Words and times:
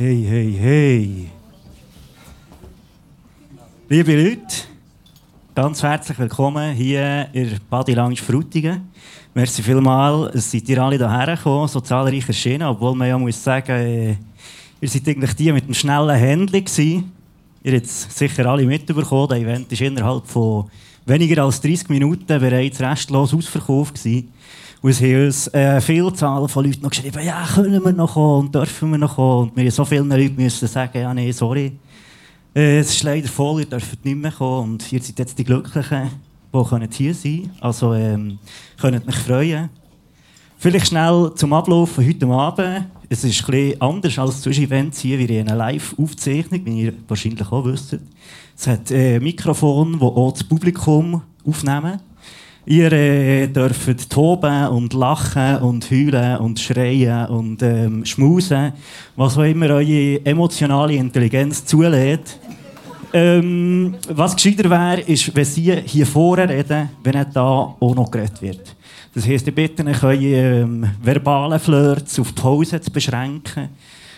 Hey, 0.00 0.22
hey, 0.22 0.52
hey. 0.52 1.28
Liebe 3.88 4.14
Leute, 4.14 4.54
ganz 5.52 5.82
herzlich 5.82 6.16
willkommen 6.20 6.72
hier 6.72 7.26
in 7.32 7.50
der 7.50 7.58
Body 7.68 7.94
Lounge 7.94 8.14
Frutigen. 8.18 8.92
Merci 9.34 9.60
vielmals, 9.60 10.52
seid 10.52 10.68
ihr 10.68 10.80
alle 10.80 10.98
hierher 10.98 11.34
gekommen, 11.34 11.66
so 11.66 11.80
zahlreich 11.80 12.28
erschienen, 12.28 12.68
obwohl 12.68 12.94
man 12.94 13.08
ja 13.08 13.18
muss 13.18 13.42
sagen, 13.42 13.72
äh, 13.72 14.16
ihr 14.80 14.88
seid 14.88 15.08
eigentlich 15.08 15.34
die 15.34 15.50
mit 15.50 15.66
dem 15.66 15.74
schnellen 15.74 16.16
Händchen 16.16 16.64
gewesen. 16.64 17.12
Ihr 17.64 17.74
habt 17.74 17.88
sicher 17.88 18.46
alle 18.46 18.64
mitbekommen, 18.64 19.28
das 19.30 19.38
Event 19.40 19.72
ist 19.72 19.80
innerhalb 19.80 20.24
von 20.28 20.70
weniger 21.06 21.42
als 21.42 21.60
30 21.60 21.88
Minuten 21.88 22.38
bereits 22.38 22.80
restlos 22.80 23.34
ausverkauft 23.34 23.96
gewesen. 23.96 24.32
Haben 24.80 25.26
uns 25.26 25.48
eine 25.48 25.80
Vielzahl 25.80 26.46
von 26.46 26.64
Leuten 26.64 26.82
noch 26.82 26.90
geschrieben, 26.90 27.24
ja, 27.24 27.44
können 27.52 27.84
wir 27.84 27.92
noch 27.92 28.14
kommen 28.14 28.46
und 28.46 28.54
dürfen 28.54 28.92
wir 28.92 28.98
noch 28.98 29.16
kommen. 29.16 29.50
Und 29.50 29.56
wir 29.56 29.72
so 29.72 29.84
vielen 29.84 30.08
Leuten 30.08 30.36
müssen 30.36 30.68
sagen, 30.68 31.00
ja, 31.00 31.12
nee, 31.12 31.32
sorry. 31.32 31.72
Äh, 32.54 32.78
es 32.78 32.90
ist 32.90 33.02
leider 33.02 33.26
voll, 33.26 33.60
ihr 33.60 33.66
dürft 33.66 34.04
nicht 34.04 34.16
mehr 34.16 34.30
kommen. 34.30 34.74
Und 34.74 34.92
ihr 34.92 35.02
seid 35.02 35.18
jetzt 35.18 35.36
die 35.36 35.44
Glücklichen, 35.44 36.10
die 36.54 36.96
hier 36.96 37.14
sein 37.14 37.42
können. 37.42 37.50
Also, 37.60 37.94
ähm, 37.94 38.38
könnt 38.80 39.04
mich 39.04 39.16
freuen. 39.16 39.68
Vielleicht 40.58 40.88
schnell 40.88 41.32
zum 41.34 41.52
Ablauf 41.52 41.90
von 41.92 42.06
heute 42.06 42.26
Abend. 42.26 42.86
Es 43.08 43.24
ist 43.24 43.48
etwas 43.48 43.80
anders 43.80 44.18
als 44.18 44.42
sonst 44.42 44.58
Events 44.58 45.00
hier. 45.00 45.18
Wir 45.18 45.40
haben 45.40 45.48
eine 45.48 45.58
Live-Aufzeichnung, 45.58 46.64
wie 46.64 46.82
ihr 46.82 46.94
wahrscheinlich 47.08 47.50
auch 47.50 47.64
wisst. 47.64 47.98
Es 48.56 48.66
hat 48.66 48.90
ein 48.92 49.22
Mikrofon, 49.22 49.92
das 49.92 50.02
auch 50.02 50.32
das 50.32 50.44
Publikum 50.44 51.22
aufnehmen. 51.44 52.00
Ihr 52.70 52.92
äh, 52.92 53.46
dürft 53.48 54.10
toben 54.10 54.66
und 54.66 54.92
lachen 54.92 55.56
und 55.62 55.90
heulen 55.90 56.36
und 56.36 56.60
schreien 56.60 57.24
und 57.28 57.62
ähm, 57.62 58.04
schmusen, 58.04 58.74
was 59.16 59.38
auch 59.38 59.44
immer 59.44 59.70
eure 59.70 60.20
emotionale 60.22 60.92
Intelligenz 60.92 61.64
zulässt. 61.64 62.38
Ähm, 63.14 63.94
was 64.10 64.36
gescheiter 64.36 64.68
wäre, 64.68 65.00
ist, 65.00 65.34
wenn 65.34 65.46
Sie 65.46 65.80
hier 65.86 66.04
vorne 66.04 66.46
reden, 66.46 66.90
wenn 67.02 67.14
nicht 67.14 67.34
da 67.34 67.74
auch 67.80 67.94
noch 67.94 68.10
geredet 68.10 68.42
wird. 68.42 68.76
Das 69.14 69.26
heisst, 69.26 69.48
ich 69.48 69.54
bitte 69.54 69.86
euch, 69.86 70.02
eure 70.02 70.60
ähm, 70.60 70.90
verbalen 71.02 71.58
Flirts 71.58 72.20
auf 72.20 72.34
Pause 72.34 72.82
zu 72.82 72.90
beschränken. 72.90 73.70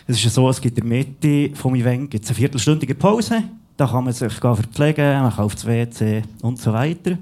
Es 0.09 0.25
ist 0.25 0.35
so, 0.35 0.49
es 0.49 0.61
gibt 0.61 0.77
in 0.77 0.89
der 0.89 0.99
Mitte 0.99 1.55
vom 1.55 1.77
Event 1.77 2.11
gibt's 2.11 2.31
eine 2.31 2.37
viertelstündige 2.37 2.97
Pause. 2.97 3.45
Da 3.77 3.87
kann 3.87 4.03
man 4.03 4.13
sich 4.13 4.33
verpflegen, 4.33 5.23
man 5.23 5.31
kann 5.31 5.45
aufs 5.45 5.65
WC 5.65 6.25
und 6.43 6.59
so 6.59 6.73
weiter. 6.73 7.17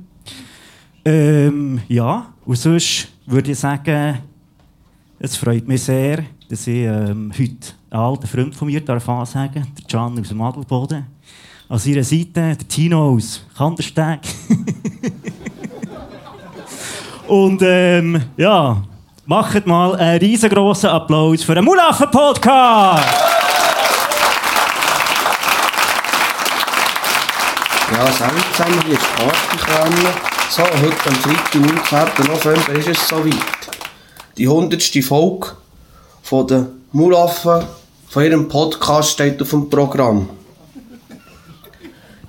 Ähm, 1.04 1.80
ja, 1.88 2.26
und 2.44 2.56
sonst 2.56 3.08
würde 3.26 3.52
ich 3.52 3.58
sagen, 3.58 4.18
es 5.18 5.36
freut 5.36 5.66
mich 5.66 5.82
sehr, 5.82 6.24
dass 6.48 6.66
ich 6.66 6.84
ähm, 6.84 7.32
heute 7.32 7.72
einen 7.90 8.02
alten 8.02 8.26
Freund 8.26 8.54
von 8.54 8.68
mir 8.68 8.80
darf 8.80 9.08
ansagen 9.08 9.66
der 9.76 9.84
Can 9.86 10.18
aus 10.18 10.28
dem 10.28 10.40
Adelboden. 10.40 11.06
An 11.68 11.78
seiner 11.78 12.04
Seite 12.04 12.32
der 12.32 12.58
Tino 12.68 13.14
aus 13.14 13.44
Kandersteg. 13.56 14.20
und 17.26 17.60
ähm, 17.62 18.22
ja, 18.36 18.82
macht 19.26 19.66
mal 19.66 19.94
einen 19.96 20.20
riesengroßen 20.20 20.88
Applaus 20.88 21.42
für 21.42 21.54
den 21.54 21.64
Mulaffen-Podcast! 21.64 23.04
Ja, 27.90 28.06
zusammen, 28.06 28.82
hier 28.86 28.94
ist 28.94 29.16
Partykranne. 29.16 30.37
So, 30.50 30.62
heute 30.62 30.96
am 31.04 31.14
Freitag, 31.16 32.18
19. 32.18 32.26
November 32.26 32.72
ist 32.72 32.88
es 32.88 33.06
soweit. 33.06 33.34
Die 34.38 34.46
100. 34.46 34.82
Folge 35.04 35.48
von 36.22 36.46
den 36.46 36.66
Mulaffen 36.92 37.64
von 38.08 38.24
ihrem 38.24 38.48
Podcast 38.48 39.10
steht 39.10 39.42
auf 39.42 39.50
dem 39.50 39.68
Programm. 39.68 40.30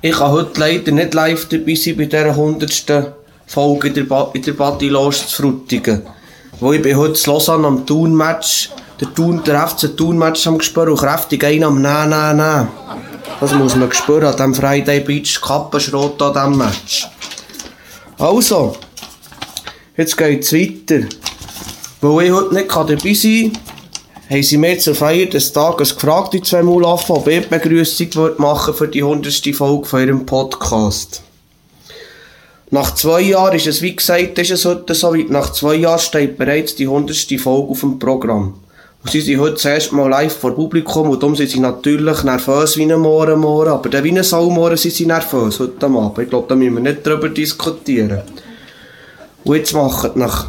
Ich 0.01 0.11
kann 0.11 0.31
heute 0.31 0.59
leider 0.59 0.91
nicht 0.91 1.13
live 1.13 1.47
dabei 1.47 1.75
sein 1.75 1.95
bei 1.95 2.05
dieser 2.05 2.31
100. 2.31 3.13
Folge 3.47 3.87
in 3.87 3.93
der, 3.93 4.03
ba 4.03 4.29
in 4.33 4.41
der 4.41 4.51
Badi 4.51 4.89
Lounge 4.89 5.15
zu 5.15 5.41
Frutigen. 5.41 6.01
Wo 6.59 6.73
ich 6.73 6.81
bin 6.81 6.97
heute 6.97 7.13
zu 7.13 7.31
Lausanne 7.31 7.67
am 7.67 7.85
Thun-Match, 7.85 8.69
der, 8.99 9.13
Thun, 9.13 9.41
der 9.45 9.65
FC 9.65 9.95
Thun-Match 9.95 10.45
am 10.45 10.57
gespürt 10.57 10.89
und 10.89 10.97
kräftig 10.97 11.41
einen 11.45 11.63
am 11.63 11.81
Nein, 11.81 12.09
Nein, 12.09 12.35
Nein. 12.35 12.67
Das 13.39 13.53
muss 13.53 13.77
man 13.77 13.93
spüren 13.93 14.25
an 14.25 14.35
diesem 14.35 14.55
Friday 14.55 14.99
Beach 14.99 15.39
Kappenschrot 15.39 16.21
an 16.21 16.33
diesem 16.33 16.57
Match. 16.57 17.07
Also, 18.19 18.75
jetzt 19.95 20.17
geht 20.17 20.43
es 20.43 20.51
weiter. 20.51 21.07
Weil 22.01 22.25
ich 22.25 22.31
heute 22.33 22.53
nicht 22.53 22.69
dabei 22.69 23.13
sein 23.13 23.53
kann, 23.53 23.61
haben 24.29 24.43
sie 24.43 24.57
mir 24.57 24.77
zur 24.77 24.93
Feier 24.93 25.27
des 25.27 25.53
Tages 25.53 25.95
gefragt, 25.95 26.33
die 26.33 26.41
zwei 26.41 26.61
Mulaffen, 26.61 27.15
ob 27.15 27.27
ich 27.29 27.47
Begrüßung 27.47 28.09
machen 28.37 28.73
für 28.73 28.89
die 28.89 29.03
100. 29.03 29.55
Folge 29.55 29.85
von 29.85 30.01
ihrem 30.01 30.25
Podcast. 30.25 31.23
Nach 32.71 32.93
zwei 32.93 33.21
Jahren 33.21 33.55
ist 33.55 33.67
es, 33.67 33.81
wie 33.81 33.95
gesagt, 33.95 34.37
ist 34.37 34.51
es 34.51 34.65
heute 34.65 34.93
so 34.95 35.13
weit. 35.13 35.29
Nach 35.29 35.53
zwei 35.53 35.75
Jahren 35.75 35.99
steht 35.99 36.37
bereits 36.37 36.75
die 36.75 36.87
100. 36.87 37.39
Folge 37.39 37.69
auf 37.69 37.79
dem 37.79 37.99
Programm. 37.99 38.58
Sie 39.05 39.21
sind 39.21 39.39
heute 39.39 39.53
das 39.53 39.65
erste 39.65 39.95
Mal 39.95 40.09
live 40.09 40.37
vor 40.37 40.53
Publikum 40.53 41.09
und 41.09 41.23
darum 41.23 41.35
sind 41.35 41.49
sie 41.49 41.59
natürlich 41.61 42.21
nervös 42.23 42.75
wie 42.75 42.83
ein 42.83 42.99
Mohren, 42.99 43.39
Mohren. 43.39 43.71
Aber 43.71 43.89
der 43.89 44.03
wie 44.03 44.11
ein 44.11 44.23
Saumohren 44.23 44.75
sind 44.75 44.93
sie 44.93 45.05
nervös 45.05 45.59
heute 45.59 45.85
Abend. 45.85 46.17
Ich 46.17 46.29
glaube, 46.29 46.47
da 46.49 46.55
müssen 46.55 46.75
wir 46.75 46.81
nicht 46.81 47.07
drüber 47.07 47.29
diskutieren. 47.29 48.21
Und 49.45 49.55
jetzt 49.55 49.73
machen 49.73 50.11
nach, 50.15 50.47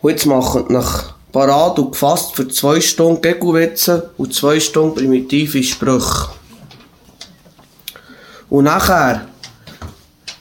und 0.00 0.10
jetzt 0.10 0.26
machen 0.26 0.66
nach 0.68 1.14
parat 1.32 1.76
und 1.80 1.90
gefasst 1.90 2.36
für 2.36 2.46
zwei 2.46 2.80
Stunden 2.80 3.20
Gegenwitze 3.20 4.10
und 4.16 4.32
zwei 4.32 4.60
Stunden 4.60 4.94
primitive 4.94 5.60
Sprüche. 5.64 6.28
Und 8.48 8.64
nachher, 8.64 9.26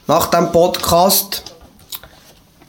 nach 0.06 0.28
dem 0.28 0.52
Podcast, 0.52 1.44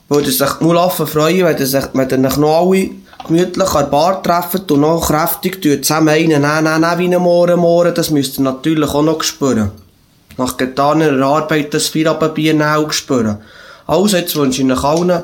würde 0.08 0.30
sich 0.30 0.50
die 0.50 0.64
Mulaffen 0.64 1.06
freuen, 1.06 1.44
wenn 1.44 1.58
sich, 1.58 1.84
wenn 1.92 2.08
sich 2.08 2.36
noch 2.38 2.66
alle 2.66 2.90
gemütlich 3.26 3.68
an 3.68 3.84
der 3.84 3.90
Bar 3.90 4.22
treffen 4.22 4.62
und 4.70 4.80
noch 4.80 5.06
kräftig 5.06 5.62
zusammen 5.62 6.10
einen 6.10 6.42
nein, 6.42 6.64
nein, 6.64 6.80
nein, 6.80 6.98
wie 6.98 7.04
einen 7.06 7.22
Mohren, 7.22 7.58
Mohren, 7.58 7.94
das 7.94 8.10
müsst 8.10 8.38
ihr 8.38 8.42
natürlich 8.42 8.90
auch 8.90 9.02
noch 9.02 9.22
spüren. 9.22 9.70
Nach 10.36 10.56
getaner 10.56 11.24
Arbeit 11.24 11.72
das 11.74 11.88
Feierabendbier 11.88 12.60
auch 12.76 12.92
spüren. 12.92 13.38
Also, 13.86 14.16
jetzt 14.16 14.36
wünsche 14.36 14.62
ich 14.62 14.70
euch 14.70 14.84
allen, 14.84 15.22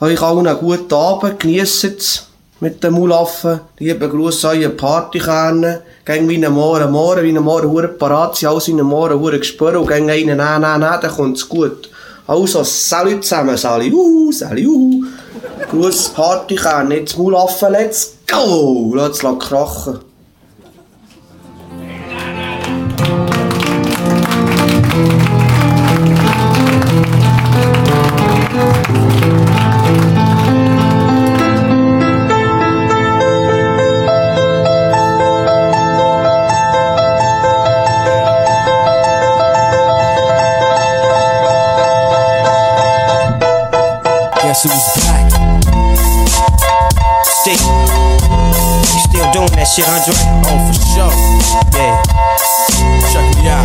euch 0.00 0.22
allen 0.22 0.46
einen 0.46 0.58
guten 0.58 0.94
Abend, 0.94 1.40
genießt 1.40 1.84
es 1.84 2.26
mit 2.60 2.82
den 2.82 2.94
Mulaffen, 2.94 3.60
lieben 3.78 4.10
Gruß 4.10 4.44
an 4.46 4.58
eure 4.58 4.70
Partykerne, 4.70 5.82
gegen 6.04 6.28
wie 6.28 6.36
einen 6.36 6.52
Mohren, 6.52 6.90
Mohren, 6.90 7.22
wie 7.22 7.28
einen 7.28 7.44
Mohren, 7.44 7.70
hure 7.70 7.88
parat 7.88 8.36
sind, 8.36 8.48
all 8.48 8.60
seine 8.60 8.82
Mohren, 8.82 9.20
hure 9.20 9.38
gespürt 9.38 9.76
und 9.76 9.86
gegen 9.86 10.10
einen 10.10 10.36
nein, 10.36 10.60
nein, 10.60 10.80
nein, 10.80 10.98
dann 11.00 11.10
kommt's 11.10 11.48
gut. 11.48 11.90
Also, 12.26 12.64
salut 12.64 13.22
zusammen, 13.22 13.56
salut, 13.56 13.92
uhu, 13.92 14.32
salut, 14.32 15.04
uhu. 15.58 15.70
Gruß 15.70 16.08
Partykern, 16.10 16.90
jetzt 16.90 17.16
Mulaffen, 17.16 17.72
let's 17.72 18.14
go! 18.26 18.92
Lass 18.94 19.22
es 19.22 19.38
krachen. 19.38 20.13
That 49.64 49.72
shit, 49.72 49.88
Andre? 49.88 50.12
Oh, 50.44 50.60
for 50.68 50.76
sure. 50.76 51.08
Yeah. 51.72 51.96
Check 53.08 53.24
me 53.32 53.48
out. 53.48 53.64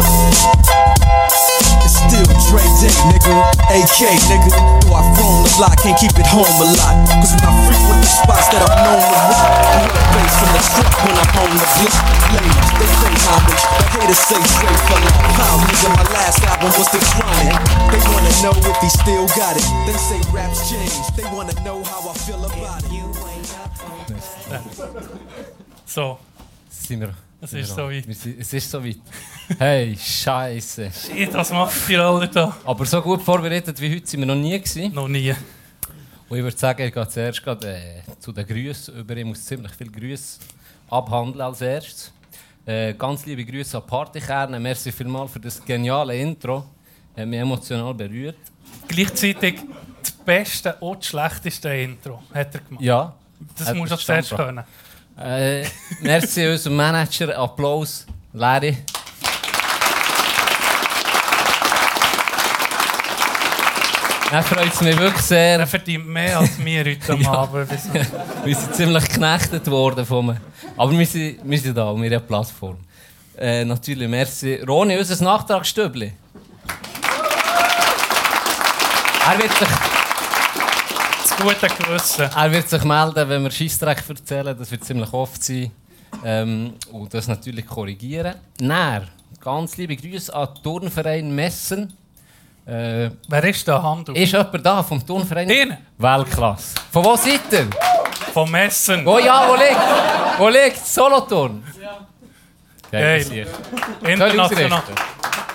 It's 1.84 2.00
still 2.00 2.24
Dre 2.48 2.64
Day, 2.80 2.96
nigga. 3.12 3.36
AK, 3.68 4.00
nigga. 4.32 4.56
Though 4.80 4.96
I've 4.96 5.12
grown 5.20 5.44
a 5.44 5.52
lot, 5.60 5.76
can't 5.84 6.00
keep 6.00 6.16
it 6.16 6.28
home 6.32 6.48
a 6.48 6.68
lot. 6.80 6.96
Cause 7.20 7.36
when 7.36 7.44
I 7.44 7.52
frequent 7.68 8.00
the 8.00 8.08
spots 8.08 8.48
that 8.48 8.64
I'm 8.64 8.80
known 8.80 8.96
to 8.96 9.12
rock, 9.12 9.44
I 9.44 9.84
know 9.84 9.92
the 9.92 10.00
bass 10.16 10.34
from 10.40 10.50
the 10.56 10.62
truck 10.72 10.94
when 11.04 11.16
I'm 11.20 11.36
on 11.36 11.52
the 11.52 11.68
block. 11.68 12.00
Ladies, 12.32 12.70
they 12.80 12.88
pay 13.04 13.16
homage. 13.28 13.60
The 13.60 13.84
haters 14.00 14.24
say 14.24 14.40
straight 14.40 14.80
for 14.88 15.00
life. 15.04 15.36
How 15.36 15.60
nigga, 15.68 15.90
my 16.00 16.08
last 16.16 16.40
album 16.48 16.72
was 16.80 16.88
the 16.96 17.02
chronic. 17.12 17.60
They 17.92 18.00
wanna 18.08 18.32
know 18.40 18.56
if 18.56 18.78
he 18.80 18.88
still 18.88 19.28
got 19.36 19.60
it. 19.60 19.68
They 19.84 20.00
say 20.00 20.20
raps 20.32 20.72
change. 20.72 20.96
They 21.20 21.28
wanna 21.36 21.60
know 21.68 21.84
how 21.84 22.08
I 22.08 22.16
feel 22.24 22.40
about 22.40 22.88
it. 22.88 22.90
So, 25.90 26.20
Sind 26.70 27.00
wir, 27.02 27.16
Es 27.42 27.52
ist 27.52 27.74
so 27.74 27.90
weit. 27.90 28.06
Es 28.08 28.54
ist 28.54 28.70
so 28.70 28.86
weit. 28.86 29.00
Hey, 29.58 29.98
Scheiße. 29.98 30.92
shit, 30.92 31.34
was 31.34 31.52
macht 31.52 31.90
die 31.90 31.98
alle 31.98 32.28
da? 32.28 32.56
Aber 32.64 32.86
so 32.86 33.02
gut 33.02 33.24
vorbereitet 33.24 33.82
wie 33.82 33.96
heute 33.96 34.06
sind 34.06 34.20
wir 34.20 34.28
noch 34.28 34.36
nie 34.36 34.60
gewesen. 34.60 34.94
Noch 34.94 35.08
nie. 35.08 35.34
Und 36.30 36.38
ich 36.38 36.44
würde 36.44 36.56
sagen, 36.56 36.84
ich 36.84 36.94
gehe 36.94 37.08
zuerst 37.08 37.44
gerade, 37.44 37.76
äh, 37.76 38.02
zu 38.20 38.32
den 38.32 38.46
Grüßen 38.46 39.00
über. 39.00 39.18
Ich 39.18 39.26
muss 39.26 39.44
ziemlich 39.44 39.72
viele 39.72 39.90
Grüße 39.90 40.40
abhandeln 40.92 41.42
als 41.42 41.62
erstes. 41.62 42.14
Äh, 42.68 42.94
ganz 42.94 43.26
liebe 43.26 43.44
Grüße 43.44 43.76
an 43.76 43.88
Partykerne. 43.88 44.60
Merci 44.60 44.92
vielmals 44.92 45.32
für 45.32 45.40
das 45.40 45.66
geniale 45.66 46.16
Intro. 46.20 46.66
Hat 47.18 47.26
mich 47.26 47.40
emotional 47.40 47.96
berührt. 47.96 48.38
Gleichzeitig 48.88 49.62
das 50.04 50.12
beste 50.12 50.76
und 50.82 51.00
das 51.00 51.08
schlechteste 51.08 51.70
Intro 51.70 52.22
hat 52.32 52.54
er 52.54 52.62
gemacht. 52.62 52.84
Ja. 52.84 53.16
Das 53.58 53.74
musst 53.74 53.92
du 53.92 53.98
zuerst 53.98 54.36
können. 54.36 54.64
Äh, 55.20 55.66
merci 56.00 56.48
unserem 56.48 56.78
Manager. 56.78 57.38
Applaus. 57.38 58.06
Larry. 58.32 58.78
Er 64.32 64.44
freut 64.44 64.74
es 64.74 64.82
mich 64.82 64.98
wirklich 64.98 65.26
sehr. 65.26 65.60
Er 65.60 65.68
verdient 65.68 66.08
mehr 66.08 66.40
als 66.40 66.64
wir 66.64 66.86
heute 66.86 67.14
am 67.14 67.26
Abend. 67.36 67.70
Wir 68.46 68.56
sind 68.56 68.76
ziemlich 68.76 69.10
geknechtet 69.10 69.70
worden 69.70 70.06
von 70.06 70.28
mir. 70.28 70.38
Aber 70.78 70.98
wir 70.98 71.06
sind, 71.06 71.40
wir 71.44 71.60
sind 71.60 71.76
da 71.76 71.82
wir 71.84 71.90
haben 71.90 72.04
eine 72.04 72.20
Plattform. 72.20 72.78
Äh, 73.38 73.66
natürlich, 73.66 74.08
merci. 74.08 74.62
Roni, 74.66 74.98
unser 74.98 75.22
Nachtragsstübli. 75.24 76.14
Er 79.28 79.38
wird, 79.38 79.52
sich, 79.58 79.68
Das 81.40 81.48
gute 81.48 81.68
Gewissen. 81.84 82.30
er 82.36 82.52
wird 82.52 82.70
sich 82.70 82.84
melden, 82.84 83.30
wenn 83.30 83.44
wir 83.44 83.52
Scheissdreck 83.52 84.04
erzählen. 84.08 84.56
Das 84.58 84.70
wird 84.72 84.84
ziemlich 84.84 85.12
oft 85.14 85.42
sein. 85.42 85.72
Ähm, 86.26 86.74
und 86.92 87.14
das 87.14 87.28
natürlich 87.28 87.66
korrigieren. 87.66 88.36
Näher, 88.60 89.04
ganz 89.40 89.78
liebe 89.78 89.96
Grüße 89.96 90.34
an 90.36 90.50
den 90.54 90.64
Turnverein 90.64 91.34
Messen. 91.34 91.94
Äh, 92.66 93.10
Wer 93.28 93.44
ist 93.46 93.68
da? 93.68 93.82
Hand 93.82 94.10
auf. 94.10 94.16
ist 94.18 94.32
jemand 94.34 94.66
da 94.66 94.84
vom 94.84 95.06
Turnverein? 95.06 95.50
Ihnen? 95.50 95.78
Weltklasse. 95.98 96.76
Von 96.92 97.06
wo 97.06 97.16
seid 97.16 97.42
ihr? 97.52 97.68
Vom 98.34 98.52
Messen. 98.52 99.08
Oh 99.08 99.18
ja, 99.20 99.48
wo 99.48 99.56
liegt? 99.56 100.40
Wo 100.40 100.50
liegt? 100.50 100.86
Solothurn? 100.86 101.64
Geil. 102.92 103.24
Geil. 103.24 103.48
International. 104.06 104.84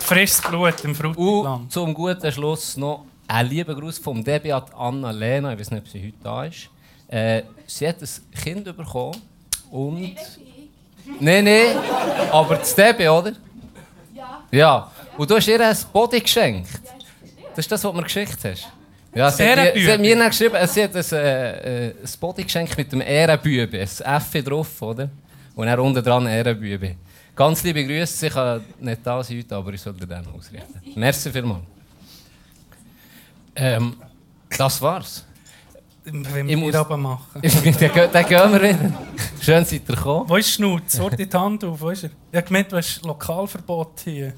Frisches 0.00 0.40
Blut 0.40 0.82
im 0.84 0.90
Und 0.90 0.96
Frutigland. 0.96 1.72
zum 1.72 1.92
guten 1.94 2.30
Schluss 2.32 2.76
noch 2.76 3.04
ein 3.34 3.48
lieber 3.48 3.74
Gruß 3.74 3.98
vom 3.98 4.22
Debbie 4.22 4.52
an 4.52 4.62
Anna-Lena. 4.76 5.52
Ich 5.52 5.58
weiß 5.60 5.70
nicht, 5.72 5.82
ob 5.82 5.88
sie 5.88 6.00
heute 6.06 6.16
da 6.22 6.44
ist. 6.44 6.68
Äh, 7.08 7.42
sie 7.66 7.88
hat 7.88 7.96
ein 8.00 8.08
Kind 8.42 8.64
bekommen 8.64 9.20
und... 9.70 10.14
Nein, 11.20 11.44
nein, 11.44 11.76
aber 12.32 12.56
das 12.56 12.74
Debbie, 12.74 13.08
oder? 13.08 13.32
Ja. 14.14 14.42
Ja. 14.50 14.90
Und 15.18 15.30
du 15.30 15.36
hast 15.36 15.46
ihr 15.48 15.60
ein 15.60 15.76
Body 15.92 16.20
geschenkt. 16.20 16.68
Das 17.50 17.58
ist 17.64 17.70
das, 17.72 17.84
was 17.84 17.90
du 17.92 17.96
mir 17.96 18.04
geschickt 18.04 18.38
hast. 18.42 18.68
Ja, 19.14 19.30
sie, 19.30 19.44
hat, 19.48 19.74
mir- 19.74 19.80
sie 19.82 19.92
hat 19.92 20.00
mir 20.00 20.16
dann 20.16 20.28
geschrieben, 20.28 20.54
äh, 20.54 20.66
sie 20.66 20.82
hat 20.84 20.96
ein, 20.96 21.04
äh, 21.12 21.88
äh, 21.88 21.90
ein 21.90 22.10
Body 22.18 22.42
geschenkt 22.44 22.76
mit 22.78 22.90
dem 22.90 23.00
Ehrenbübe. 23.00 23.78
Ein 23.80 24.16
F 24.16 24.44
drauf, 24.44 24.80
oder? 24.82 25.10
Und 25.54 25.66
dann 25.66 25.78
unten 25.78 26.02
dran 26.02 26.26
Ehrenbübe. 26.26 26.96
Ganz 27.36 27.62
liebe 27.62 27.84
Grüße. 27.84 28.16
Sie 28.16 28.28
kann 28.30 28.64
nicht 28.80 29.00
da 29.04 29.22
sein 29.22 29.38
heute, 29.38 29.54
aber 29.56 29.72
ich 29.72 29.80
sollte 29.80 30.06
dann 30.06 30.26
ausrichten. 30.28 30.80
Merci 30.96 31.30
vielmals. 31.30 31.62
Ähm, 33.56 33.96
das 34.56 34.80
war's. 34.82 35.24
Wenn 36.06 36.46
wir 36.46 36.56
muss- 36.58 36.74
aber 36.74 36.98
machen. 36.98 37.40
dann, 37.42 38.10
dann 38.12 38.26
gehen 38.26 38.52
wir 38.52 38.62
wieder. 38.62 38.92
Schön 39.40 39.64
seid 39.64 39.88
ihr 39.88 39.96
gekommen. 39.96 40.28
Wo 40.28 40.36
ist 40.36 40.50
Schnutz? 40.50 40.98
Hol 41.00 41.10
die 41.10 41.26
Hand 41.32 41.64
auf. 41.64 41.80
Wo 41.80 41.88
ist 41.88 42.04
er? 42.04 42.10
Ich 42.30 42.36
habe 42.36 42.46
gemeint, 42.46 42.70
du 42.70 42.76
hast 42.76 43.02
Lokalverbot 43.06 44.00
hier. 44.04 44.34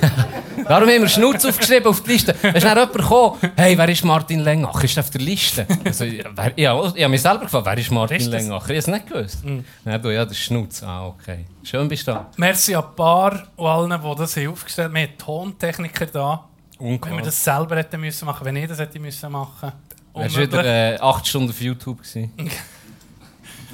Darum 0.68 0.88
haben 0.88 1.00
wir 1.00 1.08
Schnurz 1.08 1.44
aufgeschrieben 1.44 1.88
auf 1.88 2.00
die 2.04 2.10
Liste. 2.12 2.36
Es 2.42 2.54
ist 2.56 2.62
dann 2.64 2.76
jemand 2.78 2.92
gekommen, 2.92 3.38
hey, 3.56 3.76
wer 3.76 3.88
ist 3.88 4.04
Martin 4.04 4.38
Lengach? 4.40 4.84
Ist 4.84 4.98
auf 5.00 5.10
der 5.10 5.20
Liste? 5.20 5.66
Also, 5.84 6.04
wer, 6.04 6.52
ich 6.54 6.66
habe 6.66 6.92
ich 6.94 7.02
habe 7.02 7.08
mich 7.08 7.22
selber 7.22 7.40
gefragt, 7.40 7.66
wer 7.66 7.78
ist 7.78 7.90
Martin 7.90 8.16
Ist 8.18 8.32
das- 8.32 8.42
Lengach? 8.42 8.62
Ich 8.62 8.68
habe 8.68 8.74
es 8.78 8.86
nicht 8.86 9.06
gewusst. 9.08 9.38
Dann 9.84 10.02
du, 10.02 10.14
ja, 10.14 10.24
das 10.24 10.32
ist 10.34 10.44
Schnutz. 10.44 10.80
Ah, 10.84 11.06
okay. 11.08 11.44
Schön 11.64 11.88
bist 11.88 12.06
du 12.06 12.12
da. 12.12 12.30
Merci 12.36 12.72
an 12.76 12.84
paar 12.94 13.48
und 13.56 13.66
allen, 13.66 13.90
die 14.00 14.16
das 14.16 14.36
haben 14.36 14.48
aufgestellt 14.48 14.86
haben. 14.88 14.94
Wir 14.94 15.02
haben 15.08 15.18
Tontechniker 15.18 16.06
da. 16.06 16.44
Wenn 16.80 17.16
wir 17.16 17.22
das 17.22 17.42
selber 17.44 17.76
hätten 17.76 18.00
müssen 18.00 18.24
machen, 18.26 18.44
wenn 18.44 18.56
ich 18.56 18.66
das 18.68 18.78
hätte 18.78 18.98
müssen 18.98 19.30
machen. 19.32 19.72
Wärst 20.14 20.36
du 20.36 20.40
wieder 20.40 20.64
äh, 20.94 20.98
8 20.98 21.26
Stunden 21.26 21.50
auf 21.50 21.60
YouTube 21.60 21.98
gewesen. 21.98 22.32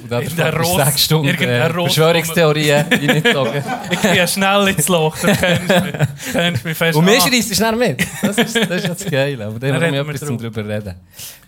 Und 0.03 0.11
da 0.11 0.19
Irgendein 0.21 0.45
hast 0.53 0.53
du 0.57 0.61
Ross- 0.77 0.85
6 0.85 1.03
Stunden 1.03 1.27
äh, 1.29 1.69
Verschwörungstheorien 1.71 2.85
reingezogen. 2.91 3.63
Ich 3.89 3.99
gehe 4.01 4.27
schnell 4.27 4.67
ins 4.67 4.87
Loch, 4.89 5.17
dann 5.17 5.35
kennst 5.35 5.69
du 5.71 5.81
mich, 5.81 5.93
kennst 6.33 6.65
mich 6.65 6.77
fest 6.77 6.97
Und 6.99 7.05
mir 7.05 7.15
an. 7.15 7.21
schreist 7.21 7.49
du 7.49 7.55
schnell 7.55 7.75
mit. 7.75 8.07
Das 8.21 8.37
ist, 8.37 8.55
das 8.69 8.83
ist 8.85 9.09
Geile. 9.11 9.47
Aber 9.47 9.57
dann 9.57 9.71
Dann 9.73 9.83
haben 9.83 9.93
wir 9.93 10.01
etwas 10.13 10.27
zum 10.27 10.37
drüber 10.37 10.63
reden. 10.67 10.93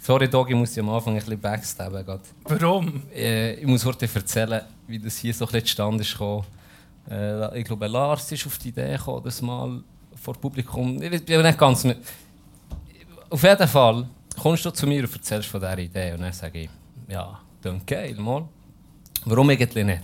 Sorry, 0.01 0.27
Dog, 0.27 0.49
ich 0.49 0.55
muss 0.55 0.71
dich 0.73 0.79
am 0.81 0.89
Anfang 0.89 1.13
ein 1.13 1.19
bisschen 1.19 1.39
backstabben. 1.39 2.03
grad. 2.03 2.21
Warum? 2.45 3.03
Äh, 3.15 3.53
ich 3.53 3.67
muss 3.67 3.85
heute 3.85 4.09
erzählen, 4.11 4.61
wie 4.87 4.97
das 4.97 5.17
hier 5.17 5.31
so 5.33 5.45
ein 5.45 5.51
bisschen 5.51 5.67
zustande 5.67 6.01
ist 6.01 6.11
gekommen. 6.13 6.43
Äh, 7.11 7.59
ich 7.59 7.65
glaube, 7.65 7.85
Lars 7.85 8.31
ist 8.31 8.47
auf 8.47 8.57
die 8.57 8.69
Idee 8.69 8.93
gekommen, 8.97 9.21
das 9.23 9.39
mal 9.43 9.79
vor 10.21 10.33
Publikum. 10.35 11.01
Ich 11.01 11.25
bin 11.25 11.41
nicht 11.41 11.57
ganz 11.57 11.83
mit. 11.83 11.97
Auf 13.29 13.43
jeden 13.43 13.67
Fall 13.67 14.07
kommst 14.39 14.65
du 14.65 14.71
zu 14.71 14.87
mir 14.87 15.03
und 15.03 15.13
erzählst 15.13 15.49
von 15.49 15.59
dieser 15.59 15.77
Idee. 15.77 16.13
Und 16.13 16.21
dann 16.21 16.33
sage 16.33 16.61
ich, 16.61 16.69
ja, 17.07 17.39
dann 17.61 17.81
geil, 17.85 18.15
mal. 18.15 18.47
Warum 19.25 19.49
eigentlich 19.49 19.85
nicht? 19.85 20.03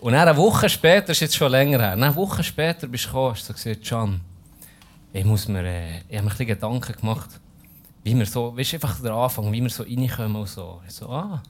Und 0.00 0.12
dann 0.12 0.28
eine 0.28 0.36
Woche 0.36 0.68
später, 0.68 1.12
ist 1.12 1.20
jetzt 1.20 1.36
schon 1.36 1.50
länger 1.50 1.78
her, 1.78 1.92
eine 1.92 2.14
Woche 2.14 2.42
später 2.42 2.86
bist 2.86 3.04
du 3.04 3.08
gekommen, 3.08 3.30
hast 3.34 3.48
du 3.48 3.52
gesagt, 3.54 3.84
Can, 3.84 4.20
ich 5.12 5.24
muss 5.24 5.48
mir, 5.48 5.64
äh, 5.64 5.98
ich 6.00 6.02
habe 6.02 6.04
mir 6.10 6.18
ein 6.18 6.28
bisschen 6.28 6.46
Gedanken 6.46 6.92
gemacht, 6.92 7.30
wie 8.02 8.14
wir 8.14 8.26
so, 8.26 8.54
weißt 8.54 8.72
du, 8.72 8.76
einfach 8.76 9.00
der 9.00 9.12
Anfang, 9.12 9.50
wie 9.50 9.62
wir 9.62 9.70
so 9.70 9.82
reinkommen 9.82 10.36
und 10.36 10.48
so. 10.48 10.82
Ich 10.86 10.92
so, 10.92 11.08
ah, 11.08 11.42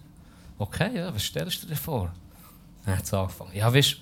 okay, 0.59 0.91
ja, 0.95 1.13
was 1.13 1.25
stellst 1.25 1.63
du 1.63 1.67
dir 1.67 1.77
vor? 1.77 2.13
Dann 2.85 2.97
hat 2.97 3.05
es 3.05 3.13
angefangen. 3.13 3.51
Ja, 3.55 3.75
weißt 3.75 3.97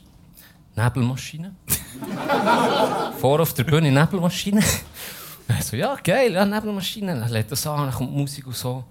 Nebelmaschine. 0.76 1.54
Vor 3.20 3.40
auf 3.40 3.52
der 3.54 3.64
Bühne 3.64 3.90
Nebelmaschine. 3.90 4.62
Ich 5.58 5.64
so, 5.64 5.76
ja, 5.76 5.96
geil, 6.02 6.32
ja, 6.32 6.44
Nebelmaschine. 6.44 7.18
Dann 7.18 7.28
lädt 7.30 7.50
das 7.52 7.66
an, 7.66 7.86
dann 7.86 7.92
kommt 7.92 8.12
Musik 8.12 8.46
und 8.46 8.56
so. 8.56 8.84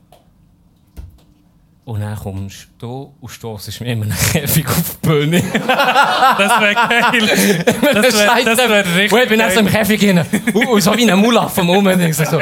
Und 1.84 2.00
dann 2.00 2.16
kommst 2.16 2.68
du 2.78 3.12
und 3.20 3.30
stossest 3.30 3.82
mir 3.82 3.94
immer 3.94 4.06
einen 4.06 4.16
Käfig 4.16 4.68
auf 4.68 4.98
die 5.02 5.08
Bühne. 5.08 5.42
Das 5.42 6.62
wäre 6.62 6.76
geil. 6.76 7.30
Das 7.82 8.14
wäre 8.14 8.46
das 8.46 8.58
wär 8.58 8.86
richtig 8.86 9.12
Und 9.12 9.20
ich 9.24 9.30
bin 9.30 9.40
dann 9.40 9.52
so 9.52 9.60
im 9.60 9.66
geil. 9.66 9.76
Käfig 9.84 10.04
rein. 10.08 10.26
Und, 10.54 10.68
und 10.68 10.82
so 10.82 10.96
wie 10.96 11.12
ein 11.12 11.20
Mulaf 11.20 11.56
vom 11.56 11.66
Moment. 11.66 12.04
Ich 12.04 12.16
so, 12.16 12.40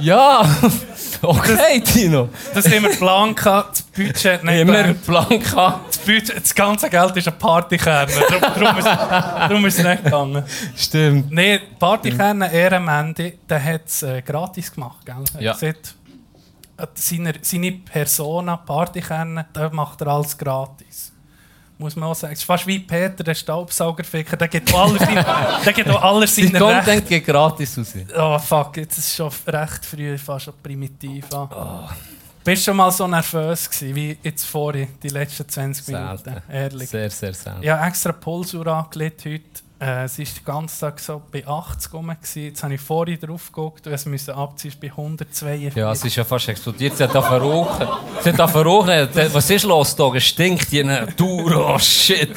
ja, 0.00 0.46
okay, 1.22 1.80
Tino. 1.80 2.28
Das 2.54 2.66
haben 2.66 2.82
wir 2.82 2.90
Plan 2.90 3.34
gehabt, 3.34 3.78
das 3.78 3.84
Budget 3.98 4.44
nicht 4.44 4.60
Immer 4.60 4.72
einen 4.78 5.02
gelernt. 5.04 5.04
Plan 5.04 5.28
gehabt. 5.40 5.88
das, 5.88 5.98
Budget, 5.98 6.36
das 6.36 6.54
ganze 6.54 6.88
Geld 6.90 7.16
ist 7.16 7.28
ein 7.28 7.38
Partykern. 7.38 8.08
Darum, 8.08 8.40
darum, 8.62 8.78
ist, 8.78 8.86
darum 8.86 9.66
ist 9.66 9.78
es 9.78 9.84
nicht 9.84 10.04
gegangen. 10.04 10.44
Stimmt. 10.76 11.30
Nein, 11.30 11.60
Partykern 11.78 12.42
Ehrenmende, 12.42 13.34
der 13.48 13.62
hat 13.64 13.82
es 13.86 14.02
äh, 14.02 14.22
gratis 14.22 14.72
gemacht. 14.72 15.04
Gell? 15.04 15.16
Ja. 15.40 15.52
gesagt, 15.52 15.94
äh, 16.78 16.86
seine, 16.94 17.34
seine 17.42 17.72
Persona, 17.72 18.56
Partykern, 18.56 19.44
da 19.52 19.68
macht 19.70 20.00
er 20.00 20.06
alles 20.08 20.36
gratis. 20.38 21.12
Muss 21.80 21.94
man 21.94 22.08
auch 22.08 22.14
sagen. 22.16 22.32
Es 22.32 22.40
ist 22.40 22.44
fast 22.44 22.66
wie 22.66 22.80
Peter, 22.80 23.22
der 23.22 23.34
Staubsaugerficker. 23.36 24.36
Der 24.36 24.48
geht 24.48 24.74
auch 24.74 24.88
alles, 24.88 25.00
seine- 25.00 25.24
der 25.64 25.72
geht 25.72 25.88
auch 25.88 26.02
alles 26.02 26.34
Sein 26.34 26.46
seine 26.52 26.64
Rechte. 26.64 26.74
Content 26.84 27.08
geht 27.08 27.24
gratis 27.26 27.78
raus. 27.78 27.94
Oh 28.16 28.38
fuck, 28.40 28.76
jetzt 28.78 28.98
ist 28.98 29.06
es 29.06 29.14
schon 29.16 29.30
recht 29.46 29.84
früh, 29.84 30.18
fast 30.18 30.46
schon 30.46 30.54
primitiv 30.60 31.32
an. 31.32 31.48
Oh. 31.54 31.88
Bist 32.48 32.62
du 32.62 32.70
schon 32.70 32.78
mal 32.78 32.90
so 32.90 33.06
nervös 33.06 33.68
gewesen, 33.68 33.94
wie 33.94 34.16
jetzt 34.22 34.46
vorhin, 34.46 34.88
die 35.02 35.10
letzten 35.10 35.46
20 35.46 35.88
Minuten? 35.88 36.16
Selten. 36.16 36.42
Ehrlich. 36.50 36.88
Sehr, 36.88 37.10
sehr 37.10 37.34
selten. 37.34 37.62
Ich 37.62 37.68
habe 37.68 37.86
extra 37.86 38.10
Pulsuhr 38.10 38.66
angelegt 38.68 39.22
heute. 39.26 39.42
Äh, 39.78 40.04
es 40.04 40.18
war 40.18 40.24
den 40.24 40.44
ganzen 40.46 40.80
Tag 40.80 40.98
so 40.98 41.20
bei 41.30 41.46
80 41.46 41.92
rum. 41.92 42.10
Jetzt 42.34 42.62
habe 42.62 42.72
ich 42.72 42.80
vorhin 42.80 43.20
drauf 43.20 43.52
geguckt 43.52 43.86
und 43.86 43.92
es 43.92 44.06
müssen 44.06 44.30
abziehen, 44.30 44.72
bei 44.80 44.88
142. 44.88 45.76
Ja, 45.76 45.92
es 45.92 46.02
ist 46.02 46.16
ja 46.16 46.24
fast 46.24 46.48
explodiert. 46.48 46.96
Sie 46.96 47.04
hat 47.04 47.14
da 47.14 47.20
verrochen. 47.20 47.86
Sie 48.22 48.30
hat 48.30 48.38
da 48.38 48.48
verrochen. 48.48 49.10
Was 49.30 49.50
ist 49.50 49.64
los, 49.64 49.94
da? 49.94 50.10
Es 50.14 50.24
stinkt 50.24 50.72
die 50.72 50.82
Natur. 50.82 51.74
Oh 51.74 51.78
shit. 51.78 52.34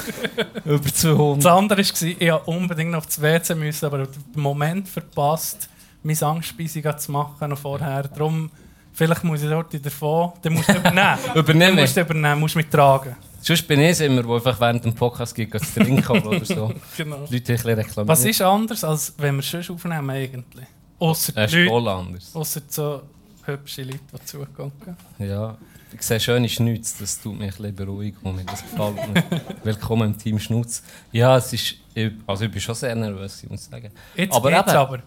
Über 0.65 0.93
200. 0.93 1.37
Das 1.37 1.45
andere 1.45 1.77
war, 1.77 1.85
ich 1.85 2.19
musste 2.19 2.39
unbedingt 2.47 2.91
noch 2.91 3.05
aufs 3.05 3.21
WC, 3.21 3.55
müssen, 3.55 3.85
aber 3.85 3.99
den 3.99 4.41
Moment 4.41 4.89
verpasst, 4.89 5.69
meine 6.03 6.21
Angstspeisung 6.21 6.97
zu 6.97 7.11
machen 7.13 7.49
noch 7.49 7.57
vorher. 7.57 8.03
Darum, 8.09 8.51
vielleicht 8.93 9.23
muss 9.23 9.41
ich 9.43 9.49
dort 9.49 9.85
davon, 9.85 10.33
dann 10.41 10.53
musst 10.53 10.69
du 10.69 10.73
übernehmen. 10.73 11.17
Übernehmen. 11.35 11.75
Dann 11.75 11.83
musst 11.83 11.97
du 11.97 12.01
übernehmen, 12.01 12.39
musst 12.39 12.55
mich 12.55 12.67
tragen. 12.67 13.15
Sonst 13.41 13.67
bin 13.67 13.79
ich 13.81 13.89
es 13.89 14.01
immer, 14.01 14.23
wo 14.23 14.35
einfach 14.35 14.59
während 14.59 14.85
dem 14.85 14.93
Podcast 14.93 15.33
geht, 15.33 15.51
zu 15.51 15.73
trinken 15.79 16.21
oder 16.21 16.45
so. 16.45 16.71
Genau. 16.97 17.25
Die 17.29 17.35
Leute 17.37 17.53
ein 17.53 17.59
reklamieren. 17.59 18.07
Was 18.07 18.23
ist 18.25 18.41
anders, 18.41 18.83
als 18.83 19.13
wenn 19.17 19.35
wir 19.35 19.41
sonst 19.43 19.69
aufnehmen 19.71 20.09
eigentlich? 20.11 20.65
Ausser 20.99 21.33
Es 21.37 21.51
die 21.51 21.61
ist 21.63 21.69
voll 21.69 21.87
anders. 21.87 22.35
ausser 22.35 22.61
so 22.67 23.01
hübsche 23.45 23.81
Leute, 23.83 23.99
die 24.13 24.25
zugucken. 24.25 24.95
Ja. 25.17 25.57
Ich 25.93 26.03
sehe 26.03 26.19
schöne 26.19 26.47
Schnutz, 26.47 26.97
das 26.99 27.19
tut 27.19 27.33
mich 27.37 27.49
ein 27.51 27.57
bisschen 27.57 27.75
beruhigen 27.75 28.17
und 28.23 28.35
mir 28.35 28.45
das 28.45 28.61
gefällt 28.61 28.95
mir. 29.13 29.23
Willkommen 29.63 30.13
im 30.13 30.17
Team 30.17 30.39
Schnutz. 30.39 30.83
Ja, 31.11 31.35
es 31.37 31.51
ist, 31.51 31.75
ich- 31.95 32.11
also 32.27 32.45
ich 32.45 32.51
bin 32.51 32.61
schon 32.61 32.75
sehr 32.75 32.95
nervös, 32.95 33.43
ich 33.43 33.49
muss 33.49 33.65
sagen. 33.65 33.89
Jetzt 34.15 34.33
Aber 34.33 34.51
geht's 34.51 34.69
eben- 34.69 34.77
aber. 34.77 34.99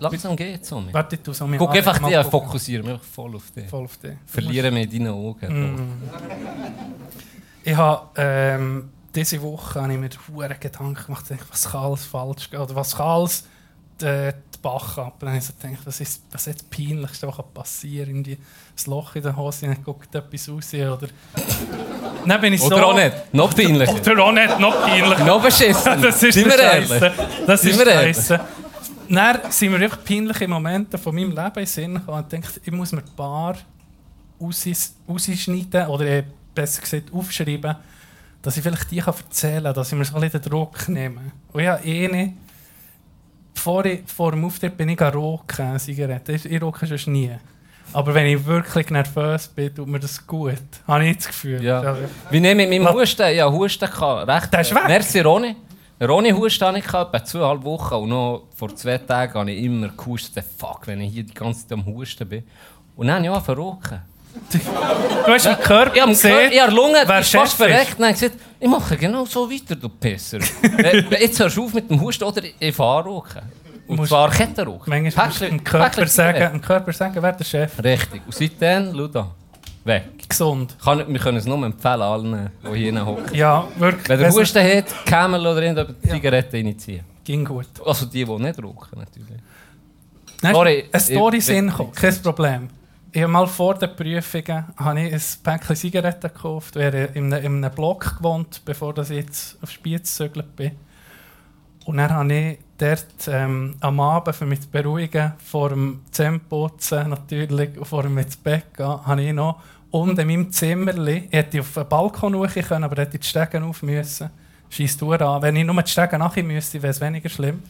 Langsam 0.00 0.36
geht's 0.36 0.72
um 0.72 0.86
mich. 0.86 0.94
Warte, 0.94 1.16
du 1.18 1.32
so 1.32 1.46
mir 1.46 1.58
Guck 1.58 1.74
einfach 1.74 2.00
ich 2.00 2.06
dich 2.06 2.18
an, 2.18 2.30
fokussiere 2.30 2.82
mich 2.82 3.00
voll 3.02 3.36
auf 3.36 3.50
dich. 3.50 3.68
Voll 3.68 3.84
auf 3.84 3.96
dich. 3.98 4.12
Verliere 4.26 4.70
mich 4.70 4.92
in 4.92 5.04
deinen 5.04 5.14
Augen. 5.14 5.76
Mm. 5.76 6.02
Ich 7.62 7.76
habe 7.76 8.08
ähm, 8.16 8.90
diese 9.14 9.40
Woche 9.42 9.80
habe 9.80 9.92
ich 9.92 9.98
mir 9.98 10.10
hure 10.28 10.56
Gedanken 10.58 11.04
gemacht, 11.04 11.24
was 11.50 11.70
kann 11.70 11.82
alles 11.82 12.04
falsch 12.04 12.50
gehen 12.50 12.60
oder 12.60 12.74
was 12.74 12.96
kann 12.96 13.06
alles 13.06 13.44
die 14.00 14.32
Bach 14.62 14.98
ab. 14.98 15.16
Dann 15.20 15.30
habe 15.30 15.38
ich 15.38 15.44
so 15.44 15.52
gedacht, 15.60 15.80
was 15.84 16.00
ist, 16.00 16.22
was 16.30 16.46
ist 16.46 16.60
das 16.60 16.66
Peinlichste, 16.68 17.26
was 17.26 17.36
kann 17.36 17.44
passieren 17.52 18.08
Irgendwie 18.08 18.38
das 18.74 18.86
Loch 18.86 19.14
in 19.14 19.22
der 19.22 19.36
Hose, 19.36 19.66
dann 19.66 19.82
guckt 19.82 20.14
etwas 20.14 20.48
raus 20.48 20.72
oder... 20.74 21.08
dann 22.26 22.40
bin 22.40 22.52
ich 22.54 22.62
Oder 22.62 22.76
so... 22.76 22.84
auch 22.84 22.94
nicht. 22.94 23.34
Noch 23.34 23.54
peinlicher. 23.54 23.92
Oder 23.92 24.24
auch 24.24 24.32
nicht, 24.32 24.58
noch 24.58 24.80
peinlicher. 24.80 25.24
Noch 25.24 25.42
beschissen. 25.42 26.02
das 26.02 26.22
ist 26.22 26.34
Sind 26.34 26.46
wir 26.46 26.58
ehrlich? 26.58 26.88
Scheisse. 26.88 27.12
Das 27.46 27.64
ist? 27.64 27.82
Scheisse. 27.82 28.40
Dann 29.10 29.50
sind 29.50 29.72
mir 29.72 29.80
wirklich 29.80 30.04
peinliche 30.04 30.46
Momente 30.48 30.96
von 30.98 31.14
meinem 31.14 31.30
Leben 31.30 31.58
in 31.58 31.66
Sinn 31.66 31.96
und 31.96 32.32
dachte, 32.32 32.60
ich 32.64 32.72
muss 32.72 32.92
mir 32.92 33.02
ein 33.02 33.16
paar 33.16 33.56
raus- 34.40 34.94
rausschneiden 35.08 35.86
oder 35.88 36.04
äh, 36.06 36.24
besser 36.54 36.80
gesagt 36.80 37.12
aufschreiben, 37.12 37.74
dass 38.42 38.56
ich 38.56 38.62
vielleicht 38.62 38.90
die 38.90 38.98
kann 39.00 39.14
erzählen 39.14 39.64
kann, 39.64 39.74
dass 39.74 39.92
ich 39.92 39.98
mir 39.98 40.04
so 40.04 40.14
ein 40.14 40.20
bisschen 40.22 40.40
den 40.40 40.50
Druck 40.50 40.88
nehme. 40.88 41.20
Und 41.52 41.66
habe 41.66 41.84
eh 41.84 42.08
nicht, 42.08 42.34
bevor 43.54 43.84
ich, 43.84 44.00
vor 44.06 44.30
dem 44.30 44.44
Auftritt 44.44 44.76
bin 44.76 44.88
ich 44.88 45.00
roken, 45.00 45.66
eine 45.66 45.78
Zigarette. 45.78 46.32
Ich, 46.32 46.62
rauche 46.62 46.86
sonst 46.86 47.06
nie. 47.08 47.32
Aber 47.92 48.14
wenn 48.14 48.26
ich 48.26 48.46
wirklich 48.46 48.88
nervös 48.90 49.48
bin, 49.48 49.74
tut 49.74 49.88
mir 49.88 49.98
das 49.98 50.24
gut. 50.24 50.54
Habe 50.86 51.06
ich 51.06 51.16
das 51.16 51.26
Gefühl. 51.26 51.62
Ja. 51.62 51.96
Wie 52.30 52.38
nehme 52.40 52.62
ich 52.62 52.68
mit 52.68 52.80
meinem 52.82 52.94
Husten? 52.94 53.34
Ja, 53.34 53.50
Husten 53.50 53.90
kann 53.90 54.30
recht. 54.30 54.52
Der 54.52 54.60
ist 54.60 54.72
weg. 54.74 54.82
Merci, 54.86 55.20
Ronny. 55.20 55.56
Ronny 56.02 56.30
Husten 56.30 56.64
hatte 56.66 56.78
ich 56.78 56.86
etwa 56.86 57.24
zweieinhalb 57.24 57.62
Wochen. 57.64 57.94
Und 57.94 58.08
noch 58.08 58.42
vor 58.56 58.74
zwei 58.74 58.98
Tagen 58.98 59.34
habe 59.34 59.50
ich 59.50 59.64
immer 59.64 59.88
gehustet. 59.88 60.44
Fuck, 60.58 60.86
wenn 60.86 61.00
ich 61.02 61.12
hier 61.12 61.24
die 61.24 61.34
ganze 61.34 61.62
Zeit 61.66 61.72
am 61.78 61.84
Husten 61.86 62.28
bin. 62.28 62.42
Und 62.96 63.06
dann 63.08 63.16
habe 63.16 63.24
ich 63.26 63.30
angefangen 63.30 63.56
zu 63.56 63.62
rauchen. 63.62 64.02
Du 65.26 65.32
hast 65.32 65.44
meinen 65.44 65.58
Körper 65.60 66.00
habe 66.00 66.10
gesehen. 66.12 66.52
ich 66.52 66.60
habe 66.62 66.72
Lungen, 66.72 66.96
wer 67.04 67.20
ich 67.20 67.26
fast 67.30 67.54
verreckt. 67.54 67.94
Und 67.94 68.00
dann 68.02 68.12
gesagt, 68.12 68.36
ich 68.60 68.68
mache 68.68 68.96
genau 68.96 69.24
so 69.24 69.50
weiter, 69.50 69.74
du 69.74 69.88
Pisser. 69.88 70.38
Äh, 70.78 71.04
Jetzt 71.22 71.40
hörst 71.40 71.56
du 71.56 71.64
auf 71.64 71.74
mit 71.74 71.90
dem 71.90 72.00
Husten 72.00 72.24
oder 72.24 72.42
ich 72.58 72.74
fahre 72.74 73.04
rauchen. 73.08 73.42
Und 73.88 73.96
Musst- 73.96 74.10
zwar 74.10 74.30
Kettenrauchen. 74.30 74.84
Manchmal 74.86 75.26
musst 75.26 75.40
du 75.40 75.44
Päckchen- 75.46 75.48
dem 75.50 75.64
Körper, 75.64 75.86
Päckchen 75.88 76.06
sagen, 76.08 76.34
Zigaretten. 76.36 76.58
dem 76.58 76.62
Körper 76.62 76.92
sagen, 76.92 77.14
wer 77.20 77.32
der 77.32 77.44
Chef 77.44 77.82
Richtig. 77.82 78.22
Und 78.24 78.34
seitdem, 78.34 78.92
schau 78.96 79.06
da, 79.08 79.30
weg. 79.84 80.28
Gesund. 80.28 80.76
Kann, 80.82 81.06
wir 81.06 81.20
können 81.20 81.38
es 81.38 81.46
nur 81.46 81.64
empfehlen, 81.64 82.02
allen, 82.02 82.50
die 82.64 82.78
hier 82.78 83.04
hocken. 83.06 83.34
Ja, 83.34 83.66
wirklich. 83.76 84.08
Wenn 84.08 84.18
der 84.18 84.26
Wenn's 84.28 84.38
Husten 84.38 84.62
hat, 84.64 85.06
Camel 85.06 85.40
oder 85.40 85.62
irgendeine 85.62 86.00
Zigarette 86.00 86.56
reinziehen. 86.56 87.04
Ging 87.24 87.44
gut. 87.44 87.68
Also 87.84 88.06
die, 88.06 88.24
die 88.24 88.38
nicht 88.38 88.62
rauchen, 88.62 88.98
natürlich. 88.98 89.40
Nein, 90.42 90.54
Sorry, 90.54 90.84
eine 90.90 91.00
Story 91.00 91.40
Sinn 91.40 91.66
gekommen, 91.66 91.92
kein 91.92 92.22
Problem. 92.22 92.68
Ich 93.12 93.22
habe 93.22 93.32
mal 93.32 93.46
vor 93.46 93.74
den 93.74 93.94
Prüfungen 93.94 94.66
habe 94.76 95.00
ich 95.00 95.12
ein 95.12 95.22
Päckchen 95.42 95.76
Zigaretten 95.76 96.32
gekauft. 96.32 96.76
Ich 96.76 96.82
in 96.82 97.32
einem, 97.32 97.44
in 97.44 97.64
einem 97.64 97.74
Block 97.74 98.18
gewohnt, 98.18 98.62
bevor 98.64 98.96
ich 98.96 99.08
jetzt 99.08 99.58
auf 99.62 99.70
Spiez 99.70 100.16
gezögert 100.16 100.54
bin. 100.54 100.72
Und 101.86 101.96
dann 101.96 102.10
habe 102.10 102.32
ich 102.32 102.58
dort 102.80 103.28
ähm, 103.28 103.74
am 103.80 104.00
Abend, 104.00 104.34
für 104.34 104.46
mich 104.46 104.62
zu 104.62 104.68
beruhigen, 104.68 105.32
vor 105.44 105.68
dem 105.70 106.00
Zähneputzen 106.10 107.10
natürlich, 107.10 107.76
und 107.76 107.84
vor 107.84 108.02
dem 108.02 108.16
ins 108.18 108.36
Bett 108.36 108.74
gehen, 108.76 109.06
habe 109.06 109.22
ich 109.22 109.32
noch 109.32 109.60
unten 109.90 110.20
in 110.20 110.26
meinem 110.26 110.52
Zimmerli, 110.52 111.28
ich 111.30 111.32
hätte 111.32 111.60
auf 111.60 111.74
den 111.74 111.88
Balkon 111.88 112.34
hoch 112.34 112.54
können, 112.54 112.84
aber 112.84 113.02
hätte 113.02 113.18
die 113.18 113.26
Stegen 113.26 113.64
auf 113.64 113.82
müssen. 113.82 114.30
Scheiß 114.70 114.96
du 114.96 115.12
an. 115.12 115.42
Wenn 115.42 115.56
ich 115.56 115.64
nur 115.64 115.82
die 115.82 115.90
Stegen 115.90 116.18
nachher 116.20 116.44
müsste, 116.44 116.80
wäre 116.80 116.92
es 116.92 117.00
weniger 117.00 117.28
schlimm. 117.28 117.62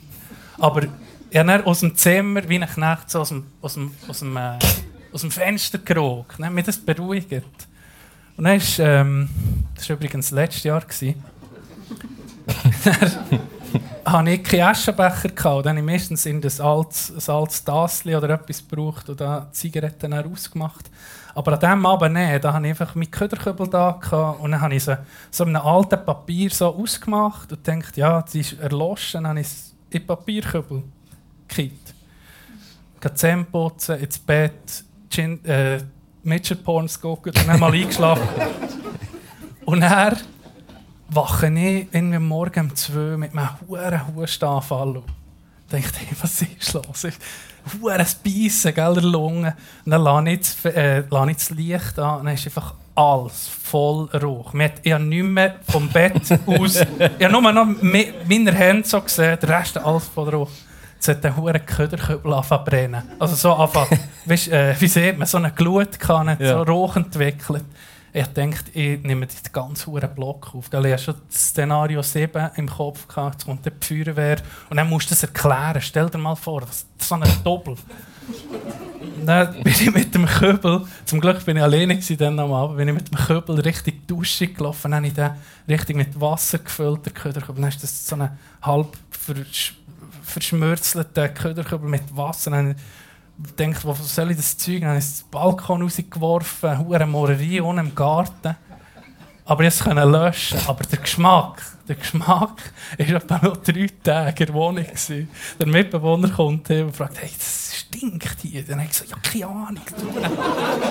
Aber 0.59 0.83
ich 1.31 1.39
habe 1.39 1.67
aus 1.67 1.81
dem 1.81 1.97
Zimmer, 1.97 2.47
wie 2.49 2.59
ein 2.59 2.69
Knecht, 2.69 3.11
so 3.11 3.21
aus 3.21 3.31
dem, 3.31 3.47
aus 3.63 3.75
dem, 3.75 3.91
aus 4.07 4.19
dem, 4.19 4.37
äh, 4.37 4.59
aus 5.13 5.23
dem 5.23 5.31
Fenster. 5.31 5.79
Dann 5.79 6.47
hat 6.47 6.53
mich 6.53 6.67
das 6.67 6.79
beruhigt. 6.79 7.33
Und 8.37 8.45
dann 8.45 8.57
ist, 8.57 8.79
ähm, 8.79 9.31
das 9.75 9.89
war 9.89 9.97
übrigens 9.97 10.31
letztes 10.31 10.65
Jahr, 10.65 10.83
dann 14.05 14.13
hatte 14.13 14.31
ich 14.31 14.43
keinen 14.43 14.63
Aschenbecher. 14.63 15.29
Gehabt. 15.29 15.67
Dann 15.67 15.77
habe 15.77 15.81
ich 15.81 15.85
meistens 15.85 16.27
in 16.27 16.41
das 16.41 16.61
altes, 16.61 17.29
ein 17.29 17.35
altes 17.35 17.65
Tassli 17.65 18.15
oder 18.17 18.31
etwas 18.31 18.67
gebraucht 18.67 19.09
und 19.09 19.21
da 19.21 19.49
die 19.51 19.53
Zigaretten 19.53 20.11
dann 20.11 20.33
ausgemacht. 20.33 20.91
Aber 21.35 21.53
an 21.53 21.61
diesem 21.61 21.87
Abend 21.87 22.15
nicht. 22.15 22.45
Da 22.45 22.53
hatte 22.53 22.67
ich 22.67 22.71
einfach 22.71 22.95
meinen 22.95 23.11
Köderkübel 23.11 23.69
da 23.69 23.93
gehabt, 23.93 24.41
und 24.41 24.51
dann 24.51 24.61
habe 24.61 24.75
ich 24.75 24.85
so, 24.85 24.97
so 25.31 25.45
in 25.45 25.55
einem 25.55 25.67
alten 25.67 26.05
Papier 26.05 26.51
so 26.51 26.75
ausgemacht 26.75 27.53
und 27.53 27.67
dachte, 27.67 28.01
ja, 28.01 28.23
die 28.23 28.41
ist 28.41 28.59
erloschen. 28.61 29.23
Dann 29.23 29.29
habe 29.29 29.41
ich 29.41 29.47
es 29.47 29.75
in 29.91 30.01
den 30.01 30.07
Papierkübel 30.07 30.83
gekippt. 31.49 31.95
Zähne 33.15 33.45
putzen, 33.45 33.99
ins 33.99 34.19
Bett, 34.19 34.85
Gin, 35.09 35.43
äh, 35.45 35.81
Mitchell-Porns 36.23 37.01
gucken 37.01 37.33
und 37.37 37.49
dann 37.49 37.59
mal 37.59 37.73
eingeschlafen. 37.73 38.29
und 39.65 39.81
dann 39.81 40.17
wache 41.11 41.47
ich 41.49 41.87
irgendwie 41.93 42.19
Morgen 42.19 42.61
um 42.71 42.75
2 42.77 43.17
mit 43.17 43.33
einem 43.33 43.49
hohen 43.69 44.15
Hustenanfall 44.17 44.97
auf. 44.99 45.05
Ich 45.73 45.85
dachte, 45.85 45.99
hey, 46.01 46.17
was 46.21 46.43
ist 46.43 46.73
los? 46.73 47.07
Huren 47.81 48.07
Beißen, 48.25 48.75
gell, 48.75 48.95
der 48.95 49.03
Lunge. 49.03 49.55
Und 49.85 49.91
dann 49.93 50.03
lasse 50.03 50.31
ich, 50.31 50.41
das, 50.41 50.65
äh, 50.75 51.03
lasse 51.09 51.31
ich 51.31 51.37
das 51.37 51.51
Licht 51.51 51.99
an 51.99 52.21
und 52.21 52.25
dann 52.27 52.35
ist 52.35 52.47
einfach 52.47 52.75
alles 52.95 53.49
voll 53.63 54.09
Rauch. 54.15 54.53
Ich 54.83 54.93
habe 54.93 55.05
nicht 55.05 55.23
mehr 55.25 55.57
vom 55.71 55.89
Bett 55.89 56.15
aus, 56.47 56.77
ich 56.77 57.25
habe 57.25 57.31
nur 57.41 57.53
noch 57.53 57.67
me- 57.67 58.15
meine 58.29 58.53
Hände 58.53 58.87
so 58.89 59.01
gesehen, 59.01 59.39
der 59.41 59.49
Rest 59.49 59.79
alles 59.79 60.07
voll 60.09 60.29
Rauch. 60.31 60.51
Jetzt 60.97 61.09
hat 61.09 61.25
der 61.25 61.37
hure 61.37 61.61
Köderkübel 61.61 62.33
angefangen 62.35 62.65
zu 62.65 62.71
brennen. 62.71 63.03
Also 63.19 63.35
so 63.37 63.55
anfangen, 63.55 63.99
weißt, 64.27 64.49
äh, 64.49 64.75
wie 64.81 64.89
sieht 64.89 65.19
man, 65.19 65.27
so 65.27 65.39
eine 65.39 65.51
Glutkanne, 65.53 66.37
Ja. 66.41 66.49
so 66.59 66.63
Rauch 66.63 66.97
entwickelt. 66.97 67.65
Ich 68.13 68.27
dachte, 68.27 68.71
ich 68.73 69.03
nehme 69.03 69.27
den 69.27 69.53
ganzen 69.53 69.93
huren 69.93 70.15
Block 70.15 70.53
auf. 70.55 70.69
Gell? 70.69 70.87
Ich 70.87 70.93
hatte 70.93 71.05
schon 71.05 71.15
das 71.29 71.49
Szenario 71.51 72.03
7 72.03 72.51
im 72.57 72.69
Kopf, 72.69 73.07
gehabt, 73.07 73.35
jetzt 73.35 73.45
kommt 73.45 73.65
die 73.65 73.71
Feuerwehr 74.05 74.39
und 74.69 74.77
dann 74.77 74.89
musst 74.89 75.07
du 75.07 75.11
das 75.11 75.23
erklären. 75.23 75.81
Stell 75.81 76.11
dir 76.11 76.19
mal 76.19 76.35
vor, 76.35 76.63
das 76.63 76.87
ist 76.99 77.09
so 77.09 77.15
ein 77.15 77.23
Doppel. 77.45 77.77
Dann 79.25 79.63
bin 79.63 79.73
ich 79.73 79.95
mit 79.95 80.15
dem 80.15 80.27
Köbel, 80.27 80.87
zum 81.05 81.21
Glück 81.21 81.45
bin 81.45 81.57
ich 81.57 81.63
alleine 81.63 81.99
dann 82.17 82.39
am 82.39 82.53
Abend, 82.53 82.79
bin 82.79 82.89
ich 82.89 82.95
mit 82.95 83.11
dem 83.11 83.19
Köbel 83.19 83.61
Richtung 83.61 83.95
Dusche 84.07 84.47
gelaufen, 84.47 84.91
dann 84.91 85.05
habe 85.05 85.07
ich 85.09 85.15
den 85.15 85.31
richtig 85.69 85.97
mit 85.97 86.19
Wasser 86.21 86.59
gefüllt, 86.59 87.05
den 87.05 87.15
Köderkübel. 87.15 87.61
Dann 87.61 87.69
ist 87.69 87.83
das 87.83 88.07
so 88.07 88.17
ein 88.17 88.31
halb 88.63 88.97
versch 89.11 89.75
verschmürzelter 90.23 91.29
Köderkübel 91.29 91.89
mit 91.89 92.17
Wasser. 92.17 92.51
Dann 92.51 92.77
gedacht, 93.57 93.85
wo 93.85 93.95
soll 93.95 94.31
ich 94.31 94.37
das 94.37 94.57
Zeug? 94.57 94.81
Dann 94.81 94.91
habe 94.91 94.99
ich 94.99 95.05
es 95.05 95.23
den 95.23 95.31
Balkon 95.31 95.83
rausgeworfen, 95.83 96.79
hure 96.79 97.07
Morerie 97.07 97.61
unten 97.61 97.87
im 97.87 97.95
Garten. 97.95 98.57
Aber 99.51 99.65
ich 99.65 99.81
konnte 99.81 100.03
es 100.03 100.09
löschen. 100.09 100.59
Aber 100.69 100.85
der 100.85 100.99
Geschmack, 101.01 101.61
der 101.89 101.97
Geschmack 101.97 102.73
war 102.99 103.09
etwa 103.09 103.41
noch 103.43 103.57
drei 103.57 103.89
Tage 104.01 104.45
in 104.45 104.47
der 104.47 104.55
Wohnung. 104.55 104.87
Der 105.59 105.67
Mitbewohner 105.67 106.29
kommt 106.29 106.69
her 106.69 106.87
und 106.87 106.95
fragt, 106.95 107.21
hey, 107.21 107.31
das 107.37 107.75
stinkt 107.77 108.37
hier. 108.43 108.63
Dann 108.63 108.79
habe 108.79 108.89
ich 108.89 108.91
gesagt, 108.91 109.11
ja, 109.11 109.17
keine 109.21 109.47
Ahnung. 109.47 109.83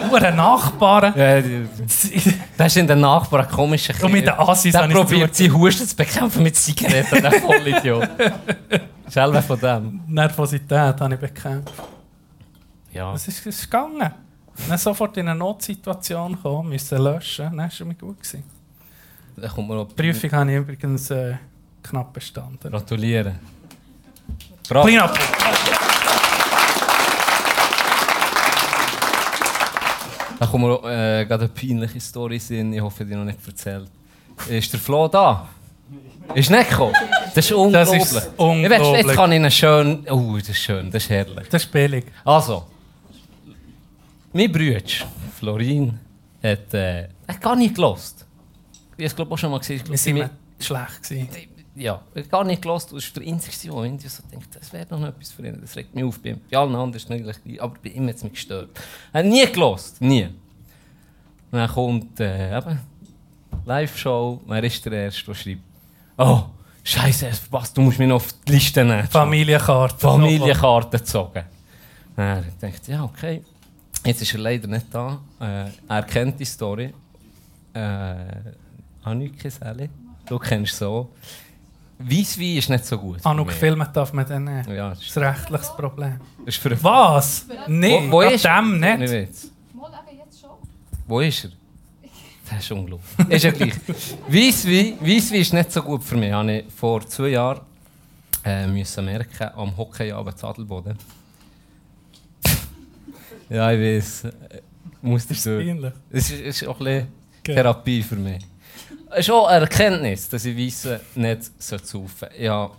Nur 0.09 0.21
ein 0.21 0.35
Nachbarn. 0.35 1.13
Ja, 1.15 1.41
das 1.77 2.03
ist 2.67 2.77
in 2.77 2.87
den 2.87 2.99
Nachbarn 2.99 3.45
ein 3.45 3.51
komischer 3.51 3.93
Und 4.03 4.11
mit 4.11 4.27
den 4.27 4.33
Assis 4.33 4.73
Der 4.73 4.81
habe 4.81 4.91
ich 4.91 4.99
es 4.99 5.05
probiert 5.05 5.35
sie 5.35 5.49
Husten 5.49 5.87
zu 5.87 5.95
bekämpfen 5.95 6.43
mit 6.43 6.57
Zigaretten, 6.57 7.21
der 7.21 7.31
Vollidiot. 7.31 8.09
Selber 9.07 9.41
von 9.41 9.57
dem. 9.57 10.01
Nervosität 10.07 10.99
habe 10.99 11.13
ich 11.13 11.19
bekämpft. 11.19 11.73
Ja. 12.93 13.13
Es 13.13 13.27
ist, 13.27 13.46
ist 13.46 13.62
gegangen. 13.69 14.12
Dann 14.67 14.77
sofort 14.77 15.15
in 15.17 15.27
eine 15.27 15.38
Notsituation 15.39 16.34
gekommen, 16.34 16.69
müssen 16.69 17.01
löschen. 17.01 17.46
Dann 17.46 17.58
war 17.58 17.65
es 17.67 17.75
schon 17.77 17.98
gut. 17.98 18.17
Gewesen. 18.22 18.43
Da 19.38 19.48
kommt 19.48 19.69
man 19.69 19.77
noch 19.77 19.88
Die 19.88 19.93
Prüfung 19.96 20.31
habe 20.31 20.51
ich 20.51 20.58
übrigens 20.58 21.10
äh, 21.12 21.36
knapp 21.84 22.12
bestanden. 22.13 22.69
gratulieren. 22.69 23.39
Bravo. 24.67 24.88
Clean 24.88 25.01
up! 25.01 25.17
Da 30.39 30.46
kommt 30.46 30.63
mir 30.63 30.74
äh, 30.86 31.25
gerade 31.25 31.46
eine 31.46 31.50
peinliche 31.50 32.00
Story 32.00 32.41
in. 32.50 32.74
Ich 32.74 32.81
hoffe, 32.81 33.03
die 33.05 33.13
noch 33.15 33.25
nicht 33.25 33.39
erzählt. 33.46 33.89
Ist 34.48 34.72
der 34.72 34.79
Flo 34.79 35.08
da? 35.08 35.48
Ist 36.34 36.50
nicht 36.50 36.69
gekommen? 36.69 36.93
Das 37.36 37.46
ist 37.46 37.51
unglaublich. 37.51 38.01
ist 38.01 38.12
Ich 38.12 38.15
weiß, 38.17 38.29
unglaublich. 38.38 39.05
jetzt 39.05 39.15
kann 39.15 39.31
ich 39.31 39.36
einen 39.38 39.51
schön. 39.51 40.08
Oh, 40.10 40.36
das 40.38 40.50
ist 40.50 40.60
schön, 40.60 40.91
das 40.91 41.03
ist 41.03 41.10
herrlich. 41.10 41.48
Das 41.50 41.63
ist 41.63 41.72
billig. 41.72 42.05
Also, 42.24 42.65
mein 44.33 44.51
Bruder, 44.51 44.81
Florin, 45.38 46.00
hat, 46.43 46.74
äh, 46.74 47.07
hat 47.27 47.41
gar 47.41 47.55
nicht 47.55 47.75
gelost. 47.75 48.25
Ich 48.71 48.91
habe 48.91 49.03
es 49.05 49.15
glaube 49.15 49.33
auch 49.33 49.38
schon 49.38 49.51
mal 49.51 49.59
gesehen. 49.59 49.81
Wir 49.88 49.98
sind 49.98 50.15
wir 50.15 50.29
schlecht 50.59 51.03
gewesen. 51.03 51.29
Ja, 51.75 52.01
gar 52.29 52.43
nicht 52.43 52.62
gelost. 52.62 52.91
Das 52.91 53.15
war 53.15 53.24
der 53.24 53.31
Einzige, 53.31 53.71
der 53.74 53.83
irgendwie 53.83 54.07
so 54.07 54.21
denkt, 54.29 54.53
das 54.53 54.74
wäre 54.74 55.00
noch 55.00 55.07
etwas 55.07 55.31
für 55.31 55.48
ihn. 55.48 55.59
Das 55.62 55.75
regt 55.75 55.95
mich 55.95 56.03
auf. 56.03 56.19
Bei, 56.19 56.36
allen 56.51 56.75
anderen 56.75 56.93
ist 56.93 57.03
es 57.03 57.09
nicht 57.09 57.24
gleich, 57.24 57.62
aber 57.62 57.75
bei 57.81 57.89
ihm 57.89 58.07
hat 58.07 58.15
es 58.15 58.24
mich 58.24 58.33
gestört. 58.33 58.69
Er 59.13 59.19
hat 59.19 59.25
nie 59.25 59.45
gelost, 59.45 60.01
nie. 60.01 60.25
Und 60.25 61.57
dann 61.57 61.69
kommt 61.69 62.19
äh, 62.19 62.57
eben 62.57 62.79
Live-Show. 63.65 64.41
Wer 64.45 64.63
ist 64.63 64.86
der 64.86 64.93
Erste, 64.93 65.25
der 65.25 65.33
schreibt, 65.36 65.62
oh, 66.17 66.43
Scheiße, 66.83 67.29
was, 67.51 67.74
du 67.74 67.81
musst 67.81 68.00
mich 68.00 68.07
noch 68.07 68.17
auf 68.17 68.33
die 68.48 68.53
Liste 68.53 68.83
nehmen. 68.83 69.07
Familienkarte. 69.07 70.00
Familienkarte 70.00 70.98
gezogen. 70.98 71.43
Dann 72.15 72.45
dachte 72.59 72.74
ich, 72.81 72.88
ja, 72.88 73.03
okay. 73.03 73.43
Jetzt 74.05 74.21
ist 74.21 74.33
er 74.33 74.39
leider 74.39 74.67
nicht 74.67 74.85
da. 74.91 75.19
Äh, 75.39 75.65
er 75.87 76.03
kennt 76.03 76.39
die 76.39 76.45
Story. 76.45 76.93
Äh, 77.73 78.15
Anike 79.03 79.49
Sally. 79.51 79.89
Du 80.25 80.39
kennst 80.39 80.77
so. 80.77 81.09
Weisswein 81.97 82.57
ist 82.57 82.69
nicht 82.69 82.85
so 82.85 82.97
gut. 82.97 83.21
für 83.21 83.25
Anuk 83.27 83.47
mich. 83.47 83.55
filmen 83.57 83.87
darf 83.93 84.13
man 84.13 84.25
dann 84.25 84.43
nicht. 84.45 84.69
Ja, 84.69 84.89
Das 84.91 85.01
ist 85.05 85.17
ein 85.17 85.23
rechtliches 85.25 85.75
Problem. 85.75 86.19
ist 86.45 86.57
für 86.57 86.81
Was? 86.83 87.45
Nein, 87.67 88.09
Wo, 88.09 88.17
wo 88.17 88.21
ist 88.21 88.45
dem 88.45 88.79
Nicht 88.79 88.99
nicht. 88.99 89.11
Jetzt 89.11 89.51
schon. 90.39 90.49
Wo 91.07 91.19
ist 91.19 91.43
er? 91.45 91.51
Das 92.49 92.59
ist 92.63 92.71
unglaublich. 92.71 93.27
ist 93.29 93.43
ja 93.43 93.51
gleich. 93.51 93.73
Weisswein, 94.27 94.93
Weisswein 95.01 95.41
ist 95.41 95.53
nicht 95.53 95.71
so 95.71 95.81
gut 95.83 96.03
für 96.03 96.15
mich. 96.15 96.31
Habe 96.31 96.51
ich 96.59 96.65
vor 96.73 97.05
zwei 97.05 97.27
Jahren 97.29 97.61
äh, 98.45 98.65
müssen 98.65 99.03
merken 99.05 99.49
am 99.55 99.75
Hockeyabend 99.75 100.37
zu 100.37 100.47
Adelboden. 100.47 100.97
Ja, 103.49 103.71
ich 103.71 103.79
weiß. 103.79 104.27
Muss 105.01 105.27
dir 105.27 105.35
so. 105.35 105.59
Es 106.09 106.31
ist, 106.31 106.41
ist 106.41 106.67
auch 106.67 106.79
ein 106.79 106.85
bisschen 106.85 107.19
Okay. 107.49 107.55
Therapie 107.55 108.03
für 108.03 108.15
mich. 108.15 108.45
Es 109.11 109.19
ist 109.19 109.31
auch 109.31 109.47
eine 109.47 109.61
Erkenntnis, 109.61 110.29
dass 110.29 110.45
ich 110.45 110.57
Weisse 110.57 111.01
nicht 111.15 111.43
saufen 111.61 111.85
sollte. 112.19 112.35
Ich 112.37 112.47
habe 112.47 112.73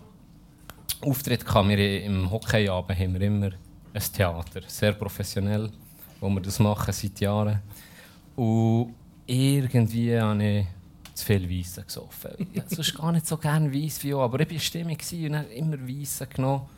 Auftritt 1.00 1.44
gehabt, 1.44 1.68
wir 1.68 2.04
im 2.04 2.30
Hockeyabend 2.30 2.98
haben 2.98 3.14
wir 3.14 3.20
immer 3.22 3.50
ein 3.92 4.02
Theater, 4.12 4.60
sehr 4.66 4.92
professionell, 4.92 5.70
wo 6.20 6.28
wir 6.28 6.40
das 6.40 6.58
machen 6.58 6.92
seit 6.92 7.18
Jahren. 7.20 7.60
Und 8.36 8.94
irgendwie 9.26 10.16
habe 10.18 10.44
ich 10.44 10.66
zu 11.14 11.26
viel 11.26 11.50
Weisse 11.50 11.82
gesoffen. 11.82 12.30
Ich 12.52 12.60
habe 12.60 12.74
sonst 12.74 12.94
gar 12.96 13.12
nicht 13.12 13.26
so 13.26 13.36
gerne 13.36 13.72
Weiss 13.74 14.02
wie 14.04 14.14
auch, 14.14 14.22
aber 14.22 14.40
ich 14.40 14.74
war 14.74 14.82
gewesen 14.82 15.26
und 15.26 15.36
habe 15.36 15.48
immer 15.48 15.78
Weisse 15.88 16.26
genommen. 16.26 16.68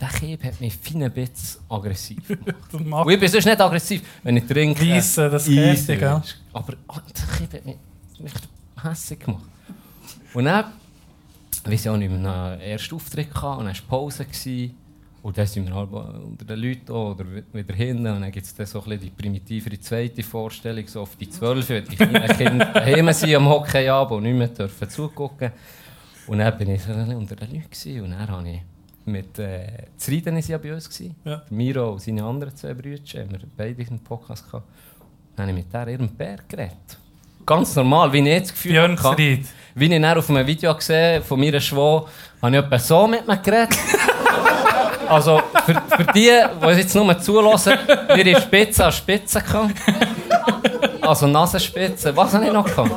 Der 0.00 0.08
Kieb 0.08 0.44
hat 0.44 0.60
mich 0.60 0.76
fein 0.76 1.02
ein 1.02 1.12
bisschen 1.12 1.60
aggressiv 1.68 2.18
gemacht. 2.70 3.06
Und 3.06 3.12
ich 3.12 3.18
bin 3.20 3.28
sonst 3.28 3.46
nicht 3.46 3.60
aggressiv, 3.60 4.02
wenn 4.22 4.36
ich 4.36 4.44
trinke. 4.46 4.88
Weisse, 4.88 5.28
das 5.28 5.48
ihr, 5.48 5.74
gell? 5.74 6.22
Aber 6.52 6.74
oh, 6.88 6.94
der 7.16 7.36
Kind 7.36 7.52
hat 7.54 7.66
mich, 7.66 7.76
mich 8.20 8.32
hässlich 8.82 9.18
gemacht. 9.18 9.44
Und 10.34 10.44
dann, 10.44 10.66
ich 11.64 11.70
weiß 11.72 11.84
ja 11.84 11.92
auch 11.92 11.96
nicht, 11.96 12.12
einen 12.12 12.24
ersten 12.60 12.94
Auftritt 12.94 13.32
gehabt, 13.34 13.58
und 13.60 13.66
dann 13.66 13.74
war 13.74 13.82
Pause. 13.88 14.24
Gewesen, 14.24 14.74
und 15.20 15.36
dann 15.36 15.46
sind 15.48 15.66
wir 15.66 15.74
halt 15.74 15.90
unter 15.90 16.44
den 16.44 16.58
Leuten 16.60 16.92
oder 16.92 17.24
wi- 17.26 17.42
wieder 17.52 17.74
hinten. 17.74 18.06
Und 18.06 18.20
dann 18.20 18.30
gibt 18.30 18.46
es 18.46 18.54
dann 18.54 18.66
so 18.66 18.80
ein 18.84 19.00
die 19.00 19.10
primitivere 19.10 19.80
zweite 19.80 20.22
Vorstellung, 20.22 20.86
so 20.86 21.00
auf 21.02 21.16
die 21.16 21.28
Zwölf, 21.28 21.68
wenn 21.70 21.84
die 21.84 21.96
kleinen 21.96 22.28
Kinder 22.36 22.66
daheim 22.66 23.12
sind 23.12 23.34
am 23.34 23.48
Hockeyabend 23.48 24.12
und 24.18 24.22
nicht 24.22 24.36
mehr 24.36 24.46
dürfen 24.48 24.88
zugucken. 24.88 25.50
Und 26.28 26.38
dann 26.38 26.56
bin 26.56 26.70
ich 26.70 26.82
so 26.82 26.92
unter 26.92 27.34
den 27.34 27.50
Leuten 27.52 27.68
gewesen, 27.68 28.02
und 28.02 28.10
dann 28.12 28.28
habe 28.28 28.48
ich 28.48 28.60
mit 29.08 29.38
äh, 29.38 29.66
Zrieden 29.96 30.36
ist 30.36 30.48
ja 30.48 30.58
bei 30.58 30.72
uns 30.72 30.88
gewesen. 30.88 31.16
Ja. 31.24 31.42
Miro 31.50 31.92
und 31.92 32.02
seine 32.02 32.22
anderen 32.24 32.54
zwei 32.54 32.74
Brüder, 32.74 33.02
haben 33.20 33.30
wir 33.30 33.40
beide 33.56 33.82
einen 33.88 33.98
Podcast 34.00 34.44
gehabt. 34.50 34.66
Dann 35.36 35.48
habe 35.48 35.58
ich 35.58 35.64
mit 35.64 35.72
der 35.72 35.88
ihrem 35.88 36.08
Bär 36.08 36.38
geredet. 36.48 36.98
Ganz 37.46 37.74
normal, 37.76 38.12
wie 38.12 38.18
ich 38.18 38.26
jetzt 38.26 38.52
Gefühl 38.52 38.72
Björn 38.72 39.02
hatte. 39.02 39.38
Wie 39.74 39.94
ich 39.94 40.04
auf 40.04 40.30
einem 40.30 40.46
Video 40.46 40.74
gesehen 40.74 41.22
von 41.22 41.40
meiner 41.40 41.60
Schwau, 41.60 42.08
habe 42.42 42.56
ich 42.56 42.62
etwa 42.62 42.78
so 42.78 43.06
mit 43.06 43.26
mir 43.26 43.36
geredet. 43.36 43.76
Also 45.08 45.40
für, 45.64 45.82
für 45.96 46.04
die, 46.12 46.30
die 46.62 46.66
jetzt 46.66 46.94
nur 46.94 47.18
zulassen, 47.18 47.78
ihre 48.14 48.38
Spitze 48.42 48.84
an 48.84 48.92
Spitze 48.92 49.40
gehabt. 49.40 49.72
Also 51.00 51.26
Nasenspitze. 51.26 52.14
Was 52.14 52.34
habe 52.34 52.44
ich 52.44 52.52
noch 52.52 52.66
gehabt? 52.66 52.90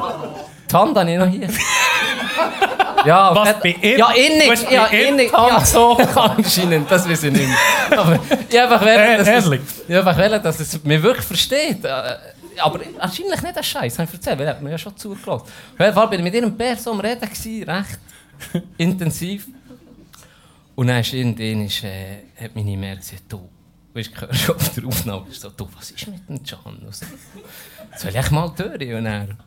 Die 0.70 0.76
Hand 0.76 0.98
habe 0.98 1.10
ich 1.10 1.18
noch 1.18 1.28
hier. 1.28 1.48
Ja, 3.06 3.36
Was, 3.36 3.50
das- 3.54 3.60
bei 3.64 3.70
ihm? 3.82 3.98
Ja, 4.00 4.12
innig. 4.12 4.50
Hast 4.50 4.66
bei 4.68 4.74
Ja, 4.74 4.86
innig. 4.88 5.34
Hand 5.34 5.50
Ja, 5.52 5.66
so 5.66 5.98
anscheinend, 5.98 6.90
das 6.92 7.08
weiß 7.10 7.24
ich 7.24 7.32
nicht 7.32 7.48
mehr. 7.48 8.00
Aber 8.00 8.20
ich 8.50 8.60
einfach 8.60 8.82
wollte, 8.82 9.18
dass, 9.18 9.28
es, 9.28 9.46
Ehrlich? 9.46 9.62
ich 9.88 9.96
einfach 9.96 10.18
wollte, 10.18 10.40
dass 10.40 10.60
es 10.60 10.84
mich 10.84 11.02
wirklich 11.04 11.26
versteht. 11.26 11.84
Äh, 11.86 11.90
Aber 12.60 12.80
anscheinend 13.00 13.42
nicht 13.44 13.58
ein 13.58 13.64
Scheiß, 13.64 13.98
habe 14.00 14.08
ich 14.08 14.14
erzählt, 14.14 14.38
weil 14.40 14.46
er 14.48 14.54
hat 14.56 14.62
mir 14.62 14.72
ja 14.72 14.78
schon 14.78 14.96
zugelassen. 14.98 15.44
Auf 15.46 15.80
jeden 15.80 15.94
Fall 15.94 16.08
bin 16.10 16.20
ich 16.20 16.24
mit 16.26 16.34
ihrem 16.36 16.56
Bär 16.56 16.76
so 16.78 16.92
am 16.92 17.00
Reden, 17.00 17.22
gewesen, 17.22 17.64
recht 17.70 18.00
intensiv. 18.78 19.48
Und 20.76 20.88
dann 20.88 21.00
ist 21.02 21.14
irgendwann 21.14 21.66
ist, 21.66 21.84
äh, 21.84 22.24
hat 22.42 22.56
meine 22.56 22.76
Mehr 22.78 22.96
gesagt, 22.96 23.24
du, 23.30 23.48
weißt 23.94 24.12
du, 24.16 24.22
hörst 24.28 24.50
auf 24.50 24.70
der 24.70 24.86
Aufnahme, 24.86 25.26
so, 25.32 25.50
du, 25.50 25.68
was 25.78 25.92
ist 25.92 26.08
mit 26.08 26.28
dem 26.28 26.42
Can? 26.44 26.88
So, 26.92 27.06
Soll 27.98 28.16
ich 28.16 28.32
mal 28.32 28.50
durch? 28.56 28.94
Und 28.94 29.06
dann, 29.06 29.38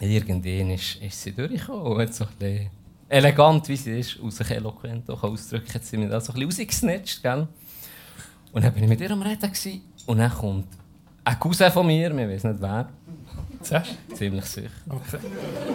irgendwann 0.00 0.70
ist, 0.70 0.96
ist 0.96 1.22
sie 1.22 1.32
durchgekommen 1.32 1.82
und 1.82 2.00
hat 2.00 2.14
so 2.14 2.24
ein 2.24 2.30
bisschen 2.38 2.70
elegant, 3.08 3.68
wie 3.68 3.76
sie 3.76 3.98
ist, 3.98 4.18
aus 4.20 4.36
sich 4.36 4.50
eloquent 4.50 5.10
auch 5.10 5.22
ausdrücken, 5.22 5.72
hat 5.74 5.84
sie 5.84 5.96
mir 5.96 6.08
da 6.08 6.20
so 6.20 6.32
ein 6.32 6.46
bisschen 6.46 6.64
rausgesnatcht, 6.64 7.22
gell? 7.22 7.48
Und 8.52 8.64
dann 8.64 8.72
bin 8.72 8.84
ich 8.84 8.88
mit 8.88 9.00
ihr 9.00 9.10
am 9.10 9.22
Reden 9.22 9.40
gewesen, 9.40 9.82
und 10.06 10.18
dann 10.18 10.32
kommt 10.32 10.66
ein 11.24 11.38
Cousin 11.38 11.70
von 11.70 11.86
mir, 11.86 12.16
wir 12.16 12.28
wissen 12.28 12.50
nicht 12.50 12.62
wer, 12.62 12.88
ziemlich 14.14 14.44
sicher? 14.46 14.70
Okay. 14.88 15.18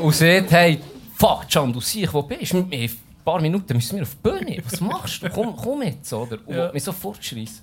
und 0.02 0.14
sagt, 0.16 0.52
hey, 0.52 0.80
fuck, 1.16 1.48
Can, 1.50 1.72
du 1.72 1.80
siehst, 1.80 2.14
wo 2.14 2.24
bist 2.24 2.54
du? 2.54 2.60
In 2.70 2.74
ein 2.74 2.92
paar 3.24 3.42
Minuten 3.42 3.76
müssen 3.76 3.96
wir 3.98 4.04
auf 4.04 4.16
die 4.16 4.30
Bühne. 4.30 4.62
Was 4.70 4.82
machst 4.82 5.24
du? 5.24 5.30
Komm, 5.30 5.56
komm 5.56 5.84
jetzt, 5.84 6.12
oder? 6.12 6.40
Und 6.46 6.56
ja. 6.56 6.72
mich 6.72 6.84
sofort 6.84 7.24
schreissen. 7.24 7.62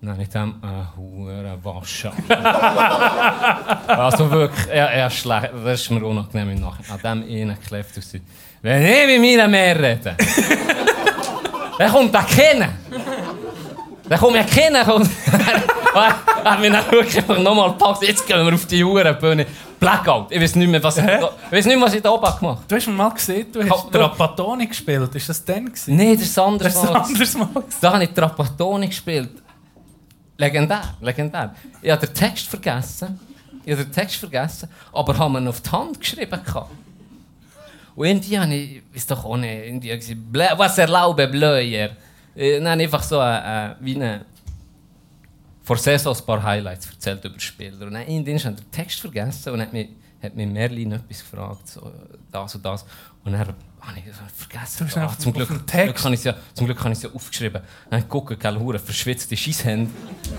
Mit 0.00 0.34
dem, 0.34 0.54
äh, 0.62 0.96
hure 0.96 1.58
Wasche. 1.62 2.12
also 3.88 4.30
wirklich, 4.30 4.68
er, 4.68 4.90
er 4.90 5.06
ist 5.06 5.16
schlecht. 5.16 5.50
Das 5.64 5.80
ist 5.80 5.90
mir 5.90 6.04
unangenehm 6.04 6.50
im 6.50 6.60
Nachhinein. 6.60 7.00
An 7.02 7.24
dem 7.24 7.28
einen 7.28 7.60
kläfft 7.60 7.98
aus. 7.98 8.12
Wenn 8.62 8.82
ich 8.82 9.06
mit 9.06 9.20
meiner 9.20 9.48
Mehr 9.48 9.76
rede, 9.76 10.16
dann 11.78 11.90
kommt 11.90 12.14
er 12.14 12.22
kennen. 12.24 12.68
Dann 14.08 14.18
kommt 14.18 14.36
er 14.36 14.44
kennen. 14.44 14.84
Kommt, 14.84 15.10
er 15.94 16.52
hat 16.52 16.60
mich 16.60 16.70
dann 16.70 16.90
wirklich 16.90 17.16
einfach 17.16 17.38
nochmal 17.38 17.70
gepackt. 17.70 18.02
Jetzt 18.02 18.26
gehen 18.26 18.44
wir 18.44 18.54
auf 18.54 18.66
die 18.66 18.84
Uhrenbühne. 18.84 19.46
Blackout. 19.80 20.30
Ich 20.30 20.40
weiß 20.40 20.56
nicht 20.56 20.68
mehr, 20.68 20.82
was 20.82 20.98
ich, 20.98 21.04
da, 21.04 21.30
ich, 21.46 21.52
weiß 21.52 21.66
nicht 21.66 21.80
was 21.80 21.94
ich 21.94 22.02
da 22.02 22.10
oben 22.10 22.22
gemacht 22.22 22.42
habe. 22.42 22.62
Du 22.68 22.76
hast 22.76 22.86
mir 22.86 22.92
mal 22.92 23.10
gesehen, 23.10 23.46
du 23.50 23.68
hast 23.68 23.90
Trapatoni 23.90 24.66
gespielt. 24.66 25.14
Ist 25.14 25.28
das 25.28 25.44
denn? 25.44 25.66
gewesen? 25.66 25.96
Nein, 25.96 26.16
das 26.16 26.26
ist 26.26 26.36
Das 27.16 27.34
Mal. 27.34 27.48
Da 27.80 27.92
habe 27.92 28.04
ich 28.04 28.10
Trapattoni 28.10 28.86
gespielt. 28.88 29.45
Legendär, 30.38 30.94
legendär. 31.00 31.54
Ich 31.80 31.90
habe 31.90 32.06
den 32.06 32.14
Text 32.14 32.46
vergessen. 32.46 33.18
Ich 33.64 33.72
habe 33.72 33.84
den 33.84 33.92
Text 33.92 34.16
vergessen, 34.16 34.68
aber 34.92 35.16
habe 35.18 35.38
ihn 35.38 35.48
auf 35.48 35.60
die 35.60 35.70
Hand 35.70 35.98
geschrieben. 35.98 36.40
Und 37.96 38.06
irgendwie 38.06 38.38
habe 38.38 38.54
ich, 38.54 38.82
weiß 38.94 39.06
doch 39.06 39.36
nicht, 39.36 39.66
irgendwie 39.66 39.90
habe 39.90 39.98
ich 40.00 40.06
gesagt, 40.08 40.20
«Blä- 40.32 40.58
was 40.58 40.76
erlaube 40.78 41.26
Blöier? 41.28 41.90
Äh, 42.34 42.60
Dann 42.60 42.78
einfach 42.80 43.02
so 43.02 43.18
äh, 43.20 43.70
äh, 43.70 43.74
wie 43.80 43.94
eine 43.96 44.24
vor 45.62 45.78
Saison 45.78 46.14
ein 46.14 46.24
paar 46.26 46.42
Highlights 46.42 46.86
erzählt 46.90 47.24
über 47.24 47.40
Spieler. 47.40 47.86
Und 47.86 47.94
dann 47.94 48.06
irgendwann 48.06 48.36
hat 48.36 48.44
er 48.44 48.50
den 48.52 48.70
Text 48.70 49.00
vergessen 49.00 49.52
und 49.54 49.60
hat 49.62 49.72
mich, 49.72 49.88
hat 50.22 50.36
mich 50.36 50.46
Merlin 50.46 50.92
etwas 50.92 51.18
gefragt, 51.20 51.66
so, 51.68 51.90
das 52.30 52.54
und 52.54 52.64
das. 52.64 52.84
Und 53.24 53.32
dann 53.32 53.54
habe 53.86 53.98
ich 53.98 54.06
es 54.06 54.16
vergessen. 54.36 54.76
Du 54.78 54.84
hast 54.86 54.96
einfach 54.96 55.18
zum, 55.18 55.32
Glück, 55.32 55.48
zum, 55.48 55.64
Glück 55.66 56.04
habe 56.04 56.14
ja, 56.14 56.34
zum 56.54 56.66
Glück 56.66 56.78
habe 56.80 56.92
ich 56.92 56.98
es 56.98 57.02
ja 57.04 57.10
aufgeschrieben. 57.14 57.62
Dann 57.62 57.90
habe 57.90 57.98
ich 57.98 58.04
geguckt, 58.04 58.40
gell, 58.40 58.58
hure 58.58 58.78
verschwitzte 58.78 59.36
Scheisshände. 59.36 59.90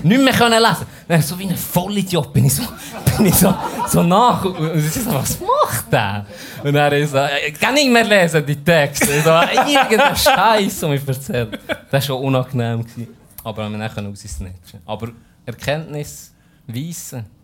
Nicht 0.04 0.24
mehr 0.24 0.34
können 0.34 0.62
lesen. 0.62 0.86
Dann 1.08 1.22
so 1.22 1.40
wie 1.40 1.48
ein 1.48 1.56
Vollidiot 1.56 2.34
bin 2.34 2.46
ich 2.46 2.56
so, 2.56 2.64
bin 3.18 3.28
ich 3.28 3.36
so, 3.36 3.54
so 3.88 4.04
nach. 4.04 4.44
Und 4.44 4.78
ich 4.78 4.92
so, 4.92 5.14
was 5.14 5.40
macht 5.40 5.92
der? 5.92 6.26
Und 6.64 6.74
dann 6.74 6.94
ist 6.94 7.12
so, 7.12 7.20
ich 7.48 7.60
kann 7.60 7.74
nicht 7.74 7.92
mehr 7.92 8.04
lesen, 8.04 8.46
die 8.46 8.56
Texte. 8.56 9.22
So, 9.22 9.32
irgendein 9.32 10.16
Scheiß, 10.16 10.80
der 10.80 10.90
mich 10.90 11.08
erzählt. 11.08 11.60
Das 11.68 11.92
war 11.92 12.02
schon 12.02 12.24
unangenehm. 12.24 12.84
Gewesen. 12.84 13.08
Aber 13.44 13.70
wir 13.70 13.90
können 13.90 14.08
raussnatchen. 14.08 14.82
Aber 14.86 15.10
Erkenntnis, 15.46 16.34
Weissen. 16.68 17.37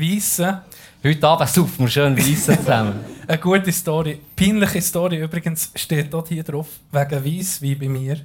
Weisse. 0.00 0.62
Heute 1.02 1.26
Abend 1.26 1.48
saufen 1.48 1.78
wir 1.78 1.88
schön 1.88 2.16
Weissen 2.16 2.58
zusammen. 2.58 3.04
Eine 3.26 3.38
gute 3.38 3.72
Story. 3.72 4.20
Peinliche 4.34 4.80
Story 4.82 5.22
übrigens 5.22 5.70
steht 5.74 6.12
dort 6.12 6.28
hier 6.28 6.42
drauf, 6.42 6.68
wegen 6.92 7.24
Weiss, 7.24 7.60
wie 7.62 7.74
bei 7.74 7.88
mir. 7.88 8.20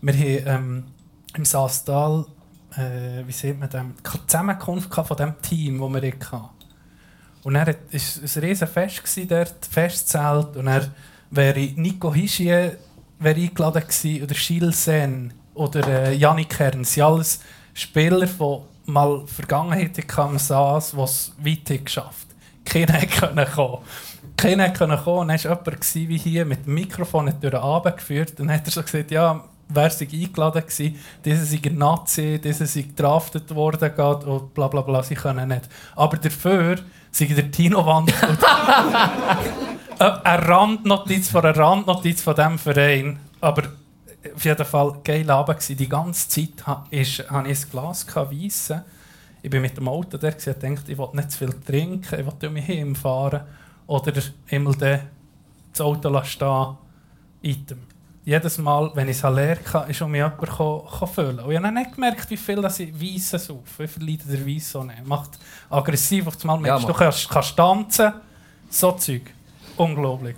Wir 0.00 0.14
haben 0.14 0.46
ähm, 0.46 0.84
im 1.36 1.44
Saastal, 1.44 2.26
äh, 2.76 3.26
wie 3.26 3.32
sieht 3.32 3.58
man 3.58 3.70
dem, 3.70 3.94
die 3.96 4.26
Zusammenkunft 4.26 4.94
von 4.94 5.16
dem 5.16 5.40
Team, 5.40 5.80
das 5.80 6.02
wir 6.02 6.12
hatten. 6.12 6.48
Und 7.42 7.54
dann 7.54 7.66
war 7.66 7.74
es 7.92 8.36
ein 8.36 8.42
riesen 8.42 8.68
Fest 8.68 9.02
dort, 9.28 9.66
Festzelt. 9.70 10.56
Und 10.56 10.66
dann 10.66 10.90
wäre 11.30 11.60
Nico 11.76 12.12
Hischie 12.12 12.70
wäre 13.18 13.40
eingeladen 13.40 13.82
gewesen, 13.82 14.22
oder 14.22 14.34
Gilles 14.34 14.84
Sen 14.84 15.32
oder 15.54 16.10
äh, 16.10 16.44
Kern. 16.44 16.80
Das 16.80 16.92
sind 16.92 17.02
alles 17.02 17.40
Spieler, 17.72 18.26
die 18.26 18.58
mal 18.86 19.26
Vergangenheit 19.26 20.18
am 20.18 20.38
Saas, 20.38 20.92
es 20.92 21.32
weit 21.38 21.84
geschafft 21.84 22.28
Keiner 22.64 23.00
konnte 23.06 23.46
kommen. 23.46 23.78
Keiner 24.36 24.70
konnte 24.70 24.96
kommen. 24.96 25.18
Und 25.20 25.28
dann 25.28 25.44
war 25.44 25.58
jemand 25.64 25.94
wie 25.94 26.18
hier 26.18 26.44
mit 26.44 26.66
dem 26.66 26.74
Mikrofon 26.74 27.26
durch 27.26 27.38
den 27.38 27.60
Abend 27.60 27.96
geführt. 27.96 28.40
Und 28.40 28.48
dann 28.48 28.56
hat 28.56 28.66
er 28.66 28.72
so 28.72 28.82
gesagt, 28.82 29.10
ja, 29.10 29.44
wer 29.68 29.90
sei 29.90 30.08
eingeladen 30.10 30.62
gewesen, 30.62 30.98
dieser 31.24 31.44
sei 31.44 31.60
ein 31.64 31.78
Nazi, 31.78 32.40
dieser 32.42 32.66
sei 32.66 32.82
gedraftet 32.82 33.54
worden 33.54 33.92
und 34.26 34.54
bla 34.54 34.68
bla 34.68 34.82
bla, 34.82 35.02
sie 35.02 35.14
können 35.14 35.48
nicht. 35.48 35.68
Aber 35.96 36.16
dafür 36.16 36.76
sei 37.10 37.26
der 37.26 37.50
Tino 37.50 37.84
Wandflut 37.84 38.38
eine 39.98 40.48
Randnotiz 40.48 41.28
von 41.28 41.44
einer 41.44 41.56
Randnotiz 41.56 42.22
von 42.22 42.34
diesem 42.34 42.58
Verein. 42.58 43.18
Aber 43.40 43.62
auf 44.34 44.44
jeden 44.44 44.64
Fall 44.64 45.00
geil 45.02 45.30
Abend. 45.30 45.68
Die 45.68 45.88
ganze 45.88 46.28
Zeit 46.28 46.66
hatte 46.66 46.86
ich 46.90 47.30
ein 47.30 47.56
Glas 47.70 48.06
Weisse. 48.14 48.84
Ich 49.42 49.50
bin 49.50 49.62
mit 49.62 49.76
dem 49.76 49.88
Auto 49.88 50.16
da 50.16 50.28
und 50.28 50.46
dachte, 50.46 50.92
ich 50.92 50.98
will 50.98 51.08
nicht 51.12 51.30
zu 51.30 51.38
viel 51.38 51.52
trinken, 51.60 52.20
ich 52.20 52.42
will 52.42 52.50
mich 52.50 52.66
heimfahren. 52.66 53.42
oder 53.86 54.12
immer 54.48 54.74
dann 54.74 55.00
das 55.72 55.80
Auto 55.80 56.08
lassen 56.08 56.28
stehen, 56.28 56.76
Item. 57.42 57.78
Jedes 58.24 58.56
Mal, 58.56 58.90
wenn 58.94 59.08
ich 59.10 59.22
es 59.22 59.22
leer 59.22 59.58
hatte, 59.70 59.90
ist 59.90 60.00
um 60.00 60.10
mich 60.10 60.20
jemand 60.20 61.10
füllen. 61.14 61.40
Und 61.40 61.50
ich 61.50 61.58
habe 61.58 61.72
nicht 61.72 61.92
gemerkt, 61.92 62.30
wie 62.30 62.38
viel 62.38 62.62
das 62.62 62.80
ich 62.80 62.98
Weisse 62.98 63.38
saufe. 63.38 63.82
Wie 63.82 63.86
viel 63.86 64.10
Leute 64.10 64.26
der 64.28 64.46
Weisse 64.46 64.70
so 64.70 64.82
nehmen. 64.82 65.06
Macht 65.06 65.38
aggressiv 65.68 66.26
auf 66.26 66.36
das 66.36 66.44
Mal. 66.44 66.64
Ja, 66.64 66.78
du 66.78 66.86
macht. 66.86 66.96
kannst, 66.96 67.28
kannst 67.28 67.54
tanzen, 67.54 68.12
so 68.70 68.92
Zeug. 68.92 69.30
Unglaublich. 69.76 70.36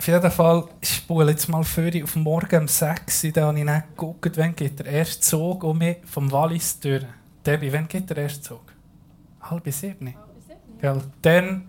Auf 0.00 0.06
jeden 0.08 0.30
Fall 0.30 0.64
spule 0.82 1.32
jetzt 1.32 1.46
mal 1.50 1.62
für 1.62 1.92
auf 2.02 2.16
morgen 2.16 2.60
um 2.62 2.68
6 2.68 3.24
Uhr. 3.24 3.32
Da 3.32 3.46
habe 3.48 3.58
ich 3.58 3.66
dann 3.66 3.82
geguckt, 3.90 4.34
wann 4.38 4.56
geht 4.56 4.78
der 4.78 4.86
erste 4.86 5.20
Zug 5.20 5.62
um 5.62 5.76
mich 5.76 5.98
vom 6.06 6.32
Wallis 6.32 6.80
durch. 6.80 7.04
Debbie, 7.44 7.70
wann 7.70 7.86
geht 7.86 8.08
der 8.08 8.16
erste 8.16 8.40
Zug? 8.40 8.62
Halb 9.42 9.70
sieben. 9.70 10.14
Gell? 10.80 11.02
Dann 11.20 11.68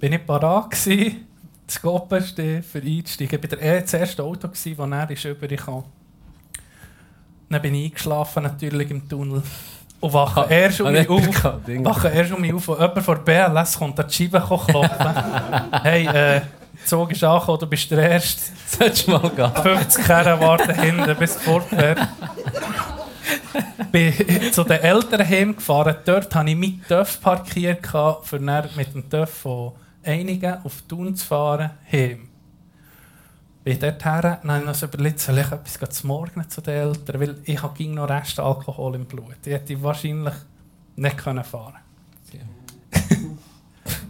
bin 0.00 0.12
ich 0.12 0.26
parat 0.26 0.70
gsi, 0.72 1.24
das 1.68 1.80
Goppenstehen 1.80 2.64
für 2.64 2.80
einzusteigen. 2.80 3.38
Ich 3.44 3.50
war 3.52 3.58
der- 3.60 3.80
das 3.82 3.94
erste 3.94 4.24
Auto, 4.24 4.48
gsi, 4.48 4.74
das 4.74 4.90
er 4.90 5.10
ist 5.12 5.24
übergekommen 5.24 5.84
Dann 7.48 7.62
bin 7.62 7.74
ich 7.76 7.92
eingeschlafen, 7.92 8.42
natürlich 8.42 8.90
im 8.90 9.08
Tunnel. 9.08 9.40
Und 10.00 10.12
wache 10.12 10.46
erst 10.52 10.80
um 10.80 10.88
Ah, 10.88 10.90
mich 10.90 11.08
nicht 11.08 11.44
auf. 11.44 11.44
Wache 11.84 12.08
erst 12.08 12.32
um 12.32 12.40
mich 12.40 12.52
auf, 12.52 12.68
und 12.68 12.80
jemand 12.80 13.02
von 13.04 13.24
der 13.24 13.48
BLS 13.50 13.78
kommt 13.78 14.00
an 14.00 14.06
die 14.08 14.14
Scheibe 14.14 14.40
klopfen. 14.40 14.82
hey, 15.82 16.06
äh, 16.06 16.10
der 16.12 16.42
Zug 16.88 17.12
ist 17.12 17.22
angekommen, 17.22 17.58
du 17.58 17.66
bist 17.66 17.90
der 17.90 18.10
Erste. 18.10 18.52
Solltest 18.66 19.06
du 19.06 19.10
mal 19.10 19.30
gehen. 19.30 19.52
50 19.54 20.04
Kerren 20.04 20.40
warten 20.40 20.74
hinten, 20.74 21.16
bis 21.16 21.34
du 21.34 21.40
fortfährst. 21.40 22.08
bin 23.92 24.52
zu 24.52 24.64
den 24.64 24.80
Eltern 24.80 25.28
heimgefahren. 25.28 25.96
Dort 26.04 26.34
hatte 26.34 26.50
ich 26.50 26.56
meinen 26.56 26.82
TÜV 26.88 27.20
parkiert, 27.20 27.86
dann 27.92 28.68
mit 28.76 28.94
dem 28.94 29.08
TÜV 29.10 29.28
von 29.28 29.72
einigen 30.02 30.64
auf 30.64 30.82
Thun 30.88 31.14
zu 31.14 31.26
fahren, 31.26 31.70
heim. 31.92 32.28
Bin 33.64 33.78
dort 33.78 34.04
her, 34.04 34.40
dann 34.42 34.50
habe 34.50 34.70
ich 34.70 34.76
so 34.78 34.86
überlegt, 34.86 35.20
soll 35.20 35.38
ich 35.38 35.52
etwas 35.52 35.90
zum 35.90 36.08
Morgen 36.08 36.48
zu 36.48 36.62
den 36.62 36.74
Eltern, 36.74 37.20
weil 37.20 37.36
ich 37.44 37.62
habe 37.62 37.84
noch 37.88 38.08
Rest 38.08 38.40
Alkohol 38.40 38.94
im 38.94 39.04
Blut. 39.04 39.36
Ich 39.44 39.52
hätte 39.52 39.82
wahrscheinlich 39.82 40.34
nicht 40.96 41.18
können 41.18 41.44
fahren 41.44 41.74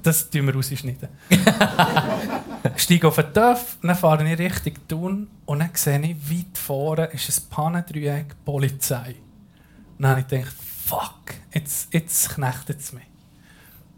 Das 0.02 0.30
tun 0.30 0.46
wir 0.46 0.54
rausschneiden. 0.54 1.08
steige 2.76 3.08
auf 3.08 3.16
den 3.16 3.32
TÜV, 3.32 3.76
dann 3.82 3.96
fahre 3.96 4.32
ich 4.32 4.38
Richtung 4.38 4.74
Thun 4.88 5.28
und 5.46 5.58
dann 5.60 5.70
sehe 5.74 6.00
ich, 6.00 6.30
weit 6.30 6.58
vorne 6.58 7.06
ist 7.06 7.28
ein 7.28 7.50
Pannendreieck 7.50 8.44
Polizei. 8.44 9.16
Dann 9.98 10.10
habe 10.10 10.20
ich 10.20 10.26
gedacht, 10.26 10.54
fuck, 10.84 11.34
jetzt, 11.52 11.92
jetzt 11.92 12.30
knechtet 12.30 12.80
es 12.80 12.92
mich. 12.92 13.04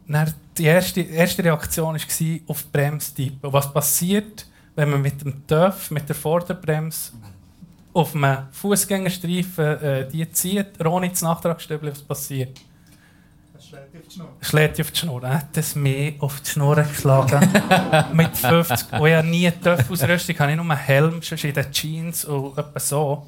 Dann 0.08 0.32
die 0.58 0.64
erste, 0.64 1.02
erste 1.02 1.44
Reaktion 1.44 1.94
war 1.94 2.40
auf 2.48 2.72
Bremse 2.72 3.14
tippen. 3.14 3.52
Was 3.52 3.72
passiert, 3.72 4.46
wenn 4.74 4.90
man 4.90 5.02
mit 5.02 5.20
dem 5.20 5.46
TÜV, 5.46 5.90
mit 5.90 6.08
der 6.08 6.16
Vorderbremse 6.16 7.12
auf 7.92 8.14
einem 8.14 8.48
Fußgängerstreifen 8.52 9.64
äh, 9.64 10.08
die 10.08 10.30
zieht, 10.32 10.84
ohne 10.84 11.08
das 11.08 11.22
Nachtragsstübli, 11.22 11.90
was 11.92 12.02
passiert? 12.02 12.60
Schlägt 14.40 14.80
auf 14.80 14.90
die 14.90 14.98
Schnur. 14.98 15.22
Er 15.22 15.34
hat 15.34 15.56
es 15.56 15.74
mir 15.74 16.14
auf 16.18 16.40
die 16.40 16.50
Schnur 16.50 16.76
geschlagen. 16.76 17.48
Mit 18.12 18.36
50. 18.36 18.92
Und 18.92 19.06
ich 19.06 19.14
habe 19.14 19.28
nie 19.28 19.46
eine 19.46 19.60
Töpfausrüstung, 19.60 20.34
ich 20.34 20.40
habe 20.40 20.56
nur 20.56 20.64
einen 20.64 20.76
Helm, 20.76 21.22
sonst 21.22 21.44
in 21.44 21.54
den 21.54 21.70
Jeans 21.70 22.24
und 22.24 22.58
etwa 22.58 22.80
so. 22.80 23.26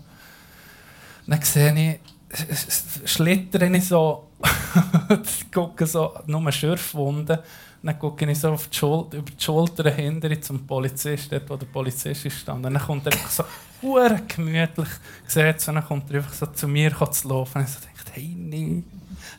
Dann 1.26 1.40
sehe 1.42 2.00
ich, 2.32 3.08
schlittere 3.08 3.68
ich 3.76 3.86
so, 3.86 4.30
gucke 5.54 5.86
so, 5.86 6.14
nur 6.26 6.50
Schürfwunden. 6.50 7.38
Dann 7.82 7.98
gucke 7.98 8.30
ich 8.30 8.38
so 8.38 8.52
auf 8.52 8.68
die 8.68 8.76
Schul 8.76 9.06
über 9.12 9.30
die 9.30 9.42
Schulter 9.42 9.90
hinter 9.90 10.40
zum 10.40 10.66
Polizist, 10.66 11.32
dort 11.32 11.50
wo 11.50 11.56
der 11.56 11.66
Polizist 11.66 12.24
ist 12.24 12.38
stand. 12.38 12.64
Und 12.64 12.74
dann 12.74 12.82
kommt 12.82 13.06
er 13.06 13.12
einfach 13.12 13.30
so 13.30 13.44
gemütlich 14.28 14.88
gesetzt 15.24 15.68
und 15.68 15.76
dann 15.76 15.84
kommt 15.84 16.10
er 16.10 16.18
einfach 16.18 16.32
so 16.32 16.46
zu 16.46 16.68
mir 16.68 16.92
zu 17.10 17.28
laufen. 17.28 17.58
Und 17.58 17.64
ich 17.64 17.70
so 17.70 17.80
dachte, 17.80 18.12
hey, 18.12 18.34
nee, 18.36 18.84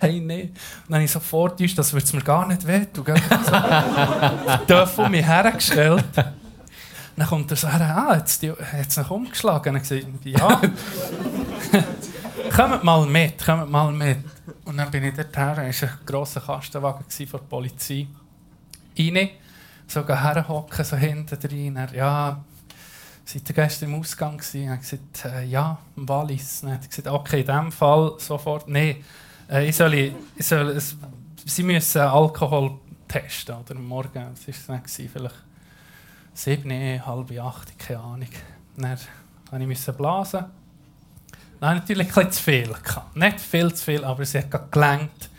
hey, 0.04 0.20
nee. 0.20 0.44
Und 0.44 0.54
dann 0.89 0.96
habe 0.96 1.06
ich 1.06 1.12
so 1.12 1.20
vortäuscht, 1.20 1.78
das 1.78 1.94
würde 1.94 2.16
mir 2.16 2.24
gar 2.24 2.48
nicht 2.48 2.66
wehtun. 2.68 3.06
So, 3.06 4.66
Töpfe 4.68 5.02
um 5.02 5.12
mich 5.12 5.26
hergestellt. 5.26 6.06
Dann 7.16 7.28
kommt 7.28 7.52
er 7.52 7.58
so 7.58 7.68
her, 7.68 7.96
ah, 7.96 8.16
hat 8.16 8.28
es 8.28 8.98
noch 8.98 9.12
umgeschlagen? 9.12 9.76
Und 9.76 9.82
ich 9.82 9.89
gesagt, 9.89 10.26
ja. 10.26 10.62
kommt 12.56 12.84
mal 12.84 13.06
mit, 13.06 13.44
kommt 13.44 13.70
mal 13.70 13.92
mit. 13.92 14.18
Und 14.66 14.78
dann 14.78 14.92
bin 14.92 15.04
ich 15.04 15.13
dort 15.13 15.36
her, 15.38 15.58
es 15.68 15.82
war 15.82 15.89
ein 15.89 15.98
grosser 16.06 16.42
Kastenwagen 16.42 17.06
von 17.10 17.28
der 17.32 17.38
Polizei. 17.48 18.08
Rein, 18.98 19.30
so 19.88 20.08
herhocken, 20.08 20.86
so 20.86 20.96
hinten 20.96 21.39
drin. 21.39 21.76
Er, 21.76 21.94
ja, 21.94 22.44
seid 23.26 23.50
ihr 23.50 23.56
gestern 23.56 23.89
im 23.89 24.00
Ausgang? 24.00 24.42
Er 24.54 24.72
hat 24.72 24.82
gesagt, 24.82 25.26
äh, 25.26 25.46
ja, 25.46 25.78
im 25.96 26.10
Wallis. 26.10 26.62
Dann 26.62 26.74
hat 26.74 26.84
er 26.84 26.88
gesagt, 26.88 27.08
okay, 27.08 27.42
in 27.42 27.48
diesem 27.48 27.72
Fall 27.72 28.13
sofort, 28.18 28.68
nein, 28.68 28.98
äh, 29.50 29.68
ich 29.70 29.76
soll, 29.76 29.94
ich 29.94 30.14
soll, 30.40 30.70
es, 30.70 30.96
sie 31.46 31.64
müssen 31.64 32.02
Alkohol 32.02 32.80
testen. 33.08 33.56
Oder 33.56 33.76
morgen, 33.76 34.28
was 34.34 34.70
war 34.70 34.82
es? 34.86 34.96
Vielleicht 34.96 35.36
sieben, 36.34 37.06
halb 37.06 37.40
acht, 37.40 37.80
keine 37.80 38.00
Ahnung. 38.00 38.30
Dann 38.78 39.68
musste 39.68 39.92
ich 39.92 39.98
blasen. 39.98 40.46
Ich 41.56 41.62
natürlich 41.62 42.08
ein 42.08 42.14
bisschen 42.14 42.32
zu 42.32 42.44
viel. 42.44 42.76
Nicht 43.16 43.40
viel 43.40 43.74
zu 43.74 43.86
viel, 43.86 44.04
aber 44.04 44.24
es 44.24 44.36
hat 44.36 44.72
gelangt, 44.72 45.30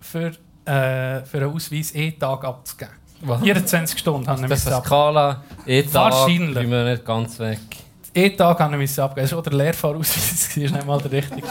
für, 0.00 0.32
äh, 0.64 1.24
für 1.24 1.38
einen 1.38 1.54
Ausweis 1.54 1.94
einen 1.94 2.18
Tag 2.18 2.44
abzugeben. 2.44 2.94
24 3.42 3.98
Stunden 3.98 4.26
haben 4.26 4.42
wir 4.42 4.48
Das 4.48 4.60
ist 4.60 4.72
eine. 4.72 4.82
Skala. 4.82 5.44
E-Tag, 5.66 6.12
Wahrscheinlich. 6.12 6.54
bin 6.54 6.70
mir 6.70 6.90
nicht 6.90 7.04
ganz 7.04 7.38
weg. 7.38 7.58
Einen 8.14 8.36
Tag 8.36 8.58
wir 8.58 8.76
müssen 8.76 9.00
abgeben. 9.00 9.26
Das 9.26 9.36
war 9.36 9.42
der 9.42 9.52
Lehrfahrausweis, 9.52 10.30
das 10.30 10.48
ist 10.48 10.56
nicht 10.56 10.86
mal 10.86 11.00
der 11.00 11.12
richtige. 11.12 11.46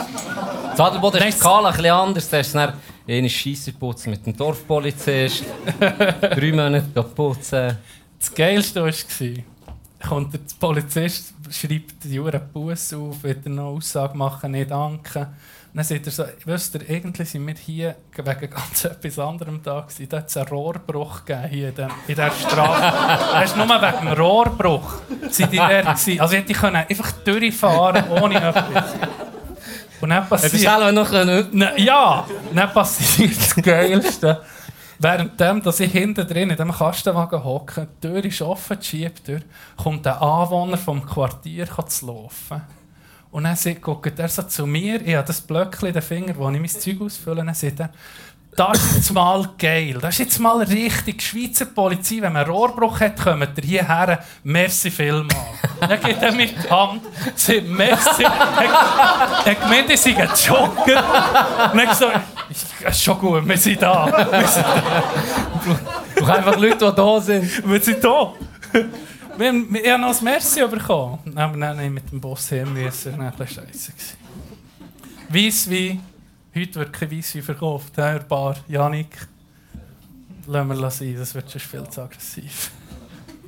Das 0.72 0.80
Adelboden 0.80 1.22
ist 1.24 1.38
die 1.38 1.40
Skala 1.40 1.70
ein 1.70 1.76
bisschen 1.76 1.92
anders. 1.92 2.30
Da 2.30 2.40
ist 2.40 2.56
dann 2.56 2.74
eine 3.08 3.30
Scheisse 3.30 3.72
putzen 3.74 4.12
mit 4.12 4.26
dem 4.26 4.36
Dorfpolizist. 4.36 5.46
drei 5.80 6.52
Monate 6.52 7.04
putzen. 7.04 7.78
Das 8.20 8.34
Geilste 8.34 8.84
war, 8.84 8.92
kommt 10.08 10.34
der 10.34 10.40
Polizist, 10.60 11.34
schreibt 11.50 12.04
die 12.04 12.16
Jure 12.16 12.40
Bus 12.40 12.94
auf, 12.94 13.24
wird 13.24 13.46
noch 13.46 13.76
Aussage 13.76 14.18
machen, 14.18 14.52
nicht 14.52 14.72
danken. 14.72 15.28
Dann 15.74 15.84
sagt 15.84 16.06
er 16.08 16.12
so, 16.12 16.24
wisst 16.46 16.76
ihr, 16.76 16.82
eigentlich 16.90 17.30
sind 17.30 17.46
wir 17.46 17.54
hier 17.54 17.96
wegen 18.16 18.50
ganz 18.50 18.86
etwas 18.86 19.20
anderem 19.20 19.62
da 19.62 19.82
gewesen. 19.82 20.10
Da 20.10 20.18
hat 20.18 20.30
es 20.30 20.38
einen 20.38 20.48
Rohrbruch 20.48 21.26
gegeben 21.26 21.50
hier 21.50 21.70
in, 21.70 21.76
dem, 21.76 21.90
in 22.08 22.16
dieser 22.16 22.32
Straße. 22.32 22.82
das 23.34 23.44
ist 23.46 23.58
nur 23.58 23.68
wegen 23.68 24.06
dem 24.06 24.14
Rohrbruch. 24.20 24.94
Sind 25.30 25.52
die 25.52 25.58
der 25.58 25.84
gewesen. 25.84 26.20
Also 26.20 26.36
hätte 26.36 26.52
ich 26.52 26.58
können 26.58 26.76
einfach 26.76 27.12
durchfahren 27.12 28.10
ohne 28.10 28.36
etwas. 28.36 28.94
Und 30.02 30.10
dann 30.10 30.24
Hättest 30.24 30.46
du 30.46 30.50
passiert... 30.50 30.62
selber 30.62 30.92
noch 30.92 31.10
können. 31.10 31.72
Ja, 31.78 32.26
dann 32.54 32.74
passiert 32.74 33.38
das 33.38 33.56
Geilste. 33.56 34.42
Währenddem, 34.98 35.62
dass 35.62 35.80
ich 35.80 35.92
hinten 35.92 36.28
drin 36.28 36.50
in 36.50 36.58
diesem 36.58 36.74
Kastenwagen 36.74 37.42
hocke, 37.44 37.88
die 38.04 38.08
Tür 38.08 38.26
ist 38.26 38.42
offen, 38.42 38.78
die 38.80 38.86
Schiebtür, 38.86 39.42
kommt 39.82 40.06
ein 40.06 40.14
Anwohner 40.14 40.78
vom 40.78 41.06
Quartier 41.06 41.68
zu 41.88 42.08
laufen. 42.08 42.62
Und 43.32 43.44
dann 43.44 43.58
guckt 43.82 44.18
er 44.18 44.28
so 44.28 44.44
zu 44.44 44.66
mir, 44.66 45.02
ich 45.06 45.16
habe 45.16 45.28
das 45.28 45.42
Blöckchen 45.42 45.90
in 45.90 45.94
den 45.94 46.02
Finger, 46.02 46.36
wo 46.36 46.50
ich 46.50 46.60
mein 46.60 46.68
Zeug 46.68 47.02
ausfülle, 47.02 47.42
und 47.42 47.48
dann 47.48 47.56
sagt 47.56 47.80
er, 47.80 47.90
das 48.56 48.84
ist 48.84 48.96
jetzt 48.96 49.14
mal 49.14 49.48
geil. 49.58 50.00
Das 50.02 50.16
ist 50.16 50.20
jetzt 50.20 50.40
mal 50.40 50.58
richtig 50.64 51.22
Schweizer 51.22 51.66
Polizei. 51.66 52.16
Wenn 52.20 52.34
man 52.34 52.44
einen 52.44 52.52
Rohrbruch 52.52 53.00
hat, 53.00 53.16
kommt 53.16 53.58
ihr 53.58 53.64
hierher. 53.64 54.20
Merci 54.44 54.92
vielmals. 54.92 55.34
Dann 55.80 56.02
geht 56.02 56.22
er 56.22 56.32
mit 56.34 56.56
der 56.64 56.70
Hand, 56.70 57.04
sagt 57.36 57.68
Merci. 57.68 58.24
Er 58.24 59.46
hat 59.46 59.62
gemeint, 59.62 59.90
ich 59.90 60.02
sei 60.02 60.18
ein 60.18 60.30
Jogger. 60.36 61.72
Und 61.72 61.90
gesagt, 61.90 62.22
es 62.50 62.66
ist 62.98 63.04
schon 63.04 63.20
gut, 63.20 63.48
wir 63.48 63.58
sind 63.58 63.82
da. 63.82 64.08
Wir 64.32 64.48
sind, 64.48 64.66
Du 66.16 66.28
hast 66.28 66.38
einfach 66.38 66.58
Leute, 66.58 66.90
die 66.90 66.96
da 66.96 67.22
sind. 67.22 67.70
wir 67.70 67.80
sind 67.82 68.04
da. 68.04 68.34
Wir 69.40 69.48
haben, 69.48 69.74
ich 69.74 69.90
habe 69.90 70.02
noch 70.02 70.18
ein 70.18 70.24
Merci 70.26 70.68
bekommen. 70.68 71.20
Aber 71.34 71.56
musste 71.56 71.84
ich 71.84 71.90
mit 71.90 72.12
dem 72.12 72.20
Boss 72.20 72.50
hin 72.50 72.74
müssen. 72.74 73.12
Das 73.12 73.18
war 73.18 73.32
ein 73.32 73.38
bisschen 73.38 73.68
scheisse. 73.68 73.94
Weisswein. 75.30 76.02
Heute 76.54 76.76
wird 76.76 76.92
kein 76.92 77.10
Weisswein 77.10 77.44
verkauft. 77.44 77.96
Hörbar. 77.96 78.58
Janik. 78.68 79.30
Lassen 80.46 80.68
wir 80.68 80.92
sein, 80.92 81.16
das 81.16 81.34
wird 81.34 81.50
schon 81.50 81.62
viel 81.62 81.88
zu 81.88 82.02
aggressiv. 82.02 82.72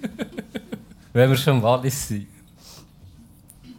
Wenn 1.13 1.29
wir 1.29 1.35
schon 1.35 1.57
im 1.57 1.63
Wallis 1.63 2.07
sind. 2.07 2.27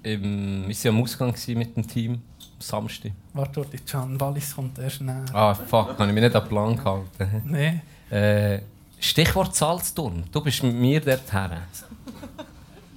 Im, 0.03 0.69
wir 0.69 0.77
waren 0.77 0.89
am 0.89 1.03
Ausgang 1.03 1.35
mit 1.47 1.77
dem 1.77 1.89
Team. 1.89 2.13
Am 2.13 2.21
Samstag. 2.59 3.13
Warte, 3.33 3.61
warte, 3.61 3.79
Can 3.79 4.21
Wallis 4.21 4.55
kommt 4.55 4.79
erst 4.79 5.01
näher. 5.01 5.25
Ah, 5.33 5.55
fuck, 5.55 5.99
habe 5.99 6.09
ich 6.09 6.13
mich 6.13 6.25
nicht 6.25 6.37
an 6.37 6.43
den 6.43 6.49
Plan 6.49 6.77
gehalten. 6.77 7.43
Nein. 7.47 7.81
Äh, 8.11 8.61
Stichwort 9.01 9.57
Salzturm. 9.57 10.25
Du 10.31 10.41
bist 10.43 10.63
mit 10.63 10.77
mir 10.77 11.01
dort 11.01 11.33
her. 11.33 11.63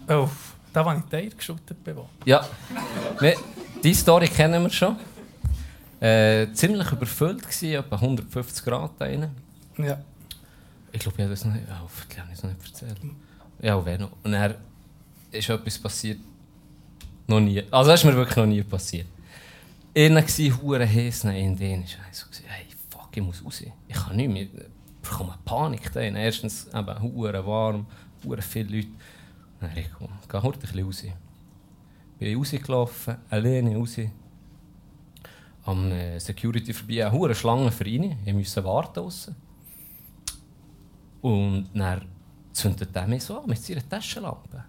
Oh, 0.08 0.30
da 0.74 0.86
war 0.86 0.98
ich 0.98 1.04
Teil 1.06 1.30
geschüttet. 1.30 1.78
Ja. 2.26 2.48
Wir, 3.20 3.36
die 3.84 3.94
Story 3.94 4.28
kennen 4.28 4.62
wir 4.62 4.70
schon. 4.70 4.98
Äh, 6.00 6.52
ziemlich 6.54 6.92
überfüllt 6.92 7.42
gewesen, 7.42 7.74
etwa 7.74 7.96
150 7.96 8.66
Grad 8.66 8.92
da 9.00 9.06
rein. 9.06 9.30
Ja. 9.78 9.98
ich 10.92 11.00
glaube, 11.00 11.18
ich 11.18 11.24
habe 11.24 11.30
das 11.32 11.46
noch 11.46 11.54
nicht, 11.54 11.68
ja, 11.68 11.80
hoffentlich 11.82 12.20
habe 12.20 12.30
ich 12.32 12.38
es 12.38 12.44
noch 12.44 12.52
nicht 12.52 12.66
erzählt. 12.66 12.98
Ja, 13.62 13.76
und 13.76 13.86
wenn 13.86 14.02
noch. 14.02 14.12
Und 14.24 14.32
dann 14.32 14.56
ist 15.32 15.50
etwas 15.50 15.80
passiert, 15.80 16.20
noch 17.28 17.40
nie. 17.40 17.64
Also 17.72 17.90
das 17.90 18.02
ist 18.02 18.06
mir 18.06 18.16
wirklich 18.16 18.38
noch 18.38 18.46
nie 18.46 18.64
passiert. 18.64 19.08
Innen 19.94 20.24
war 20.24 20.62
hure 20.62 20.88
heiß, 20.88 21.24
in 21.24 21.56
denen 21.58 21.84
ist 21.84 21.98
ich 22.12 22.18
so, 22.18 22.28
gewesen, 22.28 22.46
hey, 22.48 22.66
fuck, 22.90 23.10
ich 23.16 23.24
muss 23.24 23.44
raus. 23.44 23.64
Ich 23.88 23.96
kann 23.96 24.16
nicht 24.16 24.30
mehr, 24.30 24.44
ich 24.44 24.50
bekomme 25.02 25.36
Panik 25.46 25.92
da. 25.94 26.02
Erstens 26.02 26.68
eben 26.68 27.02
hure 27.02 27.46
warm, 27.46 27.86
hure 28.24 28.42
viele 28.42 28.76
Leute. 28.76 28.90
Dann 29.60 29.78
ich 29.78 29.90
komm, 29.98 30.10
geh 30.30 30.38
heute 30.38 30.60
ein 30.60 30.62
bisschen 30.62 30.86
raus. 30.86 31.04
Bin 32.20 32.38
rausgelaufen, 32.38 33.18
alleine 33.30 33.76
raus. 33.76 33.98
Am 35.66 35.92
äh, 35.92 36.20
Security 36.20 36.74
vorbei, 36.74 37.06
eine 37.06 37.12
hure 37.12 37.34
Schlange 37.34 37.72
für 37.72 37.86
rein. 37.86 38.18
Ich 38.26 38.34
musste 38.34 38.64
warten 38.64 38.94
draussen. 38.94 39.36
Und 41.22 41.70
dann 41.74 42.02
zündet 42.54 42.96
er 42.96 43.08
mich 43.08 43.24
so 43.24 43.40
an 43.40 43.50
mit 43.50 43.58
seiner 43.58 43.88
Taschenlampe. 43.88 44.64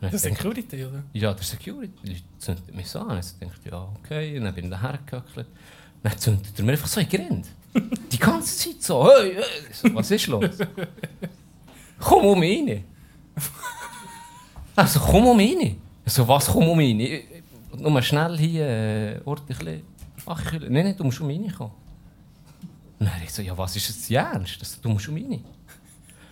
Denke, 0.00 0.18
Security, 0.18 0.84
oder? 0.84 1.02
ja, 1.12 1.34
der 1.34 1.42
Security 1.42 2.22
zündet 2.38 2.72
mich 2.74 2.88
so 2.88 3.00
an. 3.00 3.18
Ich 3.18 3.32
dachte, 3.40 3.68
ja, 3.68 3.88
okay. 3.98 4.38
Und 4.38 4.44
dann 4.44 4.54
bin 4.54 4.66
ich 4.66 4.70
daher 4.70 4.98
gehöckelt. 5.04 5.48
Dann 6.02 6.18
zündet 6.18 6.56
er 6.56 6.64
mir 6.64 6.72
einfach 6.72 6.86
so 6.86 7.00
in 7.00 7.08
die 7.08 7.16
Rinde. 7.16 7.48
Die 8.12 8.18
ganze 8.18 8.56
Zeit 8.56 8.82
so, 8.82 9.10
hey, 9.10 9.34
hey. 9.34 9.94
Was 9.94 10.10
ist 10.10 10.28
los? 10.28 10.58
komm 11.98 12.26
um 12.26 12.38
mich 12.38 12.60
rein. 12.60 12.84
Also, 14.78 15.00
komm 15.00 15.26
um 15.26 15.38
rein. 15.38 15.76
Ich 16.06 16.12
so, 16.12 16.26
was, 16.28 16.46
komm 16.46 16.68
um 16.68 16.78
rein? 16.78 17.00
Ich- 17.00 17.12
ich- 17.12 17.80
Nur 17.80 18.00
schnell 18.02 18.38
hier, 18.38 18.66
äh. 18.66 19.20
Ach, 20.26 20.40
ich 20.44 20.52
will, 20.60 20.70
nein, 20.70 20.84
nein, 20.84 20.94
du 20.96 21.04
musst 21.04 21.20
um 21.20 21.26
reinkommen. 21.28 21.72
Und 23.00 23.06
dann 23.06 23.22
ich 23.24 23.32
so, 23.32 23.42
ja, 23.42 23.56
was 23.58 23.74
ist 23.76 23.88
jetzt 23.88 24.10
ernst? 24.10 24.60
Das- 24.60 24.80
Du 24.80 24.88
musst 24.88 25.08
um 25.08 25.16
rein. 25.16 25.42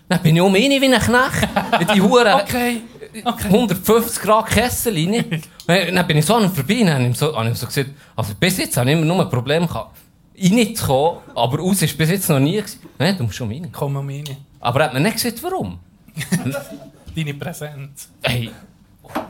Dann 0.08 0.22
bin 0.22 0.36
ich 0.36 0.42
um 0.42 0.54
rein 0.54 0.70
wie 0.70 0.94
ein 0.94 1.00
Knecht. 1.00 1.48
In 1.80 1.94
die 1.94 2.00
Hure. 2.00 2.34
Okay. 2.36 2.82
Okay. 3.24 3.48
150 3.48 4.22
Grad 4.22 4.46
Kessel 4.46 4.94
rein. 4.94 5.42
dann 5.94 6.06
bin 6.06 6.18
ich 6.18 6.26
so 6.26 6.36
an 6.36 6.44
ihm 6.44 6.50
vorbei 6.52 6.80
und 6.82 6.90
habe 6.90 7.04
ihm 7.04 7.14
so, 7.14 7.36
habe 7.36 7.48
ihm 7.48 7.54
so 7.56 7.66
gesagt, 7.66 7.90
also 8.14 8.32
bis 8.38 8.58
jetzt 8.58 8.76
habe 8.76 8.90
ich 8.90 8.96
immer 8.96 9.06
nur 9.06 9.20
ein 9.24 9.28
Problem 9.30 9.66
gehabt, 9.66 9.96
reinzukommen, 10.40 11.20
aber 11.34 11.58
raus 11.58 11.82
ist 11.82 11.98
bis 11.98 12.10
jetzt 12.10 12.28
noch 12.28 12.38
nie 12.38 12.56
gewesen. 12.58 12.78
Nein, 12.98 13.16
du 13.16 13.24
musst 13.24 13.36
schon 13.36 13.50
rein. 13.50 13.68
Komm 13.72 13.96
um 13.96 14.08
rein. 14.08 14.24
Aber 14.60 14.80
er 14.80 14.86
hat 14.86 14.94
mir 14.94 15.00
nicht 15.00 15.14
gesagt, 15.14 15.42
warum. 15.42 15.78
Deine 17.16 17.32
Präsenz. 17.32 18.10
Ey, 18.20 18.50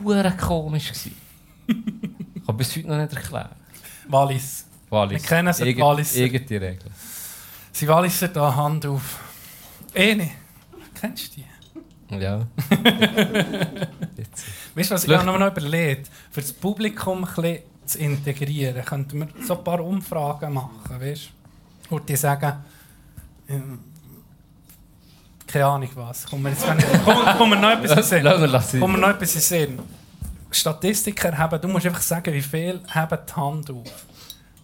hure 0.02 0.36
komisch 0.36 0.88
gewesen. 0.88 1.14
Ich 2.34 2.44
kann 2.44 2.56
bis 2.56 2.76
heute 2.76 2.88
noch 2.88 2.96
nicht 2.96 3.12
erklären. 3.12 3.50
Wallis. 4.08 4.66
Wallis. 4.90 5.22
Wir 5.22 5.28
kennen 5.28 5.52
sie, 5.52 5.78
Walliser. 5.78 6.18
Irgendeine 6.18 6.60
Regel. 6.62 6.90
Sie 7.70 7.86
Walliser 7.86 8.26
da 8.26 8.56
Hand 8.56 8.86
auf. 8.86 9.20
Ene. 9.94 10.30
Kennst 11.00 11.36
du 11.36 11.40
die? 11.40 11.46
Ja. 12.18 12.38
Weißt 14.74 14.90
du, 14.90 14.94
was 14.94 15.04
ich 15.04 15.08
mir 15.08 15.24
noch 15.24 15.46
überlegt? 15.46 16.10
Für 16.32 16.40
das 16.40 16.52
Publikum 16.52 17.24
ein 17.24 17.34
bisschen 17.34 17.62
zu 17.84 17.98
integrieren, 17.98 18.84
könnten 18.84 19.20
wir 19.20 19.28
so 19.44 19.58
ein 19.58 19.64
paar 19.64 19.80
Umfragen 19.80 20.54
machen, 20.54 21.00
weißt 21.00 21.30
du? 21.88 21.94
Und 21.94 22.08
die 22.08 22.16
sagen, 22.16 22.64
ähm, 23.48 23.78
keine 25.46 25.66
Ahnung 25.66 25.90
was. 25.94 26.26
Kommen 26.26 26.44
wir 26.44 26.50
jetzt 26.50 26.64
kommen, 26.64 27.38
kommen 27.38 27.52
wir 27.52 27.60
noch 27.60 27.84
etwas 27.84 28.10
lassen. 28.50 28.80
Kommen 28.80 28.94
wir 28.94 29.00
noch 29.00 29.10
etwas 29.10 29.32
Sinn? 29.48 29.78
Statistiker 30.50 31.36
haben, 31.36 31.60
du 31.60 31.68
musst 31.68 31.86
einfach 31.86 32.00
sagen, 32.00 32.32
wie 32.32 32.42
viel 32.42 32.80
haben 32.88 33.18
die 33.28 33.32
Hand 33.34 33.70
auf. 33.70 34.06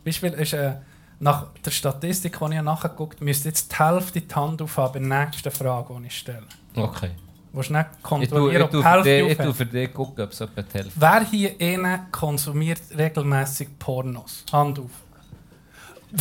Beispiel 0.05 0.33
ist, 0.33 0.53
äh, 0.55 0.75
nach 1.21 1.47
der 1.65 1.71
Statistik, 1.71 2.39
die 2.39 2.55
ich 2.55 2.63
nachgeguckt 2.63 3.17
habe, 3.17 3.25
müsste 3.25 3.49
jetzt 3.49 3.71
die 3.71 3.77
Hälfte 3.77 4.21
die 4.21 4.35
Hand 4.35 4.61
aufhaben 4.63 5.09
bei 5.09 5.17
der 5.17 5.27
nächsten 5.27 5.51
Frage, 5.51 5.95
die 6.01 6.07
ich 6.07 6.19
stelle. 6.19 6.47
Okay. 6.75 7.11
Du 7.51 7.59
musst 7.59 7.71
nicht 7.71 7.85
Ich 7.85 8.03
tue, 8.03 8.09
kontrollieren, 8.09 8.57
ich 8.57 8.63
ob 8.63 8.71
die 8.71 8.77
tue, 8.77 8.83
für, 8.83 8.89
Hälfte 8.89 9.11
ich 9.11 9.39
tue 9.39 9.55
für 9.55 9.67
dich 9.67 9.95
gucken, 9.95 10.25
ob 10.25 10.31
es 10.31 10.39
die 10.39 10.79
Hälfte 10.79 10.93
Wer 10.97 11.25
hier 11.25 11.61
innen 11.61 12.11
konsumiert 12.11 12.81
regelmäßig 12.97 13.79
Pornos? 13.79 14.45
Hand 14.51 14.79
auf. 14.79 14.91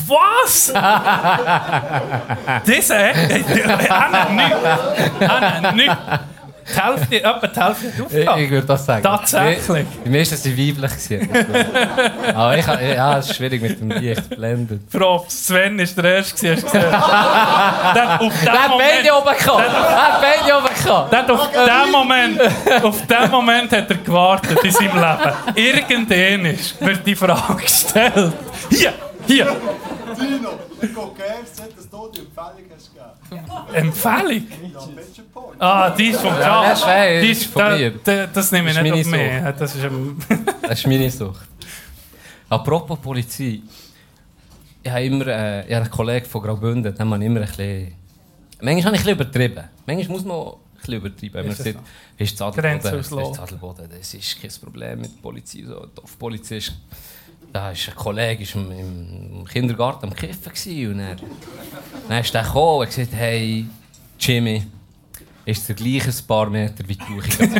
Was? 0.07 0.71
Anna, 3.89 4.29
nicht. 4.29 4.55
Anna, 5.29 5.71
nicht. 5.73 5.97
Die 6.73 6.79
Hälfte, 6.79 7.15
etwa 7.23 7.47
die 7.47 7.59
Hälfte 7.59 7.87
hat 7.97 8.37
Ich, 8.37 8.43
ich 8.45 8.49
würde 8.51 8.67
das 8.67 8.85
sagen. 8.85 9.03
Tatsächlich? 9.03 9.85
Die 10.05 10.09
meisten 10.09 10.37
sind 10.37 10.57
weiblich. 10.57 10.91
gewesen. 11.09 11.29
Aber 12.35 12.57
ich, 12.57 12.65
ja, 12.65 13.17
es 13.17 13.29
ist 13.29 13.35
schwierig 13.35 13.61
mit 13.61 13.79
dem 13.81 13.89
Licht 13.91 14.29
blendet. 14.29 14.89
Props, 14.89 15.47
Sven 15.47 15.77
war 15.79 15.85
der 16.03 16.15
Erste, 16.17 16.51
hast 16.53 16.61
du 16.63 16.67
gesehen. 16.67 16.81
Der- 16.91 18.21
auf 18.21 18.33
hat 18.45 18.69
Moment, 18.69 18.89
beide 19.03 19.13
oben 19.17 19.37
gehabt! 19.37 19.63
Er 20.21 20.29
hat 20.37 20.53
oben 20.55 20.75
der 21.11 21.33
auf 21.33 21.49
den 21.51 21.91
Moment, 21.91 22.41
auf 22.83 23.07
den 23.07 23.31
Moment 23.31 23.71
hat 23.71 23.89
er 23.89 23.97
gewartet 23.97 24.63
in 24.63 24.71
seinem 24.71 24.95
Leben. 24.95 25.33
Irgendwann 25.55 26.45
ist- 26.45 26.79
wird 26.79 27.05
die 27.05 27.15
Frage 27.15 27.55
gestellt. 27.55 28.33
Hier, 28.69 28.93
hier. 29.27 29.45
Dino, 30.19 30.49
ich 30.75 30.79
gehe 30.81 30.89
gerne, 30.93 31.73
dass 31.75 31.89
du 31.89 32.11
die 32.13 32.19
Empfehlung 32.19 32.71
hast 32.75 32.91
gegeben. 32.93 33.73
Empfehlung? 33.73 34.47
Ja. 34.73 35.59
Ah, 35.59 35.89
die 35.91 36.07
ist 36.07 36.19
vom 36.21 36.33
Ja, 36.33 36.41
Charles. 36.41 36.69
das 36.69 36.79
ist 36.79 36.83
fair, 36.85 37.21
Die 37.21 37.27
das 37.29 37.37
ist 37.37 37.45
von 37.45 37.61
da- 37.61 37.77
mir. 37.77 37.91
da- 38.03 38.27
Das 38.27 38.51
nehme 38.51 38.69
ich 38.69 38.75
Das 38.75 38.83
ist 38.85 38.91
nicht 38.91 39.05
auf 39.05 39.11
meine 39.11 39.41
mich. 39.43 39.55
Das 39.59 39.75
ist 39.75 39.83
ein 39.83 40.45
Das 40.61 40.79
ist 40.79 40.87
meine 40.87 41.11
Sucht. 41.11 41.47
Apropos 42.49 42.99
Polizei. 42.99 43.61
Ich 44.83 44.91
habe 44.91 45.03
immer 45.05 45.27
äh, 45.27 45.59
ich 45.67 45.73
habe 45.73 45.83
einen 45.85 45.91
Kollegen 45.91 46.25
von 46.25 46.41
Graubünden, 46.41 46.93
den 46.95 47.07
man 47.07 47.21
immer 47.21 47.41
ein 47.41 47.45
bisschen... 47.47 47.93
Manchmal 48.61 48.85
habe 48.85 48.95
ich 48.95 49.01
ein 49.07 49.17
bisschen 49.17 49.37
übertrieben. 49.43 49.63
Manchmal 49.85 50.07
muss 50.17 50.25
man 50.25 50.53
bisschen 50.77 50.93
übertreiben. 50.95 51.33
Wenn 51.33 51.47
man 51.47 51.55
das 51.55 51.63
sieht, 51.63 51.77
ist 52.17 52.39
das 52.39 52.47
Adelboden, 52.47 52.79
das 52.81 52.91
Grenzauslos. 52.91 53.31
ist 53.37 53.39
Adelboden, 53.43 53.89
das 53.97 54.13
ist 54.15 54.41
kein 54.41 54.51
Problem 54.63 55.01
mit 55.01 55.15
der 55.15 55.21
Polizei. 55.21 55.63
So, 55.65 55.85
Dorfpolizei 55.95 56.57
ist... 56.57 56.73
Da 57.51 57.71
ist 57.71 57.89
ein 57.89 57.95
Kollege 57.95 58.43
ist 58.43 58.55
im, 58.55 58.71
im 58.71 59.45
Kindergarten 59.45 60.05
am 60.05 60.15
Kiffen 60.15 60.53
gewesen, 60.53 60.93
und 60.93 60.99
er, 60.99 61.15
dann 62.07 62.21
ist 62.21 62.33
er 62.33 62.43
gekommen 62.43 62.79
und 62.79 62.85
gesagt, 62.85 63.13
hey, 63.13 63.65
Jimmy, 64.19 64.63
ist 65.45 65.67
der 65.67 65.75
gleiche 65.75 66.09
ein 66.09 66.27
paar 66.27 66.49
Meter 66.49 66.87
wie 66.87 66.95
du. 66.95 67.19
Ich. 67.19 67.37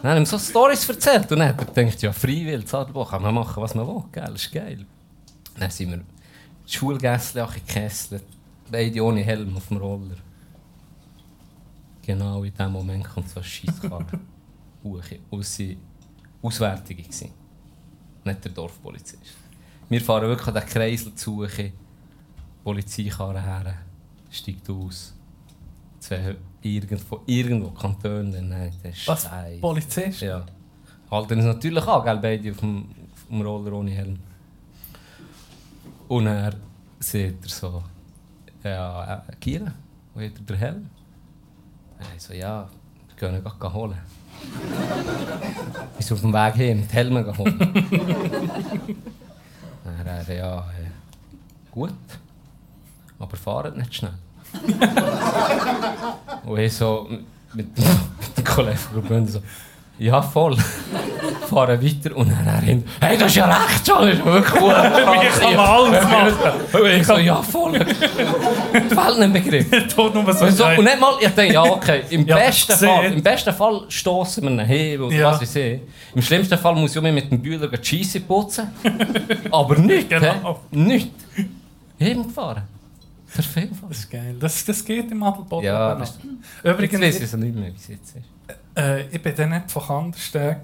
Dann 0.00 0.12
hat 0.12 0.16
er 0.16 0.22
ihm 0.22 0.26
so 0.26 0.38
Storys 0.38 0.88
erzählt 0.88 1.30
und 1.32 1.40
dann 1.40 1.48
hat 1.48 1.58
er 1.58 1.64
gedacht, 1.66 2.00
ja, 2.02 2.12
freiwillig, 2.12 2.66
Zadelboch, 2.68 3.10
kann 3.10 3.20
man 3.20 3.34
machen, 3.34 3.60
was 3.60 3.74
man 3.74 3.84
will, 3.84 4.04
gell, 4.12 4.32
ist 4.32 4.52
geil. 4.52 4.86
Dann 5.58 5.70
sind 5.70 5.90
wir 5.90 5.98
die 5.98 6.72
Schulgässle 6.72 7.46
gekesselt, 7.52 8.22
beide 8.70 9.02
ohne 9.02 9.22
Helm 9.22 9.56
auf 9.56 9.66
dem 9.66 9.78
Roller. 9.78 10.16
Genau 12.02 12.44
in 12.44 12.54
dem 12.54 12.70
Moment 12.70 13.08
kommt 13.08 13.28
so 13.28 13.40
eine 13.40 13.44
Scheisskarre 13.44 14.06
hoch. 14.84 15.02
Aus 15.30 15.56
sie 15.56 15.76
Auswärtige 16.40 17.02
gewesen. 17.02 17.32
Nicht 18.28 18.44
der 18.44 18.52
Dorfpolizist. 18.52 19.36
Wir 19.88 20.00
fahren 20.02 20.28
wirklich 20.28 20.48
an 20.48 20.54
den 20.54 20.66
Kreisel 20.66 21.14
zu, 21.14 21.46
die 21.46 21.72
Polizeikarre 22.62 23.40
her, 23.40 23.74
steigt 24.30 24.68
aus. 24.68 25.14
Zwei 25.98 26.36
irgendwo, 26.60 27.20
irgendwo 27.24 27.70
Kantonen, 27.70 28.50
nein, 28.50 28.72
das 28.82 28.98
ist 28.98 29.08
Was? 29.08 29.22
Scheiße. 29.24 29.60
Polizist? 29.60 30.20
Ja. 30.20 30.44
Halten 31.10 31.38
uns 31.38 31.44
natürlich 31.46 31.86
an, 31.86 32.04
gell, 32.04 32.18
beide 32.18 32.50
auf 32.50 32.58
dem, 32.58 32.88
auf 33.12 33.26
dem 33.30 33.40
Roller 33.40 33.72
ohne 33.72 33.90
Helm. 33.92 34.18
Und 36.08 36.26
er 36.26 36.54
sieht 37.00 37.42
er 37.42 37.48
so, 37.48 37.82
ja, 38.62 39.24
äh, 39.26 39.36
Giele, 39.40 39.72
wo 40.12 40.20
hat 40.20 40.32
er 40.34 40.44
den 40.44 40.56
Helm? 40.56 40.90
Er 41.98 42.20
so, 42.20 42.34
ja, 42.34 42.68
wir 43.06 43.16
können 43.16 43.42
ihn 43.42 43.72
holen. 43.72 43.98
Ist 45.98 46.12
auf 46.12 46.20
dem 46.20 46.32
Weg 46.32 46.54
hin, 46.54 46.86
die 46.88 46.94
Helme 46.94 47.24
geholt. 47.24 47.54
Dann 49.84 50.06
er, 50.06 50.34
ja, 50.34 50.58
äh, 50.58 50.90
gut, 51.70 51.92
aber 53.18 53.36
fahrt 53.36 53.76
nicht 53.76 53.94
schnell. 53.94 54.14
Und 56.44 56.58
ich 56.58 56.74
so 56.74 57.08
mit, 57.54 57.76
mit 57.76 57.76
dem 58.36 58.44
Kollegen 58.44 58.76
von 58.78 59.00
Graubünden 59.00 59.28
so, 59.28 59.40
ja 59.98 60.22
voll. 60.22 60.56
Fahren 61.48 61.82
weiter 61.82 62.14
und 62.14 62.30
dann 62.30 62.46
er 62.46 62.60
hin, 62.60 62.84
hey, 63.00 63.16
das 63.16 63.28
ist 63.28 63.36
ja 63.36 63.46
recht 63.46 63.86
schon, 63.86 64.06
das 64.06 64.18
ist 64.18 64.24
wirklich 64.24 64.60
cool. 64.60 64.68
Wie 64.70 65.40
kann 65.40 65.58
alles 65.58 66.04
machen? 66.04 66.86
Ich 67.00 67.06
so, 67.06 67.16
ja 67.16 67.42
voll. 67.42 67.72
Fehlt 68.72 69.18
ein 69.18 69.32
Begriff. 69.32 69.70
Tut 69.94 70.14
nur 70.14 70.30
so. 70.34 70.44
Und, 70.44 70.52
so, 70.52 70.66
und 70.66 70.84
nicht 70.84 71.00
mal, 71.00 71.14
ich 71.20 71.28
denke, 71.30 71.54
ja 71.54 71.62
okay, 71.62 72.02
im, 72.10 72.26
Ja, 72.26 72.36
besten. 72.36 72.74
Fall, 72.86 73.04
im 73.12 73.22
besten 73.22 73.54
Fall 73.54 73.80
stoßen 73.88 74.42
wir 74.44 74.50
ihn 74.50 74.60
hin 74.60 75.00
und 75.00 75.12
Ja. 75.12 75.32
was 75.40 75.56
ich. 75.56 75.80
Im 76.14 76.20
schlimmsten 76.20 76.58
Fall 76.58 76.74
muss 76.74 76.94
ich 76.94 77.00
mir 77.00 77.12
mit 77.12 77.30
dem 77.30 77.40
Bühler 77.40 77.66
die 77.68 77.82
Scheisse 77.82 78.20
putzen. 78.20 78.68
Aber 79.50 79.74
nicht, 79.78 80.10
Genau. 80.10 80.60
hä? 80.70 80.76
Nicht. 80.78 81.12
Hingefahren. 81.98 82.64
Der 83.34 83.44
Filmfall. 83.44 83.88
Das 83.88 83.98
ist 83.98 84.10
geil. 84.10 84.36
Das, 84.38 84.64
das 84.66 84.84
geht 84.84 85.10
im 85.10 85.22
Adelboden. 85.22 85.64
Ja, 85.64 85.94
das- 85.94 86.10
Jetzt 86.10 86.24
weiß 86.24 86.30
ich 86.62 86.70
Übrigens, 86.92 87.20
es 87.20 87.32
nicht 87.36 87.54
mehr, 87.54 87.72
wie 87.72 87.76
es 87.76 87.88
jetzt 87.88 88.16
ist. 88.16 88.37
Äh, 88.76 89.02
ich 89.08 89.22
bin 89.22 89.34
dann 89.36 89.50
nicht 89.50 89.70
von 89.70 89.82
Kandersteg. 89.82 90.58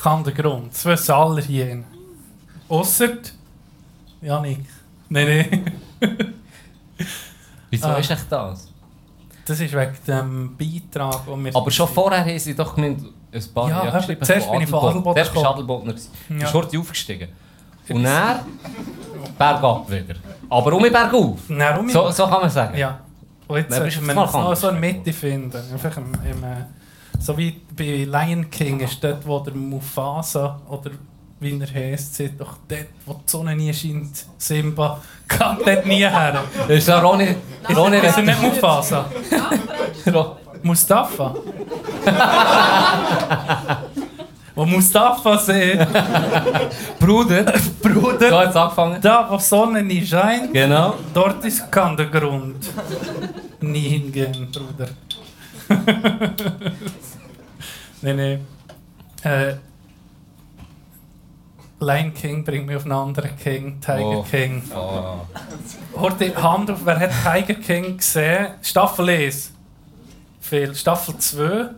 Kandergrund. 0.00 0.72
Das 0.72 0.84
wissen 0.84 1.12
alle 1.12 1.42
hier. 1.42 1.84
Ausser 2.68 3.08
Janik. 4.20 4.64
Nein, 5.08 5.46
nein. 6.00 6.18
Wieso 7.70 7.88
Ah. 7.88 7.96
ist 7.98 8.10
echt 8.10 8.26
das? 8.30 8.68
Das 9.44 9.60
ist 9.60 9.72
wegen 9.72 9.94
dem 10.06 10.56
Beitrag, 10.56 11.24
den 11.26 11.44
wir... 11.44 11.54
Aber 11.54 11.70
schon 11.70 11.86
vorher 11.88 12.20
haben 12.24 12.38
sie 12.38 12.54
doch 12.54 12.74
gemeint, 12.74 13.00
ein 13.32 13.44
paar 13.54 13.68
Ja, 13.68 13.90
geschrieben, 13.98 14.24
zuerst 14.24 14.50
bin 14.50 14.60
ich 14.62 14.68
von 14.68 14.88
Adelboden 14.88 15.14
Zuerst 15.14 15.32
bist 15.32 15.44
du. 15.44 15.48
Adelbodner. 15.48 15.94
Ja. 16.30 16.36
bist 16.38 16.54
heute 16.54 16.78
aufgestiegen. 16.80 17.28
Und 17.88 18.02
dann 18.02 18.40
bergab 19.38 19.88
wieder. 19.90 20.14
Aber 20.50 20.72
um 20.72 20.82
bergauf. 20.82 21.38
Nein, 21.48 21.78
um 21.78 21.88
So, 21.88 22.10
so 22.10 22.26
kann 22.26 22.40
man 22.40 22.50
sagen. 22.50 22.76
Ja. 22.76 22.98
Und 23.48 23.56
jetzt 23.56 23.78
du 23.78 24.06
wir 24.06 24.14
noch 24.14 24.56
so 24.56 24.68
eine 24.68 24.78
Mitte 24.78 25.12
finden. 25.12 25.56
Einfach 25.72 25.96
im, 25.96 26.12
im, 26.24 26.44
äh, 26.44 26.64
so 27.18 27.36
wie 27.38 27.60
bei 27.76 28.04
Lion 28.04 28.50
King 28.50 28.80
ist 28.80 29.02
dort, 29.02 29.26
wo 29.26 29.38
der 29.40 29.54
Mufasa 29.54 30.60
oder 30.68 30.90
wie 31.38 31.60
er 31.60 31.72
heisst, 31.72 32.14
sagt 32.16 32.40
doch 32.40 32.56
dort, 32.66 32.86
wo 33.04 33.12
die 33.14 33.30
Sonne 33.30 33.54
nie 33.54 33.72
scheint, 33.72 34.24
Simba, 34.38 35.00
kann 35.28 35.58
dort 35.64 35.86
nie 35.86 35.98
her. 35.98 36.42
Das 36.66 36.78
ist 36.78 36.88
ja 36.88 36.98
Ronny. 36.98 37.36
Ronny 37.74 37.98
Ist 37.98 38.16
er 38.16 38.22
nicht 38.22 38.42
Mufasa? 38.42 39.06
Mustafa? 40.62 41.34
wo 44.56 44.64
Mustafa 44.64 45.38
sieht, 45.38 45.78
Bruder. 46.98 47.44
Bruder, 47.80 48.30
Da 48.30 48.40
hat 48.40 48.50
es 48.50 48.56
angefangen. 48.56 49.00
da 49.00 49.30
wo 49.30 49.36
die 49.36 49.42
Sonne 49.44 49.82
nie 49.84 50.04
scheint, 50.04 50.52
Genau. 50.52 50.94
Dort 51.14 51.44
ist 51.44 51.70
kann 51.70 51.96
der 51.96 52.06
Grund. 52.06 52.68
Nie 53.60 53.88
hingehen, 53.88 54.50
Bruder. 54.50 54.88
nee, 58.02 58.12
nee. 58.14 58.38
Äh, 59.22 59.54
Lion 61.80 62.14
King 62.14 62.44
bringt 62.44 62.66
mich 62.66 62.76
auf 62.76 62.84
einen 62.84 62.92
anderen 62.92 63.36
King, 63.36 63.80
Tiger 63.80 64.00
Oh. 64.20 64.22
King. 64.22 64.62
Oh. 64.74 65.26
Horte 66.00 66.34
Hand 66.42 66.70
auf, 66.70 66.78
wer 66.84 66.98
hat 66.98 67.10
Tiger 67.22 67.60
King 67.60 67.98
gesehen? 67.98 68.48
Staffel 68.62 69.08
1. 69.10 69.52
Viel. 70.40 70.74
Staffel 70.74 71.18
2. 71.18 71.68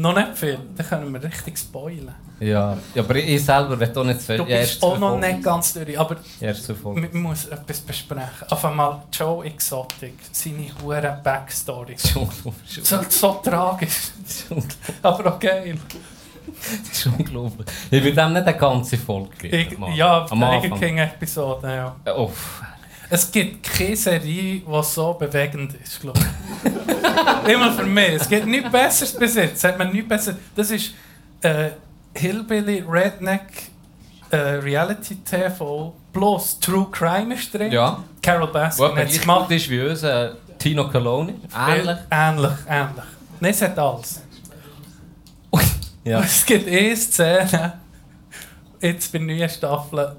Noch 0.00 0.14
nicht 0.14 0.38
viel. 0.38 0.58
Dann 0.78 0.86
können 0.88 1.12
wir 1.12 1.22
richtig 1.22 1.58
spoilen. 1.58 2.14
Ja. 2.38 2.74
ja, 2.94 3.02
aber 3.02 3.16
ich 3.16 3.44
selber 3.44 3.78
will 3.78 3.92
auch 3.94 4.04
nicht 4.04 4.22
zu 4.22 4.34
Du 4.34 4.46
bist 4.46 4.82
auch 4.82 4.98
noch 4.98 5.18
nicht 5.18 5.42
ganz 5.42 5.74
durch. 5.74 5.98
Aber 5.98 6.16
man 6.82 7.08
muss 7.12 7.44
etwas 7.44 7.80
besprechen. 7.80 8.48
Auf 8.48 8.64
einmal 8.64 9.02
Joe 9.12 9.44
Exotic, 9.44 10.14
seine 10.32 10.68
hure 10.82 11.20
Backstory. 11.22 11.96
So, 12.82 13.00
so 13.10 13.40
tragisch, 13.44 14.12
aber 15.02 15.34
auch 15.34 15.38
geil. 15.38 15.76
Das 16.88 16.98
ist 16.98 17.06
unglaublich. 17.06 17.66
Ich 17.90 18.02
will 18.02 18.14
dem 18.14 18.32
nicht 18.32 18.46
eine 18.46 18.56
ganze 18.56 18.96
Folge 18.96 19.48
geben. 19.48 19.92
Ja, 19.94 20.22
Am 20.30 20.38
Tiger 20.40 20.46
Anfang. 20.46 20.80
King 20.80 20.98
Episode, 20.98 21.68
ja. 21.68 22.14
Oh, 22.16 22.30
Es 23.12 23.30
gibt 23.30 23.64
keine 23.68 23.96
Serie, 23.96 24.60
die 24.60 24.82
so 24.82 25.14
bewegend 25.14 25.74
ist, 25.82 26.00
glaube 26.00 26.20
ich. 26.20 27.52
Immer 27.52 27.72
für 27.72 27.84
mich. 27.84 28.14
Es 28.14 28.28
gibt 28.28 28.46
nichts 28.46 28.70
Besseres 28.70 29.18
bis 29.18 29.34
jetzt. 29.34 29.64
Hat 29.64 29.78
man 29.78 29.90
nichts 29.90 30.08
besser. 30.08 30.36
Das 30.54 30.70
ist 30.70 30.94
äh, 31.42 31.70
Hillbilly 32.14 32.84
Redneck 32.88 33.70
äh, 34.30 34.36
Reality 34.36 35.16
TV 35.16 35.92
plus 36.12 36.58
True 36.60 36.86
Crime 36.90 37.34
ist 37.34 37.52
drin. 37.52 37.72
ja. 37.72 38.02
Carol 38.22 38.48
Baskin 38.48 38.94
hat 38.96 39.08
es 39.10 39.20
gemacht. 39.20 39.50
ist 39.50 39.68
wie 39.68 39.80
unser 39.80 40.36
Tino 40.58 40.88
Coloni. 40.88 41.34
Ähnlich. 41.56 41.96
Ähnlich, 42.10 42.50
ähnlich. 42.68 43.04
Nein, 43.40 43.50
es 43.50 43.62
hat 43.62 43.78
alles. 43.78 44.22
Ja. 46.02 46.20
Es 46.20 46.46
gibt 46.46 46.66
eine 46.66 46.96
Szene, 46.96 47.74
jetzt 48.80 49.12
bei 49.12 49.18
der 49.18 49.26
neuen 49.26 49.48
Staffel, 49.50 50.16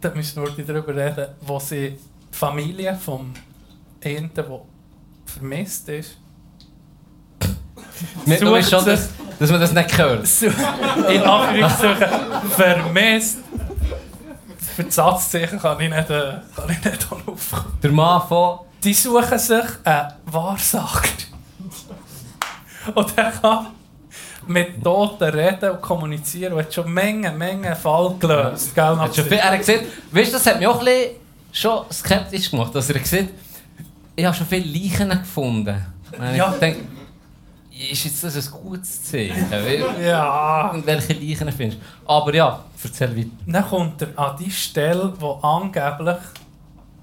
da 0.00 0.10
müssen 0.14 0.44
wir 0.44 0.64
darüber 0.64 0.94
reden, 0.94 1.26
wo 1.40 1.58
sie 1.58 1.98
Familie 2.34 2.94
vom 2.96 3.32
einen, 4.04 4.32
der 4.34 4.44
vermisst 5.26 5.88
ist, 5.88 6.18
Wir- 8.24 8.38
Du 8.40 8.50
weißt 8.50 8.70
schon, 8.70 8.84
dass, 8.84 9.08
dass 9.38 9.50
man 9.50 9.60
das 9.60 9.72
nicht 9.72 9.98
hört. 9.98 10.26
in 11.10 11.22
Anführungszeichen 11.22 12.08
vermisst. 12.50 13.38
Für 14.76 14.84
das 14.84 14.94
Satzzeichen 14.94 15.58
kann 15.60 15.80
ich 15.80 15.88
nicht, 15.90 16.10
äh, 16.10 16.32
kann 16.56 16.70
ich 16.70 16.84
nicht 16.84 17.06
aufkommen. 17.12 17.78
Der 17.82 17.92
Mann 17.92 18.22
von. 18.28 18.58
Die 18.82 18.92
suchen 18.92 19.38
sich 19.38 19.64
einen 19.84 20.12
Wahrsager. 20.26 21.08
Und 22.94 23.16
er 23.16 23.30
kann 23.30 23.66
mit 24.46 24.82
Toten 24.82 25.24
reden 25.30 25.70
und 25.70 25.80
kommunizieren 25.80 26.52
und 26.54 26.58
hat 26.60 26.74
schon 26.74 26.92
Menge, 26.92 27.30
Menge 27.30 27.74
Fall 27.76 28.14
gelöst. 28.18 28.74
Gell, 28.74 28.96
Hat 28.98 29.14
schon 29.16 29.24
viel, 29.24 29.38
er 29.38 29.52
hat 29.52 29.58
gesagt, 29.58 29.84
weißt 30.10 30.28
du, 30.28 30.32
das 30.36 30.46
hat 30.46 30.58
mich 30.58 30.66
auch 30.66 30.80
ein 30.80 30.84
bisschen 30.84 31.10
schon 31.54 31.84
skeptisch 31.92 32.50
gemacht, 32.50 32.74
dass 32.74 32.90
er 32.90 32.98
gesagt 32.98 33.28
ich 34.16 34.24
habe 34.24 34.36
schon 34.36 34.46
viele 34.46 34.64
Leichen 34.66 35.08
gefunden. 35.08 35.74
Und 36.16 36.36
Ja. 36.36 36.52
Ich 36.52 36.60
denke, 36.60 36.80
ist 37.90 38.04
jetzt 38.04 38.22
das 38.22 38.36
ein 38.36 38.52
gutes 38.62 39.02
Zeichen? 39.02 39.46
Ja. 40.00 40.70
Und 40.72 40.86
welche 40.86 41.14
Leichen 41.14 41.50
findest 41.50 41.80
du? 41.80 42.08
Aber 42.12 42.32
ja, 42.32 42.62
erzähl 42.82 43.16
weiter. 43.16 43.28
Dann 43.46 43.64
kommt 43.68 44.00
er 44.02 44.08
an 44.16 44.36
die 44.38 44.50
Stelle, 44.50 45.12
wo 45.18 45.32
angeblich 45.42 46.16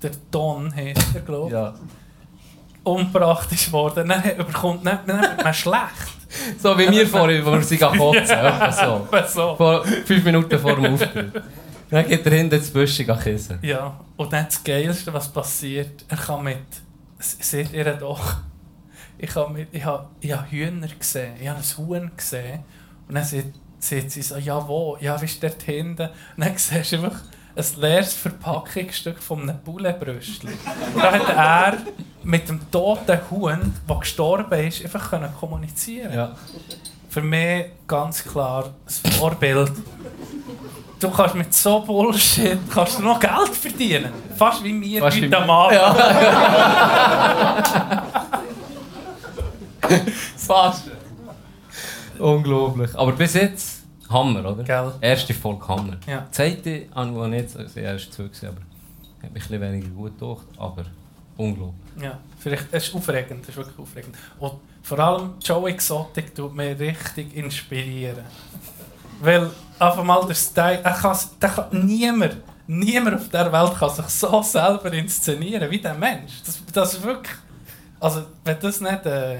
der 0.01 0.11
Don, 0.31 0.73
heisst 0.73 1.13
er, 1.13 1.21
glaube 1.21 1.51
Ja. 1.51 1.73
umgebracht 2.83 3.51
ist 3.51 3.71
worden. 3.73 4.07
Dann 4.07 4.23
überkommt 4.31 4.85
dann, 4.85 4.99
dann 5.05 5.21
wird 5.21 5.43
man 5.43 5.53
schlecht. 5.53 6.61
So 6.63 6.77
wie 6.77 6.89
wir 6.89 7.05
vorhin, 7.07 7.45
wo 7.45 7.51
wir 7.51 7.61
sie 7.63 7.77
kotzen. 7.77 8.25
Ja. 8.29 8.71
So. 8.71 9.07
so. 9.27 9.55
Vor 9.57 9.83
fünf 10.05 10.23
Minuten 10.23 10.57
vor 10.57 10.75
dem 10.75 10.93
Auftritt. 10.93 11.43
Dann 11.91 12.07
geht 12.07 12.25
er 12.25 12.31
hinten 12.31 12.55
ins 12.55 12.71
Büschchen 12.71 13.19
kissen. 13.19 13.59
Ja, 13.61 13.99
und 14.15 14.31
dann 14.31 14.45
das 14.45 14.63
Geilste, 14.63 15.13
was 15.13 15.27
passiert, 15.31 16.05
er 16.07 16.17
kann 16.17 16.43
mit, 16.43 16.57
seht 17.19 17.73
ihr 17.73 17.83
doch, 17.95 18.37
ich 19.17 19.35
habe 19.35 19.53
mit, 19.53 19.67
ich 19.71 19.83
habe, 19.83 20.07
ich 20.21 20.31
habe 20.31 20.49
Hühner 20.49 20.87
gesehen, 20.87 21.33
ich 21.39 21.47
habe 21.49 21.59
ein 21.59 21.77
Huhn 21.77 22.11
gesehen 22.15 22.63
und 23.07 23.15
dann 23.15 23.25
sieht, 23.25 23.53
sieht 23.79 24.09
sie 24.09 24.21
so, 24.21 24.37
ja 24.37 24.65
wo, 24.67 24.97
ja 25.01 25.19
wie 25.21 25.25
ist 25.25 25.43
dort 25.43 25.61
hinten, 25.63 26.07
und 26.37 26.45
dann 26.45 26.57
siehst 26.57 26.93
du 26.93 26.95
einfach 26.95 27.19
ein 27.55 27.65
leeres 27.81 28.13
Verpackungsstück 28.13 29.21
von 29.21 29.41
einem 29.41 29.59
Bullenbrüstchen. 29.59 30.51
Da 30.95 31.11
hat 31.11 31.29
er 31.29 31.77
mit 32.23 32.47
dem 32.47 32.71
toten 32.71 33.19
Huhn, 33.29 33.73
der 33.89 33.95
gestorben 33.97 34.67
ist, 34.67 34.83
einfach 34.83 35.09
können 35.09 35.29
kommunizieren 35.37 36.13
Ja. 36.13 36.35
Für 37.09 37.21
mich 37.21 37.65
ganz 37.85 38.23
klar 38.23 38.73
ein 38.85 39.11
Vorbild. 39.11 39.73
Du 41.01 41.09
kannst 41.09 41.33
mit 41.33 41.51
so 41.51 41.79
Bullshit 41.81 42.59
kannst 42.71 42.99
du 42.99 43.03
noch 43.03 43.19
Geld 43.19 43.49
verdienen. 43.49 44.13
Fast 44.37 44.63
wie 44.63 44.79
wir 44.79 45.01
Fast 45.01 45.17
heute 45.19 45.37
am 45.37 45.49
Abend. 45.49 45.79
Fast. 50.37 50.91
Unglaublich. 52.19 52.95
Aber 52.95 53.13
bis 53.13 53.33
jetzt 53.33 53.81
Hammer, 54.11 54.45
oder? 54.51 54.63
Gell? 54.63 54.93
Erste 55.01 55.33
Folge 55.33 55.67
Hammer. 55.67 55.97
Ja. 56.05 56.27
Die 56.27 56.31
zweite 56.31 56.69
ich 56.69 56.95
nicht, 56.95 57.57
also 57.57 57.73
die 57.73 57.79
erste 57.79 58.31
zwei 58.31 58.49
aber 58.49 58.57
hat 58.57 58.63
mich 59.21 59.23
ein 59.23 59.33
bisschen 59.33 59.61
weniger 59.61 59.87
gut 59.87 60.19
gedacht, 60.19 60.45
aber 60.57 60.85
unglaublich. 61.35 61.81
Ja, 61.99 62.19
vielleicht, 62.37 62.67
es 62.71 62.87
ist 62.87 62.95
aufregend, 62.95 63.41
es 63.41 63.49
ist 63.49 63.57
wirklich 63.57 63.79
aufregend. 63.79 64.15
Und 64.37 64.53
vor 64.83 64.99
allem 64.99 65.33
Joe 65.43 65.67
Exotic 65.67 66.35
tut 66.35 66.55
mich 66.55 66.77
richtig 66.77 67.35
inspirieren. 67.35 68.23
Weil 69.19 69.49
einfach 69.81 70.03
mal 70.03 70.25
der 70.25 70.35
Style, 70.35 70.79
er 70.83 70.93
kann, 70.93 71.17
der 71.41 71.49
kann 71.49 71.85
niemand, 71.85 72.37
niemand 72.67 73.15
auf 73.15 73.29
der 73.29 73.51
Welt 73.51 73.75
kann 73.77 73.89
sich 73.89 74.05
so 74.05 74.41
selber 74.43 74.91
inszenieren 74.93 75.69
wie 75.69 75.79
der 75.79 75.93
Mensch. 75.93 76.41
Das, 76.45 76.61
das 76.73 76.93
ist 76.93 77.03
wirklich, 77.03 77.35
also 77.99 78.23
wenn 78.43 78.59
das 78.59 78.79
nicht, 78.81 79.05
äh, 79.05 79.37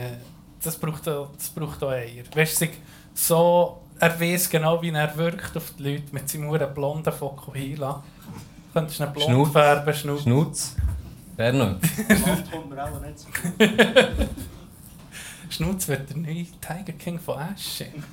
das 0.64 0.76
braucht, 0.78 1.08
auch- 1.08 1.30
das 1.38 1.50
braucht 1.50 1.84
auch 1.84 1.92
Eier. 1.92 2.24
Weißt 2.36 2.62
du, 2.62 2.68
so, 3.14 3.82
er 4.00 4.20
weiß 4.20 4.50
genau, 4.50 4.82
wie 4.82 4.90
er 4.90 5.16
wirkt 5.18 5.56
auf 5.58 5.74
die 5.78 5.84
Leute 5.84 6.04
mit 6.12 6.28
seinem 6.30 6.50
huren 6.50 6.74
blonden 6.74 7.12
Fokuhila. 7.14 8.04
Könntest 8.74 9.00
du 9.00 9.04
ihn 9.04 9.14
blond 9.14 9.26
Schnurr. 9.30 9.52
färben, 9.52 9.94
Schnurr. 9.94 10.20
Schnutz. 10.20 10.76
Bernhard. 11.38 11.78
Land 12.10 12.52
kommt 12.52 12.70
mir 12.70 12.84
auch 12.84 13.00
nicht 13.02 13.20
so 13.20 13.28
Schnutz 15.52 15.88
wird 15.88 16.10
der 16.10 16.18
neue 16.18 16.46
Tiger 16.62 16.94
King 16.98 17.20
von 17.20 17.38
Asching. 17.38 18.04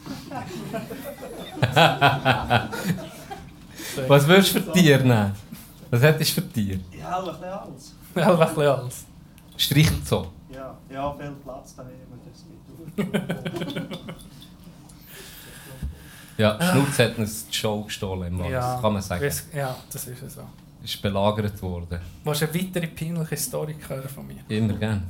Was 4.09 4.27
würdest 4.27 4.55
du 4.57 4.61
für 4.61 4.73
Tier 4.73 4.99
nehmen? 4.99 5.33
Was 5.91 6.03
hättest 6.03 6.37
du 6.37 6.41
für 6.43 6.49
Tier? 6.53 6.81
Ja, 6.99 7.19
ein 7.21 7.25
bisschen 7.27 7.45
alles. 7.45 7.95
Ja, 8.15 8.33
ein 8.33 8.39
bisschen 8.39 8.63
alles. 8.69 9.05
Streichelzoo. 9.57 10.27
Ja, 10.53 10.77
ja, 10.91 11.13
viel 11.15 11.33
Platz 11.45 11.75
daheim, 11.77 11.93
das 12.97 13.07
mit 13.07 13.89
Ja, 16.39 16.59
Schnutz 16.73 16.99
hat 16.99 17.19
uns 17.19 17.47
die 17.49 17.57
Show 17.57 17.83
gestohlen 17.83 18.29
im 18.29 18.39
Wald, 18.39 18.53
das 18.53 18.81
kann 18.81 18.93
man 18.93 19.03
sagen. 19.03 19.25
weiss- 19.25 19.47
Ja, 19.55 19.77
das 19.93 20.07
ist 20.07 20.23
ja 20.23 20.29
so. 20.29 20.43
Ist 20.83 21.03
belagert 21.03 21.61
worden. 21.63 21.99
Du 22.25 22.31
eine 22.31 22.41
weitere 22.55 22.87
peinliche 22.87 23.37
Story 23.37 23.77
hören 23.89 24.09
von 24.09 24.27
mir? 24.27 24.37
Immer 24.49 24.75
gern. 24.75 25.03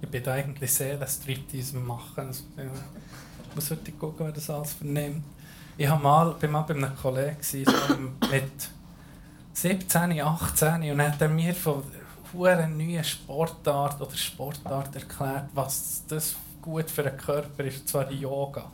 Ich 0.00 0.08
bin 0.08 0.22
da 0.22 0.34
eigentlich 0.34 0.72
Seelenstriptease 0.72 1.76
am 1.76 1.86
machen. 1.86 2.26
Also. 2.26 2.44
Ich 2.56 3.54
muss 3.54 3.70
heute 3.70 3.92
gucken, 3.92 4.26
wer 4.26 4.32
das 4.32 4.48
alles 4.50 4.74
vernimmt. 4.74 5.24
Ich 5.76 5.88
war 5.88 5.98
mal, 5.98 6.34
bei 6.40 6.48
einem 6.48 6.96
Kollegen 6.96 7.36
so 7.40 7.58
mit 8.30 8.68
17, 9.52 10.20
18 10.20 10.90
und 10.90 11.02
hat 11.02 11.20
er 11.20 11.28
mir 11.28 11.54
von, 11.54 11.82
hure 12.32 12.68
neue 12.68 13.02
Sportart 13.02 14.00
oder 14.00 14.14
Sportart 14.14 14.94
erklärt, 14.94 15.48
was 15.54 16.02
das 16.08 16.36
gut 16.60 16.90
für 16.90 17.02
den 17.02 17.16
Körper 17.16 17.64
ist, 17.64 17.80
und 17.80 17.88
zwar 17.88 18.10
Yoga. 18.10 18.70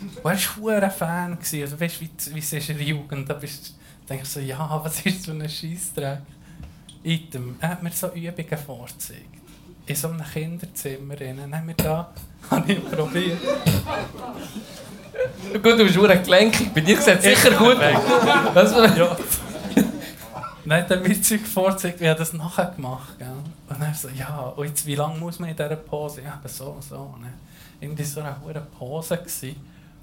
Und 0.00 0.24
er 0.24 0.24
war 0.24 0.56
hure 0.56 0.90
Fan. 0.90 1.36
gewesen. 1.36 1.62
Also, 1.62 1.80
weißt 1.80 2.00
du, 2.00 2.04
wie, 2.04 2.34
wie 2.34 2.38
es 2.38 2.52
ist 2.52 2.70
in 2.70 2.78
der 2.78 2.86
Jugend? 2.86 3.28
Da 3.28 3.34
bist, 3.34 3.74
denke 4.08 4.22
ich 4.22 4.28
so, 4.28 4.40
ja, 4.40 4.80
was 4.84 5.04
ist 5.04 5.24
so 5.24 5.32
ein 5.32 5.48
Scheissdreck? 5.48 6.20
Item. 7.02 7.56
Er 7.60 7.70
hat 7.70 7.82
mir 7.82 7.90
so 7.90 8.08
Übungen 8.08 8.58
vorgezeigt. 8.58 9.37
In 9.88 9.96
so 9.96 10.08
einem 10.08 10.22
Kinderzimmer. 10.22 11.16
drin. 11.16 11.40
Haben 11.40 11.66
wir 11.66 11.74
da, 11.74 12.12
habe 12.50 12.72
ich 12.72 12.90
probiert. 12.90 13.38
Gut, 15.52 15.64
du 15.64 15.84
bist 15.84 15.96
verdammt 15.96 16.24
gelenkig. 16.24 16.74
Bei 16.74 16.80
dir 16.80 17.00
sieht 17.00 17.18
es 17.18 17.24
sicher 17.24 17.52
gut 17.56 17.76
aus. 17.76 18.54
Das 18.54 18.96
Ja. 18.96 19.16
Dann 20.66 20.82
hat 20.82 20.90
er 20.90 21.00
mir 21.00 21.22
Zeug 21.22 21.40
vorgezeigt, 21.46 22.00
wie 22.00 22.04
er 22.04 22.14
das 22.14 22.34
nachher 22.34 22.66
gemacht 22.76 23.14
hat. 23.18 23.74
Und 23.74 23.82
er 23.82 23.94
so, 23.94 24.08
ja, 24.10 24.52
und 24.54 24.66
jetzt, 24.66 24.84
wie 24.84 24.94
lange 24.94 25.18
muss 25.18 25.38
man 25.38 25.48
in 25.48 25.56
dieser 25.56 25.76
Pose? 25.76 26.20
Ja, 26.20 26.34
aber 26.34 26.48
so 26.50 26.66
und 26.66 26.84
so. 26.84 27.14
Dann 27.20 27.32
irgendwie 27.80 28.04
so 28.04 28.20
eine 28.20 28.36
hohe 28.42 28.60
Pose 28.78 29.16
gewesen. 29.16 29.56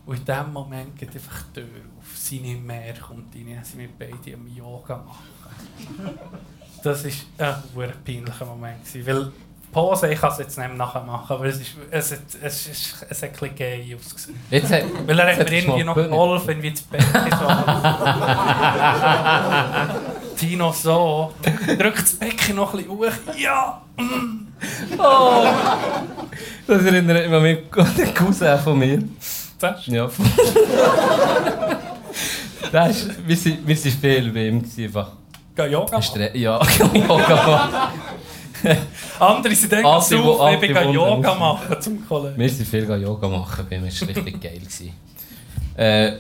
Und 0.08 0.18
in 0.18 0.26
dem 0.26 0.52
Moment 0.52 0.98
geht 0.98 1.14
einfach 1.14 1.44
die 1.56 1.62
Tür 1.62 1.70
auf. 2.00 2.18
Sie 2.18 2.40
nicht 2.40 2.64
mehr 2.64 2.94
kommt 2.96 3.36
rein, 3.36 3.60
sind 3.64 3.80
wir 3.80 3.90
beide 4.00 4.36
am 4.36 4.48
Yoga 4.48 4.98
machen. 4.98 6.18
Das 6.84 7.04
war 7.04 7.12
ein 7.38 7.64
hure 7.76 7.94
peinlicher 8.04 8.46
Moment. 8.46 8.84
Gewesen, 8.86 9.08
weil 9.08 9.32
Pose, 9.76 10.08
ich 10.10 10.22
kann 10.22 10.32
es 10.32 10.38
jetzt 10.38 10.58
nicht 10.58 10.74
machen, 10.78 11.02
aber 11.06 11.44
es, 11.48 11.58
ist, 11.58 11.72
es, 11.92 12.12
hat, 12.14 12.20
es, 12.42 12.68
ist, 12.68 13.06
es 13.10 13.22
hat 13.22 13.30
ein 13.30 13.32
bisschen 13.34 13.56
gay 13.56 13.94
ausgesehen. 13.94 14.40
Jetzt 14.50 14.72
hat, 14.72 14.84
Weil 15.06 15.20
er 15.20 15.36
hat 15.36 15.50
mir 15.50 15.58
irgendwie 15.58 15.84
noch 15.84 15.96
geholfen, 15.96 16.50
irgendwie 16.52 16.72
das 16.72 16.82
Bett 16.84 17.04
so. 17.38 17.46
Tino 20.48 20.72
so. 20.72 21.34
Drückt 21.78 22.04
das 22.04 22.14
Becken 22.14 22.56
noch 22.56 22.74
ein 22.74 22.86
bisschen 22.86 22.98
hoch. 22.98 23.12
Ja! 23.38 23.82
Oh. 24.98 25.46
Das 26.68 26.86
erinnert 26.86 27.30
mich 27.30 27.68
an 27.78 27.96
den 27.98 28.14
Cousin 28.14 28.58
von 28.60 28.80
mir. 28.80 29.04
Das 29.60 29.86
Ja. 29.88 30.10
das 32.72 33.08
ist, 33.28 33.28
wir, 33.28 33.76
sind 33.76 34.00
viel 34.00 34.32
bei 34.32 34.48
ihm. 34.48 34.64
Einfach. 34.78 35.12
Geh 35.54 35.68
Yoga 35.68 36.00
Ja, 36.34 36.62
Yoga. 36.94 37.92
Andere 39.20 39.56
sind 39.56 39.72
dann 39.72 39.86
Anti- 39.86 40.16
auf, 40.16 40.54
ich 40.54 40.74
bin 40.74 40.90
Yoga 40.92 41.12
Wunder- 41.12 41.36
machen 41.36 41.82
zum 41.82 42.08
Kollegen. 42.08 42.38
Wir 42.38 42.50
sind 42.50 42.68
viel 42.68 42.84
Yoga 43.02 43.28
machen, 43.28 43.66
bei 43.70 43.76
ihm 43.78 43.82
war 43.84 43.90
es 43.90 44.08
richtig 44.08 44.42
geil. 44.42 44.60
Gewesen. 44.60 44.92
Äh, 45.78 46.12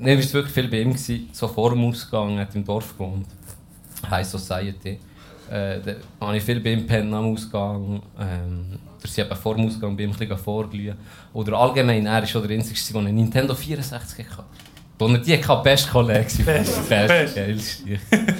Nein, 0.00 0.16
wir 0.16 0.24
waren 0.24 0.32
wirklich 0.34 0.54
viel 0.54 0.68
bei 0.68 0.80
ihm, 0.82 0.92
gewesen, 0.92 1.28
so 1.32 1.48
vor 1.48 1.70
dem 1.70 1.84
Ausgang, 1.84 2.36
er 2.36 2.42
hat 2.42 2.54
im 2.54 2.64
Dorf 2.64 2.96
gewohnt. 2.96 3.26
High 4.08 4.24
Society. 4.26 4.90
Äh, 5.50 5.80
da 5.80 5.94
habe 6.20 6.36
ich 6.36 6.44
viel 6.44 6.60
bei 6.60 6.70
ihm 6.72 6.86
pennen 6.86 7.12
am 7.14 7.32
Ausgang. 7.32 8.00
Ähm, 8.20 8.78
oder 9.00 9.08
sie 9.08 9.20
eben 9.22 9.34
vor 9.36 9.56
dem 9.56 9.66
Ausgang 9.66 9.96
bei 9.96 10.04
ihm 10.04 10.10
ein 10.12 10.16
bisschen 10.16 10.38
vorglühen. 10.38 10.96
Oder 11.32 11.56
allgemein, 11.58 12.06
er 12.06 12.20
war 12.20 12.26
schon 12.26 12.46
der 12.46 12.56
Einzige, 12.56 12.78
der 12.92 13.00
einen 13.00 13.14
Nintendo 13.16 13.54
64 13.56 14.24
hatte. 14.30 14.44
Wo 14.98 15.06
er 15.06 15.18
die 15.18 15.36
hatte, 15.42 15.62
best 15.62 15.90
Kollege. 15.90 16.42
Best, 16.44 16.88
Best, 16.88 17.34
best. 17.34 17.82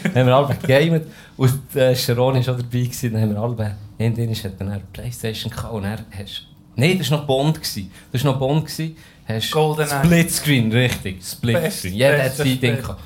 Dann 0.03 0.15
haben 0.15 0.27
wir 0.27 0.35
alle 0.37 0.57
gegamet. 0.57 1.07
Und 1.37 1.77
äh, 1.77 1.95
Sharon 1.95 2.35
war 2.35 2.41
auch 2.41 2.45
dabei. 2.45 2.63
Gewesen. 2.63 3.13
Dann 3.13 3.23
haben 3.23 3.35
wir 3.35 3.41
alle... 3.41 3.77
Irgendwann 3.99 4.35
hat 4.35 4.53
er 4.59 4.67
eine 4.67 4.83
Playstation 4.93 5.51
gehabt 5.53 5.73
und 5.73 5.85
er 5.85 5.99
hast... 6.19 6.47
Nein, 6.75 6.99
das 6.99 7.11
war 7.11 7.19
noch 7.19 7.27
Bond. 7.27 7.55
Gewesen. 7.57 7.91
Das 8.13 8.25
war 8.25 8.33
noch 8.33 8.39
Bond. 8.39 8.67
Gewesen. 8.67 8.97
Hast 9.27 9.51
Goldeneye. 9.51 10.05
Splitscreen, 10.05 10.73
richtig. 10.73 11.25
Splitscreen. 11.25 11.95
Jeder 11.95 12.25
hat 12.25 12.37
sein 12.37 12.61
Ding 12.61 12.77
gehabt. 12.77 13.01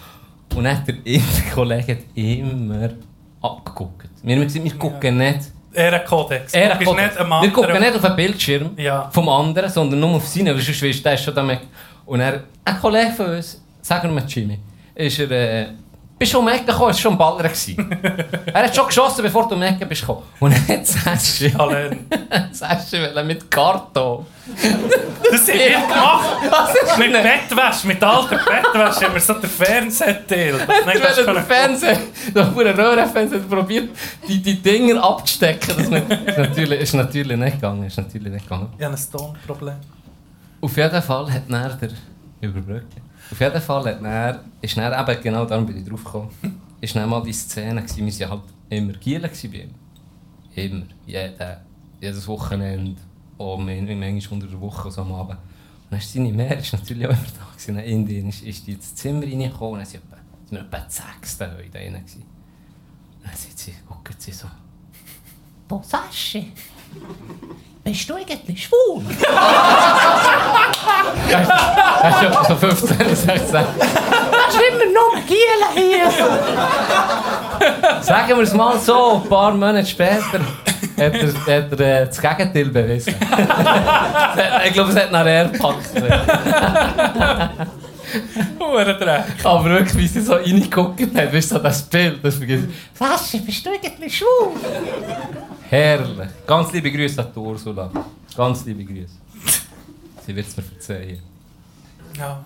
Und 0.55 0.64
dann 0.64 0.76
hat 0.78 0.88
der 0.88 0.94
Kollege 1.55 1.92
hat 1.92 1.98
immer 2.14 2.90
abgeguckt. 3.40 4.09
Wir 4.22 4.36
haben 4.36 4.42
gesagt, 4.44 4.64
wir 4.64 4.74
gucken 4.74 5.18
nicht... 5.18 5.40
Ehrenkodex. 5.74 6.53
Er 6.53 6.78
am 6.78 7.42
wir 7.42 7.50
gucken 7.50 7.80
nicht 7.80 7.94
auf 7.94 8.03
den 8.03 8.16
Bildschirm 8.16 8.70
Ja. 8.76 9.09
vom 9.11 9.26
anderen, 9.30 9.70
sondern 9.70 10.00
nur 10.00 10.11
auf 10.16 10.28
seinen, 10.28 10.55
weil 10.55 10.61
sonst 10.61 10.82
weisst 10.82 10.98
du, 10.98 11.03
der 11.03 11.14
ist 11.14 11.24
schon 11.24 11.34
damit. 11.34 11.61
Und 12.07 12.20
er, 12.20 12.44
ein 12.64 12.80
Kollege 12.80 13.12
von 13.12 13.26
uns, 13.26 13.61
sagen 13.80 14.14
wir 14.14 14.22
Jimmy, 14.24 14.59
ist 14.94 15.18
er, 15.18 15.30
äh, 15.30 15.66
bist 16.18 16.34
du 16.34 16.38
um 16.38 16.46
die 16.46 16.53
Ecke 16.53 16.66
gekommen, 16.66 16.90
ist 16.90 17.00
schon 17.00 17.12
ein 17.14 17.18
Baller 17.18 17.44
er 18.53 18.62
hat 18.64 18.76
schon 18.76 18.86
geschossen, 18.86 19.22
bevor 19.22 19.48
du 19.48 19.55
um 19.57 19.61
die 19.61 19.66
Ecke 19.66 19.86
bist 19.86 20.03
gekommen. 20.03 20.22
Und 20.38 20.53
er 20.53 20.76
hat 20.78 20.86
Sascha, 20.86 21.59
Allein. 21.59 22.07
Sascha 22.53 23.22
mit 23.24 23.50
Karton. 23.50 24.24
Das 25.30 25.48
haben 25.48 25.59
wir 25.59 25.70
gemacht. 25.70 26.98
mit 26.98 27.12
Bettwäsche, 27.12 27.86
mit 27.88 28.03
alter 28.05 28.36
Bettwäsche 28.36 29.05
haben 29.07 29.14
wir 29.14 29.20
so 29.20 29.34
den 29.34 29.50
Fernsehteil. 29.50 30.61
Hast 30.61 31.16
der 31.16 31.24
können- 31.24 31.44
Fernseher, 31.44 31.98
der 32.34 32.44
pure 32.44 32.76
Röhrenfernseher 32.76 33.40
hat 33.40 33.48
probiert, 33.50 33.88
die, 34.28 34.40
die 34.42 34.62
Dinger 34.62 35.03
abzustecken. 35.03 35.74
Das 35.76 35.78
ist, 35.88 36.38
natürlich, 36.38 36.80
ist 36.82 36.94
natürlich 36.94 37.36
nicht 37.36 37.55
gegangen. 37.55 37.84
Ist 37.84 37.96
natürlich 37.96 38.32
nicht 38.32 38.44
gegangen. 38.44 38.68
Ich 38.78 38.84
habe 38.84 38.94
ein 38.94 39.00
Tonproblem. 39.11 39.74
Auf 40.62 40.76
jeden 40.76 41.02
Fall 41.02 41.32
hat 41.32 41.50
er 41.50 41.76
der 41.76 41.90
überbrücken. 42.40 43.02
Auf 43.30 43.40
jeden 43.40 43.60
Fall 43.60 43.84
hat 43.84 44.02
er, 44.02 44.44
ist 44.60 44.76
er 44.76 45.08
eben 45.08 45.22
genau 45.22 45.44
darum 45.44 45.66
bin 45.66 45.76
ich 45.78 45.88
drauf 45.88 46.04
gekommen. 46.04 46.30
Ist 46.80 46.94
dann 46.96 47.08
mal 47.08 47.22
die 47.22 47.32
Szene 47.32 47.82
gewesen, 47.82 48.06
wir 48.20 48.30
waren 48.30 48.40
halt 48.40 48.50
immer 48.70 48.92
Gielen 48.94 49.22
bei 49.30 49.58
ihm. 49.58 49.74
Immer, 50.54 50.86
jede, 51.06 51.60
jedes 52.00 52.26
Wochenende, 52.28 53.00
auch 53.38 53.56
man- 53.58 53.98
manchmal 53.98 54.34
unter 54.40 54.46
der 54.46 54.60
Woche 54.60 54.90
so 54.90 55.02
am 55.02 55.12
Abend. 55.12 55.38
Und 55.38 55.90
dann 55.90 55.98
ist 55.98 56.12
seine 56.12 56.32
Mehr 56.32 56.58
ist 56.58 56.72
natürlich 56.72 57.06
auch 57.06 57.10
immer 57.10 57.20
da 57.38 57.50
gewesen. 57.52 57.74
Dann 57.76 57.84
Indien 57.84 58.28
ist, 58.28 58.42
ist 58.42 58.66
die 58.66 58.72
ins 58.72 58.94
Zimmer 58.94 59.22
reingekommen 59.22 59.72
und 59.74 59.78
dann 59.78 59.86
sind 59.86 60.02
wir 60.50 60.60
etwa 60.60 60.78
die 60.78 60.92
Sechste 60.92 61.50
heute 61.56 61.70
da 61.70 61.78
drin 61.78 62.02
dann 63.24 63.34
sieht 63.36 63.58
sie, 63.58 63.72
guckt 63.88 64.20
sie 64.20 64.32
so. 64.32 64.48
Du 65.68 65.80
Sascha, 65.84 66.40
bist 67.84 68.09
du 68.09 68.14
eigentlich 68.14 68.64
schwul? 68.64 69.03
Er 71.30 71.40
ist 72.40 72.49
so 72.49 72.57
15, 72.57 73.16
16. 73.16 73.53
Das 73.53 74.55
ist 74.55 74.62
immer 74.70 74.86
nur 74.86 75.20
Gielen 75.26 75.72
hier. 75.74 76.11
Sagen 78.03 78.28
wir 78.36 78.43
es 78.43 78.55
mal 78.55 78.78
so, 78.78 79.22
ein 79.22 79.28
paar 79.28 79.53
Monate 79.53 79.86
später 79.86 80.40
hat 80.97 81.14
er, 81.14 81.28
hat 81.28 81.80
er 81.80 82.03
äh, 82.03 82.07
das 82.07 82.20
Gegenteil 82.20 82.66
bewiesen. 82.66 83.14
ich 84.66 84.72
glaube, 84.72 84.90
es 84.90 84.97
hat 84.97 85.12
nach 85.12 85.26
er 85.26 85.49
gepackt. 85.49 85.90
Huren 88.58 89.24
Aber 89.44 89.64
wirklich, 89.64 89.96
wie 89.96 90.08
sie 90.08 90.20
so 90.20 90.34
reingeguckt 90.34 91.00
hat, 91.00 91.32
weißt 91.32 91.50
du, 91.52 91.56
so 91.56 91.62
das 91.62 91.82
Bild, 91.82 92.24
das 92.24 92.36
vergisst. 92.36 92.68
Sascha, 92.94 93.38
bist 93.44 93.64
du 93.64 93.70
eigentlich 93.70 94.16
schwul? 94.16 94.52
Herrlich. 95.68 96.28
Ganz 96.46 96.72
liebe 96.72 96.90
Grüße 96.90 97.20
an 97.22 97.28
die 97.34 97.38
Ursula. 97.38 97.90
Ganz 98.36 98.64
liebe 98.64 98.84
Grüße. 98.84 99.14
Sie 100.26 100.36
wird 100.36 100.46
es 100.46 100.56
mir 100.56 100.62
verzeihen. 100.62 101.20
Ja. 102.16 102.44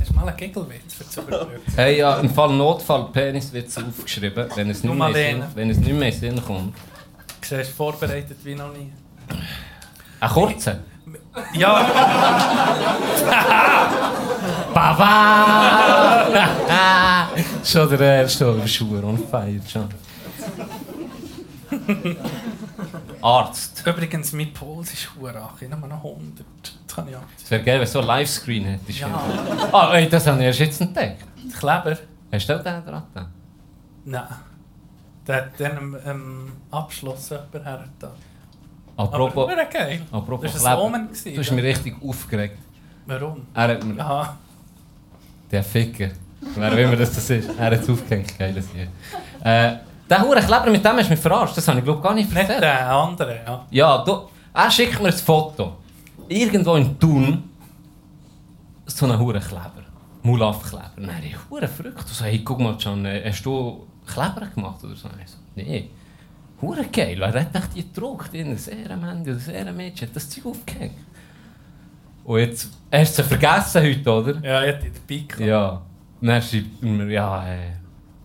Hast 0.00 0.10
du 0.10 0.14
mal 0.14 0.28
einen 0.28 0.36
Gigglewitz 0.36 0.94
für 0.94 1.08
zu 1.08 1.20
überbrücken? 1.22 1.72
Hey, 1.74 1.98
ja, 1.98 2.18
im 2.20 2.30
Fall 2.30 2.52
Notfall 2.52 3.08
Peniswitz 3.12 3.78
aufgeschrieben, 3.78 4.46
wenn 4.54 4.70
es 4.70 4.84
nicht, 4.84 4.94
mehr, 4.94 5.12
Sinn, 5.12 5.44
wenn 5.54 5.70
es 5.70 5.78
nicht 5.78 5.92
mehr 5.92 6.08
in 6.08 6.14
Sinn 6.14 6.44
kommt. 6.44 6.74
Du 7.40 7.56
siehst 7.56 7.70
vorbereitet 7.70 8.36
wie 8.44 8.54
noch 8.54 8.72
nie. 8.72 8.92
Ein 10.20 10.30
kurzer. 10.30 10.80
Ja, 11.54 11.86
Baba! 14.74 16.28
schon 17.64 17.88
der 17.90 18.22
erste, 18.22 18.54
oder 18.54 18.66
Schuhe 18.66 19.02
on 19.04 19.18
fire, 19.18 19.60
schon. 19.66 19.88
Arzt. 23.20 23.82
übrigens, 23.86 24.32
mein 24.32 24.52
Puls 24.52 24.92
ist 24.92 25.04
verdammt 25.04 25.60
Ich 25.60 25.70
habe 25.70 25.88
noch 25.88 26.04
100. 26.04 26.46
Das 26.86 26.96
kann 26.96 27.08
ich 27.08 27.16
auch. 27.16 27.22
Es 27.36 27.50
wäre 27.50 27.62
geil, 27.62 27.80
wenn 27.80 27.86
du 27.86 27.90
so 27.90 28.00
ein 28.00 28.06
Livescreen 28.06 28.64
hättest. 28.64 29.00
Ja. 29.00 29.08
Ah, 29.72 29.94
ey, 29.94 30.08
das 30.08 30.26
habe 30.26 30.38
ich 30.38 30.46
erst 30.46 30.60
jetzt 30.60 30.80
entdeckt. 30.80 31.24
Kleber? 31.58 31.98
Hast 32.32 32.48
du 32.48 32.58
den 32.58 32.84
dran? 32.84 33.02
Nein. 34.04 34.24
Der 35.26 35.36
hat 35.36 35.50
dann 35.58 35.76
am 35.76 35.96
am 36.06 36.52
Abschluss 36.70 37.30
jemand 37.30 37.52
hergetan. 37.54 38.12
Apropos, 38.98 39.48
Aber 39.50 39.64
geil. 39.66 40.02
apropos 40.10 40.52
Das 40.52 40.62
war 40.64 40.76
gewesen, 40.90 41.34
Du 41.34 41.40
hast 41.40 41.52
mich 41.52 41.64
richtig 41.64 41.94
aufgeregt. 42.02 42.58
Warum? 43.06 43.46
Er 43.54 43.68
hat 43.68 43.84
mir, 43.84 44.00
Aha. 44.00 44.36
der 45.50 45.62
Ficker, 45.62 46.10
wer 46.56 46.72
auch 46.72 46.76
immer 46.76 46.96
das, 46.96 47.14
das 47.14 47.30
ist, 47.30 47.48
er 47.58 47.66
hat 47.66 47.72
es 47.74 47.88
aufgehängt, 47.88 48.38
geiles 48.38 48.68
hier. 48.74 48.88
Äh, 49.44 49.76
der 50.10 50.20
hure 50.22 50.40
Kleber, 50.40 50.70
mit 50.70 50.84
dem 50.84 50.96
hast 50.96 51.06
du 51.06 51.10
mich 51.10 51.20
verarscht, 51.20 51.56
das 51.56 51.68
habe 51.68 51.78
ich 51.78 51.84
glaube 51.84 52.02
gar 52.02 52.14
nicht 52.14 52.28
Nicht 52.28 52.38
erzählt. 52.40 52.62
der 52.62 52.90
andere, 52.90 53.40
ja. 53.46 53.66
Ja, 53.70 53.98
du, 54.04 54.28
er 54.52 54.70
schickt 54.70 55.00
mir 55.00 55.08
ein 55.08 55.12
Foto. 55.14 55.76
Irgendwo 56.28 56.74
in 56.74 56.98
Thun. 56.98 57.44
So 58.86 59.06
einen 59.06 59.18
hure 59.18 59.38
Kleber. 59.40 59.84
Mulaf-Kleber. 60.22 60.90
Dann 60.96 61.14
habe 61.16 61.24
ich 61.26 61.36
hure 61.50 61.68
verrückt. 61.68 62.00
Und 62.00 62.08
so, 62.08 62.24
hey, 62.24 62.40
guck 62.44 62.58
mal, 62.58 62.76
Can, 62.76 63.04
äh, 63.06 63.22
hast 63.30 63.42
du 63.46 63.86
Kleber 64.06 64.46
gemacht 64.54 64.82
oder 64.84 64.96
so? 64.96 65.08
Ich 65.24 65.30
so, 65.30 65.38
nee. 65.54 65.88
Hure 66.60 66.84
geil, 66.86 67.16
wer 67.18 67.40
hat 67.40 67.54
echt 67.54 67.74
die 67.76 67.82
gedruckt? 67.82 68.34
In 68.34 68.48
ein 68.48 68.58
Ehrenmann 68.58 69.22
oder 69.22 69.32
ein 69.32 69.54
Ehrenmädchen 69.54 70.08
hat 70.08 70.16
das 70.16 70.28
Zeug 70.28 70.46
aufgehängt. 70.46 70.96
Und 72.24 72.40
jetzt, 72.40 72.68
hast 72.92 73.18
du 73.18 73.22
sie 73.22 73.28
vergessen 73.28 73.82
heute, 73.82 74.10
oder? 74.10 74.44
Ja, 74.44 74.64
ich 74.64 74.74
hatte 74.74 74.90
den 74.90 75.02
Pik. 75.06 75.38
Ja. 75.40 75.82
Und 76.20 76.26
dann 76.26 76.42
schreibt 76.42 76.82
er 76.82 76.88
mir, 76.88 77.10
ja, 77.12 77.46
äh, 77.46 77.70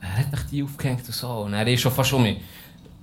er 0.02 0.18
hat 0.18 0.34
echt 0.34 0.52
die 0.52 0.64
aufgehängt 0.64 1.06
und 1.06 1.14
so. 1.14 1.30
Und 1.30 1.54
er 1.54 1.68
ist 1.68 1.82
schon 1.82 1.92
fast 1.92 2.12
um 2.14 2.24
mich. 2.24 2.38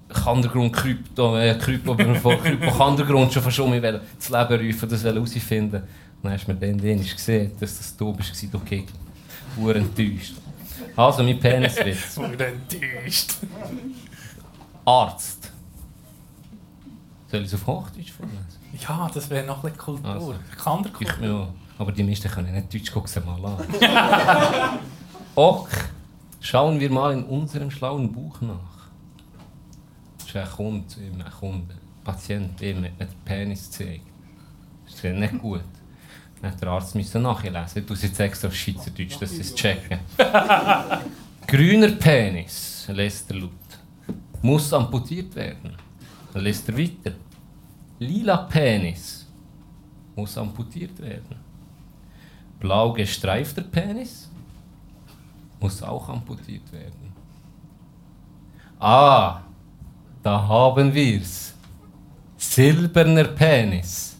Kandergrund 0.08 0.72
Krypto, 0.72 1.38
äh, 1.38 1.54
Krypto, 1.54 1.96
von 1.96 2.42
Krypto 2.42 2.70
Kandergrund 2.72 3.32
schon 3.32 3.42
fast 3.42 3.60
um 3.60 3.70
mich 3.70 3.80
das 3.80 4.28
Leben 4.28 4.66
rufen, 4.66 4.88
das 4.88 5.04
herausfinden. 5.04 5.82
Dann 6.22 6.32
hast 6.32 6.46
du 6.46 6.52
mir 6.52 6.58
dann 6.58 6.76
den 6.76 7.00
gesehen, 7.00 7.52
dass 7.58 7.78
das 7.78 7.96
du 7.96 8.12
bist, 8.12 8.34
okay. 8.52 8.84
Hure 9.56 9.78
enttäuscht. 9.78 10.34
Also, 10.96 11.22
mein 11.22 11.38
Peniswitz. 11.38 12.18
Und 12.18 12.40
enttäuscht. 12.40 13.36
Arzt. 14.84 15.50
Soll 17.30 17.40
ich 17.42 17.46
es 17.46 17.54
auf 17.54 17.66
Hochdeutsch 17.66 18.12
vorlesen? 18.12 18.46
Ja, 18.80 19.08
das 19.12 19.30
wäre 19.30 19.46
noch 19.46 19.56
ein 19.58 19.62
bisschen 19.72 19.78
Kultur. 19.78 20.10
Also. 20.10 20.34
Kann 20.62 20.82
der 20.82 20.92
Ich, 21.00 21.08
Kultur. 21.08 21.26
ja, 21.26 21.48
aber 21.78 21.92
die 21.92 22.02
meisten 22.02 22.28
können 22.30 22.52
nicht 22.52 22.72
Deutsch, 22.74 22.90
guck 22.92 23.08
sie 23.08 23.20
mal 23.20 23.44
an. 23.44 24.78
Ok, 25.36 25.68
schauen 26.40 26.80
wir 26.80 26.90
mal 26.90 27.12
in 27.12 27.24
unserem 27.24 27.70
schlauen 27.70 28.10
Buch 28.12 28.40
nach. 28.40 28.88
Das 30.18 30.26
ist 30.28 30.36
ein 30.36 30.48
Kunde, 30.48 30.84
ein 30.98 31.24
Kunde, 31.38 31.74
ein 31.74 32.04
Patient, 32.04 32.60
eben 32.62 32.80
mit 32.80 32.92
einem 33.00 33.10
Penis 33.24 33.70
zeigt. 33.70 34.02
Das 34.86 34.94
ist 34.96 35.04
nicht 35.04 35.38
gut. 35.38 35.62
Dann 36.42 36.50
hat 36.50 36.60
der 36.60 36.68
Arzt 36.70 36.94
müssen 36.96 37.22
nachlesen. 37.22 37.84
Ich 37.84 37.90
es 37.90 38.02
jetzt 38.02 38.18
extra 38.18 38.48
auf 38.48 38.54
Schweizerdeutsch, 38.56 39.18
dass 39.20 39.30
sie 39.30 39.40
es 39.40 39.54
checken. 39.54 40.00
Grüner 41.46 41.88
Penis, 41.92 42.86
lässt 42.88 43.30
er 43.30 43.36
laut. 43.40 43.50
Muss 44.42 44.72
amputiert 44.72 45.34
werden. 45.34 45.76
Dann 46.32 46.42
lässt 46.42 46.68
er 46.68 46.78
weiter. 46.78 47.12
Lila 47.98 48.36
Penis 48.38 49.26
muss 50.16 50.36
amputiert 50.38 50.98
werden. 51.00 51.36
Blau 52.58 52.92
gestreifter 52.92 53.62
Penis 53.62 54.30
muss 55.60 55.82
auch 55.82 56.08
amputiert 56.08 56.72
werden. 56.72 57.12
Ah, 58.78 59.40
da 60.22 60.48
haben 60.48 60.94
wir's. 60.94 61.54
Silberner 62.36 63.24
Penis 63.24 64.16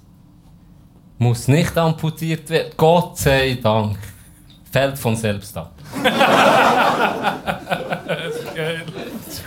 muss 1.19 1.49
nicht 1.49 1.77
amputiert 1.77 2.49
werden. 2.51 2.73
Gott 2.77 3.17
sei 3.19 3.59
Dank. 3.63 3.99
Fällt 4.71 4.99
von 4.99 5.17
selbst 5.17 5.57
ab. 5.57 5.73
Geil. 8.55 8.83
Ist 8.87 9.00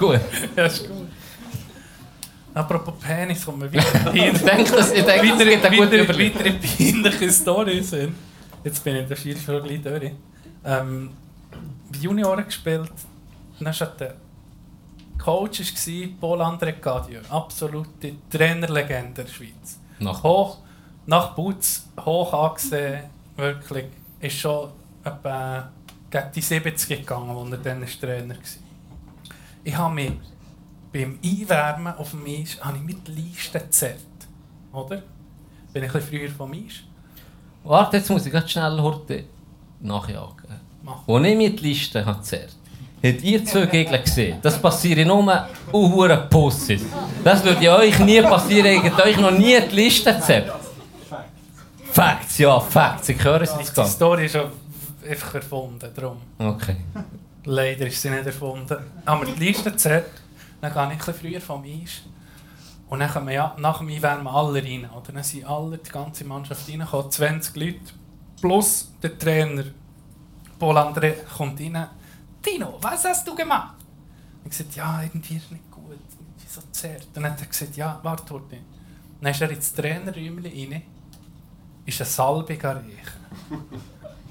gut. 0.08 0.20
Ja, 0.56 0.66
ist 0.66 0.88
gut. 0.88 1.08
Apropos 2.54 2.93
Penis, 2.99 3.45
kommen 3.45 3.62
wir 3.62 3.72
wieder 3.72 4.14
Ich 4.14 4.41
denke, 4.41 4.72
das, 4.72 4.91
ich 4.91 5.04
denke, 5.04 5.28
das 5.60 5.72
gute 5.72 5.91
wieder, 5.91 6.04
Überlegung. 6.04 6.43
wieder 6.43 6.54
peinliche 6.54 7.32
Story 7.32 7.82
sind. 7.82 8.16
Jetzt 8.64 8.84
bin 8.84 8.95
ich 8.95 9.01
in 9.04 9.10
der 9.10 9.16
Schiedsrichter 9.16 9.62
gleich 9.62 9.82
durch. 9.82 10.12
Ähm, 10.64 11.12
bei 11.91 11.97
Junioren 11.97 12.45
gespielt, 12.45 12.91
dann 13.60 13.74
war 13.80 13.88
der 13.88 14.16
Coach 15.18 15.60
war 15.60 16.10
Paul 16.20 16.41
André 16.41 16.74
Cadieux, 16.74 17.30
absolute 17.30 18.14
Trainerlegende 18.30 19.22
in 19.22 19.28
der 19.28 19.28
Schweiz. 19.28 19.80
Nach 19.99 20.22
Hoch, 20.24 20.60
nach 21.06 21.34
Butz, 21.34 21.88
hoch 22.06 22.34
angesehen, 22.34 23.06
wirklich, 23.36 23.86
ist 24.20 24.38
schon 24.38 24.70
etwa 25.04 25.72
gegen 26.10 26.32
die 26.36 26.41
70 26.41 26.99
gegangen, 26.99 27.30
als 27.30 27.51
er 27.51 27.58
dann 27.58 27.86
Trainer 27.86 28.36
war. 28.36 28.62
Ich 29.64 29.76
habe 29.78 29.93
mich 29.93 30.11
beim 30.91 31.18
Einwärmen 31.24 31.93
auf 31.95 32.11
dem 32.11 32.26
Eis 32.26 32.57
habe 32.61 32.78
ich 32.78 32.84
mit 32.84 33.07
Leisten 33.07 33.59
gezerrt. 33.59 33.97
Oder? 34.72 35.01
Bin 35.72 35.84
ich 35.84 35.95
ein 35.95 36.01
früher 36.01 36.30
vom 36.30 36.51
Eis. 36.53 36.84
Warte, 37.64 37.97
jetzt 37.97 38.09
muss 38.09 38.26
ich 38.26 38.34
ganz 38.34 38.51
schnell 38.51 38.80
heute 38.80 39.24
nachjagen. 39.80 40.59
Mach. 40.84 41.07
Als 41.07 41.26
ich 41.26 41.38
mir 41.38 41.49
die 41.49 41.64
Liste 41.64 42.05
habe 42.05 42.20
gezerrt 42.20 42.55
habt 43.03 43.24
ihr 43.24 43.45
zwei 43.45 43.66
Gegner 43.66 43.97
gesehen? 43.99 44.38
Das 44.41 44.61
passiert 44.61 45.05
nur 45.05 45.47
uhuere 45.72 46.18
Pussis. 46.30 46.84
Das 47.24 47.43
würde 47.43 47.64
ja 47.64 47.76
euch 47.78 47.99
nie 47.99 48.22
passieren, 48.22 48.68
ich 48.78 48.84
hätte 48.84 49.03
euch 49.03 49.18
noch 49.20 49.32
nie 49.32 49.59
die 49.59 49.76
Liste 49.76 50.14
gezerrt. 50.14 50.53
Facts, 51.91 52.38
ja, 52.39 52.59
Facts. 52.59 53.09
Ich 53.09 53.24
höre 53.24 53.41
es 53.41 53.51
Die, 53.51 53.57
nicht 53.59 53.72
die 53.72 53.76
ganz. 53.76 53.91
Story 53.91 54.26
ist 54.26 54.38
einfach 55.07 55.36
erfunden, 55.36 55.91
darum. 55.93 56.18
Okay. 56.39 56.78
Leider 57.46 57.88
ist 57.88 58.02
sie 58.02 58.10
nicht 58.10 58.26
erfunden. 58.26 58.78
Haben 59.06 59.26
wir 59.26 59.34
die 59.34 59.46
Liste 59.46 59.72
gezerrt, 59.72 60.10
dann 60.62 60.74
gehe 60.74 60.84
ich 60.84 60.91
ein 60.91 60.98
bisschen 60.98 61.14
früher 61.14 61.41
vom 61.41 61.64
Eis. 61.64 62.04
Und 62.88 63.00
dann 63.00 63.12
kommen 63.12 63.30
ja, 63.30 63.56
nach 63.58 63.80
dem 63.80 63.89
Einwärmen 63.89 64.28
alle 64.28 64.64
rein. 64.64 64.89
Oder? 64.89 65.12
Dann 65.12 65.24
sind 65.24 65.46
alle, 65.46 65.78
die 65.78 65.89
ganze 65.89 66.24
Mannschaft 66.26 66.70
reingekommen, 66.70 67.12
20 67.12 67.56
Leute. 67.56 67.80
Plus 68.39 68.91
der 69.02 69.18
Trainer. 69.18 69.66
Paul 70.60 70.78
André 70.78 71.16
kommt 71.26 71.60
rein. 71.60 71.88
Tino, 72.41 72.78
was 72.80 73.04
hast 73.06 73.28
du 73.28 73.36
gemacht? 73.36 73.76
Ich 74.44 74.52
gesagt, 74.52 74.76
ja, 74.76 75.02
irgendwie 75.02 75.38
ist 75.38 75.52
nicht 75.52 75.72
gut. 75.72 75.91
Irgendwie 75.91 76.48
so 76.48 76.62
zerrt. 76.72 77.08
Dann 77.14 77.26
hat 77.26 77.41
er 77.41 77.48
gesagt, 77.48 77.76
ja, 77.76 78.00
warte, 78.04 78.34
warte. 78.34 78.58
Dann 79.20 79.32
ist 79.32 79.41
er 79.41 79.52
ins 79.52 79.74
Trainerräumchen 79.74 80.46
rein. 80.46 80.84
Ist 81.86 82.00
eine 82.00 82.10
Salbe 82.10 82.54
riechen. 82.54 82.84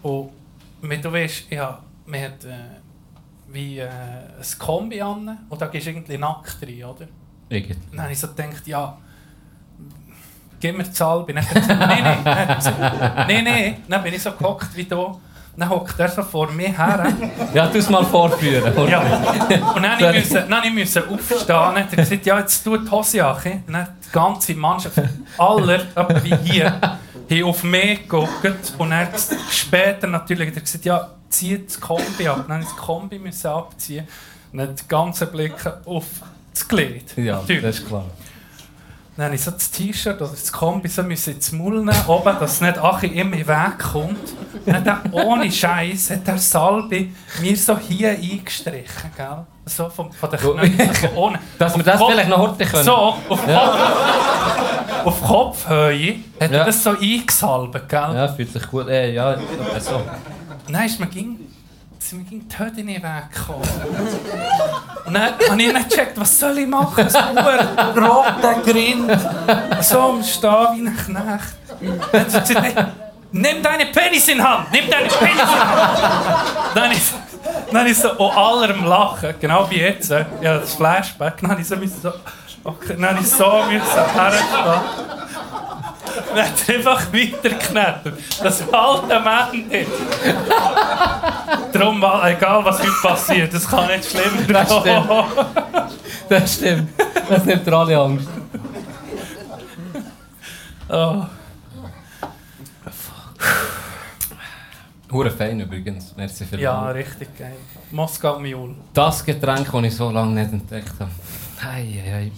Und 0.02 0.30
wie 0.82 0.98
du 0.98 1.12
weißt, 1.12 1.50
ja, 1.50 1.82
man 2.06 2.22
hat 2.22 2.44
äh, 2.44 2.80
wie 3.52 3.78
äh, 3.78 3.86
ein 3.88 4.58
Kombi 4.58 5.00
an 5.02 5.38
und 5.48 5.60
da 5.60 5.66
gehst 5.66 5.86
du 5.86 5.90
irgendwie 5.90 6.18
nackt 6.18 6.56
rein, 6.62 6.84
oder? 6.84 7.06
Irgendwie. 7.48 7.76
Dann 7.90 8.02
habe 8.02 8.12
ich 8.12 8.18
so 8.18 8.28
gedacht, 8.28 8.66
ja, 8.66 8.96
gib 10.60 10.76
mir 10.76 10.84
die 10.84 10.92
Salbe. 10.94 11.34
Dann 11.34 11.44
nein, 11.66 12.02
nein. 12.02 12.24
Dann 12.24 12.56
gesagt, 12.56 13.28
Nein, 13.28 13.44
nein. 13.44 13.76
Dann 13.88 14.02
bin 14.02 14.14
ich 14.14 14.22
so 14.22 14.32
gehockt 14.32 14.74
wie 14.76 14.84
du. 14.84 15.20
Dann 15.54 15.68
hockt 15.68 15.98
er 16.00 16.08
so 16.08 16.22
vor 16.22 16.50
mir 16.50 16.68
her. 16.74 17.06
Ja, 17.54 17.66
tu 17.66 17.76
es 17.78 17.90
mal 17.90 18.04
vorführen. 18.04 18.72
Ja. 18.88 19.00
Und 19.74 19.82
dann 19.82 19.90
musste 20.00 20.16
ich, 20.16 20.30
müssen- 20.30 20.48
dann 20.50 20.64
ich 20.64 20.72
müssen 20.72 21.02
aufstehen. 21.10 21.44
Dann 21.46 21.74
hat 21.76 21.90
er 21.92 21.96
gesagt, 21.96 22.24
ja, 22.26 22.38
jetzt 22.38 22.62
tu 22.64 22.76
die 22.78 22.90
Hose 22.90 23.22
an. 23.26 23.36
dann 23.66 23.88
die 24.06 24.12
ganze 24.12 24.54
Mannschaft, 24.54 24.96
aller, 25.36 25.80
wie 26.22 26.34
hier, 26.36 26.80
haben 27.30 27.44
auf 27.44 27.62
mich 27.64 28.00
geguckt. 28.08 28.72
Und 28.78 28.90
dann 28.90 29.08
später 29.50 30.06
natürlich 30.06 30.48
hat 30.48 30.56
er 30.56 30.62
gesagt, 30.62 30.84
ja, 30.86 31.10
zieh 31.32 31.64
das 31.64 31.80
Kombi 31.80 32.28
ab. 32.28 32.44
Dann 32.48 32.60
musste 32.60 32.74
das 32.76 32.84
Kombi 32.84 33.18
müssen 33.18 33.46
abziehen. 33.48 34.06
Und 34.52 34.58
dann 34.58 34.74
die 34.76 34.86
ganzen 34.88 35.28
Blicke 35.30 35.80
auf 35.86 36.04
das 36.52 36.68
Glied. 36.68 37.16
Ja, 37.16 37.36
Natürlich. 37.38 37.62
das 37.62 37.78
ist 37.78 37.88
klar. 37.88 38.04
Dann 39.16 39.26
habe 39.26 39.34
ich 39.34 39.42
so 39.42 39.50
das 39.50 39.70
T-Shirt 39.70 40.16
oder 40.22 40.30
das 40.30 40.50
Kombi 40.50 40.88
so 40.88 41.02
müssen 41.02 41.34
ins 41.34 41.52
Maul 41.52 41.84
nehmen, 41.84 41.94
oben, 42.06 42.34
dass 42.40 42.60
nicht 42.62 42.78
Achi 42.78 43.08
immer 43.08 43.32
in 43.36 43.44
den 43.44 43.48
Weg 43.48 43.78
kommt. 43.78 44.32
Dann 44.64 45.00
ohne 45.12 45.52
Scheiß 45.52 46.10
hat 46.12 46.26
der 46.26 46.38
Salbe 46.38 47.08
mir 47.42 47.56
so 47.56 47.76
hier 47.78 48.10
eingestrichen, 48.10 49.10
gell? 49.14 49.44
So 49.66 49.90
von, 49.90 50.10
von 50.12 50.30
den 50.30 50.40
Knöcheln, 50.40 50.94
von 50.94 51.10
ohne. 51.14 51.38
Dass 51.58 51.76
wir 51.76 51.84
das 51.84 51.98
Kopf- 51.98 52.10
vielleicht 52.10 52.28
noch 52.30 52.38
heute 52.38 52.64
können. 52.64 52.84
So, 52.84 52.94
auf, 52.94 53.18
Kopf, 53.28 53.46
auf 55.04 55.22
Kopfhöhe 55.22 56.14
hat 56.40 56.50
Ja. 56.50 56.58
er 56.60 56.64
das 56.64 56.82
so 56.82 56.90
eingesalbt, 56.90 57.88
gell? 57.88 58.00
Ja, 58.14 58.28
fühlt 58.28 58.52
sich 58.52 58.66
gut. 58.66 58.88
Äh, 58.88 59.12
ja, 59.12 59.36
so. 59.78 60.00
Dann 60.68 60.86
ist 60.86 61.00
mir 61.00 61.06
ging, 61.06 61.38
sind 61.98 62.18
mir 62.18 62.24
ging 62.24 62.48
die 62.48 62.58
Hütte 62.58 62.80
in 62.80 62.86
den 62.86 63.02
Weg 63.02 63.32
gekommen. 63.32 63.62
Und 65.06 65.14
dann 65.14 65.22
habe 65.24 65.62
ich 65.62 65.72
nicht 65.72 65.90
gecheckt, 65.90 66.20
was 66.20 66.38
soll 66.38 66.58
ich 66.58 66.66
machen? 66.66 67.08
So 67.08 67.18
ein 67.18 67.38
roter 67.38 68.54
Grind. 68.64 69.10
So 69.80 70.00
am 70.00 70.22
Stehen 70.22 70.66
wie 70.74 70.86
ein 70.88 70.96
Knecht. 70.96 72.12
Dann 72.12 72.32
hat 72.32 72.46
sie 72.46 72.54
"Nein, 72.54 72.92
nimm 73.32 73.62
deine 73.62 73.86
Penis 73.86 74.28
in 74.28 74.42
Hand! 74.42 74.70
Nimm 74.72 74.90
deine 74.90 75.08
Penis 75.08 75.42
in 75.42 75.60
Hand! 75.60 75.98
Dann 76.74 76.92
ist, 76.92 77.14
dann 77.72 77.86
ist 77.86 78.02
so 78.02 78.10
oh, 78.18 78.28
allerem 78.28 78.84
Lachen, 78.84 79.34
genau 79.40 79.68
wie 79.70 79.80
jetzt. 79.80 80.10
Ja, 80.10 80.24
das 80.58 80.74
Flashback. 80.74 81.38
Dann 81.40 81.58
ich 81.60 81.66
so, 81.66 81.76
okay, 82.64 82.96
dann 83.00 83.18
ich 83.18 83.28
so 83.28 83.64
müssen. 83.68 83.82
Dann 86.34 86.44
hat 86.48 86.68
er 86.68 86.76
einfach 86.76 87.12
weitergeknetet. 87.12 88.14
Das 88.42 88.62
alte 88.72 89.20
Mann 89.20 89.68
nicht. 89.68 89.90
Darum, 91.72 91.96
egal 92.24 92.64
was 92.64 92.78
heute 92.78 92.92
passiert, 93.02 93.54
das 93.54 93.68
kann 93.68 93.86
nicht 93.88 94.10
schlimmer 94.10 94.42
Das 94.48 94.78
stimmt. 94.78 95.10
Das 96.28 96.54
stimmt. 96.54 96.90
Das 97.28 97.44
nimmt 97.44 97.66
dir 97.66 97.72
alle 97.72 97.98
Angst. 97.98 98.28
Oh. 100.88 101.24
Hure 105.10 105.30
fein 105.30 105.60
übrigens. 105.60 106.14
Merci 106.16 106.46
für 106.46 106.58
Ja, 106.58 106.88
richtig 106.90 107.36
geil. 107.38 107.56
Moskau 107.90 108.38
Mule. 108.38 108.74
Das 108.94 109.22
Getränk, 109.22 109.70
das 109.70 109.84
ich 109.84 109.94
so 109.94 110.10
lange 110.10 110.40
nicht 110.40 110.52
entdeckt 110.52 110.94
habe. 110.98 111.10
Hei, 111.62 112.02
hei. 112.06 112.32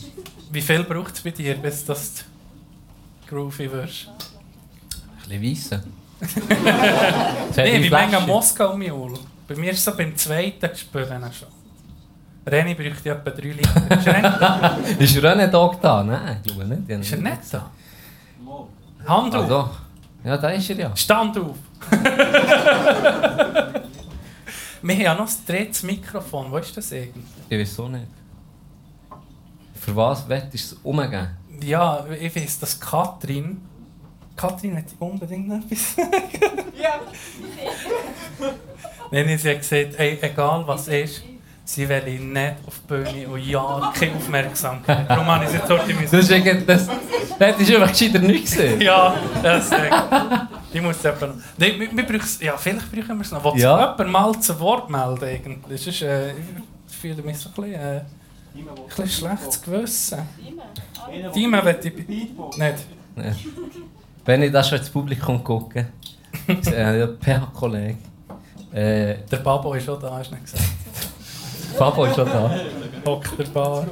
Wie 0.51 0.61
viel 0.61 0.82
braucht 0.82 1.14
es 1.14 1.20
bei 1.20 1.30
dir, 1.30 1.55
bis 1.55 1.84
das 1.84 2.24
groovy 3.35 3.70
wirst? 3.72 4.09
Ein 5.30 5.41
bisschen 5.41 5.80
weisse. 5.80 5.82
Nee, 7.57 7.82
wie 7.82 7.89
lange 7.89 8.20
Moskau 8.20 8.76
Mule? 8.76 9.18
Bei 9.49 9.55
mir 9.57 9.70
ist 9.72 9.78
es 9.78 9.85
so 9.85 9.95
beim 9.97 10.16
zweiten 10.16 10.74
Spüren 10.76 11.22
schon. 11.32 11.49
René 12.47 12.74
bräuchte 12.74 13.11
etwa 13.11 13.30
3 13.30 13.43
Liter. 13.49 13.91
Ist 14.99 15.16
er 15.16 15.22
René 15.22 15.47
Dog 15.49 15.80
da? 15.82 16.03
Nein, 16.05 16.39
ich 16.45 16.53
glaube 16.55 16.64
nicht. 16.76 16.89
Ist 16.89 17.12
er 17.12 17.18
nicht 17.18 17.39
da? 17.53 17.70
Hand 19.07 19.35
Ah, 19.35 19.39
auf. 19.39 19.49
doch. 19.49 19.70
Ja, 20.24 20.37
da 20.39 20.49
ist 20.51 20.70
er 20.70 20.76
ja. 20.76 20.97
Stand 20.97 21.37
auf! 21.39 21.57
Wir 24.82 24.95
haben 24.95 25.01
ja 25.03 25.14
noch 25.14 25.26
ein 25.28 25.35
drittes 25.47 25.82
Mikrofon. 25.82 26.51
Wo 26.51 26.57
ist 26.59 26.76
das 26.76 26.93
eigentlich? 26.93 27.24
Ich 27.49 27.59
weiß 27.59 27.80
auch 27.80 27.89
nicht. 27.89 28.07
Für 29.74 29.97
was 29.97 30.26
wettest 30.28 30.72
du 30.72 30.76
es 30.76 30.80
umgeben? 30.82 31.28
Ja, 31.62 32.05
ich 32.20 32.34
weiß, 32.34 32.59
dass 32.61 32.78
Katrin. 32.80 33.61
Katrin 34.36 34.76
hat 34.76 34.84
unbedingt 34.98 35.48
noch 35.48 35.59
etwas. 35.59 35.96
Ja. 36.80 37.00
Nein, 39.11 39.38
sie 39.38 39.50
hat 39.50 39.59
gesagt, 39.59 39.98
ey, 39.98 40.18
egal 40.20 40.64
was 40.66 40.88
ist, 40.88 41.22
sie 41.64 41.88
will 41.88 42.09
ihn 42.09 42.32
nicht 42.32 42.55
auf 42.66 42.80
die 42.80 42.86
Bühne 42.94 43.28
und 43.28 43.40
ja, 43.46 43.92
keine 43.98 44.16
Aufmerksamkeit. 44.16 45.09
Darum 45.09 45.26
habe 45.26 45.44
ich 45.44 45.50
sie 45.50 45.57
jetzt 45.59 45.70
heute 45.70 45.86
Das 45.92 46.00
müssen. 46.00 46.18
ist 46.18 46.30
irgendwie, 46.30 46.66
das, 46.66 46.86
das 47.38 47.57
du 47.57 47.76
einfach 47.76 47.88
gescheiter 47.92 48.18
nicht 48.18 48.44
gesehen. 48.44 48.80
Ja, 48.80 49.14
das 49.42 49.66
ist 49.66 49.74
Ich 50.72 50.82
muss 50.82 50.96
es 50.96 51.05
eben 51.05 51.20
noch. 51.20 51.36
Nein, 51.57 51.72
wir, 51.78 51.96
wir 51.96 52.05
brauchen 52.07 52.28
Ja, 52.40 52.57
vielleicht 52.57 52.90
brauchen 52.92 53.09
wir 53.16 53.20
es 53.20 53.30
noch. 53.30 53.44
Will 53.44 53.61
Ja. 53.61 53.78
ja. 53.78 53.92
jemand 53.92 54.11
mal 54.11 54.40
zu 54.40 54.59
Wort 54.59 54.90
melden? 54.90 55.24
Eigentlich? 55.24 55.80
Sonst, 55.80 56.02
äh, 56.02 56.30
ich 56.32 56.96
fühle 56.96 57.22
mich 57.22 57.38
so 57.38 57.50
ein 57.50 57.55
bisschen, 57.55 57.74
äh, 57.74 58.00
ein 58.55 58.86
bisschen 58.86 59.09
schlechtes 59.09 59.62
Gewissen. 59.62 60.18
Dima 61.34 61.64
will 61.64 61.78
ich 61.82 61.94
nicht. 62.59 62.59
Ja. 63.16 63.24
Wenn 64.24 64.42
ich 64.42 64.52
das 64.52 64.68
schon 64.68 64.78
ins 64.78 64.90
Publikum 64.90 65.42
gucke, 65.44 65.86
äh, 66.48 66.98
ja, 67.00 67.07
PH-Kollege, 67.07 67.96
äh, 68.72 69.16
Der 69.30 69.36
Babo 69.38 69.74
ist 69.74 69.84
schon 69.84 70.00
da, 70.00 70.18
hast 70.18 70.30
du 70.30 70.34
nicht 70.34 70.44
gesagt. 70.46 70.64
Papa 71.78 72.07
ist 72.09 72.14
schon 72.16 72.26
da. 72.26 72.61
Hockt 73.07 73.38
der 73.38 73.44
Bar. 73.44 73.86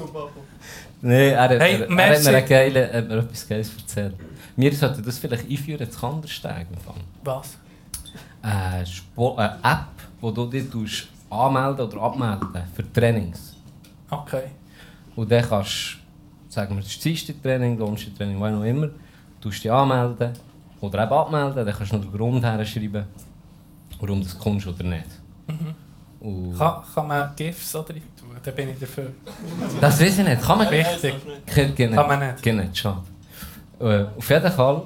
Nein, 1.01 1.13
er, 1.33 1.43
hat- 1.43 1.51
Hey, 1.51 1.75
er, 1.75 1.81
er 1.81 2.17
hat 2.17 2.23
mir, 2.25 2.29
eine 2.29 2.43
geile, 2.45 2.93
hat 2.93 3.09
mir 3.09 3.19
etwas 3.19 3.49
Geiles 3.49 3.71
erzählt. 3.77 4.15
Wir 4.57 4.73
sollten 4.75 5.05
das 5.05 5.19
vielleicht 5.19 5.49
einführen, 5.51 5.91
zu 5.91 5.99
Kandersteg. 6.01 6.67
Was? 7.25 7.57
Eine, 8.41 8.85
Spo- 8.87 9.37
eine 9.37 9.57
App, 9.63 9.89
wo 10.21 10.31
du 10.31 10.47
dich 10.47 11.09
anmelden 11.31 11.87
oder 11.87 12.03
abmelden 12.03 12.49
für 12.75 12.93
Trainings. 12.93 13.52
Okay. 14.13 14.45
Und 15.17 15.31
dann 15.31 15.45
kannst 15.49 15.97
du, 16.49 16.53
sagen 16.53 16.75
wir, 16.77 16.83
das 16.83 16.91
ist 16.91 16.99
das 16.99 17.07
erste 17.07 17.41
Training, 17.43 17.79
das 17.79 17.91
letzte 17.91 18.15
Training, 18.15 18.41
was 18.41 18.55
auch 18.55 18.63
immer, 18.63 18.89
du 19.41 19.51
dich 19.51 19.71
anmelden 19.71 20.33
oder 20.81 21.03
eben 21.03 21.13
abmelden, 21.13 21.65
dann 21.65 21.75
kannst 21.75 21.93
du 21.93 21.97
noch 21.97 22.05
den 22.05 22.13
Grund 22.13 22.45
herschreiben, 22.45 23.05
warum 24.01 24.21
du 24.21 24.27
das 24.27 24.39
kommst 24.39 24.67
oder 24.67 24.85
nicht. 24.85 25.07
Und 26.21 26.57
Kann, 26.57 26.83
kann 26.95 27.09
man 27.09 27.31
GIFs 27.35 27.75
oder 27.75 27.91
rein 27.91 28.03
tun? 28.19 28.29
Dann 28.43 28.55
bin 28.55 28.69
ich 28.69 28.79
dafür. 28.79 29.13
das 29.81 30.01
weiß 30.01 30.19
ich 30.19 30.25
nicht, 30.25 30.43
kann 30.43 30.59
man 30.59 30.71
Wichtig. 30.71 31.15
Kann, 31.47 31.75
kann, 31.75 31.95
Kann 31.95 32.09
man 32.09 32.33
nicht. 32.35 32.47
Nicht, 32.47 32.79
schade. 32.79 33.03
Äh, 33.81 34.05
auf 34.17 34.31
jeden 34.31 34.53
Fall 34.53 34.83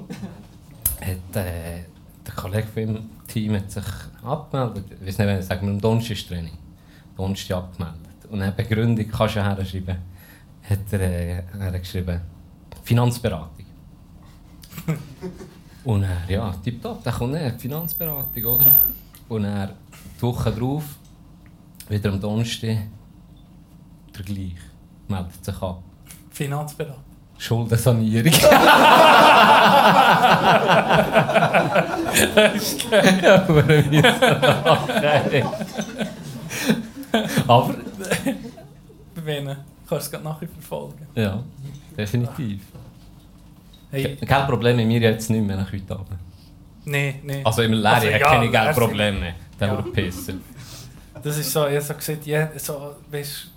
hat 0.99 1.35
äh, 1.35 1.83
der 2.25 2.33
Kollege 2.35 2.67
von 2.67 2.83
ihm 2.83 3.09
Team 3.27 3.55
hat 3.55 3.69
sich 3.69 3.83
abgemeldet. 4.23 4.85
Ich 4.99 5.07
weiß 5.07 5.17
nicht, 5.19 5.27
wenn 5.27 5.41
sagen 5.41 5.67
wir 5.67 5.73
am 5.73 5.81
Donnerstag 5.81 6.17
ist 6.17 6.27
Training. 6.27 6.57
Donnerstag 7.15 7.57
abgemeldet. 7.57 8.06
Und 8.29 8.41
eine 8.41 8.51
Begründung 8.51 9.07
kannst 9.09 9.35
du 9.35 9.43
herschreiben. 9.43 9.97
Hat 10.69 10.79
er, 10.91 11.01
äh, 11.01 11.43
er 11.59 11.79
geschrieben, 11.79 12.21
Finanzberatung. 12.83 13.65
Und 15.83 16.03
er, 16.03 16.17
ja, 16.27 16.53
tipptopp, 16.63 17.03
der 17.03 17.13
kommt 17.13 17.33
nicht, 17.33 17.61
Finanzberatung, 17.61 18.43
oder? 18.43 18.81
Und 19.29 19.45
er, 19.45 19.69
die 20.17 20.21
Woche 20.21 20.51
drauf, 20.51 20.83
wieder 21.87 22.11
am 22.11 22.19
Donnerstag, 22.19 22.77
der 24.13 24.25
gleich, 24.25 24.57
meldet 25.07 25.45
sich 25.45 25.61
ab. 25.61 25.81
Finanzberater. 26.31 26.97
Schuldensanierung. 27.37 28.33
Aber 33.37 33.63
Wen? 39.15 39.55
Kannst 39.89 40.13
du 40.13 40.17
es 40.17 40.23
nachher 40.23 40.47
verfolgen. 40.47 41.07
ja, 41.15 41.43
definitiv. 41.97 42.61
Hey, 43.89 44.17
Kein 44.17 44.47
Problem 44.47 44.75
mit 44.75 44.87
mir 44.87 44.99
jetzt 44.99 45.29
nicht 45.29 45.45
mehr 45.45 45.55
nach 45.55 45.71
heute 45.71 45.93
Abend. 45.93 46.19
nee, 46.85 47.15
nee. 47.23 47.41
Also 47.43 47.61
im 47.61 47.71
Lehren 47.73 47.85
Also, 47.95 48.07
ja, 48.07 48.19
keine 48.19 48.49
merci. 48.49 48.65
Geldprobleme. 48.65 49.33
Der 49.59 49.67
Ja. 49.69 49.81
Pisser. 49.81 50.33
Das 51.23 51.37
ist 51.37 51.51
so, 51.51 51.65
ich 51.67 51.75
habe 51.75 51.81
so 51.81 51.93
gesagt, 51.93 52.25
ja, 52.27 52.49
so, 52.57 52.95
weißt, 53.09 53.47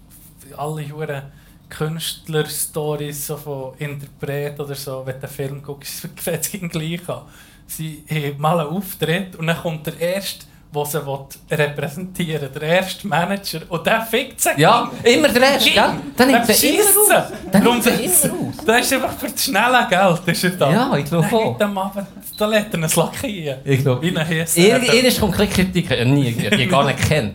alle 0.56 0.88
Huren 0.90 1.22
Künstler-Stories 1.68 3.26
so 3.26 3.36
von 3.36 3.74
Interpret 3.78 4.58
oder 4.58 4.74
so, 4.74 5.02
wenn 5.04 5.16
du 5.20 5.26
einen 5.26 5.32
Film 5.32 5.62
guckst, 5.62 6.08
fängt 6.16 6.40
es 6.54 6.70
gleich 6.70 7.08
an. 7.08 7.22
Sie 7.66 8.04
haben 8.08 8.40
mal 8.40 8.58
einen 8.60 8.70
Auftritt 8.70 9.36
und 9.36 9.46
dann 9.46 9.56
kommt 9.58 9.86
der 9.86 9.98
Erste, 10.00 10.46
der 10.72 10.84
sie 10.84 11.54
repräsentieren 11.54 12.42
will, 12.42 12.48
der 12.60 12.62
erste 12.62 13.06
Manager, 13.08 13.60
und 13.68 13.84
der 13.86 14.02
fickt 14.02 14.40
sich. 14.40 14.56
Ja, 14.56 14.90
immer 15.02 15.28
der 15.28 15.42
Erste, 15.42 15.70
gell? 15.70 15.90
Dann 16.16 16.30
nimmt 16.30 16.48
er 16.48 16.64
immer 16.64 16.82
raus. 17.18 17.32
Dann 17.50 17.62
nimmt 17.64 17.86
er 17.86 18.00
immer 18.00 18.12
raus. 18.12 18.54
Das 18.64 18.80
ist 18.80 18.92
einfach 18.92 19.12
für 19.18 19.28
das 19.28 19.44
schnelle 19.44 19.86
Geld, 19.90 20.20
ist 20.28 20.44
er 20.44 20.50
da. 20.50 20.70
Ja, 20.72 20.96
ich 20.96 21.04
glaube 21.06 21.26
Dann 21.28 21.38
auch. 21.38 21.60
er 21.60 21.68
mal- 21.68 22.06
Da 22.38 22.46
lädt 22.46 22.72
er 22.72 22.78
ein 22.82 22.90
lackieren. 22.94 23.58
Ich 23.64 23.80
glaube. 23.80 24.02
Wie 24.02 24.16
ein. 24.16 24.46
Ihr, 24.56 24.80
ihr 24.94 25.04
ist 25.04 25.18
konkret 25.20 25.50
Kritik, 25.50 25.90
nie, 26.06 26.28
ich 26.28 26.50
die 26.50 26.66
gar 26.66 26.84
nicht 26.86 27.00
kennt. 27.06 27.34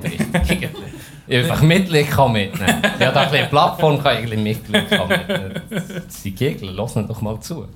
einfach 1.29 1.61
Mitglied 1.61 2.09
kann 2.09 2.31
mitnehmen. 2.31 2.81
Ja, 2.99 3.11
da 3.11 3.21
eine 3.21 3.47
Plattform 3.47 4.01
kann 4.01 4.23
ich 4.23 4.29
Mitglied 4.43 4.89
kann 4.89 5.07
mitnehmen. 5.09 5.61
Sie 6.07 6.31
Gegner, 6.31 6.71
lass 6.71 6.95
ihn 6.95 7.07
doch 7.07 7.21
mal 7.21 7.39
zu. 7.41 7.67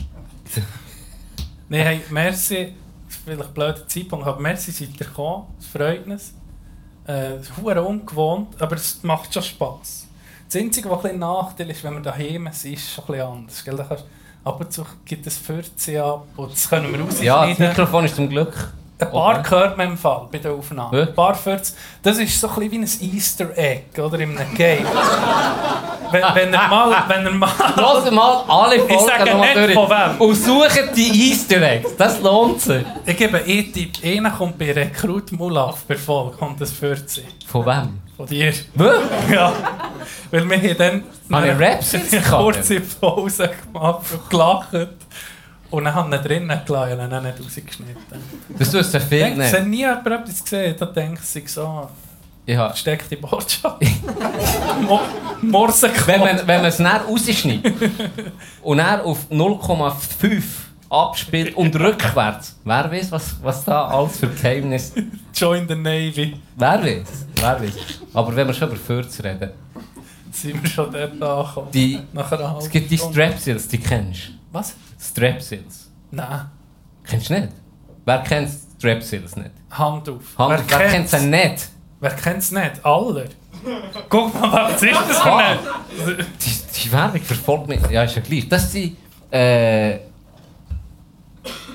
Nein, 1.67 1.81
hey, 1.81 2.01
merci. 2.09 2.73
Vielleicht 3.35 3.53
blöder 3.53 3.87
Zeitpunkt, 3.87 4.25
aber 4.27 4.39
merci, 4.39 4.71
seid 4.71 4.89
ihr 4.99 5.05
gekommen. 5.07 5.47
Es 5.59 5.67
freut 5.67 6.05
uns. 6.07 6.33
Äh, 7.07 7.33
Es 7.35 7.49
ist 7.49 7.51
verdammt 7.55 7.87
ungewohnt, 7.87 8.61
aber 8.61 8.75
es 8.75 8.99
macht 9.03 9.33
schon 9.33 9.43
Spass. 9.43 10.07
Das 10.51 10.61
Einzige, 10.61 10.89
was 10.89 11.05
ein 11.05 11.19
Nachteil 11.19 11.69
ist, 11.69 11.83
wenn 11.83 11.93
man 11.93 12.03
daheim 12.03 12.47
ist, 12.47 12.65
ist 12.65 12.91
schon 12.91 13.03
ein 13.05 13.07
bisschen 13.07 13.27
anders. 13.27 13.63
Gell? 13.65 13.75
Da 13.77 13.83
kannst, 13.83 14.05
ab 14.43 14.59
und 14.59 14.73
zu 14.73 14.85
gibt 15.05 15.27
es 15.27 15.37
14 15.37 15.99
ab 16.01 16.25
und 16.37 16.51
das 16.51 16.69
können 16.69 16.91
wir 16.91 16.99
Ja, 16.99 17.05
das 17.05 17.15
rausschneiden. 17.49 17.67
Mikrofon 17.69 18.05
ist 18.05 18.15
zum 18.15 18.29
Glück. 18.29 18.73
Ein 19.01 19.11
paar 19.11 19.49
hört 19.49 19.77
man 19.77 19.91
im 19.91 19.97
Fall 19.97 20.27
bei 20.29 20.39
der 20.39 20.51
Aufnahme. 20.51 21.01
Ein 21.07 21.15
paar 21.15 21.33
40. 21.33 21.73
Das 22.03 22.17
ist 22.17 22.39
so 22.39 22.49
ein 22.49 22.69
bisschen 22.69 22.71
wie 23.01 23.07
ein 23.07 23.15
Easter 23.15 23.57
Egg, 23.57 24.01
oder? 24.01 24.19
In 24.19 24.37
einem 24.37 24.53
Game. 24.53 24.85
wenn, 26.11 26.23
wenn 26.33 26.53
er 26.53 26.67
mal... 26.67 27.03
Wenn 27.07 27.25
er 27.25 27.31
mal 27.31 27.49
Lass 27.77 28.11
mal 28.11 28.43
alle 28.47 28.75
Ich 28.75 28.81
Folgen 28.81 29.05
sage 29.07 29.29
nochmal 29.31 29.47
nicht 29.55 29.57
durch. 29.57 29.73
von 29.73 29.89
wem. 29.89 30.21
Und 30.21 30.35
suchen 30.35 30.89
die 30.95 31.29
Easter 31.31 31.61
Eggs. 31.61 31.95
Das 31.97 32.19
lohnt 32.21 32.59
sich. 32.61 32.83
ich 33.05 33.15
gebe 33.17 33.37
einen 33.37 33.71
Tipp. 33.73 33.91
Einer 34.03 34.31
kommt 34.31 34.57
bei 34.57 34.71
Rekrut 34.73 35.31
Mulaf 35.31 35.83
bei 35.87 35.95
Folge, 35.95 36.35
kommt 36.35 36.59
das 36.59 36.71
14. 36.73 37.23
Von 37.47 37.65
wem? 37.65 37.99
Von 38.17 38.25
dir. 38.25 38.53
Wirklich? 38.75 39.31
Ja. 39.31 39.53
Weil 40.29 40.49
wir 40.49 40.57
haben 40.57 40.77
dann 40.77 41.03
Habe 41.37 41.47
ich 41.47 41.59
Raps 41.59 41.91
jetzt 41.93 42.13
eine 42.13 42.21
kurze 42.23 42.81
Pause 42.81 43.49
gemacht 43.71 44.01
und 44.11 44.29
gelacht. 44.29 44.67
Und 45.71 45.83
dann 45.85 45.93
haben 45.93 46.11
ihn 46.11 46.21
drinnen 46.21 46.61
gelassen 46.65 46.99
und 46.99 47.09
dann 47.11 47.23
nicht 47.23 47.39
rausgeschnitten. 47.39 48.19
Das 48.57 48.71
tust 48.71 48.93
du 48.93 48.99
viel 48.99 49.35
nicht. 49.35 49.53
hat 49.53 49.67
nie 49.67 49.77
jemand 49.77 50.07
etwas 50.07 50.43
gesehen, 50.43 50.75
da 50.79 50.85
denkt 50.87 51.23
sich 51.23 51.47
so, 51.47 51.87
Ja. 52.47 52.69
versteckte 52.69 53.17
Botschaft. 53.17 53.77
Mo 54.81 54.99
Morse 55.41 55.89
Wenn 56.05 56.19
man, 56.21 56.37
wenn 56.39 56.61
man 56.61 56.65
es 56.65 56.79
näher 56.79 57.01
rausschneidet 57.07 57.73
und 58.63 58.79
er 58.79 59.05
auf 59.05 59.19
0,5 59.29 60.41
abspielt 60.89 61.55
und 61.55 61.75
rückwärts, 61.79 62.57
wer 62.63 62.91
weiß, 62.91 63.11
was, 63.11 63.35
was 63.43 63.63
da 63.63 63.87
alles 63.89 64.17
für 64.19 64.27
Geheimnis. 64.27 64.91
Join 65.35 65.67
the 65.67 65.75
Navy. 65.75 66.35
Wer 66.55 66.81
weiß, 66.83 67.07
wer 67.35 67.61
weiß. 67.61 67.73
Aber 68.13 68.35
wenn 68.35 68.47
wir 68.47 68.53
schon 68.55 68.69
über 68.69 68.77
Fürze 68.77 69.23
reden, 69.23 69.51
Sind 70.31 70.61
wir 70.63 70.69
schon 70.69 70.91
dort 70.91 71.21
angekommen. 71.21 71.67
die, 71.71 71.99
es 72.59 72.69
gibt 72.69 72.89
die. 72.89 72.97
Strapsils, 72.97 73.67
die 73.67 73.77
kennst 73.77 74.29
du. 74.29 74.38
Was? 74.51 74.75
Strapsils. 74.99 75.89
Nein. 76.11 76.45
Kennst 77.03 77.29
du 77.29 77.33
nicht? 77.39 77.49
Wer 78.05 78.19
kennt 78.23 78.49
Strapsils 78.77 79.35
nicht? 79.35 79.51
Hand 79.71 80.09
auf. 80.09 80.37
Hand, 80.37 80.49
wer 80.51 80.77
kennt 80.79 80.91
kennt's? 80.91 81.11
sie 81.11 81.25
nicht? 81.27 81.69
Wer 81.99 82.11
kennt 82.11 82.37
es 82.39 82.51
nicht? 82.51 82.83
Alle. 82.85 83.29
Guck 84.09 84.33
mal, 84.33 84.51
was 84.71 84.81
ist 84.81 84.93
das 84.93 85.19
für 85.21 85.31
Ah. 85.31 85.37
ein... 85.49 85.59
Die, 86.41 86.81
die 86.83 86.91
Werbung 86.91 87.21
verfolgt 87.21 87.67
mich. 87.67 87.81
Ja, 87.89 88.03
ist 88.03 88.15
ja 88.15 88.21
gleich. 88.21 88.47
Das 88.47 88.71
sind 88.71 88.95
äh, 89.31 89.99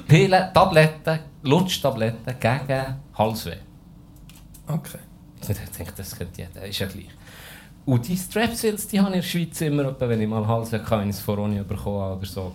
Pillen, 0.09 0.53
Tabletten, 0.53 1.19
Lutschtabletten 1.43 2.35
gegen 2.41 2.97
Halsweh. 3.17 3.57
Okay. 4.67 4.99
Ich 5.41 5.47
denke, 5.77 5.93
das 5.97 6.17
könnte 6.17 6.41
jeder, 6.43 6.67
ist 6.67 6.79
ja 6.79 6.87
gleich. 6.87 7.09
Und 7.85 8.09
die 8.09 8.17
Strepsils, 8.17 8.87
die 8.89 8.99
habe 8.99 9.11
ich 9.11 9.17
in 9.17 9.21
der 9.21 9.29
Schweiz 9.29 9.61
immer, 9.61 9.95
wenn 10.01 10.21
ich 10.23 10.29
mal 10.29 10.47
Halsweh 10.47 10.79
hatte, 10.79 10.91
wenn 10.99 11.11
ich 11.11 11.17
es 11.17 11.21
Voroni 11.21 11.63
bekommen 11.63 12.01
habe 12.01 12.17
oder 12.17 12.27
so, 12.27 12.53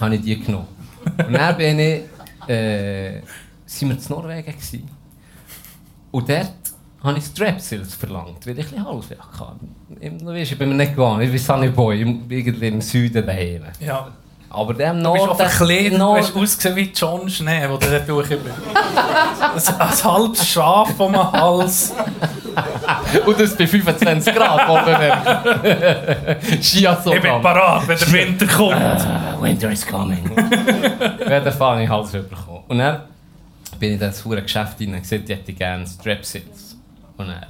habe 0.00 0.14
ich 0.14 0.20
die 0.22 0.40
genommen. 0.40 0.68
Und 1.26 1.32
dann 1.32 1.56
bin 1.56 1.78
ich, 1.78 2.02
äh, 2.48 3.20
sind 3.64 3.88
wir 3.88 3.96
in 3.96 4.02
Norwegen 4.08 4.52
gewesen. 4.52 4.88
Und 6.10 6.28
dort 6.28 6.52
habe 7.02 7.18
ich 7.18 7.24
Strepsils 7.24 7.94
verlangt, 7.94 8.46
weil 8.46 8.58
ich 8.58 8.72
ein 8.72 8.84
Halsweh 8.84 9.16
hatte. 9.16 9.56
Weißt, 10.24 10.52
ich 10.52 10.58
bin 10.58 10.70
mir 10.70 10.74
nicht 10.74 10.94
gewohnt, 10.94 11.22
ich 11.22 11.30
bin 11.30 11.38
Sunny 11.38 11.68
Boy, 11.68 12.00
irgendwie 12.00 12.68
im 12.68 12.80
Süden 12.80 13.24
daheim. 13.26 13.64
Ja. 13.80 14.12
Aber 14.56 14.72
der 14.72 14.92
im 14.92 15.02
Du 15.02 15.12
bist 15.12 15.26
Norden... 15.26 15.36
verkleidet, 15.36 16.00
du 16.00 16.16
hast 16.16 16.34
ausgesehen 16.34 16.76
wie 16.76 16.90
John 16.94 17.28
Schnee, 17.28 17.60
der 17.60 17.76
da 17.76 17.98
durch 17.98 18.30
ist. 18.30 18.40
Ein, 19.68 19.80
ein 19.80 20.04
halbes 20.04 20.48
Schaf 20.48 20.98
um 20.98 21.12
den 21.12 21.32
Hals. 21.32 21.92
Und 23.26 23.38
das 23.38 23.54
bei 23.54 23.66
25 23.66 24.34
Grad, 24.34 24.66
oder? 24.66 26.36
Skiasso. 26.62 27.12
Ich 27.12 27.20
bin 27.20 27.42
parat, 27.42 27.86
wenn 27.86 27.98
der 27.98 28.12
Winter 28.12 28.46
kommt. 28.46 29.42
Winter 29.42 29.70
is 29.70 29.86
coming. 29.86 30.30
ja, 31.28 31.40
den 31.40 31.52
Fall 31.52 31.72
habe 31.72 31.82
ich 31.82 31.90
Hals 31.90 32.12
bekommen. 32.12 32.64
Und 32.68 32.78
dann 32.78 33.02
bin 33.78 33.90
ich 33.90 33.94
in 33.96 34.00
das 34.00 34.24
hure 34.24 34.40
Geschäft 34.40 34.80
rein 34.80 34.94
und 34.94 35.02
gesagt, 35.02 35.28
ich 35.28 35.36
hätte 35.36 35.52
gerne 35.52 35.86
Strap-Sits. 35.86 36.78
Und 37.18 37.28
dann, 37.28 37.44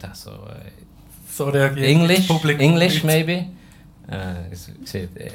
das 0.00 0.22
so, 0.24 0.32
äh, 0.32 0.70
So 1.32 1.48
reagiert 1.48 1.86
English, 1.86 2.18
das 2.18 2.26
Publikum 2.26 2.60
English 2.60 3.02
maybe. 3.04 3.46
Äh, 4.10 4.52
ich 4.52 4.82
gesagt, 4.84 5.16
äh, 5.16 5.30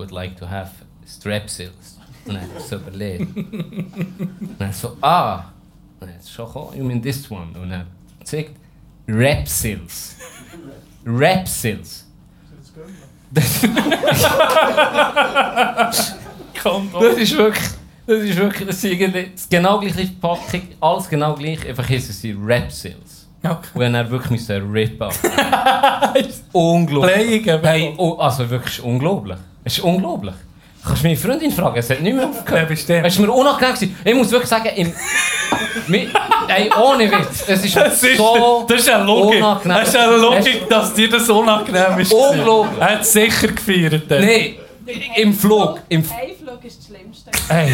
would 0.00 0.10
like 0.10 0.36
to 0.38 0.46
have 0.46 0.70
Strap-Sits. 1.06 1.98
Und 2.26 2.34
dann 2.34 2.48
so 2.58 2.76
überlegt. 2.76 3.36
und 3.36 4.56
dann 4.58 4.72
so, 4.72 4.96
ah, 5.00 5.44
und 6.00 6.08
schon 6.26 6.46
gekommen, 6.46 6.76
you 6.76 6.84
mean 6.84 7.02
this 7.02 7.30
one? 7.30 7.48
Und 7.60 7.70
dann 7.70 7.86
gesagt, 8.20 8.50
Rap-Sils. 9.06 10.16
Rap-Sils. 11.04 12.06
Kommt 16.62 16.92
Das 16.94 17.16
ist 17.16 17.36
wirklich, 17.36 17.68
das 18.06 18.18
ist 18.22 18.36
wirklich, 18.36 18.66
das 18.68 18.84
ist 18.84 19.34
das 19.34 19.48
genau 19.48 19.78
gleiche 19.78 20.08
Packung, 20.20 20.62
alles 20.80 21.08
genau 21.08 21.34
gleich, 21.34 21.66
einfach 21.68 21.86
hießen 21.86 22.12
sie 22.12 22.32
Rap-Sales. 22.32 23.28
Okay. 23.42 23.86
Und 23.86 23.94
er 23.94 24.10
wirklich 24.10 24.30
müssen 24.32 24.72
rippen. 24.72 25.08
unglaublich. 26.52 27.42
Playing. 27.44 27.62
Hey, 27.62 27.94
oh, 27.96 28.16
also 28.16 28.50
wirklich 28.50 28.82
unglaublich. 28.82 29.38
Es 29.64 29.78
ist 29.78 29.84
unglaublich. 29.84 30.34
Kannst 30.84 31.02
du 31.02 31.06
meine 31.08 31.16
Freundin 31.18 31.50
fragen, 31.50 31.76
es 31.78 31.90
hat 31.90 32.00
nicht 32.00 32.14
mehr 32.14 32.24
Ja, 32.24 32.30
aufgehört. 32.30 32.68
bestimmt. 32.68 33.06
Es 33.06 33.18
war 33.18 33.26
mir 33.26 33.32
unangenehm. 33.32 33.74
Gewesen. 33.74 33.96
Ich 34.02 34.14
muss 34.14 34.30
wirklich 34.30 34.48
sagen, 34.48 34.68
im, 34.76 34.92
ey, 36.48 36.70
ohne 36.82 37.10
Witz, 37.12 37.44
es 37.46 37.64
ist, 37.66 37.76
Das 37.76 38.02
ist, 38.02 38.16
so 38.16 38.64
das 38.66 38.80
ist 38.80 38.88
eine 38.88 39.04
Logik. 39.04 39.36
unangenehm. 39.40 39.76
Das 39.78 39.88
ist 39.88 39.96
eine 39.96 40.16
Logik, 40.16 40.68
dass 40.70 40.94
dir 40.94 41.10
das 41.10 41.28
unangenehm 41.28 41.98
ist. 41.98 42.12
Unglaublich. 42.12 42.80
Er 42.80 42.88
hat 42.94 43.04
sicher 43.04 43.48
gefeiert. 43.48 44.04
dann. 44.10 44.20
Nein, 44.24 44.54
im 45.16 45.34
Flug. 45.34 45.80
Im, 45.90 46.02
Flug 46.02 46.64
ist 46.64 46.78
das 46.78 46.86
Schlimmste. 46.86 47.30
hey, 47.48 47.68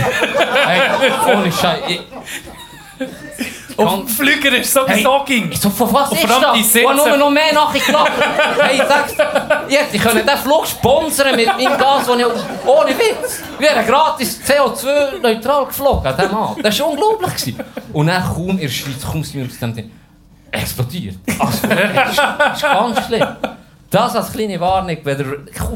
hey, 0.66 1.36
ohne 1.36 1.52
Scheiß. 1.52 1.82
Ich- 3.78 3.84
Auf 3.84 3.94
dem 3.94 4.08
Flüger 4.08 4.56
ist 4.56 4.72
sowieso 4.72 5.22
ging. 5.26 5.50
Ich 5.52 5.60
so, 5.60 5.68
von 5.68 5.92
was 5.92 6.10
Und 6.10 6.18
ist 6.18 6.28
das? 6.28 6.56
Sitze- 6.72 6.86
Und 6.86 6.96
nur 6.96 7.16
noch 7.16 7.30
mehr 7.30 7.52
nachgelacht. 7.52 8.12
hey, 8.60 8.76
ich 8.76 8.82
sag's 8.82 9.14
dir, 9.16 9.80
ich 9.92 10.04
hätte 10.04 10.24
den 10.24 10.38
Flug 10.38 10.66
sponsern 10.66 11.36
mit 11.36 11.46
meinem 11.46 11.76
Gas, 11.78 12.06
den 12.06 12.20
ich... 12.20 12.26
Ohne 12.66 12.90
Witz. 12.90 13.42
Wir 13.58 13.68
wären 13.68 13.86
gratis 13.86 14.40
CO2-neutral 14.46 15.66
geflogen 15.66 16.14
diesem 16.16 16.34
Abend. 16.36 16.64
Das 16.64 16.80
war 16.80 16.88
unglaublich. 16.90 17.34
Gewesen. 17.34 17.60
Und 17.92 18.06
dann 18.06 18.22
kaum 18.24 18.50
in 18.50 18.58
der 18.60 18.68
Schweiz, 18.68 19.02
kaum 19.04 19.22
sind 19.22 19.40
wir 19.40 19.46
aus 19.46 19.58
dem 19.58 19.74
Ding 19.74 19.90
explodiert. 20.50 21.16
Also, 21.38 21.66
das 21.68 22.10
ist, 22.12 22.18
das 22.18 22.56
ist 22.56 22.62
ganz 22.62 23.06
schlimm. 23.06 23.26
Das 23.90 24.16
als 24.16 24.32
kleine 24.32 24.58
Warnung, 24.58 24.96
wenn 25.04 25.16
der 25.18 25.26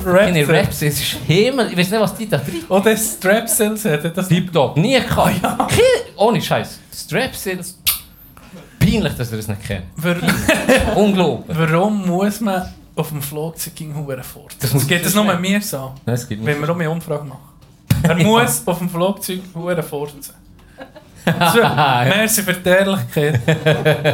keine 0.05 0.41
Rap- 0.49 0.67
Raps 0.67 0.83
ist, 0.83 1.01
ist 1.01 1.17
Himmel. 1.27 1.69
Ich 1.71 1.77
weiß 1.79 1.91
nicht, 1.91 2.01
was 2.01 2.15
die 2.17 2.29
da 2.29 2.39
drin 2.39 2.65
Und 2.69 2.85
das 2.85 3.13
Strap-Sales 3.15 3.85
hat 3.85 4.17
das 4.17 4.29
Tipptopp, 4.29 4.77
nie 4.77 4.99
gehabt. 5.01 5.41
Kein- 5.43 6.15
Ohne 6.17 6.41
Scheiß. 6.43 6.79
Strap-Sales. 6.93 7.79
Peinlich, 8.91 9.15
dass 9.15 9.31
ihr 9.31 9.37
das 9.37 9.49
nicht 9.49 9.63
kennt. 9.63 9.85
Unglaublich. 10.97 11.57
Warum 11.57 12.07
muss 12.07 12.41
man 12.41 12.69
auf 12.97 13.09
dem 13.09 13.23
Flugzeug 13.23 13.75
gegen 13.75 13.95
Huren 13.95 14.23
fort? 14.23 14.57
Das 14.61 14.73
Das 14.73 14.87
geht 14.87 15.05
es 15.05 15.15
nur 15.15 15.33
mir 15.37 15.61
so, 15.61 15.93
es 16.07 16.29
gibt 16.29 16.45
wenn 16.45 16.61
wir 16.61 16.71
um 16.71 16.81
eine 16.81 16.91
Umfrage 16.91 17.25
machen. 17.25 17.51
Er 18.03 18.15
muss 18.25 18.67
auf 18.67 18.79
dem 18.79 18.89
Flugzeug 18.89 19.41
Huren 19.55 19.83
furzen. 19.83 20.35
So, 21.25 21.61
merci 21.63 22.43
für 22.43 22.55
die 22.55 22.69
Ehrlichkeit. 22.69 23.41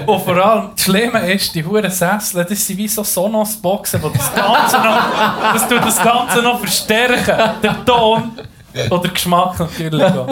Und 0.06 0.20
vor 0.22 0.36
allem, 0.36 0.70
das 0.74 0.84
Schlimme 0.84 1.32
ist, 1.32 1.54
die 1.54 1.64
Huren 1.64 1.90
Sessel, 1.90 2.44
das 2.44 2.66
sind 2.66 2.76
wie 2.78 2.88
so 2.88 3.04
Sonos-Boxen, 3.04 4.02
die 4.02 4.18
das 4.18 4.34
Ganze 4.34 4.76
noch, 4.76 5.52
das 5.52 5.68
tut 5.68 5.84
das 5.84 6.02
Ganze 6.02 6.42
noch 6.42 6.58
verstärken. 6.58 7.60
Der 7.62 7.84
Ton 7.84 8.32
oder 8.90 9.02
der 9.02 9.10
Geschmack 9.12 9.58
natürlich 9.58 10.02
auch. 10.02 10.28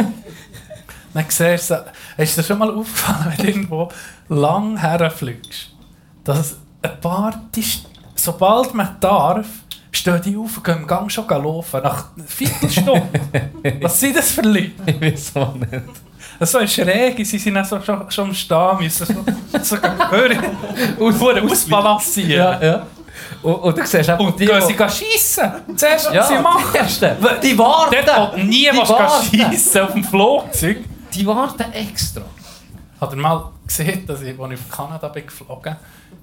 Dann 1.14 1.24
siehst 1.28 1.70
du, 1.70 1.84
ist 2.18 2.36
dir 2.36 2.42
schon 2.42 2.58
mal 2.58 2.70
aufgefallen, 2.70 3.32
wenn 3.36 3.46
du 3.46 3.52
irgendwo 3.52 3.88
lang 4.28 4.76
herfliegst, 4.76 5.70
dass 6.24 6.56
ein 6.82 7.00
paar, 7.00 7.40
die, 7.54 7.64
sobald 8.14 8.74
man 8.74 8.96
darf, 9.00 9.46
stehen 9.92 10.20
die 10.22 10.36
auf 10.36 10.56
und 10.56 10.64
gehen 10.64 10.78
im 10.78 10.86
Gang 10.86 11.10
schon 11.10 11.26
laufen. 11.28 11.80
Nach 11.82 12.06
einer 12.16 12.26
Viertelstunde. 12.26 13.20
Was 13.80 14.00
sind 14.00 14.16
das 14.16 14.32
für 14.32 14.42
Leute? 14.42 14.72
Ich 14.86 15.00
weiß 15.00 15.36
auch 15.36 15.54
nicht. 15.54 15.70
So 16.40 16.58
ist 16.58 16.74
schräg, 16.74 17.24
sie 17.24 17.38
sind 17.38 17.56
auch 17.56 17.64
so, 17.64 17.80
schon, 17.80 18.10
schon 18.10 18.28
am 18.28 18.34
Stehen, 18.34 18.78
müssen 18.80 19.06
so, 19.06 19.62
so 19.62 19.76
hören, 20.10 20.38
aus, 20.98 21.52
ausbalancieren. 21.52 22.30
Ja, 22.30 22.62
ja. 22.62 22.86
Und, 23.40 23.54
und 23.54 23.78
du 23.78 23.86
siehst 23.86 24.10
einfach 24.10 24.18
Und 24.26 24.40
die, 24.40 24.46
gehen 24.46 24.60
die- 24.68 24.74
sie 24.74 25.04
schiessen. 25.04 25.52
Zuerst 25.76 26.12
ja, 26.12 26.24
sie 26.26 26.38
machen. 26.38 26.76
die. 27.00 27.40
Die 27.48 27.58
warten. 27.58 27.94
Dort, 28.04 28.32
wo 28.36 28.42
nie 28.42 28.68
Die 28.72 28.76
was 28.76 28.88
warten. 28.88 29.26
schiessen 29.36 29.80
auf 29.82 29.92
dem 29.92 30.02
Flugzeug. 30.04 30.78
Die 31.14 31.26
warten 31.26 31.72
extra. 31.72 32.22
Hat 33.00 33.10
er 33.10 33.16
mal 33.16 33.52
gesehen, 33.66 34.04
dass 34.06 34.22
ich, 34.22 34.38
als 34.38 34.52
ich 34.52 34.58
auf 34.58 34.68
Kanada 34.68 35.08
bin 35.08 35.26
geflogen 35.26 35.76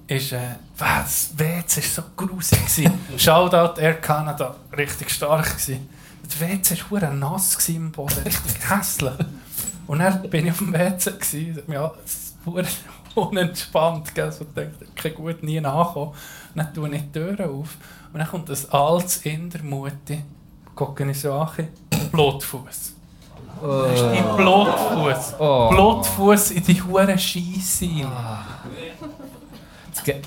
ist, 0.06 0.32
äh, 0.32 0.56
was, 0.76 1.30
das 1.30 1.38
WC 1.38 1.76
war 1.76 1.82
so 1.82 2.02
grusig. 2.16 2.58
gewesen. 2.58 2.92
Shoutout 3.16 3.80
Air 3.80 3.94
Canada, 3.94 4.54
richtig 4.76 5.10
stark. 5.10 5.44
Gewesen. 5.44 5.88
Das 6.22 6.40
WC 6.40 6.78
war 6.78 6.88
verdammt 6.88 7.20
nass 7.20 7.68
im 7.68 7.90
Boden, 7.90 8.18
richtig 8.24 8.70
hässlich. 8.70 9.14
Und 9.86 10.00
dann 10.00 10.28
bin 10.28 10.46
ich 10.46 10.52
auf 10.52 10.58
dem 10.58 10.72
WC, 10.72 11.12
gewesen, 11.12 11.62
verdammt 11.64 12.76
unentspannt, 13.14 14.14
gell, 14.14 14.32
so 14.32 14.44
dachte 14.44 14.70
ich, 14.80 14.88
okay, 14.90 15.10
gut, 15.10 15.42
nie 15.42 15.60
nachkommen. 15.60 16.14
Dann 16.54 16.72
tue 16.72 16.94
ich 16.94 17.02
die 17.02 17.12
Türen 17.12 17.50
auf 17.50 17.76
und 18.12 18.18
dann 18.18 18.28
kommt 18.28 18.48
das 18.48 18.70
altes 18.70 19.18
Indermutti, 19.18 20.22
gucke 20.74 21.10
ich 21.10 21.20
so 21.20 21.32
an, 21.32 21.68
Blutfuß. 22.10 22.94
Das 23.60 23.92
ist 23.94 24.02
dein 24.02 24.36
Blutfuß. 24.36 25.34
Oh. 25.38 25.68
Blutfuß 25.70 26.50
in 26.52 26.64
die 26.64 26.82
hure 26.82 27.18
Scheisse. 27.18 27.88
Das, 29.94 30.04
Ge 30.04 30.20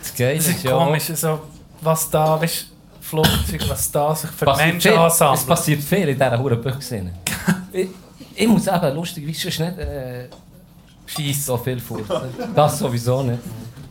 das 0.00 0.14
Geile 0.16 0.34
ist 0.34 0.48
ist 0.48 0.62
ja... 0.64 0.72
komisch, 0.72 1.04
so, 1.14 1.40
was 1.80 2.10
da, 2.10 2.40
weißt 2.40 2.66
Flugzeug, 3.00 3.68
was 3.68 3.90
da 3.90 4.14
sich 4.14 4.30
für 4.30 4.44
passiert 4.44 4.68
Menschen 4.68 4.92
viel, 4.92 4.92
es 4.92 4.98
ansammelt. 4.98 5.46
passiert 5.46 5.82
viel 5.82 6.08
in 6.08 6.14
dieser 6.14 6.38
Huren 6.38 6.60
Büchse. 6.60 7.10
ich, 7.72 7.88
ich 8.34 8.48
muss 8.48 8.66
eben, 8.66 8.94
lustigerweise, 8.94 9.40
sonst 9.40 9.60
nicht 9.60 9.78
äh, 9.78 10.28
schießt 11.06 11.46
so 11.46 11.56
viel 11.56 11.80
vor. 11.80 12.00
Das 12.54 12.78
sowieso 12.78 13.22
nicht. 13.22 13.40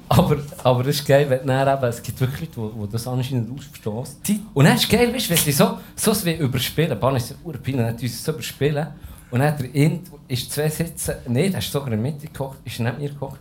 Aber, 0.10 0.38
aber 0.64 0.84
das 0.84 0.96
ist 0.98 1.06
geil, 1.08 1.30
wenn 1.30 1.46
dann 1.46 1.68
eben, 1.78 1.84
es 1.88 2.02
gibt 2.02 2.20
wirklich 2.22 2.50
Leute, 2.56 2.72
die, 2.76 2.86
die 2.86 2.92
das 2.92 3.08
anscheinend 3.08 3.60
ausstößt. 3.60 4.28
Die- 4.28 4.42
Und 4.54 4.66
dann 4.66 4.76
ist 4.76 4.84
es 4.86 4.90
geil, 4.90 5.14
weißt 5.14 5.30
wenn 5.30 5.38
sie 5.38 5.52
so, 5.52 5.78
so 5.96 6.12
es 6.12 6.24
wie 6.26 6.36
überspielen. 6.36 6.98
Bahn 7.00 7.16
ist 7.18 7.28
so 7.30 7.36
urpin, 7.44 7.78
dann 7.78 7.90
tun 7.98 8.00
sie 8.00 8.08
so 8.10 8.32
überspielen. 8.32 8.88
Und 9.30 9.40
dann 9.40 9.50
hat 9.50 9.60
der 9.60 9.76
Int, 9.76 10.08
ist 10.30 10.50
zwei 10.52 10.70
Sitze, 10.70 11.20
nein, 11.28 11.52
der 11.52 11.60
ist 11.60 11.70
sogar 11.72 11.92
in 11.92 12.02
der 12.02 12.12
Mitte 12.12 12.28
gekocht, 12.28 12.60
ist 12.64 12.80
neben 12.80 12.98
mir 13.00 13.10
gekocht. 13.10 13.40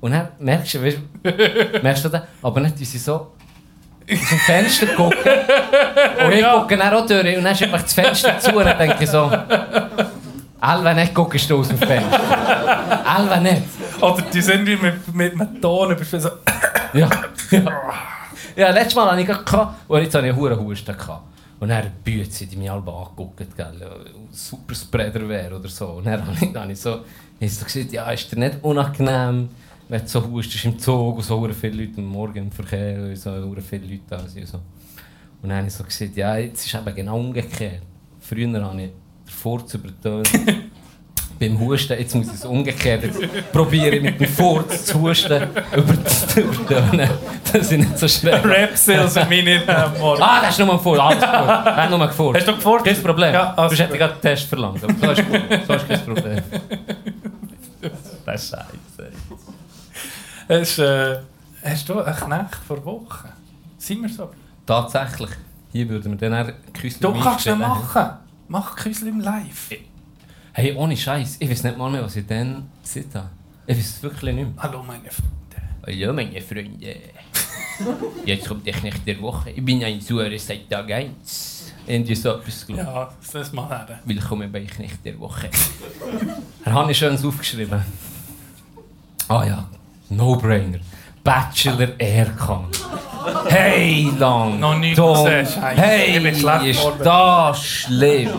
Und 0.00 0.10
dann 0.12 0.28
merkst 0.40 0.74
du, 0.74 0.82
weißt, 0.84 0.98
merkst 1.82 2.04
du 2.04 2.08
das? 2.08 2.22
Aber 2.42 2.60
dann 2.60 2.74
tun 2.74 2.84
sie 2.84 2.98
so 2.98 3.32
dem 4.08 4.16
Fenster 4.18 4.86
gucken. 4.88 5.18
Und 6.26 6.32
ich 6.32 6.44
gucke 6.44 6.76
dann 6.76 6.94
auch 6.94 7.06
durch. 7.06 7.36
Und 7.36 7.44
dann 7.44 7.52
ist 7.52 7.62
einfach 7.62 7.82
das 7.82 7.92
Fenster 7.94 8.38
zu 8.40 8.50
und 8.56 8.64
dann 8.64 8.78
denke 8.78 9.04
ich 9.04 9.10
so, 9.10 9.30
Alva 10.60 10.92
nicht 10.94 11.14
guckst 11.14 11.48
du 11.50 11.58
aus 11.58 11.68
dem 11.68 11.78
Fenster. 11.78 13.06
Alva 13.06 13.38
nicht. 13.40 13.62
Oder 14.00 14.22
die 14.22 14.40
sind 14.40 14.66
wie 14.66 14.76
mit, 14.76 15.14
mit 15.14 15.32
einem 15.40 15.60
Ton 15.60 15.92
überspielt. 15.92 16.22
So, 16.22 16.30
Ja. 16.94 17.08
ja. 17.50 17.64
Ja, 18.56 18.70
letztes 18.70 18.96
Mal 18.96 19.10
hatte 19.12 19.20
ich 19.20 19.26
gerade 19.26 19.68
und 19.86 20.02
jetzt 20.02 20.14
habe 20.16 20.26
ich 20.28 20.34
einen 20.34 20.66
Husten. 20.66 20.96
Und 21.60 21.68
dann 21.68 21.84
büht 22.04 22.32
sie, 22.32 22.46
die 22.46 22.56
mich 22.56 22.70
alle 22.70 22.80
angeguckt, 22.80 23.56
gell, 23.56 23.90
super 24.30 24.74
Spreader 24.74 25.28
wäre 25.28 25.56
oder 25.56 25.68
so. 25.68 25.86
Und 25.86 26.06
dann 26.06 26.24
habe 26.26 26.36
ich, 26.40 26.52
dann 26.52 26.70
ich 26.70 26.80
so, 26.80 27.00
ich 27.38 27.54
so 27.56 27.64
gesagt, 27.64 27.92
ja, 27.92 28.10
ist 28.10 28.30
dir 28.32 28.38
nicht 28.38 28.58
unangenehm, 28.62 29.48
wenn 29.88 30.00
du 30.02 30.08
so 30.08 30.24
hustest 30.24 30.64
im 30.64 30.78
Zug 30.78 31.16
und 31.16 31.22
so 31.22 31.48
viele 31.48 31.84
Leute 31.84 31.98
am 31.98 32.06
Morgen 32.06 32.38
im 32.38 32.52
Verkehr 32.52 32.98
und 32.98 33.16
so 33.16 33.30
viele 33.68 33.86
Leute 33.86 34.00
da 34.08 34.18
sind. 34.20 34.42
und 34.42 34.48
So. 34.48 34.58
Und 35.42 35.48
dann 35.48 35.58
habe 35.58 35.68
ich 35.68 35.74
so 35.74 35.84
gesagt, 35.84 36.16
ja, 36.16 36.36
jetzt 36.36 36.64
ist 36.66 36.74
eben 36.74 36.94
genau 36.94 37.18
umgekehrt. 37.18 37.82
Früher 38.20 38.60
habe 38.62 38.82
ich 38.82 38.90
Furz 39.42 39.74
übertönt. 39.74 40.28
Beim 41.40 41.56
Husten, 41.60 41.96
jetzt 41.96 42.16
muss 42.16 42.26
ich 42.26 42.32
es 42.34 42.44
umgekehrt. 42.44 43.04
Jetzt 43.04 43.52
probiere 43.52 43.94
ich 43.94 44.02
mit 44.02 44.20
dem 44.20 44.28
Furz 44.28 44.86
zu 44.86 45.00
husten 45.00 45.40
übertönen. 45.76 47.08
Das 47.44 47.70
ist 47.70 47.78
nicht 47.78 47.96
so 47.96 48.08
schwer. 48.08 48.44
Rap-Sales 48.44 49.14
in 49.16 49.28
meine 49.28 49.64
Namen. 49.64 49.94
Ah, 50.20 50.40
das 50.40 50.58
ist 50.58 50.64
nur 50.64 50.72
ein 50.74 50.80
Furz. 50.80 50.98
Alles 50.98 51.20
gut. 51.20 51.30
Hat 51.30 51.90
nur 51.90 52.06
gefurzt. 52.08 52.40
Hast 52.40 52.48
du 52.48 52.54
gefurzt? 52.56 52.84
Kein 52.86 53.02
Problem. 53.02 53.32
Ja, 53.34 53.54
also 53.54 53.76
du 53.76 53.82
hätte 53.84 53.96
gerade 53.98 54.12
einen 54.14 54.20
Test 54.22 54.44
verlangt. 54.48 54.82
Aber 54.82 54.94
so 54.94 55.10
ist 55.12 55.28
gut. 55.30 55.40
So 55.68 55.74
ist 55.74 55.88
kein 55.88 56.04
Problem. 56.04 56.42
Das 58.26 58.42
ist 58.42 58.50
scheiße. 58.50 59.12
Hast, 60.48 60.78
äh, 60.80 61.18
hast 61.64 61.88
du 61.88 62.00
einen 62.02 62.16
Knecht 62.16 62.54
vor 62.66 62.84
Wochen? 62.84 63.28
Sind 63.78 64.02
wir 64.02 64.08
so? 64.08 64.30
Tatsächlich. 64.66 65.30
Hier 65.70 65.88
würden 65.88 66.18
wir 66.18 66.28
dann 66.28 66.46
eher 66.48 66.54
Küsschen 66.72 67.00
Du 67.00 67.12
kannst 67.12 67.26
einstellen. 67.46 67.58
machen. 67.60 68.10
Mach 68.50 68.76
Küsli 68.76 69.10
im 69.10 69.20
Live. 69.20 69.72
Hey, 70.52 70.74
ohne 70.74 70.96
Scheiß. 70.96 71.36
Ich 71.38 71.50
weiß 71.50 71.64
nicht 71.64 71.76
mal 71.76 71.90
mehr, 71.90 72.02
was 72.02 72.16
ich 72.16 72.26
dann 72.26 72.70
gesagt 72.82 73.14
habe. 73.14 73.28
Ich 73.66 73.76
weiß 73.76 73.86
es 73.86 74.02
wirklich 74.02 74.34
nicht 74.34 74.46
mehr. 74.46 74.54
Hallo 74.56 74.82
meine 74.82 75.10
Freunde. 75.10 75.94
Ja, 75.94 76.10
meine 76.14 76.40
Freunde. 76.40 76.96
Jetzt 78.24 78.48
kommt 78.48 78.66
der 78.66 78.72
Knecht 78.72 79.06
der 79.06 79.20
Woche. 79.20 79.50
Ich 79.50 79.62
bin 79.62 79.84
ein 79.84 80.00
Sucher 80.00 80.30
seit 80.38 80.70
Tag 80.70 80.90
1. 80.90 81.74
Irgendwie 81.86 82.14
so 82.14 82.30
etwas 82.30 82.66
gelungen. 82.66 82.86
Ja, 82.86 83.12
das 83.34 83.52
mal 83.52 83.68
her. 83.68 84.00
Willkommen 84.06 84.50
bei 84.50 84.64
Knecht 84.64 85.04
der 85.04 85.20
Woche. 85.20 85.50
Er 86.64 86.72
hat 86.72 86.96
schönes 86.96 87.22
aufgeschrieben. 87.22 87.82
Ah 89.28 89.44
ja, 89.44 89.68
No-Brainer. 90.08 90.78
Bachelor 91.28 91.90
Aircon. 91.98 92.68
Hey, 93.48 94.10
lang. 94.18 94.58
Noch 94.58 94.78
nie 94.78 94.94
gesehen, 94.94 95.46
Scheiße. 95.46 95.60
Hey, 95.60 96.30
ist 96.30 96.42
das 97.04 97.62
schlimm. 97.62 98.30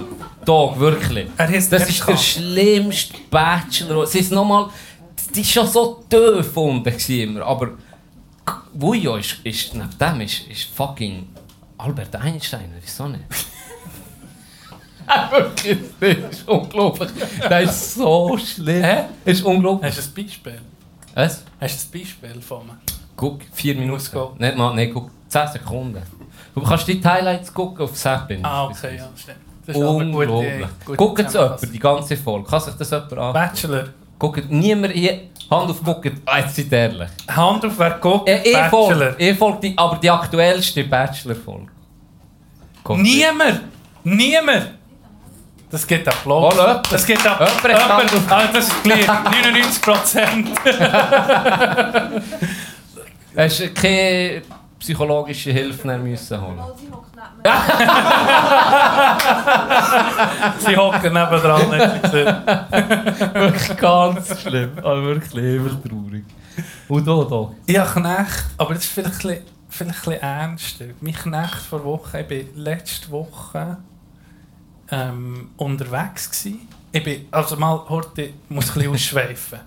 Dog, 0.43 0.79
wirklich. 0.79 1.27
Das 1.37 1.51
ist 1.51 1.71
der 1.71 2.17
schlimmste 2.17 3.13
Bachelor. 3.29 4.05
Es 4.05 4.15
ist 4.15 4.31
nochmal... 4.31 4.69
Die 5.35 5.41
war 5.41 5.45
schon 5.45 5.67
so 5.67 6.03
tief 6.09 6.57
unten 6.57 7.11
immer, 7.11 7.45
aber... 7.45 7.73
Wujo 8.73 9.17
ist, 9.17 9.37
ist... 9.43 9.75
Neben 9.75 9.95
dem 9.95 10.21
ist, 10.21 10.47
ist 10.47 10.63
fucking... 10.75 11.27
Albert 11.77 12.15
Einstein, 12.15 12.73
wieso 12.81 13.07
nicht? 13.07 13.23
Wirklich, 15.31 15.77
das 15.99 16.39
ist 16.39 16.47
unglaublich. 16.47 17.11
Das 17.47 17.65
ist 17.65 17.93
so 17.93 18.35
schlimm. 18.35 18.83
Hä? 18.83 19.03
Das 19.23 19.37
ist 19.37 19.45
unglaublich. 19.45 19.95
Hast 19.95 20.17
du 20.17 20.21
ein 20.21 20.25
Beispiel? 20.25 20.61
Was? 21.15 21.43
Hast 21.59 21.93
du 21.93 21.97
ein 21.97 22.01
Beispiel 22.01 22.41
von 22.41 22.65
mir? 22.67 22.77
Guck, 23.15 23.41
vier 23.51 23.75
Minuten. 23.75 24.17
Nicht 24.37 24.57
mal, 24.57 24.73
nee, 24.75 24.87
guck, 24.87 25.09
10 25.27 25.47
Sekunden. 25.53 26.01
Du 26.55 26.61
kannst 26.61 26.87
die 26.87 27.01
Highlights 27.03 27.53
gucken 27.53 27.83
auf 27.83 27.93
Zappin. 27.93 28.43
Ah, 28.43 28.65
okay, 28.65 28.97
ja, 28.97 29.09
stimmt. 29.15 29.37
Das 29.65 29.75
ist 29.75 29.81
Unglaublich. 29.83 30.67
Guckt 30.97 31.19
es 31.19 31.33
jemand, 31.33 31.73
die 31.73 31.79
ganze 31.79 32.17
Folge. 32.17 32.49
Kann 32.49 32.61
sich 32.61 32.73
das 32.73 32.89
jemand 32.89 33.13
an? 33.13 33.33
Bachelor. 33.33 33.89
Guckt 34.17 34.49
niemand 34.51 34.93
hier, 34.93 35.29
Hand 35.49 35.69
auf 35.71 35.83
guckt, 35.83 36.11
ah, 36.25 36.39
jetzt 36.39 36.55
seid 36.55 36.71
ehrlich. 36.73 37.09
Hand 37.29 37.65
auf 37.65 37.77
wer 37.79 37.91
guckt, 37.91 38.27
eh 38.29 38.69
Folge, 38.69 38.95
Bachelor. 38.95 39.19
eh 39.19 39.33
Folge, 39.35 39.59
die, 39.61 39.77
aber 39.77 39.95
die 39.97 40.09
aktuellste 40.09 40.83
Bachelor-Folge. 40.83 41.67
Niemand! 42.97 43.61
Niemand! 44.03 44.78
Das 45.71 45.85
geht 45.85 46.07
Applaus. 46.07 46.55
Oh, 46.55 46.59
jemand. 46.59 46.91
Das 46.91 47.05
geht 47.05 47.25
Applaus. 47.25 47.51
Jemand 47.63 48.31
Ah, 48.31 48.47
das 48.51 48.67
ist 48.67 48.83
gleich. 48.83 49.07
99 49.07 49.81
Prozent. 49.81 50.49
Hast 53.37 53.59
du 53.59 53.69
keine 53.73 54.41
psychologische 54.79 55.51
Hilfe 55.51 55.85
mehr 55.87 55.97
müssen 55.99 56.41
holen? 56.41 56.59
Sie 60.59 60.75
hocken 60.75 61.13
nebendran. 61.13 61.69
nicht 61.69 62.03
gesehen. 62.03 62.25
Wirklich 63.33 63.77
ganz 63.77 64.41
schlimm. 64.41 64.71
Aber 64.79 65.03
wirklich 65.03 65.43
immer 65.55 65.69
traurig. 65.81 66.25
Und 66.87 67.07
da, 67.07 67.23
da. 67.23 67.51
Ja, 67.67 67.85
Knecht. 67.85 68.43
Aber 68.57 68.73
das 68.73 68.83
ist 68.83 68.91
vielleicht 68.91 69.11
ein 69.11 69.17
bisschen, 69.17 69.37
vielleicht 69.69 69.91
ein 69.91 69.95
bisschen 70.03 70.21
ernster. 70.21 70.85
Mein 71.01 71.13
Knecht 71.13 71.55
vor 71.69 71.83
Woche, 71.83 72.21
ich 72.21 72.29
war 72.29 72.37
letzte 72.63 73.11
Woche 73.11 73.77
ähm, 74.91 75.51
unterwegs. 75.57 76.29
Gewesen. 76.29 76.67
Ich 76.91 77.03
bin, 77.03 77.27
also 77.31 77.55
mal, 77.55 77.83
heute 77.89 78.23
ich 78.23 78.33
muss 78.49 78.69
ein 78.69 78.73
bisschen 78.73 78.93
ausschweifen. 78.93 79.59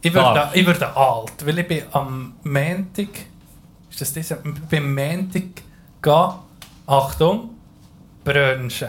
Ich 0.00 0.14
werde, 0.14 0.50
ich 0.52 0.66
werde 0.66 0.96
alt, 0.96 1.44
weil 1.44 1.58
ich 1.58 1.68
bin 1.68 1.82
am 1.92 2.34
Montag, 2.44 3.08
ist 3.90 4.00
das 4.00 4.12
dieser, 4.12 4.36
beim 4.70 4.94
Montag 4.94 5.42
gehen, 6.02 6.32
Achtung, 6.86 7.50
brunchen. 8.22 8.88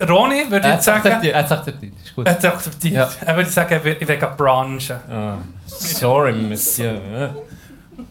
Ronny 0.00 0.50
würde 0.50 0.68
jetzt 0.68 0.84
sagen, 0.84 1.08
er 1.08 1.50
akzeptiert, 1.50 1.94
ist 2.02 2.14
gut. 2.14 2.26
er 2.26 2.32
hat 2.32 2.44
akzeptiert. 2.44 2.94
Ja. 2.94 3.10
Er 3.26 3.36
würde 3.36 3.50
sagen, 3.50 3.76
ich 3.76 3.84
will, 3.84 3.96
ich 4.00 4.36
brunchen. 4.36 4.96
Ah, 5.10 5.38
sorry, 5.66 6.32
Monsieur. 6.32 7.34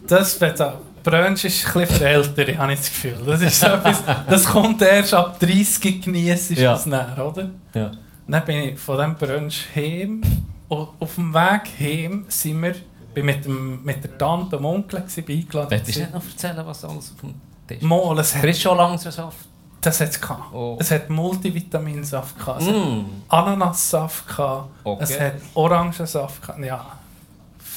Das 0.06 0.40
wird 0.40 0.60
auch. 0.62 0.78
Brunch 1.02 1.44
ist 1.44 1.66
ein 1.66 1.72
bisschen 1.80 1.96
für 1.98 2.08
Ältere, 2.08 2.58
habe 2.58 2.72
ich 2.72 2.78
das 2.80 2.88
Gefühl. 2.88 3.18
Das, 3.26 3.40
ist 3.42 3.60
so 3.60 3.66
etwas, 3.66 4.02
das 4.28 4.44
kommt 4.44 4.82
erst 4.82 5.14
ab 5.14 5.38
30 5.40 6.02
genießt 6.02 6.50
Ja. 6.52 6.72
das 6.72 6.86
näher, 6.86 7.16
oder? 7.26 7.50
Ja. 7.74 7.90
Dann 8.26 8.44
bin 8.44 8.56
ich 8.64 8.78
von 8.78 8.96
diesem 8.96 9.14
Brunch 9.16 9.66
heim. 9.74 10.22
Und 10.68 10.88
auf 11.00 11.14
dem 11.16 11.34
Weg 11.34 11.62
heim 11.80 12.24
sind 12.28 12.62
wir 12.62 12.74
bin 13.12 13.26
mit, 13.26 13.44
dem, 13.44 13.82
mit 13.82 14.04
der 14.04 14.16
Tante 14.16 14.56
und 14.56 14.62
dem 14.62 14.64
Onkel 14.64 15.02
eingeladen. 15.02 15.70
Willst 15.70 15.96
du 15.96 16.00
nicht 16.00 16.14
noch 16.14 16.22
erzählen, 16.24 16.64
was 16.64 16.84
alles 16.84 17.12
auf 17.12 17.20
dem 17.22 17.34
Tisch 17.66 17.78
ist? 17.78 17.82
Mal, 17.82 18.18
es 18.20 18.34
hat, 18.36 18.40
Frisst 18.42 18.62
schon 18.62 18.76
langsam 18.76 19.10
Saft? 19.10 19.36
das 19.80 20.00
hat 20.00 20.10
es 20.10 20.20
gehabt. 20.20 20.52
Oh. 20.54 20.76
Es 20.78 20.90
hat 20.92 21.10
Multivitaminsaft 21.10 22.38
gehabt. 22.38 22.62
Es 22.62 22.68
hat 22.68 22.74
Mm. 22.76 23.04
Ananassaft 23.28 24.28
gehabt. 24.28 24.68
Okay. 24.84 25.02
Es 25.02 25.18
hat 25.20 25.32
Orangensaft 25.54 26.40
gehabt. 26.42 26.60
Ja. 26.64 26.86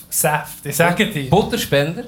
Saft, 0.10 0.66
ich 0.66 0.76
sage 0.76 1.10
dir. 1.10 1.30
Butterspender? 1.32 2.04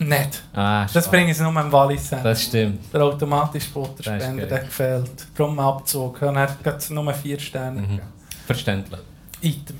Nicht. 0.00 0.42
Ah, 0.54 0.86
Das 0.92 1.10
bringen 1.10 1.32
sie 1.34 1.42
nur 1.42 1.60
im 1.60 1.70
Wallis. 1.70 2.08
Das 2.10 2.42
stimmt. 2.44 2.92
Der 2.92 3.02
automatische 3.04 3.70
Butterspender, 3.70 4.46
der 4.46 4.60
gefällt. 4.60 5.26
Darum 5.36 5.58
Abzug. 5.58 6.22
Und 6.22 6.36
er 6.36 6.48
hat 6.64 6.90
nur 6.90 7.12
vier 7.12 7.38
Sterne. 7.38 7.82
Mhm. 7.82 8.00
Verständlich. 8.46 9.00
Item. 9.42 9.76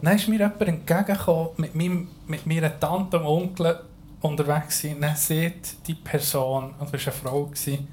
Dann 0.00 0.16
ist 0.16 0.28
mir 0.28 0.38
jemand 0.38 0.60
entgegengekommen, 0.62 1.50
mit, 1.56 1.74
meinem, 1.74 2.08
mit 2.26 2.46
meiner 2.46 2.78
Tante 2.78 3.18
und 3.18 3.26
Onkel 3.26 3.80
unterwegs 4.20 4.80
sind. 4.80 5.00
Dann 5.00 5.16
sieht 5.16 5.86
die 5.86 5.94
Person, 5.94 6.74
und 6.78 6.92
das 6.92 7.06
war 7.06 7.12
eine 7.12 7.22
Frau, 7.22 7.44
gewesen, 7.44 7.88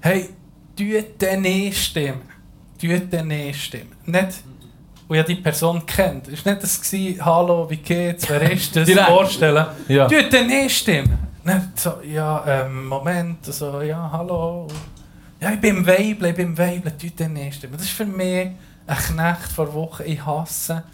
hey, 0.00 0.28
tut 0.76 1.20
den 1.22 1.42
nicht 1.42 1.78
stimmen. 1.78 2.22
Tut 2.80 3.12
den 3.12 3.28
nicht 3.28 3.62
stimmen. 3.62 3.92
Nicht, 4.06 4.42
wo 5.10 5.14
ja 5.14 5.24
die 5.24 5.34
Person 5.34 5.84
kennt. 5.84 6.28
Es 6.28 6.46
war 6.46 6.52
nicht 6.52 6.62
das, 6.62 6.80
gewesen, 6.80 7.24
hallo, 7.24 7.68
wie 7.68 7.78
geht's, 7.78 8.30
wer 8.30 8.52
ist 8.52 8.76
das, 8.76 8.88
vorstellen. 8.88 9.66
Ja. 9.88 10.06
Tut 10.06 10.32
den 10.32 10.46
nicht 10.46 10.76
stimmen. 10.76 11.18
Dann 11.44 11.72
so, 11.74 11.94
ja, 12.04 12.44
ähm, 12.46 12.86
Moment, 12.86 13.44
so, 13.44 13.82
ja, 13.82 14.08
hallo. 14.12 14.68
Ja, 15.40 15.50
ich 15.50 15.60
bin 15.60 15.78
im 15.78 15.86
Weibel, 15.86 16.28
ich 16.28 16.36
bin 16.36 16.46
im 16.48 16.58
Weibel, 16.58 16.92
tut 16.96 17.18
den 17.18 17.32
nicht 17.32 17.56
stimmen. 17.56 17.72
Das 17.72 17.82
ist 17.82 17.90
für 17.90 18.06
mich 18.06 18.50
ein 18.86 18.96
Knecht 18.96 19.50
vor 19.52 19.74
Wochen. 19.74 20.04
Ich 20.06 20.24
hasse, 20.24 20.84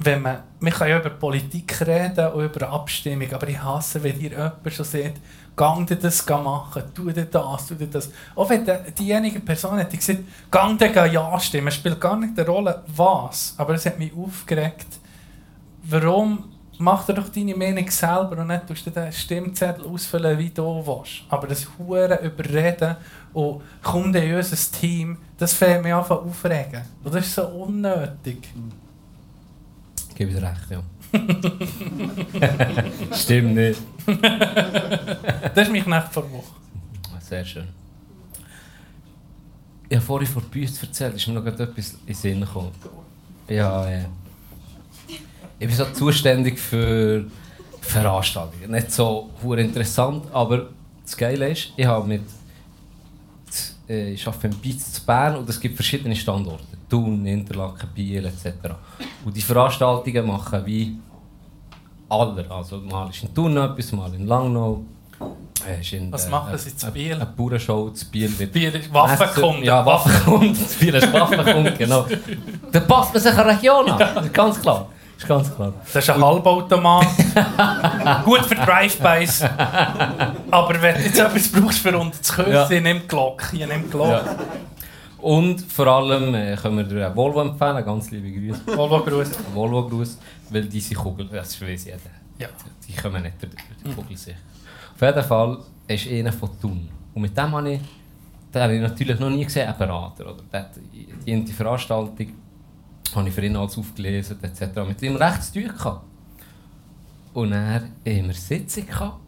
wenn 0.00 0.22
man, 0.22 0.38
man 0.58 0.72
kann 0.72 0.88
ja 0.88 0.98
über 0.98 1.10
Politik 1.10 1.86
reden 1.86 2.32
und 2.32 2.46
über 2.46 2.68
Abstimmung, 2.68 3.32
aber 3.32 3.46
ich 3.46 3.62
hasse, 3.62 4.02
wenn 4.02 4.18
ihr 4.18 4.30
jemand 4.30 4.72
schon 4.72 4.84
sagt, 4.84 5.20
gang 5.56 5.86
dir 5.86 5.96
das 5.96 6.26
machen, 6.28 6.82
tu 6.94 7.10
dir 7.10 7.24
das, 7.24 7.66
tu 7.66 7.74
dir 7.74 7.86
das. 7.86 8.10
Auch 8.34 8.48
wenn 8.50 8.64
die- 8.64 8.92
diejenige 8.98 9.40
Person 9.40 9.78
hätte 9.78 9.96
gesagt, 9.96 10.20
gang 10.50 10.78
dir 10.78 11.06
ja 11.06 11.40
stimmen, 11.40 11.70
spielt 11.72 12.00
gar 12.00 12.16
nicht 12.16 12.38
eine 12.38 12.46
Rolle, 12.48 12.82
was. 12.94 13.54
Aber 13.56 13.74
es 13.74 13.86
hat 13.86 13.98
mich 13.98 14.12
aufgeregt, 14.14 14.86
warum 15.84 16.44
mach 16.78 17.06
dir 17.06 17.14
doch 17.14 17.30
deine 17.30 17.56
Meinung 17.56 17.88
selber 17.90 18.38
und 18.38 18.48
nicht 18.48 18.66
tust 18.66 18.86
du 18.86 18.90
den 18.90 19.10
Stimmzettel 19.10 19.86
ausfüllen, 19.86 20.38
wie 20.38 20.50
du 20.50 20.86
willst. 20.86 21.22
Aber 21.30 21.46
das 21.46 21.66
Huren 21.78 22.18
überreden 22.18 22.96
und 23.32 23.62
komm 23.82 24.14
in 24.14 24.34
unser 24.36 24.78
Team, 24.78 25.16
das 25.38 25.54
fällt 25.54 25.82
mir 25.82 25.96
einfach 25.96 26.18
aufregen. 26.22 26.82
Und 27.02 27.14
das 27.14 27.24
ist 27.26 27.34
so 27.34 27.46
unnötig. 27.46 28.48
Gebe 30.14 30.30
ich 30.30 30.36
dir 30.36 30.42
recht, 30.42 30.70
ja. 30.70 30.82
Stimmt 33.12 33.54
nicht. 33.54 33.80
Das 35.54 35.68
ist 35.68 35.72
mich 35.72 35.86
nicht 35.86 36.12
vor 36.12 36.30
Woche. 36.30 36.54
Sehr 37.20 37.44
schön. 37.44 37.68
Ich 39.88 39.96
habe 39.96 40.04
vorhin 40.04 40.28
von 40.28 40.42
Büst 40.44 40.82
erzählt, 40.82 41.14
ist 41.14 41.26
mir 41.26 41.34
noch 41.34 41.46
etwas 41.46 41.92
in 41.92 42.06
den 42.06 42.14
Sinn 42.14 42.40
gekommen. 42.40 42.72
Ja, 43.48 43.88
äh, 43.88 44.04
ich 45.58 45.66
bin 45.66 45.76
so 45.76 45.86
zuständig 45.86 46.58
für 46.58 47.24
Veranstaltungen. 47.80 48.70
Nicht 48.70 48.92
so 48.92 49.30
interessant, 49.56 50.24
aber 50.32 50.68
das 51.02 51.16
Geile 51.16 51.50
ist, 51.50 51.72
ich 51.76 51.86
habe 51.86 52.06
mit 52.06 52.22
äh, 53.88 54.12
ich 54.12 54.26
arbeite 54.26 54.48
im 54.48 54.58
Beats 54.58 54.92
zu 54.92 55.04
Bern 55.04 55.36
und 55.36 55.48
es 55.48 55.60
gibt 55.60 55.76
verschiedene 55.76 56.16
Standorte. 56.16 56.75
Thun, 56.88 57.26
Interlaken, 57.26 57.88
Biel 57.94 58.24
etc. 58.26 58.46
Und 59.24 59.36
die 59.36 59.40
Veranstaltungen 59.42 60.26
machen 60.26 60.64
wie 60.66 60.96
alle. 62.08 62.44
Also 62.50 62.78
mal 62.78 63.08
ist 63.10 63.22
in 63.24 63.34
Thun 63.34 63.56
etwas, 63.56 63.92
mal 63.92 64.12
in 64.14 64.26
Langnau. 64.26 64.82
in, 65.92 66.12
Was 66.12 66.28
machen 66.28 66.56
sie 66.58 66.76
zu 66.76 66.90
Biel? 66.92 67.14
Eine 67.14 67.26
Bauernshow 67.26 67.90
zu 67.90 68.08
Biel. 68.10 68.28
Bier 68.28 68.74
ist 68.74 68.92
Waffenkunde. 68.92 69.64
Ja, 69.66 69.84
Waffenkunde. 69.84 70.54
Zu 70.54 70.78
Biel 70.78 70.94
ist 70.94 71.12
Waffenkunde, 71.12 71.72
genau. 71.72 72.06
Da 72.70 72.80
passt 72.80 73.12
man 73.14 73.22
sich 73.22 73.32
eine 73.36 73.46
Region 73.56 73.90
an. 73.90 74.24
Ist 74.24 74.34
ganz 74.34 74.60
klar. 74.60 74.86
Das 75.14 75.22
ist 75.24 75.28
ganz 75.28 75.54
klar. 75.56 75.72
Das 75.92 76.04
ist 76.04 76.10
ein 76.10 76.22
Halbautomat. 76.22 77.06
Gut 78.24 78.44
für 78.44 78.54
Drive-Bys. 78.54 79.44
Aber 80.50 80.82
wenn 80.82 80.94
du 80.94 81.00
jetzt 81.00 81.18
etwas 81.18 81.48
brauchst 81.48 81.78
für 81.78 81.96
unter 81.98 82.18
das 82.18 82.32
Küssen, 82.32 82.52
Ja. 82.52 82.80
nimm 82.80 83.08
Glock. 83.08 83.42
Hier, 83.50 83.66
nimm 83.66 83.90
Glock. 83.90 84.08
Ja. 84.10 84.22
Und 85.26 85.60
vor 85.60 85.88
allem 85.88 86.32
äh, 86.36 86.54
können 86.54 86.76
wir 86.76 86.84
dir 86.84 87.06
einen 87.06 87.16
Volvo 87.16 87.40
empfehlen. 87.40 87.84
Ganz 87.84 88.12
liebe 88.12 88.30
Grüße. 88.30 88.64
Volvo 88.76 89.00
Gruß. 89.02 89.30
Volvo 89.52 89.88
Gruß, 89.88 90.18
weil 90.50 90.66
diese 90.66 90.94
Kugel, 90.94 91.26
das 91.26 91.60
weiß 91.60 91.86
jeder. 91.86 91.98
Ja. 92.38 92.46
Die 92.86 92.94
kommen 92.94 93.24
nicht 93.24 93.42
durch 93.42 93.52
die 93.84 93.92
Kugel 93.92 94.16
sicher. 94.16 94.38
Auf 94.94 95.02
jeden 95.02 95.24
Fall 95.24 95.58
ist 95.88 96.06
einer 96.06 96.32
von 96.32 96.50
Thun. 96.60 96.88
Und 97.12 97.22
mit 97.22 97.36
dem 97.36 97.50
habe 97.50 97.72
ich, 97.72 97.80
den 98.54 98.62
habe 98.62 98.76
ich 98.76 98.80
natürlich 98.80 99.18
noch 99.18 99.30
nie 99.30 99.44
gesehen, 99.44 99.66
einen 99.66 99.76
Berater. 99.76 100.32
Oder? 100.32 100.44
Der 100.52 100.70
die, 101.26 101.44
die 101.44 101.52
Veranstaltung 101.52 102.32
habe 103.16 103.28
ich 103.28 103.34
für 103.34 103.44
ihn 103.44 103.56
alles 103.56 103.76
aufgelesen, 103.76 104.38
etc. 104.40 104.78
Mit 104.86 105.02
ihm 105.02 105.16
recht 105.16 105.42
zu 105.42 105.54
tun 105.54 105.76
gehabt. 105.76 106.04
Und 107.34 107.50
er 107.50 107.82
wir 108.04 108.14
eine 108.14 108.32
Sitzung 108.32 108.86
gehabt. 108.86 109.18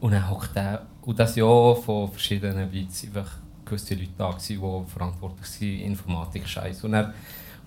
Und 0.00 0.10
dann 0.10 0.28
hockt 0.28 0.56
er, 0.56 0.86
und 1.02 1.16
das 1.16 1.36
Jahr 1.36 1.76
von 1.76 2.10
verschiedenen 2.10 2.68
einfach 2.68 3.39
gewisse 3.70 3.94
Leute 3.94 4.10
da 4.18 4.32
die 4.32 4.58
verantwortlich 4.86 5.60
waren, 5.60 5.80
Informatik, 5.90 6.46
Scheiß. 6.46 6.84
Und 6.84 6.94
er 6.94 7.14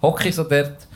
hocke 0.01 0.30
ich 0.30 0.36
so 0.36 0.43
dort, 0.43 0.88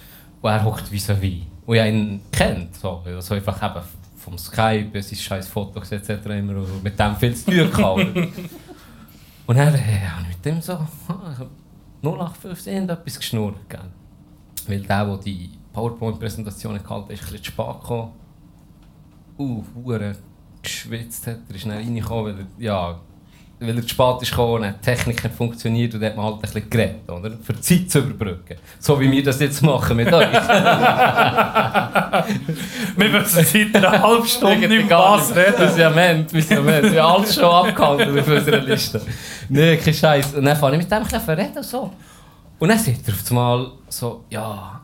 und 0.42 0.50
er 0.50 0.64
hockt 0.64 0.92
wie 0.92 1.00
so 1.00 1.20
wie. 1.22 1.48
Und 1.66 1.76
ich 1.76 1.86
ihn 1.86 2.22
kennt, 2.32 2.76
so, 2.76 3.04
also 3.06 3.36
einfach 3.36 3.62
eben 3.64 3.86
vom 4.18 4.38
Skype, 4.38 5.02
sein 5.02 5.18
scheiß 5.18 5.48
Fotos 5.48 5.92
etc. 5.92 6.26
immer 6.26 6.66
mit 6.84 7.00
dem 7.00 7.16
viel 7.16 7.36
zu 7.36 7.46
tun 7.46 7.72
gehabt. 7.72 8.00
und 9.48 9.58
dann 9.58 9.74
äh, 9.74 10.08
habe 10.08 10.24
ich 10.24 10.36
mit 10.36 10.46
dem 10.46 10.62
so 10.62 10.74
ah, 10.74 11.46
0815 12.02 12.90
etwas 12.90 13.18
geschnurrt. 13.18 13.70
Gell? 13.70 13.80
Weil 14.68 14.82
der, 14.82 15.06
der 15.06 15.18
die 15.18 15.50
PowerPoint-Präsentation 15.72 16.74
gehalten 16.74 17.06
hat, 17.06 17.12
ist 17.12 17.22
ein 17.22 17.32
bisschen 17.32 17.44
zu 17.44 17.52
spät 17.52 17.82
gekommen. 17.82 18.12
Uh, 19.40 19.64
geschwitzt 20.62 21.28
hat. 21.28 21.40
Er 21.48 21.56
ist 21.56 21.66
dann 21.66 21.74
reingekommen, 21.74 22.38
weil 22.38 22.40
er, 22.40 22.64
ja, 22.64 23.00
weil 23.60 23.76
er 23.76 23.82
zu 23.82 23.90
spät 23.90 24.22
ist 24.22 24.30
gekommen, 24.30 24.76
die 24.80 24.86
Technik 24.86 25.24
nicht 25.24 25.36
funktioniert 25.36 25.94
und 25.96 26.02
dann 26.02 26.10
hat 26.10 26.18
man 26.18 26.26
halt 26.26 26.36
ein 26.36 26.42
bisschen 26.42 26.70
geredet, 26.70 27.10
oder? 27.10 27.32
Für 27.42 27.54
die 27.54 27.62
Zeit 27.62 27.90
zu 27.90 28.00
überbrücken. 28.00 28.58
So 28.80 29.00
wie 29.00 29.10
wir 29.12 29.24
das 29.24 29.40
jetzt 29.40 29.64
machen 29.64 29.98
mit 29.98 30.14
euch. 30.14 30.28
Wir 32.98 33.10
müssen 33.10 33.46
seit 33.46 33.76
einer 33.76 34.02
halben 34.02 34.28
Stunde 34.28 34.68
nicht 34.68 34.90
was 34.90 35.36
reden. 35.36 35.54
Das 35.58 35.72
ist 35.72 35.78
ja 35.78 35.90
Ment, 35.90 36.34
wir 36.34 36.42
sind 36.42 36.58
ja 36.58 36.62
Ment. 36.62 36.92
Wir 36.92 37.04
haben 37.04 37.16
alles 37.22 37.36
schon 37.36 37.46
abgehandelt 37.46 38.20
auf 38.20 38.28
unserer 38.28 38.62
Liste. 38.62 39.02
Nee, 39.50 39.78
kein 39.78 39.94
Scheiß. 39.94 40.34
Und 40.34 40.46
dann 40.46 40.58
fange 40.58 40.78
ich 40.78 40.84
mit 40.84 40.92
dem 40.92 40.98
ein 40.98 41.04
bisschen 41.04 41.30
reden 41.30 41.58
und 41.58 41.66
so. 41.66 41.92
Und 42.60 42.70
dann 42.70 42.80
sagt 42.80 43.08
er 43.08 43.14
auf 43.14 43.30
einmal 43.30 43.72
so, 43.88 44.24
ja, 44.30 44.82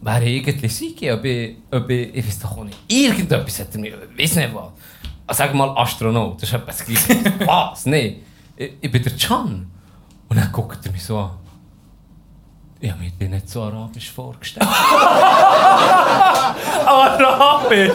wer 0.00 0.14
eigentlich 0.14 0.74
sei, 0.74 1.12
ob 1.12 1.24
ich, 1.24 1.56
ob 1.70 1.90
ich, 1.90 2.14
ich 2.14 2.26
weiß 2.26 2.38
doch 2.40 2.56
auch 2.56 2.64
nicht, 2.64 2.78
irgendetwas 2.88 3.60
hat 3.60 3.74
er 3.74 3.80
mir, 3.80 3.92
ich 4.16 4.22
weiß 4.22 4.36
nicht 4.36 4.54
was. 4.54 4.72
Also 5.28 5.44
sag 5.44 5.54
mal 5.54 5.76
Astronaut, 5.76 6.42
das 6.42 6.48
ist 6.48 6.54
etwas 6.54 6.84
Gleiches. 6.86 7.16
was? 7.46 7.84
Nee, 7.84 8.22
ich, 8.56 8.72
ich 8.80 8.90
bin 8.90 9.02
der 9.02 9.12
Can. 9.12 9.70
Und 10.26 10.36
dann 10.36 10.50
guckt 10.50 10.78
er 10.86 10.90
mich 10.90 11.04
so 11.04 11.18
an. 11.18 11.32
Ich 12.80 12.90
habe 12.90 13.02
mir 13.02 13.10
den 13.10 13.32
nicht 13.32 13.50
so 13.50 13.62
arabisch 13.62 14.10
vorgestellt. 14.10 14.66
Arabisch! 16.86 17.92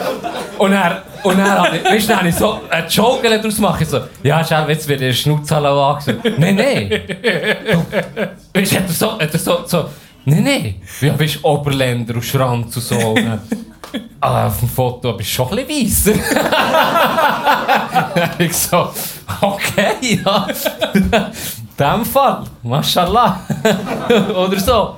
Und 0.58 0.72
er, 0.74 1.02
und 1.24 1.38
er 1.38 1.74
ich, 1.74 1.84
weißt 1.84 2.10
du, 2.10 2.26
ich 2.26 2.34
so 2.36 2.60
einen 2.70 2.88
Joke 2.88 3.28
daraus 3.28 3.56
gemacht. 3.56 3.80
Ich 3.80 3.88
so, 3.88 4.00
ja, 4.22 4.44
schau, 4.44 4.68
jetzt 4.68 4.86
wird 4.86 5.00
der 5.00 5.12
Schnutzhalle 5.12 5.70
angesagt. 5.70 6.38
Nein, 6.38 6.54
nein. 6.54 6.88
Du, 6.88 8.60
weißt 8.60 8.72
du, 8.72 8.76
hat 8.76 8.86
er 8.86 8.88
so, 8.88 9.18
hat 9.18 9.32
er 9.32 9.38
so, 9.38 9.66
so, 9.66 9.88
nein, 10.24 10.44
nein. 10.44 10.74
Ja, 11.00 11.18
weißt 11.18 11.36
du, 11.36 11.48
Oberländer 11.48 12.14
und 12.14 12.24
Schranz 12.24 12.76
und 12.76 12.82
so. 12.82 12.96
Und 12.96 13.40
ah, 14.20 14.46
auf 14.46 14.60
dem 14.60 14.68
Foto 14.68 15.12
bist 15.14 15.30
du 15.30 15.34
schon 15.34 15.58
ein 15.58 15.66
bisschen 15.66 16.16
weisser. 16.16 18.34
ich 18.38 18.56
so, 18.56 18.90
okay, 19.40 20.20
ja. 20.24 20.46
In 20.94 21.10
dem 21.78 22.04
Fall, 22.04 22.44
mashallah. 22.62 23.40
Oder 24.34 24.60
so. 24.60 24.96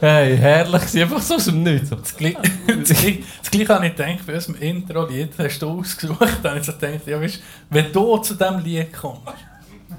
Hey, 0.00 0.36
herrlich, 0.36 0.82
sie 0.82 1.02
einfach 1.02 1.20
so 1.20 1.36
aus 1.36 1.44
dem 1.44 1.62
Nichts. 1.62 1.90
So. 1.90 1.96
Das 1.96 2.16
Gleiche, 2.16 2.38
das 2.66 2.88
Gleiche, 2.88 3.18
das 3.40 3.50
Gleiche 3.50 3.74
habe 3.74 3.86
ich 3.86 3.94
gedacht, 3.94 4.26
bei 4.26 4.34
unserem 4.34 4.56
Intro-Lied 4.56 5.30
hast 5.38 5.60
du 5.60 5.78
ausgesucht. 5.78 6.38
Dann 6.42 6.52
habe 6.52 6.60
ich 6.60 6.66
so 6.66 6.72
gedacht, 6.72 7.06
ja, 7.06 7.20
weißt, 7.20 7.40
wenn 7.70 7.92
du 7.92 8.16
zu 8.18 8.34
diesem 8.34 8.58
Lied 8.58 8.92
kommst, 8.92 9.22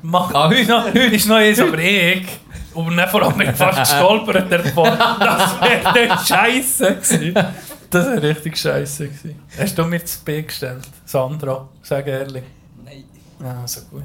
mach, 0.01 0.33
Ah, 0.33 0.51
ist 0.51 0.67
noch, 0.67 0.93
ist 0.93 1.27
noch 1.27 1.37
eins, 1.37 1.59
aber 1.59 1.77
ich, 1.77 2.27
und 2.73 2.97
dann 2.97 3.09
vor 3.09 3.23
allem 3.23 3.55
fast 3.55 3.79
gestolpert 3.91 4.51
davon, 4.51 4.89
das 5.19 5.61
wäre 5.61 5.93
nicht 5.93 6.27
scheiße 6.27 6.95
gewesen. 6.95 7.33
Das 7.93 8.07
wäre 8.07 8.21
richtig 8.23 8.57
scheiße. 8.57 9.09
Hast 9.57 9.77
du 9.77 9.85
mir 9.85 10.03
zu 10.03 10.19
B 10.25 10.41
gestellt, 10.41 10.87
Sandra? 11.05 11.69
Sag 11.81 12.07
ehrlich. 12.07 12.43
Nein. 12.83 13.03
Ah, 13.43 13.67
so 13.67 13.81
gut. 13.91 14.03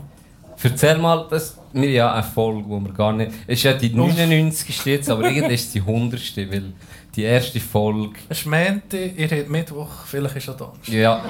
Erzähl 0.63 0.99
mal, 0.99 1.27
das, 1.31 1.57
wir 1.73 1.91
ja 1.91 2.13
eine 2.13 2.23
Folge, 2.23 2.69
wo 2.69 2.81
wir 2.81 2.93
gar 2.93 3.13
nicht... 3.13 3.31
Es 3.47 3.59
ist 3.59 3.63
ja 3.63 3.73
die 3.75 3.91
99. 3.91 4.85
jetzt, 4.87 5.09
aber 5.09 5.31
irgendwie 5.31 5.55
ist 5.55 5.67
es 5.67 5.73
die 5.73 5.81
100. 5.81 6.37
Weil 6.37 6.73
die 7.15 7.23
erste 7.23 7.61
Folge... 7.61 8.19
Es 8.29 8.45
Montag, 8.45 9.17
ihr 9.17 9.29
habt 9.31 9.49
Mittwoch, 9.49 9.89
vielleicht 10.07 10.37
ist 10.37 10.49
er 10.49 10.55
Donnerstag. 10.55 10.95
Ja, 10.95 11.25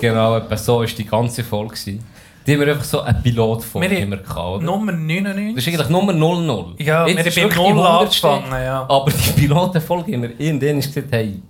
genau, 0.00 0.36
etwa 0.36 0.56
so 0.56 0.82
ist 0.82 0.98
die 0.98 1.06
ganze 1.06 1.42
Folge. 1.42 1.74
Gewesen. 1.74 2.04
Die 2.46 2.54
haben 2.54 2.60
wir 2.60 2.68
einfach 2.68 2.84
so 2.84 3.00
eine 3.00 3.18
Pilotfolge 3.18 3.96
immer 3.96 4.16
gehabt? 4.18 4.62
Nummer 4.62 4.92
Das 4.92 5.00
99. 5.00 5.56
ist 5.56 5.68
eigentlich 5.68 5.88
Nummer 5.88 6.12
00. 6.12 6.74
Ja, 6.78 7.06
Jetzt 7.06 7.36
wir 7.36 7.42
haben 7.44 7.50
die 7.50 7.56
Null 7.56 7.86
100. 7.86 8.24
angefangen, 8.24 8.64
ja. 8.64 8.86
Aber 8.88 9.10
die 9.10 9.40
Pilotenfolge 9.40 10.12
haben 10.14 10.22
wir 10.22 10.40
irgendwann 10.40 10.76
gesagt, 10.76 11.08
hey, 11.10 11.42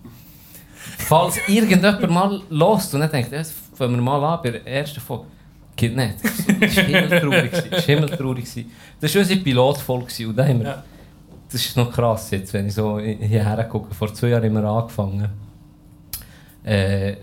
falls 0.98 1.38
irgendjemand 1.48 2.10
mal 2.10 2.40
lost 2.50 2.92
und 2.94 3.00
dann 3.00 3.10
denkt, 3.10 3.32
jetzt 3.32 3.54
fangen 3.74 3.94
wir 3.96 4.02
mal 4.02 4.22
an 4.34 4.40
bei 4.42 4.50
der 4.50 4.66
ersten 4.66 5.00
Folge. 5.00 5.24
Geht 5.76 5.96
nicht. 5.96 6.14
Das 6.24 6.76
war 6.76 6.84
himmeltraurig. 6.84 7.50
Das 7.52 7.70
war 7.70 7.80
himmeltraurig. 7.80 8.44
gewesen. 8.44 8.70
Das 9.00 9.14
war 9.14 9.20
unsere 9.22 9.40
Pilotfolge 9.40 10.28
und 10.28 10.36
da 10.36 10.44
haben 10.46 10.58
wir, 10.60 10.66
Ja. 10.66 10.84
das 11.50 11.64
ist 11.64 11.76
noch 11.76 11.92
krass 11.92 12.30
jetzt, 12.32 12.52
wenn 12.52 12.66
ich 12.66 12.74
so 12.74 12.98
hierher 12.98 13.64
gucke. 13.64 13.94
Vor 13.94 14.12
zwei 14.12 14.28
Jahren 14.28 14.44
haben 14.44 14.54
wir 14.54 14.64
angefangen. 14.68 15.28
Äh, 16.64 17.16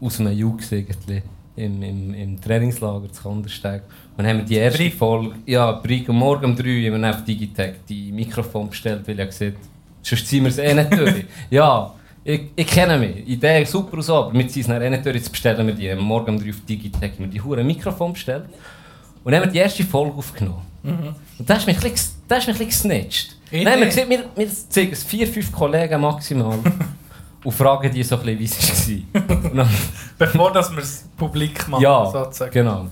aus 0.00 0.20
einem 0.20 0.32
Jux 0.36 0.70
irgendwie. 0.72 1.22
Im, 1.54 1.82
im, 1.82 2.14
im 2.14 2.40
Trainingslager 2.40 3.10
zu 3.12 3.22
Kandersteg. 3.24 3.82
Und 4.16 4.24
dann 4.24 4.26
haben 4.26 4.38
wir 4.38 4.44
die 4.44 4.54
erste 4.56 4.78
Brig. 4.78 4.94
Folge, 4.94 5.34
ja, 5.46 5.72
Brig, 5.72 6.08
am 6.08 6.16
Morgen 6.16 6.46
um 6.46 6.56
3 6.56 6.62
Uhr 6.88 6.94
haben 6.94 7.02
wir 7.02 7.10
auf 7.10 7.24
Digitec 7.24 7.86
die 7.86 8.10
Mikrofon 8.10 8.70
bestellt, 8.70 9.06
weil 9.06 9.20
ich 9.20 9.26
gesagt 9.26 9.58
sonst 10.02 10.26
ziehen 10.26 10.44
wir 10.44 10.50
es 10.50 10.58
eh 10.58 10.72
nicht 10.74 10.92
durch. 10.96 11.24
ja, 11.50 11.92
ich, 12.24 12.40
ich 12.54 12.66
kenne 12.66 12.98
mich, 12.98 13.28
Idee 13.28 13.64
super 13.64 13.94
und 13.94 14.02
so, 14.02 14.16
aber 14.16 14.32
wir 14.32 14.40
eh 14.40 14.90
nicht 14.90 15.04
durch, 15.04 15.16
jetzt 15.16 15.30
bestellen 15.30 15.66
wir 15.66 15.74
die. 15.74 15.94
Morgen 15.94 16.30
um 16.30 16.38
3 16.38 16.46
Uhr 16.46 16.54
auf 16.54 16.60
Digitec 16.68 17.12
haben 17.14 17.20
wir 17.20 17.26
die 17.28 17.40
hure 17.40 17.64
Mikrofon 17.64 18.12
bestellt. 18.12 18.44
Und 19.24 19.32
dann 19.32 19.40
haben 19.40 19.48
wir 19.48 19.52
die 19.52 19.58
erste 19.58 19.84
Folge 19.84 20.16
aufgenommen. 20.16 20.62
Und 20.82 21.48
da 21.48 21.54
ist 21.56 21.66
mich 21.66 21.76
ein 21.76 21.90
bisschen, 21.92 22.14
da 22.28 22.36
ist 22.36 22.46
mich 22.46 22.56
ein 22.60 22.66
bisschen 22.66 22.90
gesnitcht. 22.90 23.36
Idee. 23.50 23.64
Dann 23.64 23.74
haben 23.74 23.96
wir 23.96 24.08
wir, 24.08 24.24
wir 24.34 24.48
zeigen 24.68 24.92
es 24.92 25.04
vier, 25.04 25.26
fünf 25.26 25.52
Kollegen 25.52 26.00
maximal. 26.00 26.58
und 27.44 27.52
fragen 27.52 27.92
die 27.92 28.02
so 28.02 28.16
ein 28.18 28.38
bisschen, 28.38 28.38
wie 28.38 28.98
es 28.98 29.54
war. 29.56 29.68
Bevor 30.18 30.52
dass 30.52 30.70
wir 30.70 30.82
es 30.82 31.04
publik 31.16 31.68
machen, 31.68 31.82
ja, 31.82 32.06
sozusagen. 32.06 32.52
genau. 32.52 32.86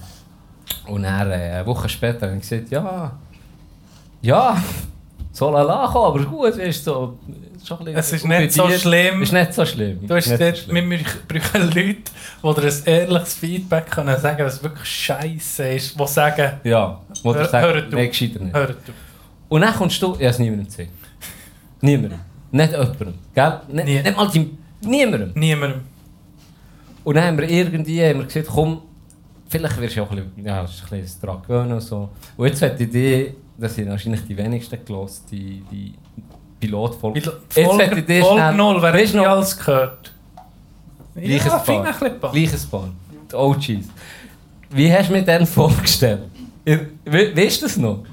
Und 0.86 1.02
dann, 1.02 1.30
äh, 1.30 1.34
eine 1.34 1.66
Woche 1.66 1.88
später, 1.88 2.26
habe 2.26 2.36
ich 2.36 2.48
gesagt, 2.48 2.70
ja, 2.70 3.12
ja, 4.22 4.62
soll 5.32 5.54
er 5.54 5.64
lachen, 5.64 5.96
aber 6.00 6.24
gut, 6.24 6.58
weißt 6.58 6.86
du, 6.86 6.90
so, 6.90 7.18
bisschen 7.58 7.86
Es 7.96 8.12
ist 8.12 8.24
nicht 8.26 8.52
so 8.52 8.68
schlimm. 8.70 9.22
Ist 9.22 9.32
nicht 9.32 9.54
so 9.54 9.64
schlimm. 9.64 9.98
Du 10.06 10.14
hast 10.14 10.26
Nicht 10.28 10.38
so 10.38 10.44
dort, 10.44 10.58
schlimm. 10.58 10.90
wir 10.90 10.98
brauchen 11.28 11.62
Leute, 11.62 11.74
die 12.42 12.60
dir 12.60 12.72
ein 12.72 12.82
ehrliches 12.86 13.34
Feedback 13.34 13.90
können 13.90 14.18
sagen, 14.18 14.44
was 14.44 14.62
wirklich 14.62 14.88
scheiße 14.88 15.68
ist, 15.68 15.98
die 16.00 16.06
sagen, 16.06 16.52
Ja, 16.64 17.00
wo 17.22 17.34
Hör- 17.34 17.42
du 17.44 17.48
sagst, 17.48 17.66
hört 17.66 17.92
nee, 17.92 18.08
gescheiter 18.08 18.40
nicht. 18.40 18.54
hör 18.54 18.66
du. 18.68 18.74
Und 19.48 19.60
dann 19.60 19.74
kommst 19.74 20.00
du, 20.02 20.12
ich 20.12 20.18
habe 20.18 20.26
es 20.26 20.38
niemandem 20.38 20.66
gesagt. 20.66 20.88
Niemandem. 21.80 22.20
Nicht 22.52 22.72
jemandem. 22.72 23.14
Gell? 23.34 23.60
Nicht, 23.68 23.84
Nie. 23.86 24.02
nicht 24.02 24.16
mal 24.16 24.28
die, 24.28 24.50
niemandem. 24.82 25.32
Niemandem. 25.34 25.80
Und 27.04 27.14
dann 27.16 27.24
haben 27.24 27.38
wir 27.38 27.48
irgendwie 27.48 28.02
haben 28.04 28.18
wir 28.20 28.26
gesagt, 28.26 28.48
komm, 28.48 28.82
vielleicht 29.48 29.80
wirst 29.80 29.96
du 29.96 30.02
auch 30.02 30.10
ein 30.10 30.16
bisschen, 30.16 30.46
ja, 30.46 30.60
ein 30.60 30.66
bisschen 30.66 31.20
daran 31.20 31.42
gewöhnen 31.42 31.72
und 31.72 31.80
so. 31.80 32.08
Und 32.36 32.46
jetzt 32.46 32.60
hat 32.62 32.78
die 32.78 32.84
Idee, 32.84 33.34
das 33.60 33.74
sind 33.74 33.88
wahrscheinlich 33.90 34.22
die 34.26 34.36
wenigsten 34.36 34.78
gelost, 34.84 35.24
die, 35.30 35.62
die 35.70 35.94
Pilotfolge. 36.58 37.20
Folge, 37.48 37.98
ich 37.98 38.06
dir 38.06 38.22
Folge 38.22 38.40
schnell- 38.42 38.54
0, 38.54 38.82
wer 38.82 38.92
du 39.06 39.16
noch 39.18 39.26
alles 39.26 39.56
gehört? 39.58 40.12
Gleiches 41.14 41.44
ja, 41.46 41.58
Paar. 41.58 42.32
Gleiches 42.32 42.66
Paar. 42.66 42.88
Die 43.30 43.34
OGs. 43.34 43.88
Wie 44.70 44.92
hast 44.92 45.08
du 45.08 45.12
mir 45.12 45.22
den 45.22 45.46
vorgestellt? 45.46 46.20
Weißt 46.64 47.62
du 47.62 47.66
das 47.66 47.76
noch? 47.76 48.04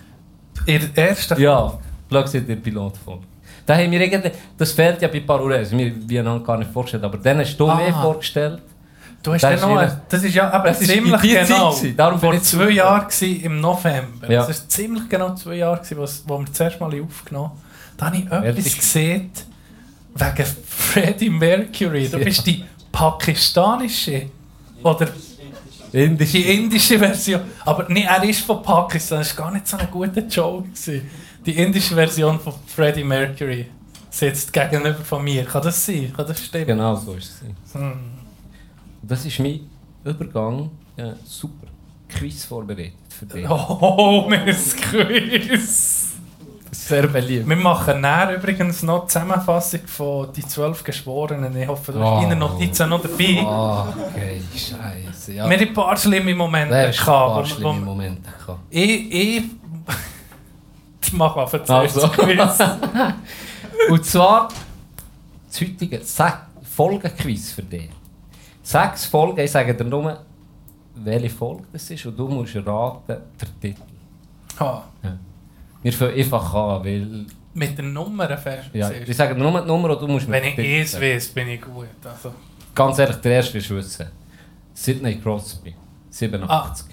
In 0.65 0.81
der 0.95 1.09
ersten 1.09 1.39
Ja, 1.41 1.77
schau 2.11 2.25
sie 2.25 2.41
der 2.41 2.55
Pilotfolge. 2.55 3.23
Da 3.65 3.75
haben 3.77 3.91
wir 3.91 3.99
irgendwie, 4.01 4.31
das 4.57 4.71
fehlt 4.71 5.01
ja 5.01 5.07
bei 5.09 5.19
Parures, 5.19 5.71
wir 5.71 5.93
wir 6.09 6.23
haben 6.25 6.43
gar 6.43 6.57
nicht 6.57 6.71
vorgestellt, 6.71 7.03
aber 7.03 7.17
dann 7.17 7.39
hast 7.39 7.55
du 7.57 7.67
Ah. 7.69 7.75
mir 7.75 7.93
vorgestellt. 7.93 8.61
Du 9.23 9.33
hast 9.33 9.41
Das 9.41 9.55
ist 9.55 9.61
noch, 9.67 9.91
das 10.09 10.23
ist 10.23 10.33
ja 10.35 10.49
aber 10.51 10.69
Das 10.69 10.79
ziemlich 10.79 11.11
Zeit 11.21 11.47
genau, 11.47 11.71
gewesen, 11.71 11.97
darum 11.97 12.19
vor 12.19 12.41
zwei. 12.41 12.69
Jahren 12.69 13.07
im 13.19 13.59
November. 13.59 14.31
Ja. 14.31 14.41
Das 14.41 14.49
ist 14.49 14.71
ziemlich 14.71 15.09
genau 15.09 15.35
zwei 15.35 15.55
Jahre 15.55 15.81
gewesen, 15.81 16.23
wo 16.27 16.39
wir 16.39 16.45
das 16.45 16.59
erste 16.59 16.79
Mal 16.79 17.01
aufgenommen 17.01 17.49
haben. 17.49 17.61
Da 17.97 18.05
habe 18.05 18.17
ich 18.17 18.25
etwas 18.25 18.43
Ehrlich? 18.45 18.77
gesehen 18.77 19.31
wegen 20.15 20.45
Freddie 20.67 21.29
Mercury. 21.29 22.07
Du 22.09 22.19
bist 22.19 22.45
die 22.45 22.63
pakistanische 22.91 24.27
oder 24.83 25.07
Indisch. 25.91 26.31
die 26.31 26.41
indische 26.55 26.99
Version. 26.99 27.41
Aber 27.65 27.85
nee, 27.89 28.03
er 28.03 28.23
ist 28.23 28.41
von 28.41 28.61
Pakistan, 28.61 29.19
das 29.19 29.37
war 29.37 29.45
gar 29.45 29.53
nicht 29.53 29.67
so 29.67 29.77
ein 29.77 29.87
guter 29.91 30.21
Joke. 30.21 30.67
gewesen. 30.69 31.09
Die 31.45 31.53
indische 31.57 31.95
Version 31.95 32.39
von 32.39 32.53
Freddie 32.67 33.03
Mercury 33.03 33.67
sitzt 34.09 34.51
gegenüber 34.51 34.95
von 34.95 35.23
mir. 35.23 35.45
Kann 35.45 35.63
das 35.63 35.85
sein? 35.85 36.13
Kann 36.15 36.27
das 36.27 36.43
stimmen? 36.43 36.67
Genau 36.67 36.95
so 36.95 37.13
ist 37.13 37.41
es. 37.65 37.73
Hm. 37.73 37.93
Das 39.07 39.25
ist 39.25 39.39
mein 39.39 39.61
Übergang. 40.03 40.69
Ja, 40.97 41.13
super. 41.23 41.67
Quiz 42.09 42.45
vorbereitet 42.45 42.93
für 43.09 43.25
dich. 43.25 43.49
Oh, 43.49 44.25
mein 44.29 44.45
Quiz! 44.45 46.13
Das 46.69 46.87
Sehr 46.87 47.07
beliebt. 47.07 47.47
Wir 47.47 47.55
machen 47.55 48.01
näher 48.01 48.35
übrigens 48.35 48.83
noch 48.83 49.03
die 49.03 49.07
Zusammenfassung 49.07 49.81
von 49.87 50.31
die 50.33 50.41
zwölf 50.45 50.83
Geschworenen. 50.83 51.55
Ich 51.57 51.67
hoffe, 51.67 51.91
du 51.93 51.99
Oh. 51.99 52.03
hast 52.15 52.23
deine 52.23 52.35
Notizen 52.35 52.89
noch 52.89 53.01
dabei. 53.01 53.41
Ah, 53.45 53.87
okay, 54.09 54.41
scheiße. 54.53 55.33
Ja. 55.33 55.49
Wir 55.49 55.57
haben 55.57 55.67
ein 55.67 55.73
paar 55.73 55.95
schlimme 55.97 56.35
Momente 56.35 56.73
Wer 56.73 56.89
ist 56.89 56.99
ein 56.99 57.05
gehabt. 57.05 57.33
paar 57.33 57.45
schlimme 57.45 57.73
Momente 57.73 58.29
gehabt? 58.37 58.59
Ich, 58.69 59.11
ich... 59.13 59.43
Mach 61.13 61.35
mal 61.37 61.47
für 61.47 61.63
zuerst 61.63 61.95
Also. 61.95 62.09
Quiz. 62.09 62.59
Und 63.89 64.05
zwar 64.05 64.49
das 65.49 65.61
heutige 65.61 66.01
Folgenquiz 66.75 67.51
für 67.53 67.63
dich. 67.63 67.89
Sechs 68.67 69.05
Folgen, 69.05 69.39
ich 69.39 69.49
sage 69.49 69.73
dir 69.73 69.85
nur, 69.85 70.19
welche 70.95 71.29
Folge 71.29 71.63
das 71.71 71.89
ist 71.89 72.05
und 72.05 72.17
du 72.19 72.27
musst 72.27 72.53
raten, 72.57 73.15
der 73.39 73.47
Titel. 73.61 73.81
Ha, 74.59 74.83
Wir 75.81 75.93
fangen 75.93 76.13
einfach 76.15 76.53
an, 76.53 76.83
weil... 76.83 77.25
mit 77.53 77.77
den 77.77 77.93
Nummern 77.93 78.37
fest. 78.37 78.69
Ja, 78.73 78.91
ich 78.91 79.15
sage 79.15 79.35
dir 79.35 79.39
nur 79.41 79.61
die 79.61 79.67
Nummer 79.67 79.91
und 79.91 80.01
du 80.01 80.07
musst 80.09 80.29
Wenn 80.29 80.43
ich 80.43 80.57
es 80.59 80.99
weiß, 80.99 81.29
bin 81.29 81.47
ich 81.47 81.61
gut. 81.61 81.87
Also, 82.03 82.33
Ganz 82.75 82.99
ehrlich, 82.99 83.15
der 83.21 83.31
erste 83.37 83.57
du 83.57 83.75
wissen. 83.77 84.07
Sidney 84.73 85.15
Crosby, 85.21 85.73
87. 86.09 86.87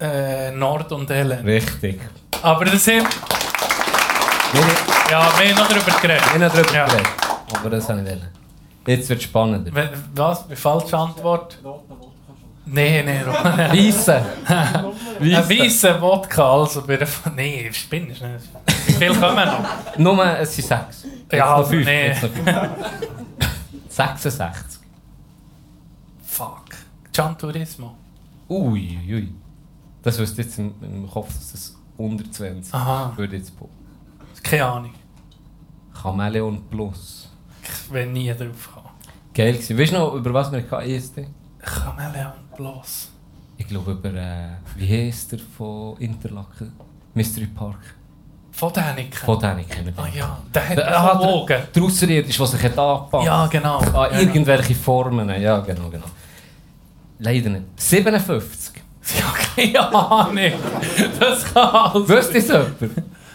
äh, 0.00 0.50
Nord 0.50 0.90
und 0.90 1.08
Ellen. 1.10 1.44
Richtig. 1.46 2.00
Aber 2.42 2.64
das 2.64 2.84
sind... 2.84 3.06
Wir 4.52 4.62
Ja, 5.12 5.30
wir 5.38 5.48
haben 5.48 5.58
noch 5.58 5.68
darüber 5.68 6.00
geredet. 6.02 6.26
haben 6.26 6.40
nicht 6.40 6.56
darüber 6.56 6.74
Ja. 6.74 6.86
geredet, 6.86 7.06
aber 7.54 7.70
das 7.70 7.88
habe 7.88 8.00
ich 8.00 8.06
wollen. 8.08 8.28
Jetzt 8.88 9.08
wird 9.10 9.18
es 9.20 9.24
spannender. 9.24 9.70
Was? 10.14 10.44
Falsche 10.54 10.96
Antwort? 10.96 11.58
Nein, 12.64 13.04
nein, 13.06 13.26
Weisse. 13.26 14.22
Ein 14.46 14.84
weißer 15.48 16.00
Wodka, 16.00 16.52
also 16.52 16.82
bei 16.82 16.96
der... 16.96 17.08
Nein, 17.34 17.68
spinnst 17.72 18.20
nicht. 18.22 18.44
Wie 18.86 18.92
viel 18.92 19.14
kommen 19.14 19.46
noch? 19.46 19.96
Nur, 19.98 20.24
es 20.38 20.54
sind 20.56 20.68
sechs. 20.68 21.06
Ja, 21.32 21.58
noch 21.58 21.68
fünf. 21.68 21.86
nee. 21.86 22.08
Jetzt 22.08 22.22
noch 22.22 22.30
fünf. 22.30 22.48
66. 23.88 24.80
Fuck. 26.24 26.64
Gian 27.12 27.36
Turismo. 27.38 27.94
Ui, 28.48 28.98
ui. 29.08 29.34
Das 30.02 30.18
wüsste 30.18 30.42
jetzt 30.42 30.58
im, 30.58 30.74
im 30.82 31.10
Kopf, 31.10 31.28
dass 31.28 31.52
das 31.52 31.76
unter 31.96 32.30
20 32.30 32.72
Aha. 32.74 33.12
würde 33.16 33.36
jetzt 33.36 33.58
po- 33.58 33.68
Keine 34.42 34.64
Ahnung. 34.66 34.94
Chameleon 36.02 36.62
Plus. 36.70 37.28
Ich 37.62 37.90
will 37.92 38.06
nie 38.06 38.32
drauf. 38.32 38.77
Geil 39.38 39.52
gewesen. 39.52 39.78
Weißt 39.78 39.92
du 39.92 39.98
noch, 39.98 40.14
über 40.14 40.34
was 40.34 40.50
wir? 40.50 40.58
ESD? 40.58 41.28
Chameleon 41.62 42.32
bloß. 42.56 43.08
Ich 43.56 43.68
glaube 43.68 43.92
über, 43.92 44.12
äh, 44.12 44.48
wie 44.74 45.06
heisst 45.06 45.30
der 45.30 45.38
von 45.56 45.96
Interlaken? 45.98 46.72
Mystery 47.14 47.46
Park. 47.46 47.78
Von 48.50 48.72
Däniken. 48.72 49.12
Von 49.12 49.40
wir 49.40 49.92
Ah 49.96 50.08
ja, 50.12 50.38
der 50.52 50.68
hat 50.70 50.78
ah, 50.82 51.12
ah, 51.12 51.18
Wogen. 51.20 51.56
der, 51.72 51.82
Ausserirdisch, 51.84 52.36
der 52.36 52.46
sich 52.46 52.62
hat 52.64 52.76
angepasst 52.76 53.26
Ja, 53.26 53.46
genau. 53.46 53.78
Ah, 53.78 54.08
Ja, 54.10 54.18
irgendwelche 54.18 54.74
Formen. 54.74 55.28
Ja, 55.40 55.60
genau, 55.60 55.88
genau. 55.88 56.06
Leider 57.20 57.50
nicht. 57.50 57.64
57. 57.76 58.82
Ja, 59.20 59.32
keine 59.54 59.94
Ahnung. 59.94 60.52
Das 61.20 61.44
kann 61.54 61.74
alles. 61.76 62.08
Wüsste 62.08 62.38
es 62.38 62.48
jemand? 62.48 62.74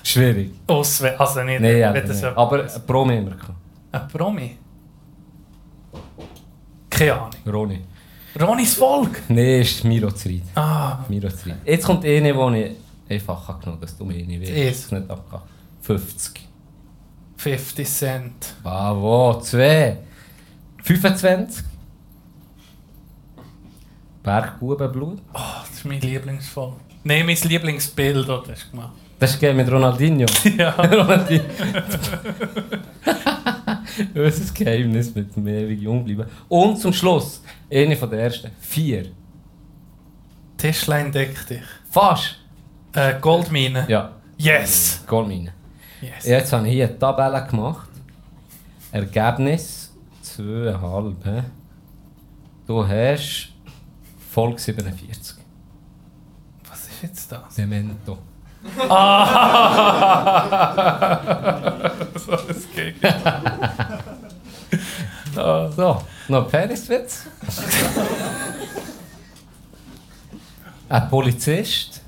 Schwierig. 0.03 0.51
Auswählen. 0.67 1.17
Also 1.17 1.43
nicht, 1.43 1.61
Nein, 1.61 1.77
ja, 1.77 1.93
wenn 1.93 2.05
jemand 2.13 2.37
aber 2.37 2.63
ein 2.63 2.85
Promi 2.85 3.23
gehabt. 3.23 3.51
Ein 3.93 4.07
Promi? 4.09 4.57
Keine 6.97 7.13
Ahnung. 7.13 7.29
Ronny. 7.47 7.79
Ronis 8.39 8.73
Volk? 8.75 9.21
Nein, 9.29 9.61
ist 9.61 9.83
Miro 9.83 10.11
Zrid. 10.11 10.43
Ah, 10.55 10.99
Miro 11.07 11.29
Zrid. 11.29 11.55
Jetzt 11.65 11.85
kommt 11.85 12.03
eine, 12.05 12.33
die 12.33 12.59
ich 13.09 13.15
einfach 13.17 13.47
habe 13.47 13.59
genommen 13.59 13.81
dass 13.81 13.95
du 13.97 14.05
mich 14.05 14.25
nicht 14.25 14.41
Yes. 14.47 14.83
weißt. 14.83 14.91
nicht 14.93 15.09
abgehakt. 15.09 15.45
50. 15.81 16.41
50 17.37 17.87
Cent. 17.87 18.53
Bravo, 18.63 19.39
2. 19.41 19.97
25. 20.83 21.63
Bergbubenblut. 24.23 25.19
Oh, 25.33 25.39
das 25.67 25.77
ist 25.77 25.85
mein 25.85 25.99
Lieblingsvolk. 26.01 26.75
Nein, 27.03 27.25
mein 27.25 27.35
Lieblingsbild, 27.43 28.27
das 28.27 28.47
hast 28.49 28.65
du 28.67 28.71
gemacht. 28.71 28.93
Das 29.19 29.31
ist 29.31 29.39
geil 29.41 29.53
mit 29.53 29.69
Ronaldinho. 29.69 30.25
Ja. 30.57 30.69
Ronaldinho. 30.77 31.43
Unser 34.15 34.53
Geheimnis 34.53 35.13
mit 35.15 35.35
dem 35.35 35.47
ewig 35.47 35.81
jung 35.81 36.03
bleiben. 36.05 36.25
Und 36.49 36.77
zum 36.79 36.93
Schluss, 36.93 37.41
eine 37.71 37.95
von 37.95 38.09
der 38.09 38.21
ersten. 38.21 38.51
Vier. 38.59 39.07
Tischlein 40.57 41.11
deck 41.11 41.45
dich. 41.47 41.61
Fast. 41.89 42.35
Äh, 42.93 43.19
Goldmine. 43.19 43.85
Ja, 43.89 44.13
Yes. 44.37 45.03
Goldmine. 45.07 45.51
yes. 46.01 46.25
Jetzt 46.25 46.53
habe 46.53 46.67
ich 46.67 46.73
hier 46.73 46.87
eine 46.89 46.97
Tabelle 46.99 47.45
gemacht. 47.47 47.89
Ergebnis 48.91 49.91
2,5. 50.23 51.15
hä? 51.25 51.43
Du 52.67 52.87
hast 52.87 53.49
Folge 54.31 54.59
47. 54.59 55.35
Was 56.69 56.87
ist 56.87 57.03
jetzt 57.03 57.31
das? 57.31 57.57
Memento. 57.57 58.17
so 62.15 62.31
das 62.47 62.71
geht. 62.73 62.95
So, 65.35 66.03
noch 66.27 66.45
ein 66.45 66.51
Peniswitz. 66.51 67.25
ein 70.89 71.09
Polizist. 71.09 72.01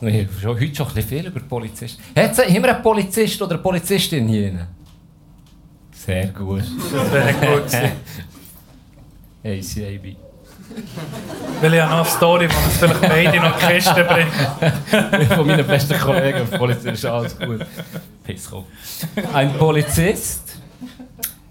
Wir 0.00 0.12
haben 0.12 0.28
schon, 0.40 0.60
heute 0.60 0.74
schon 0.74 0.88
ein 0.88 0.94
bisschen 0.94 1.08
viel 1.08 1.26
über 1.26 1.40
Polizisten. 1.40 2.02
Haben 2.14 2.36
wir 2.36 2.74
einen 2.74 2.82
Polizist 2.82 3.40
oder 3.40 3.52
eine 3.52 3.62
Polizistin 3.62 4.28
hier? 4.28 4.66
Sehr 5.92 6.26
gut. 6.28 6.62
Gut 6.62 7.66
gewesen. 7.66 7.92
ACAB. 9.42 10.29
Weil 11.60 11.74
ich 11.74 11.80
habe 11.80 11.90
noch 11.90 11.98
eine 11.98 12.08
Story, 12.08 12.48
wo 12.50 12.64
uns 12.64 12.76
vielleicht 12.78 13.00
beide 13.02 13.40
noch 13.40 13.58
die 13.58 13.66
Kiste 13.66 14.04
bringen. 14.04 15.28
Von 15.36 15.46
meinen 15.46 15.66
besten 15.66 15.98
Kollegen, 15.98 16.48
Polizist, 16.48 16.86
ist 16.86 17.04
alles 17.04 17.38
gut. 17.38 17.66
Piss 18.24 18.52
auf. 18.52 18.64
Ein 19.32 19.52
Polizist 19.54 20.56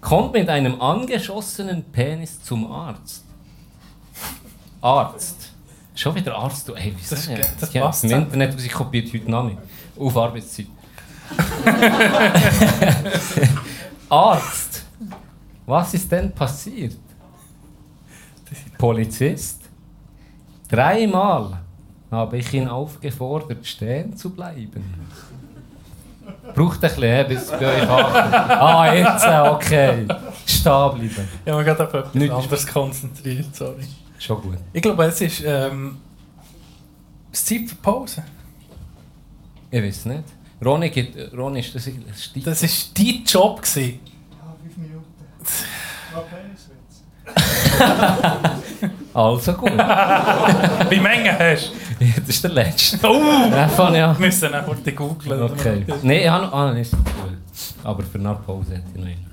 kommt 0.00 0.32
mit 0.32 0.48
einem 0.48 0.80
angeschossenen 0.80 1.84
Penis 1.84 2.42
zum 2.42 2.70
Arzt. 2.70 3.24
Arzt. 4.80 5.52
Schon 5.94 6.14
wieder 6.14 6.34
Arzt, 6.36 6.68
du. 6.68 6.74
Ey, 6.74 6.94
wieso 6.96 7.14
Das 7.14 7.26
ist 7.26 7.62
das 7.62 7.72
ja, 7.72 7.82
passt 7.82 8.04
Im. 8.04 8.12
Internet 8.12 8.58
ich 8.58 8.72
kopiert 8.72 9.12
heute 9.12 9.30
Namen. 9.30 9.58
Auf 9.98 10.16
Arbeitszeit. 10.16 10.66
Arzt. 14.08 14.84
Was 15.66 15.94
ist 15.94 16.10
denn 16.10 16.32
passiert? 16.32 16.96
Polizist. 18.80 19.60
Dreimal 20.70 21.60
habe 22.10 22.38
ich 22.38 22.52
ihn 22.54 22.66
aufgefordert, 22.66 23.66
stehen 23.66 24.16
zu 24.16 24.30
bleiben. 24.30 24.82
Braucht 26.54 26.82
ein 26.82 26.90
bisschen, 26.90 27.28
bis 27.28 27.42
es 27.42 27.50
bei 27.50 27.82
euch 27.82 27.88
ankommt. 27.88 28.34
Ah, 28.34 28.94
jetzt, 28.94 29.24
äh, 29.24 29.48
okay. 29.50 30.06
Stehen 30.46 30.90
bleiben. 30.94 31.28
Ich 31.44 31.52
habe 31.52 31.62
mich 31.62 31.66
gerade 31.66 31.86
auf 31.86 31.92
etwas 31.94 32.14
Nichts. 32.14 32.34
anderes 32.34 32.66
konzentriert, 32.66 33.54
sorry. 33.54 33.84
Schon 34.18 34.40
gut. 34.40 34.56
Ich 34.72 34.80
glaube, 34.80 35.04
es 35.04 35.20
ist 35.20 35.42
ähm, 35.44 35.98
es 37.30 37.40
ist 37.40 37.48
Zeit 37.48 37.68
für 37.68 37.76
Pause. 37.76 38.24
Ich 39.70 39.82
weiß 39.82 40.06
nicht. 40.06 40.24
Ronny, 40.64 40.88
gibt, 40.88 41.32
Ronny 41.36 41.60
ist 41.60 41.74
das 41.74 41.86
ein 41.86 42.02
Stil. 42.16 42.42
Das 42.42 42.62
war 42.62 42.68
dein 42.94 43.24
Job. 43.24 43.60
Gewesen. 43.62 44.00
Ja, 44.30 44.56
fünf 44.62 44.76
Minuten. 44.78 45.04
Noch 46.14 46.24
Peniswitz. 46.28 47.02
Also 49.14 49.52
gut. 49.54 49.72
Wie 50.90 51.00
Menge 51.00 51.36
hast 51.38 51.72
das 52.16 52.28
ist 52.28 52.44
der 52.44 52.50
letzte. 52.52 52.96
du? 52.98 53.08
Oh! 53.08 53.20
Ja, 53.50 53.68
fand 53.68 53.94
ich 53.96 54.00
Wir 54.02 54.16
müssen 54.18 54.54
einfach 54.54 54.76
die 54.84 54.92
googeln. 54.92 55.42
Okay. 55.42 55.84
Nein, 56.02 56.16
ich 56.22 56.28
habe 56.28 56.46
noch. 56.46 56.52
Ah, 56.54 56.72
nicht 56.72 56.90
so 56.90 56.96
cool. 56.96 57.36
Aber 57.84 58.02
für 58.02 58.18
eine 58.18 58.34
Pause 58.34 58.74
hätte 58.76 58.84
ich 58.94 59.00
noch 59.00 59.06
einen. 59.06 59.26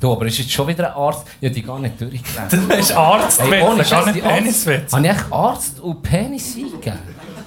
Du, 0.00 0.12
aber 0.12 0.26
ist 0.26 0.38
jetzt 0.38 0.52
schon 0.52 0.68
wieder 0.68 0.88
ein 0.90 0.94
Arzt? 1.02 1.26
Ich 1.40 1.46
habe 1.48 1.54
die 1.54 1.62
gar 1.62 1.78
nicht 1.78 2.00
durchgelesen. 2.00 2.68
Das 2.68 2.78
ist 2.78 2.92
Arztwitz, 2.92 3.50
Hey, 3.50 3.60
das 3.60 3.78
ist 3.86 3.90
gar 3.90 4.06
nicht 4.12 4.24
Arzt- 4.24 4.36
Peniswitz. 4.38 4.92
Habe 4.92 5.04
ich 5.06 5.10
echt 5.12 5.32
Arzt 5.32 5.80
und 5.80 6.02
Penis 6.02 6.56
eingegeben? 6.56 6.98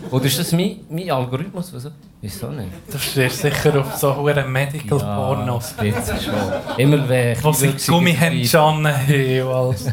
Oder 0.10 0.26
ist 0.26 0.40
das 0.40 0.52
mein, 0.54 0.78
mein 0.90 1.12
Algorithmus? 1.12 1.72
Wieso? 1.74 1.90
Wieso 2.22 2.48
nicht? 2.50 2.70
Du 2.92 2.98
stehst 2.98 3.40
sicher 3.40 3.80
auf 3.80 3.96
so 3.98 4.16
hohe 4.16 4.34
Medical 4.46 4.98
Pornos. 5.00 5.76
jetzt 5.82 6.24
schon. 6.24 6.34
Immer 6.78 7.08
weg. 7.08 7.38
Wo 7.44 7.52
sie 7.52 7.74
Gummihändchen 7.88 8.60
haben 8.60 9.42
und 9.44 9.54
alles. 9.54 9.86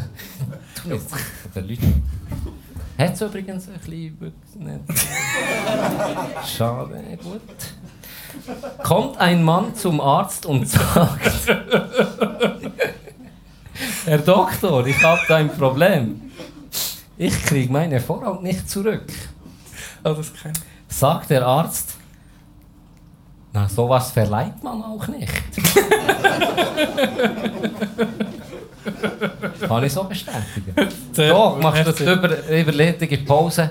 Der 0.85 1.63
Leute. 1.63 1.81
Hat 2.97 3.13
es 3.13 3.21
übrigens 3.21 3.67
ein 3.67 3.79
bisschen. 3.79 4.17
Schade, 6.45 7.03
gut. 7.21 7.41
Kommt 8.83 9.17
ein 9.17 9.43
Mann 9.43 9.75
zum 9.75 9.99
Arzt 9.99 10.45
und 10.45 10.69
sagt: 10.69 11.47
Herr 14.05 14.19
Doktor, 14.19 14.85
ich 14.85 15.01
habe 15.01 15.21
da 15.27 15.37
ein 15.37 15.49
Problem. 15.49 16.21
Ich 17.17 17.43
kriege 17.43 17.73
meine 17.73 17.99
Vorhaut 17.99 18.43
nicht 18.43 18.69
zurück. 18.69 19.11
Oh, 20.03 20.13
das 20.13 20.29
ich. 20.29 20.35
Sagt 20.87 21.31
der 21.31 21.43
Arzt: 21.45 21.95
Na, 23.53 23.67
sowas 23.67 24.11
verleiht 24.11 24.63
man 24.63 24.83
auch 24.83 25.07
nicht. 25.07 25.25
Kann 29.67 29.83
ich 29.83 29.93
so 29.93 30.03
bestätigen. 30.03 30.75
Doch, 31.15 31.59
machst 31.59 31.87
du 31.87 31.91
die 31.91 32.03
über, 32.03 32.49
überledige 32.49 33.17
Pause? 33.19 33.69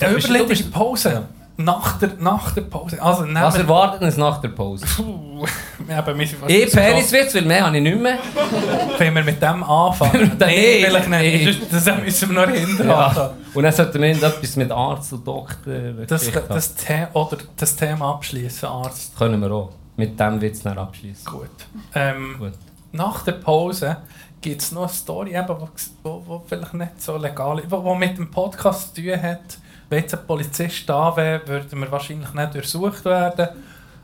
Der 0.00 0.10
überledigte 0.10 0.46
bist- 0.48 0.72
Pause. 0.72 1.28
Nach, 1.56 2.00
der, 2.00 2.10
nach 2.18 2.50
der 2.52 2.62
Pause. 2.62 3.00
Also, 3.00 3.32
Was 3.32 3.56
erwartet 3.56 4.02
uns 4.02 4.16
nach 4.16 4.40
der 4.40 4.48
Pause? 4.48 4.84
Puh, 4.86 5.46
wir 5.86 5.96
haben 5.96 6.26
fast 6.26 6.50
Ich. 6.50 6.72
Peniswitz, 6.72 7.32
weil 7.36 7.42
mehr 7.42 7.64
habe 7.64 7.76
ich 7.76 7.82
nicht 7.84 8.00
mehr. 8.00 8.18
Wenn 8.98 9.14
wir 9.14 9.22
mit 9.22 9.40
dem 9.40 9.62
anfangen. 9.62 10.32
Nee, 10.36 10.46
nee, 10.46 10.84
vielleicht 10.84 11.08
nee. 11.08 11.46
nicht. 11.46 11.72
Das 11.72 11.84
das 11.84 12.00
müssen 12.00 12.34
wir 12.34 12.46
noch 12.46 12.52
hinterher. 12.52 13.12
Ja. 13.14 13.34
Und 13.54 13.62
dann 13.62 13.72
sollten 13.72 14.02
wir 14.02 14.08
irgendetwas 14.08 14.56
mit 14.56 14.72
Arzt 14.72 15.12
und 15.12 15.24
Doktor. 15.24 15.72
Das, 16.08 16.28
das, 16.48 16.74
The 16.76 17.06
oder 17.12 17.38
das 17.56 17.76
Thema 17.76 18.14
abschließen, 18.14 18.68
Arzt. 18.68 19.16
können 19.16 19.40
wir 19.40 19.52
auch. 19.52 19.70
Mit 19.96 20.18
dem 20.18 20.40
Witz 20.40 20.60
dann 20.62 20.76
abschließen. 20.76 21.24
Gut. 21.24 21.50
Ähm, 21.94 22.34
Gut. 22.36 22.52
Nach 22.94 23.24
der 23.24 23.32
Pause 23.32 23.96
gibt 24.40 24.62
es 24.62 24.70
noch 24.70 24.82
eine 24.82 24.88
Story, 24.88 25.34
eben, 25.34 25.48
wo, 25.48 25.68
wo, 26.04 26.22
wo 26.26 26.44
vielleicht 26.46 26.74
nicht 26.74 27.02
so 27.02 27.16
legal 27.16 27.58
ist, 27.58 27.68
wo 27.68 27.92
mit 27.96 28.16
dem 28.16 28.30
Podcast 28.30 28.94
zu 28.94 29.02
tun 29.02 29.20
hat. 29.20 29.58
Wenn 29.88 30.02
jetzt 30.02 30.14
ein 30.14 30.24
Polizist 30.24 30.88
da 30.88 31.16
wäre, 31.16 31.46
würden 31.48 31.80
wir 31.80 31.90
wahrscheinlich 31.90 32.32
nicht 32.32 32.54
durchsucht 32.54 33.04
werden. 33.04 33.48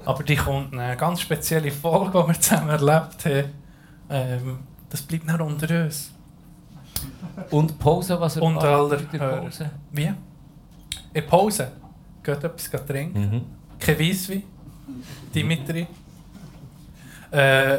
Aber 0.04 0.24
die 0.24 0.34
kommt 0.34 0.72
eine 0.72 0.96
ganz 0.96 1.20
spezielle 1.20 1.70
Folge, 1.70 2.20
die 2.20 2.28
wir 2.28 2.40
zusammen 2.40 2.70
erlebt 2.70 3.24
haben. 3.24 3.52
Ähm, 4.10 4.58
das 4.88 5.02
bleibt 5.02 5.26
noch 5.26 5.38
unter 5.38 5.84
uns. 5.84 6.10
Und 7.50 7.78
Pause, 7.78 8.20
was 8.20 8.38
Und 8.38 8.56
erwartet 8.56 9.20
aller. 9.20 9.36
Pause? 9.42 9.70
Wie? 9.92 10.12
In 11.14 11.26
Pause? 11.28 11.70
Geht 12.24 12.42
etwas 12.42 12.86
trinken? 12.86 13.20
Mhm. 13.20 13.42
Kein 13.78 14.00
Weisswein? 14.00 14.42
Dimitri? 15.32 15.86
Äh, 17.30 17.78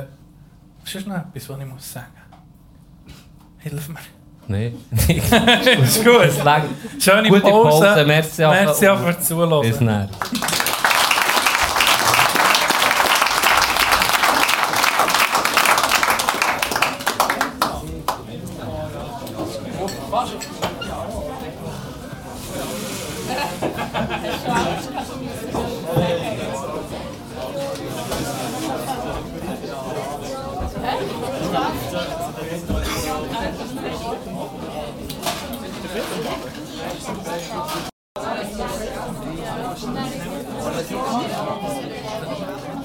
ist 0.85 0.95
das 0.95 1.05
noch 1.05 1.15
etwas, 1.15 1.49
was 1.49 1.59
ich 1.59 1.65
muss 1.65 1.93
sagen? 1.93 2.07
Hilf 3.59 3.89
mir. 3.89 3.95
Nein. 4.47 4.73
ist 5.83 6.03
gut. 6.03 6.29
Schöne 6.99 7.29
Gute 7.29 7.41
Pause. 7.41 7.85
Pause, 7.85 8.05
merci 8.05 8.43
auch- 8.45 8.51
Merci 8.51 8.87
auch 8.87 8.99
fürs 8.99 9.17
Bis 9.17 9.27
Zuhören. 9.27 9.85
dann. 9.85 10.09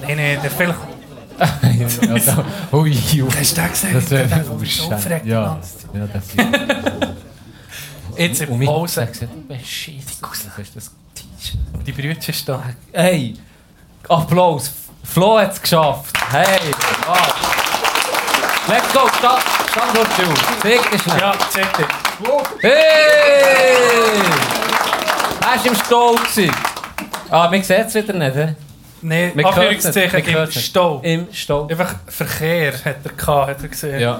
Nein, 0.01 0.17
nein, 0.17 0.39
der 0.41 0.51
vielleicht. 0.51 0.79
Also, 2.09 2.43
ui, 2.71 2.97
ui. 3.21 3.27
Hast 3.47 3.57
du 3.57 3.69
gesehen? 3.69 3.93
Das 3.93 4.11
wäre 4.11 5.21
die 5.23 5.29
Ja, 5.29 5.57
ja, 5.93 6.07
das 6.11 6.25
ist. 6.25 6.35
Jetzt 8.17 8.41
in 8.41 8.65
Pause. 8.65 9.05
gesagt, 9.05 9.21
du 9.21 9.27
bist 9.47 9.67
scheiße. 9.67 9.97
Was 10.21 10.67
ist 10.67 10.75
das 10.75 10.91
T-Shirt? 11.13 11.59
Die 11.85 11.91
Brütchen 11.93 12.33
ist 12.33 12.49
da. 12.49 12.61
Hey, 12.91 13.35
Applaus. 14.09 14.71
Flo 15.03 15.39
hat 15.39 15.53
es 15.53 15.61
geschafft. 15.61 16.13
Hey, 16.29 16.71
wow. 17.05 17.17
Let's 18.67 18.91
go, 18.91 19.07
Stand, 19.17 19.41
Standort 19.71 20.07
Jules. 20.17 20.39
Zeig 20.61 20.91
dir 20.91 20.99
schnell. 20.99 21.19
Ja, 21.21 21.33
zeig 21.49 21.77
dir. 21.77 21.87
Hey! 22.61 24.21
Er 25.39 25.47
war 25.47 25.65
im 25.65 25.75
Stau. 25.75 26.15
gewesen. 26.15 26.51
Ah, 27.29 27.49
man 27.49 27.63
sieht 27.63 27.77
es 27.87 27.93
wieder 27.95 28.13
nicht, 28.13 28.35
hä? 28.35 28.55
Man 29.01 29.33
hört 29.33 29.45
Anführungszeichen 29.45 30.23
im. 30.25 30.51
Stau. 30.51 31.01
Im 31.03 31.27
Stau. 31.31 31.67
Einfach 31.67 31.95
Verkehr 32.07 32.73
hat 32.73 32.97
er 33.03 33.11
gehabt, 33.13 33.49
hat 33.49 33.61
er 33.61 33.67
gesehen. 33.67 33.99
Ja. 33.99 34.19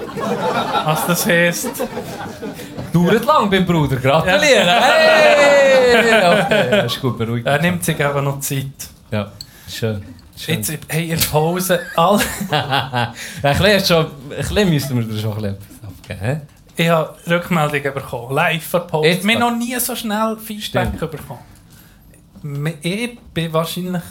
Was 0.84 1.06
das 1.06 1.26
heisst. 1.26 1.70
Dauert 2.92 3.24
lang 3.24 3.50
beim 3.50 3.66
Bruder. 3.66 3.96
Gratulieren. 3.96 4.68
Hey! 4.68 5.48
Okay, 6.44 6.70
das 6.70 6.92
ist 6.94 7.00
gut, 7.00 7.18
beruhigt. 7.18 7.46
Er 7.46 7.60
nimmt 7.60 7.84
sich 7.84 8.04
aber 8.04 8.22
noch 8.22 8.40
Zeit. 8.40 8.66
Ja, 9.10 9.32
schön. 9.68 10.02
schön. 10.36 10.54
Jetzt, 10.56 10.72
hey, 10.88 11.10
in 11.10 11.18
der 11.18 11.26
Pause, 11.26 11.80
all, 11.96 12.20
ein 12.50 13.12
bisschen, 13.42 13.84
schon, 13.84 14.06
ein 14.06 14.36
bisschen 14.36 14.70
müssen 14.70 14.98
wir 14.98 15.04
dir 15.14 15.20
schon 15.20 15.32
ein 15.44 15.56
bisschen 15.56 16.18
abgeben. 16.18 16.42
ich 16.76 16.88
habe 16.88 17.16
Rückmeldungen 17.28 17.94
bekommen, 17.94 18.34
live 18.34 18.72
Wir 18.72 18.80
haben 18.80 19.20
grad. 19.22 19.38
noch 19.40 19.56
nie 19.56 19.78
so 19.80 19.96
schnell 19.96 20.36
Feedback 20.36 20.88
Stimmt. 20.96 21.10
bekommen. 21.10 21.40
Ich 22.82 23.18
bin 23.34 23.52
wahrscheinlich 23.52 24.02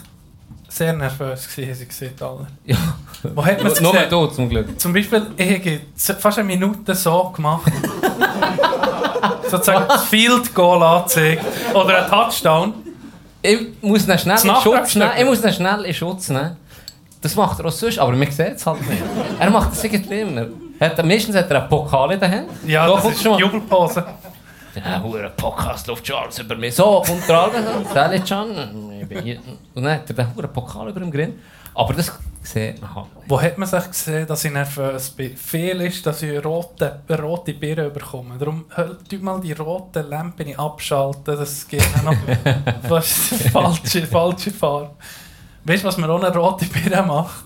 sehr 0.68 0.92
nervös 0.92 1.48
gewesen, 1.48 1.74
sie 1.74 1.86
gesehen, 1.86 2.14
alle. 2.20 2.46
Ja. 2.64 2.76
Wo 3.34 3.44
hat 3.44 3.62
man 3.62 3.72
es 3.72 3.80
Nur 3.80 3.92
du 3.94 4.26
zum 4.26 4.48
Glück. 4.48 4.78
Zum 4.78 4.92
Beispiel, 4.92 5.26
ich 5.36 5.80
habe 6.08 6.20
fast 6.20 6.38
eine 6.38 6.46
Minute 6.46 6.94
so 6.94 7.30
gemacht. 7.30 7.72
Sozusagen 9.50 9.88
das 9.88 10.04
Field 10.04 10.54
Goal 10.54 10.82
angezeigt. 10.82 11.44
Oder 11.74 12.04
ein 12.04 12.10
Touchdown. 12.10 12.74
Ich 13.40 13.58
muss 13.80 14.06
ihn 14.06 14.18
schnell 14.18 14.38
in 14.38 14.54
Schutz 14.62 14.94
nehmen. 14.94 15.12
Ich 15.18 15.24
muss 15.24 15.42
ihn 15.42 15.52
schnell 15.52 15.84
in 15.84 15.94
Schutz 15.94 16.28
nehmen. 16.28 16.56
Das 17.20 17.34
macht 17.34 17.58
er 17.58 17.66
auch 17.66 17.72
sonst, 17.72 17.98
aber 17.98 18.12
man 18.12 18.30
sieht 18.30 18.56
es 18.56 18.66
halt 18.66 18.86
nicht. 18.88 19.02
Er 19.40 19.50
macht 19.50 19.72
das 19.72 19.82
irgendwie 19.82 20.20
immer. 20.20 20.46
Hat, 20.80 21.04
meistens 21.04 21.34
hat 21.34 21.50
er 21.50 21.62
einen 21.62 21.68
Pokal 21.68 22.12
in 22.12 22.20
der 22.20 22.30
Hand. 22.30 22.48
Ja, 22.64 22.86
so 22.86 22.94
das 22.96 23.06
ist 23.06 23.22
schon 23.22 23.32
mal. 23.32 23.40
Jubelpose. 23.40 24.04
Ja, 24.74 25.02
hure 25.02 25.32
Podcast 25.36 25.86
läuft 25.88 26.06
schon 26.06 26.16
alles 26.16 26.38
über 26.38 26.54
mich. 26.54 26.74
So, 26.74 27.02
kommt 27.04 27.28
der 27.28 27.50
Can, 27.92 28.12
ich 28.12 28.24
bin 29.08 29.22
hier. 29.22 29.40
Und 29.74 29.82
dann 29.82 29.94
hat 29.94 30.10
er 30.10 30.14
den 30.14 30.34
hure 30.34 30.48
Pokal 30.48 30.90
über 30.90 31.00
dem 31.00 31.10
Grin. 31.10 31.38
Aber 31.74 31.94
das 31.94 32.12
sieht 32.42 32.80
man 32.80 32.94
halt. 32.94 33.06
Wo 33.26 33.40
hat 33.40 33.56
man 33.56 33.68
sich 33.68 33.86
gesehen, 33.86 34.26
dass 34.26 34.44
ich 34.44 34.52
nervös 34.52 35.10
bin? 35.10 35.36
Viel 35.36 35.80
ist, 35.82 36.04
dass 36.04 36.22
ich 36.22 36.44
rote, 36.44 37.00
rote 37.08 37.54
Birnen 37.54 37.92
bekomme. 37.92 38.36
Darum 38.36 38.64
tut 39.08 39.22
mal 39.22 39.40
die 39.40 39.52
roten 39.52 40.08
Lampen 40.08 40.58
abschalten. 40.58 41.36
Das 41.36 41.68
geht 41.68 41.82
noch. 42.04 42.14
die 42.44 42.88
falsche, 43.50 44.06
falsche 44.06 44.50
Farbe. 44.50 44.96
Weißt 45.64 45.84
du, 45.84 45.88
was 45.88 46.02
auch 46.02 46.22
eine 46.22 46.36
rote 46.36 46.66
Birne 46.66 47.02
macht? 47.02 47.44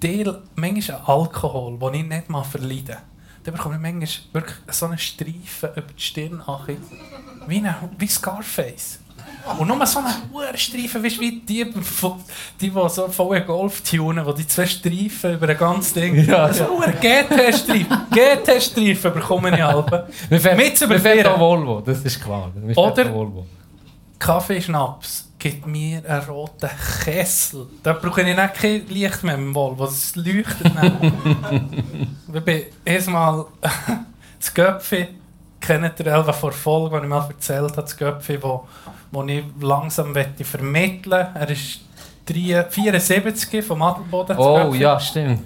Teil, 0.00 0.42
manchmal 0.54 1.00
Alkohol, 1.06 1.78
den 1.78 1.94
ich 1.94 2.06
nicht 2.06 2.28
mal 2.28 2.44
verleide. 2.44 2.98
Dann 3.42 3.54
bekomme 3.54 3.76
ich 3.76 3.80
manchmal 3.80 4.08
wirklich 4.32 4.56
so 4.70 4.86
einen 4.86 4.98
Streifen 4.98 5.70
über 5.74 5.92
die 5.96 6.02
Stirn. 6.02 6.42
Wie, 7.46 7.58
eine, 7.58 7.76
wie 7.96 8.06
Scarface. 8.06 9.00
Und 9.58 9.68
nur 9.68 9.86
so 9.86 10.00
einen 10.00 10.08
hohen 10.32 10.56
Streifen, 10.56 11.02
weißt 11.04 11.16
du, 11.16 11.20
wie 11.20 11.40
die, 11.40 11.64
die, 11.64 11.72
die 12.60 12.70
so 12.88 13.08
voll 13.08 13.40
Golf 13.42 13.80
tunen, 13.82 14.24
wo 14.26 14.32
die 14.32 14.46
zwei 14.46 14.66
Streifen 14.66 15.34
über 15.34 15.48
ein 15.48 15.56
ganzes 15.56 15.92
Ding. 15.94 16.14
Ja, 16.26 16.52
so 16.52 16.80
ein 16.80 16.92
GT-Streifen. 17.00 18.06
GT-Streifen 18.10 19.14
bekomme 19.14 19.54
ich 19.54 19.62
halbe. 19.62 20.08
Wir 20.28 20.40
fährt, 20.40 20.56
Mit 20.56 20.88
wir 20.88 21.00
fährt 21.00 21.38
Volvo, 21.38 21.80
das 21.80 22.04
ist 22.04 22.22
klar. 22.22 22.50
Wir 22.54 22.76
Oder- 22.76 23.12
Volvo. 23.12 23.46
Kaffeeschnaps 24.18 25.28
gibt 25.38 25.66
mir 25.66 26.02
einen 26.08 26.22
roten 26.24 26.70
Kessel. 27.04 27.66
Da 27.82 27.92
brauche 27.92 28.22
ich 28.22 28.26
nicht 28.26 28.54
kein 28.54 28.86
Licht 28.88 29.22
mehr 29.22 29.34
im 29.34 29.54
Volvo, 29.54 29.84
das 29.86 30.16
leuchtet 30.16 30.82
nicht. 30.82 31.12
ich 32.34 32.40
bin 32.42 32.62
erstmal 32.84 33.44
das 34.40 34.54
Göpfi, 34.54 35.08
kennt 35.66 36.00
ihr 36.00 36.06
Elva 36.06 36.32
vor 36.32 36.52
Folge, 36.52 36.96
die 36.98 37.02
ich 37.04 37.08
mal 37.08 37.26
erzählt 37.28 37.72
habe, 37.72 37.82
das 37.82 37.96
Göpfi, 37.96 38.42
wo, 38.42 38.66
wo 39.10 39.24
ich 39.24 39.44
langsam 39.60 40.12
möchte 40.12 40.44
vermitteln 40.44 41.26
Er 41.34 41.50
ist 41.50 41.80
3 42.26 42.64
74 42.70 43.64
vom 43.64 43.82
Adelboden. 43.82 44.36
Oh 44.38 44.74
ja, 44.74 44.98
stimmt. 44.98 45.42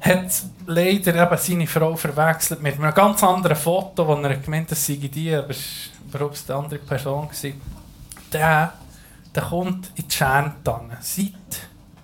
hat 0.00 0.42
leider 0.66 1.14
eben 1.14 1.38
seine 1.38 1.66
Frau 1.66 1.96
verwechselt 1.96 2.62
mit 2.62 2.78
einem 2.78 2.92
ganz 2.92 3.22
anderen 3.22 3.56
Foto, 3.56 4.06
wo 4.06 4.14
er 4.14 4.36
gemeint 4.36 4.64
hat, 4.64 4.72
das 4.72 4.86
sei 4.86 4.96
die, 4.96 5.34
aber 5.34 5.50
es 5.50 5.90
war 6.10 6.20
überhaupt 6.20 6.44
eine 6.48 6.58
andere 6.58 6.78
Person. 6.80 7.28
Gewesen. 7.28 7.60
Der, 8.32 8.72
der 9.34 9.42
kommt 9.42 9.90
in 9.94 10.06
die 10.06 10.14
Scherntanne. 10.14 10.98
Seit 11.00 11.32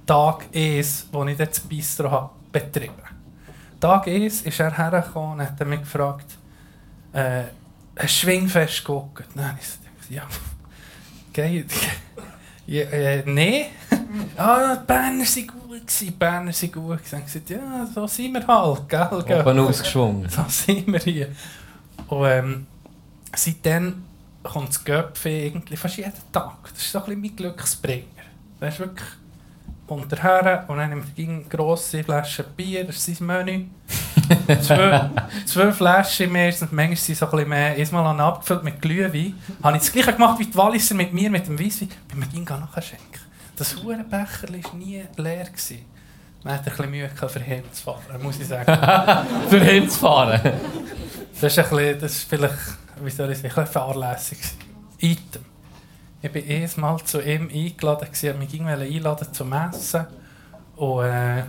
Tag 0.07 0.47
1, 0.55 1.09
wo 1.13 1.25
ich 1.25 1.37
das 1.37 1.61
Bistro 1.61 2.11
habe 2.11 2.31
betrieben 2.51 2.95
Tag 3.81 4.09
1 4.09 4.43
ist 4.43 4.61
er 4.61 4.77
hergekommen 4.77 5.41
und 5.41 5.43
hat 5.43 5.67
mich 5.67 5.81
gefragt, 5.81 6.27
äh, 7.13 7.45
ein 7.97 8.09
Schwingfest 8.09 8.85
geguckt. 8.85 9.25
Dann 9.35 9.49
habe 9.49 9.59
ich 9.61 9.67
gedacht, 9.67 10.11
ja, 10.11 10.23
geil. 11.33 11.65
Ja, 12.67 12.85
äh, 12.85 13.25
nee. 13.27 13.67
ah, 14.37 14.77
die 14.77 14.87
Berner 14.87 15.25
sind 15.25 15.49
gut 15.49 15.83
die 16.01 16.11
Berner 16.13 16.53
sind 16.53 16.73
gut 16.73 16.99
gewesen. 16.99 17.11
Dann 17.11 17.25
gesagt, 17.25 17.51
ja, 17.51 17.87
so 17.93 18.07
sind 18.07 18.33
wir 18.33 18.47
halt, 18.47 18.89
gell, 18.89 19.25
gell. 19.27 19.41
Oben 19.41 19.59
ausgeschwungen. 19.59 20.29
So 20.31 20.45
sind 20.47 20.87
wir 20.87 21.01
hier. 21.01 21.29
Und 22.07 22.27
ähm, 22.27 22.67
seitdem 23.35 24.05
kommt 24.45 24.69
das 24.69 24.85
Göpfi 24.85 25.47
irgendwie 25.47 25.77
fast 25.77 25.97
jeden 25.97 26.13
Tag. 26.31 26.59
Das 26.73 26.81
ist 26.81 26.93
so 26.93 26.99
ein 26.99 27.05
bisschen 27.07 27.21
mein 27.21 27.37
Glücksbringer. 27.37 28.05
Das 28.61 28.75
ist 28.75 28.81
wirklich 28.81 29.09
kommt 29.91 30.13
er 30.13 30.23
her 30.23 30.65
und 30.69 30.79
dann 30.79 30.91
nimmt 30.91 31.19
er 31.19 31.29
eine 31.29 31.43
grosse 31.43 32.05
Flasche 32.05 32.45
Bier, 32.45 32.85
das 32.85 33.09
ist 33.09 33.19
sein 33.19 33.27
Menü. 33.27 33.65
Zwei, 34.63 35.11
zwei 35.47 35.73
Flaschen 35.73 36.33
meistens, 36.33 36.71
manchmal 36.73 36.97
sind 36.97 37.19
so 37.19 37.27
ein 37.27 37.31
bisschen 37.31 37.49
mehr. 37.49 37.79
Ich 37.79 37.93
abgefüllt 37.93 38.65
mit 38.65 38.81
Glühwein. 38.81 39.35
Habe 39.63 39.77
ich 39.77 39.83
das 39.83 39.93
gleiche 39.93 40.13
gemacht 40.13 40.39
wie 40.39 40.47
die 40.47 40.57
Walliser 40.57 40.95
mit 40.95 41.13
mir, 41.13 41.31
mit 41.31 41.47
dem 41.47 41.59
Weisswein. 41.59 41.89
Bin 42.09 42.19
mir 42.21 42.27
ging 42.27 42.45
nachschenken. 42.45 43.21
Das 43.57 43.77
Hurenbecher 43.77 44.49
war 44.49 44.75
nie 44.75 45.05
leer. 45.17 45.45
Gewesen. 45.45 45.85
Man 46.43 46.55
hat 46.55 46.61
ein 46.61 46.65
bisschen 46.65 46.91
Mühe 46.91 47.09
gehabt, 47.09 47.33
für 47.33 47.41
ihn 47.41 47.65
zu 47.71 47.83
fahren, 47.83 48.23
muss 48.23 48.41
ich 48.41 48.47
sagen. 48.47 48.67
Für 49.51 49.61
hinzufahren. 49.61 50.41
Das 51.39 51.53
ist, 51.53 51.59
ein 51.59 51.69
bisschen, 51.69 52.01
das 52.01 52.13
ist 52.13 52.29
vielleicht, 52.29 52.55
wie 53.03 53.11
soll 53.11 53.31
ich 53.31 53.39
sagen, 53.39 53.49
ein 53.49 53.65
bisschen 53.65 53.67
fahrlässig. 53.67 54.39
gewesen. 54.39 54.57
Item. 54.99 55.45
Ich 56.23 56.35
war 56.35 56.43
erst 56.43 56.79
mal 56.79 56.99
zu 56.99 57.21
ihm 57.21 57.51
eingeladen, 57.53 58.07
gewesen, 58.07 58.39
mich 58.39 58.49
ging 58.49 58.67
einladen 58.67 59.33
zum 59.33 59.53
Essen. 59.53 60.07
Und 60.77 61.05
äh, 61.05 61.43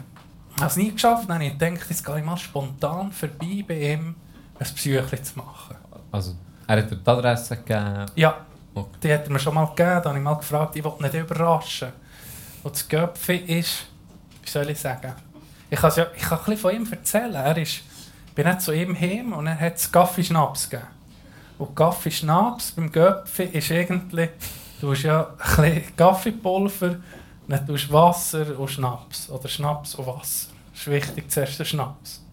habe 0.57 0.67
es 0.67 0.75
nie 0.77 0.91
geschafft. 0.91 1.23
Dann 1.27 1.35
habe 1.35 1.45
ich 1.45 1.57
gedacht, 1.57 1.89
jetzt 1.89 2.05
gehe 2.05 2.19
ich 2.19 2.25
mal 2.25 2.37
spontan 2.37 3.11
vorbei 3.11 3.63
bei 3.67 3.93
ihm, 3.93 4.15
ein 4.59 4.65
Psyche 4.75 5.21
zu 5.21 5.37
machen. 5.39 5.75
Also, 6.11 6.35
er 6.67 6.77
hat 6.77 6.91
dir 6.91 6.95
die 6.97 7.09
Adresse 7.09 7.57
gegeben. 7.57 8.05
Ja, 8.15 8.35
Okay. 8.73 8.89
die 9.03 9.13
hat 9.13 9.25
er 9.25 9.31
mir 9.31 9.39
schon 9.39 9.53
mal 9.53 9.65
gegeben. 9.65 9.99
Da 10.01 10.05
habe 10.09 10.17
ich 10.17 10.23
mal 10.23 10.35
gefragt, 10.35 10.75
ich 10.77 10.83
wollte 10.83 11.03
nicht 11.03 11.13
überraschen. 11.15 11.89
Und 12.63 12.73
das 12.73 12.87
Göpfi 12.87 13.35
ist, 13.35 13.85
wie 14.43 14.49
soll 14.49 14.69
ich 14.69 14.79
sagen, 14.79 15.13
ich 15.69 15.79
kann, 15.79 15.91
ja, 15.95 16.05
ich 16.15 16.21
kann 16.21 16.37
ein 16.39 16.45
bisschen 16.45 16.57
von 16.57 16.75
ihm 16.75 16.87
erzählen. 16.91 17.33
Er 17.35 17.57
ist, 17.57 17.81
ich 18.27 18.33
bin 18.33 18.47
nicht 18.47 18.61
zu 18.61 18.71
ihm 18.71 18.97
heim 18.97 19.33
und 19.33 19.47
er 19.47 19.59
hat 19.59 19.75
es 19.75 19.91
Kaffee-Schnaps 19.91 20.69
gegeben. 20.69 20.87
Und 21.57 21.75
Kaffee-Schnaps 21.75 22.71
beim 22.71 22.91
Göpfi 22.91 23.43
ist 23.43 23.69
irgendwie, 23.71 24.29
du 24.79 24.91
hast 24.91 25.03
ja 25.03 25.27
ein 25.57 25.63
bisschen 25.63 25.95
Kaffeepulver, 25.97 26.95
dann 27.47 27.65
tust 27.65 27.89
du 27.89 27.93
Wasser 27.93 28.59
und 28.59 28.69
Schnaps. 28.69 29.30
Oder 29.30 29.47
Schnaps 29.47 29.95
und 29.95 30.07
Wasser. 30.07 30.49
Das 30.72 30.81
ist 30.81 30.88
wichtig, 30.88 31.31
zuerst 31.31 31.59
der 31.59 31.65
Schnaps. 31.65 32.23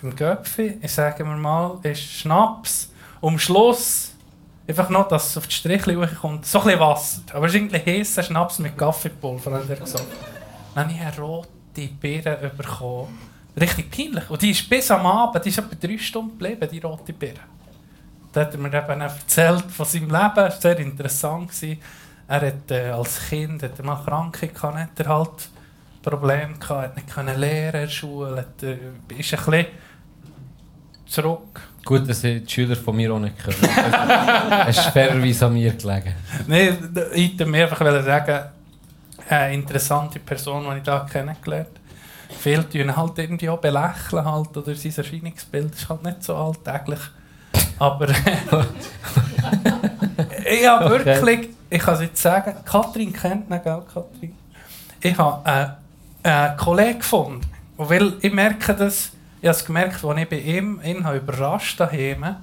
Beim 0.00 0.14
Göpfi, 0.14 0.78
ich 0.80 0.92
sage 0.92 1.24
mal, 1.24 1.78
ist 1.82 2.02
Schnaps 2.02 2.90
am 3.22 3.38
Schluss 3.38 4.12
einfach 4.68 4.88
noch, 4.90 5.08
dass 5.08 5.30
es 5.30 5.36
auf 5.36 5.46
die 5.46 5.54
Strichli 5.54 5.94
kommt. 6.20 6.46
So 6.46 6.58
ein 6.60 6.64
bisschen 6.64 6.80
Wasser. 6.80 7.22
Aber 7.32 7.46
es 7.46 7.54
ist 7.54 7.60
irgendwie 7.60 7.98
heißer 7.98 8.22
Schnaps 8.22 8.58
mit 8.58 8.76
Kaffeepulver, 8.76 9.52
hat 9.52 9.68
er 9.68 9.76
gesagt. 9.76 10.06
Dann 10.74 10.84
habe 10.84 10.94
ich 10.94 11.00
eine 11.00 11.18
rote 11.18 11.88
Birne 12.00 12.52
bekommen. 12.56 13.18
Richtig 13.58 13.90
peinlich. 13.90 14.28
Und 14.28 14.42
die 14.42 14.50
ist 14.50 14.68
bis 14.68 14.90
am 14.90 15.06
Abend, 15.06 15.44
die 15.44 15.48
ist 15.48 15.58
etwa 15.58 15.74
drei 15.74 15.96
Stunden 15.96 16.38
geblieben, 16.38 16.68
die 16.70 16.78
rote 16.78 17.12
Birne. 17.12 17.40
Da 18.32 18.42
hat 18.42 18.52
er 18.52 18.60
mir 18.60 18.72
eben 18.74 19.00
erzählt 19.00 19.64
von 19.70 19.86
seinem 19.86 20.10
Leben. 20.10 20.34
Das 20.34 20.54
war 20.54 20.60
sehr 20.60 20.78
interessant. 20.78 21.48
gewesen. 21.48 21.80
Er 22.28 22.46
hat 22.46 22.70
äh, 22.70 22.90
als 22.90 23.28
Kind 23.28 23.62
hat 23.62 23.78
er 23.78 23.84
mal 23.84 24.02
Krankheit 24.04 24.54
gehabt, 24.54 24.76
hat 24.76 25.00
er 25.00 25.08
halt 25.08 25.48
Probleme 26.02 26.54
gehabt, 26.54 26.70
hat 26.70 26.96
nicht 26.96 27.08
können 27.12 27.38
lernen 27.38 27.66
in 27.66 27.80
der 27.82 27.88
Schule, 27.88 28.36
hat, 28.38 28.62
äh, 28.62 28.72
ist 29.16 29.32
ein 29.34 29.40
bisschen 29.46 29.66
zurück. 31.06 31.60
Gut, 31.84 32.08
dass 32.08 32.20
die 32.20 32.42
Schüler 32.46 32.74
von 32.74 32.96
mir 32.96 33.12
auch 33.12 33.20
nicht 33.20 33.38
können. 33.38 33.56
Es 34.66 34.78
ist 34.78 34.86
fairerweise 34.86 35.46
an 35.46 35.52
mir 35.52 35.72
gelegen. 35.72 36.14
Nein, 36.48 36.92
ich 37.14 37.30
wollte 37.30 37.46
mir 37.46 37.62
einfach 37.62 38.04
sagen, 38.04 38.50
eine 39.28 39.54
interessante 39.54 40.18
Person, 40.18 40.66
die 40.70 40.78
ich 40.78 40.82
da 40.82 41.06
kennengelernt 41.10 41.68
habe. 41.68 41.80
Viele 42.40 42.68
tun 42.68 42.96
halt 42.96 43.18
irgendwie 43.18 43.48
auch 43.48 43.58
belächeln 43.58 44.24
halt, 44.24 44.56
oder 44.56 44.74
sein 44.74 44.92
Erscheinungsbild 44.96 45.74
ist 45.74 45.88
halt 45.88 46.02
nicht 46.02 46.24
so 46.24 46.34
alltäglich. 46.34 46.98
Aber 47.78 48.08
ich 50.50 50.66
habe 50.66 50.90
wirklich, 50.90 51.50
ich 51.70 51.78
kann 51.80 51.94
es 51.94 52.00
jetzt 52.00 52.22
sagen, 52.22 52.54
Katrin 52.64 53.12
kennt 53.12 53.50
ihn, 53.50 53.60
gell, 53.62 53.82
Katrin? 53.92 54.34
Ich 55.00 55.16
habe 55.18 55.44
einen, 55.46 55.72
einen 56.22 56.56
Kollegen 56.56 56.98
gefunden. 56.98 57.40
Und 57.76 57.90
weil 57.90 58.14
ich 58.20 58.32
merke 58.32 58.74
das, 58.74 59.10
ich 59.40 59.48
habe 59.48 59.56
es 59.56 59.64
gemerkt, 59.64 60.04
als 60.04 60.18
ich 60.20 60.28
bei 60.28 60.38
ihm 60.38 60.80
ihn 60.84 61.04
habe 61.04 61.18
überrascht 61.18 61.78
daheim, 61.78 62.24
hat 62.24 62.38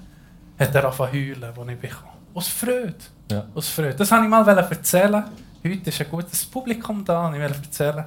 er 0.76 0.86
angefangen 0.86 1.12
zu 1.12 1.18
heulen, 1.18 1.44
als 1.44 1.70
ich 1.70 1.80
bekam. 1.80 2.10
Aus 2.34 2.48
Freude. 2.48 2.96
Ja. 3.32 3.46
Aus 3.56 3.70
Freude. 3.70 3.96
Das 3.96 4.12
wollte 4.12 4.24
ich 4.26 4.30
mal 4.30 4.48
erzählen. 4.48 5.24
Heute 5.66 5.90
ist 5.90 6.02
ein 6.02 6.10
gutes 6.10 6.46
Publikum 6.46 7.04
da 7.06 7.28
und 7.28 7.36
ich 7.36 7.40
will 7.40 7.48
erzählen 7.52 8.06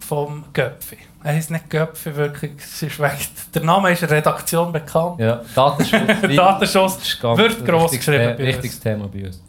vom 0.00 0.44
Göpfi. 0.52 0.98
Er 1.22 1.34
heißt 1.34 1.50
nicht 1.50 1.68
Göpfi, 1.68 2.14
wirklich. 2.14 2.52
Es 2.58 2.82
ist 2.82 2.98
weg. 2.98 3.18
Der 3.54 3.62
Name 3.62 3.92
ist 3.92 4.02
in 4.02 4.08
der 4.08 4.18
Redaktion 4.18 4.72
bekannt. 4.72 5.20
Ja, 5.20 5.40
Datenschutz. 5.54 6.00
Datenschutz 6.36 7.18
wird 7.36 7.64
gross 7.66 7.90
geschrieben 7.92 8.34
The- 8.36 8.42
bei 8.42 8.46
uns. 8.46 8.54
Wichtiges 8.56 8.80
Thema 8.80 9.08
bei 9.08 9.26
uns. 9.26 9.42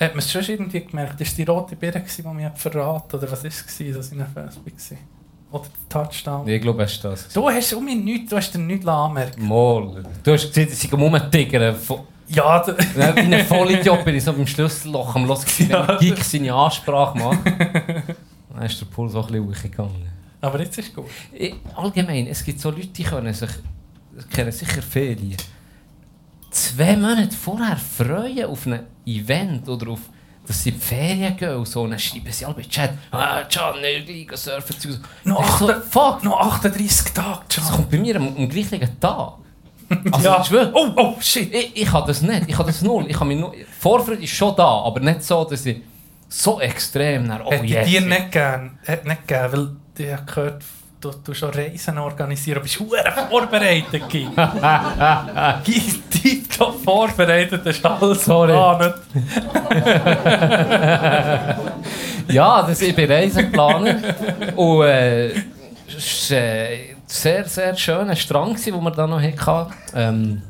Hat 0.00 0.10
man 0.12 0.18
es 0.18 0.30
schon 0.32 0.42
irgendwie 0.44 0.80
gemerkt? 0.80 1.20
Ist 1.20 1.36
die 1.38 1.44
rote 1.44 1.76
Birne, 1.76 2.04
die 2.04 2.22
mich 2.22 2.46
verraten 2.56 3.16
Oder 3.16 3.30
was 3.30 3.42
war 3.44 3.50
es, 3.50 3.64
dass 3.66 3.80
ich 3.80 4.12
nervös 4.18 4.56
war? 4.56 4.98
Oder 5.52 5.64
der 5.68 5.88
Touchdown? 5.88 6.48
Ich 6.48 6.60
glaube, 6.60 6.82
es 6.82 6.92
ist 6.92 7.04
das. 7.04 7.28
Du 7.28 7.48
hast 7.48 7.72
um 7.74 7.84
mich 7.84 7.96
nichts, 7.96 8.30
du 8.30 8.36
hast 8.36 8.52
dir 8.52 8.58
nichts 8.58 8.86
anmerken 8.86 9.46
Mal. 9.46 10.04
Du 10.22 10.32
hast 10.32 10.48
gesehen, 10.48 10.68
dass 10.68 10.82
ich 10.82 10.92
rumtigern. 10.92 11.76
Ja, 12.26 12.58
d- 12.60 12.72
Wie 12.96 13.34
ein 13.34 13.44
Vollidiot 13.46 14.04
bin 14.04 14.16
ich 14.16 14.24
so 14.24 14.32
beim 14.32 14.46
Schlüsselloch 14.46 15.14
am 15.14 15.28
wenn 15.28 15.46
Ja. 15.68 15.96
Geek 15.98 16.24
seine 16.24 16.54
Ansprache 16.54 17.18
macht. 17.18 17.38
Dann 17.46 18.62
ist 18.64 18.80
der 18.80 18.86
Puls 18.86 19.14
auch 19.14 19.28
ein 19.30 19.46
bisschen 19.46 19.48
hochgegangen. 19.70 20.08
aber 20.40 20.58
jetzt 20.60 20.78
ist 20.78 20.94
gut. 20.94 21.04
Ich- 21.32 21.54
Allgemein, 21.76 22.26
es 22.26 22.42
gibt 22.44 22.58
so 22.60 22.70
Leute, 22.70 22.86
die 22.88 23.02
können 23.04 23.32
sich, 23.34 23.50
kennen 24.32 24.50
sicher 24.52 24.80
Ferien, 24.82 25.36
zwei 26.54 26.96
Monate 26.96 27.34
vorher 27.36 27.76
freuen 27.76 28.46
auf 28.46 28.66
ein 28.66 28.80
Event 29.06 29.68
oder 29.68 29.90
auf, 29.92 30.00
dass 30.46 30.62
sie 30.62 30.70
in 30.70 30.74
die 30.76 30.80
Ferien 30.80 31.36
gehen 31.36 31.54
und 31.56 31.66
so. 31.68 31.82
Und 31.82 31.90
dann 31.90 31.98
schreiben 31.98 32.30
sie 32.30 32.44
alle 32.44 32.54
bei 32.54 32.62
Chat, 32.62 32.90
ah, 33.10 33.42
Can, 33.44 33.74
ich 33.84 34.06
gehe 34.28 34.36
surfen 34.36 34.78
zu. 34.78 34.88
Noch, 35.24 35.58
so, 35.58 35.72
fuck, 35.90 36.22
noch 36.24 36.38
38 36.40 37.12
Tage, 37.12 37.40
das 37.48 37.56
John. 37.56 37.66
kommt 37.76 37.90
bei 37.90 37.98
mir 37.98 38.16
am, 38.16 38.28
am 38.36 38.48
gleichen 38.48 39.00
Tag. 39.00 39.34
Also, 40.12 40.26
Ja. 40.28 40.40
ich 40.40 40.46
schwöre, 40.46 40.70
Oh, 40.74 40.88
oh, 40.96 41.14
shit. 41.20 41.52
ich, 41.54 41.76
ich 41.82 41.92
habe 41.92 42.06
das 42.06 42.22
nicht. 42.22 42.44
Ich 42.48 42.56
habe 42.56 42.68
das 42.68 42.80
null. 42.82 43.04
Ich 43.08 43.16
habe 43.16 43.26
mich 43.26 43.38
nur, 43.38 43.52
Vorfreude 43.80 44.22
ist 44.22 44.32
schon 44.32 44.56
da, 44.56 44.66
aber 44.82 44.98
nicht 45.00 45.22
so, 45.22 45.44
dass 45.44 45.66
ich 45.66 45.82
so 46.28 46.58
extrem 46.60 47.26
nach, 47.26 47.40
oh 47.44 47.50
Hätte 47.52 47.66
yes. 47.66 47.86
dir 47.86 48.00
nicht 48.00 48.32
gern, 48.32 48.78
hätte 48.84 49.06
nicht 49.06 49.26
gern, 49.28 49.52
weil 49.52 49.68
ich 49.98 50.12
habe 50.12 50.24
gehört, 50.24 50.64
du, 51.04 51.10
du 51.24 51.34
schon 51.34 51.50
Reisen 51.50 51.98
organisieren, 51.98 52.62
bist 52.62 52.80
hure 52.80 53.04
vorbereitet, 53.28 54.02
Guy. 54.10 54.24
Guy, 55.64 55.82
tiptop 56.10 56.82
vorbereitet, 56.82 57.60
das 57.64 57.76
ist 57.76 57.84
alles 57.84 58.24
Sorry. 58.24 58.52
geplant. 58.52 58.94
Ja, 62.28 62.62
das 62.62 62.80
ich 62.80 62.96
bin 62.96 63.10
Reiseplaner. 63.10 63.96
Und 64.56 64.86
äh, 64.86 65.28
es 65.86 66.30
war 66.30 66.38
äh, 66.38 66.94
sehr, 67.06 67.44
sehr 67.44 67.76
schöner 67.76 68.16
Strand, 68.16 68.54
gewesen, 68.54 68.72
den 68.72 68.82
wir 68.82 68.90
da 68.90 69.06
noch 69.06 69.20
hatten. 69.20 69.74
Ähm, 69.94 70.42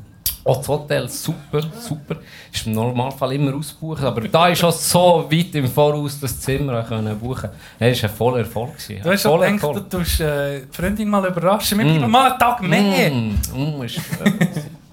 auch 0.45 0.57
das 0.57 0.67
Hotel 0.67 1.09
super, 1.09 1.61
super. 1.79 2.17
Ist 2.53 2.67
im 2.67 2.73
Normalfall 2.73 3.33
immer 3.33 3.55
ausgebucht, 3.55 4.03
aber 4.03 4.21
da 4.27 4.47
ist 4.49 4.63
auch 4.63 4.71
so 4.71 5.25
weit 5.29 5.55
im 5.55 5.67
Voraus 5.67 6.19
das 6.19 6.39
Zimmer 6.39 6.83
können 6.83 7.17
buchen. 7.17 7.49
Es 7.79 8.03
war 8.03 8.09
ein 8.09 8.15
voller 8.15 8.37
Erfolg. 8.39 8.77
gewesen. 8.77 9.01
Du 9.03 9.09
hast 9.11 9.21
schon 9.23 9.31
Voller 9.31 9.51
gedacht, 9.51 9.75
du 9.75 9.97
tust 9.97 10.19
äh, 10.21 10.61
die 10.61 10.67
Freundin 10.71 11.09
mal 11.09 11.25
überraschen. 11.25 11.79
Wir 11.79 11.85
bleiben 11.85 12.11
mal 12.11 12.29
einen 12.29 12.39
Tag 12.39 12.61
mehr. 12.61 13.11
Mm, 13.11 13.35
mm, 13.53 13.83
ist, 13.83 13.97
äh, 13.97 14.01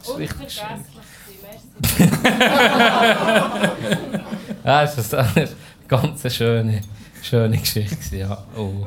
ist 0.03 0.19
richtig 0.19 0.51
schön. 0.51 0.66
Ja, 4.65 4.83
es 4.85 4.97
ist 4.99 5.15
eine 5.15 5.49
ganz 5.89 6.35
schöne, 6.35 6.81
schöne 7.23 7.59
Geschichte. 7.59 8.16
Ja. 8.16 8.39
Oh. 8.57 8.87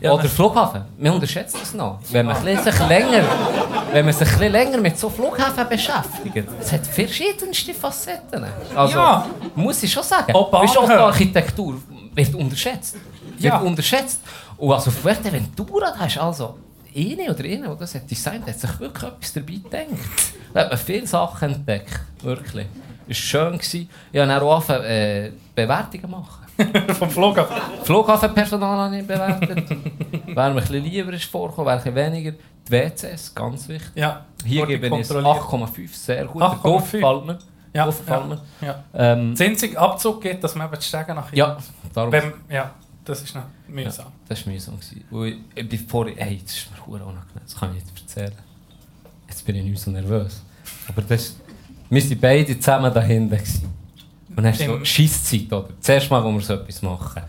Ja, 0.00 0.12
Oder 0.12 0.28
Flughafen. 0.28 0.82
Wir 0.98 1.12
unterschätzen 1.12 1.58
das 1.60 1.74
noch. 1.74 1.98
Wenn 2.10 2.26
man, 2.26 2.36
sich 2.42 2.78
länger, 2.88 3.24
wenn 3.92 4.04
man 4.04 4.14
sich 4.14 4.28
ein 4.28 4.34
bisschen 4.34 4.52
länger 4.52 4.78
mit 4.78 4.98
so 4.98 5.10
Flughäfen 5.10 5.68
beschäftigt, 5.68 6.48
es 6.60 6.72
hat 6.72 6.86
verschiedenste 6.86 7.74
Facetten. 7.74 8.44
Also, 8.74 8.98
Ja. 8.98 9.26
muss 9.54 9.82
ich 9.82 9.92
schon 9.92 10.02
sagen. 10.04 10.32
Auch 10.34 10.50
du, 10.50 10.86
die. 10.86 10.92
Architektur 10.92 11.80
wird 12.14 12.34
unterschätzt. 12.34 12.96
Ja. 13.38 13.54
Wird 13.54 13.62
unterschätzt. 13.70 14.20
Und 14.56 14.72
also 14.72 14.90
Fuerteventura, 14.90 15.94
da 15.98 16.04
ist 16.06 16.18
also 16.18 16.58
eine 16.94 17.30
oder 17.32 17.44
eine, 17.44 17.68
die 17.68 17.78
das 17.78 17.94
hat 17.94 18.10
designt, 18.10 18.46
hat 18.46 18.58
sich 18.60 18.80
wirklich 18.80 19.10
etwas 19.10 19.32
dabei 19.32 19.54
gedacht. 19.54 20.34
Da 20.52 20.60
hat 20.60 20.70
man 20.70 20.78
viele 20.78 21.06
Sachen 21.06 21.54
entdeckt. 21.54 22.00
Wirklich. 22.22 22.66
Es 23.08 23.16
war 23.34 23.42
schön. 23.42 23.52
gewesen. 23.58 23.88
Ich 24.12 24.20
habe 24.20 24.42
auch 24.44 24.54
angefangen, 24.54 24.84
äh, 24.84 25.32
Bewertungen 25.54 26.10
machen. 26.10 26.39
Vom 26.98 27.10
Flughafen. 27.10 27.56
Flughafenpersonal 27.84 28.78
habe 28.78 28.98
ich 28.98 29.06
bewertet. 29.06 29.64
wer 30.26 30.34
mir 30.34 30.42
ein 30.44 30.54
bisschen 30.56 30.84
lieber 30.84 31.12
ist 31.12 31.24
vorgekommen, 31.24 31.66
wer 31.66 31.74
ein 31.74 31.78
bisschen 31.78 31.94
weniger. 32.12 32.32
Die 32.68 32.72
WCs, 32.72 33.34
ganz 33.34 33.68
wichtig. 33.68 33.90
Ja. 33.94 34.24
Hier 34.44 34.66
gebe 34.66 34.86
ich 34.86 34.92
es 34.92 35.08
kontrolliert. 35.08 35.44
8,5, 35.76 35.88
sehr 35.94 36.24
gut. 36.26 36.42
8,5. 36.42 36.52
Der 36.62 36.72
Duft 36.72 36.92
gefällt 36.92 37.26
mir. 37.26 37.38
Ja, 37.72 37.88
ja, 38.08 38.38
ja. 38.60 38.84
Ähm, 38.94 39.30
Das 39.32 39.46
einzige 39.46 39.78
Abzug 39.78 40.20
geht, 40.20 40.42
dass 40.42 40.54
man 40.56 40.66
eben 40.66 40.76
die 40.78 40.84
Stege 40.84 41.14
nach 41.14 41.32
ja, 41.32 41.56
darum. 41.94 42.10
Wenn, 42.10 42.32
ja, 42.48 42.72
das 43.04 43.22
ist 43.22 43.34
noch 43.34 43.42
Ja, 43.42 43.48
mühsam. 43.74 44.06
das 44.28 44.44
war 44.44 44.52
mühsam. 44.52 44.78
Weil 45.10 45.28
ich, 45.28 45.36
ich 45.54 45.68
bin 45.68 45.78
vorher, 45.78 46.14
hey, 46.16 46.40
das 46.42 46.52
ist 46.56 46.70
mir 46.70 46.76
verdammt 46.76 47.02
unangenehm, 47.02 47.42
das 47.44 47.56
kann 47.56 47.76
ich 47.76 47.84
nicht 47.84 48.00
erzählen. 48.00 48.32
Jetzt 49.28 49.46
bin 49.46 49.54
ich 49.56 49.64
nicht 49.64 49.80
so 49.80 49.90
nervös. 49.92 50.42
Aber 50.88 51.02
das, 51.02 51.36
wir 51.88 52.02
waren 52.02 52.20
beide 52.20 52.58
zusammen 52.58 52.92
da 52.92 53.00
hinten. 53.00 53.38
Und 54.40 54.44
dann 54.44 54.54
hast 54.54 54.62
du 54.62 54.78
so 54.78 54.84
Schisszeit, 54.86 55.52
oder? 55.52 55.68
Das 55.78 55.88
erste 55.90 56.08
Mal, 56.08 56.24
wo 56.24 56.32
wir 56.32 56.40
so 56.40 56.54
etwas 56.54 56.80
machen. 56.80 57.22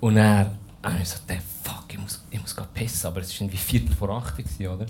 Und 0.00 0.18
er 0.18 0.50
habe 0.82 0.98
ich 1.00 1.08
so 1.08 1.16
gedacht, 1.26 1.42
fuck, 1.64 1.84
ich 1.88 1.98
muss, 1.98 2.22
ich 2.30 2.38
muss 2.38 2.54
gehen 2.54 2.66
pissen. 2.74 3.06
Aber 3.06 3.22
es 3.22 3.32
war 3.32 3.40
irgendwie 3.40 3.56
Viertel 3.56 3.96
vor 3.96 4.10
acht, 4.10 4.36
gewesen, 4.36 4.66
oder? 4.66 4.84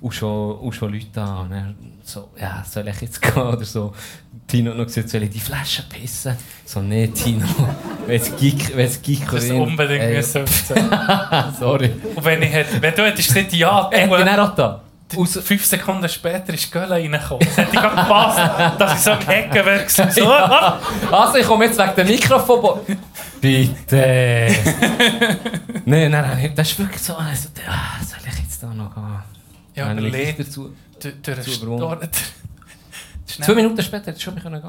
Und, 0.00 0.14
schon, 0.14 0.56
und 0.58 0.72
schon 0.72 0.92
Leute 0.92 1.08
da. 1.12 1.40
Und 1.40 1.50
er 1.50 1.74
so, 2.04 2.28
ja, 2.40 2.64
soll 2.64 2.86
ich 2.86 3.00
jetzt 3.00 3.20
gehen 3.20 3.42
oder 3.42 3.64
so. 3.64 3.92
Tino 4.46 4.70
hat 4.70 4.78
noch 4.78 4.86
gesagt, 4.86 5.08
soll 5.08 5.24
ich 5.24 5.30
die 5.30 5.40
Flasche 5.40 5.82
pissen? 5.88 6.36
So, 6.64 6.80
nee, 6.80 7.08
Tino. 7.08 7.44
Wenn 8.06 8.20
es 8.20 8.36
Geek, 8.36 8.76
wenn 8.76 8.86
es 8.86 9.02
Geek 9.02 9.28
Du 9.28 9.62
unbedingt 9.62 10.00
Ey, 10.00 10.16
müssen. 10.16 10.46
Sorry. 11.58 11.90
Und 12.14 12.24
wenn, 12.24 12.40
ich 12.40 12.52
hätte, 12.52 12.80
wenn 12.80 12.94
du 12.94 13.04
hättest 13.04 13.34
gesagt, 13.34 13.52
ja, 13.52 13.90
Ich 13.92 14.08
bin 14.08 14.10
du, 14.10 14.42
auch 14.44 14.54
da. 14.54 14.84
Aus 15.16 15.38
fünf 15.42 15.64
Sekunden 15.64 16.08
später 16.08 16.52
ist 16.52 16.70
Gölle 16.70 16.90
reingekommen. 16.90 17.40
Das 17.46 17.56
hätte 17.56 17.72
gerade 17.72 17.96
gepasst, 17.96 18.80
dass 18.80 18.94
ich 18.94 19.00
so 19.00 19.10
am 19.12 19.20
Hecken 19.20 19.54
wäre. 19.64 19.84
gewesen. 19.84 20.10
So, 20.10 20.28
ah, 20.30 20.80
Also, 21.10 21.38
ich 21.38 21.46
komme 21.46 21.64
jetzt 21.64 21.78
wegen 21.78 21.94
dem 21.96 22.06
Mikrofon. 22.06 22.80
Bitte! 23.40 23.96
nein, 25.86 26.10
nein, 26.10 26.10
nein, 26.10 26.52
das 26.54 26.70
ist 26.70 26.78
wirklich 26.78 27.00
so. 27.02 27.14
Also, 27.16 27.48
ah, 27.66 28.04
soll 28.04 28.18
ich 28.32 28.38
jetzt 28.38 28.62
da 28.62 28.66
noch 28.74 28.94
gehen? 28.94 29.22
Ja, 29.74 29.92
überlegt. 29.92 30.40
es 30.40 30.46
dazu. 30.48 30.74
Zwei 33.26 33.54
Minuten 33.54 33.82
später 33.82 34.06
hätte 34.06 34.18
ich 34.18 34.22
schon 34.22 34.34
gehen. 34.36 34.62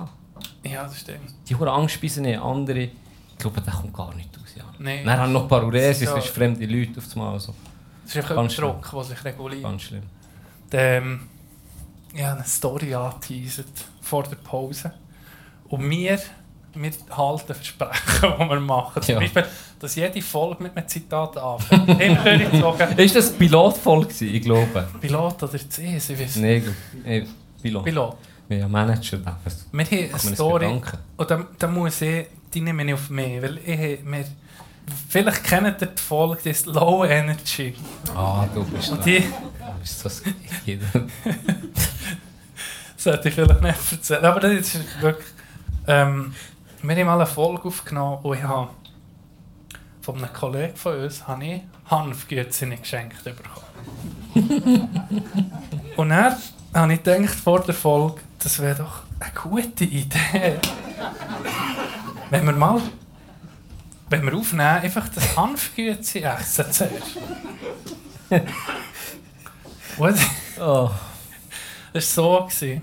Ja, 0.63 0.83
das 0.83 0.99
stimmt. 0.99 1.33
Die 1.47 1.55
hohen 1.55 1.67
Angstspeisen 1.67 2.23
nicht, 2.23 2.39
andere. 2.39 2.79
Ich 2.83 2.91
glaube, 3.37 3.61
der 3.61 3.73
kommt 3.73 3.93
gar 3.93 4.13
nicht 4.15 4.29
aus. 4.37 4.55
Ja. 4.55 4.63
Nein. 4.77 5.05
Dann 5.05 5.19
haben 5.19 5.31
noch 5.33 5.47
Paruresis, 5.47 6.07
Ja. 6.07 6.15
das 6.15 6.25
ist 6.25 6.33
fremde 6.33 6.65
Leute 6.65 6.99
auf 6.99 7.05
einmal. 7.15 7.33
Also. 7.33 7.53
Das 8.03 8.15
ist 8.15 8.17
einfach 8.17 8.37
ein 8.37 8.47
Druck, 8.49 8.89
der 8.91 9.03
sich 9.03 9.23
reguliert. 9.23 9.63
Ganz 9.63 9.81
schlimm. 9.83 10.03
Ähm, 10.73 11.21
ja, 12.15 12.33
eine 12.33 12.43
Story 12.45 12.93
angeteasert 12.95 13.67
vor 14.01 14.23
der 14.23 14.35
Pause. 14.37 14.91
Und 15.67 15.89
wir, 15.89 16.19
wir 16.73 16.91
halten 17.11 17.53
Versprechen, 17.53 18.03
die 18.39 18.49
wir 18.49 18.59
machen. 18.59 19.01
Zum 19.01 19.13
Ja. 19.15 19.19
Beispiel, 19.19 19.45
dass 19.79 19.95
jede 19.95 20.21
Folge 20.21 20.63
mit 20.63 20.75
einem 20.75 20.87
Zitat 20.87 21.37
anfängt. 21.37 21.87
Immer 22.01 22.23
durchgezogen. 22.23 22.97
Ist 22.97 23.15
das 23.15 23.31
Pilotvoll 23.31 24.01
gewesen? 24.05 24.33
Ich 24.33 24.41
glaube. 24.41 24.87
Pilot 24.99 25.43
oder 25.43 25.53
CS, 25.57 26.09
ich 26.09 26.19
weiß 26.19 26.35
Nein, 26.37 26.57
ich 26.57 26.63
glaube. 26.63 26.77
Ey, 27.05 27.27
Pilot. 27.61 27.85
Pilot. 27.85 28.17
Ja, 28.49 28.67
Manager. 28.67 29.19
Wir 29.19 29.31
haben 29.31 30.11
eine 30.11 30.35
Story, 30.35 30.81
und 31.17 31.29
da, 31.31 31.45
da 31.59 31.67
muss 31.67 32.01
ich, 32.01 32.25
die 32.51 32.61
nehme 32.61 32.83
ich 32.83 32.93
auf 32.95 33.09
mich, 33.11 33.39
weil 33.43 33.59
ich, 33.59 33.99
wir, 34.03 34.25
vielleicht 35.07 35.43
kennt 35.43 35.79
ihr 35.81 35.87
die 35.87 36.01
Folge, 36.01 36.41
die 36.43 36.49
ist 36.49 36.65
Low 36.65 37.05
Energy. 37.05 37.75
Ah, 38.15 38.47
du 38.51 38.63
bist 38.63 38.89
Und 38.89 39.05
da. 39.05 39.11
Die 39.79 39.85
Du 39.85 39.85
bist 39.85 40.05
das. 40.05 40.23
sollte 42.97 43.29
ich 43.29 43.35
vielleicht 43.35 43.61
nicht 43.61 43.91
erzählen, 43.91 44.25
aber 44.25 44.39
das 44.41 44.51
ist 44.51 45.01
wirklich, 45.01 45.27
ähm, 45.87 46.33
wir 46.81 46.95
haben 46.95 47.05
mal 47.05 47.15
eine 47.15 47.25
Folge 47.25 47.67
aufgenommen 47.67 48.19
und 48.23 48.37
ich 48.37 48.43
habe 48.43 48.69
von 50.01 50.17
einem 50.17 50.33
Kollegen 50.33 50.75
von 50.75 50.97
uns 50.97 51.27
habe 51.27 51.45
ich 51.45 51.61
Hanfgürzen 51.89 52.77
geschenkt 52.79 53.23
bekommen. 53.23 53.69
und 55.95 56.09
dann 56.09 56.35
habe 56.73 56.93
ich 56.93 57.03
gedacht 57.03 57.35
vor 57.35 57.61
der 57.61 57.73
Folge, 57.73 58.21
das 58.37 58.59
wäre 58.59 58.75
doch 58.75 59.03
eine 59.19 59.31
gute 59.33 59.85
Idee. 59.85 60.59
Wenn 62.29 62.45
wir 62.45 62.53
mal, 62.53 62.81
wenn 64.09 64.23
wir 64.23 64.33
aufnehmen, 64.35 64.61
einfach 64.61 65.07
das 65.09 65.35
Hanfgürzen 65.37 66.23
essen 66.23 66.71
zuerst. 66.71 67.17
Und 69.99 70.17
Oh. 70.59 70.89
das 71.93 72.17
war 72.17 72.39
so. 72.39 72.45
Gewesen. 72.45 72.81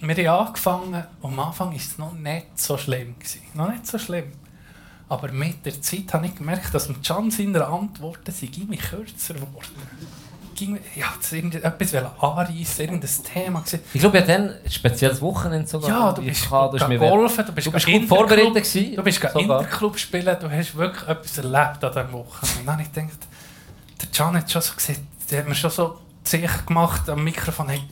Wir 0.00 0.30
haben 0.30 0.46
angefangen, 0.48 1.04
am 1.22 1.38
Anfang 1.40 1.70
war 1.70 1.76
es 1.76 1.96
noch 1.98 2.12
nicht 2.12 2.58
so 2.58 2.76
schlimm. 2.76 3.14
Gewesen. 3.18 3.40
Noch 3.54 3.70
nicht 3.70 3.86
so 3.86 3.98
schlimm. 3.98 4.32
Aber 5.08 5.30
mit 5.30 5.64
der 5.64 5.80
Zeit 5.80 6.12
habe 6.12 6.26
ich 6.26 6.34
gemerkt, 6.34 6.74
dass 6.74 6.88
Can 7.06 7.30
seine 7.30 7.64
Antworten 7.66 8.32
sind 8.32 8.56
immer 8.58 8.76
kürzer 8.76 9.34
geworden. 9.34 10.04
Ging, 10.54 10.78
ja, 10.94 11.06
wollte 11.20 12.10
anreissen, 12.20 12.84
irgendein 12.84 13.10
Thema. 13.32 13.60
Gewesen. 13.60 13.80
Ich 13.92 14.00
glaube, 14.00 14.18
ja 14.18 14.24
dann 14.24 14.50
ein 14.64 14.70
spezielles 14.70 15.20
Wochenende 15.20 15.66
sogar. 15.68 15.88
Ja, 15.90 16.12
du 16.12 16.22
bist 16.22 16.48
golfen, 16.48 17.46
du 17.46 17.52
bist, 17.52 17.66
Du 17.66 17.72
bist 17.72 17.86
gut 17.86 18.04
vorbereitet 18.08 18.54
gewesen, 18.54 18.96
Du 18.96 19.02
bist. 19.02 19.22
Interclub 19.24 19.98
spielen, 19.98 20.36
du 20.40 20.50
hast 20.50 20.74
wirklich 20.76 21.08
etwas 21.08 21.38
erlebt 21.38 21.84
an 21.84 21.92
diesem 21.92 22.12
Wochenende. 22.12 22.58
Und 22.60 22.66
dann 22.66 22.72
habe 22.74 22.82
ich 22.82 22.92
gedacht, 22.92 23.18
der 24.00 24.08
Can 24.10 24.36
hat 24.36 24.50
schon 24.50 24.62
so 24.62 24.74
gesagt, 24.74 25.00
der 25.30 25.38
hat 25.40 25.48
mir 25.48 25.54
schon 25.54 25.70
so 25.70 25.98
Zeichen 26.24 26.66
gemacht 26.66 27.08
am 27.08 27.22
Mikrofon, 27.24 27.68
hey, 27.68 27.82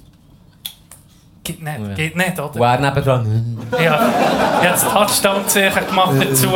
geht 1.44 1.62
nicht, 1.62 1.78
Ja. 1.78 1.94
geht 1.94 2.16
nicht, 2.16 2.38
oder? 2.40 2.60
Er 2.60 2.80
nebendran. 2.80 3.58
Ja, 3.72 3.78
ich 3.78 3.88
habe 3.90 4.68
das 4.68 4.82
Touchdown-Zeichen 4.84 5.86
gemacht 5.86 6.14
dazu. 6.20 6.48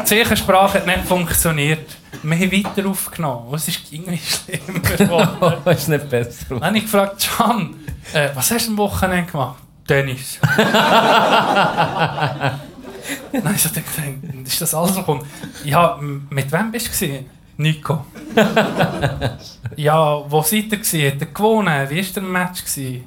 Die 0.00 0.04
Zeichensprache 0.04 0.78
hat 0.78 0.86
nicht 0.86 1.04
funktioniert. 1.06 1.96
Wir 2.22 2.36
haben 2.36 2.52
weiter 2.52 2.86
aufgenommen. 2.88 3.54
Es 3.54 3.66
ist 3.68 3.92
irgendwie 3.92 4.18
schlimmer 4.18 4.80
geworden. 4.80 5.56
Das 5.64 5.78
ist 5.82 5.88
nicht 5.88 6.08
besser. 6.10 6.44
Dann 6.50 6.62
habe 6.64 6.76
ich 6.76 6.82
gefragt, 6.84 7.28
Can, 7.36 7.74
äh, 8.12 8.28
was 8.34 8.50
hast 8.50 8.66
du 8.66 8.72
am 8.72 8.78
Wochenende 8.78 9.30
gemacht? 9.30 9.56
Tennis. 9.86 10.38
Habe 10.46 10.62
ich 13.32 13.42
gedacht, 13.62 13.84
ist 14.44 14.60
das 14.60 14.74
alles, 14.74 14.96
was 14.96 15.04
kommt? 15.04 15.24
Ja, 15.64 15.98
mit 16.30 16.50
wem 16.52 16.70
bist 16.70 16.86
du? 16.86 16.90
gewesen? 16.92 17.26
Nico. 17.62 18.04
ja, 19.76 20.22
wo 20.30 20.42
seid 20.42 20.64
ihr? 20.72 20.78
gewesen? 20.78 21.06
Hat 21.12 21.20
er 21.20 21.26
gewonnen? 21.26 21.90
Wie 21.90 22.04
war 22.06 22.12
der 22.14 22.22
Match? 22.22 22.64
gewesen? 22.64 23.04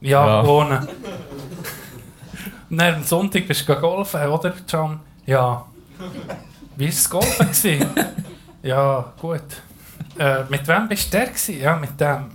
Ja, 0.00 0.26
Ja. 0.26 0.40
gewonnen. 0.42 0.88
Und 2.70 2.80
am 2.80 3.02
Sonntag 3.02 3.46
bist 3.48 3.68
du 3.68 3.74
golfen, 3.76 4.26
oder, 4.28 4.52
Can? 4.68 5.00
Ja. 5.26 5.64
Wie 6.76 6.84
war 6.84 6.90
das 6.90 7.10
Golfen? 7.10 7.46
gewesen? 7.48 7.86
ja, 8.62 9.12
gut. 9.20 9.42
Äh, 10.18 10.44
mit 10.48 10.66
wem 10.68 10.88
bist 10.88 11.12
du 11.12 11.16
der? 11.18 11.26
gewesen? 11.26 11.60
Ja, 11.60 11.76
mit 11.76 11.98
dem. 12.00 12.26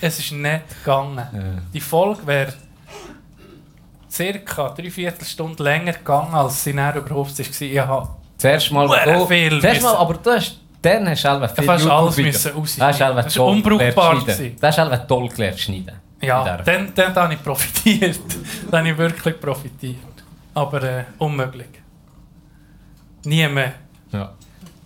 Es 0.00 0.18
ist 0.18 0.32
nicht 0.32 0.62
gegangen. 0.82 1.16
Ja. 1.18 1.62
Die 1.74 1.80
Folge 1.80 2.26
wäre 2.26 2.52
circa 4.10 4.70
drei 4.70 4.90
Viertelstunde 4.90 5.62
länger 5.62 5.92
gegangen, 5.92 6.34
als 6.34 6.64
sie 6.64 6.72
dann 6.72 6.96
überhaupt 6.96 7.38
war. 7.38 7.86
Habe 7.86 8.08
Zuerst 8.38 8.72
mal. 8.72 8.86
Du- 8.88 9.60
Zuerst 9.60 9.82
mal, 9.82 9.94
aber 9.96 10.14
du 10.14 10.30
hast. 10.30 10.58
Dann 10.82 11.08
hast 11.08 11.24
du 11.24 11.28
selber 11.28 11.48
viel 11.48 11.64
fast 11.64 11.86
alles 11.86 12.16
müssen 12.16 12.52
raus. 12.52 12.76
Das 12.78 13.00
hast 13.00 13.36
du 13.36 13.40
war 13.40 13.46
unbrauchbar. 13.46 14.24
Das 14.60 14.78
hast 14.78 14.92
du 14.92 15.06
toll 15.06 15.28
gelernt 15.28 15.58
schneiden. 15.60 15.92
Ja, 16.22 16.58
dann, 16.58 16.92
dann 16.94 17.14
habe 17.14 17.34
ich 17.34 17.42
profitiert. 17.42 18.20
dann 18.70 18.80
habe 18.80 18.90
ich 18.90 18.98
wirklich 18.98 19.40
profitiert. 19.40 19.96
Aber 20.54 20.82
äh, 20.82 21.04
unmöglich. 21.18 21.68
Nie 23.24 23.46
mehr. 23.48 23.72
Ja. 24.12 24.32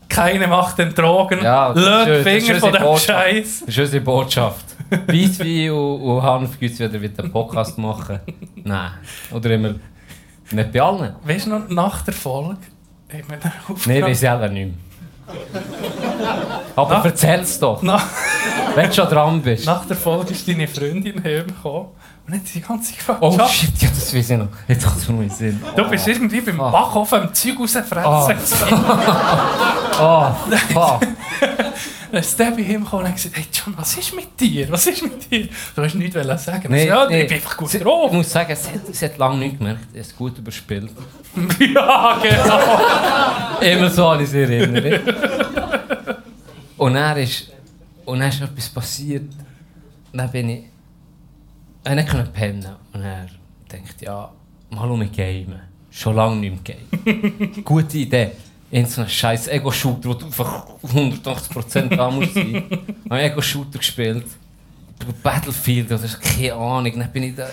Keiner 0.09 0.47
macht 0.47 0.79
den 0.79 0.95
Drogen. 0.95 1.43
Ja, 1.43 1.69
Löt 1.73 2.09
ist- 2.09 2.27
ist 2.27 2.47
Finger 2.47 2.61
von 2.61 2.73
dem. 2.73 2.99
Scheiß. 2.99 3.61
Das 3.61 3.69
ist 3.69 3.79
unsere 3.79 4.05
Botschaft. 4.05 4.65
Weisswein 5.09 5.71
und, 5.71 6.01
und 6.03 6.23
Hanfgütz 6.23 6.79
wieder 6.79 6.99
mit 6.99 7.19
dem 7.19 7.33
Podcast 7.33 7.79
machen. 7.79 8.21
Nein. 8.63 8.93
Oder 9.33 9.51
immer. 9.51 9.75
Nicht 10.51 10.73
bei 10.73 10.81
allen. 10.81 11.15
Weißt 11.25 11.47
du 11.47 11.51
noch, 11.51 11.69
nach 11.69 12.03
der 12.03 12.15
Folge 12.15 12.59
haben 13.13 13.25
wir 13.29 13.37
dann 13.39 13.53
Nein, 13.53 13.53
aufgenommen. 13.77 14.07
wir 14.07 14.15
selber 14.15 14.49
nicht 14.49 14.67
mehr. 14.67 14.84
Aber 16.77 16.99
Na? 16.99 17.05
erzähl's 17.05 17.59
doch, 17.59 17.83
nach, 17.83 18.05
wenn 18.75 18.89
du 18.89 18.95
schon 18.95 19.09
dran 19.09 19.41
bist. 19.43 19.67
nach 19.67 19.85
der 19.87 19.97
Folge 19.97 20.33
ist 20.33 20.47
deine 20.49 20.67
Freundin 20.69 21.23
hergekommen 21.23 21.89
und 22.27 22.35
hat 22.35 22.41
die 22.55 22.61
ganze 22.61 22.93
gefragt, 22.95 23.19
Oh 23.23 23.37
«Schatz, 23.37 23.53
shit, 23.53 23.83
ja, 23.83 23.89
das 23.89 24.15
weiß 24.15 24.31
ich 24.31 24.39
noch. 24.39 24.49
Jetzt 24.67 24.85
kommt 24.87 24.99
es 24.99 25.09
mir 25.09 25.31
Sinn. 25.31 25.61
Du 25.77 25.89
bist 25.89 26.09
irgendwie 26.09 26.41
beim 26.41 26.61
Ah. 26.61 26.71
Backofen 26.71 27.23
am 27.23 27.35
Zeug 27.35 27.59
rausfressen. 27.61 28.29
Gewesen. 28.29 28.85
Oh, 30.01 30.27
fuck. 30.73 31.01
Dann 32.15 32.23
ist 32.23 32.39
der 32.39 32.53
bei 32.53 32.61
ihm 32.61 32.85
gekommen 32.85 33.03
und 33.03 33.09
hat 33.09 33.17
gesagt, 33.17 33.37
hey 33.37 33.45
John, 33.53 33.77
was 33.77 33.97
ist 33.97 34.15
mit 34.15 34.39
dir? 34.39 34.71
Was 34.71 34.87
ist 34.87 35.03
mit 35.03 35.29
dir? 35.29 35.49
Du 35.75 35.83
hast 35.83 35.97
nichts 35.97 36.15
wollen 36.15 36.39
sagen. 36.39 36.71
Nee, 36.71 36.87
ja, 36.87 37.09
nee. 37.09 37.23
ich 37.23 37.27
bin 37.29 37.37
einfach 37.39 37.57
gut 37.57 37.71
Sie- 37.71 37.81
drauf. 37.81 38.09
Ich 38.13 38.17
muss 38.17 38.31
sagen, 38.31 38.53
es 38.53 38.71
hat, 38.71 38.89
es 38.89 39.03
hat 39.03 39.19
lange 39.19 39.39
nicht 39.39 39.59
gemerkt. 39.59 39.89
Es 39.93 40.07
ist 40.07 40.17
gut 40.17 40.39
überspielt. 40.39 40.93
ja, 41.75 42.23
genau. 42.23 43.61
Immer 43.61 43.91
so 43.91 44.07
an 44.07 44.21
diese 44.21 44.43
Erinnerung. 44.43 45.13
Und 46.77 46.95
dann 46.95 47.17
ist, 47.17 47.51
und 48.05 48.21
dann 48.21 48.29
ist 48.29 48.41
etwas 48.41 48.69
passiert. 48.69 49.33
Dann 50.13 50.31
bin 50.31 50.51
ich. 50.51 50.65
Ich 51.85 51.95
nicht 51.97 52.09
können 52.09 52.33
pennen. 52.33 52.77
Und 52.93 53.03
er 53.03 53.27
denkt, 53.73 54.01
ja, 54.03 54.31
mal 54.71 54.89
um 54.89 55.01
mich 55.01 55.11
gamen. 55.11 55.63
Schon 55.91 56.15
lange 56.15 56.37
nicht 56.37 56.65
mehr 56.65 56.77
gamen. 56.77 57.63
Gute 57.65 57.99
Idee. 57.99 58.31
In 58.75 58.87
so 58.87 59.03
einem 59.03 59.11
scheiß 59.11 59.47
Ego-Shooter, 59.49 60.09
wo 60.09 60.15
du 60.15 60.27
einfach 60.27 60.67
180% 60.83 61.95
da 61.97 62.11
musst 62.11 62.35
sein. 62.35 62.65
Habe 63.09 63.21
ich 63.21 63.31
Ego-Shooter 63.31 63.79
gespielt. 63.79 64.27
Battlefield 65.23 65.93
oder 65.93 66.09
keine 66.21 66.55
Ahnung. 66.55 66.99
Dann 66.99 67.13
bin 67.13 67.23
ich 67.23 67.37
da. 67.37 67.47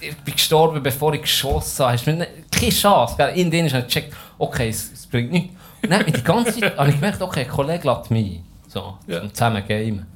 Ich 0.00 0.16
bin 0.18 0.34
gestorben, 0.34 0.80
bevor 0.80 1.12
ich 1.14 1.22
geschossen 1.22 1.84
habe. 1.84 2.28
Keine 2.50 2.70
Chance. 2.70 3.14
Gell? 3.16 3.36
In 3.36 3.50
denen 3.50 3.68
habe 3.70 3.80
ich 3.80 3.86
gecheckt, 3.86 4.14
okay, 4.38 4.68
es, 4.68 4.92
es 4.92 5.06
bringt 5.08 5.32
nichts. 5.32 5.54
Und 5.82 5.90
dann 5.90 5.98
habe 5.98 6.10
ich 6.10 6.14
die 6.16 6.22
ganze 6.22 6.60
Zeit 6.60 6.76
habe 6.78 6.90
ich 6.90 6.94
gemerkt, 6.94 7.22
okay, 7.22 7.40
ein 7.40 7.48
Kollege 7.48 7.88
lädt 7.88 8.10
mich 8.12 8.36
ein. 8.36 8.44
So, 8.68 8.98
Ja. 9.08 9.20
zum 9.20 9.34
zusammen 9.34 9.64
gamen. 9.66 9.98
Und 9.98 10.06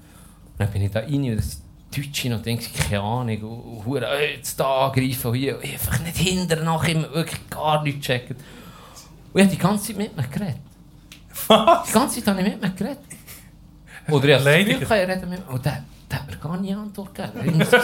dann 0.59 0.71
bin 0.71 0.83
ich 0.83 0.93
da 0.93 1.01
rein 1.01 1.25
und 1.31 1.37
das 1.39 1.61
Deutsche 1.95 2.33
und 2.33 2.47
denke, 2.47 2.67
keine 2.89 3.01
Ahnung, 3.03 3.83
und, 3.85 3.87
und, 3.97 4.03
äh, 4.03 4.37
jetzt 4.37 4.61
da 4.61 4.87
angreifen 4.87 5.29
und 5.33 5.35
hier. 5.35 5.57
Und 5.57 5.65
ich 5.65 5.73
einfach 5.73 5.99
nicht 6.01 6.17
hinterher 6.19 6.65
nach 6.65 6.87
ihm 6.87 7.03
wirklich 7.13 7.51
gar 7.51 7.83
nichts 7.83 8.07
checken. 8.07 8.37
Und 9.33 9.41
ich 9.41 9.47
habe 9.47 9.57
die 9.57 9.59
ganze 9.63 9.87
Zeit 9.89 9.97
mit 9.97 10.17
mir 10.17 10.23
geredet. 10.29 10.57
Was? 11.49 11.87
Die 11.89 11.93
ganze 11.93 12.17
Zeit 12.25 12.29
habe 12.35 12.43
ich 12.49 12.55
mit 12.55 12.63
ihm 12.65 12.77
geredet. 12.77 12.99
Oder 14.09 14.29
ich 14.29 14.35
habe 14.35 14.65
das. 14.65 14.81
Gefühl, 14.81 14.97
redet 14.97 15.21
mit 15.29 15.31
mir. 15.31 15.49
Und 15.53 15.65
der, 15.65 15.83
der 16.11 16.19
hat 16.19 16.27
mir 16.31 16.37
gar 16.37 16.57
nie 16.59 16.75
Antwort 16.75 17.15
gegeben. 17.15 17.41
Immer 17.55 17.65
so 17.65 17.77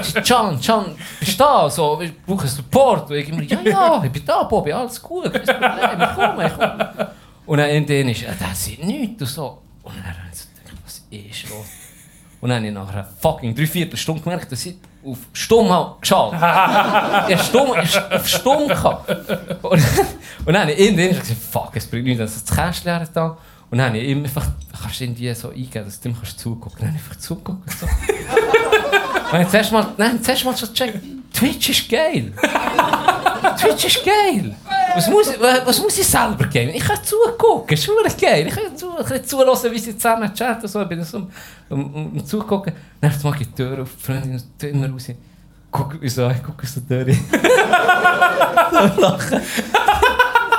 gesagt- 0.00 0.26
Can, 0.26 0.60
Can, 0.60 0.96
bist 1.20 1.32
du 1.38 1.44
da? 1.44 1.70
So, 1.70 2.00
ich 2.00 2.12
brauche 2.22 2.48
Support. 2.48 3.10
Und 3.10 3.16
ich 3.16 3.28
immer, 3.28 3.42
ja, 3.42 3.60
ja, 3.62 4.02
ich 4.04 4.10
bin 4.10 4.24
da, 4.24 4.42
Bobby, 4.44 4.72
alles 4.72 5.00
gut, 5.02 5.32
kein 5.32 5.44
Problem, 5.44 6.00
ich 6.00 6.14
komme, 6.14 6.46
ich 6.46 6.52
komme. 6.54 7.10
Und 7.46 7.58
dann 7.58 7.70
in 7.70 7.86
denen 7.86 8.10
ist, 8.10 8.22
ja, 8.22 8.32
der 8.32 8.54
sieht 8.54 8.82
nichts 8.84 9.22
und 9.22 9.28
so. 9.28 9.58
Und 9.82 9.94
dann 9.96 10.04
habe 10.04 10.16
ich 10.32 10.38
so 10.38 10.46
gedacht, 10.56 10.82
was 10.84 11.02
ist 11.10 11.48
los? 11.50 11.66
Und 12.40 12.50
dann 12.50 12.58
habe 12.58 12.68
ich 12.68 12.74
nach 12.74 12.92
einer 12.92 13.04
fucking 13.04 13.54
dreiviertel 13.54 13.96
Stunde 13.96 14.22
gemerkt, 14.22 14.52
dass 14.52 14.64
ich 14.64 14.76
auf 15.04 15.18
Stumm 15.32 15.70
habe 15.70 15.96
geschaltet. 16.00 16.38
ich 16.38 17.36
habe 17.36 17.44
Stumm, 17.44 17.70
auf 17.70 18.28
Stumm 18.28 18.68
gehabt. 18.68 19.08
Und, 19.62 19.82
und 20.44 20.52
dann 20.52 20.62
habe 20.62 20.72
ich 20.72 20.94
den 20.94 21.08
gesagt, 21.08 21.26
fuck, 21.50 21.72
es 21.74 21.86
bringt 21.86 22.04
nichts, 22.04 22.20
dass 22.20 22.44
das 22.44 22.56
Kästchen 22.56 22.92
her 22.92 23.08
da. 23.12 23.36
Und 23.70 23.78
dann 23.78 23.88
habe 23.88 23.98
ich 23.98 24.16
einfach, 24.16 24.46
kannst 24.80 25.00
du 25.00 25.04
irgendwie 25.04 25.34
so 25.34 25.50
eingeben, 25.50 25.84
dass 25.84 26.00
du 26.00 26.08
dem 26.08 26.16
kannst. 26.16 26.44
Dann 26.44 26.60
habe 26.62 26.76
ich 26.80 26.84
einfach 26.84 27.16
zugucken. 27.16 27.62
So. 27.78 27.86
Und 29.32 29.42
ich 29.42 29.48
zuerst 29.48 29.72
mal, 29.72 29.86
nein, 29.98 30.22
zuerst 30.22 30.44
mal 30.44 30.56
schon 30.56 30.68
gecheckt, 30.68 31.00
Twitch 31.32 31.70
ist 31.70 31.88
geil. 31.88 32.32
Twitch 33.60 33.84
ist 33.84 34.04
geil. 34.04 34.54
Was 34.94 35.08
muss, 35.08 35.32
was 35.64 35.80
muss 35.80 35.98
ich 35.98 36.06
selber 36.06 36.46
geben? 36.46 36.72
Ich 36.74 36.82
kann 36.82 36.98
zugucken, 37.04 37.76
ist 37.76 38.20
geil. 38.20 38.46
Ich 38.48 38.54
kann, 38.54 38.76
zu, 38.76 38.98
ich 39.00 39.06
kann 39.06 39.24
zulassen, 39.24 39.70
wie 39.72 39.78
sie 39.78 39.96
zusammen 39.96 40.32
chatten. 40.34 40.66
So. 40.66 40.82
Ich 40.82 40.88
bin 40.88 41.04
so 41.04 41.18
um, 41.18 41.28
um, 41.68 41.94
um, 41.94 42.26
zugucken. 42.26 42.72
Dann 43.00 43.12
mache 43.22 43.42
ich 43.42 43.48
die 43.48 43.54
Tür 43.54 43.82
auf, 43.82 43.90
die 43.96 44.04
Freundin 44.04 44.42
tut 44.58 44.70
immer 44.70 44.90
raus. 44.90 45.08
Guck, 45.70 45.98
ich 46.02 46.14
so, 46.14 46.28
ich 46.30 46.42
gucke 46.42 46.66
der 46.88 47.06
Tür. 47.06 47.14
so 48.72 49.00
lachen. 49.00 49.40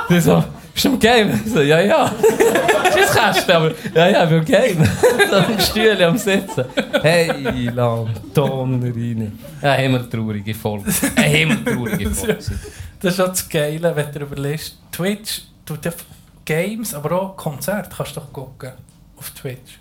So, 0.09 0.43
bist 0.79 0.85
du 0.85 0.89
im 0.93 0.99
Game? 0.99 1.43
So, 1.45 1.61
ja, 1.61 1.81
ja. 1.81 2.15
Tschüss, 2.93 3.11
Kästchen, 3.11 3.55
aber 3.55 3.71
ja, 3.93 4.07
ja, 4.07 4.23
ich 4.23 4.29
bin 4.29 4.39
im 4.39 4.45
Game. 4.45 4.85
so 5.29 5.35
am 5.35 5.59
Stühle 5.59 6.07
am 6.07 6.17
Sitzen. 6.17 6.65
Hey, 7.01 7.69
lang, 7.69 8.09
Donner 8.33 8.85
rein. 8.85 9.37
Ja, 9.61 9.73
himmeltraurige 9.73 10.53
Folge. 10.55 10.91
Eine 11.15 11.27
himmeltraurige 11.27 12.09
Folge. 12.11 12.37
Das 13.01 13.13
ist 13.13 13.19
auch 13.19 13.27
das 13.27 13.49
Geile, 13.49 13.93
wenn 13.93 14.11
du 14.11 14.19
überlegst, 14.19 14.77
Twitch 14.91 15.41
tut 15.65 15.83
ja 15.83 15.91
Games, 16.45 16.93
aber 16.93 17.21
auch 17.21 17.35
Konzerte 17.35 17.89
kannst 17.95 18.15
du 18.15 18.21
doch 18.21 18.31
gucken. 18.31 18.71
Auf 19.17 19.31
Twitch. 19.31 19.79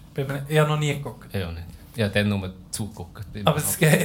Ich 0.48 0.58
habe 0.58 0.68
noch 0.68 0.78
nie 0.78 0.94
geguckt. 0.94 1.32
Ja, 1.32 1.52
nicht. 1.52 1.64
Ja, 1.94 2.08
dann 2.08 2.28
nur 2.28 2.52
zugucken. 2.72 3.24
Aber 3.44 3.60
das, 3.60 3.78
Ge 3.78 4.04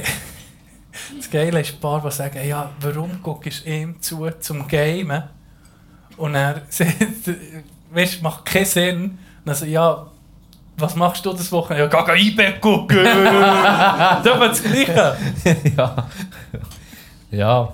das 1.16 1.28
Geile 1.28 1.60
ist, 1.60 1.74
ein 1.74 1.80
paar, 1.80 2.00
die 2.02 2.10
sagen, 2.12 2.46
ja, 2.46 2.70
warum 2.80 3.20
guckst 3.20 3.66
du 3.66 3.70
ihm 3.70 4.00
zu 4.00 4.30
zum 4.38 4.68
Gamen? 4.68 5.24
Und 6.16 6.34
er 6.34 6.62
sagt, 6.68 6.96
weißt, 7.92 8.22
macht 8.22 8.44
keinen 8.44 8.64
Sinn. 8.64 9.18
Dann 9.44 9.54
so, 9.54 9.64
ja, 9.64 10.06
was 10.76 10.94
machst 10.96 11.24
du 11.24 11.32
das 11.32 11.50
Wochenende? 11.52 11.90
Ja, 11.92 12.02
geh 12.02 12.20
IB 12.20 12.60
gucken. 12.60 13.04
das 13.04 14.26
ist 14.26 14.40
das 14.40 14.62
Gleiche. 14.62 15.16
ja. 15.76 16.08
Ja. 17.30 17.68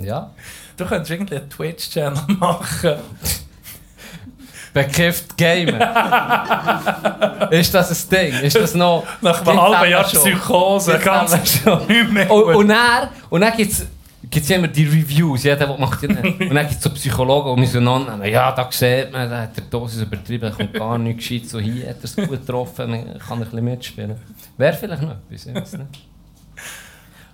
Ja. 0.00 0.30
Du 0.76 0.84
könntest 0.84 1.10
irgendwie 1.10 1.36
einen 1.36 1.48
Twitch-Channel 1.50 2.22
machen. 2.38 2.96
Bekifft 4.74 5.38
Gamen. 5.38 5.80
ist 7.50 7.72
das 7.72 7.90
ein 7.90 8.10
Ding? 8.10 8.40
Ist 8.42 8.56
das 8.56 8.74
noch... 8.74 9.04
Nach 9.22 9.40
einem 9.46 9.62
halben 9.62 9.90
Jahr. 9.90 10.04
Psychose, 10.04 10.98
ganz 10.98 11.60
schon. 11.62 11.86
nicht 11.86 12.10
mehr 12.10 12.30
Und, 12.30 12.56
und 12.56 12.68
dann, 12.68 13.08
und 13.30 13.40
dann 13.40 13.56
gibt 13.56 13.72
es 13.72 13.86
gibt's 14.30 14.50
immer 14.50 14.68
die 14.68 14.84
Reviews, 14.84 15.44
jeder 15.44 15.66
der 15.66 15.78
macht 15.78 16.02
die. 16.02 16.06
Und 16.08 16.54
dann 16.54 16.66
gibt 16.66 16.78
es 16.78 16.82
so 16.82 16.90
Psychologen, 16.90 17.60
die 17.60 17.66
so 17.66 17.78
annehmen, 17.78 18.30
ja, 18.30 18.52
da 18.52 18.68
sieht 18.70 19.12
man, 19.12 19.28
da 19.30 19.42
hat 19.42 19.56
der 19.56 19.64
Dosis 19.64 20.02
übertrieben, 20.02 20.50
da 20.50 20.50
kommt 20.50 20.74
gar 20.74 20.98
nichts 20.98 21.28
gescheit, 21.28 21.48
so 21.48 21.58
hier 21.58 21.90
hat 21.90 21.98
er 21.98 22.04
es 22.04 22.16
gut 22.16 22.30
getroffen, 22.30 22.90
dann 22.90 23.18
kann 23.18 23.38
ein 23.38 23.44
bisschen 23.44 23.64
mitspielen. 23.64 24.16
Wäre 24.56 24.72
vielleicht 24.72 25.02
noch 25.02 25.12
etwas, 25.12 25.46
ich 25.46 25.54
weiß 25.54 25.72
nicht. 25.78 26.08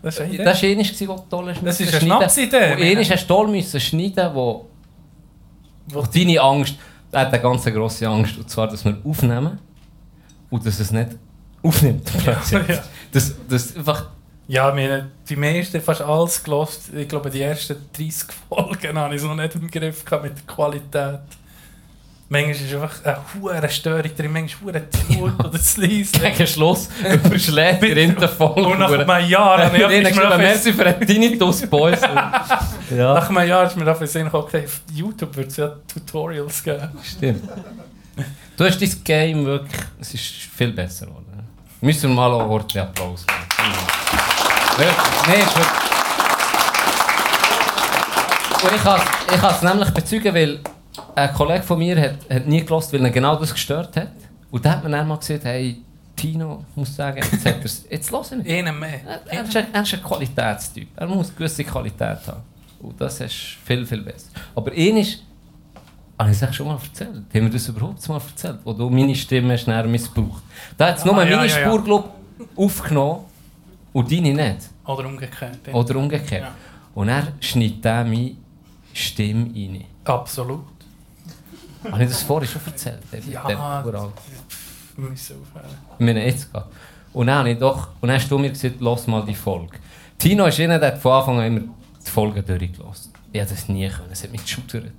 Das 0.03 0.19
war 0.19 0.27
einer, 0.27 0.37
der 0.37 0.55
toll. 1.31 1.47
Das 1.47 1.57
ist 1.57 1.63
müssen 1.63 1.83
eine 1.83 1.91
schneiden. 1.91 2.07
Schnapsidee, 2.07 2.73
Und 2.73 2.83
einer 2.83 3.09
hast 3.09 3.23
du 3.23 3.35
toll 3.35 3.49
müssen 3.49 3.81
schneiden, 3.81 4.35
wo, 4.35 4.69
wo 5.87 6.03
deine 6.03 6.41
Angst, 6.41 6.75
er 7.13 7.21
hat 7.21 7.33
eine 7.33 7.43
ganz 7.43 7.65
grosse 7.65 8.09
Angst, 8.09 8.37
und 8.37 8.51
zwar, 8.51 8.67
dass 8.69 8.85
wir 8.85 8.97
aufnehmen 9.05 9.59
und 10.51 10.67
dass 10.67 10.81
es 10.81 10.91
nicht 10.91 11.11
aufnimmt. 11.63 12.05
plötzlich. 12.05 12.69
ja. 12.69 12.83
Das, 13.13 13.35
das 13.49 13.77
einfach... 13.77 14.11
Ja, 14.53 14.77
wir, 14.77 15.07
die 15.31 15.37
meisten, 15.37 15.81
fast 15.81 16.03
alles 16.03 16.45
gelost. 16.45 16.91
Ich 16.95 17.09
glaube, 17.09 17.31
die 17.31 17.41
ersten 17.41 17.75
30 17.97 18.29
Folgen 18.51 18.99
habe 18.99 19.15
ich 19.15 19.23
so 19.23 19.33
nicht 19.33 19.55
im 19.55 19.71
Griff 19.71 20.05
gehabt 20.05 20.25
mit 20.25 20.35
der 20.37 20.45
Qualität. 20.55 21.21
Manchmal 22.29 22.51
ist 22.55 22.75
einfach 22.75 23.03
eine 23.03 23.19
hohe 23.41 23.71
Störung 23.71 24.11
drin, 24.15 24.31
manchmal 24.31 24.75
hure 24.75 24.91
zu 24.91 25.21
laut 25.21 25.43
oder 25.47 25.59
zu 25.59 25.81
leise. 25.81 26.19
Gegen 26.19 26.47
Schluss 26.47 26.91
überschlägt 27.03 27.83
ihr 27.83 27.97
in 27.97 28.15
der 28.15 28.29
Folge. 28.29 28.67
Und 28.69 28.79
nach 28.79 28.93
einem 28.93 29.27
Jahr 29.31 29.65
habe 29.65 29.75
ich 29.75 29.83
ist 29.91 30.19
habe 30.19 30.29
auf- 30.35 30.37
Merci 30.37 30.73
für 30.75 30.85
den 30.85 31.07
Tinnitus 31.07 31.67
Boys. 31.67 32.01
ja, 32.91 33.15
nach 33.15 33.31
einem 33.31 33.49
Jahr 33.49 33.65
ist 33.67 33.77
mir 33.79 33.91
auf 33.91 34.01
den 34.01 34.07
Sinn 34.07 34.25
gekommen, 34.25 34.45
auf 34.65 34.81
YouTube 34.93 35.35
wird 35.35 35.49
es 35.49 35.57
ja 35.57 35.77
Tutorials 35.91 36.63
geben. 36.63 36.91
stimmt. 37.03 37.49
Du 38.59 38.65
hast 38.67 38.83
dein 38.83 39.03
Game 39.03 39.47
wirklich... 39.47 39.81
Es 39.99 40.13
ist 40.13 40.25
viel 40.27 40.73
besser 40.73 41.07
geworden. 41.07 41.49
Müssen 41.81 42.11
wir 42.11 42.17
mal 42.17 42.33
einen 42.39 42.51
ordentlichen 42.51 42.87
Applaus 42.87 43.27
geben. 43.27 44.02
Wirklich. 44.77 45.27
Nein, 45.27 45.41
ist 45.41 45.57
wirklich... 45.57 45.93
Und 48.65 48.75
ich 48.77 48.83
kann 48.83 49.01
ich 49.33 49.41
kann 49.41 49.55
es 49.55 49.63
nämlich 49.63 49.91
bezeugen, 49.91 50.35
weil 50.35 50.61
ein 51.15 51.33
Kollege 51.33 51.63
von 51.63 51.79
mir 51.79 52.01
hat, 52.01 52.19
hat 52.31 52.47
nie 52.47 52.63
gelost, 52.65 52.93
weil 52.93 53.05
er 53.05 53.11
genau 53.11 53.37
das 53.37 53.53
gestört 53.53 53.97
hat. 53.97 54.09
Und 54.51 54.65
dann 54.65 54.73
hat 54.73 54.83
man 54.83 54.93
dann 54.93 55.09
mal 55.09 55.17
gesagt, 55.17 55.45
hey, 55.45 55.83
Tino, 56.15 56.65
muss 56.75 56.95
sagen, 56.95 57.17
jetzt, 57.17 57.45
hat 57.45 57.63
er's, 57.63 57.85
jetzt 57.91 58.11
lass 58.11 58.33
ihn 58.33 58.39
nicht. 58.39 58.51
Einen 58.51 58.79
mehr. 58.79 59.01
Er, 59.07 59.39
er, 59.39 59.45
ist 59.45 59.57
ein, 59.57 59.67
er 59.73 59.83
ist 59.83 59.95
ein 59.95 60.03
Qualitätstyp. 60.03 60.89
Er 60.95 61.07
muss 61.07 61.29
eine 61.29 61.37
gewisse 61.37 61.65
Qualität 61.65 62.19
haben. 62.27 62.43
Und 62.81 63.01
das 63.01 63.21
ist 63.21 63.35
viel, 63.65 63.87
viel 63.87 64.03
besser. 64.03 64.29
Aber 64.55 64.73
ihn 64.73 64.99
ist, 64.99 65.23
habe 66.19 66.31
ich 66.31 66.41
es 66.41 66.55
schon 66.55 66.69
mal 66.69 66.79
erzählt? 66.83 67.11
Haben 67.11 67.25
wir 67.33 67.51
das 67.51 67.69
überhaupt 67.69 68.09
mal 68.09 68.21
erzählt? 68.21 68.59
Wo 68.65 68.73
du 68.73 68.91
meine 68.91 69.15
Stimme 69.15 69.55
hast 69.55 69.67
nachher 69.67 69.87
missbraucht. 69.87 70.43
Da 70.77 70.89
hat 70.89 70.99
es 70.99 71.05
nur 71.05 71.17
Ah, 71.17 71.25
ja, 71.25 71.37
meine 71.37 71.49
ja, 71.49 71.59
ja. 71.59 71.67
Spur, 71.67 71.83
glaub, 71.83 72.15
aufgenommen 72.57 73.25
und 73.93 74.11
deine 74.11 74.33
nicht. 74.35 74.71
Oder 74.87 75.07
umgekehrt. 75.07 75.59
ja. 75.67 75.75
Oder 75.75 75.97
umgekehrt. 75.97 76.43
Ja. 76.43 76.53
Und 76.95 77.09
er 77.09 77.29
schneidet 77.41 77.85
dann 77.85 78.11
meine 78.11 78.37
Stimme 78.93 79.47
rein. 79.55 79.85
Absolut. 80.05 80.65
Habe 81.91 82.03
ich 82.05 82.09
das 82.11 82.23
vorher 82.23 82.49
schon 82.49 82.61
erzählt? 82.67 83.01
Der- 83.13 83.21
Ja, 83.21 83.83
der. 83.83 84.09
Wir 84.97 85.09
müssen 85.09 85.37
aufhören. 85.41 85.71
Ich 85.99 86.05
meine, 86.05 86.25
jetzt 86.27 86.53
geht. 86.53 86.63
Und 87.13 87.27
dann, 87.27 87.39
habe 87.41 87.51
ich 87.51 87.59
doch, 87.59 87.89
und 88.01 88.09
dann 88.09 88.17
hast 88.21 88.31
du 88.31 88.39
mir 88.39 88.51
gesagt, 88.51 88.77
lass 88.81 89.07
mal 89.07 89.25
die 89.25 89.35
Folge. 89.35 89.77
Tino 90.19 90.47
ist 90.47 90.61
einer, 90.61 90.79
der 90.79 90.97
von 90.97 91.13
Anfang 91.13 91.41
an 91.41 91.47
immer 91.47 91.61
die 92.05 92.11
Folgen 92.11 92.45
durchgelassen. 92.45 93.13
Ich 93.33 93.41
hätte 93.41 93.55
das 93.55 93.69
nie 93.69 93.89
können, 93.89 94.09
es 94.13 94.23
hat 94.23 94.31
mich 94.33 94.43
geschudert. 94.43 94.93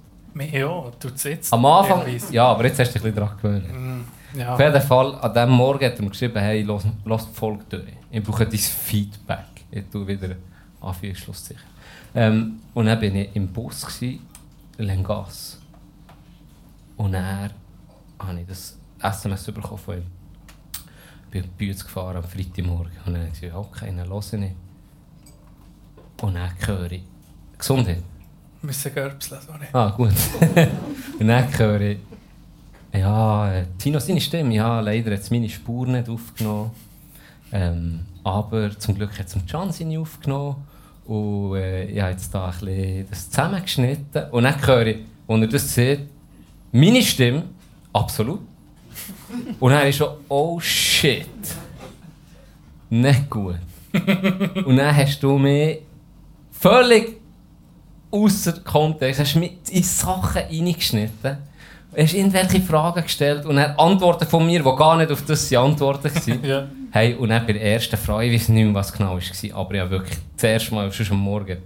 Ja, 0.51 0.91
du 0.99 1.09
sitzt. 1.15 1.53
Am 1.53 1.63
Anfang, 1.65 2.01
ja, 2.31 2.47
aber 2.47 2.65
jetzt 2.65 2.79
hast 2.79 2.89
du 2.89 2.99
dich 2.99 3.03
ein 3.07 3.13
bisschen 3.13 3.15
daran 3.15 3.37
gewöhnt. 3.39 3.71
Mm, 3.71 4.01
Ja. 4.35 4.53
Auf 4.53 4.59
jeden 4.59 4.81
Fall, 4.81 5.15
an 5.15 5.33
diesem 5.33 5.51
Morgen 5.51 5.85
hat 5.85 5.95
er 5.95 6.01
mir 6.01 6.09
geschrieben, 6.09 6.39
hey, 6.39 6.63
lass, 6.63 6.85
lass 7.05 7.27
die 7.27 7.33
Folge 7.33 7.63
durch. 7.69 7.93
Ich 8.09 8.23
brauche 8.23 8.45
dein 8.45 8.57
Feedback. 8.57 9.65
Ich 9.69 9.83
tue 9.91 10.07
wieder 10.07 10.35
Anführungsschlusszeichen. 10.81 11.63
Ähm, 12.15 12.59
und 12.73 12.85
dann 12.85 13.01
war 13.01 13.03
ich 13.03 13.35
im 13.35 13.47
Bus, 13.47 13.85
gewesen, 13.85 14.25
Lengas. 14.77 15.59
Und 16.97 17.13
dann 17.13 17.51
habe 18.19 18.39
ich 18.41 18.47
das 18.47 18.77
SMS 19.01 19.45
bekommen 19.45 19.77
von 19.77 19.97
ihm. 19.97 20.05
Ich 21.31 21.49
bin 21.51 21.69
uns 21.69 21.83
gefahren 21.83 22.17
am 22.17 22.23
Freitagmorgen. 22.23 22.91
Und 23.05 23.13
dann 23.13 23.21
habe 23.21 23.29
ich 23.33 23.41
gesagt, 23.41 23.55
okay, 23.55 23.93
dann 23.95 24.09
höre 24.09 24.41
ich. 24.41 24.51
Und 26.21 26.35
dann 26.35 26.51
höre 26.67 26.91
ich, 26.91 27.03
Gesundheit. 27.57 28.03
Wir 28.61 28.67
müssen 28.67 28.93
Görbseln, 28.93 29.41
sorry. 29.41 29.65
Ah, 29.73 29.89
gut. 29.89 30.13
und 31.19 31.27
dann 31.27 31.57
höre 31.57 31.81
ich, 31.81 31.99
ja, 32.99 33.53
äh, 33.53 33.65
Tino 33.77 33.99
seine 33.99 34.21
Stimme, 34.21 34.53
ja, 34.55 34.79
leider 34.79 35.11
hat 35.11 35.21
es 35.21 35.31
meine 35.31 35.49
Spur 35.49 35.87
nicht 35.87 36.09
aufgenommen. 36.09 36.71
Ähm, 37.51 38.01
aber 38.23 38.77
zum 38.79 38.95
Glück 38.95 39.17
hat 39.17 39.27
es 39.27 39.35
Can 39.49 39.71
seine 39.71 39.99
aufgenommen. 39.99 40.55
Und 41.05 41.55
äh, 41.55 41.85
ich 41.85 42.01
habe 42.01 42.11
jetzt 42.11 42.33
da 42.33 42.45
ein 42.45 42.51
bisschen 42.51 43.09
das 43.09 43.29
zusammengeschnitten. 43.29 44.29
Und 44.31 44.43
dann 44.43 44.67
höre 44.67 44.87
ich, 44.87 44.97
als 45.27 45.41
er 45.41 45.47
das 45.47 45.73
sieht, 45.73 45.99
meine 46.71 47.01
Stimme, 47.01 47.43
absolut. 47.91 48.39
Und 49.59 49.71
dann 49.71 49.87
ist 49.87 49.97
schon, 49.97 50.15
oh 50.29 50.59
shit. 50.59 51.27
Nicht 52.89 53.29
gut. 53.29 53.59
Und 54.65 54.77
dann 54.77 54.95
hast 54.95 55.21
du 55.21 55.37
mich 55.37 55.79
völlig 56.51 57.17
außer 58.11 58.53
Kontext, 58.63 59.19
hast 59.19 59.35
mich 59.35 59.53
in 59.71 59.83
Sachen 59.83 60.43
reingeschnitten. 60.43 61.37
Hast 61.95 62.13
irgendwelche 62.13 62.61
Fragen 62.61 63.03
gestellt 63.03 63.45
und 63.45 63.55
dann 63.55 63.75
Antworten 63.77 64.27
von 64.27 64.45
mir, 64.45 64.59
die 64.63 64.75
gar 64.75 64.97
nicht 64.97 65.11
auf 65.11 65.23
das 65.25 65.47
sind 65.47 65.57
Antworten 65.57 66.11
waren. 66.13 66.43
Ja. 66.43 66.67
Hey, 66.91 67.15
und 67.15 67.29
dann 67.29 67.45
bei 67.45 67.53
der 67.53 67.63
ersten 67.63 67.97
Frage, 67.97 68.25
ich 68.27 68.41
weiß 68.41 68.49
nicht 68.49 68.65
mehr, 68.65 68.73
was 68.75 68.93
genau 68.93 69.17
war, 69.17 69.59
aber 69.59 69.75
ja 69.75 69.89
wirklich, 69.89 70.17
das 70.35 70.43
erste 70.43 70.75
Mal, 70.75 70.91
schon 70.91 71.07
am 71.09 71.17
Morgen, 71.17 71.57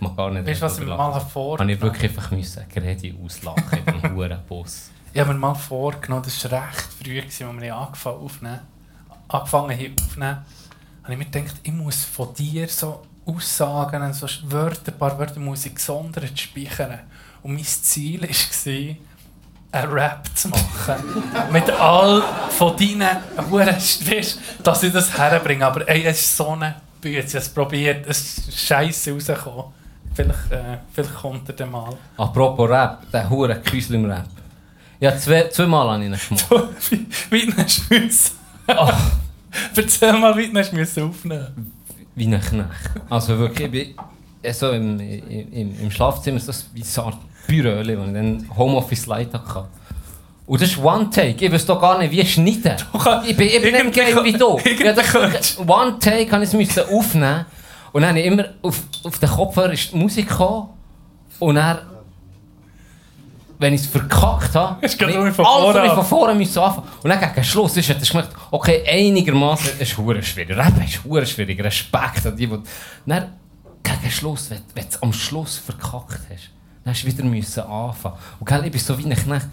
man 0.00 0.16
gar 0.16 0.30
nicht 0.30 0.46
Weißt 0.46 0.60
du, 0.62 0.64
was 0.64 0.78
ich 0.78 0.84
mir 0.86 0.96
mal 0.96 1.08
lachen. 1.08 1.28
vor? 1.28 1.58
Habe 1.58 1.72
ich 1.72 1.80
wirklich 1.80 2.10
einfach 2.10 2.30
müssen, 2.30 2.62
Gredi 2.72 3.14
auslachen 3.22 3.78
dem 4.02 4.14
Hurenbus. 4.16 4.90
Ich 5.12 5.20
habe 5.20 5.32
mir 5.34 5.38
mal 5.38 5.54
vorgenommen, 5.54 6.22
das 6.24 6.50
war 6.50 6.62
recht 6.62 6.88
früh, 7.02 7.20
als 7.20 7.40
wir 7.40 7.76
angefangen 7.76 8.16
aufnehmen. 8.20 8.60
Angefangen 9.28 9.78
haben 9.78 9.96
aufnehmen. 10.02 10.38
Habe 11.02 11.12
ich 11.12 11.18
mir 11.18 11.24
gedacht, 11.26 11.54
ich 11.62 11.72
muss 11.72 12.04
von 12.04 12.32
dir 12.34 12.68
so 12.68 13.02
Aussagen, 13.26 14.12
so 14.12 14.26
Wörter, 14.44 14.92
ein 14.92 14.98
paar 14.98 15.18
Wörter 15.18 15.40
muss 15.40 15.66
ich 15.66 15.74
gesondert 15.74 16.38
speichern. 16.38 17.00
Und 17.42 17.54
mein 17.54 17.64
Ziel 17.64 18.22
war, 18.22 18.96
einen 19.72 19.92
Rap 19.92 20.28
zu 20.34 20.48
machen. 20.48 20.94
Mit 21.52 21.70
all 21.70 22.22
von 22.50 22.76
deinen 22.76 23.08
Huren, 23.50 23.76
dass 24.62 24.82
ich 24.82 24.92
das 24.92 25.16
herbringe. 25.16 25.66
Aber 25.66 25.88
ey, 25.88 26.04
es 26.04 26.20
ist 26.20 26.36
so 26.36 26.48
eine 26.50 26.76
Bütze. 27.00 27.18
Ich 27.18 27.34
habe 27.34 27.38
es 27.38 27.48
probiert, 27.48 28.06
es 28.08 28.38
ist 28.38 28.58
scheiße 28.58 29.12
rausgekommen. 29.12 29.64
Vielleicht, 30.14 30.52
äh, 30.52 30.78
vielleicht 30.92 31.14
kommt 31.14 31.48
er 31.48 31.54
dann 31.54 31.70
mal. 31.70 31.96
Apropos 32.16 32.68
Rap, 32.68 33.10
der 33.12 33.30
hure 33.30 33.60
Küslim-Rap. 33.60 34.26
Ja, 34.98 35.16
zwei, 35.16 35.48
zweimal 35.48 35.88
habe 35.88 36.04
ich 36.04 36.10
ihn 36.30 36.38
gemacht. 36.48 36.68
wie 36.90 37.06
wie 37.30 37.46
du 37.46 37.54
müssen? 37.94 38.32
Ach, 38.66 39.10
Erzähl 39.74 40.12
mal, 40.12 40.36
wie 40.36 40.52
hast 40.56 40.72
müssen 40.72 41.08
aufnehmen 41.08 41.72
wie 42.14 42.26
ein 42.26 42.40
Knecht. 42.40 42.68
Also 43.08 43.38
wirklich, 43.38 43.72
ich 43.72 43.96
bin 44.42 44.52
so 44.52 44.70
im, 44.70 45.00
im, 45.00 45.80
im 45.80 45.90
Schlafzimmer 45.90 46.40
so 46.40 47.02
Art 47.02 47.18
Büröli, 47.50 47.98
wo 47.98 48.04
ich 48.04 48.12
dann 48.12 48.48
Homeoffice-Leiter 48.56 49.40
hatte. 49.44 49.68
Und 50.46 50.60
das 50.60 50.70
ist 50.70 50.78
One-Take. 50.78 51.44
Ich 51.46 51.52
weiß 51.52 51.66
doch 51.66 51.80
gar 51.80 51.98
nicht, 51.98 52.10
wie 52.10 52.24
schneiden. 52.26 52.76
Ich 53.26 53.36
bin, 53.36 53.46
ich 53.48 53.62
bin 53.62 53.72
nicht 53.72 53.74
Irgendwie 53.74 54.00
geil 54.00 54.24
wie 54.24 54.32
du. 54.32 54.58
Ja, 54.84 54.92
das- 54.92 55.12
könntest- 55.12 55.58
One-Take 55.60 56.30
habe 56.32 56.42
ich 56.44 56.48
es 56.50 56.54
müssen 56.54 56.82
aufnehmen. 56.88 57.46
Und 57.92 58.02
dann 58.02 58.10
habe 58.10 58.20
ich 58.20 58.26
immer 58.26 58.44
auf, 58.62 58.80
auf 59.04 59.18
den 59.18 59.28
Kopfhörer 59.28 59.72
ist 59.72 59.92
die 59.92 59.96
Musik 59.96 60.28
gekommen. 60.28 60.68
Und 61.38 61.54
dann, 61.56 61.78
wenn 63.58 63.74
ich 63.74 63.82
es 63.82 63.86
verkackt 63.86 64.54
habe, 64.54 64.84
ich 64.84 65.00
alles 65.00 65.36
von 65.92 66.04
vorne 66.04 66.34
müssen 66.34 66.58
anfangen. 66.58 66.88
Und 67.02 67.10
dann 67.10 67.20
gegen 67.20 67.44
Schluss 67.44 67.76
ist 67.76 67.90
es 67.90 68.08
gemerkt, 68.10 68.34
okay, 68.50 68.82
einigermaßen 68.88 69.70
es 69.78 69.90
ist 69.90 69.98
hure 69.98 70.22
schwierig. 70.22 70.56
Rap 70.56 70.72
ist 70.84 71.04
hure 71.04 71.26
schwierig. 71.26 71.62
Respekt 71.62 72.26
an 72.26 72.36
die, 72.36 72.46
die... 72.46 72.58
Dann, 73.06 73.32
gegen 73.82 74.10
Schluss, 74.10 74.50
wenn, 74.50 74.62
wenn 74.74 74.84
du 74.84 74.88
es 74.90 75.02
am 75.02 75.12
Schluss 75.12 75.58
verkackt 75.58 76.20
hast, 76.30 76.50
dann 76.84 76.94
hast 76.94 77.02
du 77.02 77.06
wieder 77.08 77.24
müssen 77.24 77.62
anfangen. 77.62 78.16
Und 78.38 78.46
gell, 78.46 78.64
ich 78.64 78.72
bin 78.72 78.80
so 78.80 78.98
wie 78.98 79.04
ein 79.04 79.16
Knecht. 79.16 79.46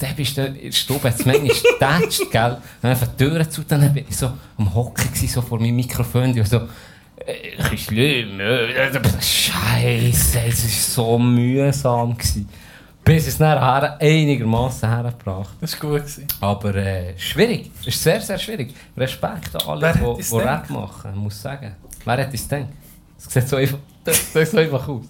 Dann 0.00 0.14
bist 0.16 0.36
du 0.36 0.46
in 0.46 0.62
der 0.62 0.72
Stube, 0.72 1.08
jetzt 1.08 1.26
manchmal 1.26 1.48
getatscht, 1.72 2.30
gell? 2.30 2.58
Dann 2.80 2.90
einfach 2.90 3.08
die 3.08 3.24
Türen 3.24 3.50
zu, 3.50 3.62
dann 3.62 3.92
bin 3.92 4.04
ich 4.08 4.16
so 4.16 4.32
am 4.56 4.74
Hocken 4.74 5.06
gewesen, 5.06 5.28
so 5.28 5.42
vor 5.42 5.60
meinem 5.60 5.76
Mikrofon, 5.76 6.38
und 6.38 6.48
so, 6.48 6.68
äh, 7.26 7.56
bisschen 7.56 7.78
schlimm, 7.78 8.40
äh, 8.40 8.92
Scheiße, 9.20 10.40
es 10.48 10.96
war 10.96 11.04
so 11.06 11.18
mühsam. 11.18 12.16
Gewesen. 12.16 12.48
Bis 13.04 13.24
ich 13.24 13.28
es 13.30 13.38
dann 13.38 13.58
her, 13.58 13.96
einigermaßen 14.00 14.88
hergebracht 14.88 15.56
Das 15.60 15.72
war 15.82 15.90
gut. 15.90 16.02
Gewesen. 16.02 16.26
Aber 16.40 16.74
äh, 16.76 17.18
schwierig, 17.18 17.70
es 17.80 17.88
ist 17.88 18.02
sehr, 18.02 18.20
sehr 18.20 18.38
schwierig. 18.38 18.74
Respekt 18.96 19.56
an 19.56 19.68
alle, 19.68 19.92
die 19.92 20.36
Rap 20.36 20.70
machen, 20.70 21.16
muss 21.16 21.34
ich 21.34 21.40
sagen. 21.40 21.74
Wer 22.04 22.16
hätte 22.18 22.36
es 22.36 22.48
gedacht? 22.48 22.68
Es 23.18 23.32
sieht 23.32 23.48
so 23.48 23.56
einfach, 23.56 23.78
das 24.04 24.32
so 24.32 24.58
einfach 24.58 24.88
aus. 24.88 25.04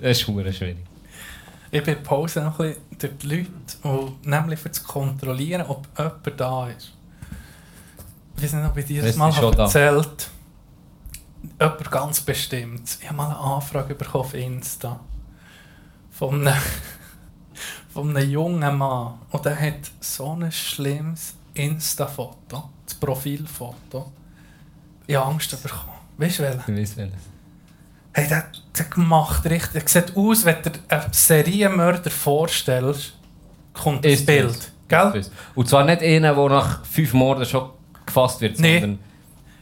Es 0.00 0.18
ist 0.18 0.24
verdammt 0.24 0.54
schwierig. 0.54 0.78
Ich 1.70 1.82
bin 1.82 2.02
Pause 2.02 2.42
noch 2.42 2.58
ein 2.60 2.68
bisschen 2.68 2.82
durch 2.98 3.12
die 3.18 3.26
Leute, 3.28 3.48
und 3.82 4.26
nämlich 4.26 4.58
für 4.58 4.70
zu 4.70 4.84
kontrollieren, 4.84 5.62
ob 5.62 5.86
jemand 5.98 6.40
da 6.40 6.68
ist. 6.68 6.92
Ich 8.36 8.42
weiß 8.42 8.52
nicht, 8.54 8.70
ob 8.70 8.76
ich 8.76 8.84
dir 8.86 9.02
das 9.02 9.16
mal 9.16 9.30
ist 9.30 9.36
schon 9.36 9.44
habe 9.46 9.56
da. 9.56 9.64
erzählt 9.64 10.30
Jemand 11.60 11.90
ganz 11.90 12.20
bestimmt. 12.20 12.98
Ich 13.00 13.06
habe 13.06 13.16
mal 13.16 13.28
eine 13.28 13.38
Anfrage 13.38 13.94
bekommen 13.94 14.24
auf 14.24 14.34
Insta. 14.34 15.00
Von 16.10 16.46
einem, 16.46 16.60
von 17.92 18.16
einem 18.16 18.30
jungen 18.30 18.76
Mann. 18.76 19.14
Und 19.30 19.44
der 19.44 19.58
hat 19.58 19.90
so 20.00 20.32
ein 20.32 20.50
schlimmes 20.52 21.34
Insta-Foto, 21.54 22.70
das 22.84 22.94
Profilfoto. 22.94 24.12
Ich 25.06 25.16
habe 25.16 25.26
Angst 25.26 25.50
bekommen. 25.62 25.96
Weißt 26.18 26.38
du 26.38 26.42
welches? 26.42 26.68
Ich 26.68 26.76
weiß 26.76 26.96
welches. 26.96 27.35
Hey, 28.16 28.26
der, 28.28 28.44
der 28.78 28.84
gemacht 28.86 29.44
richtig. 29.44 29.82
Er 29.82 29.88
sieht 30.02 30.16
aus, 30.16 30.44
wenn 30.46 30.56
du 30.62 30.70
einen 30.88 31.02
Serienmörder 31.12 32.08
vorstellst, 32.10 33.12
kommt 33.74 34.06
das 34.06 34.12
Ist 34.12 34.26
Bild. 34.26 34.48
es. 34.50 34.72
Gell? 34.88 35.22
Und 35.54 35.68
zwar 35.68 35.84
nicht 35.84 36.00
einer, 36.02 36.34
der 36.34 36.48
nach 36.48 36.82
fünf 36.86 37.12
Morden 37.12 37.44
schon 37.44 37.68
gefasst 38.06 38.40
wird, 38.40 38.58
Nee. 38.58 38.80
sondern 38.80 38.98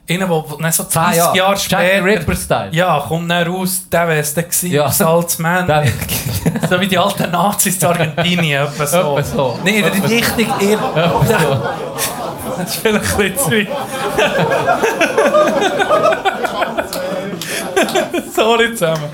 Einer, 0.09 0.27
der 0.29 0.45
dann 0.61 0.71
so 0.73 0.85
20 0.85 0.93
Zehn 1.15 1.19
Jahre. 1.19 1.37
Jahre 1.37 1.53
Jack 1.55 1.61
später... 1.63 2.05
Ripper-Style. 2.05 2.69
Ja, 2.73 3.01
kommt 3.09 3.29
dann 3.31 3.47
raus, 3.49 3.87
der 3.91 4.07
wäre 4.07 4.21
es 4.21 4.35
dann 4.35 4.45
gewesen, 4.45 4.71
Ja. 4.71 4.85
als 4.85 5.03
altes 5.03 5.39
Mann. 5.41 5.67
Der- 5.67 5.87
so 6.71 6.81
wie 6.81 6.87
die 6.87 6.99
alten 6.99 7.31
Nazis 7.33 7.83
in 7.83 7.89
Argentinien. 7.89 8.63
Etwa 8.69 8.87
so. 8.87 9.21
So. 9.23 9.59
Nein, 9.65 9.83
der 9.83 10.11
richtig 10.11 10.47
irre. 10.61 11.21
Das 12.57 12.69
ist 12.69 12.77
vielleicht 12.77 13.19
ein 13.19 13.33
bisschen 13.33 13.67
zu. 13.67 13.67
Sorry 18.35 18.71
zusammen. 18.73 19.09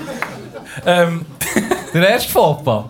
Ähm, 0.85 1.25
Der 1.93 2.09
erste 2.09 2.31
Fauxpas. 2.31 2.85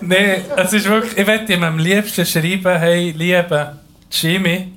Nein, 0.00 0.44
es 0.56 0.72
ist 0.72 0.88
wirklich, 0.88 1.16
ich 1.16 1.26
würde 1.26 1.52
ihm 1.52 1.62
am 1.62 1.78
liebsten 1.78 2.26
schreiben, 2.26 2.78
hey, 2.78 3.12
lieber 3.12 3.78
Jimmy, 4.10 4.72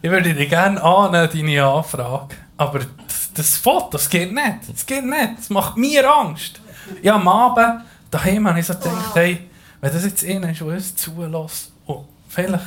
ich 0.00 0.10
würde 0.10 0.34
dich 0.34 0.48
gerne 0.48 0.82
annehmen, 0.82 1.28
deine 1.32 1.64
Anfrage. 1.64 2.36
Aber 2.56 2.80
das, 2.80 3.32
das 3.34 3.56
Foto, 3.56 3.88
das 3.92 4.08
geht 4.08 4.32
nicht. 4.32 4.68
Das 4.68 4.84
geht 4.84 5.04
nicht. 5.04 5.38
Das 5.38 5.50
macht 5.50 5.76
mir 5.76 6.08
Angst. 6.10 6.60
Ja, 7.02 7.14
am 7.14 7.26
Abend, 7.28 7.84
daheim 8.10 8.48
habe 8.48 8.60
ich 8.60 8.66
so 8.66 8.74
gedacht, 8.74 9.14
hey, 9.14 9.38
wenn 9.80 9.92
das 9.92 10.04
jetzt 10.04 10.24
einer 10.24 10.50
ist, 10.50 10.60
der 10.60 10.68
uns 10.68 10.96
zulässt, 10.96 11.72
und 11.86 12.04
vielleicht 12.28 12.64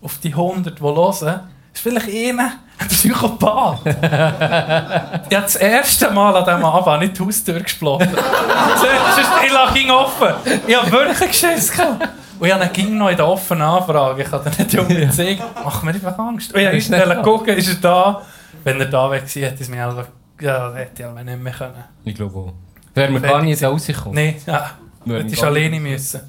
auf 0.00 0.18
die 0.18 0.30
100, 0.30 0.78
die 0.78 0.82
hören, 0.82 1.40
ist 1.78 1.82
vielleicht 1.82 2.08
einer 2.30 2.52
ein 2.78 2.88
Psychopath. 2.88 3.80
ich 3.86 3.94
habe 3.94 5.24
das 5.30 5.56
erste 5.56 6.10
Mal 6.10 6.36
an 6.36 6.44
diesem 6.44 6.64
Abend 6.64 7.00
nicht 7.00 7.18
die 7.18 7.24
Haustür 7.24 7.60
gesplossen. 7.60 8.08
Sonst- 8.14 9.44
Ich 9.46 9.52
lag 9.52 9.74
ihn 9.74 9.90
offen. 9.90 10.34
Ich 10.66 10.76
habe 10.76 10.90
wirklich 10.90 11.30
Geschiss 11.30 11.72
gehabt. 11.72 12.08
Und 12.38 12.46
ich 12.46 12.54
habe 12.54 12.68
ging 12.68 12.96
noch 12.96 13.08
in 13.08 13.16
der 13.16 13.26
offenen 13.26 13.62
Anfrage. 13.62 14.22
Ich 14.22 14.28
dir 14.28 14.42
nicht 14.58 14.74
unbedingt 14.78 15.14
sagen. 15.14 15.38
Macht 15.64 15.82
mir 15.84 15.90
einfach 15.94 16.18
Angst. 16.18 16.52
Und 16.54 16.60
ich 16.60 16.90
wollte 16.90 17.22
gucken, 17.22 17.56
ist 17.56 17.68
er 17.68 17.74
da? 17.76 18.22
Wenn 18.64 18.80
er 18.80 18.86
da 18.86 19.10
war, 19.10 19.14
hätte 19.16 19.38
ich 19.40 19.60
es 19.60 19.68
mir 19.68 19.86
einfach... 19.86 20.06
Ja, 20.40 20.72
hätte 20.74 21.02
ich 21.02 21.24
nicht 21.24 21.38
mehr 21.38 21.52
können. 21.52 21.84
Ich 22.04 22.14
glaube 22.14 22.38
auch. 22.38 22.52
Wären 22.94 23.12
wir 23.14 23.20
gar 23.20 23.42
nicht 23.42 23.62
rausgekommen. 23.62 24.14
Nein, 24.14 24.36
ja. 24.46 24.70
Du 25.04 25.12
nicht 25.22 25.42
alleine 25.42 25.80
müssen. 25.80 26.20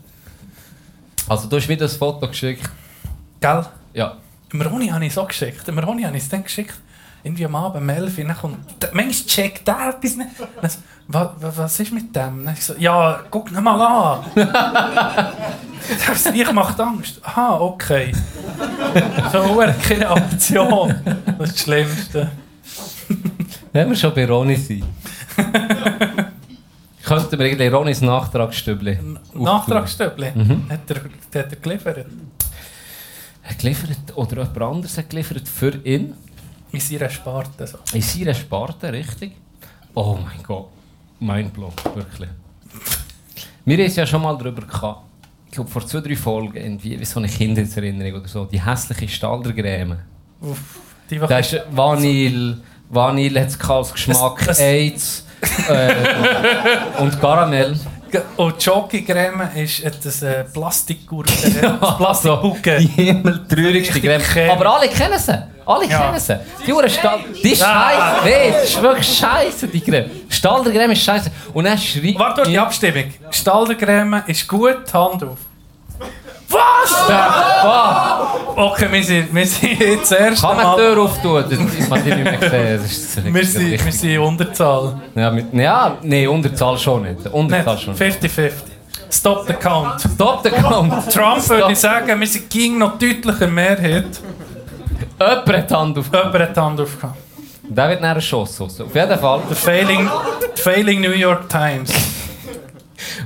Also 1.28 1.48
du 1.48 1.58
hast 1.58 1.68
mir 1.68 1.78
das 1.78 1.96
Foto 1.96 2.28
geschickt. 2.28 2.68
Gell? 3.40 3.66
Ja. 3.94 4.14
Dem 4.52 4.62
Ronny 4.62 4.88
habe 4.88 5.06
ich 5.06 5.14
so 5.14 5.26
geschickt. 5.26 5.68
Dem 5.68 5.80
Ronny 5.80 6.04
habe 6.04 6.18
ich 6.18 6.24
es 6.24 6.30
dann 6.30 6.44
geschickt. 6.44 6.76
Irgendwie 7.24 7.46
am 7.46 7.56
Abend 7.56 7.82
um 7.82 7.90
11 7.90 8.18
Uhr. 8.18 8.24
Dann 8.26 8.38
kommt, 8.38 8.58
manchmal 8.94 9.28
checkt 9.28 9.68
der 9.68 9.90
etwas 9.90 10.16
nicht. 10.16 10.30
Dann 10.62 10.72
was, 11.08 11.30
was 11.40 11.80
ist 11.80 11.92
mit 11.92 12.16
dem? 12.16 12.46
Dann 12.46 12.54
ich 12.54 12.64
so, 12.64 12.76
ja, 12.78 13.22
guck 13.30 13.52
ihn 13.52 13.64
mal 13.64 13.82
an. 13.82 14.26
Das 16.06 16.32
Licht 16.32 16.54
macht 16.54 16.80
Angst. 16.80 17.20
Aha, 17.24 17.58
okay. 17.60 18.12
So 19.32 19.60
eine 19.60 19.74
keine 19.74 20.08
Aktion. 20.10 20.94
Das 21.04 21.50
ist 21.50 21.58
das 21.58 21.60
Schlimmste. 21.62 22.32
Wenn 23.74 23.90
wir 23.90 23.96
schon 23.96 24.14
bei 24.14 24.26
Ronny 24.28 24.56
sind. 24.56 24.84
Könnten 27.04 27.40
wir 27.40 27.46
eigentlich 27.46 27.74
Ronnys 27.74 28.02
Nachtragsstübli 28.02 29.00
Nachtragsstöbli. 29.34 30.32
Mhm. 30.36 30.70
Hat, 30.70 30.92
er, 30.92 31.42
hat 31.42 31.52
er 31.52 31.58
geliefert. 31.60 32.06
Er 33.50 33.56
geliefert, 33.56 33.98
oder 34.16 34.44
jemand 34.44 34.62
anderes 34.62 34.98
hat 34.98 35.10
geliefert 35.10 35.48
für 35.48 35.74
ihn. 35.84 36.14
In 36.72 36.80
seiner 36.80 37.10
Sparte. 37.10 37.66
So. 37.66 37.80
In 37.94 38.02
seiner 38.02 38.34
Sparte, 38.36 38.94
richtig? 38.94 39.32
Oh 39.96 40.18
mein 40.24 40.42
Gott. 40.44 40.68
Mindblow, 41.20 41.74
wirklich. 41.96 42.30
Wir 43.66 43.78
haben 43.78 43.86
es 43.86 43.96
ja 43.96 44.06
schon 44.06 44.22
mal 44.22 44.38
darüber 44.38 44.62
gehabt. 44.62 45.04
Ich 45.48 45.54
glaube, 45.54 45.70
vor 45.70 45.86
zwei, 45.86 46.00
drei 46.00 46.16
Folgen, 46.16 46.56
irgendwie, 46.56 47.00
wie 47.00 47.06
so 47.06 47.20
eine 47.20 47.28
Kindheitserinnerung 47.28 48.20
oder 48.20 48.28
so. 48.28 48.46
Die 48.46 48.64
hässliche 48.64 49.08
Staldercreme. 49.08 49.98
Uff, 50.42 50.80
die 51.10 51.18
Da 51.18 51.40
ist 51.40 51.60
Vanille, 51.72 52.62
Vanille 52.90 53.42
hat 53.42 53.48
es 53.50 53.60
als 53.70 53.92
Geschmack, 53.92 54.38
Das- 54.38 54.46
das- 54.46 54.60
AIDS 54.60 55.26
äh, 55.68 55.96
und 57.02 57.20
Karamell. 57.20 57.78
Und 58.38 58.56
die 58.60 58.66
Jockey-Creme 58.66 59.50
ist 59.56 59.84
etwas 59.84 60.22
äh, 60.22 60.44
Plastikgurken. 60.46 61.34
Plastikbucke. 61.98 62.78
Die 62.80 62.88
himmeltraurigste 62.88 64.00
Creme. 64.02 64.22
Creme. 64.22 64.52
Aber 64.52 64.74
alle 64.76 64.88
kennen 64.90 65.18
sie. 65.20 65.38
Alle 65.66 65.86
Ja. 65.88 66.00
kennen 66.08 66.20
sie. 66.20 66.40
Die 66.66 66.74
Uhr 66.74 66.88
Stall... 66.90 67.20
Die 67.44 67.52
ist 67.52 67.64
Ah. 67.64 67.92
scheiße. 68.22 68.26
Nee, 68.26 68.52
das 68.52 68.64
ist 68.70 68.82
wirklich 68.82 69.18
scheiße, 69.18 69.68
die 69.68 69.82
Creme. 69.82 70.10
Staldercreme 70.30 70.92
ist 70.92 71.04
scheiße. 71.04 71.32
Und 71.54 71.64
dann 71.66 71.78
schreit... 71.78 72.18
Warte, 72.18 72.44
die 72.44 72.58
Abstimmung. 72.58 73.06
Staldercreme 73.32 74.24
ist 74.28 74.48
gut, 74.48 74.94
Hand 74.94 75.24
auf. 75.24 75.38
Was? 76.50 77.10
Wow. 77.64 78.58
Okay, 78.72 78.88
wir 78.92 79.04
sind, 79.04 79.34
wir 79.34 79.46
sind 79.46 79.80
jetzt 79.80 80.12
das 80.12 80.20
erste 80.20 80.48
Kann 80.48 80.58
man 80.58 80.76
die. 80.76 80.82
Tür 80.82 80.98
auftun? 81.04 81.46
Das 81.50 81.90
man 81.90 82.04
die 82.04 82.14
nicht 82.14 82.24
mehr 82.24 82.50
sehen. 82.50 82.80
Das 82.82 82.92
ist 82.92 83.34
Wir 83.34 83.46
sind, 83.46 83.86
wir 83.86 83.92
sind 83.92 84.10
in 84.10 84.20
Unterzahl. 84.20 85.00
Ja, 85.16 85.32
mit, 85.32 85.54
ja, 85.54 85.98
nee, 86.02 86.28
Unterzahl 86.28 86.78
schon 86.78 87.04
nicht. 87.04 87.28
Unterzahl 87.28 87.78
schon 87.78 87.94
nicht. 87.94 88.22
Nicht 88.22 88.36
50-50. 88.36 88.52
Stop 89.12 89.48
the 89.48 89.54
count. 89.54 90.02
Stop 90.02 90.44
the 90.44 90.50
count. 90.50 91.12
Trump 91.12 91.48
würde 91.50 91.72
ich 91.72 91.80
sagen, 91.80 92.20
wir 92.20 92.28
sind 92.28 92.50
ging 92.50 92.78
noch 92.78 92.98
deutlicher 92.98 93.48
Mehrheit. 93.48 94.20
Jemand 95.20 95.48
hat 95.50 95.70
die 95.70 95.74
Hand 95.74 95.98
auf. 95.98 96.06
Jemand 96.12 96.34
hat 96.34 96.56
die 96.56 96.60
Hand 96.60 96.82
aufgehauen. 96.82 97.14
Der 97.64 97.90
wird 97.90 98.02
nachher 98.02 98.16
erschossen. 98.16 98.64
Auf 98.64 98.96
jeden 98.96 99.20
Fall. 99.20 99.42
The 99.50 99.56
failing, 99.56 100.10
failing 100.56 101.02
New 101.02 101.12
York 101.12 101.48
Times. 101.50 101.92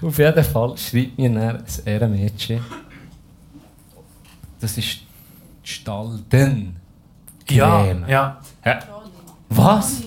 Auf 0.02 0.18
jeden 0.18 0.44
Fall 0.44 0.74
schreibt 0.78 1.18
mir 1.18 1.30
dann 1.30 1.38
ein 1.40 1.64
Ehrenmädchen. 1.86 2.60
Das 4.64 4.78
ist 4.78 5.00
Stalden. 5.62 6.78
Ja, 7.50 7.84
ja. 8.08 8.38
Hä? 8.62 8.76
Was? 9.50 10.04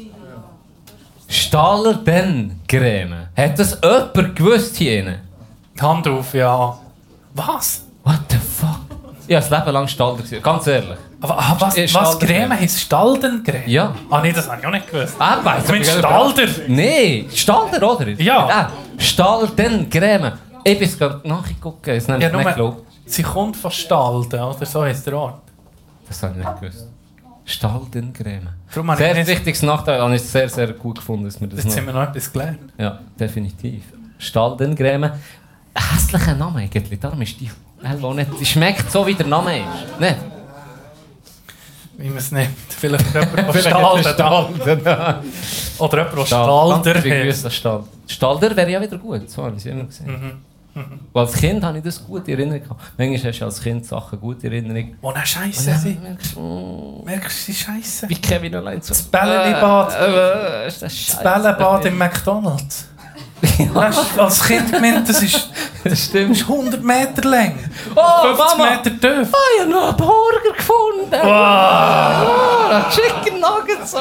Stalden 1.29 2.59
Creme. 2.67 3.29
Hat 3.37 3.59
das 3.59 3.79
jemand 3.85 4.35
gewusst 4.35 4.77
hier? 4.77 5.01
innen? 5.01 5.19
Hand 5.79 6.09
auf, 6.09 6.33
ja. 6.33 6.75
Was? 7.35 7.85
What 8.03 8.21
the 8.31 8.39
fuck? 8.39 8.81
Ich 9.27 9.37
habe 9.37 9.47
das 9.47 9.51
Leben 9.51 9.73
lang 9.75 9.89
Stalder 9.89 10.23
gesehen, 10.23 10.43
ganz 10.43 10.67
ehrlich. 10.69 10.97
Aber, 11.21 11.39
ah, 11.39 11.57
was, 11.59 11.77
Äh, 11.77 11.83
was 11.83 11.91
Staldencreme. 11.91 12.49
Creme 12.49 12.61
heisst 12.61 12.81
Staldencreme? 12.81 13.63
Ja. 13.69 13.95
Ah 14.09 14.23
nee, 14.23 14.33
das 14.33 14.49
habe 14.49 14.59
ich 14.63 14.67
auch 14.67 14.71
nicht 14.71 14.91
gewusst. 14.91 15.17
Ah, 15.19 15.37
weiss 15.43 15.67
Du 15.67 15.75
ich. 15.75 15.87
Stalder? 15.87 16.47
Nein, 16.69 17.27
Stalder, 17.31 17.93
oder? 17.93 18.09
Ja. 18.13 18.49
Ah, 18.49 18.71
Stalden 18.97 19.91
Creme. 19.91 20.33
Ich 20.65 20.79
bin 20.79 20.89
es 20.89 20.99
gerade 20.99 21.21
nachgeguckt, 21.29 21.87
es 21.89 22.09
nennt 22.09 22.23
Ja, 22.23 22.31
nicht 22.35 22.49
geglaubt. 22.49 22.87
Sie 23.07 23.23
kommt 23.23 23.57
von 23.57 23.71
Stalden, 23.71 24.41
oder 24.41 24.67
so 24.67 24.83
heisst 24.83 25.07
der 25.07 25.17
Ort. 25.17 25.43
Das 26.09 26.23
habe 26.23 26.39
ich 26.39 26.47
nicht 26.47 26.61
gewusst. 26.61 26.87
Staldencreme. 27.45 28.49
Darum 28.75 28.97
Sehr 28.97 29.17
ich 29.17 29.27
wichtiges 29.27 29.63
Nachteil, 29.63 30.01
habe 30.01 30.15
ich 30.17 30.23
sehr, 30.23 30.49
sehr 30.49 30.73
gut 30.73 30.97
gefunden, 30.97 31.27
dass 31.27 31.41
wir 31.41 31.47
das 31.47 31.59
Jetzt 31.63 31.69
noch... 31.69 31.77
haben 31.77 31.87
wir 31.87 31.93
noch 31.93 32.09
etwas 32.09 32.33
gelernt. 32.33 32.73
Ja, 32.77 32.99
definitiv. 33.19 33.85
Staldencreme. 34.19 35.13
Ein 35.75 35.93
hässlicher 35.95 36.35
Name 36.35 36.61
eigentlich, 36.61 36.99
darum 36.99 37.23
ist 37.23 37.41
die 37.41 37.51
hell 37.83 38.05
auch 38.05 38.15
nicht... 38.15 38.31
Die 38.41 38.45
schmeckt 38.45 38.91
so, 38.91 39.07
wie 39.07 39.15
der 39.15 39.27
Name 39.27 39.59
ist. 39.59 40.01
Nicht? 40.01 40.17
Wie 41.99 42.09
man 42.09 42.19
es 42.19 42.33
nennt. 42.33 42.51
Vielleicht 42.69 43.15
jemand, 43.15 43.55
der 43.55 43.61
Stalden 44.13 44.85
da. 44.85 45.23
Oder 45.79 45.99
jemand, 45.99 46.19
der 47.43 47.51
Stalder 47.51 47.85
Stalder. 48.07 48.57
Wäre 48.57 48.71
ja 48.71 48.81
wieder 48.83 48.99
gut, 48.99 49.31
so 49.31 49.45
habe 49.45 49.57
ich 49.57 49.65
es 49.65 49.67
immer 49.67 49.85
gesehen. 49.85 50.43
Und 51.13 51.21
als 51.21 51.33
Kind 51.35 51.65
habe 51.65 51.79
ich 51.79 51.85
das 51.85 52.05
gut 52.05 52.29
in 52.29 52.39
Erinnerung. 52.39 52.77
Manchmal 52.99 53.33
hast 53.33 53.41
du 53.41 53.45
als 53.47 53.61
Kind 53.63 53.87
Sachen 53.87 54.21
gut 54.21 54.45
in 54.45 54.53
Erinnerung. 54.53 54.97
Oh, 55.01 55.11
nein, 55.11 55.25
Scheiße. 55.25 55.71
Ja, 55.71 55.79
sie. 55.79 55.95
merkst 56.03 56.37
du, 56.37 57.03
Merkst 57.07 57.49
du, 57.49 57.53
sie 57.53 57.55
Scheiße? 57.59 58.09
Wie 58.09 58.15
Kevin 58.17 58.55
allein 58.55 58.83
so. 58.83 58.89
Das 58.89 59.03
Bällebad. 59.03 59.93
Äh, 59.99 60.65
äh, 60.65 60.69
ist 60.69 60.83
das. 60.83 61.19
Bällebad 61.23 61.85
im 61.87 61.97
McDonalds. 61.97 62.89
Hast 63.75 64.17
du 64.17 64.21
als 64.23 64.45
Kind 64.45 64.73
gemeint, 64.73 65.09
das 65.09 65.23
ist, 65.23 65.51
Das 65.85 66.05
stimmt. 66.07 66.31
das 66.31 66.39
ist 66.41 66.49
100 66.49 66.83
Meter 66.83 67.29
lang. 67.29 67.55
Oh, 67.95 68.35
50 68.35 68.59
Mama! 68.59 68.71
Meter 68.71 68.91
tief. 69.01 69.33
Ah, 69.33 69.37
ich 69.55 69.61
habe 69.63 69.71
noch 69.71 69.89
einen 69.89 69.97
Burger 69.97 70.53
gefunden! 70.57 71.23
Wow. 71.23 72.27
Oh, 72.27 72.91
Chicken 72.91 73.41
Nuggets! 73.41 73.95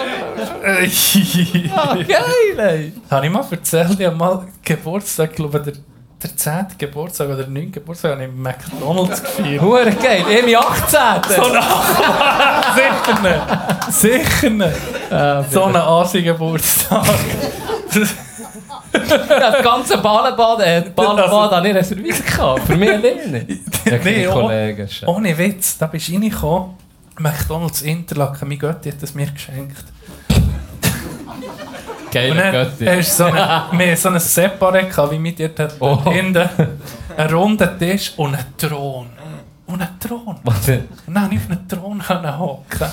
Äh, 0.63 1.69
Ah, 1.75 1.95
geil, 1.95 2.57
ey! 2.59 2.93
Habe 3.11 3.25
ich 3.25 3.31
mal 3.31 3.45
erzählt, 3.51 3.99
ich 3.99 4.05
habe 4.05 4.15
mal 4.15 4.47
Geburtstag, 4.63 5.31
ich 5.31 5.35
glaube 5.35 5.59
der, 5.61 5.73
der 6.25 6.35
10. 6.37 6.65
Geburtstag 6.77 7.27
oder 7.27 7.37
der 7.37 7.47
9. 7.47 7.71
Geburtstag 7.71 8.11
habe 8.13 8.23
ich 8.23 8.29
im 8.29 8.41
McDonalds 8.41 9.21
gefeiert. 9.21 9.61
Hure 9.61 9.91
geil, 9.91 10.23
ich 10.29 10.45
bin 10.45 10.55
18. 10.55 11.35
So 11.35 11.43
ein 11.51 11.63
Sicher 12.75 13.19
nicht. 13.21 13.93
Sicher 13.93 14.49
nicht. 14.49 15.51
So 15.51 15.63
ein 15.65 15.75
Asi-Geburtstag. 15.75 17.05
Das 18.91 19.63
ganze 19.63 19.97
Ballenbad, 19.97 20.59
äh, 20.61 20.83
Ballenbad 20.95 21.51
habe 21.51 21.69
ich 21.69 21.75
reserviert 21.75 22.25
gehabt. 22.25 22.61
Für 22.65 22.75
mich 22.75 22.89
alleine. 22.91 23.45
Ja, 23.85 23.97
Nee, 24.03 24.27
oh. 24.27 24.31
Kollegen. 24.33 24.87
scheiße. 24.87 25.07
Ohne 25.07 25.37
Witz, 25.37 25.77
da 25.77 25.85
bist 25.87 26.07
du 26.07 26.13
reingekommen. 26.13 26.71
McDonalds 27.19 27.81
Interlaken, 27.83 28.47
mein 28.47 28.57
Götti 28.57 28.91
hat 28.91 29.01
das 29.01 29.13
mir 29.13 29.27
geschenkt. 29.27 29.77
Dann 32.15 32.51
Götti. 32.51 32.85
hast 32.85 33.19
du 33.19 33.23
so 33.23 33.25
eine, 33.25 33.37
wir 33.71 33.87
hatten 33.91 33.95
so 33.97 34.09
ein 34.09 34.17
Separé, 34.17 35.11
wie 35.11 35.19
mit 35.19 35.37
dir 35.39 35.49
dort 35.49 35.75
Oh. 35.79 36.11
hinten. 36.11 36.49
Einen 37.17 37.33
runden 37.33 37.79
Tisch 37.79 38.13
und 38.17 38.35
einen 38.35 38.57
Thron. 38.57 39.07
Und 39.67 39.81
einen 39.81 39.99
Thron. 39.99 40.37
Was 40.43 40.65
denn? 40.65 40.87
Konnte 41.05 41.35
ich 41.35 41.41
auf 41.41 41.49
einen 41.49 41.67
Thron 41.67 42.39
hocken. 42.39 42.87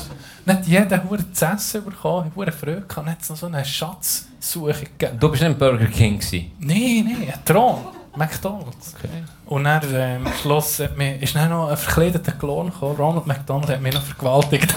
Nicht 0.45 0.67
jeder 0.67 1.05
hure 1.09 1.33
zu 1.33 1.45
essen 1.45 1.85
bekommen. 1.85 2.33
Hatte 2.37 2.53
Freude. 2.53 2.81
gehabt. 2.81 2.97
Dann 2.97 3.11
hat 3.11 3.21
es 3.23 3.31
noch 3.31 3.37
so 3.37 3.47
eine 3.47 3.65
Schatzsuche 3.65 4.73
gegeben. 4.99 5.19
Du 5.21 5.29
bist 5.31 5.43
nicht 5.43 5.53
im 5.53 5.59
Burger 5.59 5.87
King 5.87 6.19
gewesen. 6.19 6.51
Nein, 6.59 7.05
nein, 7.19 7.33
ein 7.33 7.45
Thron. 7.45 7.77
McDonalds. 8.15 8.95
Okay. 8.99 9.09
Und 9.47 9.65
dann 9.65 9.81
ähm, 9.95 10.27
am 10.27 10.33
Schluss 10.35 10.79
hat 10.81 10.97
mir, 10.97 11.21
ist 11.21 11.35
dann 11.35 11.51
noch 11.51 11.69
ein 11.71 11.77
verkleideter 11.77 12.33
Klon 12.33 12.71
gekommen. 12.71 12.97
Ronald 12.97 13.27
McDonald 13.27 13.71
hat 13.71 13.81
mich 13.81 13.95
noch 13.95 14.03
vergewaltigt. 14.03 14.75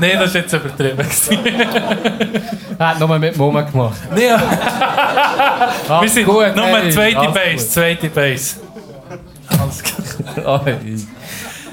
Nein, 0.00 0.18
das 0.18 0.34
war 0.34 0.40
jetzt 0.40 0.52
übertrieben. 0.52 1.06
Er 2.78 2.88
hat 2.88 2.98
nur 2.98 3.18
mit 3.18 3.36
Mumme 3.36 3.64
gemacht. 3.64 3.98
Nein, 4.10 4.20
wir 6.00 6.08
sind 6.08 6.26
gut, 6.26 6.54
nur 6.56 6.66
ey, 6.68 6.90
zweite 6.90 7.28
Base, 7.28 7.70
zweite 7.70 8.08
Base. 8.08 8.56
Alles. 9.48 9.82
Oi. 10.44 10.76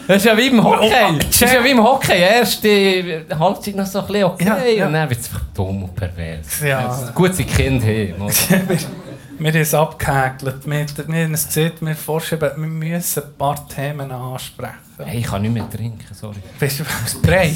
Das 0.08 0.18
ist 0.18 0.26
ja 0.26 0.38
wie 0.38 0.48
im 0.48 0.64
Hockey. 0.64 0.92
Oh, 0.92 1.10
oh, 1.12 1.18
Das 1.18 1.42
ist 1.42 1.54
ja 1.54 1.64
wie 1.64 1.72
im 1.72 1.82
Hockey. 1.84 2.18
Erste 2.18 3.26
Halbzeit 3.40 3.76
noch 3.76 3.86
so 3.86 4.00
ein 4.00 4.08
bisschen 4.08 4.24
okay. 4.26 4.46
Ja, 4.46 4.66
ja. 4.66 4.88
Und 4.88 4.94
dann 4.94 5.10
wird 5.10 5.22
es 5.22 5.28
einfach 5.28 5.42
dumm 5.56 5.84
und 5.84 5.96
pervers. 5.96 6.62
Ja. 6.62 7.12
Gut, 7.16 7.34
sein 7.36 7.48
Kind 7.48 7.84
haben. 7.84 8.30
Wir 9.44 9.52
haben 9.52 9.60
es 9.60 9.74
abgehäkelt. 9.74 10.66
Wir, 10.66 10.86
wir 11.08 11.24
haben 11.26 11.34
es 11.34 11.48
gesehen, 11.48 11.74
wir 11.82 11.96
forschen, 11.98 12.40
wir 12.40 12.56
müssen 12.56 13.24
ein 13.24 13.34
paar 13.38 13.68
Themen 13.68 14.10
ansprechen. 14.10 14.78
Hey, 14.98 15.20
ich 15.20 15.26
kann 15.26 15.42
nicht 15.42 15.54
mehr 15.54 15.70
trinken, 15.70 16.14
sorry. 16.14 16.38
Bist 16.58 16.80
du? 16.80 16.84
Drei. 17.22 17.54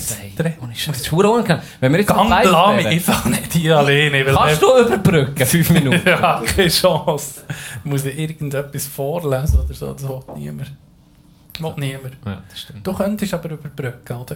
Ohne 0.61 0.75
Scheiß. 0.75 0.87
Das 0.87 0.97
ist 0.97 1.07
verdammt 1.07 1.35
unangenehm. 1.35 1.61
Wenn 1.79 1.91
wir 1.93 1.99
jetzt 2.01 2.09
lass 2.09 2.27
mich 2.27 2.51
wären, 2.51 2.87
einfach 2.87 3.25
nicht 3.25 3.53
hier 3.53 3.77
alleine. 3.77 4.25
Kannst 4.25 4.61
du 4.61 4.77
überbrücken? 4.79 5.45
Fünf 5.45 5.69
Minuten. 5.69 6.01
Ja, 6.05 6.43
keine 6.45 6.67
Chance. 6.67 7.43
Muss 7.85 8.03
ich 8.03 8.19
irgendetwas 8.19 8.85
vorlesen 8.87 9.59
oder 9.61 9.73
so? 9.73 9.93
Das 9.93 10.03
will 10.03 10.23
niemand. 10.35 10.71
Will 11.57 11.73
niemand. 11.77 12.17
Ja, 12.25 12.43
das 12.49 12.59
stimmt. 12.59 12.85
Du 12.85 12.91
könntest 12.91 13.33
aber 13.33 13.51
überbrücken, 13.51 14.17
oder? 14.17 14.35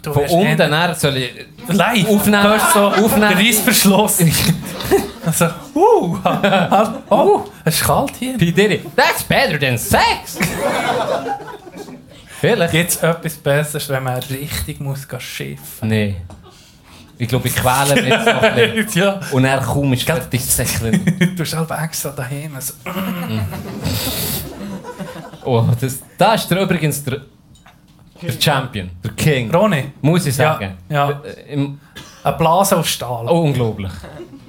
Du 0.00 0.14
Von 0.14 0.24
unten 0.24 0.72
her 0.72 0.94
soll 0.94 1.14
ich... 1.18 1.46
Live! 1.68 2.08
Aufnehmen. 2.08 2.60
So 2.72 2.86
Aufnehmen. 2.86 3.36
den 3.36 3.46
Reissverschluss. 3.46 4.20
also, 5.24 5.46
uh, 5.74 6.18
oh, 7.10 7.44
es 7.64 7.76
ist 7.76 7.84
kalt 7.84 8.12
hier. 8.18 8.36
P. 8.38 8.50
Diddy. 8.52 8.80
That's 8.96 9.22
better 9.22 9.58
than 9.58 9.78
sex! 9.78 10.38
Vielleicht? 12.40 12.72
Gibt 12.72 12.90
es 12.90 12.96
etwas 12.96 13.34
Besseres, 13.36 13.88
wenn 13.88 14.02
man 14.02 14.18
richtig 14.18 14.80
muss 14.80 15.06
schiffen 15.18 15.88
Nee. 15.88 16.16
Ich 17.18 17.28
glaube, 17.28 17.46
ich 17.46 17.54
quäle 17.54 17.94
mich 18.02 18.10
jetzt 18.10 18.26
noch 18.26 18.42
ein 18.42 18.54
bisschen. 18.74 18.88
Ja, 19.02 19.20
Und 19.30 19.44
er 19.44 19.60
kaum 19.60 19.92
ist 19.92 20.02
fertig 20.02 20.44
säckeln. 20.44 21.04
du 21.20 21.36
bist 21.36 21.54
halt 21.56 21.70
extra 21.70 22.10
daheim. 22.10 22.56
Also, 22.56 22.74
Oh, 25.44 25.64
das, 25.80 26.00
da 26.18 26.34
ist 26.34 26.48
der 26.50 26.62
übrigens 26.62 27.02
der, 27.04 27.20
der 28.20 28.40
Champion, 28.40 28.90
der 29.02 29.10
King. 29.12 29.54
Ronny, 29.54 29.92
Muss 30.00 30.26
ich 30.26 30.34
sagen. 30.34 30.78
Ja, 30.88 31.10
ja. 31.10 31.20
Äh, 31.24 31.52
Im, 31.52 31.80
eine 32.24 32.36
Blase 32.36 32.76
auf 32.76 32.88
Stahl. 32.88 33.26
oh, 33.28 33.42
unglaublich. 33.42 33.90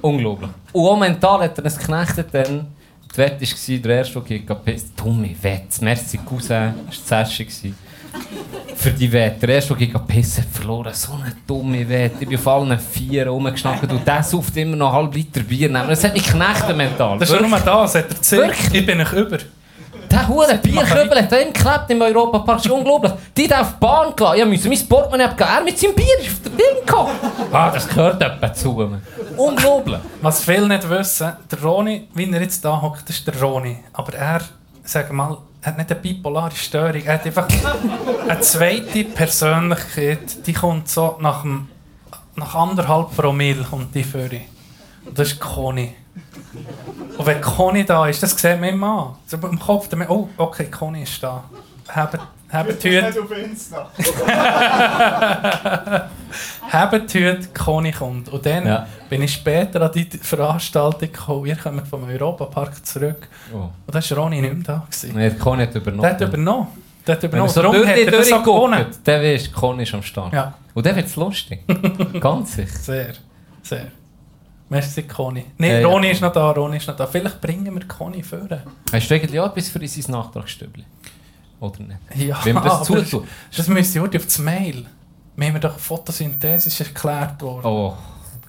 Unglaublich. 0.04 0.50
Und 0.72 0.86
auch 0.86 0.98
mental 0.98 1.40
hat 1.40 1.58
er 1.58 1.64
es 1.64 1.78
geknechtet 1.78 2.28
dann. 2.32 2.66
Die 3.12 3.18
Wette 3.18 3.40
war, 3.42 3.78
der 3.78 3.96
erste, 3.96 4.12
der 4.14 4.22
gegen 4.22 4.46
gepisst 4.46 4.92
Dumme 4.96 5.34
Wette. 5.40 5.84
Merci, 5.84 6.18
Cousin. 6.18 6.74
Das 6.88 7.10
war 7.10 7.24
gewesen. 7.24 7.76
Für 8.74 8.90
die 8.90 9.10
Wette. 9.10 9.46
Der 9.46 9.56
erste, 9.56 9.68
der 9.68 9.76
gegen 9.78 9.92
gepisst 9.92 10.38
hat, 10.38 10.46
verloren. 10.46 10.92
So 10.92 11.12
eine 11.12 11.34
dumme 11.46 11.88
Wette. 11.88 12.16
Ich 12.20 12.28
bin 12.28 12.38
auf 12.38 12.48
allen 12.48 12.78
vier 12.78 13.28
rumgeschnackt 13.28 13.90
und 13.90 14.06
der 14.06 14.22
sauft 14.22 14.56
immer 14.56 14.76
noch 14.76 14.92
halben 14.92 15.12
Liter 15.12 15.40
Bier 15.40 15.68
nehmen. 15.68 15.88
Das 15.88 16.04
hat 16.04 16.12
mich 16.12 16.24
geknechtet 16.24 16.76
mental. 16.76 17.18
Das 17.18 17.30
ist 17.30 17.40
nur 17.40 17.58
das, 17.58 17.94
hat 17.94 18.06
er. 18.10 18.38
Wirklich? 18.38 18.74
Ich 18.74 18.86
bin 18.86 18.98
nicht 18.98 19.12
über. 19.12 19.38
Der 20.10 20.28
hure 20.28 20.58
Bierkübel 20.58 21.22
hat 21.22 21.32
ihm 21.32 21.52
geklebt 21.52 21.90
im 21.90 22.02
Europapark. 22.02 22.58
Das 22.58 22.66
ist 22.66 22.72
unglaublich. 22.72 23.12
Die 23.36 23.52
auf 23.52 23.72
die 23.72 23.80
Bahn 23.80 24.14
gelassen. 24.14 24.52
Ich 24.52 24.64
musste 24.64 24.68
mein 24.68 24.88
Portemonnaie 24.88 25.24
abgeben. 25.24 25.50
Er 25.50 25.64
mit 25.64 25.78
seinem 25.78 25.94
Bier 25.94 26.18
ist 26.20 26.28
auf 26.28 26.42
der 26.44 26.52
Ding 26.52 26.86
gekommen. 26.86 27.10
Ah, 27.52 27.70
das 27.70 27.88
gehört 27.88 28.22
etwa 28.22 28.52
zu 28.52 28.72
mir. 28.72 29.00
Unglaublich. 29.36 29.98
Was 30.22 30.44
viele 30.44 30.68
nicht 30.68 30.88
wissen, 30.88 31.32
der 31.50 31.62
Roni, 31.62 32.08
wie 32.14 32.30
er 32.30 32.40
jetzt 32.42 32.64
da 32.64 32.80
hockt, 32.80 33.08
das 33.08 33.16
ist 33.16 33.26
der 33.26 33.40
Roni. 33.40 33.78
Aber 33.92 34.14
er, 34.14 34.40
sag 34.84 35.12
mal, 35.12 35.38
hat 35.64 35.78
nicht 35.78 35.90
eine 35.90 36.00
bipolare 36.00 36.54
Störung. 36.54 37.02
Er 37.02 37.14
hat 37.14 37.26
einfach 37.26 37.48
eine 38.28 38.40
zweite 38.40 39.04
Persönlichkeit, 39.04 40.46
die 40.46 40.52
kommt 40.52 40.88
so 40.88 41.16
nach, 41.20 41.42
dem, 41.42 41.68
nach 42.36 42.54
anderthalb 42.54 43.16
Promille 43.16 43.64
kommt 43.64 43.94
die 43.94 44.04
für 44.04 44.30
Und 45.06 45.18
das 45.18 45.32
ist 45.32 45.40
Conny. 45.40 45.94
Und 47.16 47.26
wenn 47.26 47.40
Conny 47.40 47.84
da 47.84 48.06
ist, 48.06 48.22
das 48.22 48.32
sieht 48.32 48.60
man 48.60 48.70
immer 48.70 48.86
an. 48.86 49.16
So 49.26 49.36
im 49.36 49.58
Kopf, 49.58 49.88
dann, 49.88 50.06
oh, 50.08 50.28
okay, 50.36 50.66
Conny 50.66 51.02
ist 51.02 51.22
da. 51.22 51.44
Habt, 51.88 52.18
habt 52.54 52.84
Nicht 52.84 53.18
auf 53.18 53.30
Insta. 53.36 53.90
habt 56.70 57.14
heute, 57.14 57.48
Conny 57.52 57.92
kommt. 57.92 58.28
Und 58.30 58.46
dann 58.46 58.66
Ja. 58.66 58.86
bin 59.08 59.22
ich 59.22 59.32
später 59.34 59.82
an 59.82 59.90
die 59.94 60.04
Veranstaltung 60.20 61.12
gekommen. 61.12 61.44
Wir 61.44 61.56
kommen 61.56 61.84
vom 61.86 62.04
Europapark 62.08 62.84
zurück. 62.86 63.28
Oh. 63.52 63.68
Und 63.86 63.94
da 63.94 64.00
war 64.00 64.18
Ronny 64.18 64.40
nicht 64.40 64.54
mehr 64.54 64.62
da. 64.64 64.86
Gewesen. 64.86 65.12
Nee, 65.14 65.30
der 65.30 65.38
Conny 65.38 65.66
hat 65.66 65.74
übernommen. 65.74 66.02
Der 66.02 66.10
hat 66.12 66.20
übernommen. 66.20 66.68
Der 67.06 67.16
hat 67.16 67.24
übernommen. 67.24 67.48
er 67.48 67.52
so 67.52 67.62
Darum 67.62 67.86
hat 67.86 67.96
er 67.98 68.10
das 68.10 68.32
auch 68.32 68.42
gewonnen. 68.42 68.86
weisst 69.04 69.46
du, 69.48 69.52
Conny 69.52 69.82
ist 69.82 69.94
am 69.94 70.02
Start. 70.02 70.32
Ja, 70.32 70.54
Und 70.72 70.86
dann 70.86 70.96
wird 70.96 71.06
es 71.06 71.16
lustig. 71.16 71.60
Ganz 72.20 72.54
sicher. 72.54 72.78
sehr. 72.78 73.12
Sehr. 73.62 73.86
Merci, 74.70 75.02
Conny. 75.02 75.44
Nein, 75.58 75.70
Ja, 75.72 75.78
ja. 75.80 75.86
Ronny 75.86 76.10
ist 76.10 76.22
noch 76.22 76.32
da, 76.32 76.50
Ronny 76.50 76.78
ist 76.78 76.88
noch 76.88 76.96
da. 76.96 77.06
Vielleicht 77.06 77.40
bringen 77.40 77.72
wir 77.74 77.86
Conny 77.86 78.22
vor. 78.22 78.40
Hast 78.92 79.10
du 79.10 79.14
eigentlich 79.14 79.38
auch 79.38 79.50
etwas 79.50 79.68
für 79.68 79.78
unser 79.78 80.10
Nachtragsstübli? 80.10 80.84
Oder 81.64 81.80
nicht? 81.82 81.98
Ja, 82.28 82.38
Wenn 82.44 82.54
wir 82.54 82.60
das 82.62 82.84
zutun. 82.84 83.26
Das 83.56 83.68
müsste 83.68 84.00
heute 84.00 84.18
auf 84.18 84.24
das 84.24 84.38
Mail. 84.38 84.86
Wir 85.36 85.48
haben 85.48 85.60
doch 85.60 85.78
Photosynthese 85.78 86.68
ist 86.68 86.80
erklärt 86.80 87.40
worden. 87.42 87.66
Oh. 87.66 87.94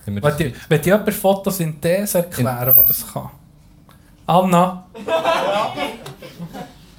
Wenn 0.06 0.82
die 0.82 0.90
jemand 0.90 1.14
Photosynthese 1.14 2.20
erklären, 2.20 2.76
wo 2.76 2.82
das 2.84 3.12
kann? 3.12 3.30
Anna? 4.28 4.86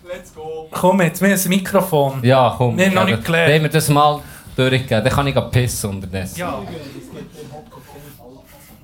Let's 0.09 0.35
go. 0.35 0.69
Komm 0.71 1.01
jetzt, 1.03 1.21
wir 1.21 1.31
haben 1.31 1.41
ein 1.41 1.49
Mikrofon. 1.49 2.25
ja, 2.25 2.55
komm. 2.57 2.77
Wir 2.77 2.87
haben 2.87 2.95
noch 2.95 3.05
nicht 3.05 3.25
gelernt. 3.25 3.53
Wenn 3.53 3.63
wir 3.63 3.69
das 3.71 3.89
mal 3.89 4.21
durchgeben, 4.57 5.05
dann 5.05 5.13
kann 5.13 5.27
ich 5.27 5.51
pissen 5.51 5.91
unterdessen. 5.91 6.39
Ja. 6.39 6.61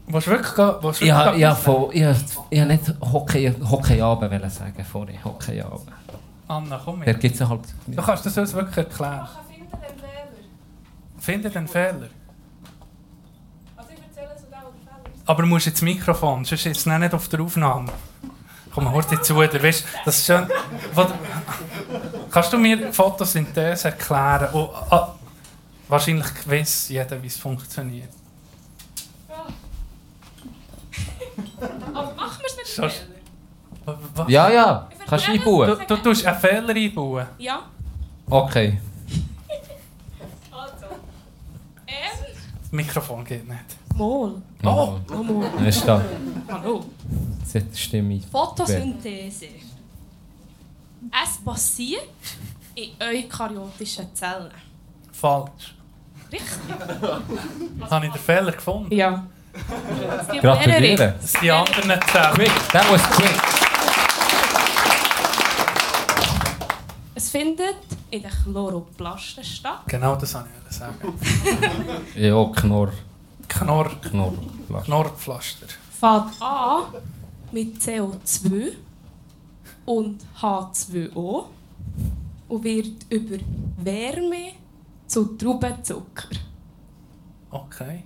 Du 0.07 0.13
wirklich 0.15 0.59
Ja, 0.59 0.83
wirklich 0.83 1.09
ja, 1.09 1.33
gehen? 1.33 1.57
voll. 1.57 1.89
Ich, 1.93 2.03
ich 2.51 2.61
wollte 2.61 2.67
nicht 2.67 2.95
Hockey, 3.01 3.55
Hockeyabend 3.71 4.31
wollen 4.31 4.51
sagen 4.51 4.85
vorhin. 4.85 5.25
Hockeyabend. 5.25 5.89
Anna, 6.49 6.81
komm 6.85 7.01
Da 7.01 7.07
mit. 7.07 7.21
gibt 7.21 7.41
es 7.41 7.49
halt... 7.49 7.61
Du 7.87 8.03
kannst 8.03 8.27
das 8.27 8.37
uns 8.37 8.53
wirklich 8.53 8.77
erklären. 8.79 9.29
finden 9.49 9.71
den 9.71 9.99
Fehler. 9.99 11.19
Finde 11.19 11.51
den 11.51 11.69
Fehler. 11.69 12.09
Also 13.77 13.91
ich 13.93 14.03
erzähle 14.03 14.29
den, 14.29 14.43
wo 14.51 14.71
der 14.71 14.95
Fehler 14.95 15.15
ist. 15.15 15.23
Aber 15.29 15.43
du 15.43 15.49
musst 15.49 15.67
jetzt 15.67 15.77
das 15.77 15.83
Mikrofon, 15.83 16.45
sonst 16.45 16.67
ist 16.67 16.77
es 16.79 16.87
nicht 16.87 17.15
auf 17.15 17.29
der 17.29 17.41
Aufnahme. 17.41 17.93
Komm, 18.75 18.91
hör 18.93 19.03
dir 19.03 19.21
zu, 19.23 19.35
du 19.35 19.63
weißt, 19.63 19.85
das 20.05 20.19
ist 20.19 20.27
schon... 20.27 20.49
Was- 20.95 21.13
Kannst 22.31 22.53
du 22.53 22.59
mir 22.59 22.91
Photosynthese 22.93 23.89
erklären? 23.89 24.53
Und, 24.55 24.71
ah, 24.91 25.15
wahrscheinlich 25.89 26.27
weiss 26.47 26.89
jeder, 26.89 27.23
wie 27.23 27.27
es 27.27 27.37
funktioniert. 27.37 28.09
Aber 31.95 32.15
machen 32.15 32.41
wir 32.41 32.47
es 32.65 32.79
mit 32.79 33.12
Ja, 34.29 34.51
ja. 34.51 34.89
Kannst 35.07 35.29
du 35.29 35.33
einbauen? 35.33 35.69
Du, 35.87 35.97
du 35.97 35.97
tust 36.03 36.25
einen 36.27 36.39
Fehler 36.39 36.75
einbauen. 36.75 37.27
Ja, 37.39 37.63
Okay. 38.31 38.79
also. 40.51 40.87
Ähm, 41.87 42.27
Das 42.63 42.73
Mikrofon 42.73 43.25
geht 43.25 43.47
nicht. 43.49 43.61
Mol. 43.97 44.41
Oh. 44.65 44.99
Oh, 45.11 45.23
Mol. 45.23 45.47
Ist 45.67 45.87
da. 45.87 46.01
Hallo. 46.51 46.85
Jetzt 47.53 47.79
Stimme. 47.79 48.21
Photosynthese. 48.31 49.47
Es 51.11 51.39
passiert 51.45 52.09
in 52.75 52.91
eukaryotischen 53.01 54.15
Zellen. 54.15 54.51
Falsch. 55.13 55.75
Richtig? 56.31 56.49
Habe 57.91 58.07
ich 58.07 58.13
den 58.13 58.23
Fehler 58.23 58.53
gefunden? 58.53 58.95
Ja. 58.95 59.27
Gratuliere. 60.41 61.15
Das 61.21 61.33
sind 61.33 61.43
die 61.43 61.51
anderen 61.51 62.01
Zellen. 62.11 62.35
Quick, 62.35 62.53
that 62.73 62.91
was 62.91 63.03
quick. 63.11 63.41
Findet 67.33 67.77
in 68.11 68.23
den 68.23 68.31
Chloroplasten 68.31 69.43
statt. 69.43 69.81
Genau 69.87 70.17
das 70.17 70.35
wollte 70.35 70.49
ich 70.69 70.77
sagen. 70.77 70.95
Ja, 72.15 72.45
Knorr. 72.55 72.93
Knorr, 73.49 73.91
Knorr. 74.03 74.35
Knorrpflaster. 74.85 75.67
Fängt 75.91 76.43
an 76.43 76.85
mit 77.51 77.81
CO2 77.81 78.73
und 79.87 80.21
H2O 80.41 81.45
und 82.49 82.65
wird 82.65 83.07
über 83.09 83.39
Wärme 83.79 84.53
zu 85.07 85.37
Traubenzucker. 85.37 86.29
Okay. 87.51 88.03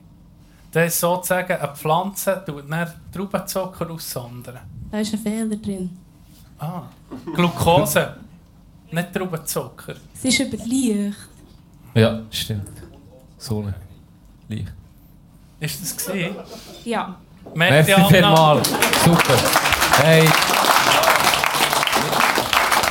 Das 0.70 0.92
ist 0.92 1.00
sozusagen 1.00 1.52
eine 1.52 1.74
Pflanze, 1.74 2.44
die 2.46 2.68
dann 2.68 2.92
Traubenzucker 3.12 3.90
aussondern. 3.90 4.60
Da 4.90 5.00
ist 5.00 5.14
ein 5.14 5.18
Fehler 5.18 5.56
drin. 5.56 5.98
Ah. 6.58 6.82
Glucose. 7.34 8.25
Nicht 8.90 9.12
Traubenzucker. 9.12 9.94
Es 10.14 10.24
ist 10.24 10.40
über 10.40 10.56
Licht. 10.64 11.16
Ja, 11.94 12.20
stimmt. 12.30 12.68
Sonne. 13.38 13.74
Licht. 14.48 14.72
Ist 15.60 15.82
das 15.82 16.06
gewesen? 16.06 16.36
Ja. 16.84 17.16
Merci 17.54 17.92
Anna. 17.92 18.08
vielmals. 18.08 18.68
Super. 19.04 19.34
Hey. 20.02 20.28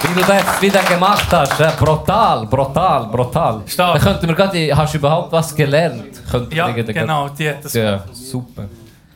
Wie 0.02 0.14
du 0.14 0.22
das 0.22 0.62
wieder 0.62 0.84
gemacht 0.84 1.28
hast, 1.32 1.60
äh, 1.60 1.72
brutal, 1.80 2.46
brutal, 2.46 3.08
brutal. 3.08 3.62
Stark. 3.66 3.94
Da 3.96 4.12
könnten 4.12 4.28
wir 4.28 4.36
gerade, 4.36 4.76
hast 4.78 4.94
du 4.94 4.98
überhaupt 4.98 5.32
was 5.32 5.56
gelernt? 5.56 6.22
Könnten 6.30 6.56
Ja, 6.56 6.72
genau, 6.72 7.30
die 7.30 7.50
hat 7.50 7.66
das 7.66 7.74
Ja, 7.74 8.04
super. 8.12 8.66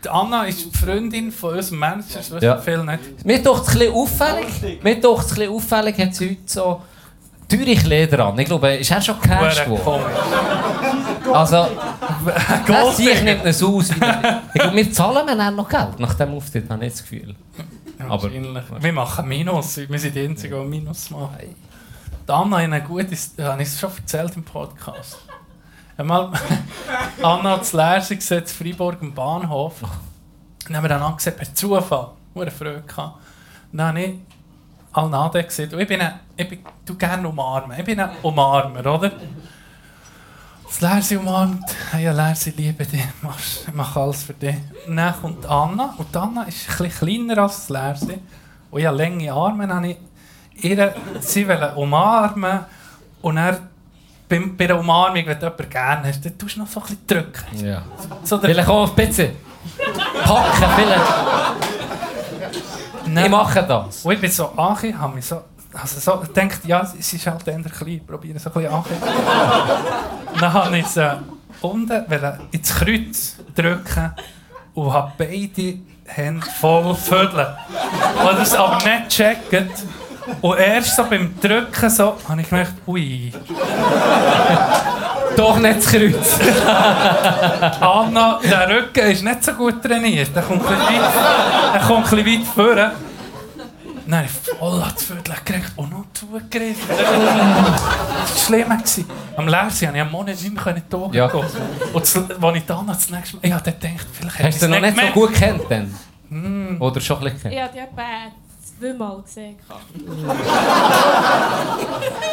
Die 0.04 0.10
Anna 0.10 0.46
ist 0.46 0.66
die 0.74 0.78
Freundin 0.78 1.32
von 1.32 1.56
unserem 1.56 1.80
Manager, 1.80 2.06
das 2.18 2.32
wissen 2.32 2.44
Ja. 2.46 2.58
viele 2.58 2.86
nicht. 2.86 3.26
Mir 3.26 3.44
doch 3.44 3.68
es 3.68 3.76
ein 3.80 3.92
auffällig. 3.92 4.82
Mir 4.84 5.02
doch 5.02 5.22
es 5.22 5.38
ein 5.38 5.50
auffällig, 5.50 5.98
hat 5.98 6.16
sie 6.16 6.30
heute 6.30 6.40
so 6.46 6.82
teure 7.50 7.76
Kleider 7.76 8.26
an. 8.28 8.40
Ich 8.40 8.46
glaube, 8.46 8.76
ist 8.76 8.92
er 8.92 9.02
schon 9.02 9.20
geworden? 9.20 9.82
komisch. 9.84 11.34
Also, 11.34 11.68
das 12.68 12.98
sehe 12.98 13.10
ich 13.12 13.22
nicht 13.24 13.54
so 13.54 13.76
aus. 13.78 13.90
Ich 13.90 13.96
glaube, 14.62 14.76
wir 14.76 14.92
zahlen 14.92 15.26
mir 15.26 15.36
dann 15.36 15.56
noch 15.56 15.68
Geld 15.68 16.00
nach 16.00 16.14
dem 16.14 16.34
Auftritt, 16.34 16.70
habe 16.70 16.86
ich 16.86 16.94
das 16.94 17.02
Gefühl. 17.02 17.36
Aber- 18.08 18.24
Wahrscheinlich. 18.24 18.64
Wir 18.80 18.94
machen 18.94 19.28
Minus. 19.28 19.78
Wir 19.78 20.00
sind 20.00 20.16
die 20.16 20.24
Einzigen, 20.26 20.62
die 20.62 20.68
Minus 20.80 21.10
machen. 21.10 21.56
Die 22.28 22.32
Anna 22.32 22.58
hat 22.58 22.64
eine 22.64 22.82
gute, 22.82 23.08
habe 23.44 23.62
ich 23.62 23.68
es 23.68 23.80
schon 23.80 23.92
erzählt 23.98 24.36
im 24.38 24.44
Podcast. 24.44 25.18
Einmal, 26.00 26.32
Anna 27.22 27.52
hat 27.52 27.60
das 27.60 27.74
Lehrse 27.74 28.16
gesehen, 28.16 28.40
in 28.40 28.48
Freiburg 28.48 29.02
am 29.02 29.14
Bahnhof. 29.14 29.82
Dann 30.66 30.78
haben 30.78 30.84
wir 30.86 30.88
dann 30.88 31.16
gesehen, 31.18 31.36
per 31.36 31.54
Zufall. 31.54 32.12
Eine 32.34 32.52
Freude 32.52 32.84
gehabt. 32.88 33.18
Dann 33.74 33.88
habe 33.88 34.02
ich 34.02 34.16
Alnade 34.94 35.44
gesehen. 35.44 35.78
Ich 35.78 35.88
bin, 35.90 36.00
ein, 36.00 36.22
ich 36.38 36.48
bin 36.48 36.60
du 36.86 36.96
gerne 36.96 37.28
umarmen. 37.28 37.78
Ich 37.78 37.84
bin 37.84 38.00
ein 38.00 38.12
Umarmer, 38.24 38.80
oder? 38.80 39.12
Das 40.64 40.80
Lersi 40.80 41.18
umarmt. 41.18 41.66
Hey, 41.92 42.06
Lersi, 42.14 42.52
liebe 42.52 42.86
dich. 42.86 43.04
Ich 43.68 43.74
mache 43.74 44.00
alles 44.00 44.24
für 44.24 44.34
dich. 44.34 44.56
Und 44.88 44.96
dann 44.96 45.20
kommt 45.20 45.46
Anna. 45.48 45.96
Und 45.98 46.16
Anna 46.16 46.44
ist 46.44 46.70
ein 46.70 46.88
bisschen 46.88 47.28
kleiner 47.28 47.44
als 47.44 47.68
das 47.68 47.70
Lersi. 47.70 48.20
Und 48.72 48.80
ich 48.80 48.86
habe 48.86 48.98
lange 48.98 49.34
Arme. 49.34 49.68
Dann 49.68 49.76
habe 49.76 49.90
ich 49.90 50.64
ihre, 50.64 50.96
sie 51.20 51.46
wollte 51.46 51.76
umarmen. 51.76 52.62
Und 53.22 53.36
dann, 53.36 53.58
bei, 54.30 54.40
bei 54.58 54.68
der 54.68 54.80
Umarmung, 54.80 55.26
wenn 55.26 55.40
du 55.40 55.46
jemanden 55.46 55.70
gerne 55.70 56.08
hast, 56.08 56.24
dann 56.24 56.38
tust 56.38 56.56
du 56.56 56.60
noch 56.60 56.68
so 56.68 56.80
ein 56.80 56.84
bisschen 56.84 57.08
drücken. 57.08 57.66
Ja. 57.66 57.82
So 58.24 58.38
der, 58.38 58.52
Vielleicht 58.52 58.70
auch 58.70 58.84
auf 58.84 58.96
Pizza. 58.96 59.26
Packen, 60.24 60.66
vielleicht. 60.76 61.04
Nein. 63.08 63.26
Ich 63.26 63.32
mache 63.32 63.64
das. 63.64 64.06
Und 64.06 64.14
ich 64.14 64.22
bin 64.22 64.32
so 64.32 64.50
angekommen, 64.50 65.02
habe 65.02 65.16
mich 65.16 65.26
so, 65.26 65.42
also 65.74 66.00
so 66.00 66.20
gedacht, 66.20 66.60
ja, 66.66 66.86
sie 66.86 67.00
ist 67.00 67.28
halt 67.28 67.48
eher 67.48 67.60
klein, 67.62 68.02
probiere 68.06 68.40
so 68.40 68.50
ein 68.50 68.54
bisschen 68.54 68.74
angekommen. 68.74 69.02
Dann 70.40 70.54
habe 70.54 70.78
ich 70.78 70.86
sie 70.88 71.20
unten 71.62 72.06
ins 72.52 72.76
Kreuz 72.76 73.36
drücken 73.56 74.14
und 74.76 74.94
habe 74.94 75.12
beide 75.18 75.80
Hände 76.06 76.46
voll 76.60 76.96
vödeln. 76.96 77.48
Und 78.30 78.40
das 78.40 78.54
aber 78.56 78.78
nicht 78.78 79.10
gecheckt. 79.10 79.84
Und 80.42 80.58
erst 80.60 80.96
so 80.96 81.04
beim 81.06 81.34
Drücken 81.40 81.90
so, 81.90 82.16
habe 82.28 82.42
ich 82.42 82.50
gemerkt, 82.50 82.74
ui, 82.88 83.32
Doch 85.36 85.58
nicht 85.58 85.78
das 85.78 85.86
Kreuz. 85.88 86.40
Anna, 87.80 88.40
der 88.44 88.70
Rücken 88.70 89.10
ist 89.12 89.24
nicht 89.24 89.44
so 89.44 89.54
gut 89.54 89.82
trainiert. 89.82 90.36
Der 90.36 90.44
kommt 90.44 90.66
ein 90.68 90.78
bisschen 90.78 91.02
weit, 91.02 91.74
der 91.74 91.82
kommt 91.82 92.12
ein 92.14 92.24
bisschen 92.24 92.40
weit 92.42 92.48
vorne. 92.48 92.92
Dann 94.06 94.18
habe 94.18 94.26
ich 94.28 94.58
voll 94.58 94.82
an 94.82 94.94
die 95.00 95.04
Viertel 95.06 95.36
gekriegt 95.46 95.72
und 95.76 95.92
noch 95.92 96.06
zugegriffen. 96.14 96.84
Das 96.90 97.00
war 97.08 98.46
schlimm. 98.48 98.72
Am 99.38 99.48
Lehrsi 99.48 99.86
konnte 99.86 99.98
ich 99.98 100.02
einen 100.04 100.12
Monat 100.12 100.28
nicht 100.42 100.66
mehr 100.66 100.76
in 100.76 100.84
die 100.92 100.96
Augen 100.96 101.14
Ja. 101.14 101.28
gehen. 101.28 101.46
Und 101.94 102.02
das, 102.04 102.16
als 102.18 102.58
ich 102.58 102.66
dann 102.66 102.88
das 102.88 103.10
nächste 103.12 103.36
Mal... 103.38 103.42
Ich 103.44 103.54
habe 103.54 103.64
gedacht, 103.72 104.08
vielleicht 104.12 104.40
Hast 104.40 104.62
du 104.62 104.66
sie 104.66 104.72
noch 104.72 104.80
nicht 104.82 104.90
so 104.96 104.96
gemerkt. 104.96 105.14
gut 105.14 105.34
kennt 105.34 105.62
dann? 105.70 106.80
Oder 106.82 107.00
schon 107.02 107.18
ein 107.20 107.24
bisschen 107.34 107.52
Ich 107.52 107.58
kennt? 107.58 107.62
habe 107.62 107.74
die 107.74 107.80
etwa 107.80 108.02
zweimal 108.80 109.22
gesehen. 109.22 109.58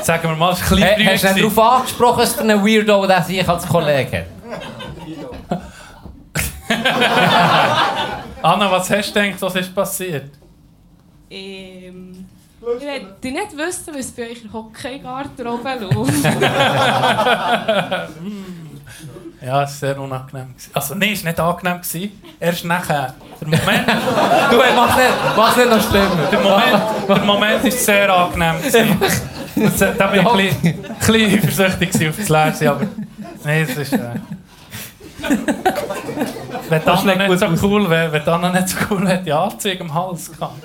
Sagen 0.03 0.29
wir 0.29 0.37
mal, 0.37 0.53
es 0.53 0.71
war 0.71 0.79
ein 0.79 0.97
bisschen 0.97 1.13
hast 1.13 1.25
du 1.25 1.35
nicht 1.35 1.57
darauf 1.57 1.79
angesprochen, 1.79 2.21
dass 2.21 2.37
du 2.37 2.43
einen 2.43 2.65
Weirdo, 2.65 3.07
der 3.07 3.23
sich 3.23 3.49
als 3.49 3.67
Kollege 3.67 4.19
hat? 4.19 4.27
Anna, 8.43 8.71
was 8.71 8.91
hast 8.91 9.15
du 9.15 9.21
gedacht, 9.21 9.43
was 9.43 9.55
ist 9.57 9.75
passiert? 9.75 10.31
Ähm, 11.31 12.27
ich 12.61 12.67
möchte 12.85 13.29
nicht 13.29 13.57
wissen, 13.57 13.95
was 13.95 14.11
bei 14.13 14.31
euch 14.31 14.45
im 14.45 14.53
Hockeygarten 14.53 15.47
oben 15.47 15.81
läuft. 15.81 16.25
Ja, 19.47 19.63
es 19.63 19.81
war 19.81 19.89
sehr 19.91 20.01
unangenehm. 20.01 20.55
Also, 20.73 20.97
nein, 20.97 21.13
es 21.13 21.25
war 21.25 21.31
nicht 21.31 21.41
angenehm. 21.41 21.81
Gewesen. 21.81 22.23
Erst 22.41 22.65
nachher. 22.65 23.15
Der 23.41 23.47
Moment, 23.47 23.87
Du, 24.51 24.61
ey, 24.61 24.75
mach's 24.75 24.97
nicht, 24.97 25.37
mach's 25.37 25.57
nicht 25.57 25.71
noch 25.71 25.89
schlimmer. 25.89 26.27
der 26.33 26.41
Moment, 26.41 26.83
der 27.09 27.19
Moment 27.19 27.65
ist 27.65 27.85
sehr 27.85 28.13
angenehm. 28.13 28.57
Gewesen. 28.61 28.99
Das, 29.55 29.97
da 29.97 30.07
bin 30.09 30.21
ich 30.21 30.27
ein 30.27 30.37
bisschen, 30.37 30.85
ein 30.85 30.99
bisschen 30.99 31.65
eifersüchtig 31.65 32.09
auf 32.09 32.17
das 32.17 32.29
Lesen, 32.29 32.69
aber 32.69 32.87
nein, 33.45 33.67
es 33.69 33.77
ist... 33.77 33.93
Äh, 33.93 33.99
wenn 36.69 36.85
das 36.85 37.05
noch 37.05 37.17
nicht 37.17 37.39
so 37.39 37.69
cool 37.69 37.89
wäre, 37.89 38.13
wenn 38.13 38.25
das 38.25 38.41
noch 38.41 38.53
nicht 38.53 38.69
so 38.69 38.77
cool 38.91 39.09
hätte, 39.09 39.25
die 39.25 39.33
Anzeige 39.33 39.81
am 39.85 39.95
Hals 39.95 40.33
gehabt. 40.33 40.61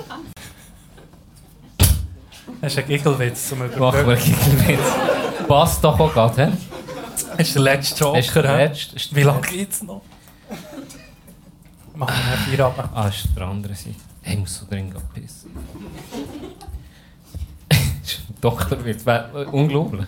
Das 2.62 2.74
ist 2.74 2.80
ein 2.80 2.88
Giggelwitz 2.88 3.48
zum 3.48 3.60
Mach 3.60 3.68
mal 3.68 3.76
Überbrücken. 3.76 4.24
Giggelwitz. 4.24 4.92
Passt 5.48 5.84
doch 5.84 6.00
auch 6.00 6.14
gerade, 6.14 6.48
hä? 6.48 6.52
Das 7.38 7.48
ist 7.48 7.56
der 7.56 7.62
letzte 7.62 8.04
Joker. 8.04 8.20
Ist 8.20 8.36
der 8.36 8.44
letzte? 8.44 8.96
Ist 8.96 9.12
der 9.12 9.18
Wie 9.18 9.24
lange 9.24 9.40
letzte? 9.42 9.56
geht's 9.58 9.84
noch? 9.84 10.02
Machen 11.96 12.16
wir 12.30 12.38
vier 12.56 12.66
ab. 12.66 12.90
Ah, 12.94 13.08
ist 13.08 13.28
der 13.36 13.44
andere 13.48 13.76
Seite. 13.76 13.96
Hey, 14.22 14.34
ich 14.36 14.40
muss 14.40 14.56
so 14.58 14.66
dringend 14.70 14.96
pissen. 15.14 15.52
Doktorwitz, 18.42 19.06
wär- 19.06 19.30
unglaublich. 19.54 20.08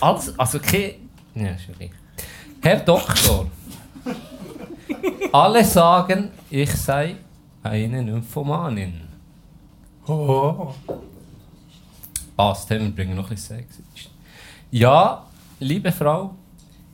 Alles, 0.00 0.38
also 0.38 0.58
kein... 0.58 0.94
Ja, 1.34 1.48
richtig. 1.52 1.90
Herr 2.62 2.80
Doktor, 2.80 3.46
alle 5.32 5.64
sagen, 5.64 6.30
ich 6.50 6.70
sei 6.72 7.16
eine 7.62 8.02
Nymphomanin. 8.02 9.02
Oh. 10.06 10.72
Passt, 12.36 12.70
wir 12.70 12.78
bringen 12.90 13.16
noch 13.16 13.24
ein 13.30 13.34
bisschen 13.34 13.58
Sex. 13.58 13.78
Ja, 14.70 15.23
liebe 15.60 15.92
Frau, 15.92 16.34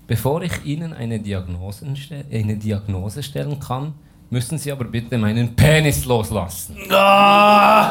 bevor 0.06 0.42
ich 0.42 0.64
Ihnen 0.64 0.92
eine 0.92 1.18
Diagnose, 1.18 1.86
eine 2.32 2.56
Diagnose 2.56 3.22
stellen 3.22 3.58
kann, 3.60 3.94
müssen 4.30 4.58
Sie 4.58 4.70
aber 4.72 4.84
bitte 4.84 5.16
meinen 5.18 5.54
Penis 5.56 6.04
loslassen. 6.04 6.76
Ah! 6.90 7.90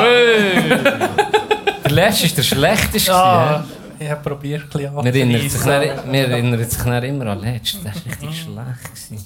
Hey. 0.00 0.70
Der 1.84 1.90
letzte 1.92 2.26
ist 2.26 2.38
der 2.38 2.42
schlechteste. 2.44 3.12
Ah, 3.12 3.64
ich 3.98 4.08
habe 4.08 4.20
probiert, 4.22 4.62
ein 4.62 4.68
bisschen 4.70 5.34
anzureissen. 5.34 6.06
man 6.06 6.14
erinnert 6.14 6.70
sich 6.70 6.82
dann 6.82 7.02
immer 7.02 7.26
an 7.26 7.40
den 7.40 7.52
letzten. 7.54 7.82
Der 7.82 7.92
war 7.94 8.04
richtig 8.06 8.42
schlecht. 8.42 8.84
Gewesen. 8.84 9.24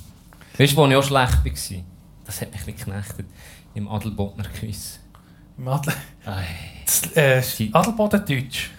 Weißt 0.57 0.73
du, 0.73 0.77
wo 0.77 0.87
ich 0.87 0.97
auch 0.97 1.03
schlecht 1.03 1.45
war? 1.45 1.83
Das 2.25 2.41
hat 2.41 2.53
mich 2.53 2.61
ein 2.61 2.67
bisschen 2.75 2.87
geknechtet. 2.87 3.27
Im 3.75 3.87
Adelbodner 3.87 4.45
Quiz. 4.45 4.99
Im 5.59 5.69
Adel 5.69 5.93
Ei, 6.25 6.47
das, 6.87 7.03
äh, 7.15 7.43
Adelboden 7.73 8.25
Deutsch. 8.25 8.71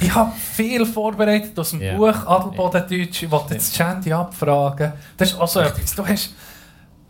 Ich 0.00 0.14
habe 0.14 0.32
viel 0.54 0.84
vorbereitet 0.86 1.58
aus 1.58 1.70
dem 1.70 1.80
Ja. 1.80 1.96
Buch 1.96 2.26
Adelboden 2.26 2.82
Deutsch. 2.88 3.22
Ich 3.22 3.30
wollte 3.30 3.54
jetzt 3.54 3.74
Shandy 3.74 4.12
abfragen. 4.12 4.92
Das 5.16 5.30
ist 5.32 5.38
also 5.40 5.60
etwas. 5.60 5.94
Du 5.94 6.06
hast 6.06 6.30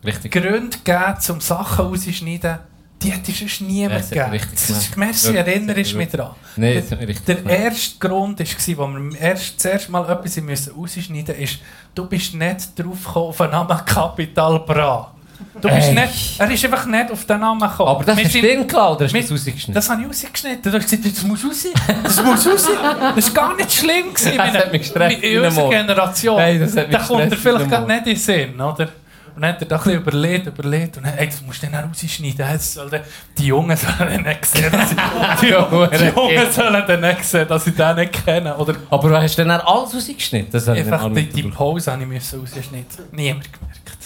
Richtig. 0.05 0.31
Gründe 0.33 0.77
gegeben, 0.79 1.15
um 1.31 1.41
Sachen 1.41 1.87
rauszuschneiden. 1.87 2.59
Die 3.03 3.13
hätte 3.13 3.31
sonst 3.31 3.61
niemand 3.61 4.01
mich 4.01 4.11
gegeben. 4.11 4.31
richtig 4.31 4.97
merci, 4.97 5.33
du 5.33 5.39
hat 5.39 5.95
mich 5.95 6.09
daran. 6.11 6.35
Nein, 6.57 6.83
Der- 7.27 7.35
Der 7.37 7.59
erste 7.61 7.99
Grund 7.99 8.41
war, 8.41 8.77
wo 8.79 8.89
wir 9.13 9.21
erst, 9.21 9.57
das 9.57 9.65
erste 9.67 9.93
Mal 9.93 10.11
etwas 10.11 10.37
müssen 10.39 10.73
rausschneiden 10.75 11.27
mussten, 11.37 11.43
ist, 11.43 11.59
du 11.95 12.07
bist 12.07 12.35
nicht 12.35 12.77
drauf 12.79 13.05
gekommen 13.05 13.27
auf 13.29 13.37
den 13.37 13.51
Namen 13.51 13.85
Capital 13.85 14.61
Bra. 14.61 15.15
Du 15.61 15.69
bist 15.69 15.93
nicht, 15.93 16.39
er 16.41 16.51
ist 16.51 16.65
einfach 16.65 16.87
nicht 16.87 17.11
auf 17.11 17.25
den 17.25 17.41
Namen 17.41 17.61
gekommen. 17.61 17.89
Aber 17.89 18.05
das 18.05 18.17
Wir 18.17 18.25
ist 18.27 18.35
drin 18.35 18.67
klar, 18.67 18.93
oder 18.93 19.05
hast 19.05 19.13
du 19.15 19.21
das 19.21 19.31
rausgeschnitten? 19.33 19.75
Das 19.75 19.91
habe 19.91 20.03
ich 20.03 20.09
rausgeschnitten. 20.09 20.73
Du 20.73 20.79
hast 20.79 20.91
gesagt, 20.91 21.17
das 21.17 21.23
muss 21.25 21.45
raus. 21.45 21.67
Das 22.05 22.23
muss 22.25 22.47
raus. 22.47 22.69
Das 23.17 23.35
war 23.35 23.49
gar 23.49 23.57
nicht 23.57 23.73
schlimm. 23.73 24.15
Gewesen. 24.15 24.37
Das 24.37 24.55
hat 24.55 24.73
mich 24.73 24.83
gestresst 24.83 25.23
In 25.23 25.41
unserer 25.41 25.71
Generation. 25.71 26.39
Hey, 26.41 26.59
das 26.59 26.77
hat 26.77 26.89
mich 26.89 26.97
da 26.97 27.03
kommt 27.05 27.33
er 27.33 27.37
vielleicht 27.37 27.69
gerade 27.71 27.87
nicht 27.87 27.99
in 27.99 28.05
den 28.05 28.17
Sinn, 28.17 28.61
oder? 28.61 28.89
Und 29.35 29.43
dann 29.43 29.53
hat 29.55 29.63
er 29.63 29.69
da 29.69 29.77
ein 29.77 29.83
bisschen 29.85 30.01
überlegt, 30.01 30.47
überlegt. 30.49 30.97
Und 30.97 31.07
dann, 31.07 31.17
ey, 31.17 31.27
das 31.29 31.41
musst 31.43 31.63
du 31.63 31.67
dann 31.69 31.85
rausschneiden. 31.85 32.39
Das 32.39 32.75
soll 32.75 32.91
dann- 32.91 33.03
Die 33.39 33.47
Jungen 33.47 33.77
sollen 33.77 34.23
nicht 34.25 34.45
sehen, 34.47 34.73
dass 34.73 34.91
ich, 34.91 34.97
die, 34.97 35.47
die 35.47 35.53
Jungen 35.53 36.53
sollen 36.53 36.85
dann 36.87 37.01
nicht 37.01 37.25
sehen, 37.25 37.47
dass 37.49 37.67
ich 37.67 37.75
den 37.77 37.97
nicht 37.97 38.25
kenne. 38.25 38.57
Oder 38.57 38.75
Aber 38.91 39.23
hast 39.23 39.39
du 39.39 39.45
dann 39.45 39.61
alles 39.61 39.95
rausgeschnitten? 39.95 40.51
Das 40.51 40.69
einfach 40.69 41.13
die, 41.13 41.27
die. 41.29 41.43
Pause 41.45 41.93
habe 41.93 42.03
ich 42.03 42.11
rausschneiden. 42.33 42.87
Niemand 43.13 43.45
gemerkt. 43.53 43.98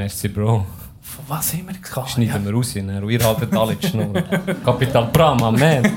Jetzt. 0.00 0.22
Merci, 0.22 0.28
Bro. 0.28 0.66
Von 1.02 1.24
was 1.28 1.52
haben 1.52 1.68
wir 1.68 1.74
gehabt? 1.78 2.10
Schneiden 2.10 2.44
wir 2.44 2.52
raus, 2.52 2.74
ne? 2.74 3.02
Ihr 3.08 3.24
haltet 3.24 3.54
alle 3.54 3.76
die 3.76 3.86
Schnur. 3.86 4.12
Kapital 4.64 5.06
Brahma, 5.06 5.50
man. 5.50 5.92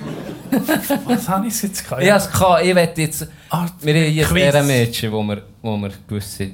Was 1.05 1.29
habe 1.29 1.47
ich 1.47 1.61
jetzt 1.61 1.83
gehabt? 1.83 2.03
Ich 2.03 2.09
habe 2.09 2.19
es 2.19 2.31
gehabt, 2.31 2.65
ich 2.65 2.75
wette 2.75 3.01
jetzt... 3.01 3.27
Ah, 3.49 3.65
Wir 3.81 3.93
haben 3.95 4.11
hier 4.11 4.25
Quiz. 4.25 4.55
ein 4.55 4.67
Mädchen, 4.67 5.11
wo 5.11 5.23
wir, 5.23 5.41
wo 5.61 5.77
wir 5.77 5.91
gewisse 6.07 6.51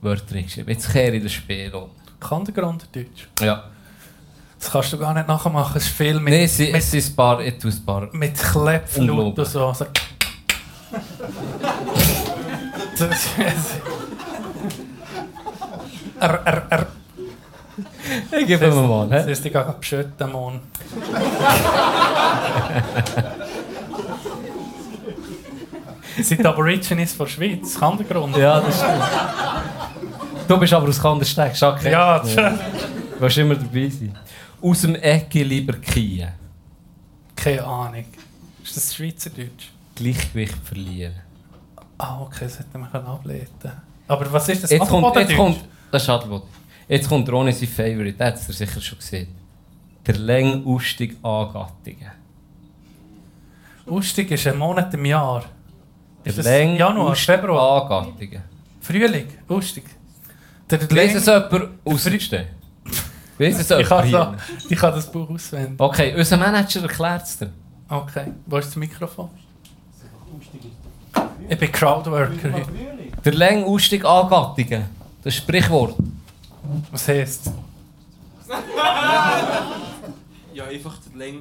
Wörter 0.00 0.42
geschrieben 0.42 0.68
Jetzt 0.70 0.90
kehre 0.92 1.16
ich 1.16 1.22
das 1.22 1.32
Spiel 1.32 1.72
um. 1.74 1.90
Kann 2.20 2.44
der 2.44 2.54
Grunddeutsch? 2.54 3.28
Ja. 3.40 3.64
Das 4.58 4.70
kannst 4.72 4.92
du 4.92 4.98
gar 4.98 5.14
nicht 5.14 5.28
nachmachen. 5.28 5.76
Es 5.76 5.84
ist 5.86 5.92
viel 5.92 6.18
mit, 6.18 6.34
Nein, 6.34 6.42
es 6.44 6.58
mit, 6.58 6.82
sind 6.82 7.04
ein 7.12 7.16
paar... 7.16 7.38
Ein 7.38 7.84
paar... 7.86 8.08
mit 8.12 8.34
Klepflaut 8.34 9.38
und 9.38 9.46
so. 9.46 9.72
so. 9.72 9.86
Das 12.98 13.28
er, 16.20 16.40
er, 16.44 16.66
er. 16.70 16.86
Ich 18.38 18.46
gebe 18.46 18.66
ihm 18.66 18.88
mal, 18.88 19.08
Das 19.08 19.26
hä? 19.26 19.32
ist 19.32 19.44
die 19.44 19.50
gar 19.50 19.72
beschütten, 19.72 20.32
Mann. 20.32 20.60
Sind 26.20 26.44
Aborigines 26.44 27.12
von 27.12 27.26
der 27.26 27.32
Schweiz? 27.32 27.78
Kann 27.78 27.96
der 27.96 28.06
Grund? 28.06 28.36
Ja, 28.36 28.60
das 28.60 28.76
stimmt. 28.76 29.04
Du 30.48 30.58
bist 30.58 30.72
aber 30.72 30.88
aus 30.88 31.00
Kandersteg, 31.00 31.54
Schacke. 31.56 31.90
Ja, 31.90 32.18
das 32.18 32.34
Du 32.34 33.20
willst 33.20 33.38
immer 33.38 33.54
dabei 33.54 33.88
sein. 33.88 34.16
Aus 34.60 34.80
dem 34.80 34.94
Ecke 34.96 35.42
lieber 35.42 35.74
Kien. 35.74 36.28
keine 37.36 37.64
Ahnung. 37.64 38.04
Ist 38.64 38.76
das 38.76 38.94
Schweizerdeutsch? 38.94 39.68
Gleichgewicht 39.94 40.56
verlieren. 40.64 41.14
Ah, 41.98 42.20
okay, 42.22 42.44
das 42.44 42.58
hätte 42.58 42.78
man 42.78 42.90
können 42.90 43.06
ableiten 43.06 43.72
Aber 44.08 44.32
was 44.32 44.48
ist 44.48 44.64
das? 44.64 44.70
Jetzt 44.70 44.88
kommt, 44.88 45.16
jetzt 45.16 45.36
kommt... 45.36 45.58
Das 45.90 46.02
ist 46.02 46.08
Adelboden. 46.08 46.48
Jetzt 46.88 47.08
kommt 47.08 47.28
Ronny 47.30 47.52
sein 47.52 47.68
Favorite. 47.68 48.12
Der 48.12 48.26
hat 48.28 48.34
es 48.36 48.46
sicher 48.46 48.80
schon 48.80 48.98
gesehen. 48.98 49.28
Der 50.06 50.16
Längustig 50.16 51.16
Angattungen. 51.22 52.10
Ustig 53.86 54.30
ist 54.30 54.46
ein 54.46 54.58
Monat 54.58 54.92
im 54.94 55.04
Jahr. 55.04 55.44
Der 56.24 56.30
Ist 56.30 56.38
das 56.38 56.46
Januar, 56.46 57.14
Februar? 57.14 57.82
Angattungen. 57.82 58.42
Frühling, 58.80 59.26
Ustig. 59.48 59.84
Der 60.70 60.80
Weiss 60.90 61.14
es 61.14 61.26
jemand 61.26 61.70
ausstehen? 61.84 62.46
Weiss 63.38 63.58
es 63.58 63.70
ich, 63.70 63.86
kann 63.88 64.06
jemand 64.06 64.40
hier? 64.42 64.56
ich 64.70 64.78
kann 64.78 64.94
das 64.94 65.10
Buch 65.10 65.28
auswendig. 65.30 65.80
Okay, 65.80 66.14
unser 66.16 66.36
Manager 66.36 66.82
erklärt 66.82 67.22
es 67.22 67.38
dir. 67.38 67.50
Okay, 67.88 68.32
wo 68.46 68.56
ist 68.58 68.68
das 68.68 68.76
Mikrofon? 68.76 69.30
Ich 71.48 71.58
bin 71.58 71.72
Crowdworker 71.72 72.52
heute. 72.52 72.66
Der 73.24 73.32
Längustig 73.32 74.04
Angattungen. 74.04 74.84
Das 75.22 75.34
Sprichwort. 75.34 75.94
Was 76.90 77.08
heisst 77.08 77.50
Ja, 80.54 80.64
einfach 80.64 80.96
die 81.12 81.18
Länge 81.18 81.40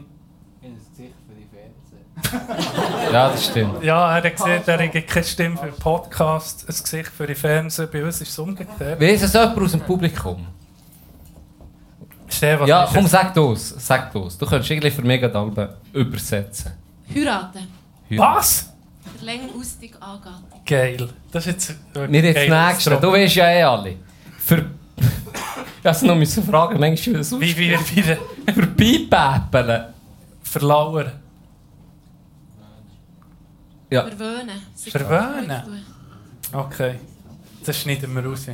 in 0.62 0.76
das 0.78 0.90
Gesicht 0.90 1.14
für 1.28 1.36
die 1.36 1.48
Fernseher. 1.48 3.10
Ja, 3.14 3.30
das 3.30 3.46
stimmt. 3.46 3.84
Ja, 3.84 4.18
er 4.18 4.24
hat 4.24 4.36
gesagt, 4.36 4.68
er 4.68 4.84
hat 4.84 5.08
keine 5.08 5.26
Stimme 5.26 5.58
für 5.58 5.68
Podcast, 5.68 6.64
ein 6.68 6.76
Gesicht 6.76 7.08
für 7.10 7.26
die 7.28 7.36
Fernsehen. 7.36 7.88
Bei 7.92 8.04
uns 8.04 8.20
ist 8.22 8.30
es 8.30 8.40
umgekehrt. 8.40 9.00
Weiss 9.00 9.22
es 9.22 9.34
jemand 9.34 9.58
aus 9.60 9.72
dem 9.72 9.82
Publikum? 9.82 10.46
Steh, 12.28 12.60
was 12.60 12.68
Ja, 12.68 12.84
ist 12.84 12.94
komm, 12.94 13.06
es? 13.06 13.12
sag 13.12 13.34
das. 13.34 13.70
Sag 13.80 14.12
das. 14.14 14.38
Du 14.38 14.46
könntest 14.46 14.70
irgendwie 14.70 14.92
für 14.92 15.02
Megadalben 15.02 15.70
übersetzen. 15.94 16.74
Heiraten. 17.14 17.68
Was? 18.10 18.74
Der 19.20 19.26
Länge 19.26 19.50
austig 19.58 19.96
angehen. 20.00 20.44
Geil. 20.66 21.10
Das 21.32 21.48
ist 21.48 21.54
jetzt 21.54 21.76
Wir 22.12 22.24
jetzt 22.24 22.50
das 22.50 22.74
nächste. 22.76 22.98
Du 23.02 23.12
weißt 23.12 23.36
ja 23.36 23.50
eh 23.50 23.64
alle. 23.64 23.96
Für... 24.38 24.66
ich 25.84 26.02
noch 26.02 26.16
müssen 26.16 26.44
fragen, 26.44 26.80
manchmal 26.80 27.16
wie 27.16 27.18
das 27.18 27.40
Wie 27.40 27.58
wir 27.58 27.80
wieder 27.96 28.18
Für 28.54 28.68
Piepäppeln. 28.68 29.86
verlauern. 30.44 31.12
Ja. 33.90 34.06
Verwöhnen. 34.08 34.62
Verwöhnen? 34.76 35.64
Okay. 36.52 36.96
Das 37.66 37.80
schneiden 37.82 38.14
wir 38.16 38.26
raus. 38.26 38.48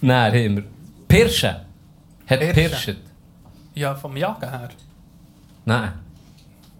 Nein, 0.00 0.32
haben 0.32 0.56
wir. 0.56 0.64
Pirschen. 1.08 1.56
Hat 2.26 2.40
Pirschen. 2.40 2.54
Pirschen. 2.54 2.96
Ja, 3.74 3.94
vom 3.94 4.16
Jagen 4.16 4.48
her. 4.48 4.68
Nein. 5.64 5.92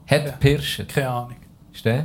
Hat 0.07 0.27
Ja. 0.27 0.33
Pirschen. 0.33 0.87
Keine 0.89 1.09
Ahnung. 1.09 1.37
Steh? 1.73 2.05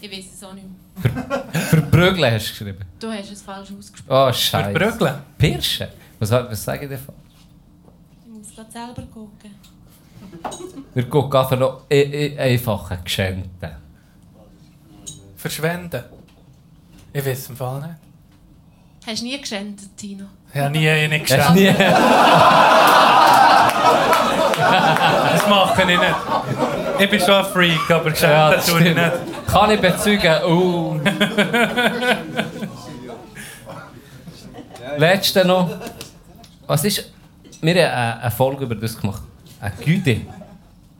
Ich 0.00 0.10
weiß 0.10 0.24
es 0.34 0.44
auch 0.44 0.52
nicht 0.54 0.66
mehr. 0.66 1.44
Verprügeln 1.70 2.32
hast 2.34 2.46
du 2.46 2.50
geschrieben. 2.50 2.84
Du 2.98 3.10
hast 3.10 3.30
es 3.32 3.42
falsch 3.42 3.68
ausgesprochen. 3.78 4.28
Oh, 4.28 4.32
Scheiße. 4.32 4.70
Verprügeln? 4.78 5.14
Pirschen? 5.38 5.88
Was, 6.18 6.30
was 6.30 6.64
sage 6.64 6.84
ich 6.84 6.88
dir? 6.90 6.98
Ich 6.98 8.32
muss 8.32 8.54
gerade 8.54 8.70
selber 8.70 9.02
gucken. 9.12 9.54
Wir 10.94 11.08
gucken 11.08 11.38
einfach 11.40 11.58
noch 11.58 11.82
e- 11.90 12.02
e- 12.34 12.38
einfache 12.38 12.98
Geschenke. 13.04 13.76
Verschwenden. 15.36 16.02
Ich 17.12 17.24
weiß 17.24 17.50
im 17.50 17.56
Fall 17.56 17.80
nicht. 17.80 17.94
Hast 19.06 19.20
du 19.22 19.26
nie 19.26 19.40
geschändet, 19.40 19.96
Tino? 19.96 20.24
Ich 20.52 20.60
habe 20.60 20.70
nie 20.70 21.18
geschenkt. 21.20 21.48
du 21.50 21.52
nie... 21.54 21.74
Das 24.58 25.46
mache 25.48 25.82
ich 25.82 25.86
nicht. 25.88 26.85
Ich 26.98 27.10
bin 27.10 27.20
schon 27.20 27.34
ein 27.34 27.44
Freak, 27.44 27.90
aber 27.90 28.10
geschenkt 28.10 28.34
Ja, 28.34 28.50
das 28.50 28.66
das 28.66 28.74
tue 28.74 28.88
ich 28.88 28.94
nicht. 28.94 29.12
Kann 29.46 29.70
ich 29.70 29.80
bezeugen. 29.80 30.44
Uh. 30.44 31.00
Letzte 34.98 35.44
noch. 35.44 35.70
Was 36.66 36.84
ist... 36.84 37.12
Wir 37.60 37.74
haben 37.74 37.94
eine, 37.94 38.22
eine 38.22 38.30
Folge 38.30 38.64
über 38.64 38.74
das 38.74 38.96
gemacht. 38.98 39.22
Eine 39.60 39.74
Güte. 39.76 40.20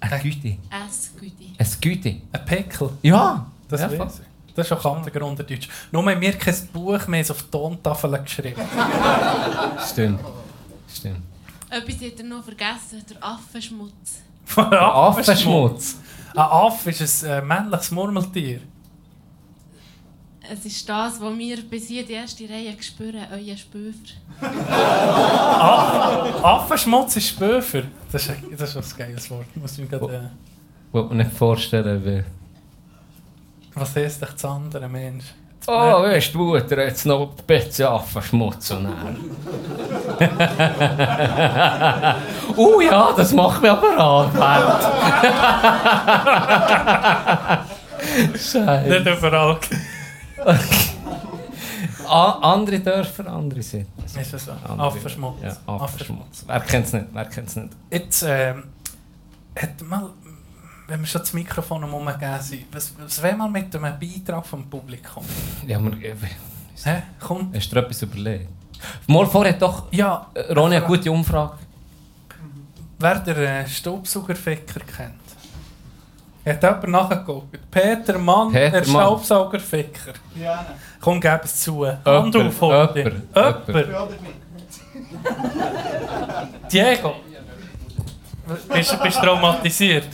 Eine 0.00 0.20
Güte. 0.20 0.56
Es, 0.88 1.12
Güte. 1.18 1.44
Ein 1.58 1.66
Güte. 1.80 2.16
Ein 2.32 2.44
Pickel. 2.44 2.90
Ja. 3.02 3.46
Das 3.68 3.80
Ja, 3.80 3.98
weiß 3.98 4.20
ich. 4.20 4.26
Das 4.54 4.66
ist 4.66 4.72
auch 4.72 4.82
Kantengrunderdeutsch. 4.82 5.68
Nur 5.92 6.04
haben 6.06 6.20
wir 6.20 6.32
kein 6.32 6.54
Buch 6.72 7.06
mehr 7.08 7.24
auf 7.28 7.42
Tontafeln 7.44 8.24
geschrieben. 8.24 8.62
Stimmt. 9.86 10.20
Stimmt. 10.92 11.22
Etwas 11.68 11.94
hat 11.96 12.18
er 12.18 12.24
noch 12.24 12.42
vergessen, 12.42 13.04
der 13.10 13.22
Affenschmutz. 13.22 14.22
Affenschmutz. 14.56 15.96
Ein 16.34 16.38
Affe 16.42 16.90
ist 16.90 17.24
ein 17.24 17.30
äh, 17.30 17.42
männliches 17.42 17.90
Murmeltier. 17.90 18.60
Es 20.48 20.64
ist 20.64 20.88
das, 20.88 21.20
was 21.20 21.36
wir 21.38 21.56
bis 21.62 21.88
hier 21.88 22.04
die 22.06 22.12
erste 22.12 22.48
Reihe 22.48 22.76
spüren, 22.80 23.26
euer 23.32 23.56
Spöfer. 23.56 24.14
Affenschmutz 26.42 27.16
ist 27.16 27.28
Spöfer. 27.28 27.82
Das 28.12 28.22
ist, 28.22 28.30
ein- 28.30 28.56
das 28.56 28.76
ist 28.76 28.92
ein 28.92 28.98
geiles 28.98 29.30
Wort. 29.30 29.56
Muss 29.56 29.72
ich 29.72 29.90
mir 29.90 29.98
grad, 29.98 30.10
äh, 30.10 30.20
Ich 30.88 30.92
wollte 30.94 31.14
mir 31.14 31.24
nicht 31.24 31.36
vorstellen, 31.36 32.04
wie... 32.04 32.22
was 33.74 33.96
heisst 33.96 34.22
dich 34.22 34.28
das 34.30 34.44
andere 34.44 34.88
Mensch? 34.88 35.24
Oh, 35.68 36.02
weißt 36.02 36.34
du, 36.34 36.38
Mutter, 36.38 36.84
jetzt 36.84 37.06
noch 37.06 37.22
ein 37.22 37.30
bisschen 37.46 37.86
Affenschmutz 37.86 38.70
und 38.70 38.84
dann. 38.84 39.16
uh 42.56 42.80
ja, 42.80 43.12
das 43.16 43.32
macht 43.32 43.62
mich 43.62 43.70
aber 43.70 43.98
an. 43.98 44.30
Scheiße. 48.32 48.88
Nicht 48.88 49.06
überall. 49.06 49.58
Andere 52.08 52.80
Dörfer, 52.80 53.26
andere 53.26 53.62
Sitten. 53.62 54.04
Ist 54.04 54.32
das 54.32 54.44
so? 54.44 54.52
Affenschmutz. 54.52 55.42
Ja, 55.42 55.56
Affenschmutz. 55.66 56.44
Wer 56.46 56.60
kennt 56.60 56.86
es 56.86 56.92
nicht? 56.92 57.06
Wer 57.12 57.24
kennt's 57.24 57.56
nicht? 57.56 57.70
Jetzt, 57.90 58.22
ähm, 58.22 58.64
hat 59.56 59.82
mal, 59.82 60.10
wenn 60.88 61.00
wir 61.00 61.06
schon 61.06 61.20
das 61.20 61.32
Mikrofon 61.32 61.82
am 61.84 61.94
Umgehen 61.94 62.40
sind, 62.40 62.64
was, 62.72 62.92
was 62.98 63.22
wäre 63.22 63.36
mal 63.36 63.48
mit 63.50 63.74
einem 63.74 63.98
Beitrag 63.98 64.46
vom 64.46 64.68
Publikum? 64.68 65.24
Ja, 65.66 65.78
aber, 65.78 65.90
Hä? 66.84 67.02
Komm. 67.20 67.52
hast 67.54 67.68
du 67.70 67.74
dir 67.74 67.82
etwas 67.82 68.02
überlegt? 68.02 68.48
Mal 69.06 69.26
vorher 69.26 69.52
hat 69.54 69.62
doch 69.62 69.90
Ja, 69.92 70.26
äh, 70.34 70.52
Ronny 70.52 70.76
eine 70.76 70.84
gute 70.86 71.10
Umfrage. 71.10 71.54
wer 72.98 73.18
der 73.20 73.36
äh, 73.60 73.66
Staubsaugerficker 73.68 74.80
kennt. 74.80 75.14
Hat 76.46 76.62
jemand 76.62 76.88
nachgeguckt? 76.88 77.58
Peter 77.70 78.18
Mann, 78.18 78.52
Peter 78.52 78.80
der 78.82 78.86
Mann. 78.92 79.02
Staubsaugerficker. 79.02 80.12
Ja, 80.40 80.64
Komm, 81.00 81.20
gib 81.20 81.40
es 81.42 81.56
zu. 81.62 81.84
Hand 81.86 82.36
auf, 82.36 82.60
Horti. 82.60 82.98
jemand, 83.00 83.68
nicht? 83.68 83.96
Diego. 86.72 87.14
Bist 88.72 88.92
du 88.92 88.96
bist 89.02 89.18
traumatisiert? 89.20 90.06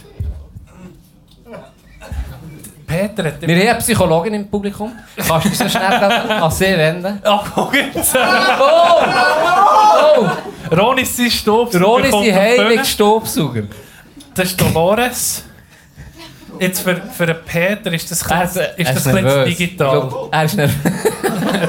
Peter 2.93 3.25
hat... 3.25 3.41
Wir 3.41 3.57
haben 3.57 3.69
eine 3.69 3.79
Psychologin 3.79 4.35
im 4.35 4.49
Publikum. 4.49 4.93
Kannst 5.17 5.45
du 5.47 5.49
dich 5.51 5.59
so 5.59 5.69
schnell 5.69 5.83
an 5.85 6.51
sie 6.51 6.65
wenden? 6.65 7.21
Ach, 7.25 7.51
guck 7.55 7.75
jetzt. 7.75 8.17
Oh! 8.17 9.05
Oh! 10.21 10.75
Ronny 10.77 11.03
ist 11.03 11.17
sein 11.17 11.31
Staubsauger. 11.31 11.85
Ronny 11.85 12.05
ist 12.07 12.11
kommt 12.13 12.25
die 12.27 12.33
auf 12.33 12.37
die 12.37 12.41
heilige 12.41 12.69
Bühne. 12.69 12.85
Staubsauger. 12.85 13.63
Das 14.35 14.47
ist 14.47 14.61
Dolores. 14.61 15.45
Jetzt 16.59 16.81
für, 16.81 16.97
für 16.97 17.27
den 17.27 17.37
Peter 17.45 17.93
ist 17.93 18.11
das, 18.11 18.23
Er 18.23 18.41
ein 18.41 18.45
ist, 18.47 18.57
er 18.57 18.95
das 18.95 19.07
ein 19.07 19.45
digital. 19.47 20.01
Glaub, 20.01 20.29
er 20.33 20.45
ist 20.45 20.55
nervös. 20.55 20.77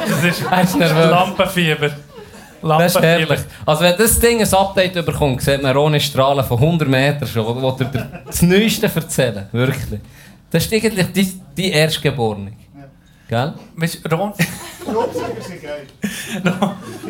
Das 0.09 0.23
ist, 0.23 0.43
Er 0.51 0.61
ist 0.61 0.75
nervös. 0.75 1.09
Lampenfieber. 1.09 1.89
Das 1.89 1.91
ist 1.91 2.61
Lampenfieber. 2.61 3.01
herrlich. 3.07 3.39
Also 3.65 3.83
wenn 3.83 3.97
das 3.97 4.19
Ding 4.19 4.41
ein 4.41 4.53
Update 4.53 5.05
bekommt, 5.05 5.41
sieht 5.41 5.61
man 5.63 5.75
Ronny 5.75 5.99
strahlen 5.99 6.45
von 6.45 6.57
100 6.57 6.87
Metern 6.87 7.27
schon, 7.27 7.61
wo, 7.61 7.71
dir 7.71 7.89
das 8.25 8.41
Neueste 8.41 8.91
erzählen. 8.93 9.47
Wirklich. 9.51 9.99
Das 10.53 10.65
ist 10.65 10.71
eigentlich 10.71 11.07
die, 11.11 11.41
die 11.57 11.71
Erstgeborene. 11.71 12.53
Gell? 13.27 13.53
Weißt 13.75 14.05
du, 14.05 14.15
Ron, 14.15 14.33
Staubsauger 14.83 15.41
sind 15.41 15.63
geil. 15.63 15.87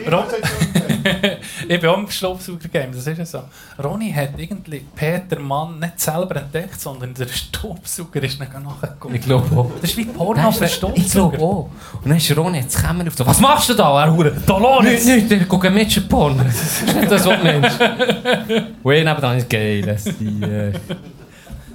Ron, 0.10 0.24
geil. 0.30 1.40
ich 1.68 1.80
bin 1.82 1.90
auch 1.90 1.98
im 1.98 2.10
Staubsauger-Game, 2.10 2.94
das 2.94 3.06
ist 3.06 3.18
ja 3.18 3.26
so. 3.26 3.44
Ronny 3.84 4.14
hat 4.14 4.30
irgendwie 4.38 4.86
Peter 4.96 5.40
Mann 5.40 5.80
nicht 5.80 6.00
selber 6.00 6.38
entdeckt, 6.38 6.80
sondern 6.80 7.14
der 7.14 7.28
Staubsauger 7.28 8.24
ist 8.24 8.40
nicht 8.40 8.54
nachgekommen. 8.54 9.18
Ich 9.18 9.24
glaube 9.24 9.54
auch. 9.58 9.72
Das 9.82 9.90
ist 9.90 9.98
wie 9.98 10.06
Porno 10.06 10.50
für 10.54 10.64
Ich 10.64 10.80
glaube 10.80 10.96
Staubsauger. 10.96 11.40
auch. 11.42 11.70
Und 11.96 12.10
dann 12.10 12.16
ist 12.16 12.38
Ronny 12.38 12.60
jetzt 12.60 12.82
Kämmer 12.82 13.06
auf 13.06 13.16
so. 13.16 13.26
Was 13.26 13.42
machst 13.42 13.68
du 13.68 13.74
da, 13.74 14.06
er 14.06 14.14
Hure? 14.14 14.32
Dolores! 14.46 15.04
Nicht, 15.04 15.06
nicht, 15.06 15.32
der 15.32 15.40
guckt 15.40 15.70
mit 15.74 16.10
Porn. 16.10 16.38
Das 16.38 16.56
ist 16.56 16.96
nicht 16.96 17.12
das, 17.12 17.26
was 17.26 17.38
du 17.38 17.44
meinst. 17.44 17.82
Und 18.84 18.94
ich 18.94 19.04
nebenan 19.04 19.38
ist 19.38 19.50
geil. 19.50 19.82
Das 19.82 20.06
ist 20.06 20.20
die, 20.22 20.42
äh, 20.42 20.72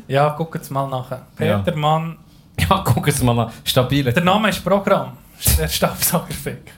Ja, 0.08 0.30
guck 0.30 0.54
jetzt 0.54 0.70
mal 0.70 0.88
nachher. 0.88 1.26
Ja. 1.38 1.58
Peter 1.58 1.76
Mann, 1.76 2.16
ja, 2.58 2.82
guck 2.84 3.06
es 3.08 3.22
mal 3.22 3.38
an. 3.38 3.52
Stabile. 3.62 4.12
der 4.12 4.24
Name 4.24 4.48
ist 4.48 4.64
Programm. 4.64 5.12
Der 5.58 5.68
Staubsaugerfick. 5.68 6.72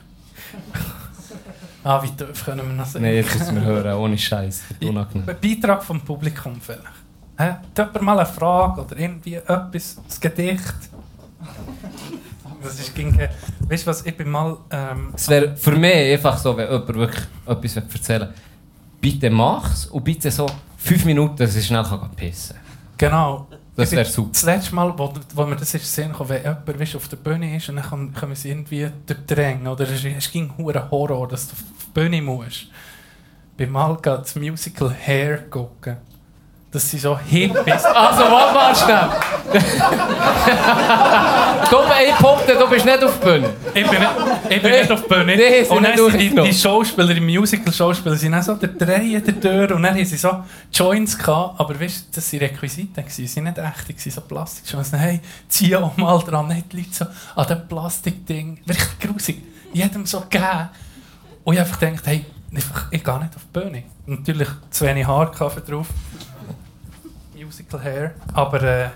ah, 1.83 2.03
wie 2.03 2.09
tief 2.09 2.43
können 2.45 2.67
wir 2.67 2.73
noch 2.73 2.85
sehen? 2.85 3.01
Nein, 3.03 3.15
jetzt 3.15 3.39
müssen 3.39 3.55
wir 3.55 3.63
hören, 3.63 3.93
ohne 3.97 4.17
Scheiß. 4.17 4.63
Unangenehm. 4.83 5.29
Ein 5.29 5.37
Beitrag 5.41 5.81
vom 5.83 6.01
Publikum 6.01 6.59
vielleicht. 6.59 6.83
Hat 7.37 7.61
jemand 7.77 8.01
mal 8.01 8.19
eine 8.19 8.25
Frage 8.27 8.81
oder 8.81 8.97
irgendwie 8.97 9.35
etwas, 9.35 9.97
das 10.07 10.19
Gedicht? 10.19 10.73
Das 12.61 12.79
ist 12.79 12.93
ging, 12.93 13.17
weißt 13.61 13.87
du 13.87 13.89
was, 13.89 14.05
ich 14.05 14.15
bin 14.15 14.29
mal... 14.29 14.57
Ähm, 14.69 15.13
Es 15.15 15.27
wäre 15.29 15.55
für 15.55 15.71
mich 15.71 16.13
einfach 16.13 16.37
so, 16.37 16.55
wenn 16.55 16.69
jemand 16.69 16.87
wirklich 16.93 17.23
etwas 17.47 17.75
erzählen 17.77 18.21
will. 18.27 18.33
Bitte 18.99 19.29
mach's 19.31 19.87
und 19.87 20.03
bitte 20.03 20.29
so 20.29 20.45
fünf 20.77 21.05
Minuten, 21.05 21.37
dass 21.37 21.55
ich 21.55 21.65
schnell 21.65 21.83
kann 21.83 22.11
pissen 22.15 22.60
genau. 23.07 23.47
Das 23.75 23.91
wäre 23.91 24.05
super. 24.05 24.29
Das 24.33 24.43
letzte 24.43 24.75
Mal, 24.75 24.93
wo, 24.97 25.13
wo 25.33 25.45
mir 25.45 25.55
das 25.55 25.73
ist 25.73 25.95
kam, 26.13 26.27
wenn 26.29 26.41
jemand 26.43 26.79
weißt, 26.79 26.95
auf 26.95 27.07
der 27.07 27.17
Bühne 27.17 27.55
ist 27.57 27.69
und 27.69 27.77
dann 27.77 27.85
kann, 27.85 28.13
können 28.13 28.31
wir 28.31 28.35
sie 28.35 28.49
irgendwie 28.49 28.89
durchdrängen. 29.05 29.67
Oder 29.67 29.83
es, 29.85 29.91
ist- 30.03 30.05
hure 30.57 30.89
Horror, 30.91 31.27
dass 31.27 31.47
du 31.47 31.53
auf 31.53 31.59
die 31.87 31.91
Bühne 31.99 32.21
musst. 32.21 32.67
Bin 33.57 33.71
mal 33.71 33.97
das 34.01 34.35
Musical 34.35 34.93
Hair 34.93 35.49
gucken. 35.49 35.97
Das 36.71 36.89
sind 36.89 37.01
so 37.01 37.19
Hippies. 37.19 37.83
Also, 37.83 38.23
mal 38.29 38.73
schnell. 38.73 39.09
du, 41.69 41.77
ey, 41.77 42.13
Punkte, 42.17 42.55
du 42.57 42.69
bist 42.69 42.85
nicht 42.85 43.03
auf 43.03 43.19
der 43.19 43.25
Bühne. 43.25 43.49
Ich 43.73 43.89
bin 43.89 43.99
nicht, 43.99 44.11
ich 44.47 44.61
bin 44.61 44.71
nicht 44.71 44.89
auf 44.89 45.01
die 45.01 45.07
Bühne. 45.09 45.35
Nee, 45.35 45.65
sie 45.65 45.69
und 45.69 45.83
dann 45.83 45.97
sind 45.97 46.17
die, 46.17 46.33
die 46.33 46.53
Schauspieler, 46.53 47.13
die 47.13 47.19
Musical-Schauspieler, 47.19 48.15
sind 48.15 48.33
auch 48.35 48.43
so 48.43 48.55
der 48.55 48.69
Drehen 48.69 49.21
der 49.21 49.41
Tür 49.41 49.75
und 49.75 49.83
dann 49.83 49.95
haben 49.95 50.05
sie 50.05 50.15
so 50.15 50.45
Joints 50.71 51.17
gehabt, 51.17 51.59
aber 51.59 51.77
weißt 51.77 52.07
du, 52.07 52.11
das 52.15 52.31
waren 52.31 52.39
Requisiten, 52.39 53.03
sie 53.09 53.35
waren 53.35 53.43
nicht 53.43 53.57
echte, 53.57 53.93
gewesen, 53.93 54.11
so 54.11 54.21
Plastikjoints. 54.21 54.93
Hey, 54.93 55.19
zieh 55.49 55.75
auch 55.75 55.97
mal 55.97 56.17
dran, 56.19 56.47
nicht 56.47 56.71
die 56.71 56.77
Leute 56.77 56.93
so 56.93 57.05
an 57.35 57.47
dem 57.47 57.67
Plastikding, 57.67 58.61
wirklich 58.65 58.97
grusig, 58.97 59.43
jedem 59.73 60.05
so 60.05 60.21
gegeben. 60.21 60.69
Und 61.43 61.53
ich 61.53 61.59
einfach 61.59 61.81
gedacht, 61.81 62.05
hey, 62.05 62.23
ich 62.53 62.63
gehe 63.03 63.19
nicht 63.19 63.35
auf 63.35 63.45
die 63.53 63.59
Bühne. 63.59 63.83
Natürlich 64.05 64.47
zu 64.69 64.85
wenig 64.85 65.05
Haarkaffee 65.05 65.61
drauf. 65.61 65.87
Musical 67.51 67.83
Hair, 67.83 68.11
aber 68.33 68.63
äh, 68.63 68.89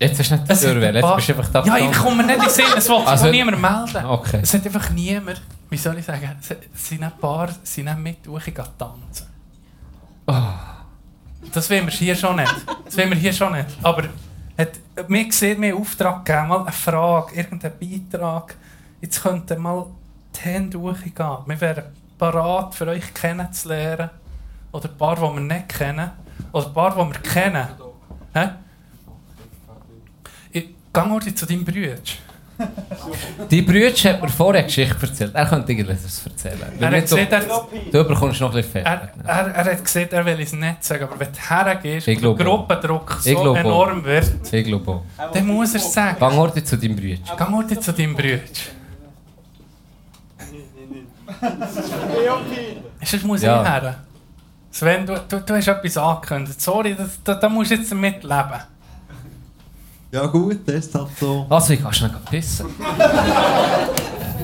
Jetzt 0.00 0.18
du 0.18 0.34
nicht 0.34 0.50
die 0.50 0.54
Tür 0.56 0.88
ein 0.88 0.94
jetzt 0.94 1.14
bist 1.16 1.28
du 1.28 1.32
einfach 1.34 1.48
da. 1.52 1.64
Ja, 1.64 1.76
ich 1.76 1.92
komme 1.92 2.24
nicht 2.24 2.36
in 2.36 2.40
den 2.40 2.50
Sinn, 2.50 2.64
es 2.76 2.88
wollte 2.88 3.08
Also- 3.08 3.30
niemand 3.30 3.60
melden. 3.60 4.04
Okay. 4.06 4.40
Es 4.42 4.54
hat 4.54 4.64
einfach 4.64 4.90
niemand, 4.90 5.40
wie 5.68 5.76
soll 5.76 5.98
ich 5.98 6.04
sagen, 6.04 6.28
es 6.40 6.88
sind 6.88 7.02
ein 7.04 7.12
paar 7.20 7.50
sind 7.62 7.84
nicht 7.84 7.98
mit 7.98 8.26
durchgegangen 8.26 8.72
tanzen. 8.78 9.26
Oh. 10.26 10.34
Das 11.52 11.68
wollen 11.70 11.86
wir 11.86 11.92
hier 11.92 12.16
schon 12.16 12.36
nicht. 12.36 12.54
Das 12.86 12.96
wollen 12.96 13.10
wir 13.10 13.16
hier 13.18 13.32
schon 13.32 13.52
nicht. 13.52 13.66
Aber 13.82 14.04
hat, 14.58 14.70
mir 15.08 15.24
gesehen, 15.26 15.60
mir 15.60 15.76
Auftrag 15.76 16.24
gegeben, 16.24 16.48
mal 16.48 16.62
eine 16.62 16.72
Frage, 16.72 17.36
irgendeinen 17.36 17.74
Beitrag. 18.10 18.56
Jetzt 19.00 19.22
könnt 19.22 19.50
ihr 19.50 19.58
mal 19.58 19.86
die 20.34 20.40
Hände 20.40 20.78
durchgehen. 20.78 21.14
Wir 21.46 21.60
wären 21.60 21.84
bereit, 22.18 22.74
für 22.74 22.86
euch 22.88 23.12
kennenzulernen. 23.14 24.10
Oder 24.72 24.88
ein 24.88 24.96
paar, 24.96 25.16
die 25.16 25.22
wir 25.22 25.40
nicht 25.40 25.68
kennen. 25.68 26.10
Oder 26.52 26.66
ein 26.66 26.74
paar, 26.74 26.90
die 26.92 27.12
wir 27.12 27.20
kennen. 27.20 27.68
Hä? 28.34 28.48
Ich 30.52 30.68
gehe 30.92 31.10
heute 31.10 31.34
zu 31.34 31.46
deinem 31.46 31.64
Bruder. 31.64 31.96
Die 33.50 33.62
Brüder 33.62 33.88
hat 33.90 34.22
mir 34.22 34.28
vorher 34.28 34.60
eine 34.60 34.66
Geschichte 34.68 35.06
erzählt. 35.06 35.34
Er 35.34 35.46
könnte 35.46 35.72
irgendetwas 35.72 36.24
erzählen. 36.26 36.60
Er 36.78 36.86
hat 36.86 36.92
Nicht 36.92 37.08
so- 37.08 37.16
er, 37.16 37.40
Du 37.90 38.04
bekommst 38.04 38.40
noch 38.40 38.50
ein 38.54 38.62
bisschen 38.62 38.84
er, 38.84 38.98
Fett. 39.00 39.10
er, 39.26 39.46
er 39.54 39.64
hat 39.64 39.84
gesagt, 39.84 40.12
er 40.12 40.24
will 40.26 40.38
es 40.40 40.52
nicht 40.52 40.84
sagen, 40.84 41.04
aber 41.04 41.18
wenn 41.18 41.28
du 41.32 41.38
hergehst 41.40 42.06
und 42.08 42.22
der. 42.22 42.34
Gruppendruck 42.46 43.18
so 43.20 43.54
enorm 43.56 44.04
wird, 44.04 44.30
Ich 44.52 44.64
glaube 44.64 44.90
auch. 44.92 45.02
dann 45.32 45.46
muss 45.46 45.70
er 45.74 45.80
es 45.80 45.92
sagen. 45.92 46.18
Gang 46.20 46.36
heute 46.36 46.62
zu 46.62 46.76
deinem 46.76 46.94
Bruder. 46.94 47.16
Geh 47.36 47.44
mal 47.50 47.66
zu 47.80 47.92
deinem 47.92 48.14
Bruder. 48.14 48.38
Sonst 53.04 53.24
muss 53.24 53.42
Ja. 53.42 53.62
ich 53.62 53.68
her. 53.68 53.96
Sven, 54.72 55.04
du, 55.06 55.20
du, 55.28 55.40
du 55.40 55.54
hast 55.54 55.68
etwas 55.68 55.96
angekündigt. 55.98 56.60
Sorry, 56.60 56.94
das, 56.96 57.22
da, 57.22 57.34
da 57.34 57.48
musst 57.48 57.70
du 57.70 57.74
jetzt 57.74 57.92
damit 57.92 58.22
leben. 58.22 58.60
Ja 60.10 60.26
gut, 60.26 60.60
das 60.66 60.86
ist 60.86 60.94
halt 60.94 61.08
so. 61.20 61.46
Also, 61.48 61.74
ich 61.74 61.82
kann 61.82 61.92
schnell 61.92 62.10
pissen. 62.30 62.66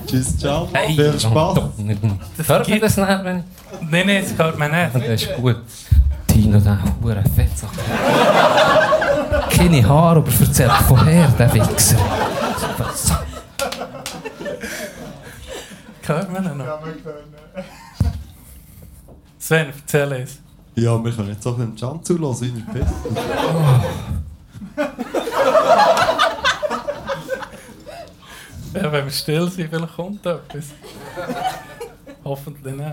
Tschüss, 0.06 0.38
ciao. 0.38 0.68
Hey, 0.72 0.94
Viel 0.94 1.18
Spaß. 1.18 1.58
Hört 2.46 2.68
man 2.68 2.80
das 2.80 2.96
nicht, 2.96 3.08
wenn 3.24 3.44
Nein, 3.90 4.06
nein, 4.06 4.22
das 4.22 4.38
hört 4.38 4.58
man 4.58 4.70
nicht. 4.70 4.94
Das 4.94 5.22
ist 5.22 5.36
gut. 5.36 5.56
Tino, 6.26 6.60
der 6.60 6.78
hure 7.02 7.24
Fettsack. 7.34 7.70
Keine 9.50 9.88
Haare, 9.88 10.18
aber 10.20 10.30
erzählt 10.40 10.72
vorher, 10.86 11.28
der 11.38 11.54
Wichser. 11.54 11.98
Hört 16.06 16.32
man 16.32 16.44
ihn 16.44 16.56
noch? 16.58 16.66
Sven, 19.38 19.66
erzähl 19.76 20.12
es. 20.12 20.38
Ja, 20.74 21.02
wir 21.02 21.12
können 21.12 21.28
jetzt 21.30 21.46
auch 21.46 21.56
dem 21.56 21.74
Can 21.74 22.02
zulassen, 22.04 22.52
wie 22.54 22.60
er 22.78 22.84
pisst. 22.84 22.94
Ja, 28.74 28.92
wenn 28.92 29.04
wir 29.04 29.10
still 29.10 29.50
sind, 29.50 29.70
vielleicht 29.70 29.96
kommt 29.96 30.24
etwas. 30.26 30.66
Hoffentlich 32.24 32.74
nicht. 32.74 32.86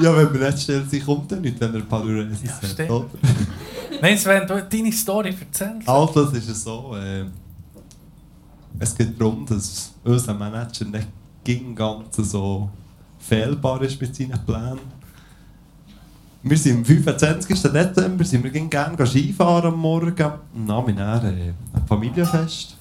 Ja, 0.00 0.16
wenn 0.16 0.32
wir 0.34 0.46
nicht 0.50 0.62
still 0.62 0.84
sind, 0.88 1.04
kommt 1.04 1.30
er 1.32 1.38
nicht, 1.38 1.60
wenn 1.60 1.74
er 1.74 1.80
Paluresis 1.82 2.42
Ja, 2.44 2.52
hat, 2.62 2.64
stimmt. 2.70 2.90
oder? 2.90 3.06
Nein, 4.02 4.18
Sven, 4.18 4.46
du 4.46 4.62
deine 4.62 4.92
Story 4.92 5.36
erzählst. 5.40 5.88
Also, 5.88 6.24
es 6.30 6.48
ist 6.48 6.64
so, 6.64 6.96
äh, 6.96 7.24
es 8.78 8.94
geht 8.96 9.18
darum, 9.20 9.46
dass 9.46 9.92
unser 10.04 10.34
Manager 10.34 10.84
nicht 10.86 11.08
ging 11.44 11.74
ganz 11.74 12.16
so 12.16 12.68
fehlbar 13.18 13.80
ist 13.82 14.00
mit 14.00 14.14
seinen 14.14 14.38
Plänen. 14.44 14.97
Wir 16.42 16.56
sind 16.56 16.76
am 16.76 16.84
25. 16.84 17.62
Dezember 17.62 18.24
sind 18.24 18.44
wir 18.44 18.50
gerne 18.50 19.06
Skifahren 19.06 19.72
am 19.72 19.80
Morgen. 19.80 20.32
Und 20.54 20.68
wir 20.86 20.94
dann, 20.94 21.26
äh, 21.26 21.52
ein 21.72 21.86
Familienfest. 21.86 22.76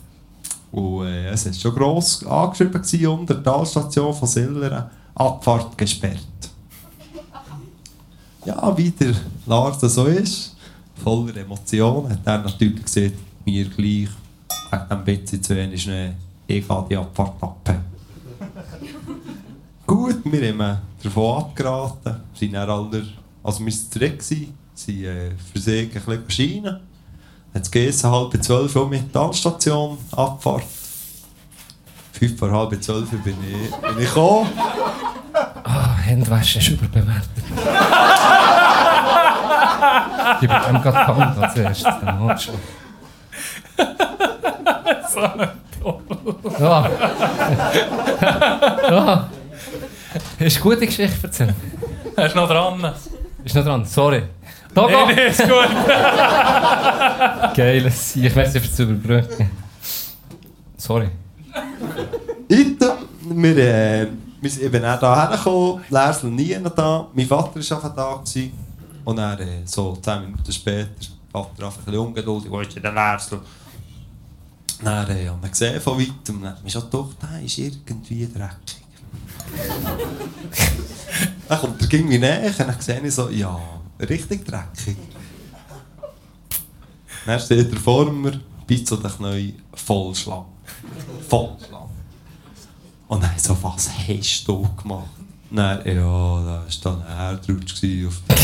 Und 0.72 1.08
äh, 1.08 1.30
es 1.30 1.48
war 1.48 1.54
schon 1.54 1.74
gross 1.74 2.24
angeschrieben 2.26 2.74
gewesen, 2.74 3.08
unter 3.08 3.34
der 3.34 3.44
Talstation 3.44 4.14
von 4.14 4.28
Silleren. 4.28 4.84
Abfahrt 5.16 5.76
gesperrt. 5.76 6.20
Ja, 8.46 8.78
wie 8.78 8.92
der 8.92 9.16
Lars 9.48 9.82
so 9.82 10.06
ist, 10.06 10.56
voller 11.04 11.36
Emotionen, 11.38 12.12
hat 12.12 12.20
er 12.26 12.38
natürlich 12.38 12.84
gesagt, 12.84 13.16
mir 13.44 13.66
gleich, 13.66 14.10
wegen 14.70 14.90
dem 14.92 15.04
bisschen 15.04 15.42
zu 15.42 15.56
wenig 15.56 15.82
Schnee, 15.82 16.14
ich 16.46 16.68
gehe 16.68 16.86
die 16.90 16.98
Abfahrt 16.98 17.42
ab. 17.42 17.76
Gut, 19.88 20.20
wir 20.24 20.54
haben 20.54 20.78
davon 21.02 21.38
abgeraten, 21.40 22.18
sind 22.36 22.54
dann 22.54 22.70
alle, 22.70 23.08
also 23.48 23.65
wir 23.65 23.72
waren 23.72 23.91
zurück, 23.91 24.22
sind 24.22 24.53
äh, 25.06 25.32
für 25.53 25.60
sich 25.60 25.95
ein 25.95 26.02
bisschen 26.03 26.30
scheinen. 26.30 26.80
Hat 27.53 27.61
es 27.61 27.72
gegessen, 27.72 28.11
halb 28.11 28.44
zwölf 28.44 28.76
Uhr 28.76 28.90
mit 28.90 29.03
der 29.03 29.22
Talstation, 29.22 29.98
Abfahrt. 30.11 30.64
Fünf 32.11 32.38
vor 32.38 32.52
halb 32.52 32.84
zwölf 32.84 33.10
bin 33.10 33.38
ich, 33.49 33.74
bin 33.74 33.99
ich 33.99 34.06
gekommen. 34.06 34.49
Ah, 35.64 35.95
Händewaschen 35.95 36.61
ist 36.61 36.68
überbewertet. 36.69 37.30
Ich 40.40 40.48
bin 40.48 40.49
ihm 40.49 40.82
gerade 40.82 40.99
gekannt 40.99 41.38
als 41.41 41.56
erstes, 41.56 41.99
den 41.99 42.19
Handschlag. 42.19 42.56
so 45.14 45.19
ein 45.19 45.49
Doppel. 45.82 46.18
Ja. 46.60 46.90
ja. 48.90 49.30
Hast 50.40 50.57
du 50.57 50.61
gute 50.61 50.86
Geschichte 50.86 51.18
erzählt? 51.24 51.56
Er 52.15 52.26
ist 52.26 52.36
noch 52.36 52.48
dran. 52.48 52.94
Ist 53.48 53.56
noch 53.56 53.64
dran, 53.64 53.84
sorry. 53.86 54.24
Togo! 54.76 54.90
Nein, 54.90 55.15
nein, 55.15 55.28
ist 55.28 55.40
gut. 55.40 55.49
Geiles 57.56 58.15
Ich 58.18 58.36
weiß 58.36 58.53
nicht, 58.56 58.76
zu 58.76 58.84
überbrücken. 58.84 59.49
Sorry. 60.76 61.07
Item, 62.49 62.98
wir, 63.30 63.57
äh, 63.57 64.07
wir 64.41 64.49
sind 64.49 64.64
eben 64.64 64.84
auch 64.84 64.99
hierher 64.99 65.30
gekommen, 65.32 65.82
Lärsel 65.90 66.30
nie 66.30 66.57
noch 66.57 66.76
da, 66.76 67.07
mein 67.14 67.26
Vater 67.26 67.56
war 67.56 67.78
einfach 67.78 67.95
da. 67.95 68.15
Gewesen. 68.15 68.52
Und 69.06 69.15
dann, 69.15 69.40
äh, 69.40 69.61
so 69.64 69.95
10 69.95 70.24
Minuten 70.24 70.52
später, 70.52 70.90
Vater 71.32 71.68
einfach 71.68 71.78
ein 71.78 71.86
bisschen 71.86 71.99
ungeduldig, 71.99 72.52
wo 72.52 72.60
ist 72.60 72.76
denn 72.76 72.84
der 72.84 72.91
Lärsel? 72.91 73.40
Dann 74.84 75.10
äh, 75.10 75.30
haben 75.30 75.41
wir 75.41 75.49
gesehen 75.49 75.80
von 75.80 75.98
weitem, 75.98 76.44
dann 76.44 76.57
mich 76.65 76.74
schon 76.74 76.82
gedacht, 76.82 77.15
der 77.22 77.41
ist 77.45 77.57
irgendwie 77.57 78.28
dreckig. 78.28 78.84
Dann 81.48 81.60
kommt 81.60 81.82
er 81.82 81.94
irgendwie 81.94 82.18
näher 82.18 82.48
und 82.48 82.60
dann 82.60 82.76
sehe 82.80 83.02
ich 83.02 83.14
so, 83.14 83.30
ja, 83.30 83.60
richtig 83.99 84.45
dreckig. 84.45 84.98
Dann 87.26 87.40
steht 87.40 87.72
er 87.72 87.80
vor 87.80 88.11
mir, 88.11 88.40
bis 88.65 88.84
zu 88.86 88.98
den 88.98 89.11
Knien, 89.11 89.61
voll 89.74 90.15
Schlamm. 90.15 90.45
Voll 91.28 91.56
Schlamm. 91.65 91.90
Und 93.07 93.24
dann 93.24 93.32
so, 93.38 93.57
was 93.61 93.90
hast 93.90 94.48
du 94.48 94.68
gemacht? 94.82 95.10
Dann, 95.49 95.80
ja, 95.86 95.94
da 95.94 96.03
war 96.03 96.65
dann 96.84 97.02
auf 98.07 98.22
der 98.28 98.38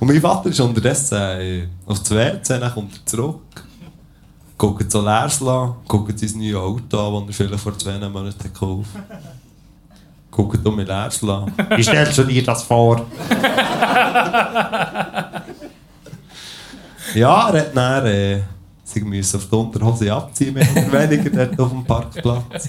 Und 0.00 0.08
mein 0.08 0.20
Vater 0.20 0.50
ist 0.50 0.60
unterdessen 0.60 1.18
äh, 1.18 1.68
aufs 1.86 2.10
WC, 2.10 2.58
dann 2.58 2.72
kommt 2.72 2.94
er 2.94 3.06
zurück, 3.06 3.64
guckt 4.58 4.90
so 4.90 5.06
an, 5.06 5.74
guckt 5.86 6.18
sein 6.18 6.38
neues 6.38 6.56
Auto 6.56 7.18
an, 7.18 7.26
das 7.26 7.40
er 7.40 7.46
vielleicht 7.46 7.62
vor 7.62 7.78
zwei 7.78 7.98
Monaten 7.98 8.42
gekauft 8.42 8.90
hat. 8.94 9.33
Guckt 10.34 10.66
um 10.66 10.74
mit 10.74 10.88
Lärsel 10.88 11.30
an. 11.30 11.52
Wie 11.76 11.82
stellst 11.84 12.18
du 12.18 12.24
dir 12.24 12.42
das 12.42 12.64
vor? 12.64 13.06
Ja, 17.14 17.50
er 17.50 17.60
hat 17.60 17.76
dann, 17.76 18.06
äh, 18.06 18.40
sie 18.86 19.00
müssen 19.00 19.36
auf 19.38 19.46
die 19.48 19.54
Unterhose 19.56 20.12
abziehen, 20.12 20.54
mehr 20.54 20.66
oder 20.70 21.08
weniger, 21.10 21.30
dort 21.46 21.58
auf 21.60 21.70
dem 21.70 21.84
Parkplatz. 21.84 22.68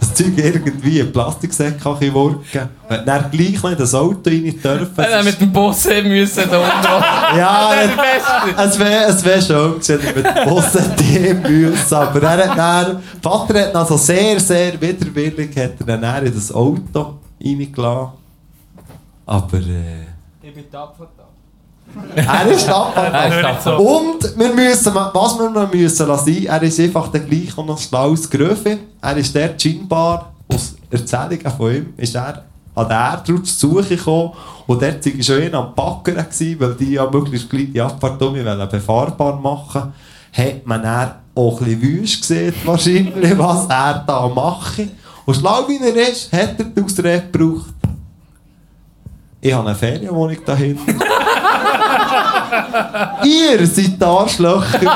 Das 0.00 0.14
Zeug 0.14 0.32
irgendwie 0.36 0.98
in 0.98 1.12
Plastiksäcke 1.12 1.78
kann 1.78 1.96
ich 2.00 2.12
worken. 2.12 2.68
Er 2.88 2.98
dann 2.98 3.30
gleich 3.30 3.62
noch 3.62 3.70
in 3.70 3.78
das 3.78 3.94
Auto 3.94 4.28
rein 4.28 4.60
dürfen. 4.62 4.98
Er 4.98 5.22
mit 5.22 5.40
dem 5.40 5.52
Bus 5.52 5.86
hin 5.86 6.08
müssen 6.08 6.42
da 6.50 6.58
unten. 6.58 7.38
Ja, 7.38 7.70
es 8.64 8.78
wäre 8.78 9.04
es 9.04 9.24
wär 9.24 9.40
schön 9.40 9.74
gewesen, 9.74 10.00
wenn 10.02 10.24
er 10.24 10.32
mit 10.34 10.46
dem 10.46 10.48
Bus 10.48 10.74
hätte 10.74 11.34
müssen. 11.48 11.94
Aber 11.94 12.22
er 12.22 12.48
hat 12.50 12.58
dann, 12.58 13.02
Vater 13.22 13.60
hat 13.60 13.74
dann 13.74 13.86
so 13.86 13.96
sehr, 13.96 14.40
sehr 14.40 14.80
widerwillig 14.80 15.50
hat 15.56 15.72
er 15.86 15.98
dann 15.98 16.26
in 16.26 16.34
das 16.34 16.52
Auto 16.52 17.14
reingelassen. 17.42 18.12
Aber 19.26 19.56
äh, 19.58 20.02
Ich 20.42 20.52
bin 20.52 20.70
tapfer 20.70 21.08
da. 21.16 21.23
er 22.14 22.46
ist 22.46 22.66
tapfer. 22.66 23.02
Er. 23.02 23.80
Und 23.80 24.38
wir 24.38 24.54
müssen, 24.54 24.94
was 24.94 25.38
wir 25.38 25.50
noch 25.50 25.72
müssen 25.72 26.08
lassen, 26.08 26.46
er 26.46 26.62
ist 26.62 26.80
einfach 26.80 27.08
der 27.08 27.20
gleich 27.20 27.56
auch 27.56 27.66
noch 27.66 27.78
schlaues 27.78 28.28
Gröfe. 28.28 28.78
Er 29.00 29.16
ist 29.16 29.34
der 29.34 29.58
scheinbar, 29.58 30.32
aus 30.48 30.74
Erzählungen 30.90 31.52
von 31.56 31.74
ihm, 31.74 31.94
ist 31.96 32.14
er 32.14 32.44
an 32.74 32.88
der 32.88 32.96
Erdrutsch 32.96 33.56
zu 33.56 33.70
Suche 33.70 33.96
gekommen 33.96 34.32
und 34.66 34.82
dort 34.82 35.06
war 35.06 35.22
schon 35.22 35.42
einer 35.42 35.58
am 35.58 35.74
Backern, 35.74 36.26
weil 36.58 36.74
die 36.74 36.92
ja 36.92 37.08
möglichst 37.08 37.48
gleich 37.48 37.72
die 37.72 37.80
Abfahrt 37.80 38.20
um 38.20 38.34
befahrbar 38.34 39.40
machen 39.40 39.92
hat 40.34 40.66
man 40.66 40.82
dann 40.82 41.12
auch 41.34 41.60
ein 41.60 41.64
bisschen 41.64 41.82
wüst 41.82 42.20
gesehen, 42.20 42.54
wahrscheinlich, 42.64 43.38
was 43.38 43.66
er 43.66 44.04
da 44.06 44.28
mache. 44.28 44.88
Und 45.24 45.34
schlau 45.36 45.66
wie 45.68 45.78
er 45.78 46.08
ist, 46.08 46.32
hat 46.32 46.58
er 46.58 46.64
die 46.64 46.82
Ausrede 46.82 47.24
gebraucht. 47.30 47.72
Ich 49.40 49.52
habe 49.52 49.68
eine 49.68 49.76
Ferienwohnung 49.76 50.38
dahinter. 50.44 50.82
Ihr 53.24 53.66
seid 53.66 54.00
die 54.00 54.04
Arschlöcher, 54.04 54.78
die 54.78 54.86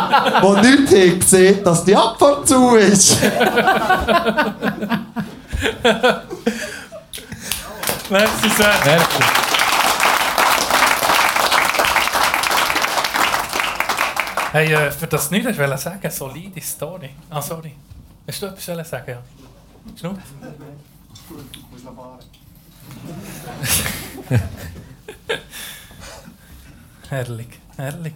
nicht 0.66 0.92
haben 0.92 1.18
gesehen 1.20 1.64
dass 1.64 1.84
die 1.84 1.96
Abfahrt 1.96 2.46
zu 2.48 2.76
ist. 2.76 3.18
Merci, 8.10 8.50
Sven. 8.50 8.66
Merci. 8.84 9.24
Hey, 14.50 14.72
äh, 14.72 14.90
für 14.90 15.06
das 15.06 15.30
nicht 15.30 15.46
hast 15.46 15.58
du 15.58 15.76
sagen, 15.76 16.10
solide 16.10 16.60
Story. 16.62 17.10
Ah, 17.28 17.42
sorry. 17.42 17.74
Hast 18.26 18.40
du 18.40 18.46
etwas 18.46 18.88
sagen? 18.88 19.10
Ja. 19.10 19.18
Schnurr? 19.98 20.16
Ich 21.52 21.70
muss 21.70 21.84
noch 21.84 21.94
fahren. 21.94 22.18
Herrlich, 27.08 27.48
herrlich. 27.76 28.12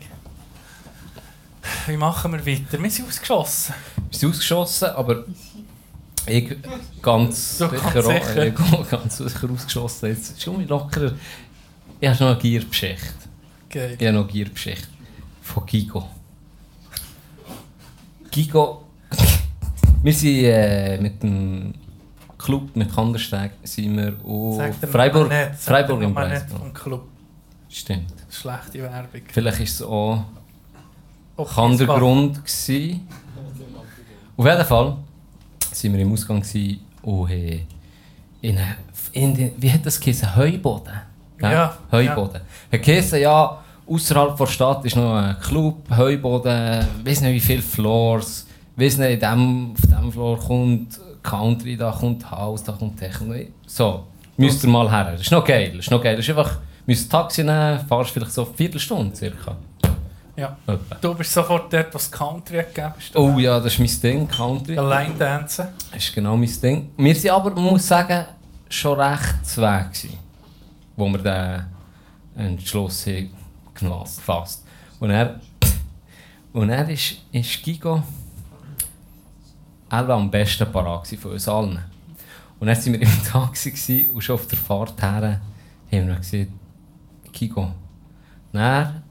wie 1.86 1.96
machen 1.96 2.32
wir 2.32 2.44
weiter? 2.44 2.82
Wir 2.82 2.90
sind 2.90 3.08
ausgeschossen. 3.08 3.74
Wir 4.10 4.18
sind 4.18 4.28
ausgeschossen, 4.30 4.88
aber 4.90 5.24
ich 6.26 6.56
ganz 7.00 7.56
So, 7.58 7.68
sicher, 7.70 7.90
ganz 7.90 8.06
sicher. 8.06 8.46
ich 8.48 8.54
bin 8.54 8.86
ganz 8.90 9.16
sicher 9.16 9.50
ausgeschossen. 9.50 10.08
Jetzt 10.10 10.32
ist 10.32 10.42
schon 10.42 10.68
lockerer. 10.68 11.12
Ich 12.00 12.08
habe 12.08 12.22
noch 12.22 12.30
eine 12.32 12.38
Giergeschichte. 12.38 13.14
Geil. 13.70 13.96
Ich 13.98 14.06
habe 14.06 14.12
noch 14.16 14.24
eine 14.24 14.32
Giergeschichte 14.32 14.88
von 15.40 15.64
Gigo. 15.64 16.08
Gigo, 18.30 18.84
wir 20.02 20.12
sind 20.12 20.44
äh, 20.44 20.98
mit 21.00 21.22
dem 21.22 21.72
Club, 22.36 22.76
mit 22.76 22.94
Kandersteg, 22.94 23.52
sind 23.62 23.96
wir 23.96 24.14
auf 24.24 24.60
Freiburg, 24.90 25.30
nicht, 25.30 25.54
Freiburg 25.60 26.02
im 26.02 26.14
Preis. 26.14 26.44
Club. 26.74 27.11
Stimmt. 27.72 28.12
Schlechte 28.30 28.82
Werbung. 28.82 29.22
Vielleicht 29.32 29.58
war 29.58 29.64
es 29.64 29.82
auch 29.82 30.24
Okay, 31.36 31.54
kann 31.54 31.70
der 31.76 31.80
es 31.80 31.88
war- 31.88 31.98
Grund 31.98 32.44
gewesen. 32.44 33.08
Auf 34.36 34.46
jeden 34.46 34.64
Fall 34.64 34.86
waren 34.86 35.92
wir 35.94 35.98
im 36.00 36.12
Ausgang 36.12 36.36
und 36.38 37.28
haben 37.28 37.66
in, 38.42 38.58
eine- 38.58 38.76
in 39.12 39.34
den, 39.34 39.52
wie 39.56 39.72
hat 39.72 39.84
das 39.86 39.98
geheißen? 39.98 40.36
Heuboden. 40.36 40.92
Gell? 41.38 41.52
Ja, 41.52 41.76
Heuboden. 41.90 42.40
Hat 42.72 42.82
geheißen, 42.82 43.20
ja, 43.20 43.58
außerhalb 43.88 44.36
der 44.36 44.46
Stadt 44.46 44.84
ist 44.84 44.96
noch 44.96 45.14
ein 45.16 45.38
Club, 45.40 45.88
Heuboden, 45.96 46.86
weiß 47.04 47.20
nicht 47.22 47.32
wie 47.34 47.40
viele 47.40 47.62
Floors, 47.62 48.46
weiß 48.76 48.98
nicht, 48.98 49.10
in 49.14 49.20
dem, 49.20 49.72
auf 49.72 49.80
diesem 49.80 50.12
Floor 50.12 50.38
kommt 50.38 51.00
Country, 51.22 51.76
da 51.76 51.90
kommt 51.90 52.28
House, 52.30 52.62
da 52.64 52.72
kommt 52.72 52.98
Techno. 52.98 53.34
So, 53.66 54.04
müsst 54.36 54.62
ihr 54.64 54.70
mal 54.70 54.90
her. 54.90 55.12
Das 55.12 55.22
ist 55.22 55.30
noch 55.32 55.44
geil, 55.44 55.70
das 55.76 55.86
ist 55.86 55.90
noch 55.90 56.02
geil. 56.02 56.16
Das 56.16 56.24
ist 56.24 56.30
einfach, 56.36 56.58
müsst 56.86 57.06
ein 57.06 57.10
Taxi 57.10 57.44
nehmen, 57.44 57.80
fahrst 57.86 58.10
vielleicht 58.10 58.32
so 58.32 58.46
eine 58.46 58.54
Viertelstunde 58.54 59.14
circa. 59.14 59.56
Ja. 60.36 60.56
Etwa. 60.66 60.94
Du 61.00 61.14
bist 61.14 61.32
sofort 61.32 61.72
dort, 61.72 61.94
was 61.94 62.10
Country 62.10 62.56
gegeben 62.56 62.94
ist. 62.98 63.14
Oh 63.14 63.38
ja, 63.38 63.60
das 63.60 63.74
ist 63.74 63.78
mein 63.78 64.00
Ding, 64.00 64.28
Country. 64.28 64.78
Allein 64.78 65.18
dancen. 65.18 65.68
Das 65.92 66.02
ist 66.02 66.14
genau 66.14 66.36
mein 66.36 66.60
Ding. 66.60 66.90
Wir 66.96 67.14
sind 67.14 67.30
aber, 67.30 67.50
man 67.50 67.64
muss 67.64 67.86
sagen, 67.86 68.24
schon 68.68 68.98
recht 68.98 69.44
zu 69.44 69.60
Weg 69.60 69.92
gewesen, 69.92 70.18
wo 70.96 71.08
wir 71.08 71.18
den 71.18 72.46
Entschluss 72.46 73.06
haben 73.06 73.30
gefasst-. 73.74 74.64
Und 74.98 75.10
er, 75.10 75.38
und 76.52 76.70
er 76.70 76.88
ist, 76.88 77.16
ist 77.30 77.62
Gigo 77.62 78.02
er 79.92 80.08
war 80.08 80.16
am 80.16 80.30
besten 80.30 80.72
parat 80.72 81.06
von 81.06 81.32
uns 81.32 81.46
allen. 81.46 81.78
Und 82.58 82.66
dann 82.66 82.76
waren 82.76 82.92
wir 82.94 83.02
im 83.02 83.24
Taxi 83.24 84.08
und 84.10 84.22
schon 84.22 84.36
auf 84.36 84.46
der 84.46 84.56
Fahrt 84.56 85.02
her 85.02 85.40
haben 85.92 86.08
wir 86.08 86.14
gesagt, 86.14 86.48
Gigo, 87.32 87.70
dann, 88.52 89.02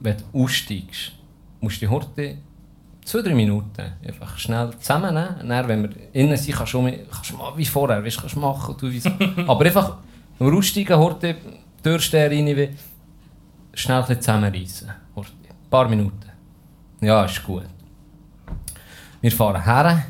wenn 0.00 0.16
du 0.16 0.42
aussteigst, 0.44 1.12
musst 1.60 1.76
du 1.76 1.80
die 1.86 1.88
Horte 1.88 2.36
zwei, 3.04 3.22
drei 3.22 3.34
Minuten 3.34 3.92
einfach 4.06 4.36
schnell 4.36 4.70
zusammennehmen. 4.78 5.48
Dann, 5.48 5.68
wenn 5.68 5.82
wir 5.84 5.90
innen 6.12 6.36
sind, 6.36 6.54
kannst 6.56 6.74
du, 6.74 6.82
mal- 6.82 6.98
kannst 7.10 7.30
du 7.30 7.36
mal 7.36 7.56
wie 7.56 7.64
vorher, 7.64 8.04
weißt, 8.04 8.18
kannst 8.20 8.36
du 8.36 8.40
machen. 8.40 8.76
Du. 8.78 8.90
Aber 9.50 9.64
einfach, 9.64 9.96
wenn 10.38 10.50
wir 10.50 10.58
aussteigen, 10.58 10.96
Horte, 10.98 11.36
Türsteher 11.82 12.30
rein, 12.30 12.46
wie, 12.46 12.68
schnell 13.74 14.02
ein 14.02 14.20
zusammenreißen. 14.20 14.90
Horte. 15.14 15.30
Ein 15.48 15.70
paar 15.70 15.88
Minuten. 15.88 16.20
Ja, 17.00 17.24
ist 17.24 17.42
gut. 17.42 17.64
Wir 19.20 19.32
fahren 19.32 19.62
her. 19.64 20.06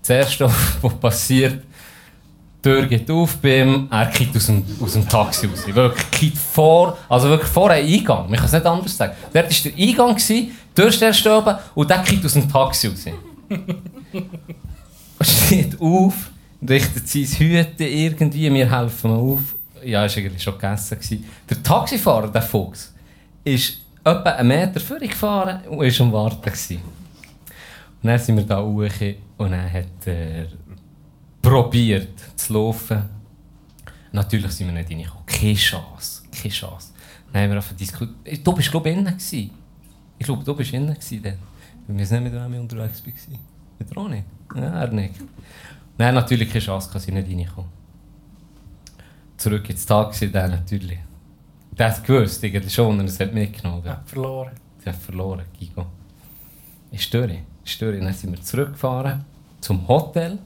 Das 0.00 0.10
Erste, 0.10 0.50
was 0.82 0.94
passiert, 1.00 1.64
Tür 2.64 2.86
geht 2.86 3.10
auf 3.10 3.36
bei 3.36 3.60
ihm, 3.60 3.88
er 3.90 4.06
kippt 4.06 4.34
aus 4.36 4.46
dem, 4.46 4.64
aus 4.80 4.94
dem 4.94 5.06
Taxi 5.06 5.46
raus. 5.46 5.66
Wirklich, 5.66 6.10
kippt 6.10 6.38
vor, 6.38 6.96
also 7.10 7.28
wirklich 7.28 7.50
vor 7.50 7.70
einem 7.70 7.86
Eingang. 7.86 8.30
Man 8.30 8.36
kann 8.36 8.46
es 8.46 8.52
nicht 8.52 8.64
anders 8.64 8.96
sagen. 8.96 9.12
Dort 9.34 9.50
war 9.64 9.72
der 9.72 9.86
Eingang, 9.86 10.16
die 10.16 10.52
Tür 10.74 10.90
steht 10.90 11.26
oben 11.26 11.56
und 11.74 11.90
der 11.90 11.98
kippt 11.98 12.24
aus 12.24 12.32
dem 12.32 12.50
Taxi 12.50 12.88
raus. 12.88 13.04
Und 13.50 15.26
steht 15.26 15.78
auf, 15.78 16.30
richtet 16.66 17.06
sein 17.06 17.24
Hüte 17.24 17.84
irgendwie, 17.84 18.50
wir 18.54 18.78
helfen 18.80 19.10
ihm 19.10 19.16
auf. 19.16 19.40
Ja, 19.84 20.06
ist 20.06 20.16
eigentlich 20.16 20.42
schon 20.42 20.54
gegessen. 20.54 20.98
Gewesen. 20.98 21.24
Der 21.50 21.62
Taxifahrer, 21.62 22.28
der 22.28 22.40
Fuchs, 22.40 22.94
ist 23.44 23.74
etwa 24.02 24.30
einen 24.30 24.48
Meter 24.48 24.80
vor 24.80 24.98
gefahren 24.98 25.60
und 25.68 25.80
war 25.80 26.06
am 26.06 26.12
Warten. 26.14 26.40
Gewesen. 26.40 26.80
Und 28.02 28.08
dann 28.08 28.18
sind 28.18 28.36
wir 28.38 28.44
da 28.44 28.62
hoch 28.62 28.88
und 29.36 29.50
dann 29.50 29.70
hat 29.70 30.06
er 30.06 30.46
probiert 31.44 32.18
zu 32.36 32.54
laufen. 32.54 33.02
Natürlich 34.12 34.50
sind 34.52 34.68
wir 34.68 34.74
nicht 34.74 34.90
reingekommen. 34.90 35.26
Keine 35.26 35.54
Chance. 35.54 36.22
Keine 36.32 36.54
Chance. 36.54 36.92
Dann 37.32 37.42
haben 37.42 37.50
wir 37.50 37.56
einfach 37.56 37.76
diskutiert. 37.76 38.46
Du 38.46 38.52
bist, 38.52 38.70
glaube 38.70 38.88
ich, 38.88 38.96
innen. 38.96 39.12
Gewesen. 39.12 39.50
Ich 40.18 40.24
glaube, 40.24 40.44
du 40.44 40.54
bist 40.54 40.72
innen 40.72 40.94
gewesen 40.94 41.22
dann. 41.22 41.38
Weil 41.86 41.98
wir 41.98 42.06
sind 42.06 42.22
nicht 42.22 42.32
mit 42.32 42.42
Remy 42.42 42.58
unterwegs 42.58 43.02
waren. 43.04 44.10
Mit? 44.10 44.24
Ja, 44.56 44.80
er 44.80 44.88
nicht. 44.88 45.14
Nein, 45.98 46.14
natürlich 46.14 46.48
keine 46.48 46.64
Chance, 46.64 46.90
dass 46.92 47.06
ich 47.06 47.12
nicht 47.12 47.28
reinkomme. 47.28 47.68
Zurück 49.36 49.68
ins 49.68 49.84
Taxi, 49.84 50.30
dann 50.30 50.52
natürlich. 50.52 50.98
Der 51.76 51.88
hat 51.88 52.04
gewusst, 52.04 52.42
irgendwie 52.42 52.70
schon, 52.70 52.98
und 52.98 53.20
er 53.20 53.26
hat 53.26 53.34
mitgenommen. 53.34 53.82
Ja, 53.84 54.00
verloren. 54.06 54.52
Sie 54.82 54.88
hat 54.88 54.96
verloren, 54.96 55.44
Gigo. 55.58 55.86
Ist 56.92 57.12
durch. 57.12 57.38
Ist 57.64 57.82
durch. 57.82 58.00
Dann 58.00 58.14
sind 58.14 58.32
wir 58.32 58.40
zurückgefahren 58.40 59.24
zum 59.60 59.86
Hotel. 59.88 60.38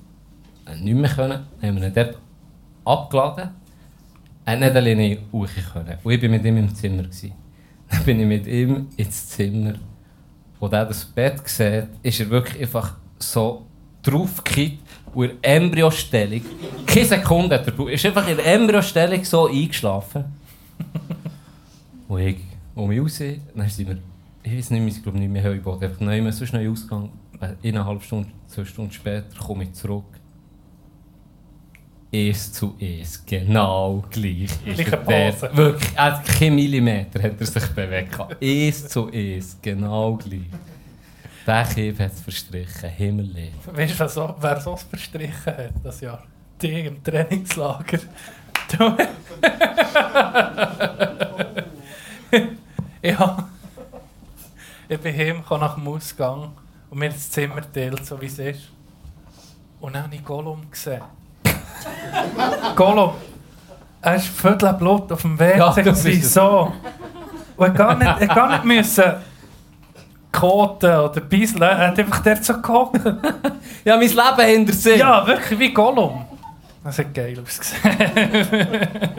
Nicht 0.77 0.95
mehr 0.95 1.11
können. 1.11 1.47
Dann 1.61 1.70
haben 1.70 1.81
wir 1.81 1.89
ihn 1.89 1.95
dort 1.95 2.19
abgeladen. 2.85 3.51
Er 4.45 4.53
hat 4.53 4.61
nicht 4.61 4.77
alleine 4.77 5.19
hoch 5.32 5.49
können. 5.73 5.99
Und 6.03 6.12
ich 6.12 6.23
war 6.23 6.28
mit 6.28 6.45
ihm 6.45 6.57
im 6.57 6.74
Zimmer. 6.74 7.03
Gewesen. 7.03 7.32
Dann 7.90 8.05
bin 8.05 8.20
ich 8.20 8.27
mit 8.27 8.47
ihm 8.47 8.89
ins 8.97 9.28
Zimmer. 9.28 9.74
Wo 10.61 10.66
er 10.66 10.86
das 10.86 11.05
Bett 11.05 11.47
sieht, 11.49 11.89
ist 12.03 12.20
er 12.20 12.31
wirklich 12.31 12.62
einfach 12.62 12.97
so 13.19 13.66
draufgekippt 14.03 14.82
und 15.15 15.31
in 15.31 15.36
Embryostellung. 15.43 16.43
Keine 16.86 17.07
Sekunde 17.07 17.55
hat 17.55 17.66
er 17.66 17.73
gebraucht. 17.73 17.93
Ist 17.93 18.07
einfach 18.07 18.28
in 18.28 18.39
Embryostellung 18.39 19.24
so 19.24 19.49
eingeschlafen. 19.49 20.24
Und 22.09 22.20
ich 22.20 22.36
um 22.74 22.89
mich 22.89 23.01
raus, 23.01 23.19
dann 23.55 23.69
sind 23.69 23.89
wir, 23.89 23.99
ich 24.43 24.57
weiß 24.57 24.70
nicht 24.70 24.81
mehr, 24.81 24.89
ich 24.89 25.03
glaube 25.03 25.19
nicht 25.19 25.31
mehr 25.31 25.43
Heuboden, 25.43 25.82
einfach 25.82 26.01
nicht 26.01 26.23
mehr, 26.23 26.32
sonst 26.32 26.55
Ausgang. 26.55 27.11
Äh, 27.40 27.69
Eineinhalb 27.69 28.03
Stunden, 28.03 28.32
zwei 28.47 28.65
Stunden 28.65 28.93
später 28.93 29.36
komme 29.39 29.65
ich 29.65 29.73
zurück. 29.73 30.05
Es 32.10 32.52
zu 32.52 32.74
es, 32.80 33.24
genau 33.26 34.02
gleich. 34.10 34.48
ist 34.64 34.80
er 34.80 34.97
dort. 34.97 35.56
Wirklich, 35.56 35.97
hat 35.98 36.24
keinen 36.24 36.55
Millimeter 36.55 37.22
hat 37.22 37.39
er 37.39 37.47
sich 37.47 37.66
bewegt. 37.66 38.18
Es 38.40 38.89
zu 38.89 39.10
es, 39.10 39.59
genau 39.60 40.14
gleich. 40.16 40.40
Der 41.47 41.64
Kieb 41.64 41.98
hat 41.98 42.12
es 42.12 42.20
verstrichen, 42.20 42.89
Himmel 42.90 43.51
Weißt 43.72 43.94
du, 43.94 43.98
wer 43.98 44.09
so, 44.09 44.35
wer 44.40 44.60
so 44.60 44.76
verstrichen 44.76 45.56
hat 45.56 45.72
das 45.82 46.01
Jahr? 46.01 46.22
Die 46.60 46.86
im 46.86 47.02
Trainingslager. 47.02 47.98
Ja. 53.01 53.48
Ich 54.89 54.98
bin 54.98 55.16
heim, 55.16 55.44
nach 55.48 55.74
dem 55.74 55.86
Ausgang 55.89 56.52
und 56.90 56.98
mir 56.98 57.10
das 57.10 57.30
Zimmer 57.30 57.60
teilt, 57.72 58.05
so 58.05 58.20
wie 58.20 58.26
es 58.26 58.39
ist. 58.39 58.68
Und 59.80 59.94
dann 59.94 60.05
habe 60.05 60.14
ich 60.14 60.24
Gollum 60.24 60.68
gesehen. 60.70 61.02
Gollum. 62.77 63.13
Er 64.01 64.15
ist 64.17 64.27
viertel 64.29 64.73
Blut 64.75 65.11
auf 65.13 65.23
dem 65.23 65.39
WC. 65.39 65.59
Ja, 65.59 65.75
das 65.75 66.05
ist 66.05 66.33
so. 66.33 66.73
Und 67.57 67.67
er 67.67 67.71
gar 67.71 67.97
nicht, 67.97 68.21
er 68.21 68.27
gar 68.29 68.51
nicht 68.51 68.65
müssen 68.65 69.15
koten 70.31 70.95
oder 70.97 71.21
bisseln. 71.21 71.63
Er 71.63 71.89
hat 71.89 71.99
einfach 71.99 72.23
dort 72.23 72.45
so 72.45 72.61
gehockt. 72.61 73.01
Ja, 73.85 73.97
mein 73.97 74.09
Leben 74.09 74.47
hinter 74.47 74.73
sich. 74.73 74.99
Ja, 74.99 75.27
wirklich 75.27 75.59
wie 75.59 75.73
Gollum. 75.73 76.25
Das 76.85 76.99
hat 76.99 77.13
geil 77.13 77.39
ausgesehen. 77.43 77.81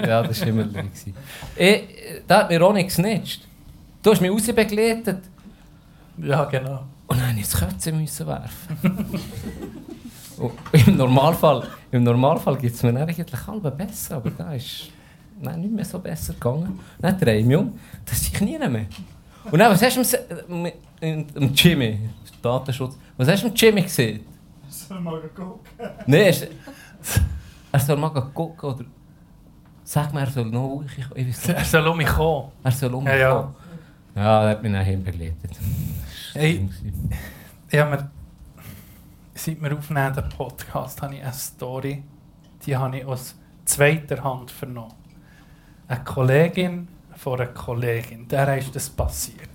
Ja, 0.08 0.24
das 0.24 0.42
war 0.42 0.48
immer 0.48 0.64
gewesen. 0.64 1.14
Ich, 1.56 1.84
da 2.28 2.40
hat 2.40 2.50
mir 2.50 2.62
auch 2.64 2.74
nicht 2.74 2.88
gesnitcht. 2.88 3.48
Du 4.02 4.12
hast 4.12 4.22
mich 4.22 4.32
rausbegleitet. 4.32 5.20
ja, 6.18 6.46
genau. 6.46 6.84
Und 7.08 7.20
dann 7.20 7.36
musste 7.36 7.40
ich 7.40 7.50
das 7.50 7.60
Kötze 7.60 7.92
müssen 7.92 8.28
werfen. 8.28 9.06
Und 10.40 10.52
Im 10.88 10.98
Normalfall, 10.98 11.68
im 11.92 12.04
Normalfall 12.04 12.58
gibt 12.58 12.76
es 12.76 12.84
mir 12.84 12.94
dann 12.94 13.04
eigentlich 13.04 13.26
halb 13.48 13.78
besser, 13.78 14.16
aber 14.18 14.30
da 14.32 14.54
ist 14.54 14.90
nein, 15.42 15.62
nicht 15.62 15.74
mehr 15.74 15.86
so 15.86 16.00
besser 16.00 16.34
gegangen. 16.34 16.80
Dann 17.00 17.18
drehe 17.20 17.40
ich 17.40 17.46
mich 17.46 17.58
um, 17.58 17.78
das 18.06 18.22
sind 18.24 18.34
Knie 18.36 18.58
nicht 18.58 18.70
mehr. 18.72 18.86
Und 19.52 19.60
dann, 19.60 19.72
was 19.72 19.82
hast 19.82 19.98
du 19.98 20.18
im, 21.02 21.26
im 21.34 21.54
Jimmy, 21.54 22.10
Datenschutz, 22.42 22.98
was 23.18 23.28
hast 23.28 23.44
du 23.44 23.48
im 23.48 23.54
Jimmy 23.56 23.82
gesehen? 23.84 24.22
Soll 24.70 25.00
mal 25.00 25.20
gucken. 25.36 25.60
Nein, 26.06 26.22
er, 26.22 26.34
er 27.72 27.80
soll 27.80 27.98
mal 27.98 28.10
gucken 28.10 28.70
oder 28.70 28.86
sag 29.84 30.14
mir, 30.14 30.22
er 30.22 30.28
soll 30.28 30.46
noch 30.46 30.68
ruhig 30.68 30.92
Ich 31.16 31.28
weiß 31.28 31.50
Er 31.50 31.56
nicht. 31.60 31.72
soll 31.72 31.88
um 31.88 31.98
mich 31.98 32.08
kommen. 32.08 32.52
Er 32.64 32.72
soll 32.72 32.94
um 32.94 33.06
Ja, 33.06 33.12
mich 33.14 33.22
ja. 33.22 33.34
kommen. 33.34 33.56
Ja, 34.16 34.44
er 34.44 34.50
hat 34.52 34.64
mich 34.64 34.72
nachher 34.72 34.98
begleitet. 34.98 35.52
Hey, 36.34 36.70
ich 37.72 37.80
habe 37.80 37.90
mir, 37.92 38.12
seit 39.40 39.62
wir 39.62 39.78
aufnehmen, 39.78 40.14
den 40.14 40.30
Podcast, 40.30 41.02
habe 41.02 41.16
ich 41.16 41.24
eine 41.24 41.34
Story, 41.34 42.04
die 42.66 42.76
habe 42.76 42.98
ich 42.98 43.06
aus 43.06 43.36
zweiter 43.64 44.24
Hand 44.24 44.52
vernommen. 44.52 44.94
Eine 45.88 46.04
Kollegin 46.04 46.88
von 47.16 47.40
einer 47.40 47.50
Kollegin, 47.52 48.28
der 48.28 48.58
ist 48.58 48.76
das 48.76 48.90
passiert. 48.90 49.50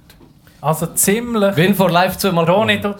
Also 0.60 0.86
ziemlich. 0.86 1.56
Wenn 1.56 1.74
vor 1.74 1.90
live 1.90 2.16
zweimal 2.16 2.48
Roni, 2.48 2.80
du, 2.80 2.94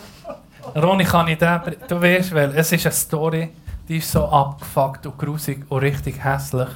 Roni 0.76 1.04
kann 1.04 1.28
ich 1.28 1.38
da, 1.38 1.58
du 1.58 2.00
weißt, 2.00 2.34
weil 2.34 2.50
es 2.54 2.70
ist 2.70 2.84
eine 2.84 2.92
Story, 2.92 3.50
die 3.88 3.98
ist 3.98 4.10
so 4.10 4.26
abgefuckt 4.26 5.06
und 5.06 5.18
grusig 5.18 5.64
und 5.68 5.78
richtig 5.78 6.22
hässlich. 6.22 6.68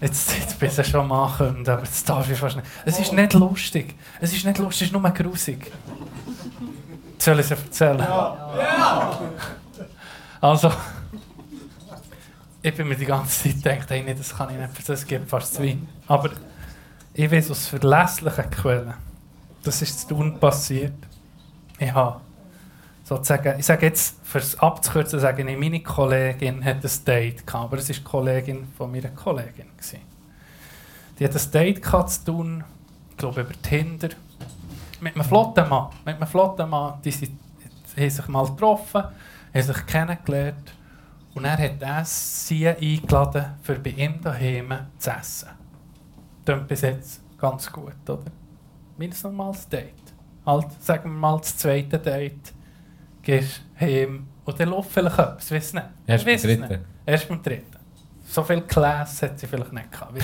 Jetzt, 0.00 0.38
jetzt 0.38 0.58
bist 0.60 0.78
du 0.78 0.84
schon 0.84 1.08
machen, 1.08 1.68
aber 1.68 1.82
jetzt 1.82 2.08
darf 2.08 2.30
ich 2.30 2.38
fast 2.38 2.56
nicht. 2.56 2.68
Es 2.84 3.00
ist 3.00 3.12
nicht 3.12 3.32
lustig. 3.32 3.94
Es 4.20 4.32
ist 4.32 4.44
nicht 4.44 4.58
lustig, 4.58 4.88
es 4.88 4.92
ist 4.94 5.02
nur 5.02 5.10
grusig. 5.10 5.72
Soll 7.26 7.40
ich 7.40 7.50
es 7.50 7.50
erzählen? 7.50 8.06
Also, 10.40 10.72
ich 12.62 12.72
bin 12.72 12.86
mir 12.86 12.94
die 12.94 13.04
ganze 13.04 13.42
Zeit 13.42 13.64
gedacht, 13.64 13.90
hey, 13.90 14.14
das 14.16 14.36
kann 14.36 14.50
ich 14.50 14.56
nicht, 14.56 14.88
das 14.88 15.04
gibt 15.04 15.28
fast 15.28 15.54
zu 15.54 15.64
Wein. 15.64 15.88
Aber 16.06 16.30
ich 17.14 17.28
weiß 17.28 17.50
aus 17.50 17.66
verlässlichen 17.66 18.48
Quellen, 18.48 18.94
das 19.64 19.82
ist 19.82 20.02
zu 20.02 20.14
tun 20.14 20.38
passiert. 20.38 20.94
Ich 21.80 21.92
habe 21.92 22.20
sozusagen, 23.02 23.58
ich 23.58 23.66
sage 23.66 23.86
jetzt, 23.86 24.24
fürs 24.24 24.56
abzukürzen, 24.60 25.18
sage 25.18 25.42
ich, 25.50 25.58
meine 25.58 25.82
Kollegin 25.82 26.64
hat 26.64 26.84
ein 26.84 27.04
Date 27.04 27.44
gehabt, 27.44 27.64
aber 27.64 27.78
es 27.78 27.88
war 27.88 27.96
die 27.96 28.04
Kollegin 28.04 28.68
von 28.78 28.92
meiner 28.92 29.08
Kollegin. 29.08 29.66
Gewesen. 29.76 29.98
Die 31.18 31.24
hat 31.24 31.34
ein 31.34 31.50
Date 31.50 31.82
gehabt 31.82 32.10
zu 32.10 32.24
tun, 32.26 32.62
ich 33.10 33.16
glaube 33.16 33.40
über 33.40 33.62
Tinder, 33.62 34.10
mit 35.00 35.14
einem 35.14 35.24
flotten 35.24 35.68
Mann. 35.68 35.88
Mit 36.04 36.16
einem 36.16 36.26
flotten 36.26 36.68
Mann, 36.68 37.00
die 37.04 37.10
sind, 37.10 37.38
haben 37.96 38.10
sich 38.10 38.28
mal 38.28 38.46
getroffen, 38.46 39.04
haben 39.54 39.62
sich 39.62 39.86
kennengelernt 39.86 40.72
und 41.34 41.44
er 41.44 41.58
hat 41.58 41.82
er 41.82 42.04
sie 42.04 42.68
eingeladen, 42.68 43.44
für 43.62 43.78
bei 43.78 43.90
ihm 43.90 44.20
daheim 44.22 44.74
zu 44.98 45.10
essen. 45.10 45.50
Klingt 46.44 46.68
bis 46.68 46.80
jetzt 46.80 47.20
ganz 47.38 47.70
gut, 47.70 47.92
oder? 48.08 48.22
Ein 48.98 49.12
normales 49.22 49.68
Date. 49.68 49.92
Halt, 50.46 50.66
sagen 50.82 51.10
wir 51.10 51.18
mal, 51.18 51.38
das 51.38 51.56
zweite 51.56 51.98
Date 51.98 52.54
gehst 53.20 53.60
heim 53.78 54.26
und 54.44 54.58
dann 54.58 54.68
läuft 54.70 54.92
vielleicht 54.92 55.18
etwas, 55.18 55.50
weiss 55.50 55.74
nicht. 55.74 55.86
Erst 56.06 56.24
beim 56.24 56.38
dritten. 56.38 56.68
nicht. 56.68 56.80
Erst 57.04 57.28
beim 57.28 57.42
dritten. 57.42 57.76
So 58.28 58.42
viel 58.42 58.62
Class 58.62 59.22
hat 59.22 59.38
sie 59.38 59.46
vielleicht 59.46 59.72
nicht 59.72 59.92
gehabt. 59.92 60.18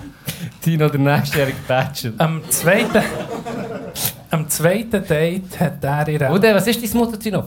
Tino, 0.60 0.88
der 0.88 1.00
nächstjährige 1.00 1.56
Bachelor. 1.66 2.14
Am 2.18 2.42
zweiten, 2.50 3.02
am 4.30 4.48
zweiten 4.48 5.06
Date 5.06 5.58
hat 5.58 5.82
er 5.82 6.08
ihre... 6.08 6.30
Und 6.30 6.42
was 6.42 6.66
ist 6.66 6.82
dein 6.82 7.00
Motto, 7.00 7.16
Tino? 7.16 7.44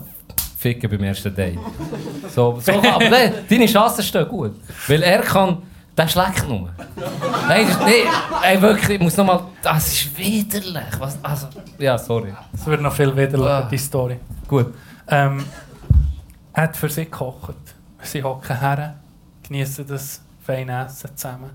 Ficken 0.57 0.89
beim 0.89 1.03
ersten 1.03 1.33
Date. 1.35 1.59
So, 2.33 2.59
so, 2.59 2.71
aber 2.93 3.09
nein, 3.09 3.33
deine 3.49 3.65
Chancen 3.65 4.03
stehen 4.03 4.27
gut. 4.27 4.55
Weil 4.87 5.03
er 5.03 5.19
kann, 5.21 5.57
der 5.95 6.07
schlägt 6.07 6.47
nur. 6.47 6.69
Nein, 7.47 7.67
ist- 7.67 7.79
nein, 7.81 7.91
ey, 8.43 8.61
wirklich, 8.61 8.89
ich 8.91 8.99
muss 9.01 9.15
nochmal, 9.17 9.41
das 9.61 9.87
ist 9.87 10.17
widerlich. 10.17 10.83
Was, 10.99 11.17
also, 11.21 11.47
ja, 11.77 11.97
sorry. 11.97 12.33
Es 12.53 12.65
wird 12.65 12.81
noch 12.81 12.93
viel 12.93 13.15
widerlicher, 13.15 13.65
Ah. 13.65 13.67
die 13.69 13.77
Story. 13.77 14.17
Gut. 14.47 14.73
Ähm, 15.07 15.43
er 16.53 16.63
hat 16.63 16.77
für 16.77 16.89
sie 16.89 17.05
gekocht. 17.05 17.55
Sie 18.01 18.23
hocken 18.23 18.59
her, 18.59 18.95
genießen 19.47 19.85
das 19.87 20.21
feine 20.45 20.85
Essen 20.85 21.09
zusammen. 21.15 21.49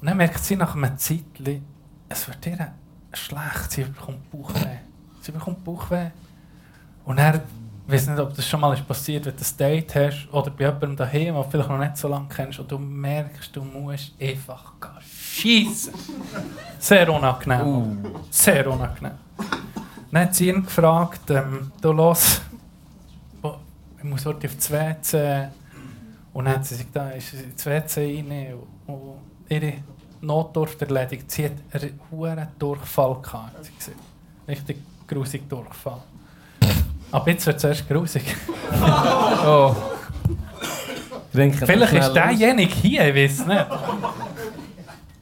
Und 0.00 0.08
dann 0.08 0.16
merkt 0.16 0.44
sie 0.44 0.56
nach 0.56 0.74
einem 0.74 0.96
Zeitchen, 0.98 1.64
es 2.08 2.28
wird 2.28 2.46
ihr 2.46 2.72
schlecht, 3.12 3.70
sie 3.70 3.84
bekommt 3.84 4.30
Bauchweh. 4.30 4.76
Sie 5.20 5.32
bekommt 5.32 5.64
Bauchweh. 5.64 6.10
Und 7.04 7.18
er, 7.18 7.42
weiß 7.86 8.08
nicht, 8.08 8.18
ob 8.18 8.34
das 8.34 8.46
schon 8.46 8.60
mal 8.60 8.74
ist 8.74 8.86
passiert, 8.86 9.26
wenn 9.26 9.36
du 9.36 9.42
ein 9.42 9.56
Date 9.56 9.94
hast 9.94 10.28
oder 10.32 10.50
bei 10.50 10.64
jemandem 10.64 10.96
daheim, 10.96 11.34
den 11.34 11.34
du 11.34 11.44
vielleicht 11.44 11.68
noch 11.68 11.78
nicht 11.78 11.96
so 11.96 12.08
lange 12.08 12.28
kennst, 12.28 12.58
und 12.58 12.70
du 12.70 12.78
merkst, 12.78 13.54
du 13.54 13.62
musst 13.62 14.12
einfach 14.20 14.74
schießen. 15.00 15.94
Sehr 16.78 17.12
unangenehm. 17.12 18.04
Sehr 18.30 18.70
unangenehm. 18.70 19.18
Dann 20.10 20.22
hat 20.22 20.34
sie 20.34 20.48
ihn 20.48 20.64
gefragt, 20.64 21.30
ähm, 21.30 21.72
du 21.80 21.92
los, 21.92 22.40
ich 23.98 24.04
muss 24.04 24.24
heute 24.24 24.46
auf 24.46 24.54
das 24.54 24.70
WC. 24.70 25.48
Und 26.32 26.44
dann 26.44 26.54
hat 26.54 26.66
sie 26.66 26.74
sich 26.74 26.86
da 26.92 27.10
ist 27.10 27.30
sie 27.30 27.38
ins 27.38 27.64
WC 27.64 28.24
rein 28.28 28.54
und, 28.86 28.94
und 28.94 29.25
ihre 29.48 29.74
Notdurft 30.20 30.80
erledigt. 30.82 31.30
Sie 31.30 31.44
hat 31.44 31.52
einen 31.72 31.98
hohen 32.10 32.46
Durchfall 32.58 33.16
gehabt. 33.22 33.70
Richtig 34.48 34.78
grusig 35.06 35.48
Durchfall. 35.48 36.02
Aber 37.12 37.30
jetzt 37.30 37.46
wird 37.46 37.56
es 37.56 37.64
erst 37.64 37.88
grusig. 37.88 38.22
Oh. 39.46 39.74
Trinken 41.32 41.66
Vielleicht 41.66 41.92
ist 41.92 42.12
derjenige 42.12 42.72
hier, 42.74 43.14
ich 43.14 43.30
weiß 43.30 43.46
nicht. 43.46 43.66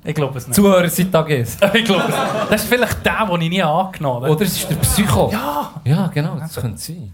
Ich 0.04 0.14
glaube 0.14 0.38
es 0.38 0.46
nicht. 0.46 0.54
Zuhörer 0.54 0.88
seit 0.88 1.14
AGs. 1.14 1.56
ich 1.74 1.84
glaube 1.84 2.02
es 2.02 2.08
nicht. 2.08 2.50
Das 2.50 2.62
ist 2.62 2.68
vielleicht 2.68 3.04
der, 3.04 3.26
den 3.26 3.40
ich 3.40 3.50
nie 3.50 3.62
angenommen 3.62 4.22
habe. 4.22 4.32
Oder 4.32 4.44
es 4.44 4.56
ist 4.56 4.70
der 4.70 4.76
Psycho. 4.76 5.30
Ja! 5.32 5.72
Ja, 5.84 6.06
genau, 6.08 6.36
das 6.36 6.54
könnte 6.56 6.78
sein. 6.78 7.12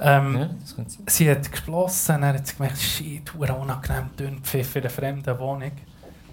Ähm, 0.00 0.36
Ja, 0.36 0.50
das 0.60 0.74
könnte 0.74 0.90
sein. 0.90 1.04
Sie 1.06 1.30
hat 1.30 1.50
geschlossen, 1.50 2.20
dann 2.20 2.34
hat 2.34 2.46
sie 2.46 2.56
gemerkt, 2.56 2.78
shit, 2.78 3.34
unangenehm 3.34 4.10
dünn 4.18 4.38
Pfiff 4.42 4.76
in 4.76 4.82
einer 4.82 4.90
fremden 4.90 5.38
Wohnung. 5.38 5.72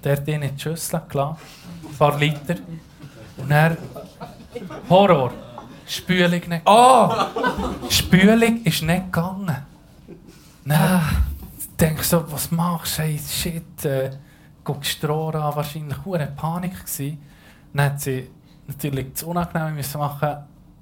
Der 0.04 0.18
hat 0.18 0.28
ihn 0.28 0.42
in 0.42 0.56
die 0.56 0.62
Schüssel 0.62 1.02
gelassen, 1.10 1.38
ein 1.84 1.98
paar 1.98 2.18
Liter. 2.18 2.56
Und 3.38 3.50
dann 3.50 3.78
Horror. 4.90 5.32
Spülung 5.86 6.42
nicht. 6.48 6.62
Oh! 6.66 7.12
Spülung 7.90 8.64
ist 8.64 8.84
nicht 8.84 9.06
gegangen. 9.06 9.56
Dann 10.66 11.02
denk 11.80 12.04
so, 12.04 12.32
was 12.32 12.52
machst 12.52 13.00
du? 13.00 13.04
Hey, 13.04 13.20
shit, 13.20 13.86
äh, 13.86 14.12
guck 14.64 14.86
Stroh 14.86 15.30
an, 15.30 15.56
wahrscheinlich 15.56 15.98
hure 16.06 16.28
Panik. 16.36 16.74
Dann 17.74 17.86
hat 17.86 18.02
sie 18.02 18.30
natürlich 18.68 19.14
das 19.14 19.24
Unangenehme 19.24 19.72
müssen 19.72 20.00
machen, 20.00 20.38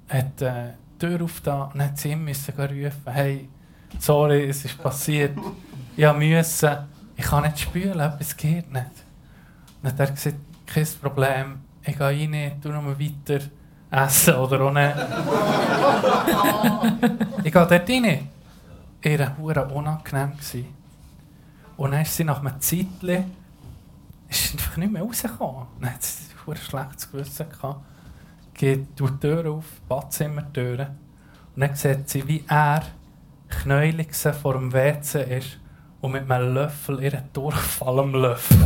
hat 0.08 0.42
äh, 0.42 0.72
die 0.94 1.06
Tür 1.06 1.22
aufgetan 1.22 1.70
und 1.72 1.82
hat 1.82 1.98
sie 1.98 2.10
ihm 2.10 2.24
müssen 2.24 2.54
rufen, 2.54 2.92
hey, 3.06 3.48
sorry, 3.98 4.48
es 4.48 4.64
ist 4.64 4.82
passiert, 4.82 5.38
ich 5.96 6.12
musste, 6.12 6.86
ich 7.16 7.24
kann 7.24 7.44
nicht 7.44 7.60
spülen, 7.60 7.98
etwas 7.98 8.36
geht 8.36 8.70
nicht. 8.70 9.07
Dann 9.82 9.92
hat 9.92 10.00
er 10.00 10.10
gesagt, 10.10 10.36
kein 10.66 10.86
Problem, 11.00 11.60
ich 11.82 11.96
gehe 11.96 12.06
rein, 12.06 12.60
tu 12.60 12.68
noch 12.68 12.82
mal 12.82 12.98
weiter 12.98 13.40
essen 13.90 14.34
oder 14.34 14.70
nicht. 14.70 14.96
ich 17.44 17.52
gehe 17.52 17.66
dort 17.66 17.88
rein. 17.88 18.28
Ihr 19.02 19.32
war 19.38 19.72
unangenehm. 19.72 20.32
Und 21.76 21.92
dann 21.92 22.02
ist 22.02 22.16
sie 22.16 22.24
nach 22.24 22.40
einem 22.40 22.60
Zeitchen 22.60 23.36
ist 24.28 24.52
einfach 24.52 24.76
nicht 24.76 24.92
mehr 24.92 25.02
rausgekommen. 25.02 25.66
Dann 25.80 25.94
hat 25.94 26.02
sie 26.02 26.24
ein 26.46 26.56
schlechtes 26.56 27.10
Gewissen 27.10 27.48
gehabt. 27.48 27.80
Geht 28.54 28.98
die 28.98 29.06
Tür 29.20 29.50
auf, 29.50 29.64
Badzimmertüre. 29.88 30.94
Und 31.54 31.62
dann 31.62 31.74
sieht 31.74 32.10
sie, 32.10 32.26
wie 32.26 32.44
er 32.48 32.82
knäulig 33.48 34.14
vor 34.14 34.54
dem 34.54 34.72
WC 34.72 35.38
ist 35.38 35.58
und 36.00 36.12
mit 36.12 36.30
einem 36.30 36.54
Löffel 36.54 37.02
ihren 37.02 37.32
Durchfall 37.32 37.98
am 37.98 38.14
Löffel. 38.14 38.56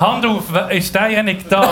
Hand 0.00 0.26
auf, 0.26 0.44
ist 0.70 0.94
derjenige 0.94 1.44
da? 1.48 1.64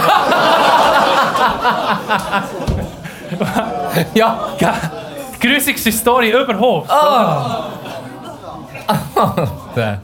ja, 4.14 4.38
die 4.60 5.46
grusigste 5.46 5.92
Story 5.92 6.30
überhaupt. 6.30 6.90
Der. 9.76 10.00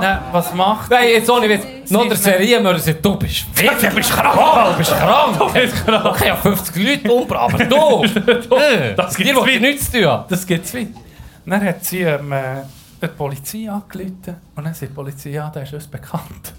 Nein, 0.00 0.18
was 0.32 0.54
macht 0.54 0.90
Nein, 0.90 1.08
jetzt 1.08 1.30
ohne 1.30 1.48
Witz. 1.48 1.90
Noch 1.90 2.06
der 2.06 2.16
Serienmörder 2.16 2.78
sagt, 2.78 3.04
du 3.04 3.16
bist 3.16 3.44
fit, 3.52 3.70
du 3.80 3.90
bist 3.94 4.10
krank, 4.10 4.72
du 4.72 4.78
bist 4.78 4.92
krank. 4.96 5.38
Du 5.38 5.52
bist 5.52 5.84
krank. 5.84 6.04
Okay, 6.06 6.28
ja 6.28 6.36
50 6.36 6.76
Leute 6.76 7.12
umgebracht, 7.12 7.54
aber 7.54 7.64
du! 7.64 8.04
Das 8.96 9.14
gibt's 9.14 9.44
dir 9.44 9.60
nichts 9.60 9.90
zu 9.90 10.02
tun. 10.02 10.24
Das 10.28 10.46
gibt's 10.46 10.72
wie. 10.74 10.88
Dann 11.46 11.62
hat 11.62 11.84
sie 11.84 12.00
ähm, 12.00 12.32
äh, 12.32 12.62
die 13.02 13.08
Polizei 13.08 13.70
angerufen 13.70 14.36
und 14.56 14.64
dann 14.64 14.72
sagt 14.74 14.90
die 14.90 14.94
Polizei, 14.94 15.30
ja, 15.30 15.50
der 15.50 15.62
ist 15.62 15.74
uns 15.74 15.86
bekannt. 15.86 16.52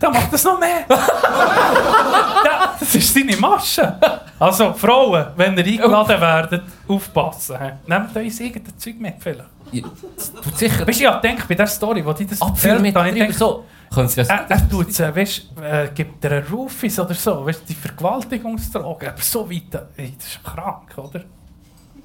Der 0.00 0.10
macht 0.10 0.32
das 0.32 0.44
noch 0.44 0.58
mehr. 0.58 0.84
ja, 0.88 2.74
das 2.78 2.94
ist 2.94 3.12
seine 3.12 3.36
Masche. 3.36 3.96
Also, 4.38 4.72
Frauen, 4.72 5.26
wenn 5.36 5.58
ihr 5.58 5.64
eingeladen 5.66 6.20
werdet, 6.20 6.62
aufpassen. 6.88 7.58
Nehmt 7.86 8.16
euch 8.16 8.40
irgendein 8.40 8.78
Zeug 8.78 8.98
mit 8.98 9.14
vielleicht. 9.18 9.44
Du 9.72 10.50
sicher. 10.56 10.86
Weißt 10.86 11.00
du, 11.00 11.04
ich 11.04 11.14
denke 11.16 11.44
bei 11.48 11.54
der 11.54 11.66
Story, 11.66 12.04
wo 12.04 12.12
die 12.12 12.26
das 12.26 12.40
Abführen 12.40 12.82
mit 12.82 12.96
ich 12.96 13.14
gedacht, 13.14 13.34
so. 13.34 13.64
Können 13.92 14.08
Sie 14.08 14.16
das... 14.16 14.28
er, 14.28 14.46
er 14.48 14.68
tut 14.68 14.88
es, 14.88 15.00
weißt, 15.00 15.46
äh, 15.62 15.88
gibt 15.94 16.22
dir 16.22 16.30
einen 16.30 16.46
Rufus 16.46 16.98
oder 16.98 17.14
so, 17.14 17.44
weißt, 17.44 17.68
die 17.68 17.74
Vergewaltigungsdroge, 17.74 19.08
aber 19.08 19.20
so 19.20 19.50
weit, 19.50 19.82
ey, 19.96 20.14
das 20.16 20.28
ist 20.28 20.44
krank, 20.44 20.96
oder? 20.96 21.20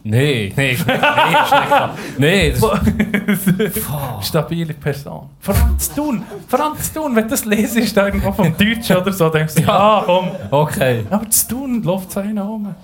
Nein, 0.04 0.52
nein, 0.56 0.70
ist 0.70 0.86
nicht, 0.86 0.98
ist 0.98 1.52
krank. 1.52 1.92
Nein, 2.18 2.56
das... 4.20 4.28
Stabile 4.28 4.74
Person. 4.74 5.30
Vor 5.40 5.56
allem 5.56 5.78
zu 5.78 5.96
tun, 5.96 6.24
vor 6.48 6.60
allem 6.60 6.78
zu 6.80 6.94
tun, 6.94 7.16
wenn 7.16 7.24
du 7.24 7.30
das 7.30 7.46
lesest, 7.46 7.96
irgendwo 7.96 8.32
vom 8.32 8.58
Deutschen 8.58 8.98
oder 8.98 9.14
so, 9.14 9.30
denkst 9.30 9.56
du, 9.56 9.62
ja, 9.62 9.70
ah, 9.70 10.04
komm. 10.06 10.32
Okay. 10.50 11.06
Aber 11.10 11.30
zu 11.30 11.48
tun, 11.48 11.84
läuft 11.84 12.10
es 12.10 12.18
einen 12.18 12.40
um. 12.40 12.76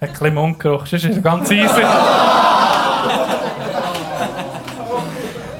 Ein 0.00 0.08
bisschen 0.08 0.34
Mundgeruch, 0.34 0.86
sonst 0.86 1.04
ist 1.04 1.16
er 1.16 1.22
ganz 1.22 1.50
easy. 1.50 1.82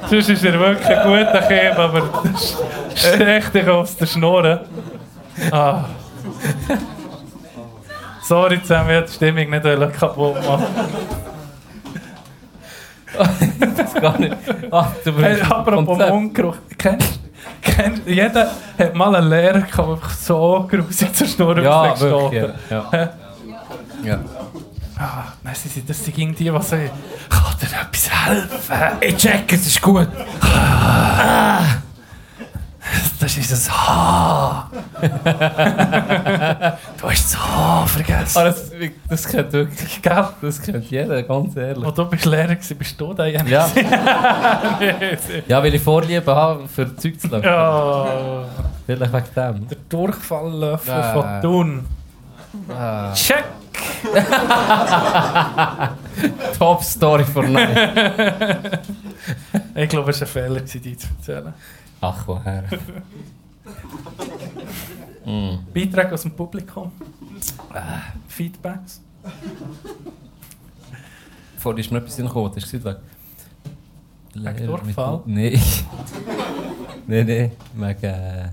Sonst 0.09 0.29
ist 0.29 0.43
er 0.45 0.59
wirklich 0.59 0.87
ein 0.87 1.03
guter 1.03 1.41
Käse, 1.41 1.77
aber 1.77 2.01
steckt 2.95 3.53
dich 3.55 3.67
aus 3.67 3.97
der 3.97 4.05
Schnur. 4.05 4.61
Ah. 5.51 5.85
Sorry 8.23 8.61
zusammen, 8.61 8.89
ich 8.89 9.05
die 9.05 9.13
Stimmung 9.13 9.49
nicht 9.49 9.65
kaputt 9.91 10.35
machen. 10.45 10.65
das 13.75 13.93
gar 13.93 14.19
nicht. 14.19 14.35
Ah, 14.71 14.87
du 15.03 15.11
Hey, 15.21 15.41
apropos. 15.41 15.97
Mundgeruch. 16.09 16.57
Kennst, 16.77 17.19
kennst, 17.61 18.01
jeder 18.05 18.51
hat 18.77 18.95
mal 18.95 19.15
einen 19.15 19.29
Lehrer 19.29 19.61
gehabt, 19.61 20.01
der 20.01 20.09
so 20.11 20.67
grusig 20.69 21.13
zur 21.13 21.27
Schnur 21.27 21.61
Ja, 21.61 21.99
wirklich, 21.99 22.53
ja. 22.69 22.91
Hä? 22.91 23.07
Ja. 24.03 24.19
Ah, 24.97 25.25
nein, 25.43 25.53
sie 25.55 25.67
sind, 25.67 25.89
das 25.89 26.01
sind 26.03 26.15
die, 26.17 26.25
die 26.33 26.45
sagen, 26.45 26.89
kann 27.29 27.43
dir 27.61 27.67
etwas 27.81 28.09
helfen? 28.09 28.97
Ich 29.01 29.17
check, 29.17 29.51
es 29.51 29.67
ist 29.67 29.81
gut. 29.81 30.07
Ah, 30.41 31.59
das 33.19 33.37
ist 33.37 33.69
ein 33.69 33.73
H. 33.75 34.69
du 35.01 35.09
hast 37.09 37.25
das 37.25 37.37
H 37.37 37.85
vergessen. 37.87 38.37
Ah, 38.37 38.43
das, 38.45 38.71
das 39.09 39.27
kennt 39.27 39.51
wirklich, 39.51 40.01
gell? 40.01 40.27
Das 40.41 40.61
kennt 40.61 40.89
jeder, 40.89 41.23
ganz 41.23 41.57
ehrlich. 41.57 41.85
Wo 41.85 41.91
du 41.91 42.05
bist 42.05 42.23
Lehrer 42.25 42.55
gewesen, 42.55 42.77
bist 42.77 43.01
du 43.01 43.13
da? 43.13 43.25
Ja. 43.25 43.43
Nee, 43.73 43.79
Ja, 45.47 45.61
weil 45.61 45.75
ich 45.75 45.81
Vorliebe 45.81 46.33
habe 46.33 46.67
für 46.69 46.95
Zeug 46.95 47.19
zu 47.19 47.27
löffeln. 47.27 47.53
ja. 47.53 48.07
Vielleicht 48.85 49.11
wegen 49.13 49.25
dem. 49.35 49.67
Der 49.67 49.77
Durchfalllöffel 49.89 50.93
Ah. 50.93 51.13
von 51.13 51.41
Thun. 51.41 51.85
Ah. 52.69 53.11
Check! 53.13 53.43
Top 56.57 56.83
Story 56.83 57.23
von 57.23 57.51
Night. 57.51 58.79
Ich 59.75 59.89
glaube, 59.89 60.11
es 60.11 60.21
war 60.21 60.27
ein 60.27 60.31
Fehler, 60.31 60.61
die 60.61 60.97
zu 60.97 61.07
erzählen. 61.17 61.53
Ach, 62.01 62.27
woher? 62.27 62.63
mm. 65.25 65.57
Beitrag 65.73 66.13
aus 66.13 66.21
dem 66.21 66.31
Publikum. 66.31 66.91
Feedbacks. 68.27 69.01
Vorhin 71.57 71.79
ist 71.79 71.91
mir 71.91 71.97
etwas 71.97 72.31
Kopf, 72.31 72.55
hast 72.55 72.71
du 72.71 72.77
gesagt, 72.77 73.01
Wegen 74.35 74.67
Durchfall? 74.67 75.21
Nein. 75.25 75.59
Nein, 77.07 77.25
nein, 77.25 77.51
wegen... 77.73 78.51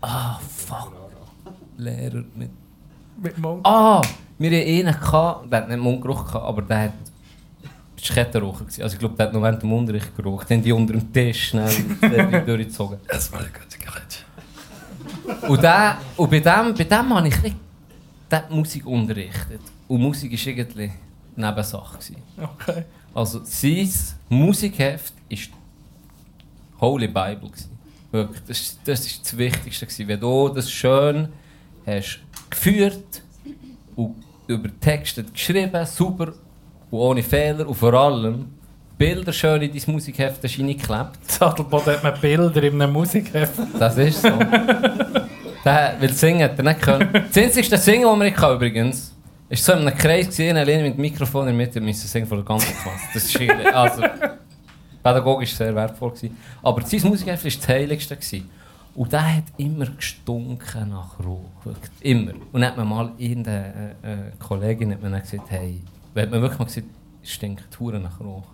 Ah, 0.00 0.38
fuck. 0.38 0.92
Lehrer 1.78 2.24
mit... 2.34 2.50
Mit 3.22 3.38
Mund. 3.38 3.64
Ah! 3.64 4.02
Wir 4.38 4.50
hatten 4.60 4.88
einen, 4.88 5.00
gehabt, 5.00 5.52
der 5.52 5.60
hat 5.62 5.68
nicht 5.68 5.78
Mundgeruch, 5.80 6.26
gehabt, 6.26 6.44
aber 6.44 6.62
der 6.62 6.82
hat... 6.84 6.92
Das 7.96 8.08
war 8.10 8.24
Kettenraucher. 8.24 8.64
gewesen. 8.64 8.82
Also 8.82 8.94
ich 8.94 9.00
glaube, 9.00 9.16
der 9.16 9.26
hat 9.26 9.32
noch 9.32 9.42
während 9.42 9.62
dem 9.62 9.72
Unterricht 9.72 10.16
geraucht. 10.16 10.48
Dann 10.48 10.58
haben 10.58 10.64
die 10.64 10.72
unter 10.72 10.92
dem 10.92 11.12
Tisch 11.12 11.48
schnell 11.48 11.72
durchgezogen. 12.46 12.98
Das 13.08 13.32
war 13.32 13.40
eine 13.40 13.48
gute 13.48 13.76
Gerät. 13.76 14.24
Und, 15.48 15.62
der, 15.62 15.98
und 16.16 16.30
bei 16.30 16.38
dem, 16.38 16.74
bei 16.74 16.84
dem 16.84 17.14
habe 17.14 17.28
ich 17.28 17.34
der 18.30 18.38
hat 18.40 18.50
Musik 18.50 18.86
unterrichtet. 18.86 19.60
Und 19.88 20.00
Musik 20.00 20.32
war 20.32 20.46
irgendwie 20.46 20.92
Nebensache. 21.34 21.98
gewesen. 21.98 22.16
Okay. 22.40 22.84
Also 23.14 23.40
sein 23.44 23.90
Musikheft 24.28 25.14
war 25.30 25.38
Holy 26.80 27.08
Bible. 27.08 27.50
gewesen. 27.50 27.78
Wirklich, 28.10 28.42
das, 28.46 28.78
das 28.84 29.06
ist 29.06 29.24
das 29.24 29.36
Wichtigste. 29.36 29.86
gewesen. 29.86 30.08
Wenn 30.08 30.20
du 30.20 30.48
das 30.50 30.70
schön 30.70 31.28
hast 31.86 32.20
geführt 32.50 33.22
und 33.96 34.14
über 34.48 34.68
Texte 34.80 35.22
geschrieben, 35.24 35.86
super 35.86 36.32
und 36.90 36.98
ohne 36.98 37.22
Fehler 37.22 37.68
und 37.68 37.74
vor 37.74 37.94
allem 37.94 38.46
Bilder 38.96 39.32
schön 39.32 39.62
in 39.62 39.72
dein 39.72 39.94
Musikheft 39.94 40.42
hast 40.42 40.58
reingeklebt. 40.58 41.18
Sattelboden 41.30 41.94
hat 41.94 42.02
man 42.02 42.20
Bilder 42.20 42.62
in 42.64 42.82
einem 42.82 42.92
Musikheft. 42.92 43.54
Das 43.78 43.96
ist 43.96 44.22
so. 44.22 44.28
der, 44.28 45.96
weil 46.00 46.12
singen 46.12 46.42
hat 46.42 46.58
er 46.58 46.64
nicht 46.64 46.82
können. 46.82 47.08
Das 47.12 47.36
einzige 47.36 47.76
Singen, 47.76 48.08
das 48.08 48.20
wir 48.20 48.30
kann, 48.32 48.56
übrigens, 48.56 49.14
ist 49.48 49.64
so 49.64 49.72
in 49.72 49.80
einem 49.80 49.96
Kreis 49.96 50.26
gesehen, 50.26 50.56
alleine 50.56 50.82
mit 50.82 50.96
dem 50.96 51.00
Mikrofon 51.02 51.46
in 51.46 51.56
der 51.56 51.66
Mitte, 51.66 51.80
müssen 51.80 52.08
singen 52.08 52.26
von 52.26 52.38
der 52.38 52.44
ganzen 52.44 52.74
Klasse. 52.74 53.04
Das 53.14 53.24
ist 53.24 53.74
also, 53.74 54.02
pädagogisch 55.02 55.54
sehr 55.54 55.74
wertvoll 55.74 56.10
gewesen. 56.10 56.36
Aber 56.62 56.82
sein 56.84 57.00
Musikheft 57.04 57.44
war 57.44 57.50
das 57.50 57.68
Heiligste. 57.68 58.16
Gewesen. 58.16 58.50
Und 58.94 59.12
der 59.12 59.36
hat 59.36 59.44
immer 59.58 59.86
gestunken 59.86 60.88
nach 60.90 61.18
Rauch. 61.20 61.74
Immer. 62.00 62.32
Und 62.52 62.60
dann 62.60 62.70
hat 62.70 62.76
man 62.76 62.88
mal 62.88 63.12
irgendeine 63.16 63.94
äh, 64.02 64.12
äh, 64.12 64.16
Kollegin 64.40 64.92
hat 64.92 65.02
dann 65.04 65.12
gesagt, 65.20 65.50
hey, 65.50 65.80
hat 66.16 66.30
man 66.30 66.40
wirklich 66.42 66.58
mal 66.58 66.64
gesagt, 66.64 66.86
es 67.22 67.30
stinkt 67.30 67.78
Hure 67.78 68.00
nach 68.00 68.20
Rauch. 68.20 68.44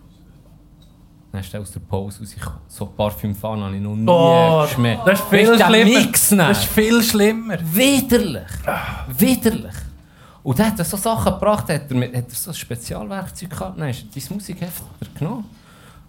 Dann 1.31 1.41
ist 1.41 1.53
er 1.53 1.61
aus 1.61 1.71
der 1.71 1.79
Pause 1.81 2.19
rausgekommen. 2.21 2.59
So 2.67 2.85
Parfümfahnen 2.85 3.65
habe 3.65 3.75
ich 3.75 3.81
noch 3.81 3.95
nie 3.95 4.05
Oh, 4.07 4.61
geschmeckt. 4.63 5.01
das 5.07 5.19
ist 5.19 5.27
viel 5.29 5.49
Weißt 5.49 5.59
der 5.59 5.65
schlimmer. 5.67 5.99
Mix? 5.99 6.29
Das 6.29 6.57
ist 6.59 6.65
viel 6.71 7.03
schlimmer. 7.03 7.57
Widerlich. 7.73 8.51
Widerlich. 9.17 9.75
Und 10.43 10.59
dann 10.59 10.67
hat 10.67 10.79
er 10.79 10.85
so 10.85 10.95
Sachen 10.97 11.33
gebracht, 11.33 11.67
hat 11.69 11.89
er, 11.89 11.95
mit, 11.97 12.15
hat 12.15 12.29
er 12.29 12.35
so 12.35 12.51
ein 12.51 12.53
Spezialwerkzeug 12.55 13.49
gehabt, 13.49 13.79
dann 13.79 13.89
ist 13.89 14.03
er 14.15 14.21
dein 14.21 14.35
Musikheft 14.37 14.83
genommen. 15.17 15.45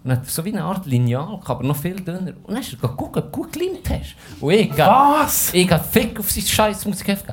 Und 0.03 0.29
so 0.29 0.45
wie 0.45 0.53
eine 0.53 0.63
Art 0.63 0.85
Lineal 0.85 1.39
aber 1.43 1.63
noch 1.63 1.75
viel 1.75 1.95
dünner. 1.95 2.33
Und 2.43 2.53
dann 2.53 2.61
ist 2.61 2.73
er 2.73 2.79
geguckt, 2.87 3.17
ob 3.17 3.31
du 3.31 3.39
gut 3.39 3.53
gelimmt 3.53 3.89
hast. 3.89 4.15
Und 4.39 4.53
ich 4.53 4.77
Was? 4.77 5.53
Ich 5.53 5.69
habe 5.69 5.83
Fick 5.83 6.19
auf 6.19 6.31
sein 6.31 6.43
scheiß 6.43 6.85
Musikheft. 6.85 7.25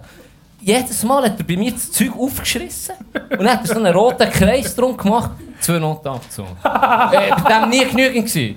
Jedes 0.60 1.02
Mal 1.04 1.24
hat 1.24 1.38
er 1.38 1.44
bei 1.44 1.56
mir 1.56 1.72
das 1.72 1.92
Zeug 1.92 2.16
aufgeschissen 2.18 2.94
und 3.12 3.38
dann 3.38 3.50
hat 3.50 3.68
er 3.68 3.74
so 3.74 3.78
einen 3.78 3.94
roten 3.94 4.30
Kreis 4.30 4.74
drum 4.74 4.96
gemacht, 4.96 5.32
zwei 5.60 5.78
Noten 5.78 6.08
abgezogen. 6.08 6.56
äh, 6.64 7.30
bei 7.42 7.60
dem 7.60 7.68
nie 7.68 7.84
genügend 7.84 8.26
gewesen. 8.26 8.56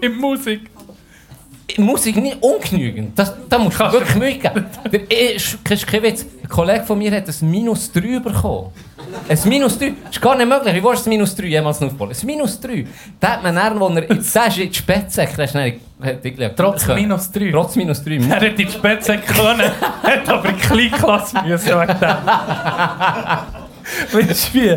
In 0.00 0.16
Musik. 0.16 0.70
Musik 1.76 2.16
nicht 2.16 2.38
ungenügend. 2.42 3.18
Das, 3.18 3.32
da 3.48 3.58
musst 3.58 3.78
du 3.78 3.92
wirklich 3.92 4.14
Mühe 4.16 4.34
geben. 4.38 4.64
Der, 4.90 5.34
ist, 5.36 5.58
ist 5.68 5.86
kein 5.86 6.02
Witz. 6.02 6.24
Ein 6.42 6.48
Kollege 6.48 6.82
von 6.84 6.96
mir 6.98 7.10
hat 7.14 7.28
ein 7.28 7.50
Minus 7.50 7.92
3 7.92 8.20
bekommen. 8.20 8.70
Ein 9.28 9.38
Minus 9.44 9.78
3. 9.78 9.92
Das 10.04 10.12
ist 10.16 10.20
gar 10.22 10.34
nicht 10.36 10.48
möglich. 10.48 10.74
Wie 10.74 10.82
war 10.82 10.92
das 10.92 11.04
Minus 11.06 11.34
3 11.36 11.46
jemals 11.46 11.82
aufbauen? 11.82 12.10
Ein 12.10 12.26
Minus 12.26 12.58
3. 12.60 12.86
Da 13.20 13.28
hat 13.32 13.42
man 13.42 13.54
dann, 13.54 13.78
er 13.96 14.10
in 14.10 14.70
die 14.70 14.74
Spätsäcke 14.78 15.42
hat, 15.42 15.54
hat 15.54 16.24
irgendwie- 16.24 16.48
Trotz. 16.56 16.86
Minus 16.88 17.30
3. 17.30 17.50
Trotz 17.50 17.76
Minus 17.76 18.02
3. 18.02 18.12
Er 18.16 18.22
hätte 18.40 18.46
in 18.46 18.56
die 18.56 18.68
Spätsäcke 18.72 19.32
können, 19.34 19.70
hat 20.02 20.28
aber 20.28 20.48
in 20.48 20.56
die 20.56 20.60
Kleinklasse 20.62 21.36
müssen. 21.44 21.72
Weißt 24.12 24.54
du 24.54 24.58
wie? 24.58 24.68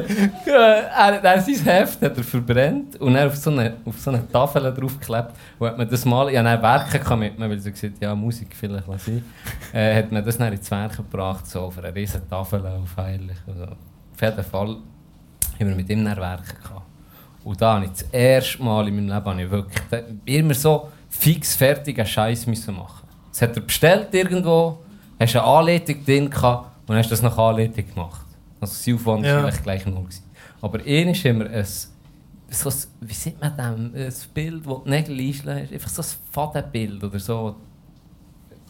Er, 0.49 1.23
er, 1.23 1.41
sein 1.41 1.55
Heft 1.65 2.01
hat 2.01 2.17
er 2.17 2.23
verbrennt 2.23 2.99
und 2.99 3.15
er 3.15 3.27
auf 3.27 3.35
so 3.35 3.49
eine, 3.49 3.75
auf 3.85 3.99
so 3.99 4.11
eine 4.11 4.29
Tafel 4.31 4.73
draufgeklebt. 4.73 5.31
Und 5.59 5.67
hat 5.67 5.77
man 5.77 5.89
das 5.89 6.05
mal, 6.05 6.29
ich 6.29 6.37
hatte 6.37 6.61
Werke 6.61 7.15
mit 7.15 7.39
mir, 7.39 7.49
weil 7.49 7.59
sie 7.59 7.71
gesagt 7.71 7.95
ja, 7.99 8.15
Musik 8.15 8.55
vielleicht 8.57 8.87
lasse 8.87 9.11
ich. 9.11 9.23
Äh, 9.73 9.95
hat 9.95 10.11
man 10.11 10.23
das 10.23 10.37
dann 10.37 10.53
ins 10.53 10.69
Werk 10.69 10.97
gebracht, 10.97 11.47
so 11.47 11.61
auf 11.61 11.77
eine 11.77 11.93
riesen 11.93 12.27
Tafel 12.29 12.65
auf 12.65 12.97
heilig. 12.97 13.37
Also, 13.47 13.63
auf 13.63 14.21
jeden 14.21 14.43
Fall 14.43 14.67
haben 14.67 15.67
wir 15.69 15.75
mit 15.75 15.89
ihm 15.89 16.05
dann 16.05 16.17
Werke 16.17 16.55
gehabt. 16.61 16.85
Und 17.43 17.61
da 17.61 17.75
habe 17.75 17.85
ich 17.85 17.91
das 17.91 18.03
erste 18.11 18.63
Mal 18.63 18.87
in 18.87 18.95
meinem 18.95 19.15
Leben 19.15 19.25
habe 19.25 19.41
ich 19.43 19.51
wirklich 19.51 20.03
immer 20.25 20.53
so 20.53 20.89
fix 21.09 21.55
fertigen 21.55 22.05
Scheiß 22.05 22.45
müssen 22.47 22.75
machen. 22.75 23.07
Das 23.31 23.41
hat 23.41 23.55
er 23.55 23.61
bestellt 23.61 24.13
irgendwo, 24.13 24.79
hast 25.19 25.35
eine 25.35 25.45
Anleitung 25.45 26.05
drin 26.05 26.29
gehabt 26.29 26.87
und 26.87 26.95
hast 26.95 27.11
das 27.11 27.21
nach 27.21 27.37
Anleitung 27.37 27.85
gemacht. 27.87 28.25
Also 28.61 28.73
sein 28.75 28.95
Aufwand 28.95 29.25
Ja. 29.25 29.35
war 29.43 29.51
vielleicht 29.51 29.63
gleich 29.63 29.85
null. 29.85 30.03
Gewesen. 30.03 30.23
Aber 30.61 30.79
einmal 30.79 31.13
haben 31.15 31.39
wir 31.39 31.49
ein, 31.49 31.65
so 31.65 32.69
ein, 32.69 32.75
wie 33.01 33.13
sieht 33.13 33.41
man 33.41 33.57
dem, 33.57 33.93
ein 33.95 34.13
Bild, 34.33 34.65
das 34.65 34.75
die 34.85 34.89
Nägel 34.89 35.19
einschlägt, 35.19 35.73
einfach 35.73 35.89
so 35.89 36.01
ein 36.01 36.07
Fadenbild 36.31 37.03
oder 37.03 37.19
so. 37.19 37.55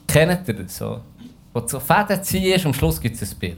Kennt 0.07 0.47
ihr 0.47 0.53
das 0.55 0.77
so? 0.77 1.01
Wo 1.53 1.59
du 1.59 1.67
so 1.67 1.79
Fäden 1.79 2.23
ziehst 2.23 2.65
und 2.65 2.71
am 2.71 2.73
Schluss 2.73 2.99
gibt 2.99 3.21
es 3.21 3.33
ein 3.33 3.37
Bild. 3.39 3.57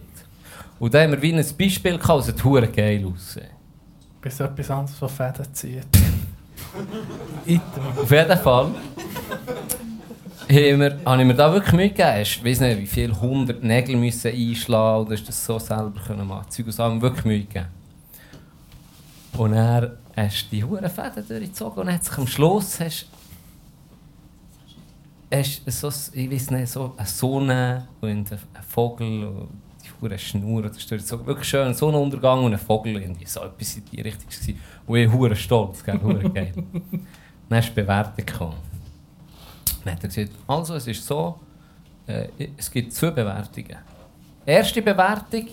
Und 0.80 0.94
da 0.94 1.02
haben 1.04 1.12
wir 1.12 1.22
wie 1.22 1.34
ein 1.34 1.46
Beispiel 1.58 1.98
gehabt, 1.98 2.22
es 2.24 2.28
hat 2.30 2.44
hure 2.44 2.68
geil 2.68 3.06
aussehen. 3.06 3.48
Bis 4.20 4.40
etwas 4.40 4.72
anderes 4.72 4.98
von 4.98 5.10
Fäden 5.10 5.54
zieht. 5.54 5.86
Auf 8.02 8.12
jeden 8.12 8.38
Fall 8.40 8.72
habe 10.49 11.22
ich 11.22 11.28
mir 11.28 11.36
da 11.36 11.53
wirklich 11.53 11.74
Mühe 11.74 11.90
gegeben. 11.90 12.22
Ich 12.22 12.44
weiß 12.44 12.60
nicht, 12.61 12.82
wie 12.82 12.88
viele 12.88 13.20
hundert 13.20 13.64
Nägel 13.64 13.95
müssen 13.95 14.32
einschlagen 14.32 15.06
oder 15.06 15.15
du 15.15 15.24
das 15.24 15.45
so 15.45 15.60
selber 15.60 15.99
können 16.06 16.28
machen. 16.28 16.49
Zeug 16.49 16.65
und 16.68 16.72
Sachen 16.72 17.02
wirklich 17.02 17.26
Mühe 17.26 17.40
gegeben. 17.41 17.68
Und 19.38 19.53
er 19.53 19.98
hast 20.15 20.52
die 20.52 20.64
hure 20.64 20.90
Fäden 20.90 21.28
durchgezogen 21.28 21.84
und 21.84 21.94
hat 21.94 22.03
sich 22.03 22.18
am 22.18 22.28
Schluss 22.28 22.80
hast, 22.80 23.07
hast 25.34 25.61
so, 25.65 25.90
ich 26.14 26.32
weiß 26.32 26.52
nicht, 26.52 26.68
so 26.68 26.94
eine 26.95 27.07
Sonne 27.07 27.88
und 28.02 28.32
ein 28.32 28.40
Vogel 28.68 29.26
und 29.26 29.49
die 29.84 29.90
hure 30.02 30.20
Schnur. 30.20 30.64
Das 30.64 30.78
ist. 30.78 31.26
Wirklich 31.26 31.48
schön, 31.48 31.68
ein 31.68 31.74
Sonnenuntergang 31.74 32.44
und 32.44 32.53
ein 32.53 32.60
Vogel. 32.60 33.02
Irgendwie 33.02 33.26
so 33.26 33.41
etwas 33.41 33.76
in 33.76 33.86
die 33.86 34.02
Richtung. 34.02 34.30
gewesen. 34.30 34.60
Und 34.86 34.98
ich 34.98 35.11
hure 35.11 35.36
stolz, 35.36 35.84
gell, 35.84 35.98
geil. 36.34 36.53
Dann 37.49 37.60
ist 37.60 37.70
die 37.70 37.82
Bewertung 37.82 38.26
gekommen. 38.26 38.73
Dann 39.84 39.96
hat 39.96 40.04
er 40.04 40.08
gesagt, 40.08 40.32
also 40.48 40.76
es 40.76 40.88
ist 40.88 41.06
so, 41.06 41.40
äh, 42.08 42.28
es 42.58 42.70
gibt 42.72 42.94
zwei 42.94 43.12
Bewertungen. 43.12 43.78
Erste 44.46 44.82
Bewertung, 44.82 45.48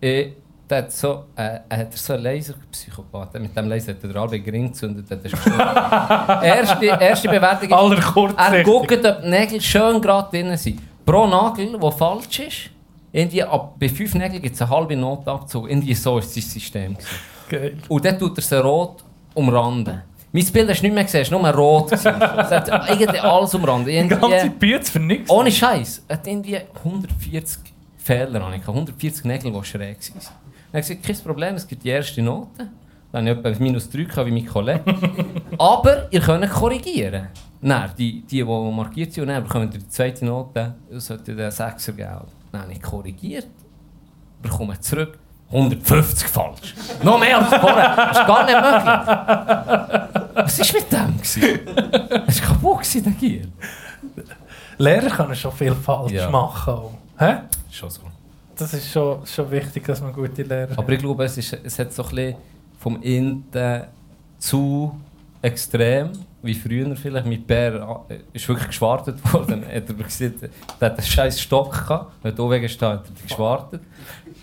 äh, 0.00 0.30
der 0.68 0.78
hat 0.78 0.92
so, 0.92 1.26
äh, 1.36 1.60
er 1.68 1.78
hat 1.78 1.92
so 1.96 2.14
einen 2.14 2.24
Laserpsychopath. 2.24 3.34
Mit 3.34 3.56
dem 3.56 3.68
Laser 3.68 3.92
hat 3.92 4.02
er 4.02 4.08
den 4.08 4.16
Albert 4.16 4.44
Gring 4.44 4.68
gezündet. 4.68 5.10
Ist 5.10 5.22
gestorben. 5.22 5.58
erste, 6.42 6.86
erste 6.86 7.28
Bewertung 7.28 7.72
Aller 7.72 8.34
Er 8.36 8.64
guckt, 8.64 8.92
ob 8.92 9.22
die 9.22 9.28
Nägel 9.28 9.60
schön 9.60 10.00
gerade 10.00 10.30
drin 10.30 10.56
sind. 10.56 10.80
Pro 11.04 11.26
Nagel, 11.26 11.78
der 11.78 11.92
falsch 11.92 12.40
ist, 12.40 12.70
irgendwie 13.12 13.42
ab, 13.44 13.76
bei 13.78 13.88
fünf 13.88 14.14
Nägeln 14.14 14.42
gibt 14.42 14.56
es 14.56 14.62
eine 14.62 14.70
halbe 14.70 14.96
Notabzug. 14.96 15.70
Irgendwie 15.70 15.94
so 15.94 16.18
ist 16.18 16.34
sein 16.34 16.42
System. 16.42 16.96
Geil. 17.48 17.78
Und 17.88 18.04
dann 18.04 18.18
tut 18.18 18.36
er 18.36 18.42
sie 18.42 18.60
rot 18.60 19.04
umranden. 19.34 20.02
Mein 20.32 20.44
Bild 20.46 20.68
hast 20.68 20.80
du 20.80 20.86
nicht 20.86 20.94
mehr 20.94 21.04
gesehen, 21.04 21.22
es 21.22 21.32
war 21.32 21.40
nur 21.40 21.50
rot. 21.50 21.92
Es 21.92 22.04
hat 22.04 22.68
irgendwie 22.90 23.18
alles 23.18 23.54
umranden. 23.54 23.86
Die 23.86 24.08
ganze 24.08 24.50
Bütze 24.50 24.92
für 24.92 25.00
nichts. 25.00 25.30
ohne 25.30 25.50
Scheiß. 25.50 26.02
Er 26.08 26.16
hat 26.16 26.26
irgendwie 26.26 26.58
140 26.84 27.60
Fehler, 27.96 28.38
gehabt, 28.40 28.68
140 28.68 29.24
Nägel, 29.24 29.52
die 29.52 29.64
schräg 29.64 29.98
waren. 29.98 30.20
Dann 30.20 30.32
habe 30.72 30.80
ich 30.80 30.86
gesagt, 30.88 31.02
kein 31.06 31.16
Problem, 31.18 31.54
es 31.54 31.66
gibt 31.66 31.84
die 31.84 31.88
erste 31.88 32.22
Note. 32.22 32.68
Dann 33.12 33.28
habe 33.28 33.40
ich 33.40 33.46
etwa 33.46 33.62
minus 33.62 33.88
3 33.88 34.04
gehabt, 34.04 34.26
wie 34.26 34.32
mein 34.32 34.46
Kollege. 34.46 34.82
Aber 35.58 36.06
ihr 36.10 36.20
könnt 36.20 36.50
korrigieren. 36.50 37.28
Nein, 37.60 37.90
die, 37.96 38.20
die, 38.22 38.36
die 38.36 38.44
markiert 38.44 39.12
sind, 39.12 39.22
und 39.22 39.28
dann 39.28 39.42
bekommen 39.42 39.70
die 39.70 39.88
zweite 39.88 40.24
Note, 40.24 40.74
das 40.90 41.06
sollte 41.06 41.34
den 41.34 41.50
6er 41.50 41.92
geben. 41.92 42.26
Dann 42.52 42.62
habe 42.62 42.72
ich 42.72 42.82
korrigiert, 42.82 43.46
bekomme 44.42 44.78
zurück 44.80 45.18
150 45.50 46.28
falsch. 46.28 46.74
Noch 47.02 47.18
mehr 47.18 47.38
als 47.38 47.48
vorher. 47.48 47.96
Das 47.96 48.18
ist 48.18 48.26
gar 48.26 48.44
nicht 48.44 48.60
möglich. 48.60 49.92
Was 50.36 50.58
war 50.58 50.80
mit 50.80 50.92
dem? 50.92 51.16
Das 52.26 52.40
war 52.42 52.48
kaputt, 52.48 52.94
der 52.94 53.12
Gier. 53.12 53.46
Lehrer 54.78 55.10
können 55.10 55.34
schon 55.34 55.52
viel 55.52 55.74
falsch 55.74 56.12
Ja. 56.12 56.30
machen. 56.30 56.74
Auch. 56.74 56.92
Hä? 57.18 57.36
Schon 57.70 57.90
so. 57.90 58.02
Das 58.56 58.72
ist 58.74 58.90
schon, 58.90 59.26
schon 59.26 59.50
wichtig, 59.50 59.84
dass 59.84 60.00
man 60.00 60.12
gute 60.12 60.42
Lehrer 60.42 60.78
Aber 60.78 60.92
ich 60.92 60.98
glaube, 60.98 61.24
es, 61.24 61.38
ist, 61.38 61.58
es 61.64 61.78
hat 61.78 61.92
so 61.92 62.02
ein 62.04 62.08
bisschen 62.10 62.34
vom 62.78 63.00
Inten 63.02 63.84
zu 64.38 64.98
extrem, 65.42 66.12
wie 66.42 66.54
früher 66.54 66.94
vielleicht. 66.96 67.26
Mit 67.26 67.46
Bär 67.46 68.04
äh, 68.08 68.18
ist 68.32 68.48
wirklich 68.48 68.68
geschwartet 68.68 69.16
worden. 69.32 69.64
hat 69.74 69.88
er 69.88 69.94
gesagt, 69.94 70.42
der 70.80 70.90
hat 70.90 70.98
einen 70.98 71.06
scheiß 71.06 71.40
Stock 71.40 71.72
gehabt, 71.72 72.24
hat 72.24 72.38
auch 72.40 72.50
wegen 72.50 72.68
stehen, 72.68 72.88
hat 72.88 73.04
er 73.06 73.22
geschwartet. 73.22 73.80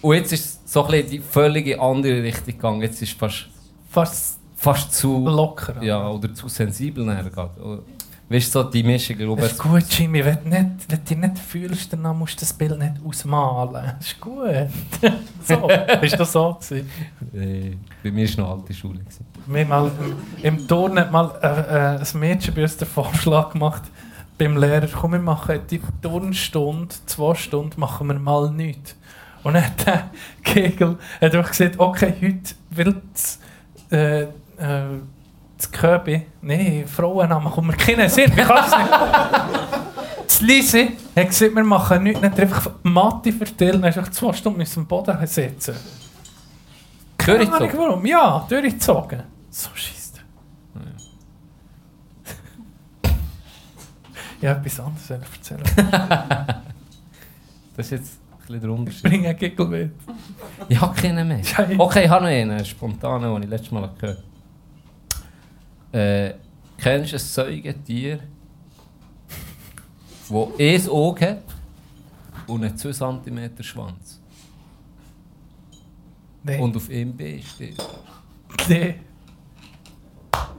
Und 0.01 0.15
jetzt 0.15 0.33
ist 0.33 0.45
es 0.45 0.59
so 0.73 0.83
ein 0.85 0.91
bisschen 0.91 1.09
die 1.11 1.19
völlige 1.19 1.79
andere 1.79 2.23
Richtung 2.23 2.45
gegangen. 2.53 2.81
Jetzt 2.81 3.01
ist 3.01 3.11
es 3.11 3.17
fast, 3.17 3.45
Fast 3.89 4.39
fast 4.64 4.94
zu 4.94 5.27
locker. 5.27 5.84
ja, 5.84 6.07
oder 6.07 6.34
zu 6.34 6.48
sensibel 6.48 7.06
nachher 7.06 7.30
geht. 7.30 7.84
Weißt 8.30 8.56
du, 8.56 8.61
so 8.61 8.69
die 8.69 8.81
Mischung, 8.81 9.18
glaube 9.18 9.41
Das 9.41 9.52
ist 9.52 9.60
gut, 9.60 9.84
Jimmy. 9.90 10.23
Wenn 10.23 10.38
du, 10.44 10.49
nicht, 10.49 10.90
wenn 10.90 10.98
du 10.98 10.98
dich 10.98 11.18
nicht 11.18 11.38
fühlst, 11.38 11.91
dann 11.91 12.18
musst 12.18 12.35
du 12.35 12.40
das 12.40 12.53
Bild 12.53 12.80
nicht 12.80 12.94
ausmalen. 13.06 13.94
Das 13.99 14.07
ist 14.07 14.19
gut. 14.22 14.69
so, 15.44 15.69
ist 16.02 16.19
das 16.19 16.31
so 16.31 16.53
gewesen? 16.53 16.90
äh, 17.34 17.76
bei 18.02 18.11
mir 18.11 18.38
war 18.38 18.45
noch 18.45 18.52
alte 18.60 18.73
Schule. 18.73 18.99
Gewesen. 18.99 19.26
Wir 19.45 19.65
mal 19.65 19.91
im, 20.41 20.68
Turnen 20.68 20.99
hat 20.99 21.11
mal 21.11 21.31
äh, 21.41 21.48
äh, 21.48 21.99
ein 21.99 22.19
Mädchen 22.19 22.53
bei 22.53 22.64
uns 22.64 22.77
den 22.77 22.88
Vorschlag 22.88 23.52
gemacht, 23.52 23.84
beim 24.38 24.57
Lehrer, 24.57 24.88
komm, 24.88 25.11
wir 25.11 25.19
machen 25.19 25.60
die 25.69 25.81
Turnstunde, 26.02 26.95
zwei 27.06 27.35
Stunden, 27.35 27.80
machen 27.80 28.07
wir 28.07 28.18
mal 28.18 28.49
nichts. 28.52 28.95
Und 29.44 29.56
dann 29.56 29.65
hat 29.65 29.85
der 29.85 30.10
Kegel 30.44 30.98
hat 31.19 31.35
einfach 31.35 31.49
gesagt, 31.49 31.77
okay, 31.77 32.14
heute 32.22 32.56
will 32.72 33.02
das, 33.11 33.40
äh, 33.91 34.27
äh, 34.64 34.99
das 35.57 35.72
Köbi, 35.72 36.26
nee, 36.41 36.85
Frauennamen, 36.88 37.52
kommt 37.52 37.68
mir 37.68 37.77
keinen 37.77 38.10
Sinn, 38.10 38.31
ich 38.35 38.44
kann 38.44 38.65
es 38.65 38.77
nicht. 38.77 38.90
Das 40.26 40.41
Lisi 40.41 40.98
hat 41.15 41.27
gesagt, 41.27 41.53
wir 41.53 41.64
machen 41.64 42.03
nichts, 42.03 42.23
er 42.23 42.40
einfach 42.40 42.72
Mathe 42.81 43.31
verteilt, 43.31 43.76
dann 43.76 43.85
hast 43.85 43.98
du 43.98 44.11
zwei 44.11 44.34
Stunden 44.34 44.57
müssen 44.57 44.80
am 44.80 44.88
Boden 44.88 45.27
sitzen. 45.27 45.76
Durchgezogen? 47.18 47.77
warum, 47.77 48.06
ja, 48.06 48.44
durchgezogen. 48.49 49.22
So 49.52 49.69
scheiße. 49.76 50.03
Ja, 54.42 54.53
etwas 54.53 54.80
anderes 54.80 55.08
soll 55.08 55.19
ich 55.22 55.51
erzählen. 55.51 56.64
Das 57.75 57.88
ist 57.88 57.92
jetzt 57.92 58.19
ein 58.32 58.38
bisschen 58.45 58.61
der 58.61 58.69
Unterschied. 58.69 59.03
Bring 59.03 59.25
einen 59.25 59.38
Giggle 59.38 59.66
mit. 59.66 59.92
Ich 60.69 60.80
habe 60.80 60.93
keinen 60.93 61.27
mehr. 61.27 61.42
Okay, 61.77 62.03
ich 62.03 62.09
habe 62.09 62.25
noch 62.25 62.32
einen, 62.32 62.64
spontan, 62.66 63.22
den 63.22 63.43
ich 63.43 63.50
letztes 63.50 63.72
Mal 63.72 63.90
gehört 64.00 64.17
habe. 64.19 64.32
Äh, 65.93 66.33
kennst 66.77 67.11
du 67.11 67.17
ein 67.17 67.19
Säugetier, 67.19 68.19
das 70.27 70.59
ein 70.59 70.89
Auge 70.89 71.30
hat 71.30 71.43
und 72.47 72.63
einen 72.63 72.75
2 72.75 72.91
cm 72.91 73.51
Schwanz? 73.61 74.19
Nee. 76.43 76.59
Und 76.59 76.75
auf 76.75 76.89
ihm 76.89 77.15
B 77.15 77.39
steht. 77.41 77.77
Nee. 78.67 78.95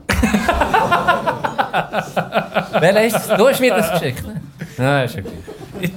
Es? 2.81 3.27
Du 3.27 3.47
hast 3.47 3.59
mir 3.59 3.75
das 3.75 3.91
geschickt, 3.91 4.25
ne? 4.25 4.41
Nein, 4.77 5.05
ist 5.05 5.17
okay. 5.17 5.91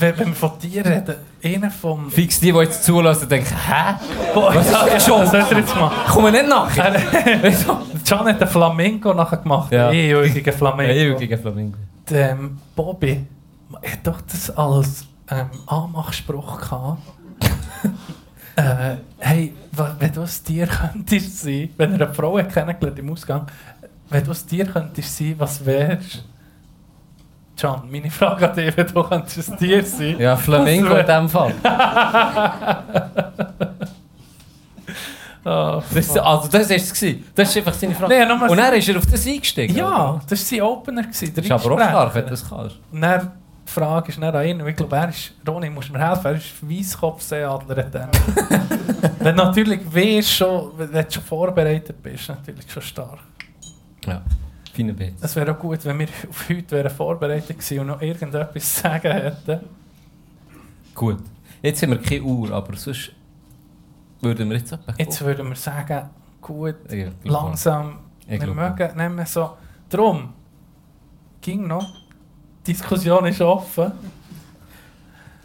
Wenn, 0.00 0.18
wenn 0.18 0.28
wir 0.28 0.34
von 0.34 0.58
Tieren 0.58 0.90
reden, 0.90 1.14
einer 1.44 1.70
vom... 1.70 2.10
Fix 2.10 2.40
die, 2.40 2.52
die 2.52 2.58
jetzt 2.58 2.84
zulassen, 2.84 3.28
denken, 3.28 3.54
hä? 3.54 3.94
Was 4.34 4.72
ja, 4.72 4.86
das 4.86 5.04
schon? 5.04 5.20
Was 5.20 5.30
soll 5.30 5.58
jetzt 5.58 5.76
machen? 5.76 5.96
Kommen 6.10 6.32
wir 6.32 6.42
nicht 6.42 6.48
nachher? 6.48 6.94
John 8.06 8.20
hat 8.20 8.40
einen 8.40 8.48
Flamingo 8.50 9.12
nachher 9.12 9.36
gemacht. 9.36 9.70
Ja. 9.70 9.92
Ewigen 9.92 10.52
Flamingo. 10.54 10.92
Ewiger 10.92 11.36
Flamingo. 11.36 11.76
Der, 12.08 12.30
ähm, 12.30 12.58
Bobby 12.74 13.26
hat 13.74 14.06
doch 14.06 14.22
das 14.22 14.50
als 14.56 15.04
ähm, 15.30 15.50
Anmachspruch 15.66 16.60
gehabt. 16.60 17.02
äh, 18.56 18.96
hey, 19.18 19.54
wenn 19.72 20.12
du 20.12 20.22
ein 20.22 20.28
Tier 20.44 20.66
könntest 20.66 21.40
sein, 21.40 21.68
wenn 21.76 21.92
er 21.92 22.06
eine 22.06 22.14
Frau 22.14 22.34
kennengelernt 22.42 22.98
im 22.98 23.12
Ausgang, 23.12 23.46
wenn 24.08 24.24
du 24.24 24.30
ein 24.30 24.48
Tier 24.48 24.64
könntest 24.64 25.14
sein, 25.14 25.34
was 25.36 25.64
wärst 25.64 26.24
John, 27.60 27.82
meine 27.90 28.10
Frage 28.10 28.48
an 28.48 28.56
dich, 28.56 28.74
wenn 28.74 28.86
du 28.86 29.02
könntest 29.02 29.50
ein 29.52 29.58
Tier 29.58 29.84
sein 29.84 30.18
Ja, 30.18 30.34
Flamingo 30.36 30.94
in 30.96 31.06
dem 31.06 31.28
Fall. 31.28 31.52
Oh, 35.44 35.82
Das, 35.94 36.16
also 36.16 36.48
das 36.48 36.70
war 36.70 36.76
es. 36.76 37.04
Das 37.34 37.48
ist 37.50 37.56
einfach 37.56 37.74
seine 37.74 37.94
Frage. 37.94 38.14
Nee, 38.14 38.48
Und 38.48 38.56
dann 38.56 38.74
ist 38.74 38.88
er 38.88 38.96
auf 38.96 39.06
das 39.06 39.26
eingestiegen. 39.26 39.76
Ja, 39.76 40.10
oder? 40.12 40.20
das 40.28 40.40
war 40.40 40.46
sein 40.46 40.62
Opener. 40.62 41.02
gewesen, 41.02 41.32
Das 41.34 41.44
ist 41.44 41.50
aber 41.50 41.74
auch 41.74 41.78
scharf, 41.78 42.14
wenn 42.14 42.24
du 42.24 42.30
das 42.30 42.48
kannst. 42.48 42.78
Und 42.92 43.00
dann, 43.00 43.32
die 43.66 43.72
Frage 43.72 44.08
ist 44.08 44.22
dann 44.22 44.34
an 44.34 44.46
ihn, 44.46 44.66
ich 44.66 44.76
glaube, 44.76 44.96
er 44.96 45.08
ist, 45.10 45.32
Ronny, 45.46 45.70
musst 45.70 45.92
mir 45.92 45.98
helfen, 45.98 46.26
er 46.26 46.34
ist 46.36 46.46
Weisskopfseeadler. 46.62 47.76
wenn 49.18 49.36
du 49.36 49.44
natürlich 49.44 49.80
weißt, 49.94 50.30
schon, 50.32 50.72
wenn 50.76 50.92
du 50.92 51.06
schon 51.10 51.22
vorbereitet 51.22 52.02
bist, 52.02 52.28
natürlich 52.28 52.70
schon 52.70 52.82
stark. 52.82 53.18
Ja, 54.06 54.22
feine 54.72 54.94
Bild. 54.94 55.14
Es 55.20 55.36
wäre 55.36 55.52
auch 55.52 55.58
gut, 55.58 55.84
wenn 55.84 55.98
wir 55.98 56.08
auf 56.28 56.48
heute 56.48 56.70
wären 56.70 56.90
vorbereitet 56.90 57.58
gewesen 57.58 57.80
und 57.80 57.86
noch 57.88 58.02
irgendetwas 58.02 58.74
zu 58.74 58.80
sagen 58.82 59.12
hätten. 59.12 59.60
Gut. 60.94 61.22
Jetzt 61.62 61.82
haben 61.82 61.90
wir 61.90 62.00
keine 62.00 62.22
Uhr, 62.22 62.50
aber 62.50 62.76
sonst 62.76 63.12
würden 64.20 64.48
wir 64.48 64.56
jetzt 64.56 64.72
etwa 64.72 64.94
Jetzt 64.96 65.20
würden 65.22 65.48
wir 65.48 65.56
sagen, 65.56 66.08
gut, 66.40 66.76
Ja, 66.90 67.08
langsam, 67.24 67.98
wir 68.26 68.46
mögen 68.46 68.96
nicht 68.96 69.10
mehr 69.10 69.26
so. 69.26 69.56
Drum, 69.88 70.32
ging 71.40 71.66
noch, 71.66 71.86
die 72.66 72.72
Diskussion 72.72 73.26
ist 73.26 73.40
offen. 73.40 73.92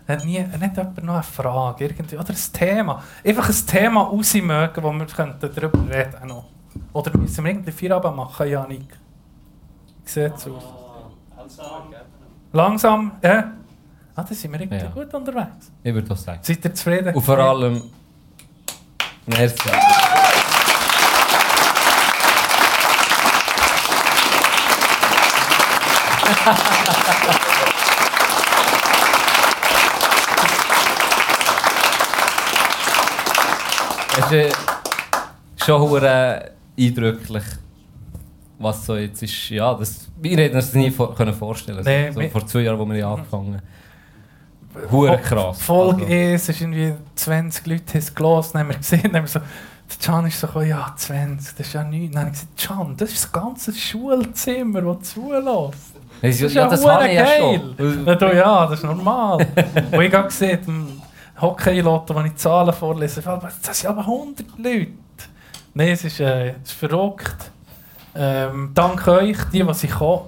Hat 0.07 0.23
nie, 0.23 0.39
nicht 0.39 0.77
jemand 0.77 1.03
noch 1.03 1.13
eine 1.15 1.23
Frage 1.23 1.85
irgendwie, 1.85 2.15
oder 2.15 2.29
ein 2.29 2.53
Thema? 2.53 3.03
Einfach 3.23 3.49
ein 3.49 3.65
Thema 3.65 4.03
rausmögen, 4.03 4.83
wo 4.83 4.91
wir 4.91 5.05
darüber 5.05 5.79
reden 5.79 6.11
könnten. 6.11 6.27
Noch. 6.27 6.45
Oder 6.93 7.17
müssen 7.17 7.43
wir 7.43 7.51
irgendwie 7.51 7.71
Feierabend 7.71 8.15
machen, 8.15 8.47
Janik? 8.47 8.97
Sieht 10.05 10.31
aus? 10.33 10.47
Langsam, 12.53 13.11
ja? 13.21 13.51
Ah, 14.15 14.23
da 14.23 14.33
sind 14.33 14.51
wir 14.53 14.61
irgendwie 14.61 14.83
Ja. 14.83 14.89
gut 14.91 15.13
unterwegs. 15.13 15.71
Ich 15.83 15.93
würde 15.93 16.07
das 16.07 16.23
sagen. 16.23 16.39
Seid 16.41 16.63
ihr 16.63 16.73
zufrieden? 16.73 17.13
Und 17.13 17.21
vor 17.21 17.37
allem... 17.37 17.81
Merci. 19.25 19.69
Es 34.17 34.31
ist 34.31 34.55
schon 35.65 35.81
hure 35.81 36.51
eindrücklich, 36.79 37.43
was 38.57 38.85
so 38.85 38.95
jetzt 38.95 39.21
ist. 39.23 39.49
Ja, 39.49 39.73
das, 39.73 40.07
wir 40.21 40.37
hätten 40.37 40.55
uns 40.55 40.65
das 40.67 40.75
nie 40.75 40.91
vor, 40.91 41.13
können 41.15 41.33
vorstellen 41.33 41.83
Nee, 41.83 42.11
so, 42.11 42.21
vor 42.29 42.45
zwei 42.47 42.61
Jahren, 42.61 42.79
wo 42.79 42.89
wir 42.89 43.05
angefangen 43.07 43.55
haben. 43.55 44.91
Hure 44.91 45.17
krass. 45.19 45.61
Folge 45.61 46.03
Also- 46.03 46.13
1 46.13 46.49
ist 46.49 46.61
irgendwie 46.61 46.93
20 47.15 47.65
Leute 47.67 47.83
haben 47.93 47.97
es 47.99 48.13
gelesen, 48.15 48.59
haben 48.59 48.67
wir 48.69 48.75
gesehen, 48.77 49.03
haben 49.03 49.13
wir 49.13 49.27
so, 49.27 49.39
der 49.39 49.97
Can 50.03 50.25
ist 50.25 50.39
so, 50.39 50.47
gekommen, 50.47 50.67
ja 50.67 50.93
20, 50.97 51.55
das 51.57 51.67
ist 51.67 51.73
ja 51.73 51.83
nichts. 51.83 52.13
Dann 52.15 52.25
habe 52.25 52.35
ich 52.35 52.41
gesagt, 52.41 52.77
Can, 52.79 52.97
das 52.97 53.11
ist 53.11 53.23
das 53.23 53.31
ganze 53.31 53.73
Schulzimmer, 53.73 54.81
das 54.81 55.13
zulässt. 55.13 55.93
Das 56.21 56.41
ist- 56.41 56.53
ja, 56.53 56.63
ja, 56.63 56.67
das 56.69 56.83
ich 57.07 57.13
ja 57.15 57.23
geil. 57.23 57.61
schon. 57.77 58.05
Du, 58.19 58.35
ja, 58.35 58.65
das 58.67 58.79
ist 58.79 58.85
normal. 58.85 59.37
Und 59.91 60.01
ich 60.01 60.13
habe 60.13 60.27
gesehen, 60.27 61.01
Hockey-Lotto, 61.39 62.15
wo 62.15 62.21
ich 62.21 62.35
Zahlen 62.35 62.73
vorlese, 62.73 63.21
das 63.21 63.79
sind 63.79 63.89
aber 63.89 64.01
100 64.01 64.45
Leute. 64.57 64.91
Nein, 65.73 65.89
es 65.89 66.05
ist, 66.05 66.19
äh, 66.21 66.49
es 66.63 66.69
ist 66.69 66.71
verrückt. 66.71 67.51
Ähm, 68.15 68.71
dank 68.73 69.07
euch, 69.07 69.37
die, 69.51 69.63
die 69.63 69.73
sich 69.73 69.91
kommen, 69.91 70.21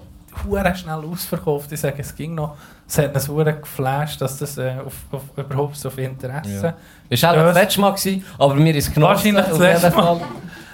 hure 0.45 0.75
schnell 0.75 0.99
ausverkauft. 0.99 1.71
Ich 1.71 1.79
sage, 1.79 2.01
es 2.01 2.13
ging 2.15 2.35
noch. 2.35 2.57
Es 2.87 2.97
hat 2.97 3.13
uns 3.13 3.27
hure 3.27 3.53
geflasht, 3.53 4.21
dass 4.21 4.37
das 4.37 4.57
äh, 4.57 4.75
auf, 4.85 4.93
auf, 5.11 5.21
überhaupt 5.35 5.75
so 5.75 5.89
viel 5.89 6.05
Interesse 6.05 6.63
Ja. 6.63 6.73
Ist 7.09 7.25
auch 7.25 7.33
das 7.33 7.55
letzte 7.55 7.81
Mal 7.81 7.91
gewesen, 7.91 8.25
aber 8.37 8.55
mir 8.55 8.75
ist 8.75 8.93
genossen. 8.93 9.35
Wahrscheinlich 9.35 9.45
das 9.45 9.59
letzte 9.59 9.91
Mal. 9.91 10.21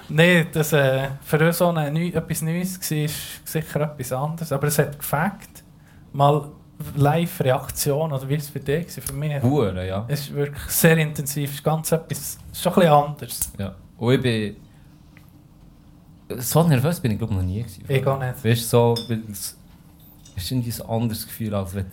Nein, 0.10 0.48
das 0.52 0.74
äh, 0.74 1.08
für 1.24 1.40
uns 1.40 1.62
auch 1.62 1.76
ein, 1.76 1.96
etwas 1.96 2.42
Neues 2.42 2.80
war, 2.80 2.98
ist 2.98 3.16
sicher 3.46 3.82
etwas 3.82 4.12
anderes. 4.12 4.52
Aber 4.52 4.68
es 4.68 4.78
hat 4.78 4.98
gefällt. 4.98 5.64
Mal 6.12 6.44
Live-Reaktion, 6.96 8.12
oder 8.12 8.28
wie 8.28 8.36
es 8.36 8.50
für 8.50 8.60
dich 8.60 8.98
war, 8.98 9.04
für 9.04 9.14
mich. 9.14 9.42
Hure, 9.42 9.88
ja. 9.88 10.06
Es 10.08 10.22
ist 10.22 10.34
wirklich 10.34 10.64
sehr 10.70 10.98
intensiv, 10.98 11.50
es 11.50 11.56
ist 11.56 11.64
ganz 11.64 11.92
etwas, 11.92 12.38
schon 12.54 12.74
ein 12.74 12.76
bisschen 12.76 12.94
anders. 12.94 13.54
Ja. 13.58 13.76
Und 13.98 14.14
ich 14.14 14.22
bin. 14.22 14.56
So 16.40 16.64
nervös 16.64 17.00
bin 17.00 17.12
ich 17.12 17.18
glaube 17.18 17.34
noch 17.34 17.42
nie. 17.42 17.60
Gewesen. 17.64 17.84
Ich 17.88 18.06
auch 18.08 18.20
nicht. 18.20 18.44
Weißt 18.44 18.70
so. 18.70 18.96
Es 19.36 19.56
ist 20.36 20.52
irgendwie 20.52 20.72
ein 20.82 20.90
anderes 20.90 21.26
Gefühl 21.26 21.54
als 21.54 21.76
wenn, 21.76 21.86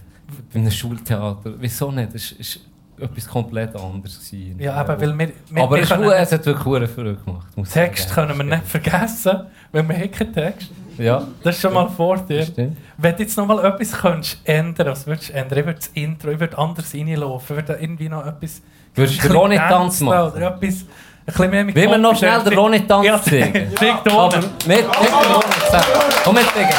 bei 0.52 0.59
einem 0.60 0.70
Schultheater. 0.70 1.52
Wieso 1.59 1.91
nicht? 1.91 2.15
Es 2.15 2.33
ist, 2.33 2.41
ist 2.41 2.60
etwas 2.99 3.27
komplett 3.28 3.75
anderes. 3.77 4.19
Gewesen. 4.31 4.59
Ja, 4.59 4.75
aber 4.75 5.01
weil 5.01 5.19
wir- 5.19 5.33
wir- 5.51 5.62
aber 5.62 5.77
wir 5.77 5.83
es, 5.83 5.89
können- 5.89 6.10
es 6.10 6.33
hat 6.33 6.47
wirklich 6.47 6.65
hure 6.65 6.89
verrückt 6.89 7.25
gemacht. 7.25 7.47
Text 7.73 8.12
können 8.15 8.36
wir 8.36 8.44
nicht 8.44 8.67
vergessen, 8.67 9.41
weil 9.73 9.89
wir 9.89 10.09
keinen 10.09 10.33
Text. 10.33 10.70
Ja. 10.99 11.27
Das 11.43 11.55
ist 11.57 11.62
schon 11.62 11.73
mal 11.73 11.89
vor 11.89 12.19
dir. 12.19 12.44
Stimmt. 12.44 12.77
Wenn 12.99 13.17
du 13.17 13.23
jetzt 13.23 13.36
noch 13.36 13.47
mal 13.47 13.65
etwas 13.65 13.93
könntest 13.93 14.39
ändern, 14.44 14.89
was 14.89 15.07
würdest 15.07 15.31
du 15.31 15.33
ändern? 15.33 15.59
Ich 15.60 15.65
würde 15.67 15.78
das 15.78 15.86
Intro, 15.94 16.31
ich 16.31 16.41
würde 16.41 16.59
anders 16.59 16.94
reinlaufen, 16.94 17.59
ich 17.59 17.69
würde 17.69 17.81
irgendwie 17.83 18.09
noch 18.10 18.27
etwas... 18.27 18.60
Würdest 18.94 19.19
du 19.25 19.28
den 19.28 19.36
Ronny-Tanz 19.36 20.01
machen? 20.01 20.33
Oder 20.36 20.55
etwas... 20.57 20.85
Bisschen 21.33 21.50
mehr 21.50 21.65
mit 21.65 21.75
Will 21.75 21.89
wir 21.91 21.99
noch 21.99 22.17
schnell 22.17 22.42
den 22.42 22.55
Confidence. 22.55 22.91
Ronny-Tanz 22.91 23.07
Ja, 23.07 23.15
Aber 23.15 24.36
nicht, 24.36 24.67
nicht 24.67 24.84
den 24.84 25.33
Ronny-Tanz. 25.33 25.86
Komm, 26.25 26.36
wir 26.36 26.42
zeigen. 26.55 26.75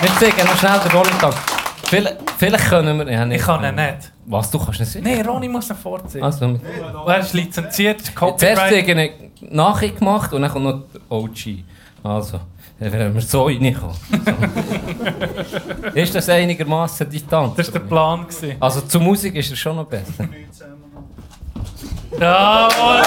Wir 0.00 0.10
zeigen 0.18 0.46
noch 0.46 0.56
schnell 0.58 0.80
den 0.84 0.90
Ronny-Tanz. 0.92 1.36
Vielleicht, 1.84 2.16
vielleicht 2.38 2.68
können 2.68 2.98
wir... 2.98 3.12
Ja, 3.12 3.26
Ich 3.26 3.42
kann 3.42 3.64
ihn 3.64 3.74
nicht. 3.74 4.12
Was, 4.26 4.50
du 4.50 4.58
kannst 4.58 4.78
nicht 4.80 4.92
sehen? 4.92 5.02
Nein, 5.04 5.26
Ronny 5.26 5.48
muss 5.48 5.68
ihn 5.70 5.76
vorziehen. 5.76 6.22
Also, 6.22 6.58
er 7.06 7.18
ist 7.18 7.32
lizenziert, 7.34 8.00
Zuerst 8.00 8.14
Copyright. 8.16 8.58
zeige 8.70 9.02
ich 9.02 9.12
Nachricht 9.50 9.98
gemacht 9.98 10.32
und 10.32 10.42
dann 10.42 10.50
kommt 10.52 10.64
noch 10.66 10.82
OG. 11.08 11.64
Also, 12.04 12.38
dann 12.78 12.92
werden 12.92 13.12
wir 13.14 13.20
so 13.22 13.44
reinkommen. 13.46 13.96
Ist 15.94 16.14
das 16.14 16.28
einigermaßen 16.28 17.10
die 17.10 17.20
Tanz? 17.26 17.54
Das 17.56 17.66
war 17.72 17.80
der 17.80 17.88
Plan. 17.88 18.20
gewesen. 18.26 18.56
Also 18.60 18.80
zur 18.82 19.00
Musik 19.00 19.34
ist 19.34 19.50
er 19.50 19.56
schon 19.56 19.76
noch 19.76 19.86
besser. 19.86 20.28
Jawohl! 22.18 23.02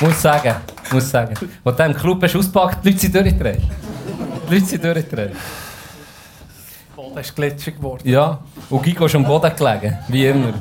Muss 0.00 0.20
sagen, 0.20 0.56
muss 0.90 1.10
sagen. 1.10 1.34
Als 1.64 1.76
du 1.76 1.82
im 1.84 1.94
Club 1.94 2.22
hast 2.22 2.34
ausgepackt, 2.36 2.84
die 2.84 2.88
Leute 2.90 3.00
sind 3.00 3.14
durchgedreht. 3.14 3.60
Die 4.48 4.54
Leute 4.54 4.66
sind 4.66 4.84
durchgedreht. 4.84 5.36
Das 7.14 7.26
ist 7.26 7.36
glitschig 7.36 7.76
geworden. 7.76 8.08
Ja, 8.08 8.38
und 8.70 8.82
Gigo 8.82 9.06
ist 9.06 9.14
am 9.14 9.24
Boden 9.24 9.52
gelegen, 9.54 9.98
wie 10.08 10.26
immer. 10.26 10.54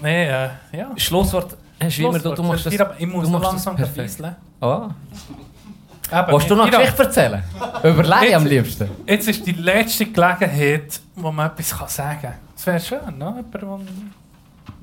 Nein, 0.00 0.14
äh, 0.28 0.48
ja. 0.72 0.90
Schlusswort 0.96 1.56
hast 1.80 1.98
du 1.98 2.06
immer, 2.06 2.18
du, 2.18 2.34
du 2.34 2.42
machst 2.42 2.66
das, 2.66 2.74
Schlusswort. 2.74 3.00
Ich 3.00 3.06
muss 3.06 3.24
du 3.24 3.30
machst 3.30 3.44
das 3.44 3.52
langsam 3.52 3.76
perfekt. 3.76 4.10
verweisen. 4.12 4.36
Ah. 4.60 4.88
Eben, 6.12 6.32
Willst 6.32 6.50
du 6.50 6.54
noch 6.54 6.66
eine 6.66 6.76
Geschichte 6.76 7.02
erzählen? 7.02 7.42
Überlege 7.82 8.36
am 8.36 8.46
liebsten. 8.46 8.88
Jetzt 9.06 9.28
ist 9.28 9.46
die 9.46 9.52
letzte 9.52 10.06
Gelegenheit, 10.06 11.00
wo 11.16 11.32
man 11.32 11.46
etwas 11.50 11.76
kann 11.76 11.88
sagen 11.88 12.20
kann. 12.22 12.34
Es 12.56 12.66
wäre 12.66 12.80
schön, 12.80 13.18
ne? 13.18 13.44
Jemand, 13.50 13.54
der 13.54 13.78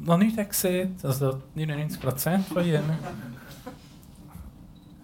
noch 0.05 0.17
nichts 0.17 0.37
hat 0.37 0.49
gesehen 0.49 0.97
also 1.01 1.41
99% 1.55 2.39
von 2.43 2.65
ihnen. 2.65 2.97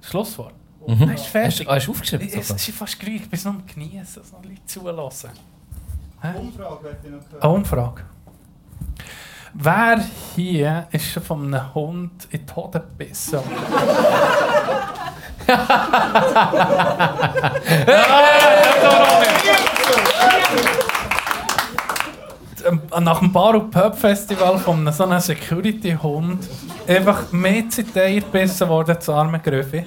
Schlusswort. 0.02 0.54
Mhm. 0.88 0.96
Nein, 1.00 1.10
ist 1.16 1.26
fertig. 1.28 1.60
Hast 1.60 1.60
du- 1.68 1.72
hast 1.76 1.88
du 1.88 1.92
aufgeschrieben 1.92 2.28
Es, 2.28 2.50
es 2.50 2.68
ist 2.68 2.78
fast 2.78 3.00
grün, 3.00 3.16
ich 3.16 3.30
bin 3.30 3.40
noch 3.44 3.52
am 3.52 3.64
Genießen, 3.66 4.22
dass 4.22 4.32
noch 4.32 4.44
Leute 4.44 4.66
zulassen. 4.66 5.30
Hä? 6.22 6.28
Umfrage 6.38 6.84
möchte 6.84 6.98
ich 7.08 7.12
noch 7.12 7.20
hören. 7.32 7.42
Eine 7.42 7.52
Umfrage. 7.54 8.02
Wer 9.54 10.06
hier 10.36 10.88
ist 10.92 11.06
schon 11.12 11.24
von 11.24 11.54
einem 11.54 11.74
Hund 11.74 12.28
in 12.30 12.46
die 12.46 12.54
Hoden 12.56 12.82
gebissen? 12.82 13.40
Ähm, 22.68 22.82
Nach 23.04 23.20
dem 23.20 23.32
Bar- 23.32 23.56
und 23.56 23.72
Pub 23.72 23.98
Festival 23.98 24.58
von 24.60 24.92
so 24.92 25.04
einem 25.06 25.20
Security-Hund 25.20 26.48
einfach 26.88 27.32
mehr 27.32 27.70
Ziteier 27.70 28.20
gebissen 28.20 28.68
worden, 28.68 29.00
zu 29.00 29.14
armen 29.14 29.42
Gröfi. 29.42 29.86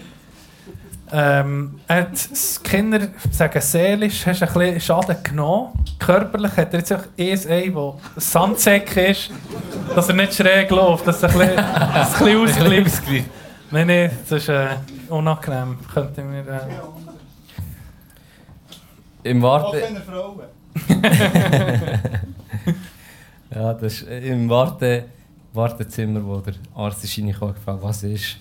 Ähm, 1.15 1.79
er 1.87 1.97
hat 1.97 2.13
das 2.13 2.63
Kinder 2.63 3.01
sagen, 3.31 3.61
seelisch 3.61 4.27
hast 4.27 4.41
du 4.41 4.47
ein 4.47 4.53
bisschen 4.55 4.81
Schaden 4.81 5.17
genommen. 5.23 5.73
Körperlich 5.99 6.57
hat 6.57 6.73
er 6.73 6.79
jetzt 6.79 6.93
auch 6.93 7.03
ein 7.19 7.39
Ei, 7.51 7.73
das 8.15 8.33
Sandsäck 8.33 8.97
ist, 8.97 9.31
dass 9.95 10.09
er 10.09 10.15
nicht 10.15 10.35
schräg 10.35 10.71
läuft, 10.71 11.07
dass 11.07 11.23
er 11.23 11.29
ein 11.29 11.39
bisschen, 11.39 11.59
ein 11.59 12.47
bisschen 12.55 12.87
ausgleicht. 12.87 13.27
Nein, 13.71 13.87
nein, 13.87 14.11
das 14.29 14.43
ist 14.43 14.49
äh, 14.49 14.69
unangenehm. 15.13 15.79
Könnte 15.93 16.23
mir, 16.23 16.41
äh, 16.41 16.61
Im 19.31 19.43
Warten. 19.43 19.79
ja, 23.55 23.75
das 23.75 23.93
ist 23.95 24.09
äh, 24.09 24.29
im 24.29 24.49
Warten, 24.49 25.05
Wartezimmer, 25.53 26.25
wo 26.25 26.39
der 26.39 26.55
Arzt 26.75 27.05
ist 27.05 27.19
reingekommen 27.19 27.55
gefragt, 27.55 27.79
was 27.83 28.03
ist. 28.03 28.39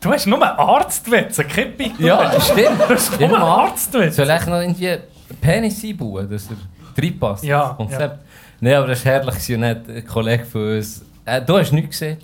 Du 0.00 0.12
hast 0.12 0.26
nur 0.26 0.36
einen 0.42 0.58
Arztwitz, 0.58 1.36
kein 1.48 1.74
Pickel. 1.76 2.06
Ja, 2.06 2.30
das 2.30 2.48
stimmt. 2.50 2.78
Du 2.80 2.94
hast 2.94 3.18
nur 3.18 3.28
einen 3.28 3.36
Arztwitz. 3.36 4.16
Soll 4.16 4.28
ich 4.30 4.46
noch 4.46 4.60
irgendwie 4.60 4.98
Penis 5.40 5.82
einbauen, 5.82 6.28
dass 6.30 6.48
er 6.50 6.56
reinpasst? 7.02 7.44
Ja, 7.44 7.68
das 7.68 7.76
Konzept? 7.78 8.18
Nein, 8.60 8.74
aber 8.74 8.88
das 8.88 9.04
war 9.04 9.12
herrlich. 9.12 9.54
und 9.56 9.64
Ein 9.64 10.06
Kollege 10.06 10.44
von 10.44 10.76
uns. 10.76 11.02
Äh, 11.24 11.40
du 11.40 11.56
hast 11.58 11.72
nichts 11.72 11.90
gesehen. 11.90 12.18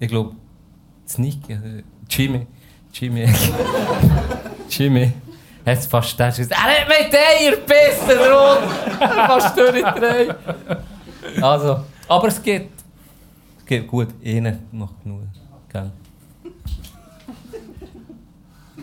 Ich 0.00 0.08
glaube, 0.08 0.34
Sneak, 1.06 1.48
äh, 1.50 1.82
Jimmy. 2.08 2.46
Jimmy. 2.92 3.28
Jimmy. 4.70 5.12
Hat 5.64 5.78
fast 5.84 6.18
das 6.18 6.36
gesagt. 6.36 6.60
Er 6.60 6.80
hat 6.80 6.88
mit 6.88 7.14
Eier 7.14 7.52
gebissen, 7.52 8.18
Rot! 8.18 8.62
fast 8.98 9.56
durchgedreht. 9.56 10.34
Also, 11.40 11.84
aber 12.08 12.28
es 12.28 12.42
geht. 12.42 12.70
Es 13.58 13.66
geht 13.66 13.86
gut. 13.86 14.08
Ihnen 14.22 14.66
noch 14.72 14.92
genug. 15.02 15.22
Gell? 15.70 15.90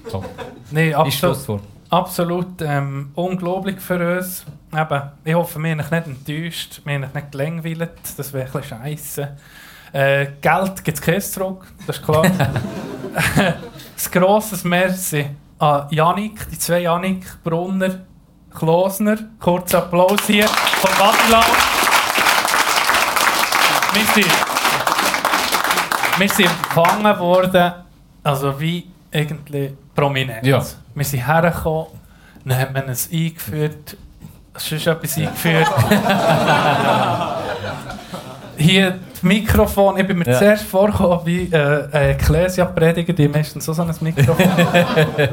So. 0.10 0.24
Nein, 0.72 0.96
Ist 1.08 1.24
absolut, 1.24 1.62
absolut 1.90 2.62
ähm, 2.62 3.12
unglaublich 3.16 3.80
für 3.80 4.18
uns. 4.18 4.46
Eben, 4.74 5.02
ich 5.26 5.34
hoffe, 5.34 5.60
wir 5.60 5.72
haben 5.72 5.80
euch 5.80 5.92
nicht 5.92 6.08
enttäuscht, 6.08 6.82
wir 6.86 6.94
haben 6.94 7.04
euch 7.06 7.14
nicht 7.14 7.32
gelangweilt, 7.32 7.92
das 8.16 8.34
wäre 8.34 8.46
ein 8.46 8.52
bisschen 8.52 8.80
scheisse. 8.80 9.38
Äh, 9.94 10.28
Geld 10.42 10.84
gibt 10.84 10.98
es 10.98 11.02
keins 11.02 11.32
zurück, 11.32 11.68
das 11.86 11.98
ist 11.98 12.06
klar. 12.06 12.26
ein 13.36 13.56
grosses 14.12 14.64
Merci 14.64 15.28
an 15.60 15.88
Janik, 15.90 16.48
die 16.52 16.60
zwei 16.60 16.82
Janik, 16.82 17.26
Brunner, 17.44 18.02
Klosner. 18.54 19.18
Kurzer 19.40 19.80
Applaus 19.80 20.20
hier 20.28 20.48
von 20.48 20.92
Badilau. 21.00 21.42
Wir 23.94 24.06
sind, 24.14 24.32
wir 26.18 26.30
sind 26.30 26.46
empfangen 26.46 27.20
worden, 27.20 27.74
also 28.24 28.60
wie 28.60 28.88
irgendwie 29.12 29.76
prominent. 29.96 30.46
Ja. 30.46 30.64
Wir 30.94 31.06
sind 31.06 31.26
hergekommen, 31.26 31.88
dann 32.46 32.60
haben 32.60 32.76
wir 32.76 32.86
uns 32.86 33.10
eingeführt, 33.12 33.98
sonst 34.56 34.86
etwas 34.86 35.18
eingeführt. 35.18 35.68
Hier 38.58 39.00
das 39.12 39.24
Mikrofon, 39.24 39.98
ich 40.00 40.08
bin 40.08 40.20
mir 40.20 40.26
Ja. 40.28 40.38
zuerst 40.38 40.64
vorgekommen 40.64 41.20
wie 41.26 41.44
äh, 41.52 41.88
ein 41.92 42.10
Ecclesia-Prediger, 42.12 43.14
die 43.14 43.28
meistens 43.28 43.66
so, 43.66 43.74
so 43.74 43.82
ein 43.84 43.94
Mikrofon 44.02 44.38
gestanden. 44.48 45.28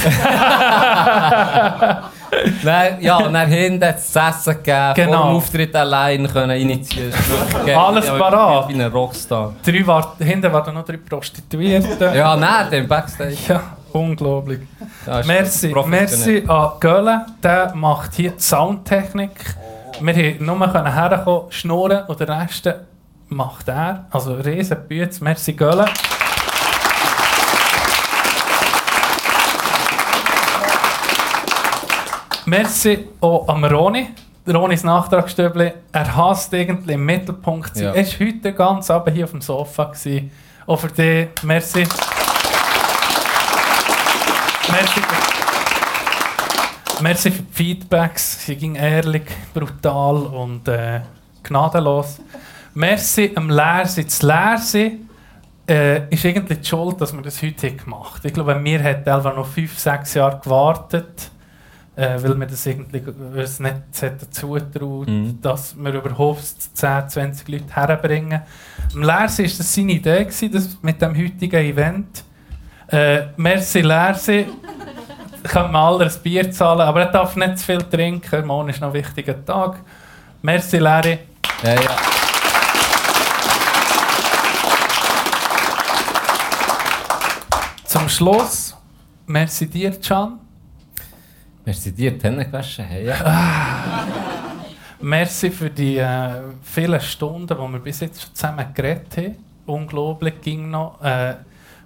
Nein, 2.62 2.98
ja, 3.00 3.28
dann 3.28 3.48
hinten 3.48 3.84
hat 3.86 3.98
es 3.98 4.12
das 4.12 4.46
Essen 4.46 4.62
gegeben, 4.62 4.94
Genau. 4.94 5.12
vor 5.22 5.26
dem 5.30 5.36
Auftritt 5.36 5.76
allein 5.76 6.28
können 6.32 6.60
initiieren. 6.60 7.12
Geil. 7.66 7.74
Alles 7.74 8.06
Ja, 8.06 8.18
parat. 8.18 8.68
Wie 8.68 8.74
ein 8.74 8.90
Rockstar. 8.92 9.54
Drei 9.64 9.86
war, 9.86 10.14
hinten 10.18 10.52
waren 10.52 10.74
noch 10.74 10.84
drei 10.84 10.96
Prostituierte. 10.98 12.12
Ja, 12.14 12.36
nein, 12.36 12.70
den 12.70 12.86
Backstage. 12.88 13.36
Ja, 13.48 13.62
unglaublich. 13.92 14.60
Ja, 15.06 15.22
Merci, 15.24 15.74
merci 15.86 16.44
an 16.46 16.70
Gölle, 16.78 17.26
der 17.42 17.72
macht 17.74 18.14
hier 18.14 18.30
die 18.32 18.40
Soundtechnik 18.42 19.30
wir 20.00 20.14
haben 20.14 20.44
nur 20.44 20.94
herkommen, 20.94 21.52
schnurren 21.52 22.06
und 22.06 22.20
den 22.20 22.30
Rest 22.30 22.72
macht 23.28 23.68
er. 23.68 24.06
Also 24.10 24.34
riesen 24.34 24.78
Bütz, 24.88 25.20
merci 25.20 25.52
Gölle. 25.52 25.86
Merci 32.46 33.06
auch 33.20 33.48
an 33.48 33.64
Roni. 33.64 34.08
Ronis 34.48 34.82
Nachtragstöbli, 34.82 35.72
er 35.92 36.16
hasst 36.16 36.52
irgendwie 36.52 36.94
im 36.94 37.04
Mittelpunkt 37.04 37.76
zu 37.76 37.84
ja. 37.84 37.92
Er 37.92 38.04
war 38.04 38.26
heute 38.26 38.52
ganz 38.52 38.90
Abend 38.90 39.14
hier 39.14 39.24
auf 39.24 39.30
dem 39.30 39.42
Sofa. 39.42 39.84
Gewesen. 39.84 40.30
Auch 40.66 40.80
für 40.80 40.88
dich, 40.88 41.28
merci. 41.42 41.86
merci. 44.72 45.09
Merci 47.02 47.30
für 47.30 47.42
die 47.42 47.52
Feedbacks. 47.52 48.44
Sie 48.44 48.56
ging 48.56 48.74
ehrlich, 48.74 49.22
brutal 49.54 50.16
und 50.16 50.68
äh, 50.68 51.00
gnadenlos. 51.42 52.20
Merci 52.74 53.32
am 53.34 53.48
Leersein. 53.48 54.04
Das 54.04 54.22
Leersein 54.22 55.08
äh, 55.68 56.08
ist 56.12 56.24
irgendwie 56.24 56.56
die 56.56 56.64
Schuld, 56.66 57.00
dass 57.00 57.12
wir 57.14 57.22
das 57.22 57.42
heute 57.42 57.72
gemacht 57.72 58.18
haben. 58.18 58.26
Ich 58.26 58.34
glaube, 58.34 58.62
wir 58.62 58.78
hätten 58.80 59.08
einfach 59.08 59.34
noch 59.34 59.46
fünf, 59.46 59.78
sechs 59.78 60.14
Jahre 60.14 60.40
gewartet, 60.42 61.30
äh, 61.96 62.22
weil 62.22 62.38
wir 62.38 62.46
das 62.46 62.66
irgendwie 62.66 63.00
uns 63.00 63.60
nicht 63.60 63.74
hätten 64.00 64.30
zutraut, 64.30 65.08
Mhm. 65.08 65.38
dass 65.40 65.74
wir 65.76 65.94
überhaupt 65.94 66.44
10, 66.74 67.08
20 67.08 67.48
Leute 67.48 67.74
herbringen. 67.74 68.42
Am 68.94 69.02
Leersein 69.02 69.46
war 69.46 69.56
das 69.58 69.74
seine 69.74 69.92
Idee, 69.92 70.24
gewesen, 70.24 70.52
das 70.52 70.78
mit 70.82 71.00
dem 71.00 71.16
heutigen 71.16 71.64
Event. 71.64 72.24
Äh, 72.88 73.28
merci 73.36 73.80
Leersein. 73.80 74.46
Können 75.42 75.72
wir 75.72 75.78
alle 75.78 76.04
ein 76.04 76.12
Bier 76.22 76.50
zahlen, 76.50 76.82
aber 76.82 77.00
er 77.00 77.12
darf 77.12 77.34
nicht 77.36 77.58
zu 77.58 77.66
viel 77.66 77.82
trinken. 77.82 78.46
Morgen 78.46 78.68
ist 78.68 78.80
noch 78.80 78.88
ein 78.88 78.94
wichtiger 78.94 79.44
Tag. 79.44 79.80
Merci 80.42 80.78
Larry. 80.78 81.18
Ja, 81.62 81.74
ja. 81.74 81.90
Zum 87.84 88.08
Schluss, 88.08 88.76
merci 89.26 89.66
dir, 89.66 89.90
Can. 90.00 90.38
Merci 91.64 91.92
dir, 91.92 92.12
die 92.12 92.22
Hände 92.22 92.44
gewaschen. 92.44 92.84
Hey, 92.84 93.06
ja. 93.06 94.06
Merci 95.00 95.50
für 95.50 95.70
die 95.70 95.96
äh, 95.96 96.42
vielen 96.62 97.00
Stunden, 97.00 97.48
die 97.48 97.72
wir 97.72 97.80
bis 97.80 98.00
jetzt 98.00 98.36
zusammen 98.36 98.66
geredet 98.74 99.16
haben. 99.16 99.36
Unglaublich 99.66 100.40
ging 100.40 100.70
noch. 100.70 101.02
Äh, 101.02 101.34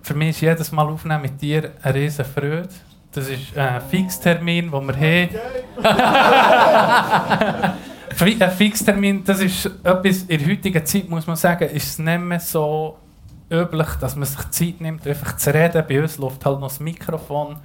für 0.03 0.15
mich 0.15 0.31
ist 0.31 0.41
jedes 0.43 0.73
Mal 0.73 0.87
Aufnehmen 0.89 1.23
mit 1.23 1.41
dir 1.41 1.73
eine 1.83 1.95
riesen 1.95 2.25
Freude. 2.25 2.69
Das 3.15 3.29
ist 3.29 3.57
ein 3.57 3.81
Fixtermin, 3.81 4.73
den 4.73 4.89
wir 4.89 4.97
haben. 4.97 5.29
Ein 8.21 8.51
Fixtermin, 8.51 9.25
das 9.25 9.41
ist 9.41 9.67
etwas, 9.67 10.23
in 10.23 10.39
der 10.39 10.49
heutigen 10.49 10.87
Zeit, 10.87 11.09
muss 11.09 11.27
man 11.27 11.35
sagen, 11.35 11.69
ist 11.69 11.87
es 11.87 11.99
nicht 11.99 12.21
mehr 12.21 12.39
so 12.39 12.97
üblich, 13.51 13.89
dass 14.01 14.15
man 14.15 14.25
sich 14.25 14.51
Zeit 14.51 14.81
nimmt, 14.81 15.07
einfach 15.07 15.37
zu 15.37 15.53
reden. 15.53 15.85
Bei 15.89 16.01
uns 16.01 16.19
läuft 16.19 16.45
halt 16.47 16.61
noch 16.61 16.69
das 16.69 16.81
Mikrofon. 16.81 17.57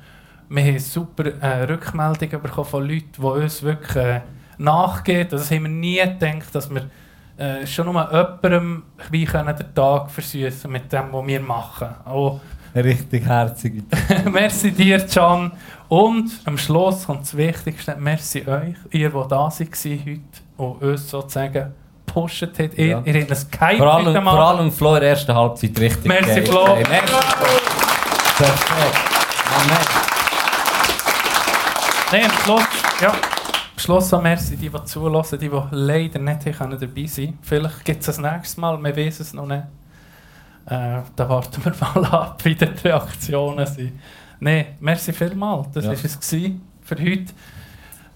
Wir 0.50 0.64
haben 0.64 0.80
super 0.80 1.26
äh, 1.42 1.64
Rückmeldungen 1.64 2.42
bekommen 2.42 2.68
von 2.68 2.88
Leuten, 2.88 3.12
die 3.18 3.22
uns 3.22 3.62
wirklich 3.62 3.96
äh, 3.96 4.22
nachgehen. 4.58 5.28
Das 5.30 5.52
haben 5.52 5.64
wir 5.64 5.70
nie 5.70 6.00
gedacht, 6.00 6.54
dass 6.54 6.70
wir 6.70 6.90
äh, 7.38 7.68
schon 7.68 7.86
nur 7.86 8.10
jemandem 8.12 8.84
wie 9.12 9.26
können 9.26 9.56
den 9.56 9.76
Tag 9.76 10.10
versüßen 10.10 10.72
mit 10.72 10.92
dem, 10.92 11.12
was 11.12 11.28
wir 11.28 11.40
machen. 11.40 11.90
Auch 12.06 12.40
Richtig 12.76 13.26
herzig. 13.26 13.84
merci 14.32 14.72
dir, 14.72 15.00
Can. 15.06 15.52
Und 15.88 16.32
am 16.46 16.58
Schluss 16.58 17.06
kommt 17.06 17.22
das 17.22 17.36
Wichtigste. 17.36 17.96
Merci 18.00 18.48
euch, 18.48 18.76
ihr, 18.92 19.10
die 19.10 19.28
da 19.28 19.50
seid 19.50 19.70
heute 19.76 20.20
und 20.58 20.82
uns 20.82 21.10
sozusagen 21.10 21.74
gepusht 22.06 22.44
habt. 22.44 22.78
Ihr, 22.78 22.86
Ja. 22.86 23.02
ihr 23.06 23.22
habt 23.22 23.32
ein 23.32 23.36
Skype 23.38 23.78
Vor 23.78 23.94
allem, 23.94 24.24
vor 24.24 24.40
allem 24.40 24.72
Flo 24.72 24.96
in 24.96 25.02
der 25.02 25.10
ersten 25.12 25.34
Halbzeit 25.34 25.80
richtig 25.80 26.06
Merci, 26.06 26.28
geil. 26.42 26.46
Flo. 26.46 26.76
Hey, 26.76 26.86
merci. 26.90 27.14
Perfekt. 28.38 29.00
Amen. 29.56 29.78
Nein, 32.12 32.24
am 32.26 32.32
Schluss, 32.44 32.64
ja. 33.02 33.10
Am 33.10 33.16
Schluss 33.78 34.14
auch 34.14 34.22
merci 34.22 34.56
die, 34.58 34.70
die 34.70 34.84
zulassen, 34.86 35.40
die, 35.40 35.50
die 35.50 35.62
leider 35.72 36.20
nicht 36.20 36.44
hier 36.44 36.54
dabei 36.54 36.78
sein 37.06 37.26
können. 37.26 37.38
Vielleicht 37.42 37.86
gibt 37.86 38.00
es 38.02 38.06
das 38.08 38.18
nächste 38.20 38.60
Mal, 38.62 38.82
wir 38.84 38.96
wissen 38.96 39.22
es 39.22 39.34
noch 39.34 39.46
nicht. 39.46 39.64
Äh, 40.70 41.02
da 41.16 41.30
warten 41.30 41.64
wir 41.66 41.74
mal 41.82 42.06
ab, 42.06 42.44
wie 42.46 42.56
die 42.56 42.66
Reaktionen 42.66 43.66
sind. 43.66 44.00
Nein, 44.40 44.66
merci 44.80 45.12
vielmals. 45.14 45.68
Das 45.74 45.84
Ja. 45.86 45.92
war 45.92 45.98
es 46.04 46.20
gewesen 46.20 46.62
für 46.82 46.96
heute. 46.96 47.34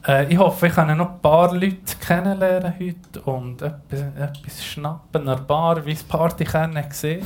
Äh, 0.07 0.31
ich 0.33 0.37
hoffe, 0.37 0.67
ich 0.67 0.73
kann 0.73 0.95
noch 0.97 1.11
ein 1.13 1.19
paar 1.21 1.53
Leute 1.53 1.95
kennenlernen 1.99 2.73
heute 2.79 3.21
und 3.21 3.61
etwas, 3.61 3.99
etwas 4.17 4.63
schnappen 4.65 5.25
der 5.25 5.37
Bar, 5.37 5.85
wie 5.85 5.93
das 5.93 6.03
Partykern 6.03 6.73
gesehen. 6.87 7.23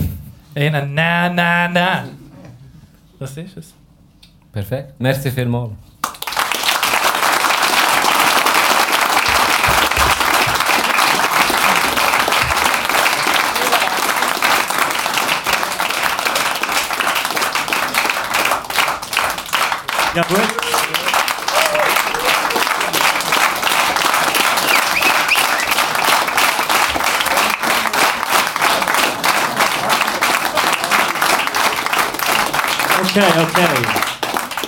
Ihnen, 0.56 0.94
nein, 0.94 1.36
nein, 1.36 1.74
nein. 1.74 2.10
Das 3.20 3.36
ist 3.38 3.58
es. 3.58 3.74
Perfekt. 4.52 4.94
Merci 5.00 5.30
vielmals. 5.32 5.72
Gut. 20.18 20.28
Okay, 33.00 33.22
okay. 33.42 34.08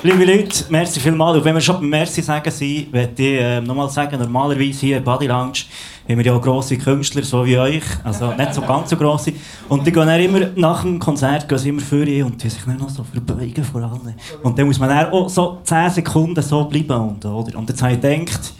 Liebe 0.03 0.23
Leute, 0.23 0.65
merci 0.69 0.99
vielmals. 0.99 1.43
Wenn 1.43 1.55
wir 1.55 1.61
schon 1.61 1.89
Merci 1.89 2.21
sagen 2.21 2.51
sind, 2.51 2.93
möchte 2.93 3.23
ich 3.23 3.41
äh, 3.41 3.59
nochmal 3.59 3.89
sagen, 3.89 4.19
normalerweise 4.19 4.79
hier 4.81 4.99
Body 4.99 5.25
Lounge 5.25 5.65
haben 6.09 6.17
wir 6.17 6.25
ja 6.25 6.33
auch 6.33 6.41
grosse 6.41 6.77
Künstler, 6.77 7.23
so 7.23 7.45
wie 7.45 7.57
euch. 7.57 7.83
Also 8.03 8.33
nicht 8.33 8.53
so 8.53 8.61
ganz 8.61 8.89
so 8.89 8.97
grosse. 8.97 9.33
Und 9.67 9.85
die 9.85 9.91
gehen 9.91 10.07
dann 10.07 10.19
immer, 10.19 10.39
nach 10.55 10.81
dem 10.81 10.97
Konzert 10.97 11.47
gehen 11.47 11.57
sie 11.59 11.69
immer 11.69 11.81
vor 11.81 11.99
ihr 11.99 12.25
und 12.25 12.41
die 12.41 12.49
sich 12.49 12.63
dann 12.63 12.77
noch 12.77 12.89
so 12.89 13.03
verbeugen 13.03 13.63
vor 13.63 13.81
allen. 13.81 14.15
Und 14.41 14.57
dann 14.57 14.65
muss 14.65 14.79
man 14.79 14.89
dann 14.89 15.11
auch 15.11 15.29
so 15.29 15.59
10 15.63 15.91
Sekunden 15.91 16.41
so 16.41 16.65
bleiben. 16.65 16.99
Und, 16.99 17.23
oder? 17.25 17.57
und 17.57 17.69
jetzt 17.69 17.81
habe 17.83 17.93
ich 17.93 18.01
gedacht, 18.01 18.53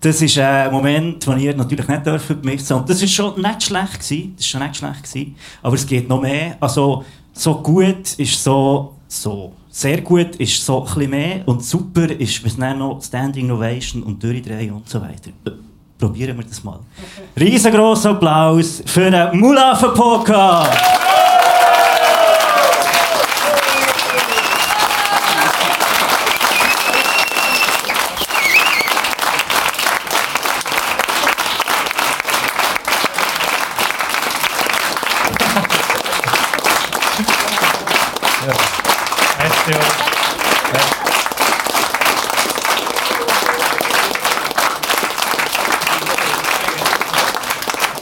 das 0.00 0.22
ist 0.22 0.38
ein 0.38 0.72
Moment, 0.72 1.26
den 1.26 1.38
ihr 1.40 1.54
natürlich 1.54 1.86
nicht 1.86 2.06
dürfen 2.06 2.38
missen 2.42 2.76
Und 2.76 2.88
das 2.88 3.00
war 3.00 3.08
schon 3.08 3.40
nicht 3.40 3.62
schlecht. 3.62 4.00
Gewesen. 4.00 4.32
Das 4.36 4.44
ist 4.46 4.50
schon 4.50 4.62
nicht 4.62 4.76
schlecht. 4.76 5.02
Gewesen. 5.02 5.36
Aber 5.62 5.74
es 5.74 5.86
geht 5.86 6.08
noch 6.08 6.22
mehr. 6.22 6.56
Also, 6.58 7.04
so 7.34 7.54
gut 7.56 8.14
ist 8.16 8.42
so, 8.42 8.94
so. 9.08 9.52
Sehr 9.68 10.00
gut 10.00 10.36
ist 10.36 10.64
so 10.64 10.80
ein 10.80 10.84
bisschen 10.84 11.10
mehr. 11.10 11.48
Und 11.48 11.62
super 11.62 12.08
ist, 12.10 12.42
wenn 12.42 12.72
es 12.72 12.78
noch 12.78 13.02
Standing 13.02 13.50
Ovation 13.50 14.02
und 14.04 14.22
Durchdrehen 14.22 14.72
und 14.72 14.88
so 14.88 15.02
weiter. 15.02 15.30
Probieren 15.98 16.36
wir 16.36 16.44
das 16.44 16.62
mal. 16.64 16.80
Riesengroßer 17.38 18.10
Applaus 18.10 18.82
für 18.86 19.10
den 19.10 19.38
Mulaffen 19.38 19.94
Podcast! 19.94 20.72
Merci 39.38 39.78
euch. 39.78 40.04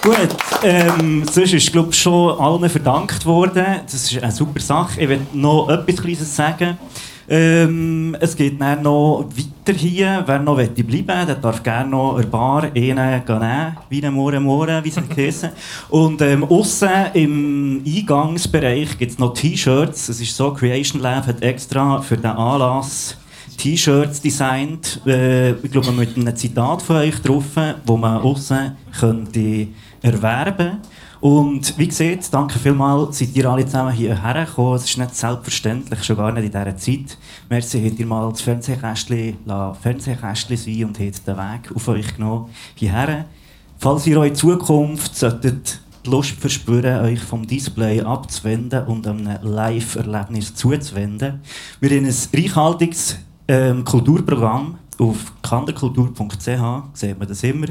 Gut, 0.03 0.43
ähm, 0.63 1.25
sonst 1.31 1.53
ist 1.53 1.73
glaub, 1.73 1.95
schon 1.95 2.39
allen 2.39 2.69
verdankt 2.69 3.25
worden. 3.27 3.81
Das 3.85 3.95
ist 3.95 4.23
eine 4.23 4.33
super 4.33 4.61
Sache. 4.61 5.01
Ich 5.01 5.09
will 5.09 5.21
noch 5.33 5.69
etwas 5.69 5.97
Kleines 5.97 6.35
sagen. 6.35 6.79
Ähm, 7.29 8.17
es 8.21 8.37
geht 8.37 8.61
dann 8.61 8.83
noch 8.83 9.25
weiter 9.37 9.79
hier. 9.79 10.23
Wer 10.27 10.39
noch 10.41 10.57
bleiben 10.57 10.87
will, 10.87 11.05
der 11.05 11.35
darf 11.37 11.63
gerne 11.63 11.91
noch 11.91 12.17
eine 12.17 12.27
Bar 12.27 12.65
einen 12.65 12.95
nehmen, 12.95 13.77
wie 13.89 14.05
ein 14.05 14.13
Mohren 14.13 14.43
Mohren, 14.43 14.85
wie 14.85 14.91
sie 14.91 15.03
heissen. 15.17 15.51
Und 15.89 16.21
ähm, 16.21 16.45
aussen 16.45 16.91
im 17.15 17.83
Eingangsbereich 17.87 18.99
gibt 18.99 19.13
es 19.13 19.19
noch 19.19 19.35
T-Shirts. 19.35 20.09
Es 20.09 20.21
ist 20.21 20.37
so, 20.37 20.53
Creation 20.53 21.01
Lab 21.01 21.27
hat 21.27 21.43
extra 21.43 22.01
für 22.03 22.17
den 22.17 22.27
Anlass 22.27 23.17
T-Shirts 23.57 24.21
designt, 24.21 25.01
äh, 25.07 25.53
ich 25.53 25.71
glaube 25.71 25.93
mit 25.93 26.17
einem 26.17 26.35
Zitat 26.35 26.83
von 26.83 26.97
euch 26.97 27.21
drauf, 27.23 27.45
wo 27.87 27.97
man 27.97 28.21
außen 28.21 28.77
könnte 28.99 29.69
erwerben 30.03 30.79
Und 31.21 31.79
wie 31.79 31.87
gesagt, 31.87 32.35
danke 32.35 32.59
vielmals, 32.59 33.19
seid 33.19 33.37
ihr 33.37 33.49
alle 33.49 33.65
zusammen 33.65 33.93
hierher 33.93 34.45
gekommen. 34.45 34.75
Es 34.75 34.85
ist 34.85 34.99
nicht 34.99 35.15
selbstverständlich, 35.15 36.03
schon 36.03 36.17
gar 36.17 36.33
nicht 36.33 36.47
in 36.47 36.51
dieser 36.51 36.77
Zeit. 36.77 37.17
Merci, 37.49 37.89
habt 37.89 38.01
ihr 38.01 38.07
mal 38.07 38.31
das 38.31 38.41
Fernsehkästchen, 38.41 39.37
Fernsehkästchen 39.81 40.57
sein 40.57 40.85
und 40.85 40.99
habt 40.99 41.27
den 41.27 41.37
Weg 41.37 41.77
auf 41.77 41.89
euch 41.89 42.17
genommen 42.17 42.51
hierher. 42.75 43.27
Falls 43.79 44.07
ihr 44.07 44.19
euch 44.19 44.31
in 44.31 44.35
Zukunft 44.35 45.17
solltet 45.17 45.81
die 46.05 46.11
Lust 46.11 46.33
verspüren, 46.33 47.05
euch 47.05 47.21
vom 47.21 47.47
Display 47.47 48.01
abzuwenden 48.01 48.85
und 48.87 49.07
einem 49.07 49.39
Live-Erlebnis 49.43 50.55
zuzuwenden. 50.55 51.41
Wir 51.81 51.91
haben 51.91 52.07
ein 52.07 52.15
reichhaltiges 52.35 53.19
ähm, 53.47 53.85
Kulturprogramm 53.85 54.79
auf 54.99 55.33
kanderkultur.ch 55.43 56.83
sieht 56.95 57.19
man 57.19 57.29
das 57.29 57.43
immer. 57.43 57.67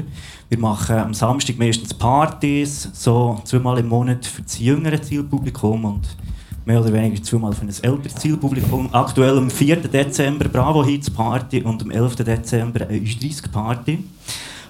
Wir 0.48 0.58
machen 0.58 0.96
am 0.96 1.14
Samstag 1.14 1.58
meistens 1.58 1.94
Partys, 1.94 2.88
so 2.92 3.40
zweimal 3.44 3.78
im 3.78 3.88
Monat 3.88 4.26
für 4.26 4.42
das 4.42 4.58
jüngere 4.58 5.00
Zielpublikum 5.00 5.84
und 5.84 6.16
mehr 6.64 6.80
oder 6.80 6.92
weniger 6.92 7.22
zweimal 7.22 7.52
für 7.52 7.62
ein 7.62 7.68
älteres 7.68 8.14
Zielpublikum. 8.16 8.88
Aktuell 8.92 9.38
am 9.38 9.50
4. 9.50 9.76
Dezember 9.76 10.48
Bravo 10.48 10.84
Hits 10.84 11.10
Party 11.10 11.62
und 11.62 11.82
am 11.82 11.90
11. 11.90 12.16
Dezember 12.16 12.86
eine 12.86 13.00
30 13.00 13.50
Party. 13.50 14.04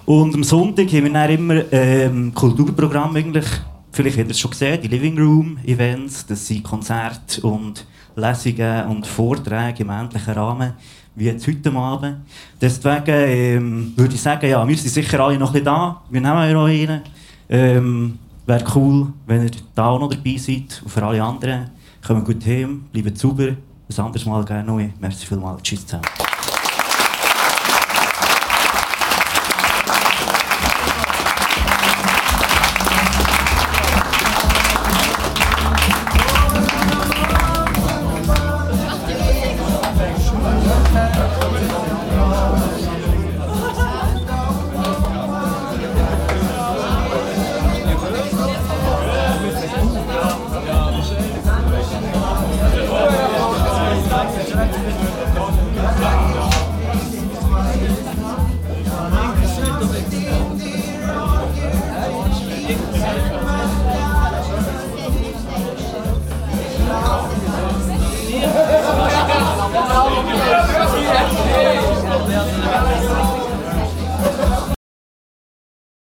Und 0.05 0.35
am 0.35 0.43
Sonntag 0.43 0.87
haben 0.87 1.03
wir 1.05 1.13
dann 1.13 1.29
immer 1.29 1.71
ähm, 1.71 2.33
Kulturprogramm 2.33 3.15
eigentlich. 3.15 3.45
Vielleicht 3.91 4.17
habt 4.17 4.27
ihr 4.27 4.31
es 4.31 4.39
schon 4.39 4.51
gesehen, 4.51 4.81
die 4.81 4.87
Living 4.87 5.17
Room 5.17 5.57
Events, 5.65 6.25
das 6.25 6.47
sind 6.47 6.63
Konzerte 6.63 7.41
und 7.41 7.85
Lesungen 8.15 8.87
und 8.87 9.07
Vorträge 9.07 9.83
im 9.83 9.89
ähnlichen 9.89 10.33
Rahmen 10.33 10.73
wie 11.15 11.25
jetzt 11.25 11.47
heute 11.47 11.71
Abend. 11.73 12.17
Deswegen 12.59 13.03
ähm, 13.07 13.93
würde 13.95 14.15
ich 14.15 14.21
sagen, 14.21 14.47
ja, 14.47 14.67
wir 14.67 14.77
sind 14.77 14.89
sicher 14.89 15.19
alle 15.19 15.37
noch 15.37 15.53
da. 15.53 16.01
Wir 16.09 16.21
nehmen 16.21 16.49
ja 16.49 16.57
auch 16.57 16.65
einen. 16.65 17.01
Ähm, 17.49 18.19
Wäre 18.45 18.65
cool, 18.75 19.13
wenn 19.25 19.43
ihr 19.43 19.51
da 19.73 19.87
auch 19.87 19.99
noch 19.99 20.09
dabei 20.09 20.35
seid. 20.37 20.81
Und 20.83 20.89
für 20.89 21.03
alle 21.03 21.23
anderen, 21.23 21.69
kommt 22.05 22.25
gut 22.25 22.45
heim, 22.45 22.85
bleibt 22.91 23.17
sauber. 23.17 23.47
Ein 23.47 24.05
anderes 24.05 24.25
Mal 24.25 24.43
gerne 24.43 24.65
neu. 24.65 24.89
Merci 24.99 25.25
vielmals. 25.25 25.61
Tschüss 25.61 25.85
zusammen. 25.85 26.32